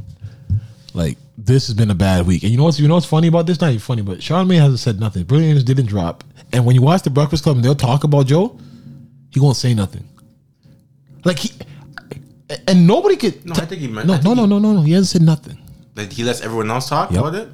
Like 0.94 1.18
this 1.38 1.68
has 1.68 1.76
been 1.76 1.90
a 1.90 1.96
bad 1.96 2.28
week. 2.28 2.44
And 2.44 2.52
you 2.52 2.58
know 2.58 2.66
what's 2.66 2.80
you 2.80 2.88
know 2.88 2.94
what's 2.96 3.06
funny 3.06 3.28
about 3.28 3.48
this? 3.48 3.60
Not 3.60 3.70
even 3.70 3.80
funny, 3.80 4.02
but 4.04 4.20
Charlamagne 4.20 4.60
hasn't 4.60 4.80
said 4.80 5.00
nothing. 5.00 5.24
Brilliant 5.24 5.66
didn't 5.66 5.88
drop. 5.88 6.24
And 6.52 6.66
when 6.66 6.76
you 6.76 6.82
watch 6.84 7.02
the 7.02 7.10
Breakfast 7.10 7.44
Club 7.44 7.56
and 7.56 7.66
they'll 7.66 7.74
talk 7.74 8.04
about 8.04 8.28
Joe, 8.28 8.60
he 9.32 9.40
won't 9.40 9.58
say 9.58 9.74
nothing. 9.74 10.08
Like 11.24 11.40
he 11.40 11.52
and 12.68 12.86
nobody 12.86 13.16
could. 13.16 13.44
No, 13.46 13.54
I 13.56 13.66
think 13.66 13.82
he 13.82 13.88
meant- 13.88 14.08
No, 14.08 14.18
no, 14.22 14.34
no, 14.46 14.46
no, 14.46 14.60
no. 14.60 14.82
He 14.82 14.92
hasn't 14.92 15.08
said 15.10 15.22
nothing. 15.24 15.58
Like 15.96 16.12
he 16.12 16.24
lets 16.24 16.42
everyone 16.42 16.70
else 16.70 16.90
talk 16.90 17.10
about 17.12 17.34
it. 17.34 17.50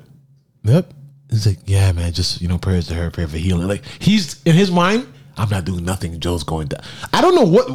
Yep. 0.63 0.93
He's 1.29 1.45
like, 1.45 1.59
yeah, 1.65 1.91
man, 1.91 2.11
just 2.11 2.41
you 2.41 2.47
know, 2.47 2.57
prayers 2.57 2.87
to 2.87 2.95
her, 2.95 3.11
prayer 3.11 3.27
for 3.27 3.37
healing. 3.37 3.67
Like 3.67 3.83
he's 3.99 4.41
in 4.43 4.55
his 4.55 4.71
mind, 4.71 5.07
I'm 5.37 5.49
not 5.49 5.65
doing 5.65 5.85
nothing. 5.85 6.19
Joe's 6.19 6.43
going 6.43 6.67
down. 6.67 6.81
I 7.13 7.21
don't 7.21 7.35
know 7.35 7.45
what. 7.45 7.67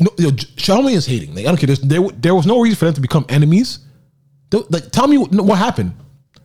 No, 0.00 0.10
yo, 0.18 0.30
Charlamagne 0.30 0.96
is 0.96 1.06
hating. 1.06 1.34
Like 1.34 1.46
I 1.46 1.48
don't 1.48 1.56
care. 1.56 1.74
There, 1.76 2.08
there 2.16 2.34
was 2.34 2.46
no 2.46 2.60
reason 2.60 2.76
for 2.76 2.84
them 2.86 2.94
to 2.94 3.00
become 3.00 3.24
enemies. 3.28 3.78
Like, 4.50 4.90
tell 4.90 5.06
me 5.06 5.18
what, 5.18 5.32
what 5.32 5.58
happened 5.58 5.94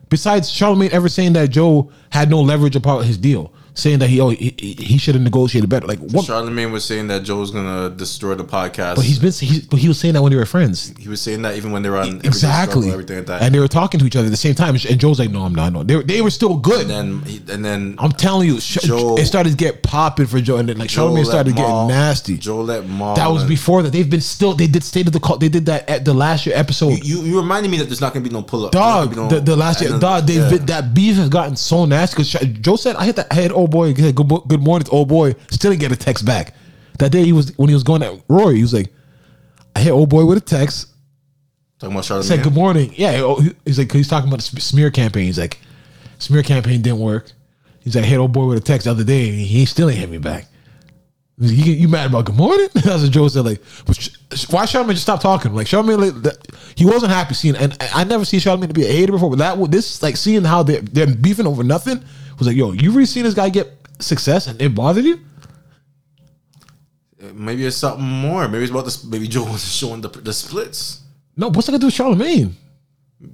besides 0.08 0.48
Charlamagne 0.50 0.90
ever 0.90 1.08
saying 1.08 1.32
that 1.32 1.50
Joe 1.50 1.90
had 2.10 2.30
no 2.30 2.40
leverage 2.40 2.76
about 2.76 3.04
his 3.04 3.18
deal, 3.18 3.52
saying 3.74 3.98
that 3.98 4.08
he 4.08 4.20
oh, 4.20 4.30
he, 4.30 4.54
he- 4.58 4.98
should 4.98 5.16
have 5.16 5.22
negotiated 5.22 5.68
better. 5.68 5.86
Like 5.86 5.98
what? 5.98 6.24
Charlamagne 6.26 6.70
was 6.72 6.84
saying 6.84 7.08
that 7.08 7.24
Joe's 7.24 7.50
gonna 7.50 7.90
destroy 7.90 8.34
the 8.34 8.44
podcast. 8.44 8.96
But 8.96 9.04
he's 9.04 9.18
been. 9.18 9.32
He, 9.32 9.60
but 9.68 9.80
he 9.80 9.88
was 9.88 9.98
saying 9.98 10.14
that 10.14 10.22
when 10.22 10.30
they 10.30 10.38
were 10.38 10.46
friends. 10.46 10.94
he 10.98 11.08
was 11.08 11.20
saying 11.20 11.42
that 11.42 11.56
even 11.56 11.72
when 11.72 11.82
they 11.82 11.90
were 11.90 11.98
on 11.98 12.20
Exactly. 12.24 12.90
Everything 12.90 13.18
like 13.18 13.26
that. 13.26 13.42
And 13.42 13.54
they 13.54 13.58
were 13.58 13.68
talking 13.68 14.00
to 14.00 14.06
each 14.06 14.16
other 14.16 14.26
at 14.26 14.30
the 14.30 14.36
same 14.36 14.54
time. 14.54 14.76
And 14.88 15.00
Joe's 15.00 15.18
like, 15.18 15.30
"No, 15.30 15.42
I'm 15.42 15.54
not. 15.54 15.72
No, 15.72 15.82
they, 15.82 15.96
were- 15.96 16.02
they 16.02 16.22
were 16.22 16.30
still 16.30 16.56
good." 16.56 16.88
and 16.88 16.90
then 17.22 17.40
and 17.50 17.64
then 17.64 17.96
I'm 17.98 18.12
telling 18.12 18.48
you, 18.48 18.58
Joe- 18.60 19.16
it 19.18 19.26
started 19.26 19.50
to 19.50 19.56
get 19.56 19.82
popping 19.82 20.26
for 20.26 20.40
Joe, 20.40 20.58
and 20.58 20.68
then 20.68 20.78
like 20.78 20.88
Joe 20.88 21.08
Charlamagne 21.08 21.16
let 21.16 21.26
started 21.26 21.54
Mal- 21.54 21.86
getting 21.86 21.88
nasty. 21.88 22.38
Joe 22.38 22.60
let 22.62 22.88
Mal. 22.88 23.16
That 23.16 23.28
was 23.28 23.44
before 23.44 23.82
that. 23.82 23.92
They've 23.92 24.08
been 24.08 24.20
still. 24.20 24.54
They 24.54 24.68
did 24.68 24.84
state 24.84 25.06
of 25.06 25.12
the 25.12 25.20
call. 25.20 25.38
They 25.38 25.48
did 25.48 25.66
that 25.66 25.88
at 25.88 26.04
the 26.04 26.14
last 26.14 26.46
year 26.46 26.56
episode. 26.56 27.04
You, 27.04 27.20
you 27.20 27.36
reminded 27.36 27.70
me 27.70 27.78
that 27.78 27.84
there's 27.86 28.00
not 28.00 28.14
gonna 28.14 28.24
be 28.24 28.30
no 28.30 28.42
pull 28.42 28.66
up. 28.66 28.72
Dog, 28.72 29.14
the, 29.30 29.40
the 29.40 29.56
last 29.56 29.80
year, 29.82 29.98
dog, 29.98 30.26
they 30.26 30.36
been 30.48 30.64
that 30.66 30.94
beef 30.94 31.16
has 31.16 31.28
gotten 31.28 31.56
so 31.56 31.84
nasty 31.84 32.22
because 32.22 32.30
Joe 32.60 32.76
said, 32.76 32.96
"I 32.96 33.04
hit 33.04 33.16
that. 33.16 33.32
head 33.32 33.44
had 33.44 33.52
old 33.64 33.70
boy. 33.70 33.92
Good, 33.92 34.14
good, 34.14 34.28
good 34.48 34.62
morning, 34.62 34.84
to 34.86 34.90
old 34.92 35.08
boy." 35.08 35.34
Still 35.50 35.70
didn't 35.72 35.80
get 35.80 35.92
a 35.92 35.96
text 35.96 36.24
back. 36.24 36.54
That 36.98 37.10
day 37.12 37.24
he 37.24 37.32
was 37.32 37.56
when 37.58 37.68
he 37.68 37.74
was 37.74 37.82
going 37.82 38.02
at 38.02 38.12
Rory. 38.28 38.56
He 38.56 38.62
was 38.62 38.72
like, 38.74 38.92
"I 39.76 39.80
hit 39.80 39.90
old 39.90 40.08
boy 40.10 40.24
with 40.24 40.38
a 40.38 40.40
text. 40.40 40.88
Talking 41.80 41.94
about 41.96 42.04
Said 42.04 42.22
Charlamagne. 42.22 42.42
good 42.44 42.54
morning. 42.54 42.94
Yeah, 42.96 43.20
oh, 43.22 43.40
he- 43.40 43.54
he's 43.64 43.78
like 43.78 43.90
he's 43.92 44.08
talking 44.08 44.28
about 44.28 44.38
the 44.38 44.44
sm- 44.44 44.58
smear 44.58 44.90
campaign. 44.90 45.24
He's 45.26 45.38
like, 45.38 45.58
smear 46.18 46.42
campaign 46.42 46.82
didn't 46.82 47.00
work. 47.00 47.32
He's 47.80 47.96
like, 47.96 48.04
hit 48.04 48.16
old 48.18 48.32
boy 48.32 48.46
with 48.46 48.58
a 48.58 48.60
text 48.60 48.84
the 48.84 48.90
other 48.92 49.04
day, 49.04 49.28
and 49.28 49.38
he 49.38 49.66
still 49.66 49.90
ain't 49.90 49.98
hit 49.98 50.08
me 50.10 50.18
back. 50.18 50.46
You, 51.36 51.72
you 51.74 51.88
mad 51.88 52.06
about 52.06 52.26
good 52.26 52.36
morning? 52.36 52.68
That's 52.74 53.02
what 53.02 53.10
Joe 53.10 53.26
said. 53.26 53.44
Like, 53.44 53.60
but 53.86 53.96
sh- 53.96 54.10
sh- 54.34 54.46
why 54.50 54.66
Charlamagne 54.66 54.90
just 54.90 55.02
stop 55.02 55.20
talking? 55.20 55.52
Like 55.52 55.66
Charlamagne, 55.66 56.12
like, 56.12 56.22
that, 56.22 56.46
he 56.76 56.84
wasn't 56.84 57.10
happy 57.10 57.34
seeing, 57.34 57.56
and 57.56 57.76
I, 57.80 58.04
never 58.04 58.24
seen 58.24 58.38
Charlamagne 58.38 58.68
to 58.68 58.74
be 58.74 58.86
a 58.86 58.92
hater 58.92 59.10
before. 59.10 59.30
But 59.30 59.38
that 59.38 59.70
this 59.70 60.00
like 60.00 60.16
seeing 60.16 60.44
how 60.44 60.62
they're 60.62 60.80
they're 60.80 61.12
beefing 61.12 61.46
over 61.46 61.64
nothing 61.64 62.04
was 62.38 62.46
like, 62.46 62.56
yo, 62.56 62.70
you 62.72 62.92
really 62.92 63.06
seen 63.06 63.24
this 63.24 63.34
guy 63.34 63.48
get 63.48 63.68
success 63.98 64.46
and 64.46 64.60
it 64.62 64.74
bothered 64.76 65.04
you? 65.04 65.18
Uh, 67.20 67.32
maybe 67.34 67.66
it's 67.66 67.76
something 67.76 68.04
more. 68.04 68.46
Maybe 68.46 68.62
it's 68.62 68.70
about 68.70 68.84
this. 68.84 69.04
Maybe 69.04 69.26
Joe 69.26 69.44
was 69.44 69.64
showing 69.74 70.02
the 70.02 70.08
the 70.10 70.32
splits 70.32 71.00
No, 71.36 71.48
what's 71.48 71.66
that 71.66 71.72
gonna 71.72 71.80
do 71.80 71.86
with 71.86 71.94
Charlamagne? 71.94 72.52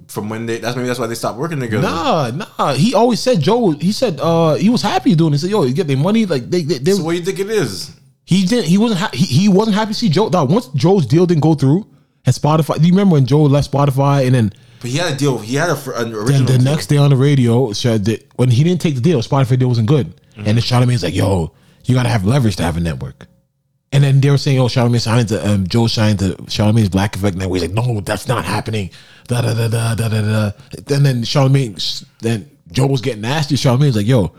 From 0.07 0.29
when 0.29 0.45
they. 0.45 0.59
That's 0.59 0.75
maybe 0.75 0.87
that's 0.87 0.99
why 0.99 1.07
they 1.07 1.15
stopped 1.15 1.37
working 1.39 1.59
together. 1.59 1.83
Nah, 1.83 2.31
nah. 2.31 2.73
He 2.73 2.93
always 2.93 3.19
said 3.19 3.41
Joe. 3.41 3.71
He 3.71 3.91
said 3.91 4.19
uh 4.21 4.55
he 4.55 4.69
was 4.69 4.81
happy 4.81 5.15
doing. 5.15 5.33
it. 5.33 5.37
He 5.37 5.39
said, 5.39 5.49
"Yo, 5.51 5.63
you 5.63 5.73
get 5.73 5.87
their 5.87 5.97
money." 5.97 6.25
Like 6.25 6.49
they, 6.49 6.61
they, 6.61 6.77
they 6.77 6.91
So 6.91 7.03
what 7.03 7.11
do 7.13 7.17
you 7.17 7.25
think 7.25 7.39
it 7.39 7.49
is? 7.49 7.95
He 8.25 8.45
didn't. 8.45 8.65
He 8.67 8.77
wasn't. 8.77 8.99
Ha- 9.01 9.09
he, 9.13 9.25
he 9.25 9.49
wasn't 9.49 9.75
happy 9.75 9.93
to 9.93 9.99
see 9.99 10.09
Joe. 10.09 10.29
Dog, 10.29 10.51
once 10.51 10.67
Joe's 10.69 11.05
deal 11.05 11.25
didn't 11.25 11.41
go 11.41 11.53
through, 11.55 11.87
and 12.25 12.35
Spotify. 12.35 12.77
Do 12.77 12.85
you 12.85 12.91
remember 12.91 13.13
when 13.13 13.25
Joe 13.25 13.43
left 13.43 13.71
Spotify 13.71 14.25
and 14.25 14.35
then 14.35 14.53
But 14.79 14.91
he 14.91 14.97
had 14.97 15.13
a 15.13 15.17
deal. 15.17 15.39
He 15.39 15.55
had 15.55 15.69
a, 15.69 15.99
an 15.99 16.11
then 16.25 16.45
the 16.45 16.57
deal. 16.57 16.61
next 16.61 16.87
day 16.87 16.97
on 16.97 17.09
the 17.09 17.15
radio 17.17 17.71
said 17.73 18.05
that 18.05 18.27
when 18.35 18.49
he 18.49 18.63
didn't 18.63 18.81
take 18.81 18.95
the 18.95 19.01
deal, 19.01 19.19
Spotify 19.21 19.57
deal 19.57 19.67
wasn't 19.67 19.87
good. 19.87 20.13
And 20.37 20.45
then 20.45 20.55
Charlamagne's 20.57 21.03
like, 21.03 21.13
"Yo, 21.15 21.53
you 21.85 21.93
gotta 21.95 22.09
have 22.09 22.25
leverage 22.25 22.55
to 22.57 22.63
have 22.63 22.77
a 22.77 22.79
network." 22.79 23.27
And 23.91 24.03
then 24.03 24.21
they 24.21 24.29
were 24.29 24.37
saying, 24.37 24.57
"Oh, 24.59 24.65
Charlamagne 24.67 25.01
signed 25.01 25.27
to 25.29 25.47
um, 25.49 25.67
Joe 25.67 25.87
signed 25.87 26.19
to 26.19 26.35
Charlamagne's 26.47 26.89
Black 26.89 27.15
Effect 27.15 27.35
Network." 27.35 27.61
He's 27.61 27.69
like, 27.69 27.85
"No, 27.87 27.99
that's 27.99 28.27
not 28.27 28.45
happening." 28.45 28.89
Da 29.31 29.41
da 29.41 29.53
da 29.53 29.67
da 29.69 29.95
da 29.95 30.09
da 30.09 30.21
da. 30.21 30.51
And 30.93 31.05
then 31.05 31.23
Charlamagne, 31.23 32.05
then 32.19 32.49
Joe 32.69 32.87
was 32.87 32.99
getting 32.99 33.21
nasty. 33.21 33.55
Charlamagne's 33.55 33.95
like, 33.95 34.05
"Yo." 34.07 34.33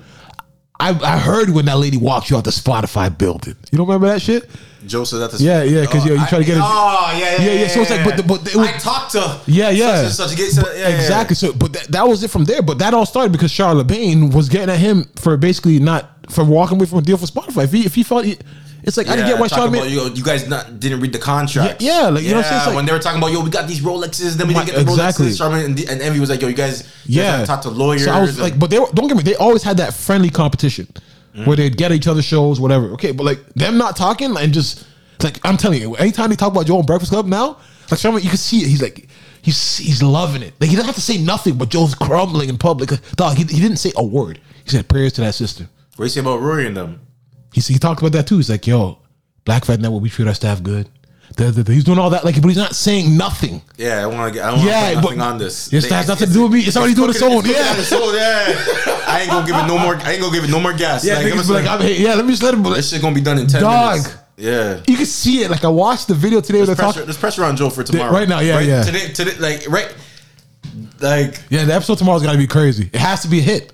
I, 0.81 0.99
I 1.01 1.17
heard 1.17 1.51
when 1.51 1.67
that 1.67 1.79
lady 1.79 1.97
walked 1.97 2.29
you 2.29 2.37
out 2.37 2.43
the 2.43 2.51
Spotify 2.51 3.17
building. 3.17 3.55
You 3.71 3.79
don't 3.79 3.87
remember 3.87 4.09
that 4.09 4.21
shit? 4.21 4.51
Joe 4.85 5.05
said 5.05 5.19
that. 5.19 5.31
To 5.31 5.43
Yeah, 5.43 5.63
yeah, 5.63 5.83
because 5.83 6.05
yo, 6.05 6.15
you 6.15 6.27
try 6.27 6.41
to 6.41 6.45
get 6.45 6.57
it. 6.57 6.63
Oh 6.63 7.17
yeah, 7.17 7.37
yeah, 7.37 7.45
yeah, 7.45 7.61
yeah. 7.61 7.67
So 7.69 7.81
it's 7.83 7.91
like, 7.91 8.05
but 8.05 8.17
the, 8.17 8.23
but 8.25 8.47
it 8.49 8.57
was, 8.57 8.69
I 8.69 8.73
talked 8.79 9.13
to. 9.13 9.41
yeah, 9.47 9.71
yeah, 9.71 10.09
Such 10.09 10.33
and 10.33 10.37
such. 10.37 10.37
Get, 10.37 10.77
yeah, 10.77 10.89
yeah, 10.89 10.95
exactly. 10.97 11.37
So, 11.37 11.53
but 11.53 11.73
that, 11.73 11.87
that 11.89 12.09
was 12.09 12.25
it 12.25 12.31
from 12.33 12.45
there. 12.45 12.63
But 12.63 12.79
that 12.81 12.93
all 12.93 13.07
started 13.07 13.33
because 13.33 13.53
Charlamagne 13.53 14.35
was 14.35 14.49
getting 14.49 14.71
at 14.71 14.79
him 14.81 15.05
for 15.17 15.37
basically 15.37 15.79
not 15.79 16.11
for 16.31 16.45
walking 16.45 16.79
away 16.79 16.87
from 16.87 16.99
a 16.99 17.03
deal 17.03 17.17
for 17.17 17.27
Spotify. 17.27 17.65
If 17.65 17.73
he 17.73 17.87
if 17.87 17.95
he 17.95 18.03
felt 18.03 18.25
he, 18.25 18.39
it's 18.83 18.97
like 18.97 19.09
I 19.09 19.17
didn't 19.17 19.29
get 19.29 19.39
why 19.39 19.49
Charlamagne. 19.49 19.79
about, 19.79 19.91
yo, 19.91 20.07
you 20.07 20.25
guys 20.25 20.49
not 20.49 20.81
didn't 20.81 21.01
read 21.01 21.13
the 21.13 21.19
contract. 21.19 21.81
Yeah, 21.81 22.03
yeah, 22.03 22.09
like, 22.09 22.25
you 22.25 22.31
know 22.31 22.37
what 22.39 22.47
I'm 22.47 22.51
saying? 22.51 22.57
It's 22.59 22.67
like- 22.67 22.77
when 22.77 22.87
they 22.87 22.93
were 22.93 22.99
talking 22.99 23.19
about 23.19 23.33
yo, 23.33 23.43
we 23.43 23.51
got 23.51 23.69
these 23.69 23.81
Rolexes, 23.81 24.35
then 24.35 24.49
we 24.49 24.55
My- 24.55 24.65
didn't 24.65 24.79
get 24.79 24.87
the 24.87 24.93
exactly. 24.93 25.27
Rolexes. 25.27 25.41
Charlamagne 25.41 25.65
and, 25.67 25.81
and 25.91 26.03
Envy 26.03 26.21
was 26.21 26.31
like, 26.31 26.41
yo, 26.43 26.49
you 26.49 26.55
guys, 26.55 26.81
you 27.07 27.21
guys 27.23 27.41
yeah, 27.41 27.45
talked 27.45 27.63
to 27.65 27.71
lawyers. 27.71 28.05
So 28.05 28.13
I 28.13 28.21
was 28.21 28.31
and- 28.31 28.39
like, 28.41 28.59
but 28.59 28.71
they 28.71 28.79
were, 28.79 28.87
don't 28.95 29.09
get 29.09 29.17
me. 29.17 29.23
They 29.23 29.37
always 29.37 29.63
had 29.63 29.77
that 29.79 29.95
friendly 29.95 30.31
competition 30.31 30.89
where 31.45 31.57
they'd 31.57 31.77
get 31.77 31.93
each 31.93 32.07
other 32.09 32.23
shows, 32.23 32.61
whatever. 32.61 32.89
Okay, 32.93 33.13
but 33.13 33.25
like 33.25 33.39
them 33.55 33.79
not 33.79 33.97
talking 33.97 34.37
and 34.37 34.53
just 34.53 34.85
like 35.23 35.39
I'm 35.45 35.57
telling 35.57 35.81
you, 35.81 35.95
anytime 35.97 36.31
they 36.31 36.37
talk 36.37 36.53
about 36.53 36.67
Joe 36.67 36.79
and 36.79 36.87
Breakfast 36.87 37.13
Club 37.13 37.27
now, 37.27 37.59
like 37.91 38.01
Charlamagne, 38.01 38.25
you 38.25 38.29
can 38.31 38.39
see 38.39 38.59
it. 38.59 38.67
He's 38.69 38.83
like. 38.83 39.09
He's, 39.45 39.77
he's 39.79 40.05
loving 40.05 40.41
it. 40.43 40.55
Like 40.61 40.71
he 40.71 40.77
doesn't 40.77 40.87
have 40.87 40.95
to 40.95 41.01
say 41.01 41.19
nothing, 41.19 41.59
but 41.59 41.69
Joe's 41.69 41.97
crumbling 41.97 42.49
in 42.49 42.59
public. 42.59 42.91
Dog, 43.17 43.37
he, 43.37 43.43
he 43.43 43.61
didn't 43.61 43.79
say 43.79 43.91
a 43.97 44.05
word. 44.05 44.39
He 44.63 44.71
said 44.71 44.87
prayers 44.89 45.15
to 45.15 45.21
that 45.23 45.35
sister. 45.35 45.69
what 45.97 45.97
do 45.97 46.03
you 46.05 46.11
say 46.11 46.21
about 46.21 46.41
Rory 46.41 46.65
and 46.69 46.77
them? 46.77 47.01
He 47.53 47.61
he 47.61 47.79
talked 47.79 48.01
about 48.01 48.13
that 48.13 48.27
too. 48.27 48.37
He's 48.37 48.51
like, 48.51 48.67
yo, 48.67 48.99
Black 49.45 49.63
Effect 49.63 49.81
Network, 49.81 50.03
we 50.03 50.11
treat 50.11 50.29
our 50.29 50.35
staff 50.35 50.63
good. 50.63 50.89
Da, 51.37 51.51
da, 51.51 51.63
da. 51.63 51.73
He's 51.73 51.85
doing 51.85 51.99
all 51.99 52.11
that, 52.11 52.25
like, 52.27 52.35
but 52.43 52.49
he's 52.49 52.59
not 52.59 52.75
saying 52.75 53.17
nothing. 53.17 53.63
Yeah, 53.79 54.03
I 54.03 54.07
want 54.07 54.33
to 54.33 54.39
get. 54.39 54.45
I 54.47 54.51
want 54.53 54.65
Yeah, 54.65 55.01
nothing 55.01 55.21
on 55.23 55.39
this. 55.39 55.67
this 55.69 55.89
has 55.89 56.07
nothing 56.07 56.27
to 56.29 56.33
do 56.33 56.43
with 56.43 56.53
me. 56.53 56.61
It's 56.61 56.77
already 56.77 56.93
doing 56.95 57.09
its 57.11 57.23
own. 57.23 57.45
Yeah. 57.47 57.75
its 57.79 57.91
own, 57.93 58.15
yeah. 58.15 58.55
I 59.07 59.21
ain't 59.23 59.31
gonna 59.31 59.47
give 59.47 59.57
it 59.57 59.67
no 59.67 59.79
more. 59.79 59.97
I 59.97 60.13
ain't 60.13 60.21
gonna 60.21 60.35
give 60.35 60.45
it 60.45 60.51
no 60.51 60.61
more 60.61 60.75
gas. 60.75 61.05
Yeah, 61.05 61.15
like, 61.21 61.33
I'm 61.33 61.49
like, 61.49 61.67
I'm, 61.67 61.81
hey, 61.81 62.03
yeah, 62.03 62.15
let 62.15 62.27
me 62.27 62.33
just 62.33 62.43
let 62.43 62.53
him. 62.53 62.63
this 62.65 62.91
shit 62.91 63.01
gonna 63.01 63.15
be 63.15 63.23
done 63.23 63.39
in 63.39 63.47
ten 63.47 63.63
Dog. 63.63 63.97
minutes. 63.99 64.17
Yeah. 64.37 64.83
You 64.87 64.97
can 64.97 65.07
see 65.07 65.43
it. 65.43 65.51
Like 65.51 65.65
I 65.65 65.69
watched 65.69 66.09
the 66.09 66.15
video 66.15 66.41
today. 66.41 66.59
There's 66.65 66.77
pressure, 66.77 66.93
talking. 66.93 67.05
there's 67.07 67.17
pressure 67.19 67.45
on 67.45 67.57
Joe 67.57 67.71
for 67.71 67.83
tomorrow. 67.83 68.13
right 68.13 68.29
now, 68.29 68.41
yeah, 68.41 68.57
Right? 68.57 68.67
yeah. 68.67 68.83
Today, 68.83 69.09
today, 69.13 69.37
like 69.39 69.69
right, 69.69 69.95
like 71.01 71.41
Yeah, 71.51 71.65
the 71.65 71.75
episode 71.75 71.99
tomorrow's 71.99 72.23
got 72.23 72.33
to 72.33 72.39
be 72.39 72.47
crazy. 72.47 72.91
It 72.93 72.99
has 73.01 73.23
to 73.23 73.29
be 73.29 73.39
a 73.39 73.43
hit. 73.43 73.73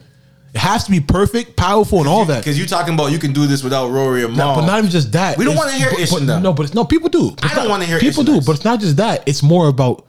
It 0.55 0.59
has 0.61 0.85
to 0.85 0.91
be 0.91 1.01
perfect, 1.01 1.57
powerful, 1.57 1.99
and 1.99 2.09
all 2.09 2.25
that. 2.25 2.39
because 2.39 2.57
you're 2.59 2.67
talking 2.67 2.95
about 2.95 3.13
you 3.13 3.19
can 3.19 3.33
do 3.33 3.47
this 3.47 3.63
without 3.63 3.91
Rory 3.91 4.25
and 4.25 4.35
No, 4.37 4.55
but 4.55 4.67
not 4.67 4.79
even 4.79 4.91
just 4.91 5.13
that. 5.13 5.37
We 5.37 5.45
don't 5.45 5.57
wanna 5.57 5.73
hear 5.73 5.91
but- 5.91 6.01
Ish 6.01 6.11
but-. 6.11 6.23
No, 6.41 6.53
but 6.53 6.65
it's 6.67 6.75
no 6.75 6.85
people 6.85 7.09
do. 7.11 7.31
It's 7.33 7.45
I 7.53 7.55
don't 7.55 7.69
wanna 7.69 7.85
hear 7.85 7.99
people 7.99 8.25
do, 8.25 8.41
but 8.41 8.53
it's 8.57 8.65
not 8.65 8.81
just 8.81 8.97
that. 8.97 9.23
It's 9.29 9.43
more 9.43 9.69
about 9.69 10.07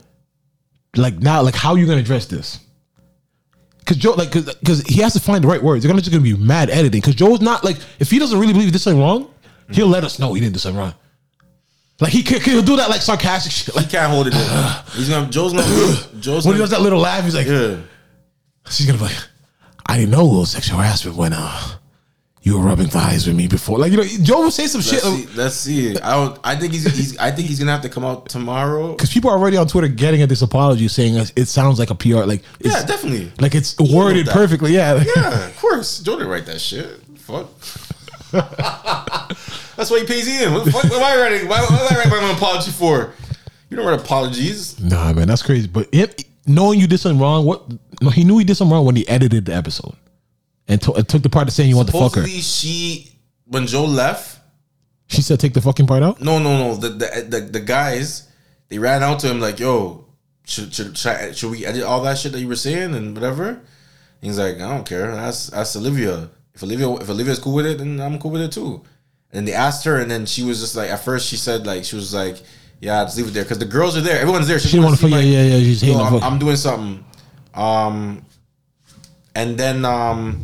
like 0.96 1.18
now, 1.18 1.42
like 1.42 1.54
how 1.54 1.74
you 1.74 1.86
gonna 1.86 2.00
address 2.00 2.26
this. 2.26 2.58
Cause 3.86 3.96
Joe, 3.96 4.12
like, 4.12 4.32
because 4.32 4.82
he 4.82 5.00
has 5.02 5.12
to 5.14 5.20
find 5.20 5.42
the 5.42 5.48
right 5.48 5.62
words. 5.62 5.82
They're 5.82 5.90
gonna 5.90 6.00
just 6.00 6.12
gonna 6.12 6.22
be 6.22 6.36
mad 6.36 6.70
editing. 6.70 7.02
Cause 7.02 7.14
Joe's 7.14 7.40
not 7.40 7.64
like, 7.64 7.76
if 7.98 8.10
he 8.10 8.18
doesn't 8.18 8.38
really 8.38 8.52
believe 8.52 8.72
this 8.72 8.82
something 8.84 9.00
wrong, 9.00 9.28
he'll 9.70 9.88
let 9.88 10.04
us 10.04 10.18
know 10.18 10.32
he 10.34 10.40
didn't 10.40 10.54
do 10.54 10.58
something 10.60 10.78
wrong. 10.78 10.94
Like 12.00 12.12
he 12.12 12.22
can, 12.22 12.40
he'll 12.40 12.62
do 12.62 12.76
that 12.76 12.88
like 12.88 13.02
sarcastic 13.02 13.52
shit. 13.52 13.74
Like 13.76 13.86
he 13.86 13.90
can't 13.90 14.10
hold 14.10 14.26
it 14.28 14.34
in. 14.34 14.40
He's 14.94 15.08
gonna. 15.10 15.28
Joe's 15.28 15.52
gonna. 15.52 15.64
Joe's 16.20 16.46
when 16.46 16.54
he 16.54 16.58
gonna, 16.58 16.58
does 16.58 16.70
that 16.70 16.80
little 16.80 16.98
laugh, 17.00 17.24
he's 17.24 17.34
like, 17.34 17.46
Yeah. 17.46 17.76
she's 18.70 18.86
gonna 18.86 18.98
be 18.98 19.04
like, 19.04 19.16
I 19.90 19.96
didn't 19.98 20.12
know 20.12 20.24
it 20.34 20.38
was 20.38 20.50
sexual 20.52 20.78
harassment 20.78 21.16
when 21.16 21.32
uh 21.32 21.60
you 22.42 22.56
were 22.58 22.64
rubbing 22.64 22.86
thighs 22.88 23.26
with 23.26 23.36
me 23.36 23.48
before. 23.48 23.78
Like 23.78 23.90
you 23.92 23.98
know, 23.98 24.04
Joe 24.22 24.40
will 24.42 24.50
say 24.50 24.66
some 24.66 24.78
Let's 24.80 24.90
shit. 24.90 25.02
see. 25.02 25.26
Let's 25.36 25.54
see. 25.56 25.98
I 25.98 26.12
don't. 26.12 26.38
I 26.42 26.56
think 26.56 26.72
he's. 26.72 26.84
he's 26.96 27.18
I 27.18 27.30
think 27.30 27.48
he's 27.48 27.58
gonna 27.58 27.72
have 27.72 27.82
to 27.82 27.88
come 27.90 28.02
out 28.04 28.28
tomorrow. 28.30 28.92
Because 28.92 29.12
people 29.12 29.28
are 29.30 29.36
already 29.38 29.58
on 29.58 29.66
Twitter 29.66 29.88
getting 29.88 30.22
at 30.22 30.28
this 30.30 30.40
apology, 30.40 30.88
saying 30.88 31.16
it 31.36 31.46
sounds 31.48 31.78
like 31.78 31.90
a 31.90 31.94
PR, 31.94 32.24
like 32.24 32.42
it's, 32.60 32.74
Yeah, 32.74 32.86
definitely. 32.86 33.30
like 33.40 33.54
it's 33.54 33.76
worded 33.78 34.26
perfectly. 34.28 34.72
Yeah, 34.72 35.02
Yeah, 35.16 35.46
of 35.48 35.56
course. 35.58 35.98
Joe 35.98 36.12
didn't 36.12 36.28
write 36.28 36.46
that 36.46 36.60
shit. 36.60 36.86
Fuck. 37.18 37.48
That's 39.76 39.90
why 39.90 40.00
he 40.00 40.06
pays 40.06 40.26
you 40.28 40.46
in. 40.46 40.54
What 40.54 40.64
the 40.64 40.72
fuck? 40.72 40.84
What 40.84 40.92
am 40.94 41.02
I 41.02 41.20
writing? 41.20 41.48
Why, 41.48 41.60
what 41.60 41.72
am 41.72 41.96
I 41.96 41.98
writing 41.98 42.12
my 42.28 42.32
apology 42.32 42.70
for? 42.70 43.12
You 43.68 43.76
don't 43.76 43.86
write 43.86 44.00
apologies. 44.00 44.80
Nah, 44.80 45.12
man, 45.12 45.28
that's 45.28 45.42
crazy. 45.42 45.66
But 45.68 45.88
if 45.92 46.14
knowing 46.46 46.80
you 46.80 46.86
did 46.86 46.98
something 46.98 47.20
wrong, 47.20 47.44
what? 47.44 47.62
No, 48.00 48.10
he 48.10 48.24
knew 48.24 48.38
he 48.38 48.44
did 48.44 48.56
something 48.56 48.74
wrong 48.74 48.86
when 48.86 48.96
he 48.96 49.06
edited 49.08 49.46
the 49.46 49.54
episode. 49.54 49.94
and, 50.68 50.80
to, 50.82 50.92
and 50.92 51.08
took 51.08 51.22
the 51.22 51.28
part 51.28 51.48
of 51.48 51.54
saying 51.54 51.68
you 51.68 51.76
want 51.76 51.88
to 51.88 51.92
fuck 51.92 52.14
her. 52.14 52.22
Supposedly, 52.22 52.40
she 52.40 53.12
when 53.46 53.66
Joe 53.66 53.84
left. 53.84 54.38
She 55.08 55.22
said 55.22 55.40
take 55.40 55.54
the 55.54 55.60
fucking 55.60 55.88
part 55.88 56.02
out. 56.04 56.20
No, 56.20 56.38
no, 56.38 56.56
no. 56.56 56.76
The 56.76 56.88
the 56.90 57.26
the, 57.28 57.40
the 57.40 57.60
guys 57.60 58.28
they 58.68 58.78
ran 58.78 59.02
out 59.02 59.18
to 59.20 59.28
him 59.28 59.40
like, 59.40 59.58
"Yo, 59.58 60.06
should 60.44 60.72
should 60.72 60.96
should, 60.96 61.10
I, 61.10 61.32
should 61.32 61.50
we 61.50 61.66
edit 61.66 61.82
all 61.82 62.00
that 62.02 62.16
shit 62.16 62.30
that 62.32 62.40
you 62.40 62.46
were 62.48 62.56
saying 62.56 62.94
and 62.94 63.14
whatever?" 63.14 63.60
He's 64.22 64.38
like, 64.38 64.56
"I 64.60 64.68
don't 64.68 64.86
care. 64.86 65.10
That's 65.10 65.48
that's 65.48 65.74
Olivia. 65.74 66.30
If 66.54 66.62
Olivia 66.62 66.88
if 66.94 67.10
Olivia's 67.10 67.40
cool 67.40 67.54
with 67.54 67.66
it, 67.66 67.78
then 67.78 68.00
I'm 68.00 68.18
cool 68.20 68.30
with 68.30 68.42
it 68.42 68.52
too." 68.52 68.82
And 69.32 69.46
they 69.46 69.52
asked 69.52 69.84
her, 69.84 69.96
and 69.98 70.10
then 70.10 70.26
she 70.26 70.42
was 70.42 70.60
just 70.60 70.76
like, 70.76 70.90
at 70.90 71.04
first 71.04 71.28
she 71.28 71.36
said 71.36 71.66
like 71.66 71.84
she 71.84 71.96
was 71.96 72.14
like, 72.14 72.36
"Yeah, 72.80 73.02
just 73.02 73.16
leave 73.16 73.26
it 73.26 73.34
there," 73.34 73.42
because 73.42 73.58
the 73.58 73.64
girls 73.64 73.96
are 73.96 74.02
there. 74.02 74.20
Everyone's 74.20 74.46
there. 74.46 74.60
She 74.60 74.68
didn't 74.68 74.84
want 74.84 74.96
to 74.96 75.02
fuck. 75.02 75.10
Yeah, 75.10 75.18
yeah, 75.18 75.42
yeah. 75.42 75.58
She's 75.58 75.80
hating. 75.80 75.98
I'm, 75.98 76.12
fuck. 76.12 76.22
I'm 76.22 76.38
doing 76.38 76.56
something. 76.56 77.04
Um, 77.60 78.24
and 79.34 79.56
then 79.58 79.84
um, 79.84 80.42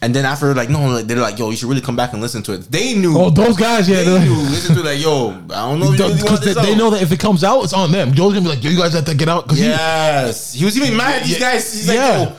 and 0.00 0.14
then 0.14 0.24
after 0.24 0.54
like 0.54 0.68
no, 0.70 0.88
like, 0.88 1.06
they're 1.06 1.18
like, 1.18 1.38
yo, 1.38 1.50
you 1.50 1.56
should 1.56 1.68
really 1.68 1.80
come 1.80 1.96
back 1.96 2.12
and 2.12 2.22
listen 2.22 2.42
to 2.44 2.52
it. 2.54 2.70
They 2.70 2.94
knew. 2.94 3.16
Oh, 3.18 3.30
those 3.30 3.56
guys, 3.56 3.88
yeah, 3.88 4.02
they 4.02 4.24
knew. 4.24 4.34
Listen 4.36 4.74
to 4.76 4.80
it, 4.80 4.84
like, 4.84 5.00
yo, 5.02 5.30
I 5.50 5.68
don't 5.70 5.80
know 5.80 5.90
because 5.92 6.40
they, 6.40 6.54
they 6.54 6.74
know 6.76 6.90
that 6.90 7.02
if 7.02 7.12
it 7.12 7.20
comes 7.20 7.44
out, 7.44 7.62
it's 7.64 7.72
on 7.72 7.90
them. 7.92 8.12
Joe's 8.12 8.32
gonna 8.34 8.42
be 8.44 8.48
like, 8.54 8.64
"Yo, 8.64 8.70
you 8.70 8.78
guys 8.78 8.92
have 8.94 9.04
to 9.06 9.14
get 9.14 9.28
out." 9.28 9.48
'cause 9.48 9.58
he- 9.58 9.64
Yes, 9.64 10.52
he 10.54 10.64
was 10.64 10.76
even 10.78 10.96
mad 10.96 11.20
at 11.20 11.26
these 11.26 11.34
Yeah. 11.38 11.52
guys. 11.52 11.72
He's 11.72 11.88
like, 11.88 11.96
Yeah. 11.96 12.22
yo, 12.24 12.32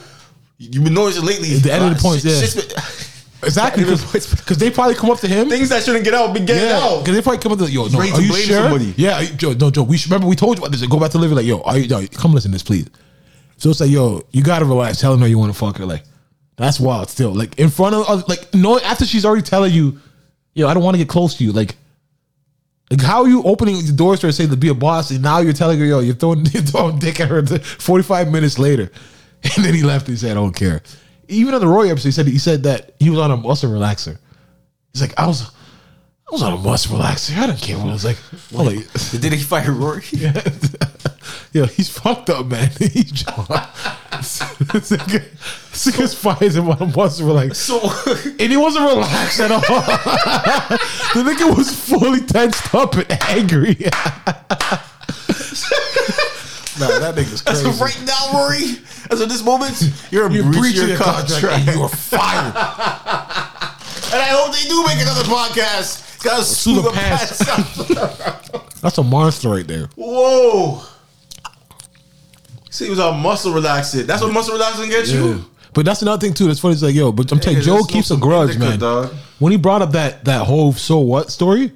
you've 0.58 0.84
been 0.84 0.94
noticing 0.94 1.24
lately. 1.24 1.54
The 1.58 1.72
end 1.72 1.84
of 1.84 1.90
the 1.90 1.96
uh, 1.96 2.00
points, 2.02 2.24
yeah. 2.24 2.40
shit's 2.40 2.56
Exactly, 3.44 3.84
because 3.84 4.56
they 4.58 4.70
probably 4.70 4.94
come 4.94 5.10
up 5.10 5.20
to 5.20 5.28
him. 5.28 5.50
Things 5.50 5.68
that 5.68 5.82
shouldn't 5.84 6.04
get 6.04 6.14
out, 6.14 6.32
be 6.32 6.40
getting 6.40 6.62
Yeah, 6.66 6.78
out. 6.78 7.00
because 7.04 7.14
they 7.14 7.20
probably 7.22 7.42
come 7.42 7.52
up 7.52 7.58
to 7.58 7.70
yo, 7.70 7.86
no, 7.88 7.98
are 7.98 8.06
you 8.06 8.32
sure? 8.36 8.62
somebody. 8.62 8.94
Yeah, 8.96 9.22
Joe, 9.36 9.52
no, 9.52 9.70
Joe. 9.70 9.82
We 9.82 9.98
should, 9.98 10.10
remember 10.10 10.28
we 10.28 10.34
told 10.36 10.56
you 10.56 10.62
about 10.64 10.72
this. 10.72 10.80
Go 10.86 10.98
back 10.98 11.10
to 11.10 11.18
living 11.18 11.36
like, 11.36 11.44
yo, 11.44 11.60
are 11.60 11.76
you, 11.76 11.84
yo, 11.84 12.06
come 12.08 12.32
listen 12.32 12.50
to 12.52 12.54
this, 12.54 12.62
please. 12.62 12.86
So 13.64 13.70
it's 13.70 13.80
like, 13.80 13.88
yo, 13.88 14.20
you 14.30 14.42
gotta 14.42 14.66
relax. 14.66 15.00
Telling 15.00 15.20
her 15.20 15.26
you 15.26 15.38
want 15.38 15.50
to 15.50 15.58
fuck 15.58 15.78
her, 15.78 15.86
like, 15.86 16.02
that's 16.56 16.78
wild. 16.78 17.08
Still, 17.08 17.34
like 17.34 17.58
in 17.58 17.70
front 17.70 17.94
of, 17.94 18.28
like, 18.28 18.52
no, 18.52 18.78
after 18.78 19.06
she's 19.06 19.24
already 19.24 19.40
telling 19.40 19.72
you, 19.72 19.98
yo, 20.52 20.68
I 20.68 20.74
don't 20.74 20.82
want 20.82 20.96
to 20.96 20.98
get 20.98 21.08
close 21.08 21.38
to 21.38 21.44
you, 21.44 21.52
like. 21.52 21.74
Like 22.90 23.00
how 23.00 23.22
are 23.22 23.28
you 23.28 23.42
opening 23.44 23.76
the 23.76 23.92
doors 23.92 24.20
to 24.20 24.26
her 24.26 24.32
say 24.32 24.46
to 24.46 24.56
be 24.58 24.68
a 24.68 24.74
boss 24.74 25.10
and 25.10 25.22
now 25.22 25.38
you're 25.38 25.54
telling 25.54 25.78
her 25.78 25.86
yo 25.86 26.00
you're 26.00 26.14
throwing, 26.14 26.44
you're 26.52 26.62
throwing 26.62 26.98
dick 26.98 27.18
at 27.18 27.28
her 27.28 27.44
45 27.44 28.30
minutes 28.30 28.58
later 28.58 28.92
and 29.42 29.64
then 29.64 29.72
he 29.72 29.82
left 29.82 30.06
and 30.06 30.12
he 30.12 30.20
said 30.20 30.32
I 30.32 30.34
don't 30.34 30.54
care 30.54 30.82
even 31.26 31.54
on 31.54 31.62
the 31.62 31.66
Roy 31.66 31.90
episode 31.90 32.08
he 32.08 32.12
said 32.12 32.26
he 32.26 32.38
said 32.38 32.64
that 32.64 32.92
he 33.00 33.08
was 33.08 33.18
on 33.18 33.30
a 33.30 33.38
muscle 33.38 33.70
relaxer 33.70 34.18
he's 34.92 35.00
like 35.00 35.18
I 35.18 35.26
was 35.26 35.50
I 36.26 36.32
was 36.32 36.42
on 36.42 36.52
a 36.54 36.56
muscle 36.56 36.96
relaxer 36.96 37.36
I 37.36 37.46
don't 37.46 37.60
care 37.60 37.76
what 37.78 37.88
I 37.88 37.92
was 37.92 38.04
like 38.04 38.18
I'm 38.56 39.20
did 39.20 39.32
he 39.32 39.38
fire 39.42 39.70
Rory? 39.72 40.02
Yeah. 40.12 40.42
Yo 41.52 41.66
he's 41.66 41.88
fucked 41.88 42.30
up 42.30 42.46
man. 42.46 42.70
He's 42.78 43.12
this 44.72 44.90
nigga's 45.86 46.14
fires 46.14 46.56
him 46.56 46.68
on 46.70 46.80
a 46.82 46.86
muscle 46.86 47.26
relaxer 47.28 47.54
so 47.54 47.80
and 48.26 48.50
he 48.50 48.56
wasn't 48.56 48.84
relaxed 48.86 49.40
at 49.40 49.50
all. 49.52 49.60
The 49.60 51.22
nigga 51.30 51.56
was 51.56 51.70
fully 51.74 52.20
tensed 52.22 52.74
up 52.74 52.94
and 52.94 53.06
angry. 53.28 53.76
Nah, 56.76 56.88
that 56.98 57.14
nigga's 57.14 57.44
As 57.46 57.64
of 57.64 57.80
right 57.80 57.96
now, 58.04 58.32
Rory, 58.34 58.78
as 59.10 59.20
of 59.20 59.28
this 59.28 59.44
moment, 59.44 59.80
you're, 60.10 60.28
You're 60.28 60.42
breaching 60.42 60.60
breaching 60.60 60.88
your 60.88 60.96
contract. 60.98 61.30
contract. 61.30 61.68
and 61.68 61.76
you 61.76 61.82
are 61.82 61.88
fired. 61.88 62.46
and 64.12 64.20
I 64.20 64.28
hope 64.34 64.52
they 64.52 64.66
do 64.68 64.82
make 64.84 65.00
another 65.00 65.22
podcast. 65.22 66.00
Sue 66.44 66.82
the. 66.82 66.90
That's 68.80 68.98
a 68.98 69.02
monster 69.02 69.48
right 69.48 69.66
there. 69.66 69.88
Whoa. 69.96 70.82
See, 72.70 72.84
he 72.84 72.90
was 72.90 72.98
on 72.98 73.20
muscle 73.20 73.52
relaxing. 73.52 74.06
That's 74.06 74.20
what 74.22 74.32
muscle 74.32 74.54
relaxing 74.54 74.90
gets 74.90 75.10
you. 75.10 75.44
But 75.72 75.84
that's 75.84 76.02
another 76.02 76.20
thing 76.20 76.34
too. 76.34 76.46
That's 76.46 76.60
funny. 76.60 76.74
It's 76.74 76.82
like, 76.82 76.94
yo, 76.94 77.10
but 77.12 77.30
I'm 77.32 77.40
telling 77.40 77.58
you, 77.58 77.64
Joe 77.64 77.82
keeps 77.82 78.10
a 78.10 78.16
grudge, 78.16 78.58
man. 78.58 78.78
dog. 78.78 79.12
When 79.38 79.50
he 79.52 79.58
brought 79.58 79.82
up 79.82 79.92
that 79.92 80.24
that 80.24 80.46
whole 80.46 80.72
so 80.72 80.98
what 81.00 81.30
story, 81.30 81.72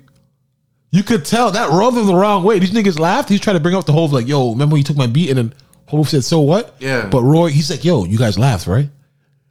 you 0.91 1.03
could 1.03 1.25
tell 1.25 1.51
that 1.51 1.71
rubbed 1.71 1.97
him 1.97 2.07
the 2.07 2.15
wrong 2.15 2.45
way. 2.45 2.59
These 2.59 2.71
niggas 2.73 2.99
laughed. 2.99 3.29
He's 3.29 3.41
trying 3.41 3.57
to 3.57 3.61
bring 3.61 3.75
up 3.75 3.87
the 3.87 3.93
whole 3.93 4.09
like, 4.09 4.29
yo, 4.29 4.51
remember 4.51 4.75
when 4.75 4.79
you 4.79 4.85
took 4.85 4.97
my 4.97 5.07
beat 5.07 5.31
and 5.31 5.39
then 5.39 5.55
Hove 5.87 6.09
said, 6.09 6.25
so 6.25 6.41
what? 6.41 6.75
Yeah. 6.79 7.09
But 7.09 7.23
Roy, 7.23 7.49
he's 7.49 7.71
like, 7.71 7.85
yo, 7.85 8.05
you 8.05 8.19
guys 8.19 8.39
laughed, 8.39 8.67
right? 8.67 8.89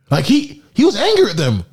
Like 0.09 0.25
he 0.25 0.61
he 0.73 0.85
was 0.85 0.95
angry 0.95 1.29
at 1.29 1.37
them. 1.37 1.63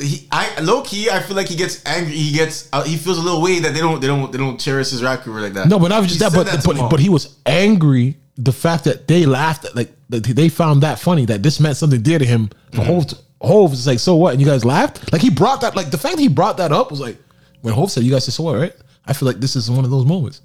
He, 0.00 0.28
I 0.30 0.60
low 0.60 0.82
key, 0.82 1.10
I 1.10 1.20
feel 1.20 1.34
like 1.34 1.48
he 1.48 1.56
gets 1.56 1.84
angry. 1.84 2.14
He 2.14 2.32
gets, 2.36 2.68
uh, 2.72 2.84
he 2.84 2.96
feels 2.96 3.18
a 3.18 3.20
little 3.22 3.42
way 3.42 3.58
that 3.60 3.74
they 3.74 3.80
don't, 3.80 4.00
they 4.00 4.06
don't, 4.06 4.30
they 4.30 4.38
don't 4.38 4.58
cherish 4.58 4.90
his 4.90 5.02
rap 5.02 5.20
career 5.22 5.40
like 5.42 5.54
that. 5.54 5.68
No, 5.68 5.78
but 5.78 5.88
not 5.88 6.02
just 6.04 6.14
He 6.14 6.18
that, 6.20 6.32
but 6.32 6.44
to 6.46 6.62
but, 6.64 6.88
but 6.88 7.00
he 7.00 7.08
was 7.08 7.36
angry 7.46 8.16
the 8.36 8.52
fact 8.52 8.84
that 8.84 9.08
they 9.08 9.26
laughed 9.26 9.64
at 9.64 9.74
like 9.74 9.90
that 10.10 10.22
they 10.22 10.48
found 10.48 10.82
that 10.84 11.00
funny 11.00 11.24
that 11.26 11.42
this 11.42 11.58
meant 11.58 11.76
something 11.76 12.00
dear 12.00 12.18
to 12.20 12.24
him. 12.24 12.48
The 12.70 12.84
whole 12.84 13.04
Hove 13.40 13.70
was 13.72 13.86
like, 13.86 13.98
so 13.98 14.14
what? 14.14 14.32
And 14.32 14.40
you 14.40 14.46
guys 14.46 14.64
laughed? 14.64 15.12
Like 15.12 15.20
he 15.22 15.30
brought 15.30 15.60
that 15.62 15.74
like 15.74 15.90
the 15.90 15.98
fact 15.98 16.16
that 16.16 16.22
he 16.22 16.28
brought 16.28 16.58
that 16.58 16.70
up 16.72 16.90
was 16.92 17.00
like 17.00 17.16
when 17.62 17.74
Hove 17.74 17.90
said, 17.90 18.04
You 18.04 18.12
guys 18.12 18.24
said 18.24 18.34
so 18.34 18.44
what, 18.44 18.56
right? 18.56 18.74
I 19.04 19.12
feel 19.12 19.26
like 19.26 19.40
this 19.40 19.56
is 19.56 19.68
one 19.70 19.84
of 19.84 19.90
those 19.90 20.06
moments. 20.06 20.42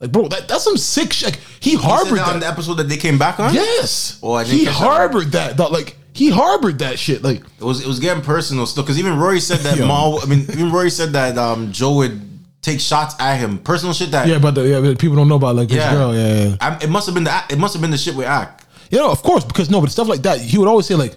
Like, 0.00 0.12
bro, 0.12 0.28
that, 0.28 0.46
that's 0.48 0.64
some 0.64 0.76
sick 0.76 1.12
shit. 1.12 1.30
Like, 1.32 1.40
he 1.60 1.70
He 1.70 1.76
harbored 1.76 2.18
that 2.18 2.26
that. 2.26 2.34
on 2.34 2.40
the 2.40 2.46
episode 2.46 2.74
that 2.74 2.88
they 2.88 2.96
came 2.96 3.18
back 3.18 3.40
on. 3.40 3.54
Yes. 3.54 4.18
Oh, 4.22 4.38
he 4.38 4.64
that. 4.66 4.72
harbored 4.72 5.32
that. 5.32 5.56
dog. 5.56 5.72
Like 5.72 5.96
he 6.14 6.30
harbored 6.30 6.78
that 6.78 6.98
shit. 6.98 7.22
Like 7.22 7.40
It 7.58 7.64
was, 7.64 7.82
it 7.82 7.86
was 7.86 7.98
getting 8.00 8.22
personal 8.22 8.64
still 8.66 8.82
because 8.84 8.98
even 8.98 9.18
Rory 9.18 9.40
said 9.40 9.58
that. 9.60 9.78
Mal. 9.86 10.20
I 10.22 10.26
mean, 10.26 10.40
even 10.42 10.70
Rory 10.72 10.90
said 10.90 11.12
that 11.12 11.36
um, 11.36 11.72
Joe 11.72 11.96
would 11.96 12.20
take 12.62 12.80
shots 12.80 13.14
at 13.20 13.36
him, 13.36 13.58
personal 13.58 13.92
shit 13.92 14.12
that. 14.12 14.26
yeah, 14.26 14.38
but 14.38 14.54
the, 14.54 14.66
yeah, 14.66 14.80
but 14.80 14.98
people 14.98 15.16
don't 15.16 15.28
know 15.28 15.34
about 15.36 15.56
like 15.56 15.68
this 15.68 15.76
Yeah. 15.78 15.92
girl. 15.92 16.14
Yeah, 16.14 16.44
yeah. 16.44 16.56
I, 16.60 16.78
it 16.82 16.88
must 16.88 17.06
have 17.06 17.14
been 17.14 17.24
the, 17.24 17.42
it 17.50 17.58
must 17.58 17.74
have 17.74 17.82
been 17.82 17.90
the 17.90 17.98
shit 17.98 18.14
with 18.14 18.26
act. 18.26 18.64
You 18.90 18.98
know, 18.98 19.10
of 19.10 19.22
course, 19.22 19.44
because 19.44 19.68
no, 19.68 19.80
but 19.80 19.90
stuff 19.90 20.08
like 20.08 20.22
that, 20.22 20.40
he 20.40 20.56
would 20.56 20.68
always 20.68 20.86
say 20.86 20.94
like, 20.94 21.16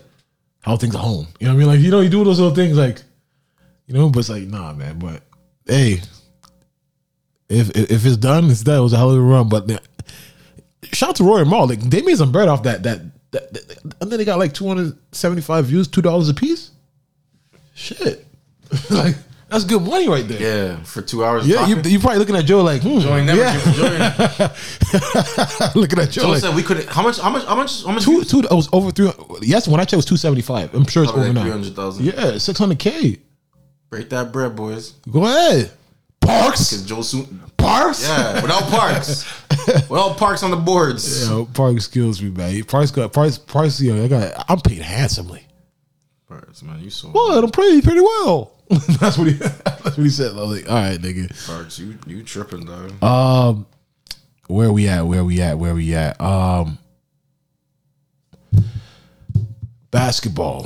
"How 0.62 0.76
things 0.78 0.96
at 0.96 1.02
home?" 1.02 1.28
You 1.40 1.48
know 1.48 1.54
what 1.54 1.58
I 1.58 1.60
mean? 1.60 1.68
Like, 1.68 1.80
you 1.80 1.92
know, 1.92 2.00
you 2.02 2.10
do 2.10 2.24
those 2.24 2.40
little 2.40 2.56
things, 2.56 2.76
like, 2.76 3.02
you 3.86 3.94
know, 3.94 4.10
but 4.10 4.20
it's 4.22 4.30
like, 4.30 4.44
nah, 4.44 4.74
man. 4.74 4.98
But 4.98 5.22
hey, 5.68 6.02
if 7.50 7.70
if, 7.78 8.06
it's 8.06 8.18
done, 8.18 8.50
it's 8.50 8.64
done. 8.64 8.80
It 8.80 8.84
was 8.84 8.94
a 8.94 8.98
hell 8.98 9.12
of 9.12 9.18
a 9.18 9.22
run. 9.22 9.48
But 9.48 9.70
uh, 9.72 9.80
shout 10.92 11.10
out 11.10 11.16
to 11.18 11.24
Rory 11.24 11.42
and 11.42 11.52
Mal. 11.52 11.68
Like, 11.68 11.82
they 11.82 12.02
made 12.02 12.18
some 12.18 12.32
bread 12.32 12.48
off 12.48 12.64
that. 12.64 12.84
That, 12.84 13.02
that, 13.32 13.54
that- 13.54 13.94
and 14.02 14.12
then 14.12 14.18
they 14.20 14.26
got 14.26 14.40
like 14.40 14.54
two 14.54 14.68
hundred 14.68 14.98
seventy 15.12 15.42
five 15.42 15.66
views, 15.66 15.88
two 15.88 16.02
dollars 16.02 16.30
a 16.30 16.34
piece. 16.34 16.72
Shit, 17.74 18.26
like 18.90 19.16
that's 19.50 19.64
good 19.64 19.82
money 19.82 20.10
right 20.10 20.28
there. 20.28 20.42
Yeah, 20.42 20.84
for 20.84 21.02
two 21.02 21.24
hours. 21.24 21.48
Yeah, 21.48 21.68
you 21.68 21.76
talking. 21.76 21.92
you 21.92 22.00
probably 22.00 22.20
looking 22.20 22.36
at 22.36 22.46
Joe 22.46 22.62
like, 22.64 22.82
hmm, 22.82 23.00
Joe 23.00 23.16
ain't 23.16 23.28
never 23.28 23.40
yeah. 23.42 23.58
Joe 23.74 24.50
looking 25.80 26.00
at 26.00 26.10
Joe 26.10 26.22
Joe 26.24 26.30
like, 26.30 26.42
said 26.42 26.56
we 26.56 26.64
could. 26.64 26.86
How 26.86 27.02
much? 27.04 27.20
How 27.20 27.30
much? 27.30 27.46
How 27.46 27.56
much? 27.56 27.84
How 27.86 27.92
much? 27.92 28.04
Two, 28.04 28.24
two. 28.24 28.40
It 28.40 28.52
was 28.52 28.68
over 28.74 28.92
three. 28.92 29.12
Yes, 29.42 29.68
when 29.68 29.80
I 29.80 29.84
checked, 29.84 29.94
it 29.94 29.98
was 29.98 30.06
two 30.06 30.18
seventy 30.18 30.42
five. 30.42 30.74
I'm 30.74 30.86
sure 30.86 31.04
it's 31.04 31.12
Probably 31.12 31.30
over 31.30 31.40
like 31.40 31.46
now. 31.48 31.54
300,000. 31.54 32.06
Yeah, 32.06 32.38
six 32.40 32.60
hundred 32.60 32.80
k. 32.80 33.20
Break 33.90 34.10
that 34.10 34.32
bread, 34.34 34.56
boys. 34.56 34.92
Go 35.10 35.24
ahead, 35.26 35.72
Parks. 36.20 36.72
Because 36.72 36.86
Joe 36.86 37.02
soon. 37.02 37.42
Parks. 37.68 38.08
Yeah, 38.08 38.42
without 38.42 38.64
Parks. 38.64 39.42
without 39.90 40.18
Parks 40.18 40.42
on 40.44 40.52
the 40.52 40.58
boards. 40.58 41.28
Yo, 41.28 41.46
Parks 41.46 41.88
kills 41.88 42.22
me, 42.22 42.30
man. 42.30 42.64
Parks 42.64 42.92
got 42.92 43.12
Parks. 43.12 43.38
Parks. 43.38 43.82
Yo, 43.82 44.04
I 44.04 44.08
got. 44.08 44.46
I'm 44.48 44.62
paid 44.62 44.82
handsomely. 44.82 45.46
Parks, 46.28 46.64
man, 46.64 46.82
you 46.82 46.90
so. 46.90 47.10
What? 47.10 47.44
I'm 47.44 47.52
paid 47.52 47.84
pretty 47.84 48.02
well. 48.02 48.54
that's 49.00 49.18
what 49.18 49.28
he. 49.28 49.34
That's 49.88 49.96
what 49.96 50.04
he 50.04 50.10
said. 50.10 50.32
I 50.32 50.42
was 50.42 50.62
like, 50.62 50.70
all 50.70 50.76
right, 50.76 51.00
nigga. 51.00 51.48
Parks, 51.48 51.80
you 51.80 51.98
you 52.06 52.22
tripping, 52.22 52.66
though? 52.66 53.08
Um, 53.08 53.66
where 54.48 54.72
we 54.74 54.90
at? 54.90 55.04
Where 55.04 55.24
we 55.24 55.42
at? 55.42 55.58
Where 55.58 55.74
we 55.74 55.94
at? 55.94 56.20
Um, 56.20 56.78
basketball. 59.90 60.64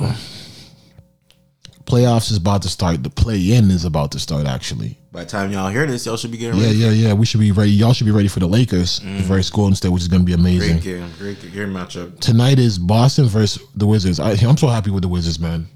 Playoffs 1.84 2.32
is 2.32 2.38
about 2.38 2.62
to 2.62 2.68
start. 2.68 3.04
The 3.04 3.10
play 3.10 3.52
in 3.52 3.70
is 3.70 3.84
about 3.84 4.10
to 4.12 4.18
start. 4.18 4.46
Actually, 4.46 4.98
By 5.12 5.24
the 5.24 5.30
time 5.30 5.52
y'all 5.52 5.68
hear 5.68 5.86
this, 5.86 6.06
y'all 6.06 6.16
should 6.16 6.30
be 6.30 6.38
getting 6.38 6.58
yeah, 6.58 6.66
ready. 6.68 6.78
yeah, 6.78 6.90
yeah. 6.90 7.12
We 7.12 7.26
should 7.26 7.40
be 7.40 7.52
ready. 7.52 7.70
Y'all 7.70 7.92
should 7.92 8.06
be 8.06 8.10
ready 8.12 8.28
for 8.28 8.40
the 8.40 8.46
Lakers 8.46 8.98
versus 8.98 9.50
Golden 9.50 9.74
State, 9.74 9.90
which 9.90 10.00
is 10.00 10.08
going 10.08 10.22
to 10.22 10.26
be 10.26 10.32
amazing. 10.32 10.80
Great 10.80 10.82
game, 10.82 11.10
great 11.18 11.40
great 11.40 11.68
matchup. 11.68 12.18
Tonight 12.20 12.58
is 12.58 12.78
Boston 12.78 13.26
versus 13.26 13.62
the 13.74 13.86
Wizards. 13.86 14.18
I, 14.18 14.30
I'm 14.32 14.56
so 14.56 14.68
happy 14.68 14.90
with 14.90 15.02
the 15.02 15.08
Wizards, 15.08 15.38
man. 15.38 15.68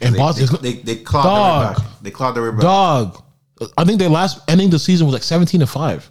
And 0.00 0.16
They, 0.16 0.18
Boston, 0.18 0.48
they, 0.62 0.72
they, 0.72 0.82
they 0.94 0.96
clawed 0.96 1.26
their 1.26 1.68
way 1.68 1.74
back. 1.74 2.02
They 2.02 2.10
clawed 2.10 2.34
their 2.34 2.42
way 2.42 2.50
back. 2.50 2.60
dog. 2.60 3.22
I 3.78 3.84
think 3.84 4.00
their 4.00 4.08
last 4.08 4.40
ending 4.50 4.70
the 4.70 4.80
season 4.80 5.06
was 5.06 5.12
like 5.14 5.22
17 5.22 5.60
to 5.60 5.66
five. 5.68 6.10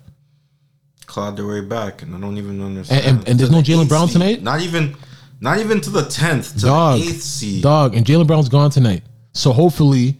Clawed 1.07 1.35
their 1.35 1.47
way 1.47 1.59
back, 1.59 2.03
and 2.03 2.15
I 2.15 2.19
don't 2.21 2.37
even 2.37 2.61
understand. 2.61 3.05
And, 3.05 3.17
and, 3.17 3.27
and 3.29 3.39
there's 3.39 3.51
no 3.51 3.61
Jaylen 3.61 3.89
Brown 3.89 4.07
seed. 4.07 4.13
tonight. 4.13 4.43
Not 4.43 4.61
even, 4.61 4.95
not 5.41 5.59
even 5.59 5.81
to 5.81 5.89
the 5.89 6.03
tenth, 6.05 6.53
to 6.55 6.61
dog, 6.61 7.01
the 7.01 7.07
eighth 7.09 7.21
seed. 7.21 7.63
dog, 7.63 7.95
and 7.97 8.05
Jaylen 8.05 8.25
Brown's 8.27 8.47
gone 8.47 8.69
tonight. 8.71 9.03
So 9.33 9.51
hopefully, 9.51 10.17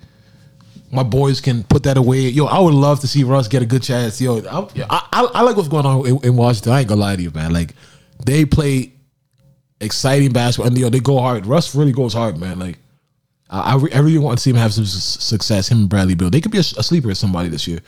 my 0.92 1.04
boys 1.04 1.40
can 1.40 1.64
put 1.64 1.84
that 1.84 1.98
away. 1.98 2.22
Yo, 2.30 2.46
I 2.46 2.60
would 2.60 2.74
love 2.74 3.00
to 3.02 3.08
see 3.08 3.24
Russ 3.24 3.48
get 3.48 3.62
a 3.62 3.66
good 3.66 3.82
chance. 3.82 4.20
Yo, 4.20 4.40
I, 4.40 4.68
I, 4.90 5.30
I 5.34 5.42
like 5.44 5.56
what's 5.56 5.70
going 5.70 5.86
on 5.86 6.06
in, 6.06 6.18
in 6.24 6.36
Washington. 6.36 6.74
I 6.74 6.80
ain't 6.80 6.90
gonna 6.90 7.02
lie 7.02 7.16
to 7.16 7.22
you, 7.22 7.32
man. 7.32 7.54
Like 7.54 7.74
they 8.26 8.46
play 8.46 8.94
exciting 9.80 10.32
basketball, 10.32 10.68
and 10.68 10.78
yo, 10.78 10.90
they 10.90 11.00
go 11.00 11.20
hard. 11.20 11.46
Russ 11.46 11.74
really 11.76 11.94
goes 11.94 12.14
hard, 12.14 12.38
man. 12.38 12.60
Like 12.60 12.78
I, 13.50 13.74
I, 13.74 13.76
re- 13.76 13.92
I 13.94 14.00
really 14.00 14.18
want 14.18 14.38
to 14.38 14.42
see 14.44 14.50
him 14.50 14.58
have 14.58 14.74
some 14.74 14.86
su- 14.86 15.20
success. 15.20 15.70
Him 15.70 15.80
and 15.80 15.90
Bradley 15.90 16.16
Beal. 16.16 16.30
They 16.30 16.42
could 16.42 16.52
be 16.52 16.58
a, 16.58 16.62
a 16.62 16.84
sleeper 16.84 17.10
as 17.12 17.20
somebody 17.20 17.50
this 17.50 17.68
year. 17.68 17.80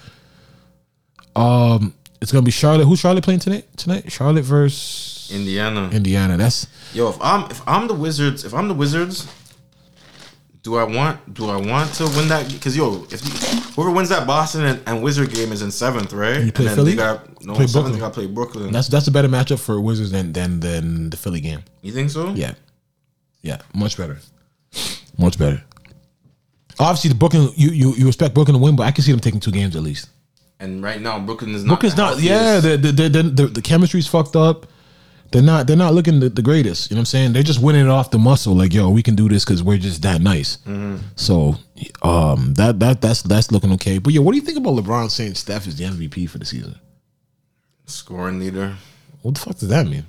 Um, 1.35 1.93
it's 2.21 2.31
gonna 2.31 2.43
be 2.43 2.51
Charlotte. 2.51 2.85
Who's 2.85 2.99
Charlotte 2.99 3.23
playing 3.23 3.41
tonight? 3.41 3.65
Tonight, 3.75 4.11
Charlotte 4.11 4.43
versus 4.43 5.29
Indiana. 5.33 5.89
Indiana. 5.91 6.37
That's 6.37 6.67
Yo, 6.93 7.09
if 7.09 7.17
I'm 7.21 7.49
if 7.51 7.61
I'm 7.67 7.87
the 7.87 7.93
Wizards, 7.93 8.45
if 8.45 8.53
I'm 8.53 8.67
the 8.67 8.73
Wizards, 8.73 9.27
Do 10.63 10.77
I 10.77 10.85
want? 10.85 11.33
Do 11.33 11.49
I 11.49 11.57
want 11.57 11.93
to 11.95 12.05
win 12.05 12.29
that? 12.29 12.49
Because 12.51 12.75
yo, 12.77 13.05
if 13.11 13.21
you, 13.25 13.59
whoever 13.73 13.91
wins 13.91 14.07
that 14.09 14.25
Boston 14.25 14.63
and, 14.63 14.81
and 14.87 15.03
Wizard 15.03 15.33
game 15.33 15.51
is 15.51 15.61
in 15.61 15.69
seventh, 15.71 16.13
right? 16.13 16.41
You 16.41 16.53
play 16.53 16.67
and 16.67 16.69
then 16.69 16.75
Philly? 16.77 16.91
They 16.91 16.97
got 16.97 17.43
no 17.43 17.53
Play 17.53 17.67
seventh. 17.67 17.73
Brooklyn. 17.73 17.93
They 17.93 17.99
got 17.99 18.13
to 18.13 18.13
play 18.13 18.27
Brooklyn. 18.27 18.71
That's 18.71 18.87
that's 18.87 19.07
a 19.07 19.11
better 19.11 19.27
matchup 19.27 19.59
for 19.59 19.81
Wizards 19.81 20.11
than 20.11 20.31
than 20.31 20.61
than 20.61 21.09
the 21.09 21.17
Philly 21.17 21.41
game. 21.41 21.63
you 21.81 21.91
think 21.91 22.11
so? 22.11 22.29
Yeah, 22.29 22.53
yeah, 23.41 23.57
much 23.75 23.97
better, 23.97 24.19
much 25.17 25.37
better. 25.37 25.61
Obviously, 26.79 27.09
the 27.09 27.15
Brooklyn 27.15 27.49
you 27.55 27.71
you 27.71 27.93
you 27.95 28.07
expect 28.07 28.33
Brooklyn 28.33 28.55
to 28.55 28.63
win, 28.63 28.77
but 28.77 28.83
I 28.83 28.91
can 28.91 29.03
see 29.03 29.11
them 29.11 29.19
taking 29.19 29.41
two 29.41 29.51
games 29.51 29.75
at 29.75 29.83
least. 29.83 30.09
And 30.61 30.81
right 30.81 31.01
now, 31.01 31.19
Brooklyn 31.19 31.53
is 31.55 31.65
not. 31.65 31.71
Brooklyn's 31.71 31.97
not. 31.97 32.21
Yeah, 32.21 32.61
the 32.61 32.77
the, 32.77 32.91
the 32.93 33.23
the 33.23 33.47
the 33.47 33.61
chemistry's 33.61 34.07
fucked 34.07 34.37
up. 34.37 34.65
They're 35.33 35.41
not. 35.41 35.67
They're 35.67 35.75
not 35.75 35.93
looking 35.93 36.19
the, 36.19 36.29
the 36.29 36.41
greatest. 36.43 36.89
You 36.89 36.95
know 36.95 36.99
what 36.99 37.01
I'm 37.01 37.05
saying? 37.07 37.33
They're 37.33 37.43
just 37.43 37.61
winning 37.61 37.85
it 37.85 37.89
off 37.89 38.11
the 38.11 38.19
muscle. 38.19 38.55
Like, 38.55 38.73
yo, 38.73 38.89
we 38.89 39.01
can 39.03 39.15
do 39.15 39.27
this 39.27 39.43
because 39.43 39.61
we're 39.63 39.77
just 39.79 40.03
that 40.03 40.21
nice. 40.21 40.57
Mhm. 40.65 40.99
So, 41.15 41.55
um, 42.03 42.53
that 42.53 42.79
that 42.79 43.01
that's 43.01 43.23
that's 43.23 43.51
looking 43.51 43.71
okay. 43.73 43.97
But 43.97 44.13
yeah, 44.13 44.21
what 44.21 44.31
do 44.33 44.37
you 44.37 44.43
think 44.45 44.57
about 44.59 44.75
LeBron 44.75 45.09
saying 45.09 45.33
Steph 45.35 45.67
is 45.67 45.75
the 45.75 45.85
MVP 45.85 46.29
for 46.29 46.37
the 46.37 46.45
season? 46.45 46.75
scoring 47.85 48.39
leader. 48.39 48.75
What 49.23 49.35
the 49.35 49.41
fuck 49.41 49.57
does 49.57 49.69
that 49.69 49.85
mean? 49.87 50.05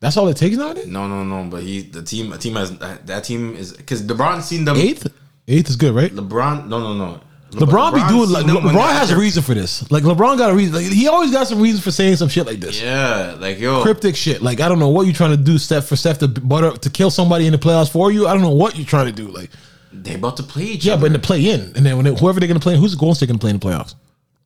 That's 0.00 0.16
all 0.16 0.28
it 0.28 0.36
takes 0.36 0.56
nowadays. 0.56 0.86
No, 0.86 1.08
no, 1.08 1.24
no. 1.24 1.48
But 1.50 1.62
he, 1.62 1.82
the 1.82 2.02
team, 2.02 2.32
a 2.32 2.38
team 2.38 2.54
has 2.54 2.76
that 2.78 3.24
team 3.24 3.56
is 3.56 3.72
because 3.72 4.02
LeBron 4.02 4.42
seen 4.42 4.64
them 4.64 4.76
Eighth, 4.76 5.06
eighth 5.48 5.70
is 5.70 5.76
good, 5.76 5.94
right? 5.94 6.12
LeBron, 6.12 6.68
no, 6.68 6.78
no, 6.80 6.94
no. 6.94 7.20
LeBron, 7.56 7.94
be 7.94 8.00
doing 8.08 8.30
like 8.30 8.44
seen 8.44 8.54
them 8.54 8.64
when 8.64 8.74
LeBron 8.74 8.92
has 8.92 9.10
a 9.10 9.18
reason 9.18 9.42
for 9.42 9.54
this. 9.54 9.90
Like 9.90 10.02
LeBron 10.02 10.38
got 10.38 10.50
a 10.50 10.54
reason. 10.54 10.74
Like, 10.74 10.86
he 10.86 11.08
always 11.08 11.32
got 11.32 11.46
some 11.46 11.60
reason 11.60 11.80
for 11.80 11.90
saying 11.90 12.16
some 12.16 12.28
shit 12.28 12.46
like 12.46 12.60
this. 12.60 12.80
Yeah, 12.80 13.36
like 13.38 13.58
yo, 13.58 13.82
Cryptic 13.82 14.14
shit. 14.16 14.42
Like 14.42 14.60
I 14.60 14.68
don't 14.68 14.78
know 14.78 14.88
what 14.88 15.06
you're 15.06 15.14
trying 15.14 15.30
to 15.30 15.36
do, 15.36 15.58
Steph, 15.58 15.86
for 15.86 15.96
Steph 15.96 16.18
to 16.18 16.28
butter 16.28 16.72
to 16.76 16.90
kill 16.90 17.10
somebody 17.10 17.46
in 17.46 17.52
the 17.52 17.58
playoffs 17.58 17.90
for 17.90 18.12
you. 18.12 18.26
I 18.26 18.32
don't 18.34 18.42
know 18.42 18.50
what 18.50 18.76
you're 18.76 18.86
trying 18.86 19.06
to 19.06 19.12
do. 19.12 19.28
Like 19.28 19.50
they 19.92 20.14
about 20.14 20.36
to 20.36 20.42
play 20.42 20.64
each 20.64 20.84
yeah, 20.84 20.94
other. 20.94 21.02
but 21.02 21.06
in 21.06 21.12
the 21.14 21.18
play 21.18 21.50
in, 21.50 21.60
and 21.74 21.86
then 21.86 21.96
when 21.96 22.04
they, 22.04 22.14
whoever 22.14 22.38
they're 22.38 22.48
gonna 22.48 22.60
play, 22.60 22.76
who's 22.76 22.94
Golden 22.94 23.14
State 23.14 23.28
gonna 23.28 23.38
play 23.38 23.50
in 23.50 23.58
the 23.58 23.66
playoffs? 23.66 23.94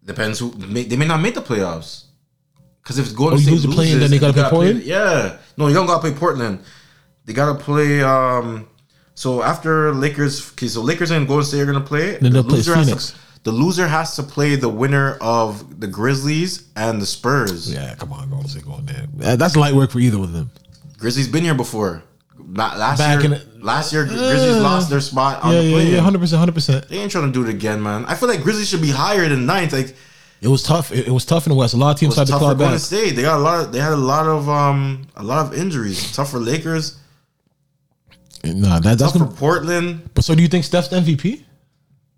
Depends 0.04 0.38
who 0.38 0.52
may, 0.52 0.84
they 0.84 0.96
may 0.96 1.06
not 1.06 1.20
make 1.20 1.34
the 1.34 1.42
playoffs. 1.42 2.04
Because 2.82 2.98
if 2.98 3.14
Golden 3.14 3.34
Oh, 3.34 3.38
you 3.38 3.42
State 3.44 3.52
lose 3.52 3.62
the 3.62 3.68
play-in, 3.68 3.94
loses, 3.94 4.00
then 4.00 4.10
they 4.10 4.18
gotta 4.18 4.32
play 4.32 4.50
Portland? 4.50 4.82
Yeah, 4.82 5.38
no, 5.56 5.68
you 5.68 5.74
don't 5.74 5.86
gotta 5.86 6.00
play 6.00 6.12
Portland. 6.12 6.60
They 7.24 7.32
gotta 7.32 7.58
play. 7.58 8.02
um 8.02 8.69
So 9.20 9.42
after 9.42 9.92
Lakers, 9.92 10.51
okay, 10.52 10.66
so 10.68 10.80
Lakers 10.80 11.10
and 11.10 11.28
Golden 11.28 11.44
State 11.44 11.60
are 11.60 11.66
gonna 11.66 11.82
play. 11.82 12.16
Then 12.16 12.32
they'll 12.32 12.42
play 12.42 12.62
has 12.62 12.68
Phoenix. 12.68 13.10
To, 13.10 13.16
the 13.44 13.52
loser 13.52 13.86
has 13.86 14.16
to 14.16 14.22
play 14.22 14.56
the 14.56 14.70
winner 14.70 15.18
of 15.20 15.78
the 15.78 15.86
Grizzlies 15.86 16.68
and 16.74 17.02
the 17.02 17.05
Spurs. 17.05 17.70
Yeah, 17.70 17.94
come 17.97 18.14
on, 18.14 18.30
Golden 18.30 18.48
State 18.48 18.64
going 18.64 18.86
there. 18.86 19.36
That's 19.36 19.56
light 19.56 19.74
work 19.74 19.90
for 19.90 19.98
either 20.01 20.16
of 20.18 20.32
them. 20.32 20.51
Grizzlies 20.97 21.28
been 21.28 21.44
here 21.44 21.52
before. 21.55 22.02
La- 22.38 22.74
Last 22.76 22.97
Back 22.98 23.22
year, 23.22 23.24
in 23.26 23.30
the- 23.32 23.64
last 23.64 23.92
year 23.92 24.06
Grizzlies 24.06 24.56
Uh, 24.56 24.62
lost 24.62 24.88
their 24.88 25.01
spot 25.02 25.42
on 25.42 25.52
yeah, 25.52 25.60
the 25.60 25.66
yeah, 25.66 25.74
play. 25.74 25.92
yeah, 25.92 26.01
hundred 26.01 26.20
percent, 26.20 26.38
hundred 26.38 26.55
percent. 26.55 26.88
They 26.88 26.97
ain't 26.97 27.12
trying 27.12 27.30
to 27.30 27.32
do 27.32 27.47
it 27.47 27.51
again, 27.51 27.82
man. 27.82 28.06
I 28.06 28.14
feel 28.14 28.28
like 28.30 28.42
Grizzlies 28.42 28.70
should 28.70 28.80
be 28.80 28.90
higher 28.90 29.28
than 29.28 29.44
ninth. 29.44 29.74
Like 29.74 29.94
It 30.40 30.48
was 30.48 30.62
tough. 30.62 30.92
It, 30.92 31.09
it 31.09 31.10
was 31.12 31.26
tough 31.26 31.44
in 31.47 31.51
the 31.51 31.56
West. 31.56 31.74
A 31.74 31.76
lot 31.76 31.90
of 31.90 32.01
teams 32.01 32.16
had 32.16 32.26
to 32.28 32.32
tough 32.32 32.40
claw 32.40 32.55
back. 32.55 32.78
State. 32.78 33.16
They 33.16 33.22
got 33.22 33.36
a 33.38 33.42
lot. 33.42 33.66
Of, 33.66 33.72
they 33.72 33.80
had 33.80 33.92
a 33.92 33.97
lot 34.14 34.24
of 34.26 34.48
um 34.48 35.06
a 35.14 35.22
lot 35.22 35.44
of 35.44 35.52
injuries. 35.52 36.10
Tough 36.16 36.30
for 36.30 36.38
Lakers. 36.40 36.97
Nah, 38.44 38.80
that, 38.80 38.98
that's 38.98 39.12
Tough 39.12 39.12
for 39.12 39.18
gonna. 39.26 39.36
Portland. 39.36 40.10
But 40.14 40.24
so, 40.24 40.34
do 40.34 40.42
you 40.42 40.48
think 40.48 40.64
Steph's 40.64 40.88
the 40.88 40.96
MVP? 40.96 41.42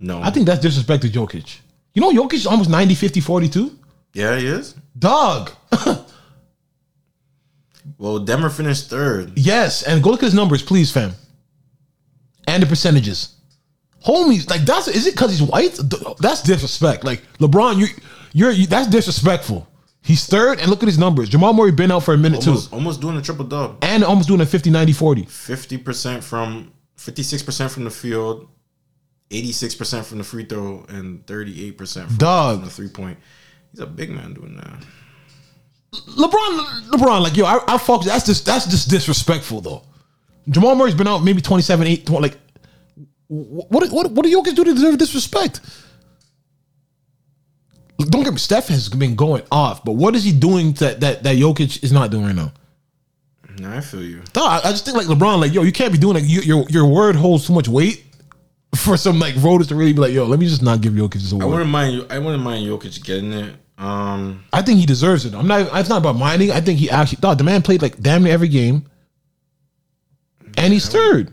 No, 0.00 0.20
I 0.22 0.30
think 0.30 0.46
that's 0.46 0.60
disrespect 0.60 1.02
to 1.02 1.08
Jokic. 1.08 1.58
You 1.94 2.02
know, 2.02 2.10
Jokic 2.12 2.34
is 2.34 2.46
almost 2.46 2.70
90, 2.70 2.94
50, 2.94 3.20
42. 3.20 3.78
yeah, 4.14 4.36
he 4.38 4.46
is. 4.46 4.74
Dog. 4.98 5.50
Well, 7.98 8.18
Denver 8.18 8.50
finished 8.50 8.90
third. 8.90 9.32
Yes, 9.36 9.82
and 9.82 10.02
go 10.02 10.10
look 10.10 10.22
at 10.22 10.26
his 10.26 10.34
numbers, 10.34 10.62
please, 10.62 10.90
fam. 10.90 11.12
And 12.46 12.62
the 12.62 12.66
percentages. 12.66 13.34
Homies, 14.04 14.50
like 14.50 14.62
that's 14.62 14.88
is 14.88 15.06
it 15.06 15.14
because 15.14 15.30
he's 15.30 15.42
white? 15.42 15.78
That's 16.18 16.42
disrespect. 16.42 17.04
Like 17.04 17.22
LeBron, 17.38 17.78
you 17.78 17.86
you're 18.32 18.50
you, 18.50 18.66
that's 18.66 18.88
disrespectful. 18.88 19.68
He's 20.04 20.26
third, 20.26 20.58
and 20.58 20.68
look 20.68 20.82
at 20.82 20.88
his 20.88 20.98
numbers. 20.98 21.28
Jamal 21.28 21.52
Murray 21.52 21.70
been 21.70 21.92
out 21.92 22.00
for 22.02 22.12
a 22.12 22.18
minute 22.18 22.44
Almost, 22.46 22.70
too, 22.70 22.74
almost 22.74 23.00
doing 23.00 23.16
a 23.16 23.22
triple 23.22 23.44
double. 23.44 23.78
and 23.82 24.02
almost 24.02 24.26
doing 24.28 24.40
a 24.40 24.46
50, 24.46 24.68
90, 24.70 24.92
40. 24.92 25.24
Fifty 25.26 25.78
percent 25.78 26.24
from 26.24 26.72
fifty 26.96 27.22
six 27.22 27.42
percent 27.42 27.70
from 27.70 27.84
the 27.84 27.90
field, 27.90 28.48
eighty 29.30 29.52
six 29.52 29.74
percent 29.76 30.04
from 30.04 30.18
the 30.18 30.24
free 30.24 30.44
throw, 30.44 30.84
and 30.88 31.24
thirty 31.26 31.64
eight 31.66 31.78
percent 31.78 32.08
from 32.08 32.16
Dog. 32.16 32.56
from 32.56 32.64
the 32.64 32.70
three 32.70 32.88
point. 32.88 33.16
He's 33.70 33.80
a 33.80 33.86
big 33.86 34.10
man 34.10 34.34
doing 34.34 34.56
that. 34.56 34.84
LeBron, 35.92 36.88
LeBron, 36.90 37.20
like 37.22 37.36
yo, 37.36 37.44
I, 37.44 37.60
I 37.68 37.78
fuck. 37.78 38.02
That's 38.04 38.26
just 38.26 38.44
that's 38.44 38.66
just 38.66 38.90
disrespectful 38.90 39.60
though. 39.60 39.82
Jamal 40.48 40.74
Murray's 40.74 40.94
been 40.94 41.06
out 41.06 41.18
maybe 41.22 41.40
27, 41.40 41.86
8, 41.86 42.06
20, 42.06 42.20
like 42.22 42.38
what 43.28 43.90
what 43.92 44.10
what 44.10 44.24
do 44.24 44.30
Jokic 44.42 44.56
do 44.56 44.64
to 44.64 44.74
deserve 44.74 44.98
disrespect? 44.98 45.60
Don't 48.12 48.24
get 48.24 48.32
me. 48.32 48.38
Steph 48.38 48.68
has 48.68 48.88
been 48.88 49.16
going 49.16 49.42
off, 49.50 49.84
but 49.84 49.92
what 49.92 50.14
is 50.14 50.22
he 50.22 50.32
doing 50.32 50.72
that 50.74 51.00
that 51.00 51.22
that 51.22 51.36
Jokic 51.36 51.82
is 51.82 51.92
not 51.92 52.10
doing 52.10 52.26
right 52.26 52.34
now? 52.34 52.52
Nah, 53.58 53.78
I 53.78 53.80
feel 53.80 54.02
you. 54.02 54.22
Dog, 54.32 54.62
I 54.64 54.70
just 54.70 54.84
think 54.84 54.96
like 54.96 55.06
LeBron, 55.06 55.40
like 55.40 55.52
yo, 55.52 55.62
you 55.62 55.72
can't 55.72 55.92
be 55.92 55.98
doing 55.98 56.14
like 56.14 56.24
you, 56.26 56.40
your 56.42 56.66
your 56.68 56.86
word 56.86 57.16
holds 57.16 57.46
too 57.46 57.54
much 57.54 57.68
weight 57.68 58.04
for 58.76 58.96
some 58.96 59.18
like 59.18 59.34
voters 59.34 59.68
to 59.68 59.74
really 59.74 59.92
be 59.92 60.00
like, 60.00 60.12
yo, 60.12 60.24
let 60.24 60.38
me 60.38 60.46
just 60.46 60.62
not 60.62 60.80
give 60.80 60.92
Jokic 60.92 61.14
this 61.14 61.32
award. 61.32 61.44
I 61.44 61.48
wouldn't 61.48 61.70
mind. 61.70 62.06
I 62.10 62.18
wouldn't 62.18 62.42
mind 62.42 62.66
Jokic 62.66 63.02
getting 63.04 63.32
it. 63.32 63.54
Um, 63.78 64.44
I 64.52 64.62
think 64.62 64.78
he 64.78 64.86
deserves 64.86 65.24
it. 65.24 65.34
I'm 65.34 65.46
not. 65.46 65.68
It's 65.78 65.88
not 65.88 65.98
about 65.98 66.16
minding. 66.16 66.50
I 66.50 66.60
think 66.60 66.78
he 66.78 66.90
actually. 66.90 67.20
Dog, 67.20 67.38
the 67.38 67.44
man 67.44 67.62
played 67.62 67.82
like 67.82 67.98
damn 68.00 68.22
near 68.22 68.32
every 68.32 68.48
game, 68.48 68.86
and 70.56 70.72
he's 70.72 70.88
third. 70.88 71.32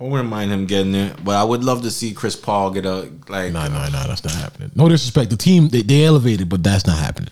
I 0.00 0.04
wouldn't 0.04 0.28
mind 0.28 0.52
him 0.52 0.66
getting 0.66 0.94
it, 0.94 1.24
but 1.24 1.34
I 1.36 1.42
would 1.42 1.64
love 1.64 1.82
to 1.82 1.90
see 1.90 2.12
Chris 2.14 2.36
Paul 2.36 2.70
get 2.70 2.86
a 2.86 3.10
like. 3.28 3.52
No, 3.52 3.66
no, 3.66 3.84
no, 3.88 4.04
that's 4.06 4.22
not 4.24 4.32
happening. 4.34 4.70
No 4.76 4.88
disrespect. 4.88 5.30
The 5.30 5.36
team 5.36 5.68
they, 5.68 5.82
they 5.82 6.04
elevated, 6.04 6.48
but 6.48 6.62
that's 6.62 6.86
not 6.86 6.98
happening. 6.98 7.30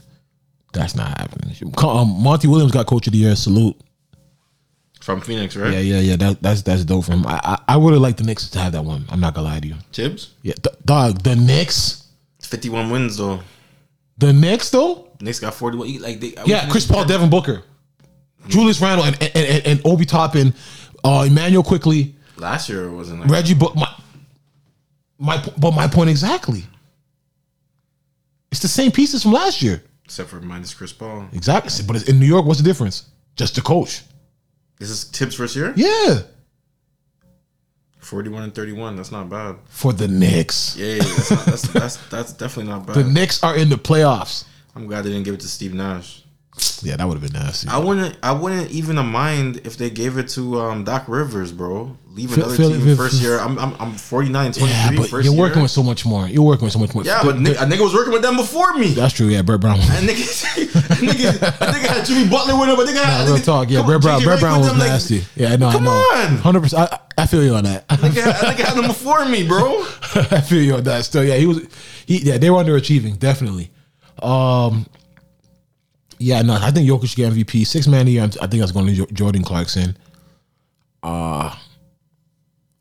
That's 0.73 0.95
not 0.97 1.17
happening. 1.19 1.55
Um, 1.83 2.23
Monty 2.23 2.49
Williams 2.49 2.73
got 2.73 2.87
coach 2.87 3.07
of 3.07 3.13
the 3.13 3.19
year. 3.21 3.37
Salute. 3.37 3.77
from 5.01 5.21
Phoenix, 5.21 5.55
right? 5.57 5.73
Yeah, 5.73 5.79
yeah, 5.79 6.01
yeah. 6.01 6.17
That, 6.17 6.43
that's 6.43 6.63
that's 6.63 6.85
dope 6.85 7.05
for 7.05 7.13
him. 7.13 7.25
I 7.27 7.41
I, 7.45 7.59
I 7.69 7.77
would 7.77 7.93
have 7.93 8.03
liked 8.03 8.19
the 8.19 8.25
Knicks 8.25 8.49
to 8.51 8.59
have 8.59 8.73
that 8.73 8.85
one. 8.85 9.05
I'm 9.11 9.21
not 9.21 9.35
gonna 9.35 9.47
lie 9.47 9.61
to 9.61 9.69
you. 9.69 9.77
Thibs, 9.93 10.33
Yeah, 10.43 10.55
d- 10.61 10.71
dog. 10.85 11.23
The 11.23 11.37
Knicks. 11.37 12.05
fifty 12.41 12.69
one 12.69 12.91
wins 12.91 13.17
though. 13.19 13.41
The 14.19 14.33
Knicks 14.33 14.71
though. 14.71 15.09
Knicks 15.21 15.39
got 15.39 15.55
forty 15.55 15.79
one. 15.79 16.01
Like 16.01 16.19
they, 16.19 16.35
Yeah, 16.47 16.69
Chris 16.69 16.85
Paul, 16.87 17.05
Devin 17.05 17.31
Booker, 17.31 17.63
Julius 18.49 18.81
Randle, 18.81 19.07
and 19.07 19.23
and, 19.23 19.37
and, 19.37 19.67
and 19.67 19.81
Obi 19.87 20.05
Toppin, 20.05 20.53
uh, 21.05 21.25
Immanuel 21.29 21.63
Quickley, 21.63 22.16
Last 22.37 22.69
year 22.69 22.85
it 22.85 22.93
wasn't 22.93 23.21
like 23.21 23.31
Reggie. 23.31 23.55
But 23.55 23.75
my 23.77 23.89
my 25.19 25.43
but 25.59 25.73
my 25.73 25.89
point 25.89 26.11
exactly. 26.11 26.65
It's 28.51 28.61
the 28.61 28.69
same 28.69 28.93
pieces 28.93 29.23
from 29.23 29.33
last 29.33 29.61
year. 29.63 29.83
except 30.05 30.31
for 30.31 30.41
minus 30.41 30.73
Chris 30.75 30.93
Paul. 30.93 31.27
Exactly. 31.33 31.85
But 31.87 31.97
it's- 31.97 32.09
in 32.09 32.19
New 32.21 32.27
York, 32.27 32.47
what's 32.47 32.61
the 32.61 32.65
difference? 32.65 33.07
Just 33.37 33.55
the 33.55 33.61
coach. 33.61 34.03
This 34.79 34.91
is 34.91 35.05
Thibs 35.05 35.35
first 35.35 35.57
year. 35.57 35.73
Yeah. 35.77 36.21
Forty 37.99 38.29
one 38.31 38.45
and 38.45 38.55
thirty 38.55 38.73
one. 38.73 38.95
That's 38.97 39.11
not 39.11 39.29
bad. 39.29 39.57
For 39.67 39.93
the 39.93 40.07
Knicks. 40.07 40.77
Yeah, 40.77 40.95
yeah, 40.95 41.03
that's, 41.03 41.31
not, 41.31 41.45
that's 41.47 41.63
that's 41.73 41.97
that's 42.09 42.33
definitely 42.35 42.71
not 42.73 42.87
bad. 42.87 42.97
The 42.97 43.05
Knicks 43.05 43.43
are 43.43 43.57
in 43.57 43.69
the 43.69 43.77
playoffs. 43.77 44.45
I'm 44.77 44.87
glad 44.87 45.03
they 45.03 45.09
didn't 45.11 45.25
give 45.25 45.35
it 45.35 45.41
to 45.41 45.49
Steve 45.49 45.75
Nash. 45.75 46.23
Yeah, 46.83 46.97
that 46.97 47.07
would 47.07 47.21
have 47.21 47.23
been 47.33 47.39
nasty. 47.39 47.69
I 47.69 47.79
wouldn't. 47.79 48.17
I 48.23 48.33
wouldn't 48.33 48.71
even 48.71 48.97
mind 49.05 49.61
if 49.65 49.77
they 49.77 49.91
gave 49.91 50.17
it 50.17 50.29
to 50.31 50.61
um, 50.61 50.85
Doc 50.85 51.05
Rivers, 51.07 51.53
bro. 51.53 51.97
Leave 52.15 52.35
another 52.35 52.57
team 52.57 52.81
feel- 52.81 52.97
first 52.97 53.21
year. 53.21 53.39
I'm 53.39 53.59
I'm 53.59 53.75
I'm 53.79 53.93
49, 53.93 54.53
23, 54.53 54.69
Yeah, 54.69 54.91
but 54.97 55.11
first 55.11 55.25
you're 55.27 55.35
year. 55.35 55.43
working 55.43 55.61
with 55.61 55.71
so 55.71 55.83
much 55.83 56.07
more. 56.07 56.27
You're 56.29 56.43
working 56.45 56.65
with 56.65 56.73
so 56.73 56.79
much 56.79 56.95
more. 56.95 57.05
yeah, 57.05 57.21
but 57.23 57.43
the- 57.45 57.61
a 57.63 57.67
nigga 57.67 57.81
was 57.81 57.93
working 57.93 58.13
with 58.13 58.23
them 58.23 58.37
before 58.37 58.73
me. 58.75 58.89
that's 58.95 59.13
true. 59.13 59.27
Yeah, 59.27 59.43
Brett 59.43 59.61
Brown. 59.61 59.79
And 59.81 60.09
nigga, 60.09 60.17
nigga, 60.97 61.33
nigga 61.33 61.87
had 61.89 62.07
Jimmy 62.07 62.29
Butler 62.29 62.59
with 62.59 62.71
him, 62.71 62.77
but 62.77 62.87
nigga 62.87 62.95
Nah, 62.95 63.03
had 63.05 63.27
real 63.29 63.39
talk. 63.39 63.69
Yeah, 63.71 63.83
Brett 63.85 64.01
Brown. 64.01 64.23
Brett 64.23 64.41
Brown 64.41 64.59
was 64.61 64.69
them, 64.69 64.79
like, 64.79 64.89
nasty. 64.89 65.25
Yeah, 65.35 65.53
I 65.53 65.57
know. 65.57 65.71
Come 65.71 65.83
I 65.89 65.91
know. 65.91 65.91
on. 66.33 66.37
Hundred 66.39 66.61
percent. 66.63 66.91
I, 66.91 66.99
I 67.19 67.27
feel 67.27 67.45
you 67.45 67.55
on 67.55 67.65
that. 67.65 67.87
Nigga, 67.89 68.23
had- 68.33 68.57
nigga 68.57 68.65
had 68.65 68.77
them 68.79 68.87
before 68.87 69.27
me, 69.27 69.47
bro. 69.47 69.81
I 70.15 70.41
feel 70.41 70.63
you 70.63 70.75
on 70.77 70.85
that. 70.85 71.05
Still, 71.05 71.25
yeah, 71.25 71.37
he 71.37 71.45
was. 71.47 71.67
He 72.07 72.19
yeah, 72.19 72.39
they 72.39 72.49
were 72.51 72.63
underachieving 72.65 73.19
definitely. 73.19 73.71
Um, 74.23 74.87
yeah, 76.19 76.43
no, 76.43 76.55
I 76.55 76.71
think 76.71 76.89
Jokic 76.89 77.15
get 77.17 77.33
MVP. 77.33 77.67
Six 77.67 77.87
man 77.87 78.01
of 78.01 78.07
the 78.07 78.13
year. 78.13 78.23
I 78.25 78.47
think 78.47 78.61
that's 78.61 78.73
going 78.73 78.95
to 78.95 79.07
Jordan 79.13 79.43
Clarkson. 79.43 79.97
Uh 81.03 81.55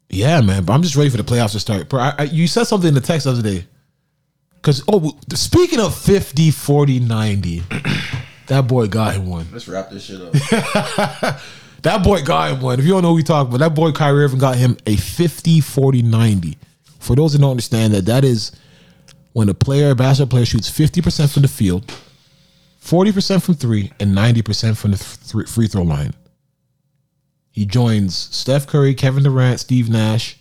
yeah, 0.10 0.40
man. 0.42 0.64
But 0.64 0.74
I'm 0.74 0.82
just 0.82 0.96
ready 0.96 1.10
for 1.10 1.18
the 1.18 1.24
playoffs 1.24 1.52
to 1.54 1.60
start. 1.60 1.90
Bro, 1.90 2.00
I, 2.00 2.14
I, 2.20 2.24
you 2.24 2.48
said 2.48 2.66
something 2.66 2.88
in 2.88 2.94
the 2.94 3.02
text 3.02 3.26
the 3.26 3.32
other 3.32 3.42
day. 3.42 3.66
Because 4.56 4.84
oh, 4.88 5.18
speaking 5.34 5.80
of 5.80 5.96
50, 5.96 6.52
40, 6.52 7.00
90, 7.02 7.64
that 8.48 8.68
boy 8.68 8.88
got 8.88 9.16
him 9.16 9.28
one. 9.28 9.48
Let's 9.52 9.68
wrap 9.68 9.90
this 9.90 10.06
shit 10.06 10.22
up. 10.22 11.42
That 11.86 12.04
boy 12.04 12.24
got 12.24 12.50
him 12.50 12.62
one. 12.62 12.80
If 12.80 12.86
you 12.86 12.94
don't 12.94 13.04
know 13.04 13.10
who 13.10 13.16
we 13.18 13.22
talk 13.22 13.48
about, 13.48 13.60
that 13.60 13.76
boy 13.76 13.92
Kyrie 13.92 14.24
Irving 14.24 14.40
got 14.40 14.56
him 14.56 14.76
a 14.88 14.96
50, 14.96 15.62
40, 15.62 16.02
90. 16.02 16.58
For 16.98 17.16
those 17.16 17.34
that 17.34 17.40
don't 17.42 17.52
understand 17.52 17.94
that, 17.94 18.06
that 18.06 18.26
is 18.26 18.54
when 19.34 19.50
a 19.50 19.54
player, 19.54 19.92
a 19.92 19.96
basketball 19.96 20.38
player, 20.38 20.46
shoots 20.48 20.68
50% 20.68 21.32
from 21.32 21.44
the 21.44 21.48
field, 21.48 21.86
40% 22.86 23.42
from 23.42 23.56
three, 23.56 23.92
and 24.00 24.16
90% 24.16 24.78
from 24.78 24.92
the 24.92 24.98
th- 24.98 25.50
free 25.50 25.68
throw 25.68 25.82
line. 25.82 26.14
He 27.50 27.66
joins 27.66 28.16
Steph 28.16 28.68
Curry, 28.68 28.94
Kevin 28.94 29.24
Durant, 29.24 29.60
Steve 29.60 29.90
Nash, 29.90 30.38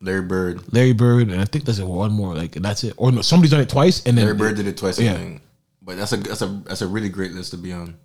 Larry 0.00 0.22
Bird. 0.22 0.72
Larry 0.72 0.92
Bird, 0.92 1.28
and 1.28 1.40
I 1.40 1.44
think 1.44 1.64
there's 1.64 1.80
one 1.80 2.12
more. 2.12 2.34
Like 2.34 2.52
that's 2.52 2.82
it. 2.84 2.94
Or 2.96 3.12
no, 3.12 3.22
somebody's 3.22 3.50
done 3.50 3.60
it 3.60 3.68
twice, 3.68 4.04
and 4.04 4.16
then 4.16 4.24
Larry 4.24 4.38
Bird 4.38 4.56
did 4.56 4.66
it 4.66 4.76
twice. 4.76 4.98
Yeah. 4.98 5.12
I 5.12 5.16
think. 5.16 5.42
But 5.80 5.96
that's 5.96 6.12
a 6.12 6.16
that's 6.16 6.42
a 6.42 6.46
that's 6.66 6.82
a 6.82 6.86
really 6.88 7.08
great 7.08 7.32
list 7.32 7.52
to 7.52 7.56
be 7.56 7.72
on. 7.72 7.96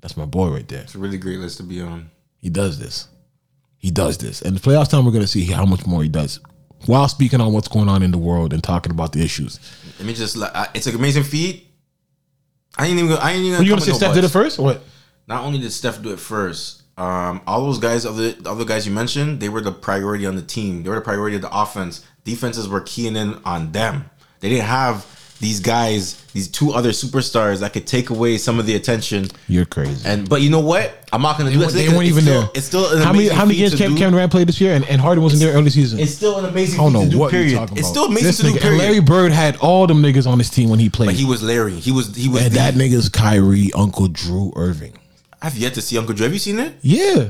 That's 0.00 0.16
my 0.16 0.24
boy 0.24 0.48
right 0.48 0.68
there. 0.68 0.82
It's 0.82 0.94
a 0.94 0.98
really 0.98 1.18
great 1.18 1.38
list 1.38 1.56
to 1.56 1.64
be 1.64 1.80
on. 1.80 2.10
He 2.36 2.50
does 2.50 2.78
this. 2.78 3.08
He 3.78 3.90
does 3.90 4.18
this. 4.18 4.42
And 4.42 4.56
the 4.56 4.60
playoffs 4.60 4.90
time, 4.90 5.04
we're 5.04 5.12
going 5.12 5.22
to 5.22 5.28
see 5.28 5.44
how 5.44 5.64
much 5.64 5.86
more 5.86 6.02
he 6.02 6.08
does 6.08 6.40
while 6.86 7.08
speaking 7.08 7.40
on 7.40 7.52
what's 7.52 7.68
going 7.68 7.88
on 7.88 8.02
in 8.02 8.10
the 8.10 8.18
world 8.18 8.52
and 8.52 8.62
talking 8.62 8.90
about 8.92 9.12
the 9.12 9.22
issues. 9.22 9.58
Let 9.98 10.06
me 10.06 10.14
just—it's 10.14 10.86
an 10.86 10.94
amazing 10.94 11.24
feat. 11.24 11.67
I 12.78 12.86
ain't 12.86 12.98
even. 12.98 13.12
I 13.18 13.32
ain't 13.32 13.44
even. 13.44 13.60
Are 13.60 13.62
you 13.62 13.70
gonna 13.70 13.80
say 13.80 13.90
no 13.90 13.96
Steph 13.98 14.14
did 14.14 14.24
it 14.24 14.28
first? 14.28 14.58
What? 14.58 14.82
Not 15.26 15.44
only 15.44 15.58
did 15.58 15.72
Steph 15.72 16.00
do 16.00 16.12
it 16.12 16.20
first, 16.20 16.82
um, 16.96 17.42
all 17.46 17.66
those 17.66 17.78
guys, 17.78 18.06
other 18.06 18.32
the 18.32 18.50
other 18.50 18.64
guys 18.64 18.86
you 18.86 18.92
mentioned, 18.92 19.40
they 19.40 19.48
were 19.48 19.60
the 19.60 19.72
priority 19.72 20.26
on 20.26 20.36
the 20.36 20.42
team. 20.42 20.82
They 20.82 20.88
were 20.88 20.96
the 20.96 21.02
priority 21.02 21.36
of 21.36 21.42
the 21.42 21.56
offense. 21.56 22.04
Defenses 22.24 22.68
were 22.68 22.80
keying 22.80 23.16
in 23.16 23.34
on 23.44 23.72
them. 23.72 24.10
They 24.40 24.48
didn't 24.48 24.66
have 24.66 25.04
these 25.40 25.60
guys, 25.60 26.20
these 26.32 26.48
two 26.48 26.72
other 26.72 26.90
superstars 26.90 27.60
that 27.60 27.72
could 27.72 27.86
take 27.86 28.10
away 28.10 28.38
some 28.38 28.58
of 28.58 28.66
the 28.66 28.74
attention. 28.74 29.28
You're 29.46 29.64
crazy. 29.66 30.02
And 30.08 30.28
but 30.28 30.42
you 30.42 30.50
know 30.50 30.58
what? 30.60 31.08
I'm 31.12 31.22
not 31.22 31.38
gonna 31.38 31.52
do 31.52 31.62
it. 31.62 31.68
They 31.72 31.88
weren't 31.88 32.00
It's 32.02 32.08
even 32.10 32.22
still- 32.24 32.40
there. 32.42 32.50
It's 32.54 32.66
still 32.66 32.98
how 33.04 33.12
many 33.12 33.28
how 33.28 33.44
many 33.44 33.56
games 33.58 33.74
Kevin. 33.76 33.96
Kevin 33.96 34.12
Durant 34.14 34.32
played 34.32 34.48
this 34.48 34.60
year, 34.60 34.74
and, 34.74 34.84
and 34.86 35.00
Harden 35.00 35.22
wasn't 35.22 35.40
there 35.42 35.52
early 35.54 35.70
season. 35.70 36.00
It's 36.00 36.12
still 36.14 36.38
an 36.38 36.44
amazing 36.46 36.80
I 36.80 36.82
don't 36.82 36.92
know 36.92 37.08
do. 37.08 37.18
what 37.18 37.32
you're 37.32 37.42
period. 37.42 37.56
talking 37.58 37.78
It's 37.78 37.88
still 37.88 38.06
amazing 38.06 38.26
This 38.26 38.36
to 38.38 38.42
do. 38.42 38.48
nigga- 38.48 38.52
and 38.54 38.62
Period. 38.62 38.78
Larry 38.78 39.00
Bird 39.00 39.32
had 39.32 39.56
all 39.58 39.86
them 39.86 40.02
niggas 40.02 40.26
on 40.26 40.38
his 40.38 40.50
team 40.50 40.70
when 40.70 40.80
he 40.80 40.88
played. 40.88 41.06
But 41.06 41.14
he 41.14 41.24
was 41.24 41.42
Larry. 41.42 41.74
He 41.78 41.92
was 41.92 42.14
he 42.16 42.28
was. 42.28 42.42
and 42.42 42.50
the- 42.52 42.56
that 42.58 42.74
nigga's 42.74 43.08
Kyrie, 43.08 43.70
Uncle 43.74 44.08
Drew 44.08 44.52
Irving. 44.56 44.98
I've 45.40 45.56
yet 45.56 45.74
to 45.74 45.82
see 45.82 45.96
Uncle 45.96 46.14
Drew. 46.16 46.24
Have 46.24 46.32
you 46.32 46.40
seen 46.40 46.58
it? 46.58 46.74
Yeah. 46.82 47.28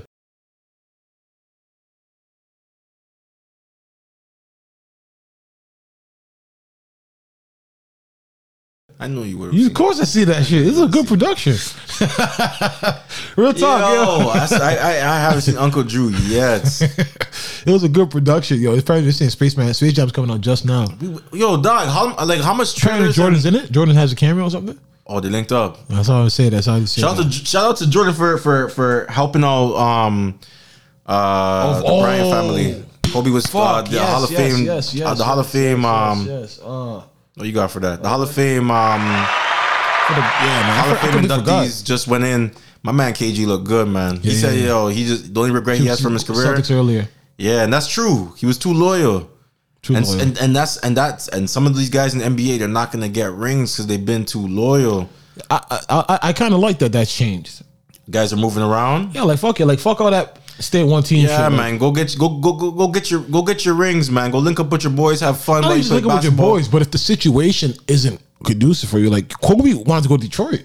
I 9.01 9.07
know 9.07 9.23
you 9.23 9.39
would. 9.39 9.55
You, 9.55 9.69
of 9.69 9.75
course, 9.75 10.01
I 10.01 10.05
see 10.05 10.25
that 10.25 10.45
shit. 10.45 10.65
This 10.65 10.75
is 10.75 10.83
a 10.83 10.89
good 10.89 11.07
production. 11.07 11.53
Real 13.37 13.53
talk, 13.53 13.81
yo. 13.95 14.21
Yo, 14.23 14.29
I, 14.29 14.49
I, 14.61 14.91
I 14.97 15.21
haven't 15.21 15.43
seen 15.43 15.57
Uncle 15.57 15.85
Drew 15.85 16.09
yet. 16.09 16.65
it 16.83 17.69
was 17.71 17.85
a 17.85 17.89
good 17.89 18.11
production, 18.11 18.61
yo. 18.61 18.75
It's 18.75 18.83
probably 18.83 19.05
just 19.05 19.21
saying 19.21 19.31
Spaceman. 19.31 19.73
Space 19.73 19.93
Jam's 19.93 20.11
coming 20.11 20.33
out 20.33 20.41
just 20.41 20.65
now. 20.65 20.89
Yo, 21.33 21.63
dog, 21.63 21.89
how 21.89 22.25
like 22.27 22.41
how 22.41 22.55
much 22.55 22.75
trailers 22.75 23.15
Jordan's 23.15 23.47
in 23.47 23.55
it. 23.55 23.71
Jordan 23.71 23.95
has 23.95 24.13
a 24.13 24.17
cameo 24.17 24.45
or 24.45 24.51
something. 24.51 24.77
Oh, 25.07 25.21
they 25.21 25.29
linked 25.29 25.53
up. 25.53 25.87
That's 25.87 26.09
all 26.09 26.21
I 26.21 26.23
would 26.25 26.33
say. 26.33 26.49
That's 26.49 26.67
all 26.67 26.77
I 26.77 26.85
say. 26.85 27.01
Shout 27.01 27.19
out 27.19 27.23
to 27.23 27.31
shout 27.31 27.65
out 27.71 27.77
to 27.77 27.89
Jordan 27.89 28.15
for 28.15 28.37
for 28.39 28.69
for 28.69 29.07
helping 29.09 29.45
out 29.45 29.77
um 29.77 30.41
uh 31.07 31.81
the 31.81 31.87
Bryant 31.87 32.27
oh. 32.27 32.31
family. 32.31 32.85
Kobe 33.13 33.31
was 33.31 33.47
uh, 33.55 33.83
the 33.83 33.93
yes, 33.93 34.09
Hall 34.09 34.25
of 34.25 34.31
yes, 34.31 34.41
Fame. 34.41 34.67
yes, 34.67 34.95
yes, 34.95 35.07
uh, 35.07 35.15
the 35.15 35.25
Hall 35.25 35.39
of 35.39 35.47
Fame. 35.47 35.83
yes, 35.83 35.87
um, 35.87 36.27
yes, 36.27 36.61
uh, 36.63 37.03
what 37.39 37.47
you 37.47 37.53
got 37.53 37.71
for 37.71 37.81
that? 37.81 38.03
The 38.03 38.09
Hall 38.09 38.23
of 38.23 38.31
Fame. 38.31 38.71
Um, 38.71 39.01
the, 39.01 40.15
yeah, 40.15 40.63
man. 40.67 40.85
Hall 40.85 40.93
of 40.93 40.99
Fame 41.01 41.23
inductees 41.25 41.85
just 41.85 42.09
went 42.09 42.25
in. 42.25 42.53
My 42.83 42.93
man 42.93 43.13
KG 43.13 43.47
looked 43.47 43.65
good, 43.67 43.89
man. 43.89 44.17
He 44.21 44.31
Yeah, 44.31 44.41
said, 44.41 44.55
yeah, 44.55 44.61
yeah. 44.61 44.67
"Yo, 44.69 44.89
he 44.89 45.05
just 45.07 45.35
the 45.35 45.41
only 45.41 45.53
regret 45.53 45.79
he 45.79 45.87
has 45.87 46.01
from 46.01 46.13
his 46.13 46.25
career." 46.25 46.47
Celtics 46.55 46.71
earlier. 46.71 47.09
Yeah, 47.37 47.63
and 47.63 47.73
that's 47.73 47.89
true. 47.89 48.33
He 48.37 48.47
was 48.47 48.59
too 48.59 48.73
loyal. 48.73 49.31
Too 49.83 49.95
and, 49.97 50.07
loyal. 50.07 50.21
And, 50.21 50.39
and 50.41 50.57
that's 50.57 50.77
and 50.79 50.97
that's 50.97 51.29
and 51.29 51.49
some 51.49 51.67
of 51.67 51.77
these 51.77 51.91
guys 51.91 52.15
in 52.15 52.21
the 52.21 52.25
NBA 52.27 52.59
they're 52.59 52.69
not 52.69 52.93
gonna 52.93 53.09
get 53.09 53.33
rings 53.33 53.75
because 53.75 53.87
they've 53.87 54.05
been 54.05 54.25
too 54.25 54.47
loyal. 54.47 55.09
I 55.51 55.61
I, 55.71 56.05
I, 56.09 56.19
I 56.29 56.33
kind 56.33 56.53
of 56.55 56.61
like 56.61 56.79
that. 56.81 56.93
That's 56.93 57.15
changed. 57.15 57.63
Guys 58.11 58.33
are 58.33 58.37
moving 58.37 58.63
around. 58.63 59.15
Yeah, 59.15 59.23
like 59.23 59.39
fuck 59.39 59.61
it, 59.61 59.67
like 59.67 59.79
fuck 59.81 60.01
all 60.01 60.11
that. 60.11 60.39
Stay 60.61 60.83
one 60.83 61.03
team. 61.05 61.27
Yeah, 61.27 61.49
shit, 61.49 61.57
man. 61.57 61.79
Go 61.79 61.93
get 61.93 62.17
go 62.19 62.29
go 62.29 62.53
go 62.53 62.71
go 62.73 62.89
get 62.89 63.11
your 63.11 63.21
go 63.21 63.43
get 63.43 63.65
your 63.65 63.75
rings, 63.75 64.11
man. 64.11 64.31
Go 64.31 64.39
link 64.39 64.59
up 64.59 64.71
with 64.71 64.83
your 64.85 64.93
boys, 64.93 65.21
have 65.21 65.41
fun. 65.41 65.59
I 65.59 65.61
while 65.61 65.69
know 65.71 65.75
you 65.75 65.77
you 65.77 65.83
just 65.83 65.91
play 65.91 66.01
looking 66.01 66.15
with 66.17 66.25
your 66.25 66.33
boys, 66.33 66.67
but 66.69 66.83
if 66.83 66.91
the 66.91 66.99
situation 66.99 67.75
isn't 67.87 68.21
conducive 68.45 68.91
for 68.91 68.99
you, 68.99 69.09
like 69.11 69.29
Kobe 69.41 69.75
wanted 69.75 70.03
to 70.03 70.09
go 70.09 70.17
to 70.17 70.23
Detroit. 70.23 70.65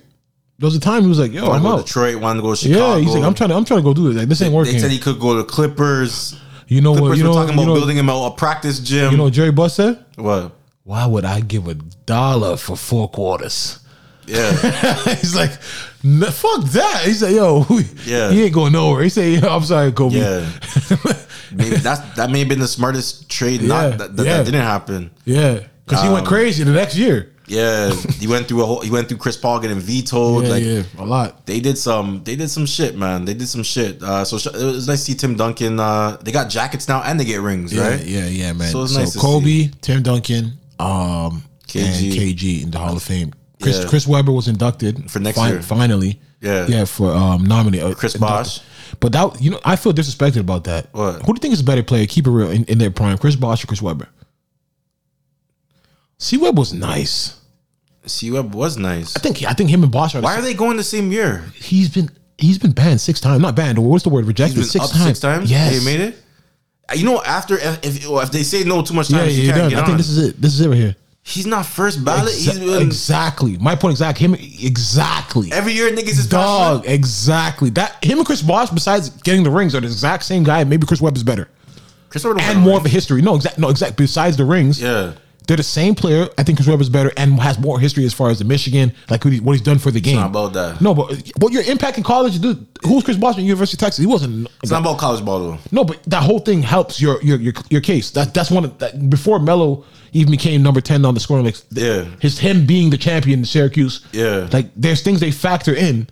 There 0.59 0.67
was 0.67 0.75
a 0.75 0.79
time 0.79 1.01
he 1.03 1.09
was 1.09 1.19
like, 1.19 1.31
"Yo, 1.31 1.45
I'm 1.51 1.65
out." 1.65 1.85
Detroit, 1.85 2.15
wanted 2.21 2.37
to 2.37 2.43
go 2.43 2.55
to 2.55 2.57
Chicago. 2.57 2.95
Yeah, 2.95 2.99
he's 3.01 3.13
like, 3.15 3.23
"I'm 3.23 3.33
trying 3.33 3.49
to, 3.49 3.55
I'm 3.55 3.65
trying 3.65 3.79
to 3.79 3.83
go 3.83 3.93
do 3.93 4.09
it. 4.11 4.13
Like 4.15 4.29
this 4.29 4.41
ain't 4.41 4.53
working." 4.53 4.73
they 4.73 4.79
said 4.79 4.91
he 4.91 4.99
could 4.99 5.19
go 5.19 5.35
to 5.37 5.43
Clippers. 5.43 6.39
you 6.67 6.81
know 6.81 6.93
Clippers 6.93 7.09
what? 7.09 7.17
You 7.17 7.23
were 7.23 7.29
know, 7.29 7.35
talking 7.35 7.55
you 7.57 7.63
about 7.63 7.73
know, 7.73 7.79
building 7.79 7.97
him 7.97 8.09
a, 8.09 8.13
a 8.27 8.31
practice 8.31 8.79
gym. 8.79 9.11
you 9.11 9.17
know 9.17 9.25
what 9.25 9.33
Jerry 9.33 9.51
Buss 9.51 9.75
said? 9.75 10.03
what? 10.15 10.53
Why 10.85 11.05
would 11.05 11.23
I 11.25 11.39
give 11.39 11.67
a 11.67 11.75
dollar 11.75 12.57
for 12.57 12.75
four 12.75 13.09
quarters? 13.09 13.79
Yeah, 14.25 14.51
he's 15.15 15.35
like, 15.35 15.51
fuck 15.51 16.63
that. 16.71 17.01
He 17.05 17.13
said, 17.13 17.33
yo, 17.33 17.65
Yeah. 18.05 18.31
he 18.31 18.43
ain't 18.43 18.53
going 18.53 18.73
nowhere. 18.73 19.03
He 19.03 19.09
said, 19.09 19.43
I'm 19.43 19.63
sorry, 19.63 19.91
Kobe. 19.91 20.17
yeah. 20.17 20.49
Maybe 21.51 21.75
that's 21.77 21.99
that 22.15 22.31
may 22.31 22.39
have 22.39 22.49
been 22.49 22.59
the 22.59 22.67
smartest 22.67 23.29
trade. 23.29 23.61
Yeah, 23.61 23.67
Not 23.67 23.97
that, 23.99 24.15
that, 24.17 24.25
yeah. 24.25 24.37
that 24.37 24.45
didn't 24.45 24.61
happen. 24.61 25.11
Yeah. 25.25 25.59
Because 25.85 26.01
he 26.03 26.09
went 26.09 26.21
Um, 26.21 26.27
crazy 26.27 26.63
the 26.63 26.71
next 26.71 26.95
year. 26.97 27.29
Yeah, 27.45 27.91
he 27.93 28.25
went 28.25 28.47
through 28.47 28.63
a 28.63 28.65
whole. 28.65 28.79
He 28.79 28.89
went 28.89 29.09
through 29.09 29.17
Chris 29.17 29.35
Paul 29.35 29.59
getting 29.59 29.77
vetoed. 29.79 30.45
Yeah, 30.45 30.49
like 30.49 30.63
yeah, 30.63 30.83
a 30.97 31.05
lot. 31.05 31.45
they 31.45 31.59
did 31.59 31.77
some. 31.77 32.23
They 32.23 32.37
did 32.37 32.49
some 32.49 32.65
shit, 32.65 32.95
man. 32.97 33.25
They 33.25 33.33
did 33.33 33.49
some 33.49 33.63
shit. 33.63 34.01
Uh, 34.01 34.23
so 34.23 34.37
sh- 34.37 34.47
it 34.47 34.55
was 34.63 34.87
nice 34.87 34.99
to 35.05 35.11
see 35.11 35.17
Tim 35.17 35.35
Duncan. 35.35 35.77
Uh, 35.77 36.15
they 36.23 36.31
got 36.31 36.49
jackets 36.49 36.87
now 36.87 37.01
and 37.03 37.19
they 37.19 37.25
get 37.25 37.41
rings, 37.41 37.73
Yeah, 37.73 37.89
right? 37.89 38.03
yeah, 38.05 38.27
yeah, 38.27 38.53
man. 38.53 38.71
So 38.71 38.85
So, 38.85 38.97
nice 38.97 39.15
Kobe, 39.17 39.45
see. 39.45 39.71
Tim 39.81 40.01
Duncan, 40.01 40.53
um, 40.79 41.43
KG. 41.67 41.83
and 41.83 42.13
KG 42.13 42.63
in 42.63 42.71
the 42.71 42.79
Hall 42.79 42.95
of 42.95 43.03
Fame. 43.03 43.33
Chris 43.63 43.79
Yeah. 43.79 43.87
Chris 43.89 44.05
Webber 44.07 44.31
was 44.31 44.47
inducted 44.47 45.09
For 45.09 45.19
next 45.19 45.39
fin- 45.39 45.49
year. 45.49 45.61
Finally, 45.61 46.19
Yeah. 46.41 46.67
yeah, 46.67 46.85
for 46.85 47.11
um, 47.13 47.45
nominated 47.45 47.97
Chris 47.97 48.15
Bosh. 48.15 48.59
But 48.99 49.11
that 49.13 49.41
you 49.41 49.49
know, 49.51 49.59
I 49.65 49.75
feel 49.75 49.93
disrespected 49.93 50.39
about 50.41 50.65
that. 50.65 50.87
What? 50.91 51.15
Who 51.25 51.33
do 51.33 51.37
you 51.37 51.41
think 51.41 51.53
is 51.53 51.61
a 51.61 51.63
better 51.63 51.81
player? 51.83 52.05
Keep 52.05 52.27
it 52.27 52.31
real 52.31 52.51
in, 52.51 52.63
in 52.65 52.77
their 52.77 52.91
prime, 52.91 53.17
Chris 53.17 53.35
Bosh 53.35 53.63
or 53.63 53.67
Chris 53.67 53.81
Webber? 53.81 54.07
C 56.19 56.37
Webb 56.37 56.57
was 56.57 56.73
nice. 56.73 57.39
C 58.05 58.31
Web 58.31 58.53
was 58.53 58.77
nice. 58.77 59.15
I 59.15 59.19
think 59.19 59.43
I 59.43 59.53
think 59.53 59.69
him 59.69 59.83
and 59.83 59.91
Bosh 59.91 60.13
are. 60.15 60.21
the 60.21 60.25
Why 60.25 60.35
are 60.37 60.41
they 60.41 60.53
going 60.53 60.77
the 60.77 60.83
same 60.83 61.11
year? 61.11 61.43
He's 61.55 61.89
been 61.89 62.09
he's 62.37 62.57
been 62.57 62.71
banned 62.71 63.01
six 63.01 63.19
times. 63.19 63.41
Not 63.41 63.55
banned. 63.55 63.77
What's 63.79 64.03
the 64.03 64.09
word? 64.09 64.25
Rejected 64.25 64.63
six 64.65 64.89
times. 64.89 65.03
six 65.03 65.19
times. 65.19 65.49
Yes. 65.51 65.77
they 65.79 65.85
made 65.85 66.01
it. 66.01 66.15
Uh, 66.89 66.95
You 66.95 67.05
know, 67.05 67.21
after 67.23 67.57
if 67.57 68.05
if, 68.05 68.31
they 68.31 68.43
say 68.43 68.63
no 68.63 68.81
too 68.81 68.93
much 68.93 69.09
Yeah, 69.09 69.19
time, 69.19 69.27
yeah, 69.27 69.33
he 69.33 69.45
you're 69.45 69.53
can't 69.55 69.63
done. 69.63 69.69
get 69.71 69.83
I 69.83 69.85
think 69.85 69.97
this 69.97 70.09
is 70.09 70.17
it. 70.29 70.41
This 70.41 70.53
is 70.53 70.61
it 70.61 70.67
right 70.69 70.77
here. 70.77 70.95
He's 71.25 71.45
not 71.47 71.65
first 71.65 72.03
ballot. 72.03 72.33
Exa- 72.33 72.51
He's 72.51 72.59
been, 72.59 72.81
exactly. 72.81 73.57
My 73.57 73.75
point 73.75 73.93
exactly. 73.93 74.25
Him 74.25 74.33
exactly. 74.35 75.51
every 75.53 75.71
year 75.71 75.89
niggas 75.89 76.09
is 76.19 76.27
Dog, 76.27 76.83
exactly. 76.85 77.69
That 77.71 78.03
him 78.03 78.17
and 78.17 78.25
Chris 78.27 78.41
Bosh, 78.41 78.69
besides 78.69 79.09
getting 79.09 79.43
the 79.43 79.49
rings, 79.49 79.73
are 79.73 79.79
the 79.79 79.87
exact 79.87 80.23
same 80.23 80.43
guy. 80.43 80.63
Maybe 80.65 80.85
Chris 80.85 80.99
Webb 81.01 81.15
is 81.15 81.23
better 81.23 81.47
Chris 82.09 82.23
don't 82.23 82.39
and 82.41 82.59
more 82.59 82.77
of 82.77 82.85
a 82.85 82.89
history. 82.89 83.21
No, 83.21 83.35
exact. 83.35 83.57
No, 83.57 83.69
exact. 83.69 83.95
Besides 83.95 84.35
the 84.35 84.45
rings, 84.45 84.81
Yeah. 84.81 85.13
They're 85.47 85.57
the 85.57 85.63
same 85.63 85.95
player. 85.95 86.27
I 86.37 86.43
think 86.43 86.57
Chris 86.57 86.67
Webb 86.67 86.81
is 86.81 86.89
better 86.89 87.11
and 87.17 87.39
has 87.39 87.59
more 87.59 87.79
history 87.79 88.05
as 88.05 88.13
far 88.13 88.29
as 88.29 88.39
the 88.39 88.45
Michigan, 88.45 88.93
like 89.09 89.23
what, 89.25 89.33
he, 89.33 89.39
what 89.39 89.53
he's 89.53 89.61
done 89.61 89.77
for 89.77 89.91
the 89.91 89.99
game. 90.01 90.15
not 90.15 90.29
about 90.29 90.53
that. 90.53 90.81
No, 90.81 90.93
but 90.93 91.31
what 91.37 91.51
your 91.51 91.63
impact 91.63 91.97
in 91.97 92.03
college, 92.03 92.39
dude. 92.39 92.65
Who 92.83 92.95
was 92.95 93.03
Chris 93.03 93.17
Bosh 93.17 93.37
at 93.37 93.43
University 93.43 93.75
of 93.75 93.79
Texas? 93.79 94.01
He 94.01 94.07
wasn't. 94.07 94.49
It's 94.61 94.71
not 94.71 94.81
about 94.81 94.97
college 94.97 95.23
ball 95.23 95.39
though. 95.39 95.57
No, 95.71 95.83
but 95.83 96.01
that 96.03 96.23
whole 96.23 96.39
thing 96.39 96.61
helps 96.61 97.01
your 97.01 97.21
your 97.21 97.39
your, 97.39 97.53
your 97.69 97.81
case. 97.81 98.11
That 98.11 98.33
that's 98.33 98.51
one 98.51 98.65
of 98.65 98.77
that 98.79 99.09
before 99.09 99.39
Melo 99.39 99.85
even 100.13 100.31
became 100.31 100.61
number 100.63 100.81
ten 100.81 101.05
on 101.05 101.13
the 101.13 101.19
scoring 101.19 101.45
list. 101.45 101.65
Yeah. 101.71 102.05
his 102.19 102.39
him 102.39 102.65
being 102.65 102.89
the 102.89 102.97
champion 102.97 103.39
in 103.39 103.45
Syracuse. 103.45 104.05
Yeah. 104.11 104.47
like 104.51 104.67
there's 104.75 105.01
things 105.01 105.19
they 105.19 105.31
factor 105.31 105.73
in. 105.73 106.07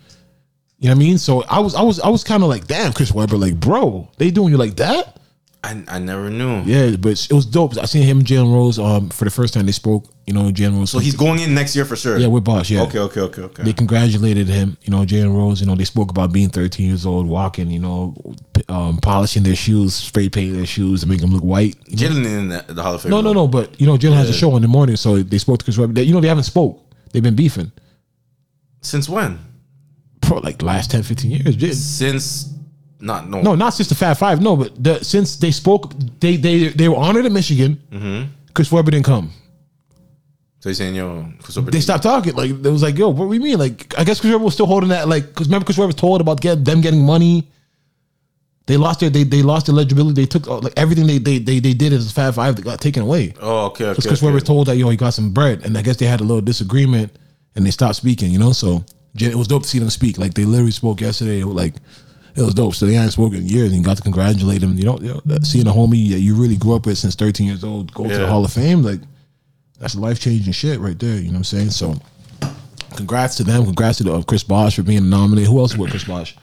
You 0.79 0.89
know 0.89 0.95
what 0.95 1.03
I 1.03 1.05
mean? 1.05 1.17
So 1.19 1.43
I 1.43 1.59
was 1.59 1.75
I 1.75 1.83
was 1.83 1.99
I 1.99 2.09
was 2.09 2.23
kind 2.23 2.41
of 2.41 2.49
like, 2.49 2.65
damn, 2.65 2.91
Chris 2.93 3.11
Webber, 3.11 3.37
like, 3.37 3.59
bro, 3.59 4.09
they 4.17 4.31
doing 4.31 4.51
you 4.51 4.57
like 4.57 4.77
that? 4.77 5.20
I, 5.63 5.83
I 5.87 5.99
never 5.99 6.31
knew. 6.31 6.63
Yeah, 6.63 6.95
but 6.97 7.23
it 7.29 7.33
was 7.33 7.45
dope. 7.45 7.77
I 7.77 7.85
seen 7.85 8.01
him 8.03 8.19
and 8.19 8.27
Jalen 8.27 8.51
Rose 8.51 8.79
um 8.79 9.09
for 9.09 9.25
the 9.25 9.31
first 9.31 9.53
time 9.53 9.67
they 9.67 9.71
spoke. 9.71 10.05
You 10.25 10.33
know, 10.33 10.51
Jalen 10.51 10.77
Rose. 10.79 10.89
So 10.89 10.97
he's 10.99 11.15
going 11.15 11.39
in 11.39 11.53
next 11.53 11.75
year 11.75 11.85
for 11.85 11.95
sure. 11.95 12.17
yeah 12.17 12.27
with 12.27 12.43
Bosh. 12.43 12.71
Yeah, 12.71 12.81
Okay, 12.83 12.97
okay, 12.99 13.21
okay, 13.21 13.41
okay. 13.43 13.63
they 13.63 13.73
congratulated 13.73 14.47
him. 14.47 14.77
You 14.81 14.91
know, 14.91 15.03
Jalen 15.05 15.35
Rose. 15.35 15.61
You 15.61 15.67
know, 15.67 15.75
they 15.75 15.83
spoke 15.85 16.09
about 16.09 16.31
being 16.33 16.49
13 16.49 16.87
years 16.87 17.05
old, 17.05 17.27
walking. 17.27 17.69
You 17.69 17.79
know, 17.79 18.15
um, 18.69 18.97
polishing 18.97 19.43
their 19.43 19.55
shoes, 19.55 19.93
spray 19.93 20.29
painting 20.29 20.55
their 20.57 20.65
shoes 20.65 21.01
to 21.01 21.07
make 21.07 21.21
them 21.21 21.31
look 21.31 21.43
white. 21.43 21.75
Jalen 21.85 22.25
in 22.25 22.49
the, 22.49 22.65
the 22.67 22.81
Hall 22.81 22.95
of 22.95 23.01
Fame. 23.03 23.11
No, 23.11 23.21
no, 23.21 23.31
no. 23.33 23.47
But 23.47 23.79
you 23.79 23.85
know, 23.85 23.97
Jalen 23.97 24.15
has 24.15 24.29
a 24.29 24.33
show 24.33 24.55
in 24.55 24.63
the 24.63 24.67
morning, 24.67 24.95
so 24.95 25.17
they 25.17 25.37
spoke 25.37 25.59
to 25.59 25.65
Chris 25.65 25.77
Webber. 25.77 25.93
They, 25.93 26.03
you 26.03 26.13
know, 26.13 26.21
they 26.21 26.27
haven't 26.27 26.45
spoke. 26.45 26.83
They've 27.13 27.21
been 27.21 27.35
beefing 27.35 27.71
Since 28.81 29.09
when? 29.09 29.37
for 30.25 30.39
like 30.39 30.61
last 30.61 30.91
10, 30.91 31.03
15 31.03 31.31
years. 31.31 31.77
Since 31.83 32.53
not 33.01 33.27
no. 33.27 33.41
No, 33.41 33.55
not 33.55 33.73
since 33.73 33.89
the 33.89 33.95
Fab 33.95 34.17
Five. 34.17 34.41
No, 34.41 34.55
but 34.55 34.81
the, 34.81 35.03
since 35.03 35.35
they 35.37 35.51
spoke, 35.51 35.93
they 36.19 36.37
they 36.37 36.67
they 36.69 36.87
were 36.87 36.97
honored 36.97 37.25
in 37.25 37.33
Michigan. 37.33 37.81
Mm-hmm. 37.91 38.31
Chris 38.53 38.71
Webber 38.71 38.91
didn't 38.91 39.05
come. 39.05 39.31
So 40.59 40.69
he's 40.69 40.77
saying 40.77 40.93
yo, 40.93 41.25
Chris 41.41 41.55
Webber 41.55 41.71
They 41.71 41.81
stopped 41.81 42.03
talking. 42.03 42.35
Like 42.35 42.51
it 42.51 42.61
was 42.61 42.83
like, 42.83 42.97
yo, 42.97 43.09
what 43.09 43.27
do 43.27 43.33
you 43.33 43.39
mean? 43.41 43.57
Like 43.57 43.93
I 43.97 44.03
guess 44.03 44.19
Chris 44.19 44.31
Webber 44.31 44.45
was 44.45 44.53
still 44.53 44.67
holding 44.67 44.89
that. 44.89 45.07
Like 45.07 45.27
because 45.27 45.47
remember 45.47 45.65
Chris 45.65 45.77
Webber 45.77 45.93
told 45.93 46.21
about 46.21 46.39
get 46.39 46.63
them 46.63 46.81
getting 46.81 47.03
money. 47.03 47.47
They 48.67 48.77
lost 48.77 48.99
their 48.99 49.09
they 49.09 49.23
they 49.23 49.41
lost 49.41 49.65
their 49.65 49.75
legibility. 49.75 50.21
They 50.21 50.27
took 50.27 50.45
like 50.45 50.73
everything 50.77 51.07
they 51.07 51.17
they 51.17 51.39
they, 51.39 51.59
they 51.59 51.73
did 51.73 51.93
as 51.93 52.11
Fab 52.11 52.35
Five. 52.35 52.55
They 52.55 52.61
got 52.61 52.79
taken 52.79 53.01
away. 53.01 53.33
Oh, 53.41 53.65
okay, 53.65 53.85
okay. 53.85 53.91
Because 53.93 54.05
Chris 54.05 54.19
okay. 54.19 54.27
Webber 54.27 54.39
told 54.39 54.67
that 54.67 54.77
yo 54.77 54.87
he 54.89 54.97
got 54.97 55.15
some 55.15 55.31
bread, 55.31 55.65
and 55.65 55.75
I 55.75 55.81
guess 55.81 55.97
they 55.97 56.05
had 56.05 56.21
a 56.21 56.23
little 56.23 56.41
disagreement, 56.41 57.11
and 57.55 57.65
they 57.65 57.71
stopped 57.71 57.95
speaking. 57.95 58.29
You 58.29 58.37
know, 58.37 58.51
so 58.51 58.85
it 59.19 59.35
was 59.35 59.47
dope 59.47 59.63
to 59.63 59.67
see 59.67 59.79
them 59.79 59.89
speak. 59.89 60.19
Like 60.19 60.35
they 60.35 60.45
literally 60.45 60.71
spoke 60.71 61.01
yesterday. 61.01 61.43
Like 61.43 61.73
it 62.35 62.41
was 62.41 62.53
dope. 62.53 62.75
So 62.75 62.85
they 62.85 62.93
hadn't 62.93 63.11
spoken 63.11 63.39
in 63.39 63.47
years, 63.47 63.71
and 63.73 63.83
got 63.83 63.97
to 63.97 64.03
congratulate 64.03 64.63
him. 64.63 64.77
You 64.77 64.85
know, 64.85 64.99
you 64.99 65.21
know 65.25 65.37
seeing 65.43 65.67
a 65.67 65.71
homie 65.71 66.11
that 66.11 66.19
you 66.19 66.35
really 66.35 66.57
grew 66.57 66.75
up 66.75 66.85
with 66.85 66.97
since 66.97 67.15
13 67.15 67.47
years 67.47 67.63
old 67.63 67.93
go 67.93 68.07
to 68.07 68.17
the 68.17 68.27
Hall 68.27 68.45
of 68.45 68.53
Fame, 68.53 68.81
like 68.83 68.99
that's 69.79 69.95
life 69.95 70.19
changing 70.19 70.53
shit 70.53 70.79
right 70.79 70.97
there. 70.97 71.15
You 71.15 71.27
know 71.27 71.31
what 71.31 71.37
I'm 71.37 71.43
saying? 71.43 71.71
So, 71.71 71.95
congrats 72.95 73.35
to 73.37 73.43
them. 73.43 73.65
Congrats 73.65 73.97
to 73.97 74.03
the, 74.03 74.13
uh, 74.13 74.21
Chris 74.21 74.43
Bosh 74.43 74.75
for 74.75 74.83
being 74.83 75.09
nominated. 75.09 75.49
Who 75.49 75.59
else 75.59 75.75
was 75.75 75.89
Chris 75.89 76.03
Bosh? 76.03 76.35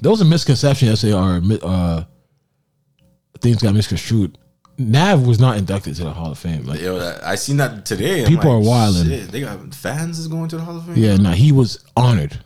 There 0.00 0.10
was 0.10 0.22
a 0.22 0.24
misconception 0.24 0.88
yesterday, 0.88 1.12
or 1.12 1.40
mi- 1.42 1.60
uh, 1.62 2.04
things 3.40 3.62
got 3.62 3.74
misconstrued. 3.74 4.38
Nav 4.78 5.26
was 5.26 5.38
not 5.38 5.58
inducted 5.58 5.94
to 5.96 6.04
the 6.04 6.10
Hall 6.10 6.32
of 6.32 6.38
Fame. 6.38 6.64
Like, 6.64 6.80
Yo, 6.80 7.18
I 7.22 7.34
seen 7.34 7.58
that 7.58 7.84
today. 7.84 8.24
People 8.24 8.58
like, 8.58 8.66
are 8.66 8.66
wildin'. 8.66 9.08
shit, 9.08 9.30
They 9.30 9.40
got 9.42 9.74
fans 9.74 10.18
is 10.18 10.26
going 10.26 10.48
to 10.48 10.56
the 10.56 10.62
Hall 10.62 10.78
of 10.78 10.86
Fame. 10.86 10.96
Yeah, 10.96 11.16
no, 11.16 11.32
he 11.32 11.52
was 11.52 11.84
honored. 11.96 12.38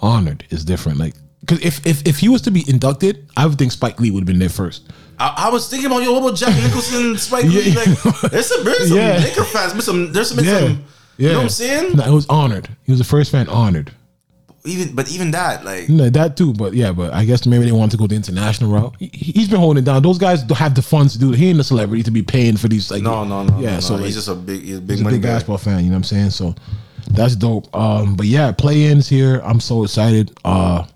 Honored 0.00 0.44
is 0.50 0.62
different. 0.62 0.98
Like, 0.98 1.14
because 1.40 1.60
if, 1.64 1.86
if 1.86 2.06
if 2.06 2.18
he 2.18 2.28
was 2.28 2.42
to 2.42 2.50
be 2.50 2.64
inducted, 2.68 3.28
I 3.36 3.46
would 3.46 3.58
think 3.58 3.72
Spike 3.72 4.00
Lee 4.00 4.10
would 4.10 4.20
have 4.20 4.26
been 4.26 4.38
there 4.38 4.48
first. 4.48 4.90
I, 5.18 5.46
I 5.48 5.50
was 5.50 5.68
thinking 5.68 5.86
about 5.86 6.02
yo, 6.02 6.12
what 6.12 6.22
about 6.28 6.36
Jack 6.36 6.54
Nicholson, 6.62 7.16
Spike 7.18 7.44
Lee? 7.44 7.70
Yeah. 7.70 7.80
Like, 7.80 8.30
there's 8.30 8.46
some, 8.46 8.64
there's 8.64 8.88
some 8.88 8.96
Yeah. 8.96 9.18
Laker 9.18 9.44
fans, 9.44 9.72
there's 9.72 9.84
some, 9.84 10.12
there's 10.12 10.28
some, 10.28 10.44
Yeah, 10.44 10.58
some 10.60 10.84
you 11.16 11.28
know 11.28 11.34
what 11.36 11.42
I'm 11.42 11.48
saying? 11.48 11.96
No, 11.96 12.04
it 12.04 12.14
was 12.14 12.26
honored. 12.28 12.68
He 12.84 12.92
was 12.92 12.98
the 12.98 13.04
first 13.04 13.32
fan 13.32 13.48
honored. 13.48 13.92
Even, 14.64 14.94
but 14.94 15.10
even 15.10 15.30
that, 15.32 15.64
like, 15.64 15.88
No, 15.88 16.10
that 16.10 16.36
too, 16.36 16.52
but 16.52 16.74
yeah, 16.74 16.92
but 16.92 17.12
I 17.12 17.24
guess 17.24 17.46
maybe 17.46 17.64
they 17.64 17.72
want 17.72 17.90
to 17.92 17.96
go 17.96 18.06
the 18.06 18.14
international 18.14 18.70
route. 18.70 18.94
He, 18.98 19.10
he's 19.12 19.48
been 19.48 19.58
holding 19.58 19.82
it 19.82 19.86
down. 19.86 20.02
Those 20.02 20.18
guys 20.18 20.42
have 20.50 20.74
the 20.74 20.82
funds 20.82 21.14
to 21.14 21.18
do 21.18 21.32
it. 21.32 21.38
He 21.38 21.48
ain't 21.48 21.58
a 21.58 21.64
celebrity 21.64 22.02
to 22.04 22.10
be 22.10 22.22
paying 22.22 22.56
for 22.56 22.68
these. 22.68 22.90
Like, 22.90 23.02
no, 23.02 23.24
no, 23.24 23.42
no, 23.42 23.58
yeah. 23.58 23.74
no, 23.74 23.80
so 23.80 23.94
no. 23.94 24.00
like, 24.00 24.06
he's 24.06 24.16
just 24.16 24.28
a 24.28 24.34
big, 24.34 24.62
he's 24.62 24.78
a 24.78 24.80
big 24.80 24.98
he's 24.98 25.06
a 25.06 25.10
big 25.10 25.22
guy. 25.22 25.28
basketball 25.28 25.58
fan. 25.58 25.78
You 25.78 25.86
know 25.86 25.94
what 25.94 25.96
I'm 25.96 26.04
saying? 26.04 26.30
So 26.30 26.54
that's 27.10 27.34
dope. 27.34 27.74
Um, 27.74 28.14
but 28.14 28.26
yeah, 28.26 28.52
play-ins 28.52 29.08
here. 29.08 29.40
I'm 29.42 29.60
so 29.60 29.84
excited. 29.84 30.38
Uh, 30.44 30.86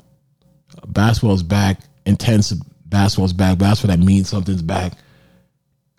basketball's 0.86 1.42
back. 1.42 1.80
Intense 2.06 2.52
basketball's 2.52 3.32
back. 3.32 3.58
Basketball 3.58 3.96
that 3.96 4.04
means 4.04 4.28
something's 4.28 4.62
back. 4.62 4.92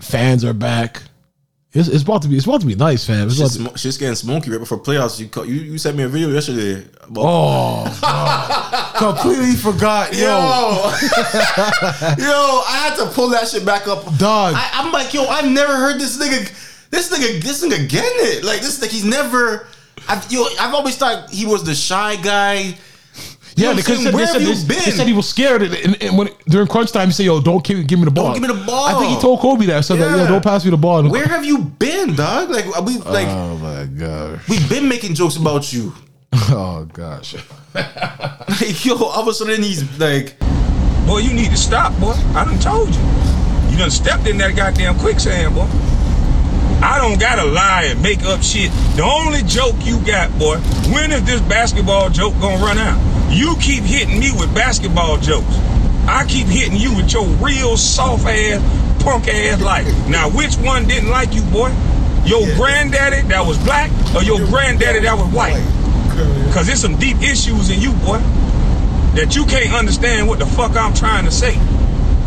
Fans 0.01 0.43
are 0.43 0.53
back. 0.53 1.01
It's, 1.73 1.87
it's 1.87 2.03
about 2.03 2.21
to 2.21 2.27
be. 2.27 2.37
It's 2.37 2.45
about 2.45 2.61
to 2.61 2.67
be 2.67 2.75
nice, 2.75 3.03
fam. 3.05 3.27
It's 3.27 3.37
about 3.37 3.45
Shit's, 3.45 3.57
to, 3.57 3.69
sm- 3.69 3.75
shit's 3.75 3.97
getting 3.97 4.15
smoky 4.15 4.51
right 4.51 4.59
before 4.59 4.77
playoffs. 4.77 5.19
You, 5.19 5.27
you 5.51 5.71
you 5.71 5.77
sent 5.79 5.97
me 5.97 6.03
a 6.03 6.07
video 6.07 6.29
yesterday. 6.29 6.87
Oh, 7.15 7.83
completely 8.95 9.55
forgot, 9.55 10.13
yo, 10.13 10.19
yo, 12.19 12.61
I 12.67 12.77
had 12.87 12.95
to 12.97 13.07
pull 13.07 13.29
that 13.29 13.47
shit 13.47 13.65
back 13.65 13.87
up, 13.87 14.03
dog. 14.17 14.53
I, 14.55 14.69
I'm 14.73 14.91
like, 14.91 15.15
yo, 15.15 15.25
I've 15.25 15.49
never 15.49 15.75
heard 15.75 15.99
this 15.99 16.15
nigga, 16.19 16.89
this 16.91 17.11
nigga, 17.11 17.41
this 17.41 17.65
nigga 17.65 17.89
getting 17.89 18.37
it. 18.37 18.43
Like 18.43 18.61
this, 18.61 18.79
like 18.79 18.91
he's 18.91 19.05
never. 19.05 19.65
I've, 20.07 20.31
yo, 20.31 20.45
I've 20.59 20.75
always 20.75 20.95
thought 20.95 21.31
he 21.31 21.47
was 21.47 21.63
the 21.63 21.73
shy 21.73 22.17
guy. 22.17 22.77
You 23.55 23.63
Yeah, 23.65 23.69
know 23.71 23.75
because 23.77 23.97
saying? 23.99 24.05
they 24.05 24.13
where 24.15 24.27
said, 24.27 24.41
you 24.41 24.55
they, 24.55 24.67
been? 24.75 24.83
they 24.85 24.91
said 24.91 25.07
he 25.07 25.13
was 25.13 25.29
scared, 25.29 25.61
and, 25.61 25.73
and, 25.75 26.01
and 26.03 26.17
when 26.17 26.29
during 26.47 26.67
crunch 26.67 26.91
time, 26.91 27.07
he 27.09 27.13
said, 27.13 27.25
"Yo, 27.25 27.39
don't 27.41 27.63
give, 27.63 27.85
give 27.85 27.99
me 27.99 28.05
the 28.05 28.11
ball. 28.11 28.33
Don't 28.33 28.41
give 28.41 28.49
me 28.49 28.59
the 28.59 28.65
ball. 28.65 28.85
I 28.85 28.99
think 28.99 29.11
he 29.15 29.19
told 29.21 29.39
Kobe 29.41 29.65
that. 29.67 29.85
So 29.85 29.95
that, 29.95 30.09
yo, 30.09 30.17
Yeah. 30.23 30.27
don't 30.27 30.43
pass 30.43 30.65
me 30.65 30.71
the 30.71 30.77
ball. 30.77 31.07
Where 31.07 31.25
have 31.27 31.45
you 31.45 31.59
been, 31.59 32.15
dog? 32.15 32.49
Like 32.49 32.65
we 32.85 32.97
like. 32.99 33.27
Oh 33.29 33.57
my 33.57 33.85
god. 33.85 34.39
We've 34.49 34.67
been 34.69 34.87
making 34.89 35.13
jokes 35.15 35.35
about 35.37 35.71
you. 35.71 35.93
Oh 36.49 36.85
gosh. 36.91 37.35
Like, 37.75 38.85
yo, 38.85 38.95
all 38.95 39.21
of 39.21 39.27
a 39.27 39.33
sudden 39.33 39.61
he's 39.63 39.83
like, 39.99 40.37
Boy, 41.07 41.19
you 41.19 41.33
need 41.33 41.49
to 41.51 41.57
stop, 41.57 41.97
boy. 41.99 42.13
I 42.35 42.45
done 42.45 42.59
told 42.59 42.89
you. 42.93 43.01
You 43.69 43.77
done 43.77 43.91
stepped 43.91 44.27
in 44.27 44.37
that 44.37 44.55
goddamn 44.55 44.97
quicksand, 44.99 45.53
boy. 45.55 45.67
I 46.83 46.99
don't 46.99 47.17
gotta 47.17 47.45
lie 47.45 47.83
and 47.85 48.01
make 48.03 48.23
up 48.23 48.43
shit. 48.43 48.69
The 48.97 49.03
only 49.03 49.41
joke 49.43 49.75
you 49.85 50.03
got, 50.05 50.37
boy, 50.37 50.57
when 50.91 51.13
is 51.13 51.23
this 51.23 51.39
basketball 51.39 52.09
joke 52.09 52.33
gonna 52.41 52.61
run 52.61 52.77
out? 52.77 52.99
You 53.31 53.55
keep 53.55 53.83
hitting 53.85 54.19
me 54.19 54.31
with 54.31 54.53
basketball 54.53 55.17
jokes. 55.17 55.55
I 56.07 56.25
keep 56.27 56.45
hitting 56.47 56.75
you 56.75 56.93
with 56.93 57.13
your 57.13 57.25
real 57.39 57.77
soft 57.77 58.25
ass, 58.25 58.59
punk 59.01 59.29
ass 59.29 59.61
life. 59.61 59.87
Now, 60.09 60.29
which 60.29 60.55
one 60.57 60.85
didn't 60.85 61.09
like 61.09 61.33
you, 61.33 61.41
boy? 61.43 61.71
Your 62.25 62.45
granddaddy 62.57 63.27
that 63.29 63.47
was 63.47 63.57
black 63.59 63.89
or 64.13 64.21
your 64.21 64.45
granddaddy 64.47 64.99
that 64.99 65.17
was 65.17 65.33
white? 65.33 65.63
Cause 66.53 66.67
there's 66.67 66.81
some 66.81 66.97
deep 66.97 67.21
issues 67.21 67.69
in 67.69 67.79
you, 67.79 67.93
boy, 68.03 68.19
that 69.15 69.37
you 69.37 69.45
can't 69.45 69.73
understand 69.73 70.27
what 70.27 70.39
the 70.39 70.45
fuck 70.45 70.75
I'm 70.75 70.93
trying 70.93 71.23
to 71.23 71.31
say. 71.31 71.53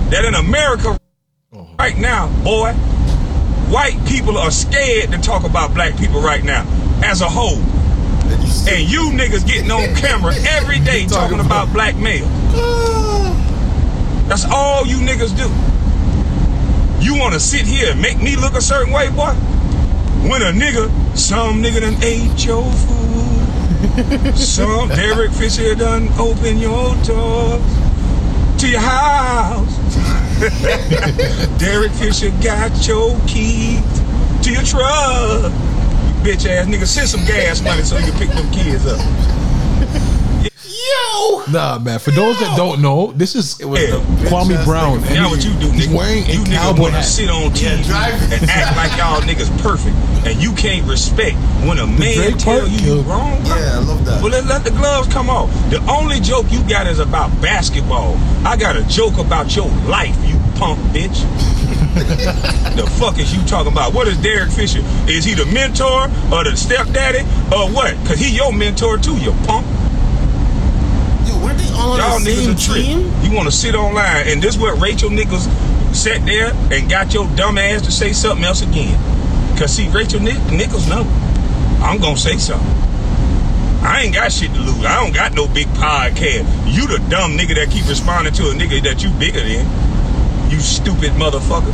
That 0.09 0.25
in 0.25 0.35
America 0.35 0.99
right 1.79 1.99
now, 1.99 2.29
boy, 2.43 2.75
white 3.71 3.99
people 4.07 4.39
are 4.39 4.51
scared 4.51 5.13
to 5.13 5.19
talk 5.19 5.45
about 5.45 5.75
black 5.75 5.97
people 5.97 6.21
right 6.21 6.45
now 6.45 6.65
as 7.05 7.21
a 7.21 7.29
whole. 7.29 7.61
And 8.69 8.89
you 8.89 9.11
niggas 9.13 9.47
getting 9.47 9.71
on 9.71 9.95
camera 9.97 10.35
every 10.49 10.81
day 10.81 11.07
talking 11.07 11.41
about 11.41 11.73
black 11.73 11.97
males. 11.97 12.29
That's 14.29 14.45
all 14.45 14.87
you 14.87 14.97
niggas 14.97 15.37
do. 15.37 15.49
You 17.05 17.19
wanna 17.19 17.39
sit 17.39 17.67
here 17.67 17.93
and 17.93 18.01
make 18.03 18.21
me 18.21 18.37
look 18.37 18.55
a 18.55 18.61
certain 18.63 18.93
way, 18.93 19.09
boy? 19.11 19.33
When 20.29 20.43
a 20.43 20.53
nigga, 20.53 20.91
some 21.17 21.63
nigga 21.63 21.81
done 21.81 22.03
ate 22.03 22.45
your 22.45 22.65
food. 22.65 23.17
Some 24.37 24.89
Derek 24.89 25.31
Fisher 25.33 25.75
done 25.75 26.09
open 26.19 26.59
your 26.59 26.95
door 27.05 27.61
to 28.59 28.69
your 28.69 28.81
house. 28.81 30.26
Derek 31.59 31.93
Fisher 31.93 32.31
got 32.43 32.87
your 32.87 33.19
keys 33.27 33.81
to 34.43 34.53
your 34.53 34.63
truck. 34.63 35.51
Bitch 36.23 36.45
ass 36.45 36.67
nigga, 36.67 36.87
send 36.87 37.09
some 37.09 37.25
gas 37.25 37.63
money 37.63 37.83
so 37.83 37.97
you 37.97 38.13
can 38.13 38.19
pick 38.19 38.29
them 38.29 38.51
kids 38.53 38.87
up. 38.87 39.01
Yo! 40.87 41.43
Nah, 41.53 41.79
man. 41.79 41.99
For 41.99 42.11
those 42.11 42.39
that 42.41 42.55
don't 42.57 42.81
know, 42.83 43.13
this 43.13 43.35
is 43.35 43.59
it 43.61 43.65
was 43.65 43.81
the 43.81 43.97
Kwame 44.29 44.51
bitch-ass 44.55 44.65
Brown. 44.67 44.99
nigga. 44.99 45.07
and 45.07 45.15
Now 45.15 45.31
what 45.31 45.45
you 45.45 45.53
do, 45.55 45.71
He's 45.71 45.87
nigga? 45.89 45.97
wearing 45.97 46.25
a 46.25 46.33
you 46.33 46.39
niggas 46.41 46.55
cowboy 46.57 46.83
wanna 46.83 46.97
hat. 46.97 47.05
sit 47.05 47.29
on 47.31 47.51
TV 47.53 47.67
and 47.91 48.51
act 48.51 48.77
like 48.77 48.97
y'all 48.99 49.21
niggas 49.23 49.51
perfect, 49.63 49.97
and 50.27 50.41
you 50.43 50.53
can't 50.53 50.87
respect 50.89 51.37
when 51.67 51.79
a 51.79 51.87
man 51.87 52.15
Drake 52.15 52.39
tell 52.39 52.59
part 52.61 52.71
you 52.71 52.77
you 52.77 52.83
killed- 52.83 53.07
wrong. 53.07 53.43
Bro. 53.45 53.57
Yeah, 53.57 53.77
I 53.77 53.79
love 53.79 54.05
that. 54.05 54.23
Well, 54.23 54.31
let, 54.33 54.45
let 54.47 54.65
the 54.65 54.71
gloves 54.71 55.09
come 55.13 55.29
off. 55.31 55.51
The 55.71 55.81
only 55.91 56.21
joke 56.21 56.47
you 56.51 56.63
got 56.69 56.87
is 56.87 56.99
about 57.01 57.31
basketball. 57.41 58.17
I 58.45 58.57
got 58.57 58.77
a 58.77 58.83
joke 58.85 59.19
about 59.19 59.55
your 59.57 59.69
life, 59.89 60.17
you 60.27 60.39
punk 60.57 60.79
bitch. 60.95 61.25
the 62.77 62.87
fuck 62.99 63.19
is 63.19 63.35
you 63.35 63.43
talking 63.47 63.73
about? 63.73 63.95
What 63.95 64.07
is 64.07 64.19
Derek 64.19 64.51
Fisher? 64.51 64.83
Is 65.09 65.25
he 65.25 65.35
the 65.35 65.47
mentor 65.47 66.11
or 66.33 66.45
the 66.45 66.55
stepdaddy 66.57 67.21
or 67.51 67.71
what? 67.73 67.95
Cause 68.07 68.19
he 68.19 68.35
your 68.37 68.53
mentor 68.53 68.99
too, 68.99 69.17
you 69.17 69.33
punk. 69.49 69.67
Yo, 71.27 71.35
weren't 71.43 71.59
they 71.59 71.65
all 71.65 71.66
on 71.77 71.99
Y'all 71.99 72.19
the 72.19 72.31
niggas 72.31 72.59
same 72.59 73.01
team? 73.03 73.23
You 73.23 73.37
want 73.37 73.49
to 73.49 73.55
sit 73.55 73.75
online, 73.75 74.29
and 74.29 74.43
this 74.43 74.57
what 74.57 74.81
Rachel 74.81 75.11
Nichols 75.11 75.45
sat 75.97 76.25
there 76.27 76.53
and 76.73 76.89
got 76.91 77.15
your 77.15 77.29
dumb 77.37 77.59
ass 77.59 77.83
to 77.83 77.93
say 77.93 78.13
something 78.13 78.45
else 78.45 78.63
again. 78.63 78.97
Cause 79.59 79.75
see, 79.75 79.89
Rachel 79.89 80.21
Nic- 80.21 80.53
Nichols 80.53 80.89
know 80.89 81.05
I'm 81.81 82.01
gonna 82.01 82.17
say 82.17 82.37
something. 82.37 82.69
I 83.83 84.03
ain't 84.03 84.15
got 84.15 84.33
shit 84.33 84.53
to 84.53 84.61
lose. 84.61 84.85
I 84.85 85.03
don't 85.03 85.15
got 85.15 85.33
no 85.33 85.47
big 85.47 85.69
podcast. 85.69 86.45
You 86.67 86.87
the 86.89 86.99
dumb 87.09 87.33
nigga 87.33 87.55
that 87.55 87.71
keep 87.71 87.87
responding 87.89 88.33
to 88.35 88.51
a 88.51 88.53
nigga 88.53 88.83
that 88.83 89.03
you 89.05 89.11
bigger 89.11 89.41
than. 89.41 90.51
You 90.51 90.61
stupid 90.61 91.13
motherfucker. 91.13 91.73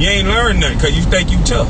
You 0.00 0.08
ain't 0.08 0.28
learned 0.28 0.60
nothing 0.60 0.78
cause 0.78 0.92
you 0.96 1.02
think 1.02 1.30
you 1.30 1.42
tough. 1.44 1.68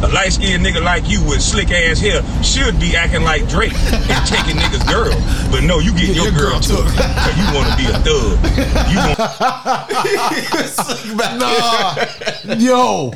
A 0.00 0.06
light 0.08 0.32
skinned 0.32 0.64
nigga 0.64 0.80
like 0.82 1.08
you 1.08 1.20
with 1.24 1.42
slick 1.42 1.70
ass 1.72 1.98
hair 1.98 2.22
should 2.42 2.78
be 2.78 2.94
acting 2.96 3.22
like 3.24 3.48
Drake 3.48 3.72
and 3.74 4.26
taking 4.28 4.56
niggas' 4.56 4.86
girl. 4.88 5.10
But 5.50 5.64
no, 5.64 5.80
you 5.80 5.92
get 5.92 6.14
your, 6.14 6.30
girl 6.30 6.60
took 6.60 6.84
because 6.86 7.36
you 7.36 7.44
want 7.52 7.68
to 7.70 7.76
be 7.76 7.86
a 7.90 7.98
thug. 8.06 8.38
You 8.88 8.98
want 9.02 9.18
Nah, 11.38 12.54
yo, 12.54 13.12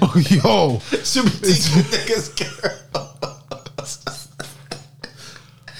yo. 0.30 0.80
Should 1.04 1.24
be 1.24 1.52
taking 1.54 1.82
niggas 1.92 2.28
girl. 2.36 2.80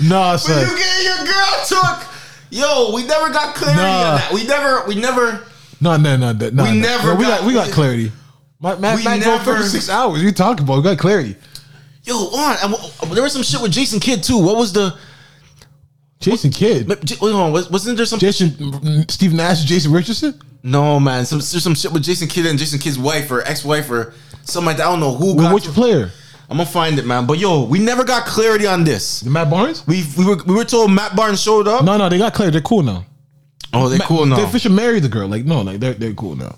Nah, 0.03 0.31
When 0.33 0.39
son. 0.39 0.61
you 0.69 0.77
get 0.77 1.03
your 1.05 1.25
girl 1.27 1.65
took, 1.67 2.07
yo, 2.51 2.93
we 2.95 3.05
never 3.07 3.31
got 3.33 3.55
clarity 3.55 3.81
Nah. 3.83 4.11
on 4.13 4.17
that. 4.17 4.33
We 4.33 4.45
never, 4.47 4.85
we 4.87 4.95
never. 4.97 5.41
No, 5.81 5.97
no, 5.97 6.17
no, 6.17 6.33
no. 6.33 6.51
no 6.51 6.63
We 6.63 6.71
no. 6.71 6.75
never 6.81 7.09
No, 7.09 7.15
we 7.17 7.25
got- 7.25 7.39
got, 7.41 7.47
we 7.47 7.53
got 7.55 7.71
clarity. 7.71 8.13
My 8.65 8.77
man, 8.79 8.97
We 8.97 9.05
man 9.05 9.21
never- 9.21 9.45
36 9.45 9.91
hours. 9.91 10.13
What 10.13 10.23
you 10.23 10.33
talking 10.33 10.65
about? 10.65 10.79
We 10.79 10.83
got 10.85 10.97
clarity. 10.99 11.37
Yo, 12.05 12.15
on. 12.17 12.75
There 13.13 13.23
was 13.23 13.33
some 13.35 13.43
shit 13.43 13.61
with 13.61 13.73
Jason 13.73 14.01
Kidd 14.01 14.23
too. 14.23 14.39
What 14.39 14.57
was 14.57 14.73
the? 14.73 14.95
Jason 16.19 16.51
Kidd. 16.51 16.89
J- 17.05 17.17
Wait, 17.21 17.33
hold 17.33 17.35
on. 17.35 17.53
Was- 17.53 17.71
Wasn't 17.71 17.97
there 17.99 18.07
some? 18.07 18.19
Jason, 18.19 19.07
Steve 19.11 19.35
Nash, 19.35 19.65
Jason 19.65 19.93
Richardson. 19.93 20.41
No, 20.63 20.99
man. 20.99 21.27
Some 21.27 21.41
there's 21.41 21.63
some 21.63 21.75
shit 21.75 21.93
with 21.93 22.03
Jason 22.03 22.27
Kidd 22.27 22.47
and 22.47 22.59
Jason 22.59 22.79
Kidd's 22.79 22.99
wife 22.99 23.31
or 23.31 23.43
ex-wife 23.43 23.91
or 23.91 24.15
something 24.45 24.67
like 24.69 24.79
that. 24.79 24.87
I 24.87 24.91
don't 24.91 25.01
know 25.01 25.15
who. 25.15 25.35
Well, 25.35 25.53
which 25.53 25.65
player? 25.65 26.11
I'm 26.49 26.57
gonna 26.57 26.69
find 26.69 26.99
it, 26.99 27.05
man. 27.05 27.27
But 27.27 27.39
yo, 27.39 27.65
we 27.65 27.79
never 27.79 28.03
got 28.03 28.25
clarity 28.25 28.67
on 28.67 28.85
this. 28.85 29.21
The 29.21 29.29
Matt 29.31 29.51
Barnes. 29.51 29.87
We 29.87 30.05
we 30.17 30.25
were 30.25 30.37
we 30.47 30.55
were 30.55 30.65
told 30.65 30.91
Matt 30.91 31.15
Barnes 31.15 31.43
showed 31.43 31.69
up. 31.69 31.85
No, 31.85 31.99
no, 31.99 32.09
they 32.09 32.17
got 32.17 32.33
clarity. 32.33 32.53
They're 32.55 32.63
cool 32.63 32.83
now. 32.83 33.05
Oh, 33.75 33.91
they 33.91 33.99
Ma- 33.99 34.07
cool 34.07 34.25
now. 34.25 34.37
They 34.37 34.43
officially 34.45 34.75
married 34.75 35.03
the 35.03 35.09
girl. 35.11 35.29
Like, 35.29 35.45
no, 35.45 35.61
like 35.61 35.81
they're 35.81 35.95
they're 35.95 36.15
cool 36.15 36.37
now. 36.37 36.57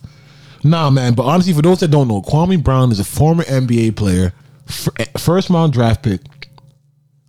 Nah, 0.66 0.90
man. 0.90 1.14
But 1.14 1.24
honestly, 1.24 1.52
for 1.52 1.62
those 1.62 1.80
that 1.80 1.88
don't 1.88 2.08
know, 2.08 2.22
Kwame 2.22 2.62
Brown 2.62 2.90
is 2.90 3.00
a 3.00 3.04
former 3.04 3.44
NBA 3.44 3.96
player, 3.96 4.32
eh, 4.98 5.04
first 5.16 5.48
round 5.50 5.72
draft 5.72 6.02
pick, 6.02 6.20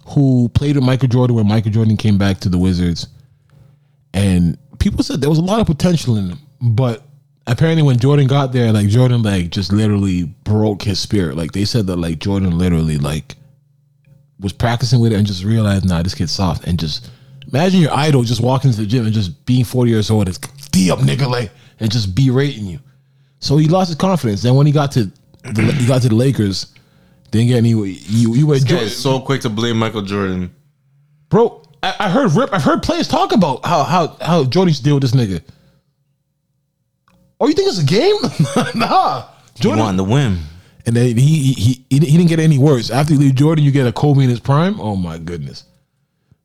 who 0.07 0.49
played 0.53 0.75
with 0.75 0.83
Michael 0.83 1.07
Jordan 1.07 1.35
when 1.35 1.48
Michael 1.48 1.72
Jordan 1.72 1.98
came 1.98 2.17
back 2.17 2.40
to 2.40 2.49
the 2.49 2.57
Wizards, 2.57 3.07
and 4.14 4.57
people 4.80 5.03
said 5.03 5.22
there 5.22 5.30
was 5.30 5.40
a 5.40 5.43
lot 5.43 5.59
of 5.59 5.67
potential 5.67 6.17
in 6.17 6.30
him, 6.30 6.40
but 6.61 7.03
apparently 7.45 7.83
when 7.83 7.99
Jordan 7.99 8.27
got 8.27 8.51
there, 8.53 8.72
like 8.72 8.88
Jordan 8.88 9.22
like 9.22 9.49
just 9.49 9.72
literally 9.72 10.24
broke 10.43 10.82
his 10.82 10.99
spirit. 10.99 11.38
Like 11.38 11.51
they 11.51 11.66
said 11.66 11.88
that 11.88 11.98
like 11.98 12.19
Jordan 12.19 12.57
literally 12.57 12.98
like 12.98 13.35
was 14.40 14.53
practicing 14.53 14.99
with 14.99 15.11
it 15.11 15.16
and 15.16 15.27
just 15.27 15.43
realized, 15.43 15.85
nah, 15.85 16.01
this 16.01 16.16
kid's 16.16 16.32
soft, 16.32 16.66
and 16.66 16.80
just 16.80 17.09
imagine 17.51 17.82
your 17.82 17.93
idol 17.93 18.24
just 18.24 18.41
walking 18.41 18.72
to 18.72 18.77
the 18.77 18.85
gym 18.85 19.06
and 19.06 19.14
just 19.14 19.45
being 19.45 19.66
forty 19.66 19.91
years 19.91 20.09
old, 20.09 20.30
it's 20.30 20.40
D 20.72 20.90
up 20.91 20.99
nigga 20.99 21.30
like, 21.30 21.51
and 21.80 21.91
just 21.91 22.16
berating 22.16 22.66
you. 22.66 22.80
So 23.40 23.57
he 23.57 23.67
lost 23.67 23.90
his 23.90 23.98
confidence. 23.98 24.41
Then 24.41 24.56
when 24.56 24.66
he 24.66 24.72
got 24.72 24.91
to 24.93 25.11
the, 25.43 25.75
he 25.77 25.88
got 25.88 26.01
to 26.01 26.09
the 26.09 26.16
Lakers, 26.16 26.74
didn't 27.32 27.48
get 27.48 27.57
any. 27.57 27.69
You 27.69 27.85
you 27.85 28.48
went 28.48 28.67
so 28.90 29.19
quick 29.19 29.41
to 29.41 29.49
blame 29.49 29.77
Michael 29.77 30.01
Jordan. 30.01 30.53
bro. 31.30 31.64
I, 31.83 31.95
I 31.99 32.09
heard 32.09 32.32
Rip. 32.32 32.51
I've 32.51 32.64
heard 32.64 32.82
players 32.82 33.07
talk 33.07 33.33
about 33.33 33.64
how 33.64 33.83
how 33.83 34.17
how 34.19 34.43
Jordan 34.43 34.69
used 34.69 34.80
to 34.80 34.83
deal 34.83 34.95
with 34.95 35.03
this 35.03 35.11
nigga. 35.11 35.43
Oh, 37.40 37.48
you 37.48 37.53
think 37.53 37.67
it's 37.67 37.80
a 37.80 37.85
game? 37.85 38.16
nah, 38.75 39.25
Jordan 39.56 39.83
wanted 39.83 39.98
to 39.98 40.03
win. 40.03 40.40
And 40.88 40.95
then 40.95 41.16
he 41.17 41.53
he, 41.53 41.53
he 41.53 41.85
he 41.90 41.99
didn't 41.99 42.27
get 42.27 42.40
any 42.40 42.57
worse. 42.57 42.90
After 42.90 43.14
you 43.14 43.19
leave 43.19 43.35
Jordan, 43.35 43.64
you 43.64 43.72
get 43.72 43.85
a 43.85 43.91
Kobe 43.91 44.24
in 44.24 44.30
his 44.30 44.40
prime. 44.40 44.80
Oh 44.80 44.95
my 44.95 45.17
goodness. 45.19 45.66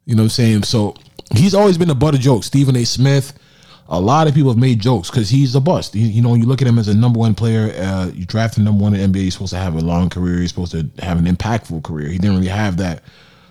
You 0.04 0.16
know 0.16 0.22
what 0.22 0.26
I'm 0.26 0.30
saying? 0.30 0.62
So 0.64 0.94
he's 1.34 1.54
always 1.54 1.78
been 1.78 1.90
a 1.90 1.94
butt 1.94 2.14
of 2.14 2.20
jokes. 2.20 2.46
Stephen 2.46 2.76
A. 2.76 2.84
Smith. 2.84 3.32
A 3.92 4.00
lot 4.00 4.26
of 4.26 4.34
people 4.34 4.50
have 4.50 4.58
made 4.58 4.80
jokes 4.80 5.10
because 5.10 5.28
he's 5.28 5.54
a 5.54 5.60
bust. 5.60 5.94
You, 5.94 6.06
you 6.06 6.22
know, 6.22 6.34
you 6.34 6.46
look 6.46 6.62
at 6.62 6.66
him 6.66 6.78
as 6.78 6.88
a 6.88 6.94
number 6.94 7.18
one 7.18 7.34
player. 7.34 7.74
Uh, 7.76 8.10
you 8.14 8.24
draft 8.24 8.56
him 8.56 8.64
number 8.64 8.82
one 8.82 8.94
in 8.94 9.12
the 9.12 9.18
NBA. 9.18 9.22
He's 9.22 9.34
supposed 9.34 9.52
to 9.52 9.58
have 9.58 9.74
a 9.74 9.80
long 9.80 10.08
career. 10.08 10.38
He's 10.40 10.48
supposed 10.48 10.72
to 10.72 10.88
have 11.04 11.18
an 11.18 11.26
impactful 11.26 11.84
career. 11.84 12.08
He 12.08 12.16
didn't 12.16 12.36
really 12.36 12.48
have 12.48 12.78
that. 12.78 13.02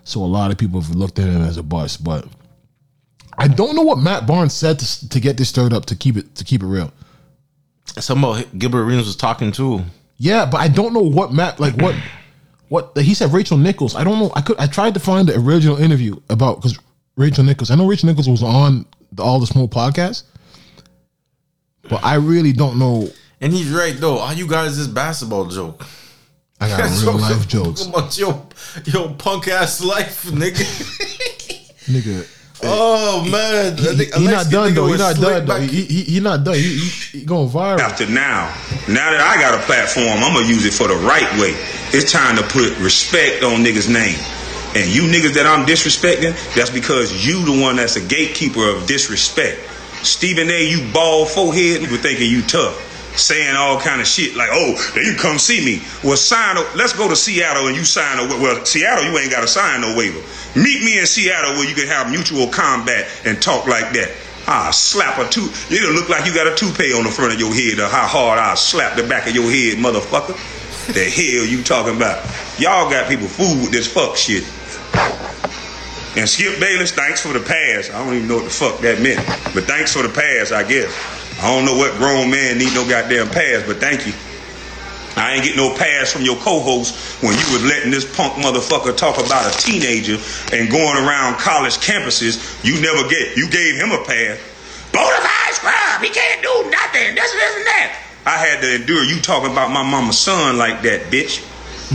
So 0.03 0.19
a 0.19 0.25
lot 0.25 0.49
of 0.49 0.57
people 0.57 0.81
have 0.81 0.95
looked 0.95 1.19
at 1.19 1.29
him 1.29 1.43
as 1.43 1.57
a 1.57 1.63
bust. 1.63 2.03
But 2.03 2.25
I 3.37 3.47
don't 3.47 3.75
know 3.75 3.83
what 3.83 3.99
Matt 3.99 4.25
Barnes 4.25 4.53
said 4.53 4.79
to, 4.79 5.09
to 5.09 5.19
get 5.19 5.37
this 5.37 5.49
stirred 5.49 5.73
up 5.73 5.85
to 5.85 5.95
keep 5.95 6.17
it 6.17 6.33
to 6.35 6.43
keep 6.43 6.63
it 6.63 6.67
real. 6.67 6.91
Something 7.85 8.29
about 8.29 8.57
Gilbert 8.57 8.81
Arenas 8.83 9.05
was 9.05 9.15
talking 9.15 9.51
too. 9.51 9.81
Yeah, 10.17 10.45
but 10.45 10.57
I 10.57 10.67
don't 10.67 10.93
know 10.93 11.01
what 11.01 11.33
Matt 11.33 11.59
like 11.59 11.75
what 11.75 11.95
what 12.69 12.97
he 12.97 13.13
said. 13.13 13.33
Rachel 13.33 13.57
Nichols. 13.57 13.95
I 13.95 14.03
don't 14.03 14.17
know. 14.17 14.31
I 14.35 14.41
could. 14.41 14.57
I 14.57 14.65
tried 14.67 14.93
to 14.95 14.99
find 14.99 15.27
the 15.27 15.37
original 15.37 15.77
interview 15.77 16.15
about 16.29 16.55
because 16.57 16.79
Rachel 17.15 17.43
Nichols. 17.43 17.69
I 17.69 17.75
know 17.75 17.87
Rachel 17.87 18.07
Nichols 18.07 18.29
was 18.29 18.43
on 18.43 18.85
the 19.11 19.23
All 19.23 19.39
the 19.39 19.47
Smoke 19.47 19.71
podcast, 19.71 20.23
but 21.89 22.03
I 22.03 22.15
really 22.15 22.53
don't 22.53 22.79
know. 22.79 23.09
And 23.39 23.51
he's 23.51 23.69
right 23.69 23.95
though. 23.97 24.17
All 24.17 24.33
you 24.33 24.47
guys 24.47 24.71
is 24.71 24.77
this 24.77 24.87
basketball 24.87 25.47
joke. 25.47 25.85
I 26.59 26.69
got 26.69 27.01
real 27.03 27.17
life 27.17 27.47
jokes, 27.47 27.85
about 27.85 28.17
your 28.17 28.45
your 28.85 29.13
punk 29.15 29.47
ass 29.47 29.83
life, 29.83 30.23
nigga. 30.25 30.53
nigga. 31.85 32.37
oh 32.63 33.27
man, 33.29 33.75
He, 33.77 34.13
I 34.13 34.19
he 34.19 34.25
not 34.27 34.49
done 34.51 34.71
nigga 34.71 34.75
though. 34.75 34.87
He 34.87 34.97
not 34.97 35.15
done 35.15 35.45
though. 35.45 35.59
He, 35.59 35.83
he, 35.85 36.03
he 36.03 36.19
not 36.19 36.43
done. 36.43 36.53
He, 36.53 36.77
he, 36.77 37.19
he 37.19 37.25
going 37.25 37.49
viral. 37.49 37.79
After 37.79 38.05
now, 38.05 38.53
now 38.87 39.09
that 39.09 39.21
I 39.21 39.41
got 39.41 39.59
a 39.59 39.63
platform, 39.63 40.23
I'm 40.23 40.33
gonna 40.35 40.47
use 40.47 40.65
it 40.65 40.73
for 40.73 40.87
the 40.87 40.95
right 40.95 41.31
way. 41.39 41.55
It's 41.93 42.11
time 42.11 42.37
to 42.37 42.43
put 42.43 42.77
respect 42.79 43.43
on 43.43 43.63
niggas' 43.65 43.91
name. 43.91 44.19
And 44.73 44.87
you 44.87 45.03
niggas 45.03 45.33
that 45.35 45.45
I'm 45.45 45.65
disrespecting, 45.65 46.31
that's 46.55 46.69
because 46.69 47.27
you 47.27 47.43
the 47.43 47.61
one 47.61 47.75
that's 47.75 47.97
a 47.97 48.01
gatekeeper 48.01 48.69
of 48.69 48.87
disrespect. 48.87 49.59
Stephen 50.01 50.49
A, 50.49 50.63
you 50.63 50.91
bald 50.93 51.29
forehead, 51.29 51.81
you 51.81 51.97
thinking 51.97 52.31
you 52.31 52.41
tough. 52.41 52.87
Saying 53.17 53.57
all 53.57 53.81
kind 53.81 53.99
of 53.99 54.07
shit 54.07 54.37
like, 54.37 54.49
oh, 54.53 54.91
then 54.95 55.03
you 55.03 55.15
come 55.15 55.37
see 55.37 55.59
me. 55.59 55.83
Well, 56.01 56.15
sign 56.15 56.55
a, 56.55 56.61
let's 56.77 56.93
go 56.93 57.09
to 57.09 57.15
Seattle 57.17 57.67
and 57.67 57.75
you 57.75 57.83
sign 57.83 58.17
a, 58.19 58.27
well, 58.39 58.63
Seattle, 58.63 59.03
you 59.03 59.17
ain't 59.17 59.29
got 59.29 59.41
to 59.41 59.47
sign 59.49 59.81
no 59.81 59.97
waiver. 59.97 60.21
Meet 60.57 60.83
me 60.83 60.97
in 60.97 61.05
Seattle 61.05 61.51
where 61.51 61.67
you 61.67 61.75
can 61.75 61.87
have 61.87 62.09
mutual 62.09 62.47
combat 62.47 63.09
and 63.25 63.41
talk 63.41 63.67
like 63.67 63.91
that. 63.93 64.15
I 64.47 64.71
slap 64.71 65.19
a 65.19 65.27
two. 65.29 65.51
It'll 65.69 65.91
look 65.91 66.07
like 66.07 66.25
you 66.25 66.33
got 66.33 66.47
a 66.47 66.55
toupee 66.55 66.93
on 66.93 67.03
the 67.03 67.11
front 67.11 67.33
of 67.33 67.39
your 67.39 67.53
head. 67.53 67.79
Or 67.79 67.87
how 67.87 68.07
hard 68.07 68.39
I 68.39 68.55
slap 68.55 68.95
the 68.95 69.03
back 69.03 69.27
of 69.27 69.35
your 69.35 69.51
head, 69.51 69.77
motherfucker. 69.77 70.39
The 70.93 71.03
hell 71.03 71.45
you 71.45 71.61
talking 71.63 71.95
about? 71.95 72.25
Y'all 72.57 72.89
got 72.89 73.09
people 73.09 73.27
fooled 73.27 73.61
with 73.61 73.71
this 73.71 73.91
fuck 73.91 74.15
shit. 74.15 74.43
And 76.15 76.27
Skip 76.27 76.59
Bayless, 76.59 76.91
thanks 76.91 77.21
for 77.21 77.31
the 77.31 77.39
pass. 77.39 77.89
I 77.89 78.03
don't 78.03 78.13
even 78.15 78.27
know 78.27 78.35
what 78.35 78.43
the 78.45 78.51
fuck 78.51 78.79
that 78.81 79.01
meant. 79.01 79.23
But 79.55 79.63
thanks 79.63 79.93
for 79.93 80.03
the 80.03 80.11
pass, 80.11 80.51
I 80.51 80.67
guess. 80.67 80.91
I 81.39 81.47
don't 81.55 81.65
know 81.65 81.77
what 81.77 81.95
grown 81.97 82.29
man 82.29 82.57
need 82.57 82.73
no 82.75 82.83
goddamn 82.87 83.29
pass, 83.29 83.63
but 83.65 83.77
thank 83.77 84.05
you. 84.05 84.13
I 85.15 85.35
ain't 85.35 85.43
get 85.43 85.55
no 85.55 85.75
pass 85.75 86.11
from 86.11 86.23
your 86.23 86.35
co-host 86.37 87.23
when 87.23 87.33
you 87.33 87.47
was 87.51 87.63
letting 87.63 87.91
this 87.91 88.05
punk 88.15 88.33
motherfucker 88.43 88.95
talk 88.95 89.23
about 89.23 89.47
a 89.47 89.57
teenager 89.57 90.19
and 90.51 90.69
going 90.69 90.97
around 90.99 91.39
college 91.39 91.77
campuses. 91.79 92.39
You 92.63 92.79
never 92.79 93.07
get. 93.09 93.35
You 93.35 93.49
gave 93.49 93.75
him 93.75 93.91
a 93.91 94.03
pass. 94.03 94.39
Bonafide 94.91 95.53
scrub. 95.55 96.01
He 96.01 96.09
can't 96.09 96.41
do 96.41 96.69
nothing. 96.69 97.15
This, 97.15 97.31
this, 97.31 97.55
and 97.55 97.65
that. 97.65 97.97
I 98.25 98.37
had 98.37 98.61
to 98.61 98.75
endure 98.75 99.03
you 99.03 99.19
talking 99.21 99.51
about 99.51 99.71
my 99.71 99.83
mama's 99.83 100.19
son 100.19 100.57
like 100.57 100.81
that, 100.83 101.11
bitch. 101.11 101.47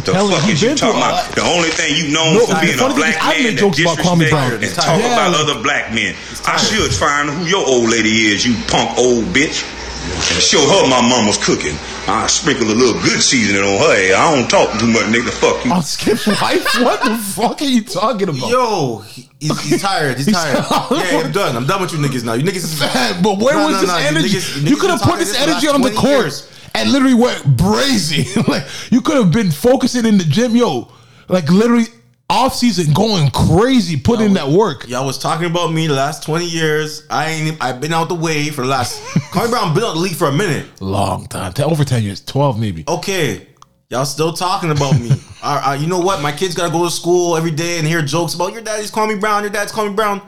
The 0.04 0.12
telling 0.12 0.30
you, 0.32 0.36
fuck 0.36 0.44
he 0.46 0.52
is 0.52 0.62
you 0.62 0.74
talking 0.76 1.00
about? 1.00 1.34
The 1.34 1.42
only 1.42 1.70
thing 1.70 1.96
you 1.96 2.12
known 2.12 2.34
No, 2.34 2.46
for 2.46 2.60
being 2.60 2.74
a 2.78 2.94
black 2.94 3.16
is, 3.16 3.16
I've 3.16 3.34
man 3.34 3.42
made 3.42 3.54
that 3.56 3.60
jokes 3.60 3.80
about 3.80 3.98
Kwame 3.98 4.18
disrespect 4.20 4.30
Brown. 4.30 4.64
and 4.64 4.74
talk 4.74 4.84
tired. 4.84 5.12
about 5.12 5.30
like- 5.32 5.40
other 5.40 5.62
black 5.62 5.84
men. 5.94 6.14
I 6.46 6.56
should 6.58 6.92
find 6.92 7.30
who 7.30 7.44
your 7.46 7.64
old 7.66 7.88
lady 7.90 8.28
is, 8.32 8.44
you 8.46 8.54
punk 8.68 8.96
old 8.98 9.24
bitch. 9.32 9.64
And 10.06 10.40
show 10.40 10.60
her 10.62 10.86
my 10.88 11.02
mama's 11.02 11.36
cooking. 11.36 11.74
I 12.06 12.28
sprinkle 12.28 12.70
a 12.70 12.76
little 12.78 12.94
good 13.02 13.20
seasoning 13.20 13.60
on 13.62 13.76
her. 13.80 13.94
Hey, 13.96 14.14
I 14.14 14.36
don't 14.36 14.48
talk 14.48 14.78
too 14.78 14.86
much, 14.86 15.02
nigga. 15.10 15.30
Fuck 15.30 15.64
you. 15.64 15.72
On 15.72 15.82
Skip's 15.82 16.26
wife? 16.28 16.62
What 16.80 17.02
the 17.02 17.16
fuck 17.18 17.60
are 17.60 17.64
you 17.64 17.82
talking 17.82 18.28
about? 18.28 18.48
Yo, 18.48 18.98
he's, 19.40 19.60
he's 19.62 19.82
tired. 19.82 20.16
He's 20.18 20.30
tired. 20.30 20.62
yeah, 20.92 21.22
I'm 21.24 21.32
done. 21.32 21.56
I'm 21.56 21.66
done 21.66 21.80
with 21.82 21.92
you 21.92 21.98
niggas 21.98 22.22
now. 22.22 22.34
You 22.34 22.44
niggas 22.44 22.56
is 22.70 22.78
But 23.22 23.38
where 23.38 23.54
No, 23.56 23.66
was 23.66 23.74
no, 23.74 23.80
this 23.80 23.90
no, 23.90 23.96
energy? 23.96 24.28
niggas- 24.36 24.70
you 24.70 24.76
could 24.76 24.90
have 24.90 25.02
put 25.02 25.18
this 25.18 25.34
energy 25.40 25.66
on 25.66 25.80
the 25.80 25.88
last 25.88 25.98
20 25.98 26.06
court 26.14 26.24
years. 26.26 26.48
And 26.76 26.92
literally 26.92 27.14
went 27.14 27.42
brazy. 27.56 28.36
like 28.48 28.64
you 28.90 29.00
could 29.00 29.16
have 29.16 29.32
been 29.32 29.50
focusing 29.50 30.04
in 30.04 30.18
the 30.18 30.24
gym, 30.24 30.54
yo. 30.54 30.90
Like 31.28 31.48
literally 31.50 31.86
off 32.28 32.54
season, 32.54 32.92
going 32.92 33.30
crazy, 33.30 33.96
putting 33.96 34.26
in 34.26 34.34
that 34.34 34.48
work. 34.48 34.88
Y'all 34.88 35.06
was 35.06 35.18
talking 35.18 35.46
about 35.46 35.72
me 35.72 35.86
the 35.86 35.94
last 35.94 36.22
20 36.24 36.44
years. 36.44 37.06
I 37.08 37.30
ain't. 37.30 37.62
I've 37.62 37.80
been 37.80 37.92
out 37.92 38.08
the 38.08 38.14
way 38.14 38.50
for 38.50 38.62
the 38.62 38.68
last. 38.68 39.00
Kobe 39.32 39.50
Brown 39.50 39.74
been 39.74 39.84
out 39.84 39.94
the 39.94 40.00
league 40.00 40.16
for 40.16 40.28
a 40.28 40.32
minute. 40.32 40.66
Long 40.80 41.26
time, 41.26 41.52
Ten- 41.52 41.66
over 41.66 41.84
ten 41.84 42.02
years, 42.02 42.20
twelve 42.24 42.58
maybe. 42.60 42.84
Okay, 42.88 43.46
y'all 43.90 44.04
still 44.04 44.32
talking 44.32 44.70
about 44.70 44.98
me. 45.00 45.10
All 45.42 45.56
right, 45.56 45.80
you 45.80 45.86
know 45.86 46.00
what? 46.00 46.20
My 46.20 46.32
kids 46.32 46.54
gotta 46.54 46.72
go 46.72 46.84
to 46.84 46.90
school 46.90 47.36
every 47.36 47.50
day 47.52 47.78
and 47.78 47.86
hear 47.86 48.02
jokes 48.02 48.34
about 48.34 48.52
your 48.52 48.62
daddy's 48.62 48.90
Kwame 48.90 49.20
Brown. 49.20 49.42
Your 49.42 49.50
dad's 49.52 49.72
Kwame 49.72 49.94
Brown. 49.94 50.20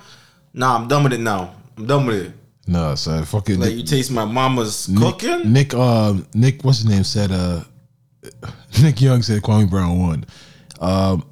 Nah, 0.54 0.76
I'm 0.76 0.88
done 0.88 1.02
with 1.04 1.12
it 1.12 1.20
now. 1.20 1.54
I'm 1.76 1.86
done 1.86 2.06
with 2.06 2.26
it. 2.26 2.32
No, 2.68 2.94
son, 2.97 3.24
fucking 3.24 3.58
Like 3.58 3.70
Nick, 3.70 3.78
you 3.78 3.82
taste 3.84 4.10
my 4.10 4.26
mama's 4.26 4.90
Nick, 4.90 5.00
cooking. 5.00 5.52
Nick, 5.52 5.72
um, 5.72 6.26
Nick, 6.34 6.62
what's 6.62 6.78
his 6.78 6.86
name? 6.86 7.02
Said, 7.02 7.32
uh, 7.32 7.64
Nick 8.82 9.00
Young 9.00 9.22
said 9.22 9.42
Kwame 9.42 9.68
Brown 9.68 9.98
won. 9.98 10.26
Um, 10.78 11.26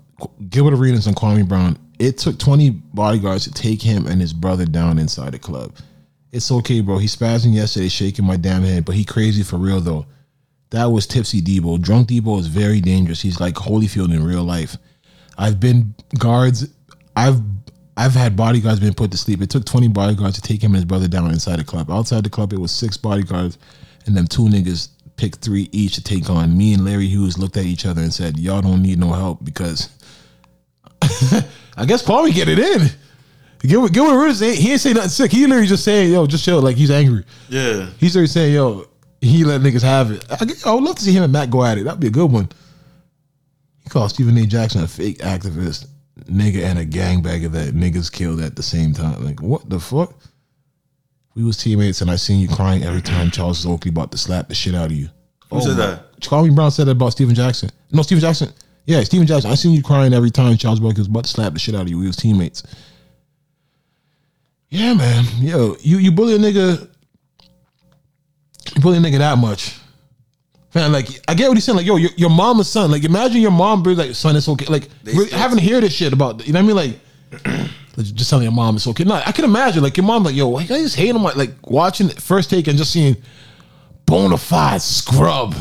Gilbert 0.49 0.75
Arenas 0.75 1.07
and 1.07 1.15
Kwame 1.15 1.47
Brown. 1.47 1.79
It 1.99 2.17
took 2.17 2.39
twenty 2.39 2.71
bodyguards 2.71 3.45
to 3.45 3.53
take 3.53 3.83
him 3.83 4.07
and 4.07 4.21
his 4.21 4.33
brother 4.33 4.65
down 4.65 4.99
inside 4.99 5.33
the 5.33 5.39
club. 5.39 5.77
It's 6.33 6.51
okay, 6.51 6.81
bro. 6.81 6.99
He 6.99 7.07
spazzing 7.07 7.55
yesterday, 7.55 7.89
shaking 7.89 8.25
my 8.25 8.37
damn 8.37 8.63
head, 8.63 8.87
but 8.87 8.95
he 8.95 9.05
crazy 9.05 9.43
for 9.43 9.57
real 9.57 9.81
though. 9.81 10.07
That 10.71 10.87
was 10.87 11.07
tipsy 11.07 11.41
Debo. 11.43 11.81
Drunk 11.81 12.09
Debo 12.09 12.41
is 12.41 12.47
very 12.49 12.81
dangerous. 12.81 13.21
He's 13.23 13.41
like 13.41 13.55
Holyfield 13.55 14.13
in 14.13 14.25
real 14.25 14.43
life. 14.43 14.77
I've 15.39 15.61
been 15.61 15.95
guards. 16.19 16.67
I've 17.15 17.41
I've 17.97 18.13
had 18.13 18.37
bodyguards 18.37 18.81
been 18.81 18.95
put 18.95 19.11
to 19.13 19.17
sleep. 19.17 19.41
It 19.41 19.51
took 19.51 19.65
twenty 19.65 19.89
bodyguards 19.89 20.37
to 20.37 20.43
take 20.43 20.63
him 20.63 20.73
and 20.73 20.77
his 20.77 20.85
brother 20.85 21.09
down 21.09 21.31
inside 21.31 21.59
the 21.59 21.65
club. 21.65 21.91
Outside 21.91 22.25
the 22.25 22.31
club, 22.31 22.53
it 22.53 22.61
was 22.61 22.71
six 22.71 22.97
bodyguards, 22.97 23.59
and 24.07 24.17
them 24.17 24.27
two 24.27 24.43
niggas 24.43 24.89
picked 25.17 25.39
three 25.41 25.69
each 25.73 25.95
to 25.95 26.05
take 26.05 26.29
on. 26.29 26.57
Me 26.57 26.75
and 26.75 26.85
Larry 26.85 27.07
Hughes 27.07 27.39
looked 27.39 27.57
at 27.57 27.65
each 27.65 27.87
other 27.87 28.03
and 28.03 28.13
said, 28.13 28.39
"Y'all 28.39 28.63
don't 28.63 28.83
need 28.83 28.99
no 28.99 29.13
help 29.13 29.45
because." 29.45 29.91
I 31.79 31.85
guess 31.85 32.03
Kwame 32.03 32.33
get 32.35 32.49
it 32.49 32.59
in. 32.59 32.89
Gilbert, 33.61 33.93
Gilbert 33.93 34.15
Arenas, 34.15 34.41
he 34.41 34.73
ain't 34.73 34.81
say 34.81 34.93
nothing 34.93 35.11
sick. 35.11 35.33
He 35.33 35.47
literally 35.47 35.67
just 35.67 35.85
saying, 35.85 36.13
"Yo, 36.13 36.27
just 36.27 36.45
chill." 36.45 36.61
Like 36.61 36.77
he's 36.77 36.91
angry. 36.91 37.25
Yeah. 37.49 37.89
He's 37.99 38.15
literally 38.15 38.29
saying, 38.29 38.55
"Yo, 38.55 38.87
he 39.21 39.45
let 39.45 39.61
niggas 39.61 39.83
have 39.83 40.11
it." 40.11 40.25
I, 40.31 40.71
I 40.71 40.75
would 40.75 40.85
love 40.85 40.97
to 40.97 41.03
see 41.03 41.13
him 41.13 41.25
and 41.25 41.33
Matt 41.33 41.51
go 41.51 41.65
at 41.65 41.79
it. 41.79 41.85
That'd 41.85 42.01
be 42.01 42.07
a 42.09 42.11
good 42.11 42.31
one. 42.31 42.49
He 43.83 43.91
called 43.91 44.11
Stephen 44.11 44.37
A. 44.37 44.47
Jackson 44.47 44.83
a 44.83 44.89
fake 44.89 45.19
activist, 45.19 45.87
nigga, 46.27 46.63
and 46.65 46.79
a 46.79 46.85
gangbanger 46.87 47.51
that 47.53 47.75
niggas 47.75 48.11
killed 48.11 48.41
at 48.41 48.57
the 48.57 48.63
same 48.63 48.93
time. 48.93 49.25
Like, 49.25 49.41
what 49.41 49.69
the 49.69 49.81
fuck? 49.81 50.15
We 51.35 51.45
was 51.45 51.57
teammates, 51.57 52.01
and 52.01 52.11
I 52.11 52.17
seen 52.17 52.41
you 52.41 52.49
crying 52.49 52.83
every 52.83 53.03
time 53.03 53.31
Charles 53.31 53.67
Oakley 53.67 53.91
about 53.91 54.11
to 54.13 54.19
slap 54.19 54.49
the 54.49 54.55
shit 54.55 54.75
out 54.75 54.87
of 54.87 54.93
you. 54.93 55.09
Who 55.51 55.61
said 55.61 55.73
oh 55.73 55.75
my- 55.75 55.87
that? 55.87 56.03
Kwame 56.21 56.55
Brown 56.55 56.71
said 56.71 56.87
that 56.87 56.93
about 56.93 57.11
Stephen 57.11 57.35
Jackson. 57.35 57.71
No, 57.93 58.03
Stephen 58.03 58.23
Jackson. 58.23 58.53
Yeah, 58.87 59.03
Stephen 59.03 59.27
Jackson. 59.27 59.51
I 59.51 59.55
seen 59.55 59.73
you 59.73 59.83
crying 59.83 60.15
every 60.15 60.31
time 60.31 60.57
Charles 60.57 60.79
Oakley 60.81 60.95
was 60.99 61.09
about 61.09 61.25
to 61.25 61.31
slap 61.31 61.53
the 61.53 61.59
shit 61.59 61.75
out 61.75 61.83
of 61.83 61.89
you. 61.89 61.99
We 61.99 62.07
was 62.07 62.17
teammates. 62.17 62.63
Yeah, 64.71 64.95
man. 64.95 65.25
Yo, 65.39 65.77
you 65.81 65.99
you 65.99 66.11
bully 66.11 66.35
a 66.35 66.39
nigga. 66.39 66.89
You 68.75 68.81
bully 68.81 68.99
a 68.99 69.01
nigga 69.01 69.19
that 69.19 69.39
much. 69.39 69.79
Man, 70.77 70.93
like 70.93 71.09
I 71.27 71.33
get 71.33 71.49
what 71.49 71.57
he's 71.57 71.65
saying. 71.65 71.79
Like, 71.79 71.87
yo, 71.87 71.97
your, 71.97 72.11
your 72.19 72.29
mama's 72.29 72.69
son. 72.69 72.91
Like, 72.91 73.03
imagine 73.03 73.41
your 73.41 73.51
mom 73.51 73.83
be 73.83 73.95
like, 73.95 74.15
son, 74.15 74.37
it's 74.37 74.47
okay. 74.47 74.67
Like, 74.67 74.91
really, 75.05 75.31
having 75.31 75.57
to 75.57 75.65
hear 75.65 75.81
this 75.81 75.95
shit 75.95 76.13
about, 76.13 76.47
you 76.47 76.53
know 76.53 76.63
what 76.63 76.75
I 76.77 76.87
mean? 76.87 76.99
Like, 77.47 77.71
just 77.97 78.29
telling 78.29 78.43
your 78.43 78.53
mom 78.53 78.77
it's 78.77 78.87
okay. 78.89 79.05
No, 79.05 79.15
I 79.15 79.33
can 79.33 79.47
imagine 79.47 79.83
like 79.83 79.97
your 79.97 80.05
mom 80.05 80.25
like 80.25 80.35
yo, 80.35 80.55
I 80.55 80.67
just 80.67 80.95
hate 80.95 81.09
him 81.15 81.23
like, 81.23 81.37
like 81.37 81.71
watching 81.71 82.11
first 82.11 82.51
take 82.51 82.67
and 82.67 82.77
just 82.77 82.93
seeing 82.93 83.17
bona 84.05 84.37
fide 84.37 84.83
scrub. 84.83 85.55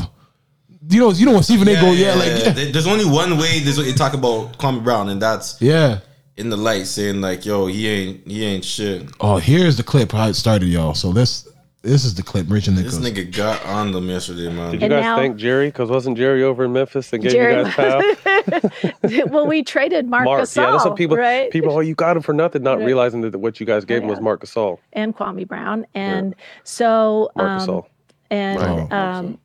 You 0.90 1.00
know, 1.00 1.12
you 1.12 1.24
know 1.24 1.32
when 1.32 1.42
Stephen 1.42 1.66
A. 1.66 1.80
go, 1.80 1.92
yeah, 1.92 2.14
like 2.14 2.26
yeah. 2.44 2.50
There- 2.50 2.72
There's 2.72 2.86
only 2.86 3.06
one 3.06 3.38
way. 3.38 3.60
There's 3.60 3.78
what 3.78 3.86
you 3.86 3.94
talk 3.94 4.12
about 4.12 4.58
Kwame 4.58 4.84
Brown, 4.84 5.08
and 5.08 5.22
that's 5.22 5.60
yeah. 5.62 6.00
in 6.36 6.50
the 6.50 6.58
light 6.58 6.86
saying 6.86 7.22
like, 7.22 7.46
"Yo, 7.46 7.68
he 7.68 7.88
ain't, 7.88 8.28
he 8.28 8.44
ain't 8.44 8.66
shit." 8.66 9.08
Oh, 9.18 9.38
here's 9.38 9.78
the 9.78 9.82
clip 9.82 10.12
how 10.12 10.28
it 10.28 10.34
started, 10.34 10.66
y'all. 10.66 10.92
So 10.92 11.10
this 11.10 11.48
this 11.86 12.04
is 12.04 12.14
the 12.14 12.22
clip, 12.22 12.46
Rich 12.50 12.68
and 12.68 12.76
This 12.76 12.98
Nichols. 12.98 13.30
nigga 13.30 13.36
got 13.36 13.64
on 13.64 13.92
them 13.92 14.08
yesterday, 14.08 14.48
man. 14.52 14.72
Did 14.72 14.82
you 14.82 14.88
guys 14.88 15.16
thank 15.18 15.36
Jerry? 15.36 15.68
Because 15.68 15.88
wasn't 15.90 16.16
Jerry 16.16 16.42
over 16.42 16.64
in 16.64 16.72
Memphis 16.72 17.12
and 17.12 17.22
gave 17.22 17.32
Jerry 17.32 17.56
you 17.56 17.64
guys 17.64 17.74
power? 17.74 19.26
well, 19.30 19.46
we 19.46 19.62
traded 19.62 20.08
Mark, 20.08 20.24
Mark, 20.24 20.42
Gasol, 20.42 20.56
yeah, 20.64 20.70
that's 20.72 20.84
what 20.84 20.96
people 20.96 21.16
right? 21.16 21.50
people. 21.50 21.72
Oh, 21.72 21.80
you 21.80 21.94
got 21.94 22.16
him 22.16 22.22
for 22.22 22.32
nothing, 22.32 22.62
not 22.62 22.78
Right. 22.78 22.86
realizing 22.86 23.22
that 23.22 23.38
what 23.38 23.60
you 23.60 23.66
guys 23.66 23.84
gave 23.84 24.02
him 24.02 24.08
was 24.08 24.18
Yeah. 24.18 24.24
Marc 24.24 24.42
Gasol. 24.44 24.78
and 24.92 25.16
Kwame 25.16 25.46
Brown, 25.46 25.86
and 25.94 26.34
so 26.64 27.30
Marc 27.36 27.62
um, 27.62 27.68
Gasol. 27.68 27.84
and 28.30 28.60
Right. 28.60 28.92
um, 28.92 29.38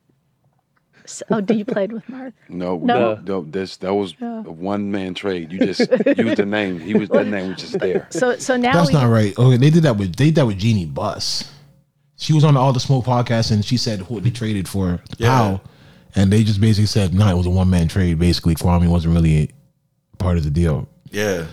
so, 1.05 1.25
oh, 1.31 1.41
do 1.41 1.55
you 1.55 1.65
played 1.65 1.91
with 1.91 2.07
Mark? 2.09 2.33
No, 2.49 2.77
No. 2.77 3.15
no, 3.15 3.21
no. 3.25 3.41
This 3.49 3.77
that 3.77 3.93
was 3.93 4.13
Yeah. 4.19 4.43
a 4.45 4.51
one 4.51 4.91
man 4.91 5.13
trade. 5.13 5.51
You 5.51 5.59
just 5.59 5.79
used 6.17 6.37
the 6.37 6.45
name. 6.45 6.79
He 6.79 6.93
was 6.93 7.09
the 7.09 7.23
name 7.23 7.49
was 7.49 7.57
just 7.61 7.79
there. 7.79 8.07
So 8.11 8.37
so 8.37 8.55
now 8.55 8.73
That's 8.73 8.89
we, 8.89 8.93
not 8.93 9.09
right. 9.09 9.37
Okay, 9.37 9.57
they 9.57 9.69
did 9.69 9.83
that 9.83 9.97
with 9.97 10.15
they 10.15 10.25
did 10.25 10.35
that 10.35 10.45
with 10.47 10.57
Jeanie 10.59 10.85
Buss. 10.85 11.51
She 12.21 12.33
was 12.33 12.43
on 12.43 12.53
the 12.53 12.59
All 12.59 12.71
the 12.71 12.79
Smoke 12.79 13.03
podcast 13.03 13.49
and 13.51 13.65
she 13.65 13.77
said 13.77 14.01
who 14.01 14.21
they 14.21 14.29
traded 14.29 14.67
for 14.69 15.01
how, 15.19 15.59
and 16.15 16.31
they 16.31 16.43
just 16.43 16.61
basically 16.61 16.85
said 16.85 17.15
no, 17.15 17.27
it 17.27 17.35
was 17.35 17.47
a 17.47 17.49
one 17.49 17.67
man 17.67 17.87
trade. 17.87 18.19
Basically, 18.19 18.53
Kwame 18.53 18.87
wasn't 18.87 19.15
really 19.15 19.49
part 20.19 20.37
of 20.37 20.43
the 20.43 20.51
deal. 20.51 20.87
Yeah. 21.09 21.47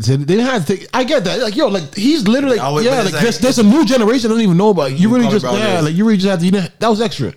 So 0.00 0.16
they 0.16 0.24
didn't 0.24 0.46
have 0.46 0.66
to. 0.66 0.88
I 0.96 1.04
get 1.04 1.22
that. 1.24 1.40
Like 1.40 1.54
yo, 1.54 1.68
like 1.68 1.94
he's 1.94 2.26
literally 2.26 2.58
I 2.58 2.64
always- 2.64 2.86
yeah. 2.86 3.04
but 3.04 3.12
Like 3.12 3.22
there's, 3.22 3.38
there's 3.38 3.58
a 3.60 3.62
new 3.62 3.84
generation 3.84 4.30
that 4.30 4.34
don't 4.34 4.42
even 4.42 4.56
know 4.56 4.70
about. 4.70 4.92
You 4.98 5.14
really 5.14 5.28
just 5.28 5.44
yeah. 5.44 5.80
Like 5.80 5.94
you 5.94 6.04
really 6.04 6.16
just 6.16 6.28
have 6.28 6.40
to. 6.40 6.44
You 6.46 6.50
know, 6.52 6.66
that 6.80 6.88
was 6.88 7.00
extra. 7.00 7.32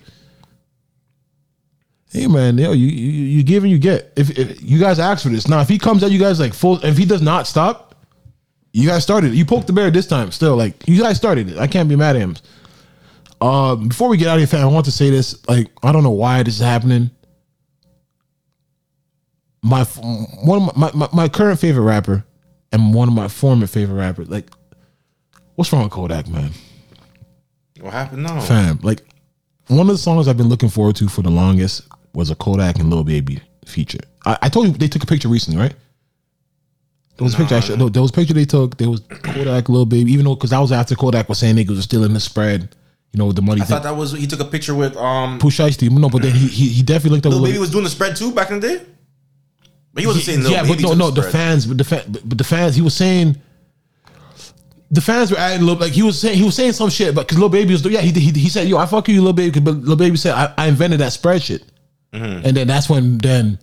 Hey 2.10 2.26
man, 2.26 2.58
yo, 2.58 2.72
you 2.72 2.86
you, 2.88 3.10
you 3.36 3.42
give 3.44 3.62
and 3.62 3.70
you 3.70 3.78
get. 3.78 4.12
If, 4.16 4.36
if 4.36 4.62
you 4.62 4.80
guys 4.80 4.98
ask 4.98 5.22
for 5.22 5.28
this 5.28 5.46
now, 5.46 5.60
if 5.60 5.68
he 5.68 5.78
comes 5.78 6.02
at 6.02 6.10
you 6.10 6.18
guys 6.18 6.40
like 6.40 6.54
full, 6.54 6.84
if 6.84 6.96
he 6.96 7.04
does 7.04 7.22
not 7.22 7.46
stop, 7.46 7.94
you 8.72 8.88
guys 8.88 9.02
started 9.04 9.32
it. 9.32 9.36
You 9.36 9.44
poked 9.44 9.66
the 9.68 9.72
bear 9.72 9.90
this 9.92 10.06
time. 10.06 10.32
Still, 10.32 10.56
like 10.56 10.88
you 10.88 11.00
guys 11.00 11.16
started 11.16 11.50
it. 11.50 11.58
I 11.58 11.66
can't 11.68 11.88
be 11.88 11.96
mad 11.96 12.16
at 12.16 12.22
him. 12.22 12.36
Uh, 13.44 13.76
before 13.76 14.08
we 14.08 14.16
get 14.16 14.28
out 14.28 14.36
of 14.36 14.40
here, 14.40 14.46
fam, 14.46 14.62
I 14.62 14.72
want 14.72 14.86
to 14.86 14.90
say 14.90 15.10
this. 15.10 15.46
Like, 15.46 15.70
I 15.82 15.92
don't 15.92 16.02
know 16.02 16.10
why 16.10 16.42
this 16.42 16.54
is 16.54 16.62
happening. 16.62 17.10
My 19.62 19.84
one 19.84 20.62
of 20.62 20.76
my, 20.76 20.90
my, 20.94 21.08
my 21.12 21.28
current 21.28 21.60
favorite 21.60 21.82
rapper 21.82 22.24
and 22.72 22.94
one 22.94 23.06
of 23.06 23.12
my 23.12 23.28
former 23.28 23.66
favorite 23.66 23.96
rappers. 23.96 24.30
Like, 24.30 24.48
what's 25.56 25.70
wrong 25.74 25.82
with 25.82 25.92
Kodak, 25.92 26.26
man? 26.26 26.52
What 27.80 27.92
happened 27.92 28.22
now? 28.22 28.40
Fam, 28.40 28.78
like 28.82 29.02
one 29.66 29.90
of 29.90 29.94
the 29.94 29.98
songs 29.98 30.26
I've 30.26 30.38
been 30.38 30.48
looking 30.48 30.70
forward 30.70 30.96
to 30.96 31.08
for 31.08 31.20
the 31.20 31.30
longest 31.30 31.82
was 32.14 32.30
a 32.30 32.34
Kodak 32.34 32.78
and 32.78 32.88
Lil 32.88 33.04
Baby 33.04 33.42
feature. 33.66 34.00
I, 34.24 34.38
I 34.42 34.48
told 34.48 34.68
you 34.68 34.72
they 34.72 34.88
took 34.88 35.02
a 35.02 35.06
picture 35.06 35.28
recently, 35.28 35.60
right? 35.60 35.74
There 37.18 37.24
was 37.24 37.34
a 37.34 37.36
picture. 37.36 37.56
I 37.56 37.60
showed, 37.60 37.92
there 37.92 38.00
was 38.02 38.10
a 38.10 38.14
picture 38.14 38.32
they 38.32 38.46
took. 38.46 38.78
There 38.78 38.88
was 38.88 39.00
Kodak, 39.00 39.68
Lil 39.68 39.84
Baby. 39.84 40.12
Even 40.12 40.24
though, 40.24 40.34
because 40.34 40.54
I 40.54 40.60
was 40.60 40.72
after 40.72 40.94
Kodak 40.94 41.28
was 41.28 41.38
saying 41.40 41.56
niggas 41.56 41.68
was 41.76 41.84
still 41.84 42.04
in 42.04 42.14
the 42.14 42.20
spread. 42.20 42.74
You 43.14 43.18
know, 43.18 43.30
the 43.30 43.42
money. 43.42 43.60
I 43.62 43.64
thought 43.64 43.84
that 43.84 43.94
was 43.96 44.10
he 44.10 44.26
took 44.26 44.40
a 44.40 44.44
picture 44.44 44.74
with 44.74 44.96
um. 44.96 45.38
Pusha 45.38 45.74
T. 45.76 45.88
No, 45.88 46.08
but 46.10 46.20
then 46.22 46.32
he 46.32 46.48
he, 46.48 46.68
he 46.68 46.82
definitely 46.82 47.10
linked 47.10 47.26
up 47.26 47.32
Lil 47.32 47.42
with 47.42 47.50
Baby 47.52 47.60
was 47.60 47.70
doing 47.70 47.84
the 47.84 47.90
spread 47.90 48.16
too 48.16 48.32
back 48.32 48.50
in 48.50 48.58
the 48.58 48.68
day. 48.68 48.84
But 49.92 50.00
he 50.00 50.06
wasn't 50.08 50.24
saying 50.24 50.42
Lil 50.42 50.50
yeah, 50.50 50.62
Baby 50.64 50.82
but 50.82 50.96
no, 50.98 51.06
no, 51.06 51.10
the 51.12 51.22
the 51.22 51.30
fans, 51.30 51.64
but 51.66 51.78
the 51.78 51.84
fa- 51.84 52.04
but 52.08 52.28
but 52.28 52.38
the 52.38 52.44
fans, 52.44 52.74
he 52.74 52.82
was 52.82 52.94
saying. 52.94 53.36
The 54.90 55.00
fans 55.00 55.30
were 55.30 55.38
adding 55.38 55.64
little 55.66 55.80
like 55.80 55.92
he 55.92 56.02
was 56.02 56.20
saying 56.20 56.36
he 56.38 56.44
was 56.44 56.54
saying 56.56 56.72
some 56.72 56.90
shit, 56.90 57.14
but 57.14 57.26
because 57.26 57.38
Lil 57.38 57.48
Baby 57.48 57.72
was 57.72 57.84
yeah 57.86 58.00
he 58.00 58.10
he, 58.12 58.30
he 58.32 58.48
said 58.48 58.68
yo 58.68 58.78
I 58.78 58.86
fuck 58.86 59.08
you 59.08 59.22
Lil 59.22 59.32
Baby, 59.32 59.60
but 59.60 59.76
Lil 59.76 59.96
Baby 59.96 60.16
said 60.16 60.34
I, 60.34 60.52
I 60.58 60.66
invented 60.68 61.00
that 61.00 61.12
spread 61.12 61.40
shit, 61.42 61.62
Mhm. 62.12 62.44
and 62.44 62.56
then 62.56 62.66
that's 62.66 62.88
when 62.88 63.18
then 63.18 63.58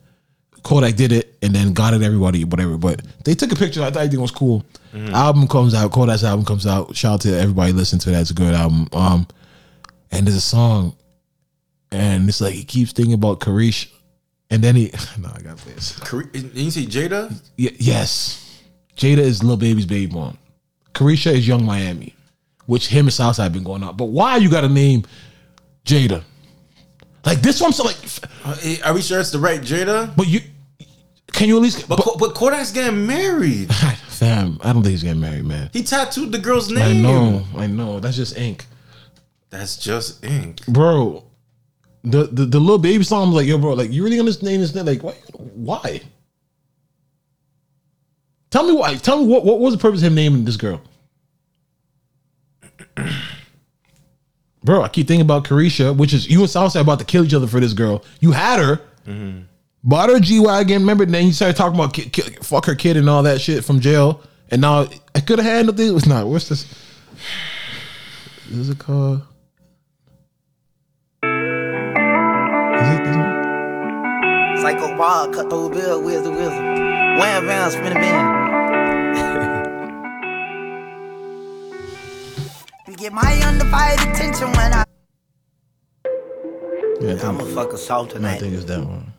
Kodak 0.64 0.96
did 0.96 1.12
it 1.12 1.38
and 1.42 1.54
then 1.54 1.74
got 1.74 1.94
it 1.94 2.02
everybody 2.02 2.44
whatever. 2.46 2.78
But 2.78 3.02
they 3.26 3.34
took 3.34 3.52
a 3.52 3.56
picture. 3.56 3.82
I 3.82 3.86
thought 3.92 3.98
everything 4.00 4.22
was 4.22 4.32
cool. 4.32 4.66
Mhm. 4.94 5.12
Album 5.12 5.48
comes 5.48 5.74
out. 5.74 5.92
Kodak's 5.92 6.24
album 6.24 6.46
comes 6.46 6.66
out. 6.68 6.96
Shout 6.96 7.14
out 7.16 7.22
to 7.22 7.38
everybody 7.38 7.72
listen 7.74 8.00
to 8.00 8.12
that. 8.12 8.22
It's 8.22 8.32
a 8.32 8.34
good 8.34 8.54
album. 8.54 8.88
Um, 8.94 9.28
and 10.12 10.26
there's 10.28 10.36
a 10.36 10.42
song, 10.42 10.96
and 11.92 12.28
it's 12.30 12.42
like 12.42 12.54
he 12.54 12.64
keeps 12.64 12.92
thinking 12.92 13.14
about 13.14 13.40
Karish, 13.40 13.90
and 14.50 14.64
then 14.64 14.76
he 14.76 14.92
no 15.20 15.30
I 15.36 15.42
got 15.42 15.58
this. 15.60 15.98
Kare- 16.00 16.24
Didn't 16.24 16.56
you 16.56 16.72
see 16.72 16.86
Jada? 16.86 17.30
Y- 17.58 17.76
yes, 17.80 18.62
Jada 18.96 19.20
is 19.20 19.44
Lil 19.44 19.58
Baby's 19.58 19.86
baby 19.86 20.12
mom. 20.14 20.38
Caresha 20.94 21.32
is 21.34 21.48
Yung 21.48 21.66
Miami, 21.66 22.16
which 22.66 22.88
him 22.88 23.06
and 23.06 23.14
Southside 23.14 23.44
have 23.44 23.54
been 23.54 23.64
going 23.64 23.82
on. 23.84 23.96
But 23.96 24.06
why 24.06 24.38
you 24.38 24.50
got 24.50 24.62
to 24.62 24.70
name 24.70 25.04
Jada? 25.86 26.24
Like 27.26 27.42
this 27.42 27.62
one, 27.62 27.72
so 27.72 27.84
like, 27.84 27.98
Uh, 28.44 28.58
eh, 28.64 28.78
Are 28.84 28.94
we 28.94 29.02
sure 29.02 29.20
it's 29.20 29.32
the 29.32 29.40
right 29.40 29.62
Jada? 29.62 30.14
but 30.16 30.28
you 30.28 30.42
can 31.32 31.48
you 31.48 31.56
at 31.56 31.62
least? 31.62 31.88
But 31.88 32.00
Ko- 32.00 32.18
but 32.18 32.36
Kodak's 32.36 32.72
getting 32.72 33.06
married. 33.08 33.74
Fam, 34.10 34.60
I 34.62 34.74
don't 34.74 34.84
think 34.84 34.92
he's 34.92 35.04
getting 35.04 35.22
married, 35.22 35.46
man. 35.46 35.70
He 35.74 35.82
tattooed 35.82 36.32
the 36.32 36.38
girl's 36.38 36.70
name. 36.70 36.84
I 36.84 36.94
know, 37.02 37.44
I 37.58 37.68
know. 37.68 38.00
That's 38.00 38.18
just 38.18 38.38
ink, 38.38 38.66
That's 39.52 39.78
just 39.78 40.24
ink. 40.26 40.66
bro. 40.66 41.24
The 42.04 42.24
the, 42.24 42.46
the 42.46 42.60
Lil 42.60 42.80
Baby 42.80 43.04
song, 43.04 43.28
I'm 43.28 43.34
like, 43.34 43.46
yo, 43.46 43.60
bro, 43.60 43.74
like 43.74 43.92
you 43.92 44.04
really 44.04 44.20
understand 44.20 44.64
this? 44.64 44.72
Thing? 44.72 44.86
Like, 44.86 45.04
why? 45.04 45.14
Why? 45.34 46.02
Tell 48.50 48.66
me 48.66 48.74
why. 48.74 48.96
Tell 48.96 49.20
me 49.20 49.28
what 49.28 49.46
what 49.46 49.60
was 49.60 49.74
the 49.74 49.80
purpose 49.80 50.02
of 50.02 50.08
him 50.08 50.16
naming 50.16 50.46
this 50.46 50.58
girl? 50.58 50.82
Bro, 54.64 54.84
I 54.84 54.90
keep 54.90 55.08
thinking 55.08 55.26
about 55.26 55.46
Caresha, 55.46 55.96
which 55.96 56.14
is 56.14 56.30
you 56.30 56.40
and 56.42 56.50
Southside 56.50 56.84
about 56.84 57.00
to 57.00 57.06
kill 57.06 57.26
each 57.26 57.34
other 57.34 57.48
for 57.48 57.60
this 57.60 57.74
girl. 57.74 58.04
You 58.20 58.32
had 58.32 58.60
her, 58.60 58.76
mm-hmm. 59.08 59.42
bought 59.84 60.10
her 60.10 60.20
G 60.20 60.40
wagon. 60.40 60.82
Remember? 60.82 61.04
Then 61.06 61.26
you 61.26 61.34
started 61.34 61.58
talking 61.58 61.80
about 61.80 61.96
fuck 62.46 62.66
her 62.66 62.76
kid 62.76 62.96
and 62.96 63.10
all 63.10 63.24
that 63.24 63.42
shit 63.42 63.66
from 63.66 63.80
jail. 63.80 64.22
And 64.50 64.62
now 64.62 64.88
I 65.16 65.20
could 65.22 65.40
have 65.40 65.48
handled 65.48 65.80
it. 65.80 65.88
It 65.88 65.92
was 65.92 66.06
not. 66.06 66.28
What's 66.28 66.50
this? 66.50 66.68
Is 68.52 68.70
it 68.70 68.78
called? 68.78 69.24
Ball, 75.02 75.34
cut 75.34 75.50
through 75.50 75.72
bill, 75.72 76.04
wizard, 76.04 76.36
wizard. 76.36 76.62
Wham 77.18 77.48
bam, 77.48 77.72
spin 77.72 77.92
a 77.92 77.96
bam. 77.96 78.24
you 82.88 82.96
get 82.96 83.12
my 83.12 83.34
undivided 83.44 84.10
attention 84.10 84.52
when 84.52 84.74
I. 84.74 84.84
Yeah, 87.02 87.18
I 87.20 87.30
I'ma 87.30 87.46
fuck 87.46 87.74
a 87.74 87.80
salt 87.80 88.16
I 88.16 88.38
think 88.38 88.54
it's 88.54 88.66
that 88.66 88.86
one. 88.86 89.12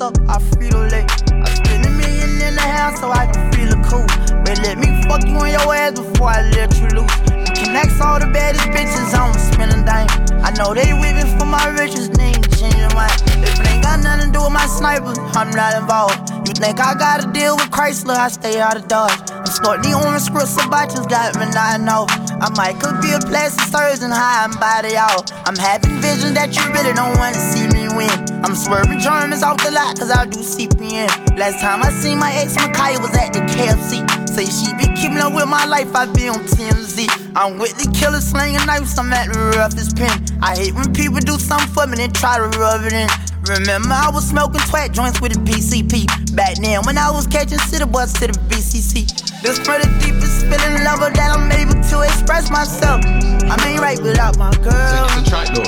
up, 0.00 0.16
I 0.26 0.38
free 0.38 0.70
to. 0.70 1.04
I 1.44 1.50
spend 1.52 1.84
a 1.84 1.90
million 1.90 2.30
in 2.48 2.54
the 2.54 2.62
house 2.62 2.98
so 2.98 3.10
I 3.10 3.26
can 3.30 3.52
feel 3.52 3.68
it 3.76 3.84
cool. 3.90 4.06
But 4.42 4.58
let 4.62 4.78
me 4.78 4.88
fuck 5.02 5.22
you 5.28 5.36
on 5.36 5.50
your 5.50 5.74
ass 5.74 6.00
before 6.00 6.30
I 6.30 6.40
let 6.56 6.74
you 6.80 6.88
loose. 6.96 7.14
You 7.60 7.66
can 7.68 7.76
all 8.00 8.18
the 8.18 8.30
baddest 8.32 8.68
bitches, 8.68 9.12
I 9.12 9.16
don't 9.30 9.38
spend 9.52 9.70
a 9.70 9.84
dime. 9.84 10.08
I 10.42 10.50
know 10.52 10.72
they 10.72 10.94
whipping 10.94 11.38
for 11.38 11.44
my 11.44 11.68
riches, 11.68 12.08
they 12.08 12.32
changing 12.62 12.94
mine. 12.94 13.10
If 13.42 13.58
it 13.58 13.66
ain't 13.66 13.82
got 13.82 13.98
nothing 14.02 14.30
to 14.30 14.38
do 14.38 14.40
with 14.46 14.54
my 14.54 14.66
sniper, 14.66 15.14
I'm 15.34 15.50
not 15.50 15.74
involved. 15.74 16.30
You 16.46 16.54
think 16.54 16.78
I 16.78 16.94
gotta 16.94 17.26
deal 17.32 17.56
with 17.56 17.70
Chrysler, 17.70 18.14
I 18.14 18.28
stay 18.28 18.60
out 18.60 18.76
of 18.76 18.86
Dodge. 18.86 19.18
I'm 19.30 19.46
snorting 19.46 19.90
the 19.90 19.98
orange 19.98 20.22
scripts, 20.22 20.54
about 20.54 20.90
just 20.90 21.08
got 21.08 21.34
me 21.38 21.46
not 21.50 21.80
know. 21.80 22.06
I 22.38 22.48
might 22.54 22.78
could 22.78 23.00
be 23.02 23.12
a 23.12 23.20
plastic 23.20 23.66
surgeon, 23.66 24.10
high 24.10 24.44
and 24.46 24.54
body 24.60 24.96
out. 24.96 25.32
I'm 25.46 25.56
having 25.56 25.98
visions 26.00 26.34
that 26.34 26.54
you 26.54 26.62
really 26.72 26.94
don't 26.94 27.18
wanna 27.18 27.42
see 27.50 27.66
me 27.66 27.90
win. 27.98 28.14
I'm 28.44 28.54
swerving 28.54 29.00
Germans 29.00 29.42
off 29.42 29.58
the 29.62 29.70
lot, 29.70 29.98
cause 29.98 30.10
I 30.10 30.26
do 30.26 30.40
CPN. 30.40 31.38
Last 31.38 31.60
time 31.60 31.82
I 31.82 31.90
seen 31.90 32.18
my 32.18 32.32
ex 32.32 32.54
Micaiah 32.56 33.00
was 33.00 33.14
at 33.16 33.32
the 33.32 33.40
KFC. 33.40 34.21
Say 34.32 34.48
she 34.48 34.72
be 34.80 34.88
keeping 34.96 35.18
up 35.18 35.34
with 35.34 35.44
my 35.48 35.66
life, 35.66 35.94
I 35.94 36.06
be 36.06 36.28
on 36.28 36.40
TMZ. 36.48 37.04
I'm 37.36 37.58
with 37.58 37.76
the 37.76 37.84
killer 37.92 38.20
slinging 38.20 38.64
knives, 38.64 38.96
I'm 38.96 39.12
at 39.12 39.28
the 39.28 39.38
roughest 39.60 39.94
pen. 39.94 40.24
I 40.40 40.56
hate 40.56 40.72
when 40.72 40.88
people 40.94 41.20
do 41.20 41.36
something 41.36 41.68
for 41.68 41.86
me, 41.86 41.96
then 42.00 42.12
try 42.12 42.40
to 42.40 42.48
rub 42.56 42.80
it 42.84 42.96
in. 42.96 43.08
Remember, 43.44 43.92
I 43.92 44.08
was 44.08 44.24
smoking 44.24 44.64
twat 44.72 44.92
joints 44.92 45.20
with 45.20 45.36
the 45.36 45.40
PCP. 45.44 46.08
Back 46.34 46.56
then, 46.64 46.80
when 46.88 46.96
I 46.96 47.10
was 47.10 47.26
catching 47.26 47.58
city 47.58 47.84
bus 47.84 48.14
to 48.24 48.32
the 48.32 48.38
BCC. 48.48 49.04
This 49.42 49.58
for 49.58 49.76
the 49.76 49.90
deepest 50.00 50.48
feeling 50.48 50.80
lover 50.80 51.12
that 51.12 51.36
I'm 51.36 51.52
able 51.52 51.76
to 51.76 51.96
express 52.00 52.48
myself. 52.48 53.04
I 53.04 53.60
ain't 53.68 53.82
right 53.84 54.00
without 54.00 54.38
my 54.38 54.54
girl. 54.64 55.12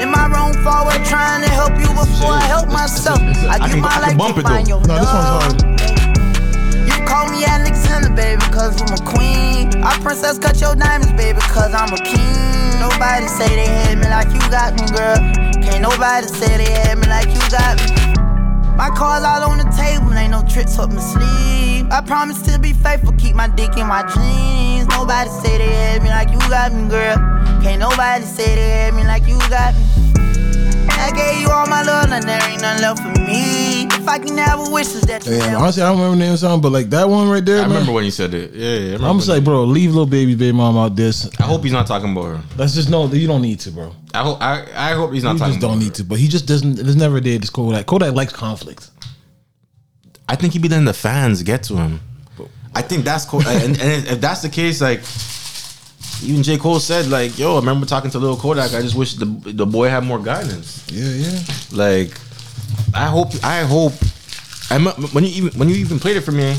Am 0.00 0.14
I 0.16 0.24
wrong 0.32 0.56
forward 0.64 1.04
trying 1.04 1.44
to 1.44 1.50
help 1.52 1.76
you 1.76 1.92
before 1.92 2.32
I 2.32 2.48
help 2.48 2.68
myself? 2.72 3.20
I 3.20 3.60
give 3.68 3.76
my 3.76 3.98
life 4.00 4.16
to 4.16 4.42
find 4.42 4.68
your 4.68 4.80
No, 4.86 5.73
call 7.14 7.30
me 7.30 7.44
Alexander, 7.44 8.10
baby, 8.10 8.42
cause 8.50 8.74
I'm 8.82 8.90
a 8.90 9.00
queen. 9.06 9.70
Our 9.84 9.98
princess 10.00 10.36
cut 10.36 10.60
your 10.60 10.74
diamonds, 10.74 11.12
baby, 11.12 11.38
cause 11.54 11.72
I'm 11.72 11.92
a 11.94 12.00
king. 12.02 12.80
Nobody 12.82 13.28
say 13.28 13.46
they 13.54 13.70
had 13.70 13.98
me 13.98 14.08
like 14.10 14.30
you 14.34 14.42
got 14.50 14.74
me, 14.74 14.84
girl. 14.90 15.18
Can't 15.62 15.82
nobody 15.82 16.26
say 16.26 16.58
they 16.58 16.72
had 16.72 16.98
me 16.98 17.06
like 17.06 17.30
you 17.30 17.42
got 17.54 17.78
me. 17.78 17.86
My 18.74 18.90
cards 18.90 19.24
all 19.24 19.44
on 19.48 19.58
the 19.58 19.70
table, 19.78 20.12
ain't 20.12 20.32
no 20.32 20.42
tricks 20.42 20.76
up 20.76 20.90
my 20.90 21.00
sleeve. 21.00 21.86
I 21.92 22.00
promise 22.04 22.42
to 22.50 22.58
be 22.58 22.72
faithful, 22.72 23.12
keep 23.12 23.36
my 23.36 23.46
dick 23.46 23.76
in 23.76 23.86
my 23.86 24.02
jeans. 24.12 24.88
Nobody 24.88 25.30
say 25.30 25.58
they 25.58 25.72
had 25.72 26.02
me 26.02 26.08
like 26.10 26.30
you 26.32 26.40
got 26.50 26.72
me, 26.72 26.88
girl. 26.88 27.14
Can't 27.62 27.78
nobody 27.78 28.24
say 28.24 28.56
they 28.56 28.70
had 28.70 28.94
me 28.94 29.04
like 29.04 29.28
you 29.28 29.38
got 29.48 29.72
me. 29.74 30.13
I 31.04 31.10
gave 31.10 31.40
you 31.42 31.50
all 31.50 31.66
my 31.66 31.82
love, 31.82 32.10
and 32.10 32.24
there 32.24 32.40
ain't 32.48 32.62
nothing 32.62 32.82
left 32.82 33.02
for 33.02 33.20
me. 33.20 33.84
If 33.86 34.08
I 34.08 34.18
can 34.18 34.38
have 34.38 34.58
a 34.66 34.70
wish, 34.70 34.86
is 34.94 35.02
that 35.02 35.24
you 35.26 35.32
Damn, 35.32 35.60
honestly, 35.60 35.82
I 35.82 35.86
don't 35.90 35.98
remember 35.98 36.16
the 36.16 36.20
name 36.24 36.32
of 36.34 36.40
the 36.40 36.46
song, 36.46 36.60
but 36.62 36.72
like 36.72 36.88
that 36.90 37.08
one 37.08 37.28
right 37.28 37.44
there, 37.44 37.58
I 37.58 37.60
man. 37.62 37.70
remember 37.70 37.92
when 37.92 38.04
you 38.06 38.10
said 38.10 38.32
it. 38.32 38.52
Yeah, 38.54 38.76
yeah. 38.96 39.04
I 39.06 39.08
I'm 39.10 39.18
just 39.18 39.28
when- 39.28 39.38
like, 39.38 39.44
bro, 39.44 39.64
leave 39.64 39.94
Lil 39.94 40.06
Baby 40.06 40.34
baby 40.34 40.56
mom 40.56 40.78
out 40.78 40.96
this. 40.96 41.28
I 41.38 41.42
hope 41.44 41.62
he's 41.62 41.72
not 41.72 41.86
talking 41.86 42.12
about 42.12 42.24
her. 42.36 42.42
Let's 42.56 42.74
just 42.74 42.88
know 42.88 43.06
that 43.06 43.18
you 43.18 43.26
don't 43.26 43.42
need 43.42 43.60
to, 43.60 43.70
bro. 43.70 43.94
I 44.14 44.22
hope. 44.22 44.40
I, 44.40 44.64
I 44.74 44.92
hope 44.94 45.12
he's 45.12 45.24
not 45.24 45.32
you 45.34 45.38
talking 45.40 45.54
just 45.54 45.64
about 45.64 45.72
don't 45.72 45.78
need 45.80 45.94
to, 45.96 46.04
but 46.04 46.18
he 46.18 46.26
just 46.28 46.46
doesn't. 46.46 46.76
There's 46.76 46.96
never 46.96 47.20
did 47.20 47.42
this 47.42 47.50
Kodak. 47.50 47.84
Kodak 47.86 48.14
likes 48.14 48.32
conflict. 48.32 48.90
I 50.26 50.36
think 50.36 50.54
he'd 50.54 50.62
be 50.62 50.68
letting 50.68 50.86
the 50.86 50.94
fans 50.94 51.42
get 51.42 51.64
to 51.64 51.76
him. 51.76 52.00
I 52.74 52.80
think 52.82 53.04
that's 53.04 53.24
cool. 53.26 53.46
and, 53.46 53.78
and 53.80 54.06
if 54.08 54.20
that's 54.20 54.40
the 54.42 54.48
case, 54.48 54.80
like 54.80 55.00
even 56.22 56.42
J 56.42 56.58
Cole 56.58 56.80
said, 56.80 57.06
like, 57.08 57.38
"Yo, 57.38 57.54
I 57.54 57.58
remember 57.60 57.86
talking 57.86 58.10
to 58.10 58.18
Lil 58.18 58.36
Kodak. 58.36 58.72
I 58.74 58.80
just 58.82 58.94
wish 58.94 59.14
the 59.14 59.26
the 59.26 59.66
boy 59.66 59.88
had 59.88 60.04
more 60.04 60.18
guidance." 60.18 60.84
Yeah, 60.90 61.08
yeah. 61.08 61.40
Like, 61.72 62.16
I 62.94 63.06
hope. 63.06 63.32
I 63.42 63.60
hope. 63.62 63.92
I 64.70 64.78
when 65.12 65.24
you 65.24 65.30
even 65.30 65.58
when 65.58 65.68
you 65.68 65.76
even 65.76 65.98
played 65.98 66.16
it 66.16 66.22
for 66.22 66.32
me, 66.32 66.50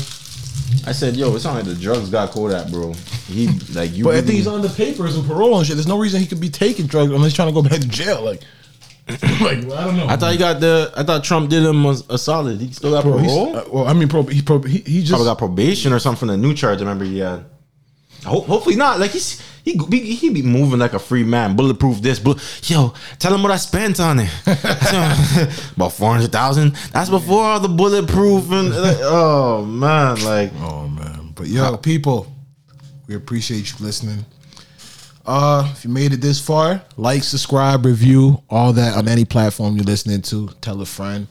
I 0.86 0.92
said, 0.92 1.16
"Yo, 1.16 1.34
it 1.34 1.40
sounded 1.40 1.66
like 1.66 1.76
the 1.76 1.80
drugs 1.82 2.10
got 2.10 2.30
Kodak, 2.30 2.70
bro." 2.70 2.92
He 3.26 3.48
like 3.74 3.92
you. 3.94 4.04
But 4.04 4.14
I 4.14 4.20
think 4.20 4.34
he's 4.34 4.46
on 4.46 4.62
the 4.62 4.68
papers 4.68 5.16
and 5.16 5.26
parole 5.26 5.58
and 5.58 5.66
shit. 5.66 5.76
There's 5.76 5.88
no 5.88 5.98
reason 5.98 6.20
he 6.20 6.26
could 6.26 6.40
be 6.40 6.50
taking 6.50 6.86
drugs 6.86 7.10
unless 7.10 7.30
he's 7.32 7.34
trying 7.34 7.48
to 7.48 7.54
go 7.54 7.62
back 7.62 7.80
to 7.80 7.88
jail. 7.88 8.22
Like, 8.24 8.42
like 9.08 9.58
I 9.58 9.84
don't 9.84 9.96
know. 9.96 10.06
I 10.08 10.16
thought 10.16 10.30
he 10.32 10.38
got 10.38 10.60
the. 10.60 10.92
I 10.96 11.02
thought 11.02 11.24
Trump 11.24 11.50
did 11.50 11.64
him 11.64 11.84
a, 11.84 11.96
a 12.10 12.18
solid. 12.18 12.60
He 12.60 12.70
still 12.72 12.92
got 12.92 13.02
parole. 13.02 13.56
uh, 13.56 13.64
well, 13.72 13.88
I 13.88 13.92
mean, 13.94 14.08
prob- 14.08 14.30
he, 14.30 14.42
prob- 14.42 14.66
he, 14.66 14.78
he 14.78 15.00
just 15.00 15.10
Probably 15.10 15.26
got 15.26 15.38
probation 15.38 15.92
or 15.92 15.98
something 15.98 16.20
from 16.20 16.28
the 16.28 16.36
new 16.36 16.54
charge. 16.54 16.78
I 16.78 16.80
remember 16.82 17.04
he 17.04 17.18
had. 17.18 17.44
Ho- 18.26 18.40
hopefully 18.42 18.76
not. 18.76 18.98
Like 19.00 19.10
he's 19.12 19.40
he 19.64 19.76
be, 19.88 19.98
he 20.00 20.30
be 20.30 20.42
moving 20.42 20.78
like 20.78 20.94
a 20.94 20.98
free 20.98 21.24
man. 21.24 21.56
Bulletproof 21.56 22.00
this. 22.00 22.18
Bull- 22.18 22.38
Yo, 22.64 22.94
tell 23.18 23.34
him 23.34 23.42
what 23.42 23.52
I 23.52 23.56
spent 23.56 23.98
on 24.00 24.20
it. 24.20 24.30
About 25.76 25.92
four 25.92 26.12
hundred 26.12 26.32
thousand. 26.32 26.74
That's 26.92 27.10
before 27.10 27.42
all 27.44 27.60
the 27.60 27.68
bulletproof 27.68 28.50
and 28.50 28.70
like, 28.70 28.98
oh 29.00 29.64
man, 29.64 30.22
like 30.24 30.52
oh 30.60 30.88
man. 30.88 31.32
But 31.34 31.48
yo, 31.48 31.76
people, 31.76 32.32
we 33.08 33.14
appreciate 33.14 33.70
you 33.78 33.84
listening. 33.84 34.24
Uh, 35.26 35.68
if 35.72 35.84
you 35.84 35.90
made 35.90 36.12
it 36.12 36.20
this 36.20 36.40
far, 36.40 36.80
like, 36.96 37.24
subscribe, 37.24 37.84
review, 37.84 38.40
all 38.48 38.72
that 38.72 38.96
on 38.96 39.08
any 39.08 39.24
platform 39.24 39.74
you're 39.74 39.84
listening 39.84 40.22
to. 40.22 40.48
Tell 40.60 40.80
a 40.80 40.86
friend. 40.86 41.26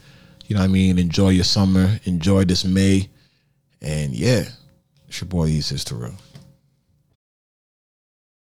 You 0.47 0.55
know 0.55 0.61
what 0.61 0.65
I 0.69 0.73
mean? 0.73 0.99
Enjoy 0.99 1.29
your 1.29 1.45
summer. 1.45 1.97
Enjoy 2.03 2.43
this 2.43 2.65
May. 2.65 3.09
And 3.81 4.11
yeah, 4.13 4.43
it's 5.07 5.21
your 5.21 5.29
boy 5.29 5.45
E 5.47 5.61
Sister 5.61 5.95
Real. 5.95 6.13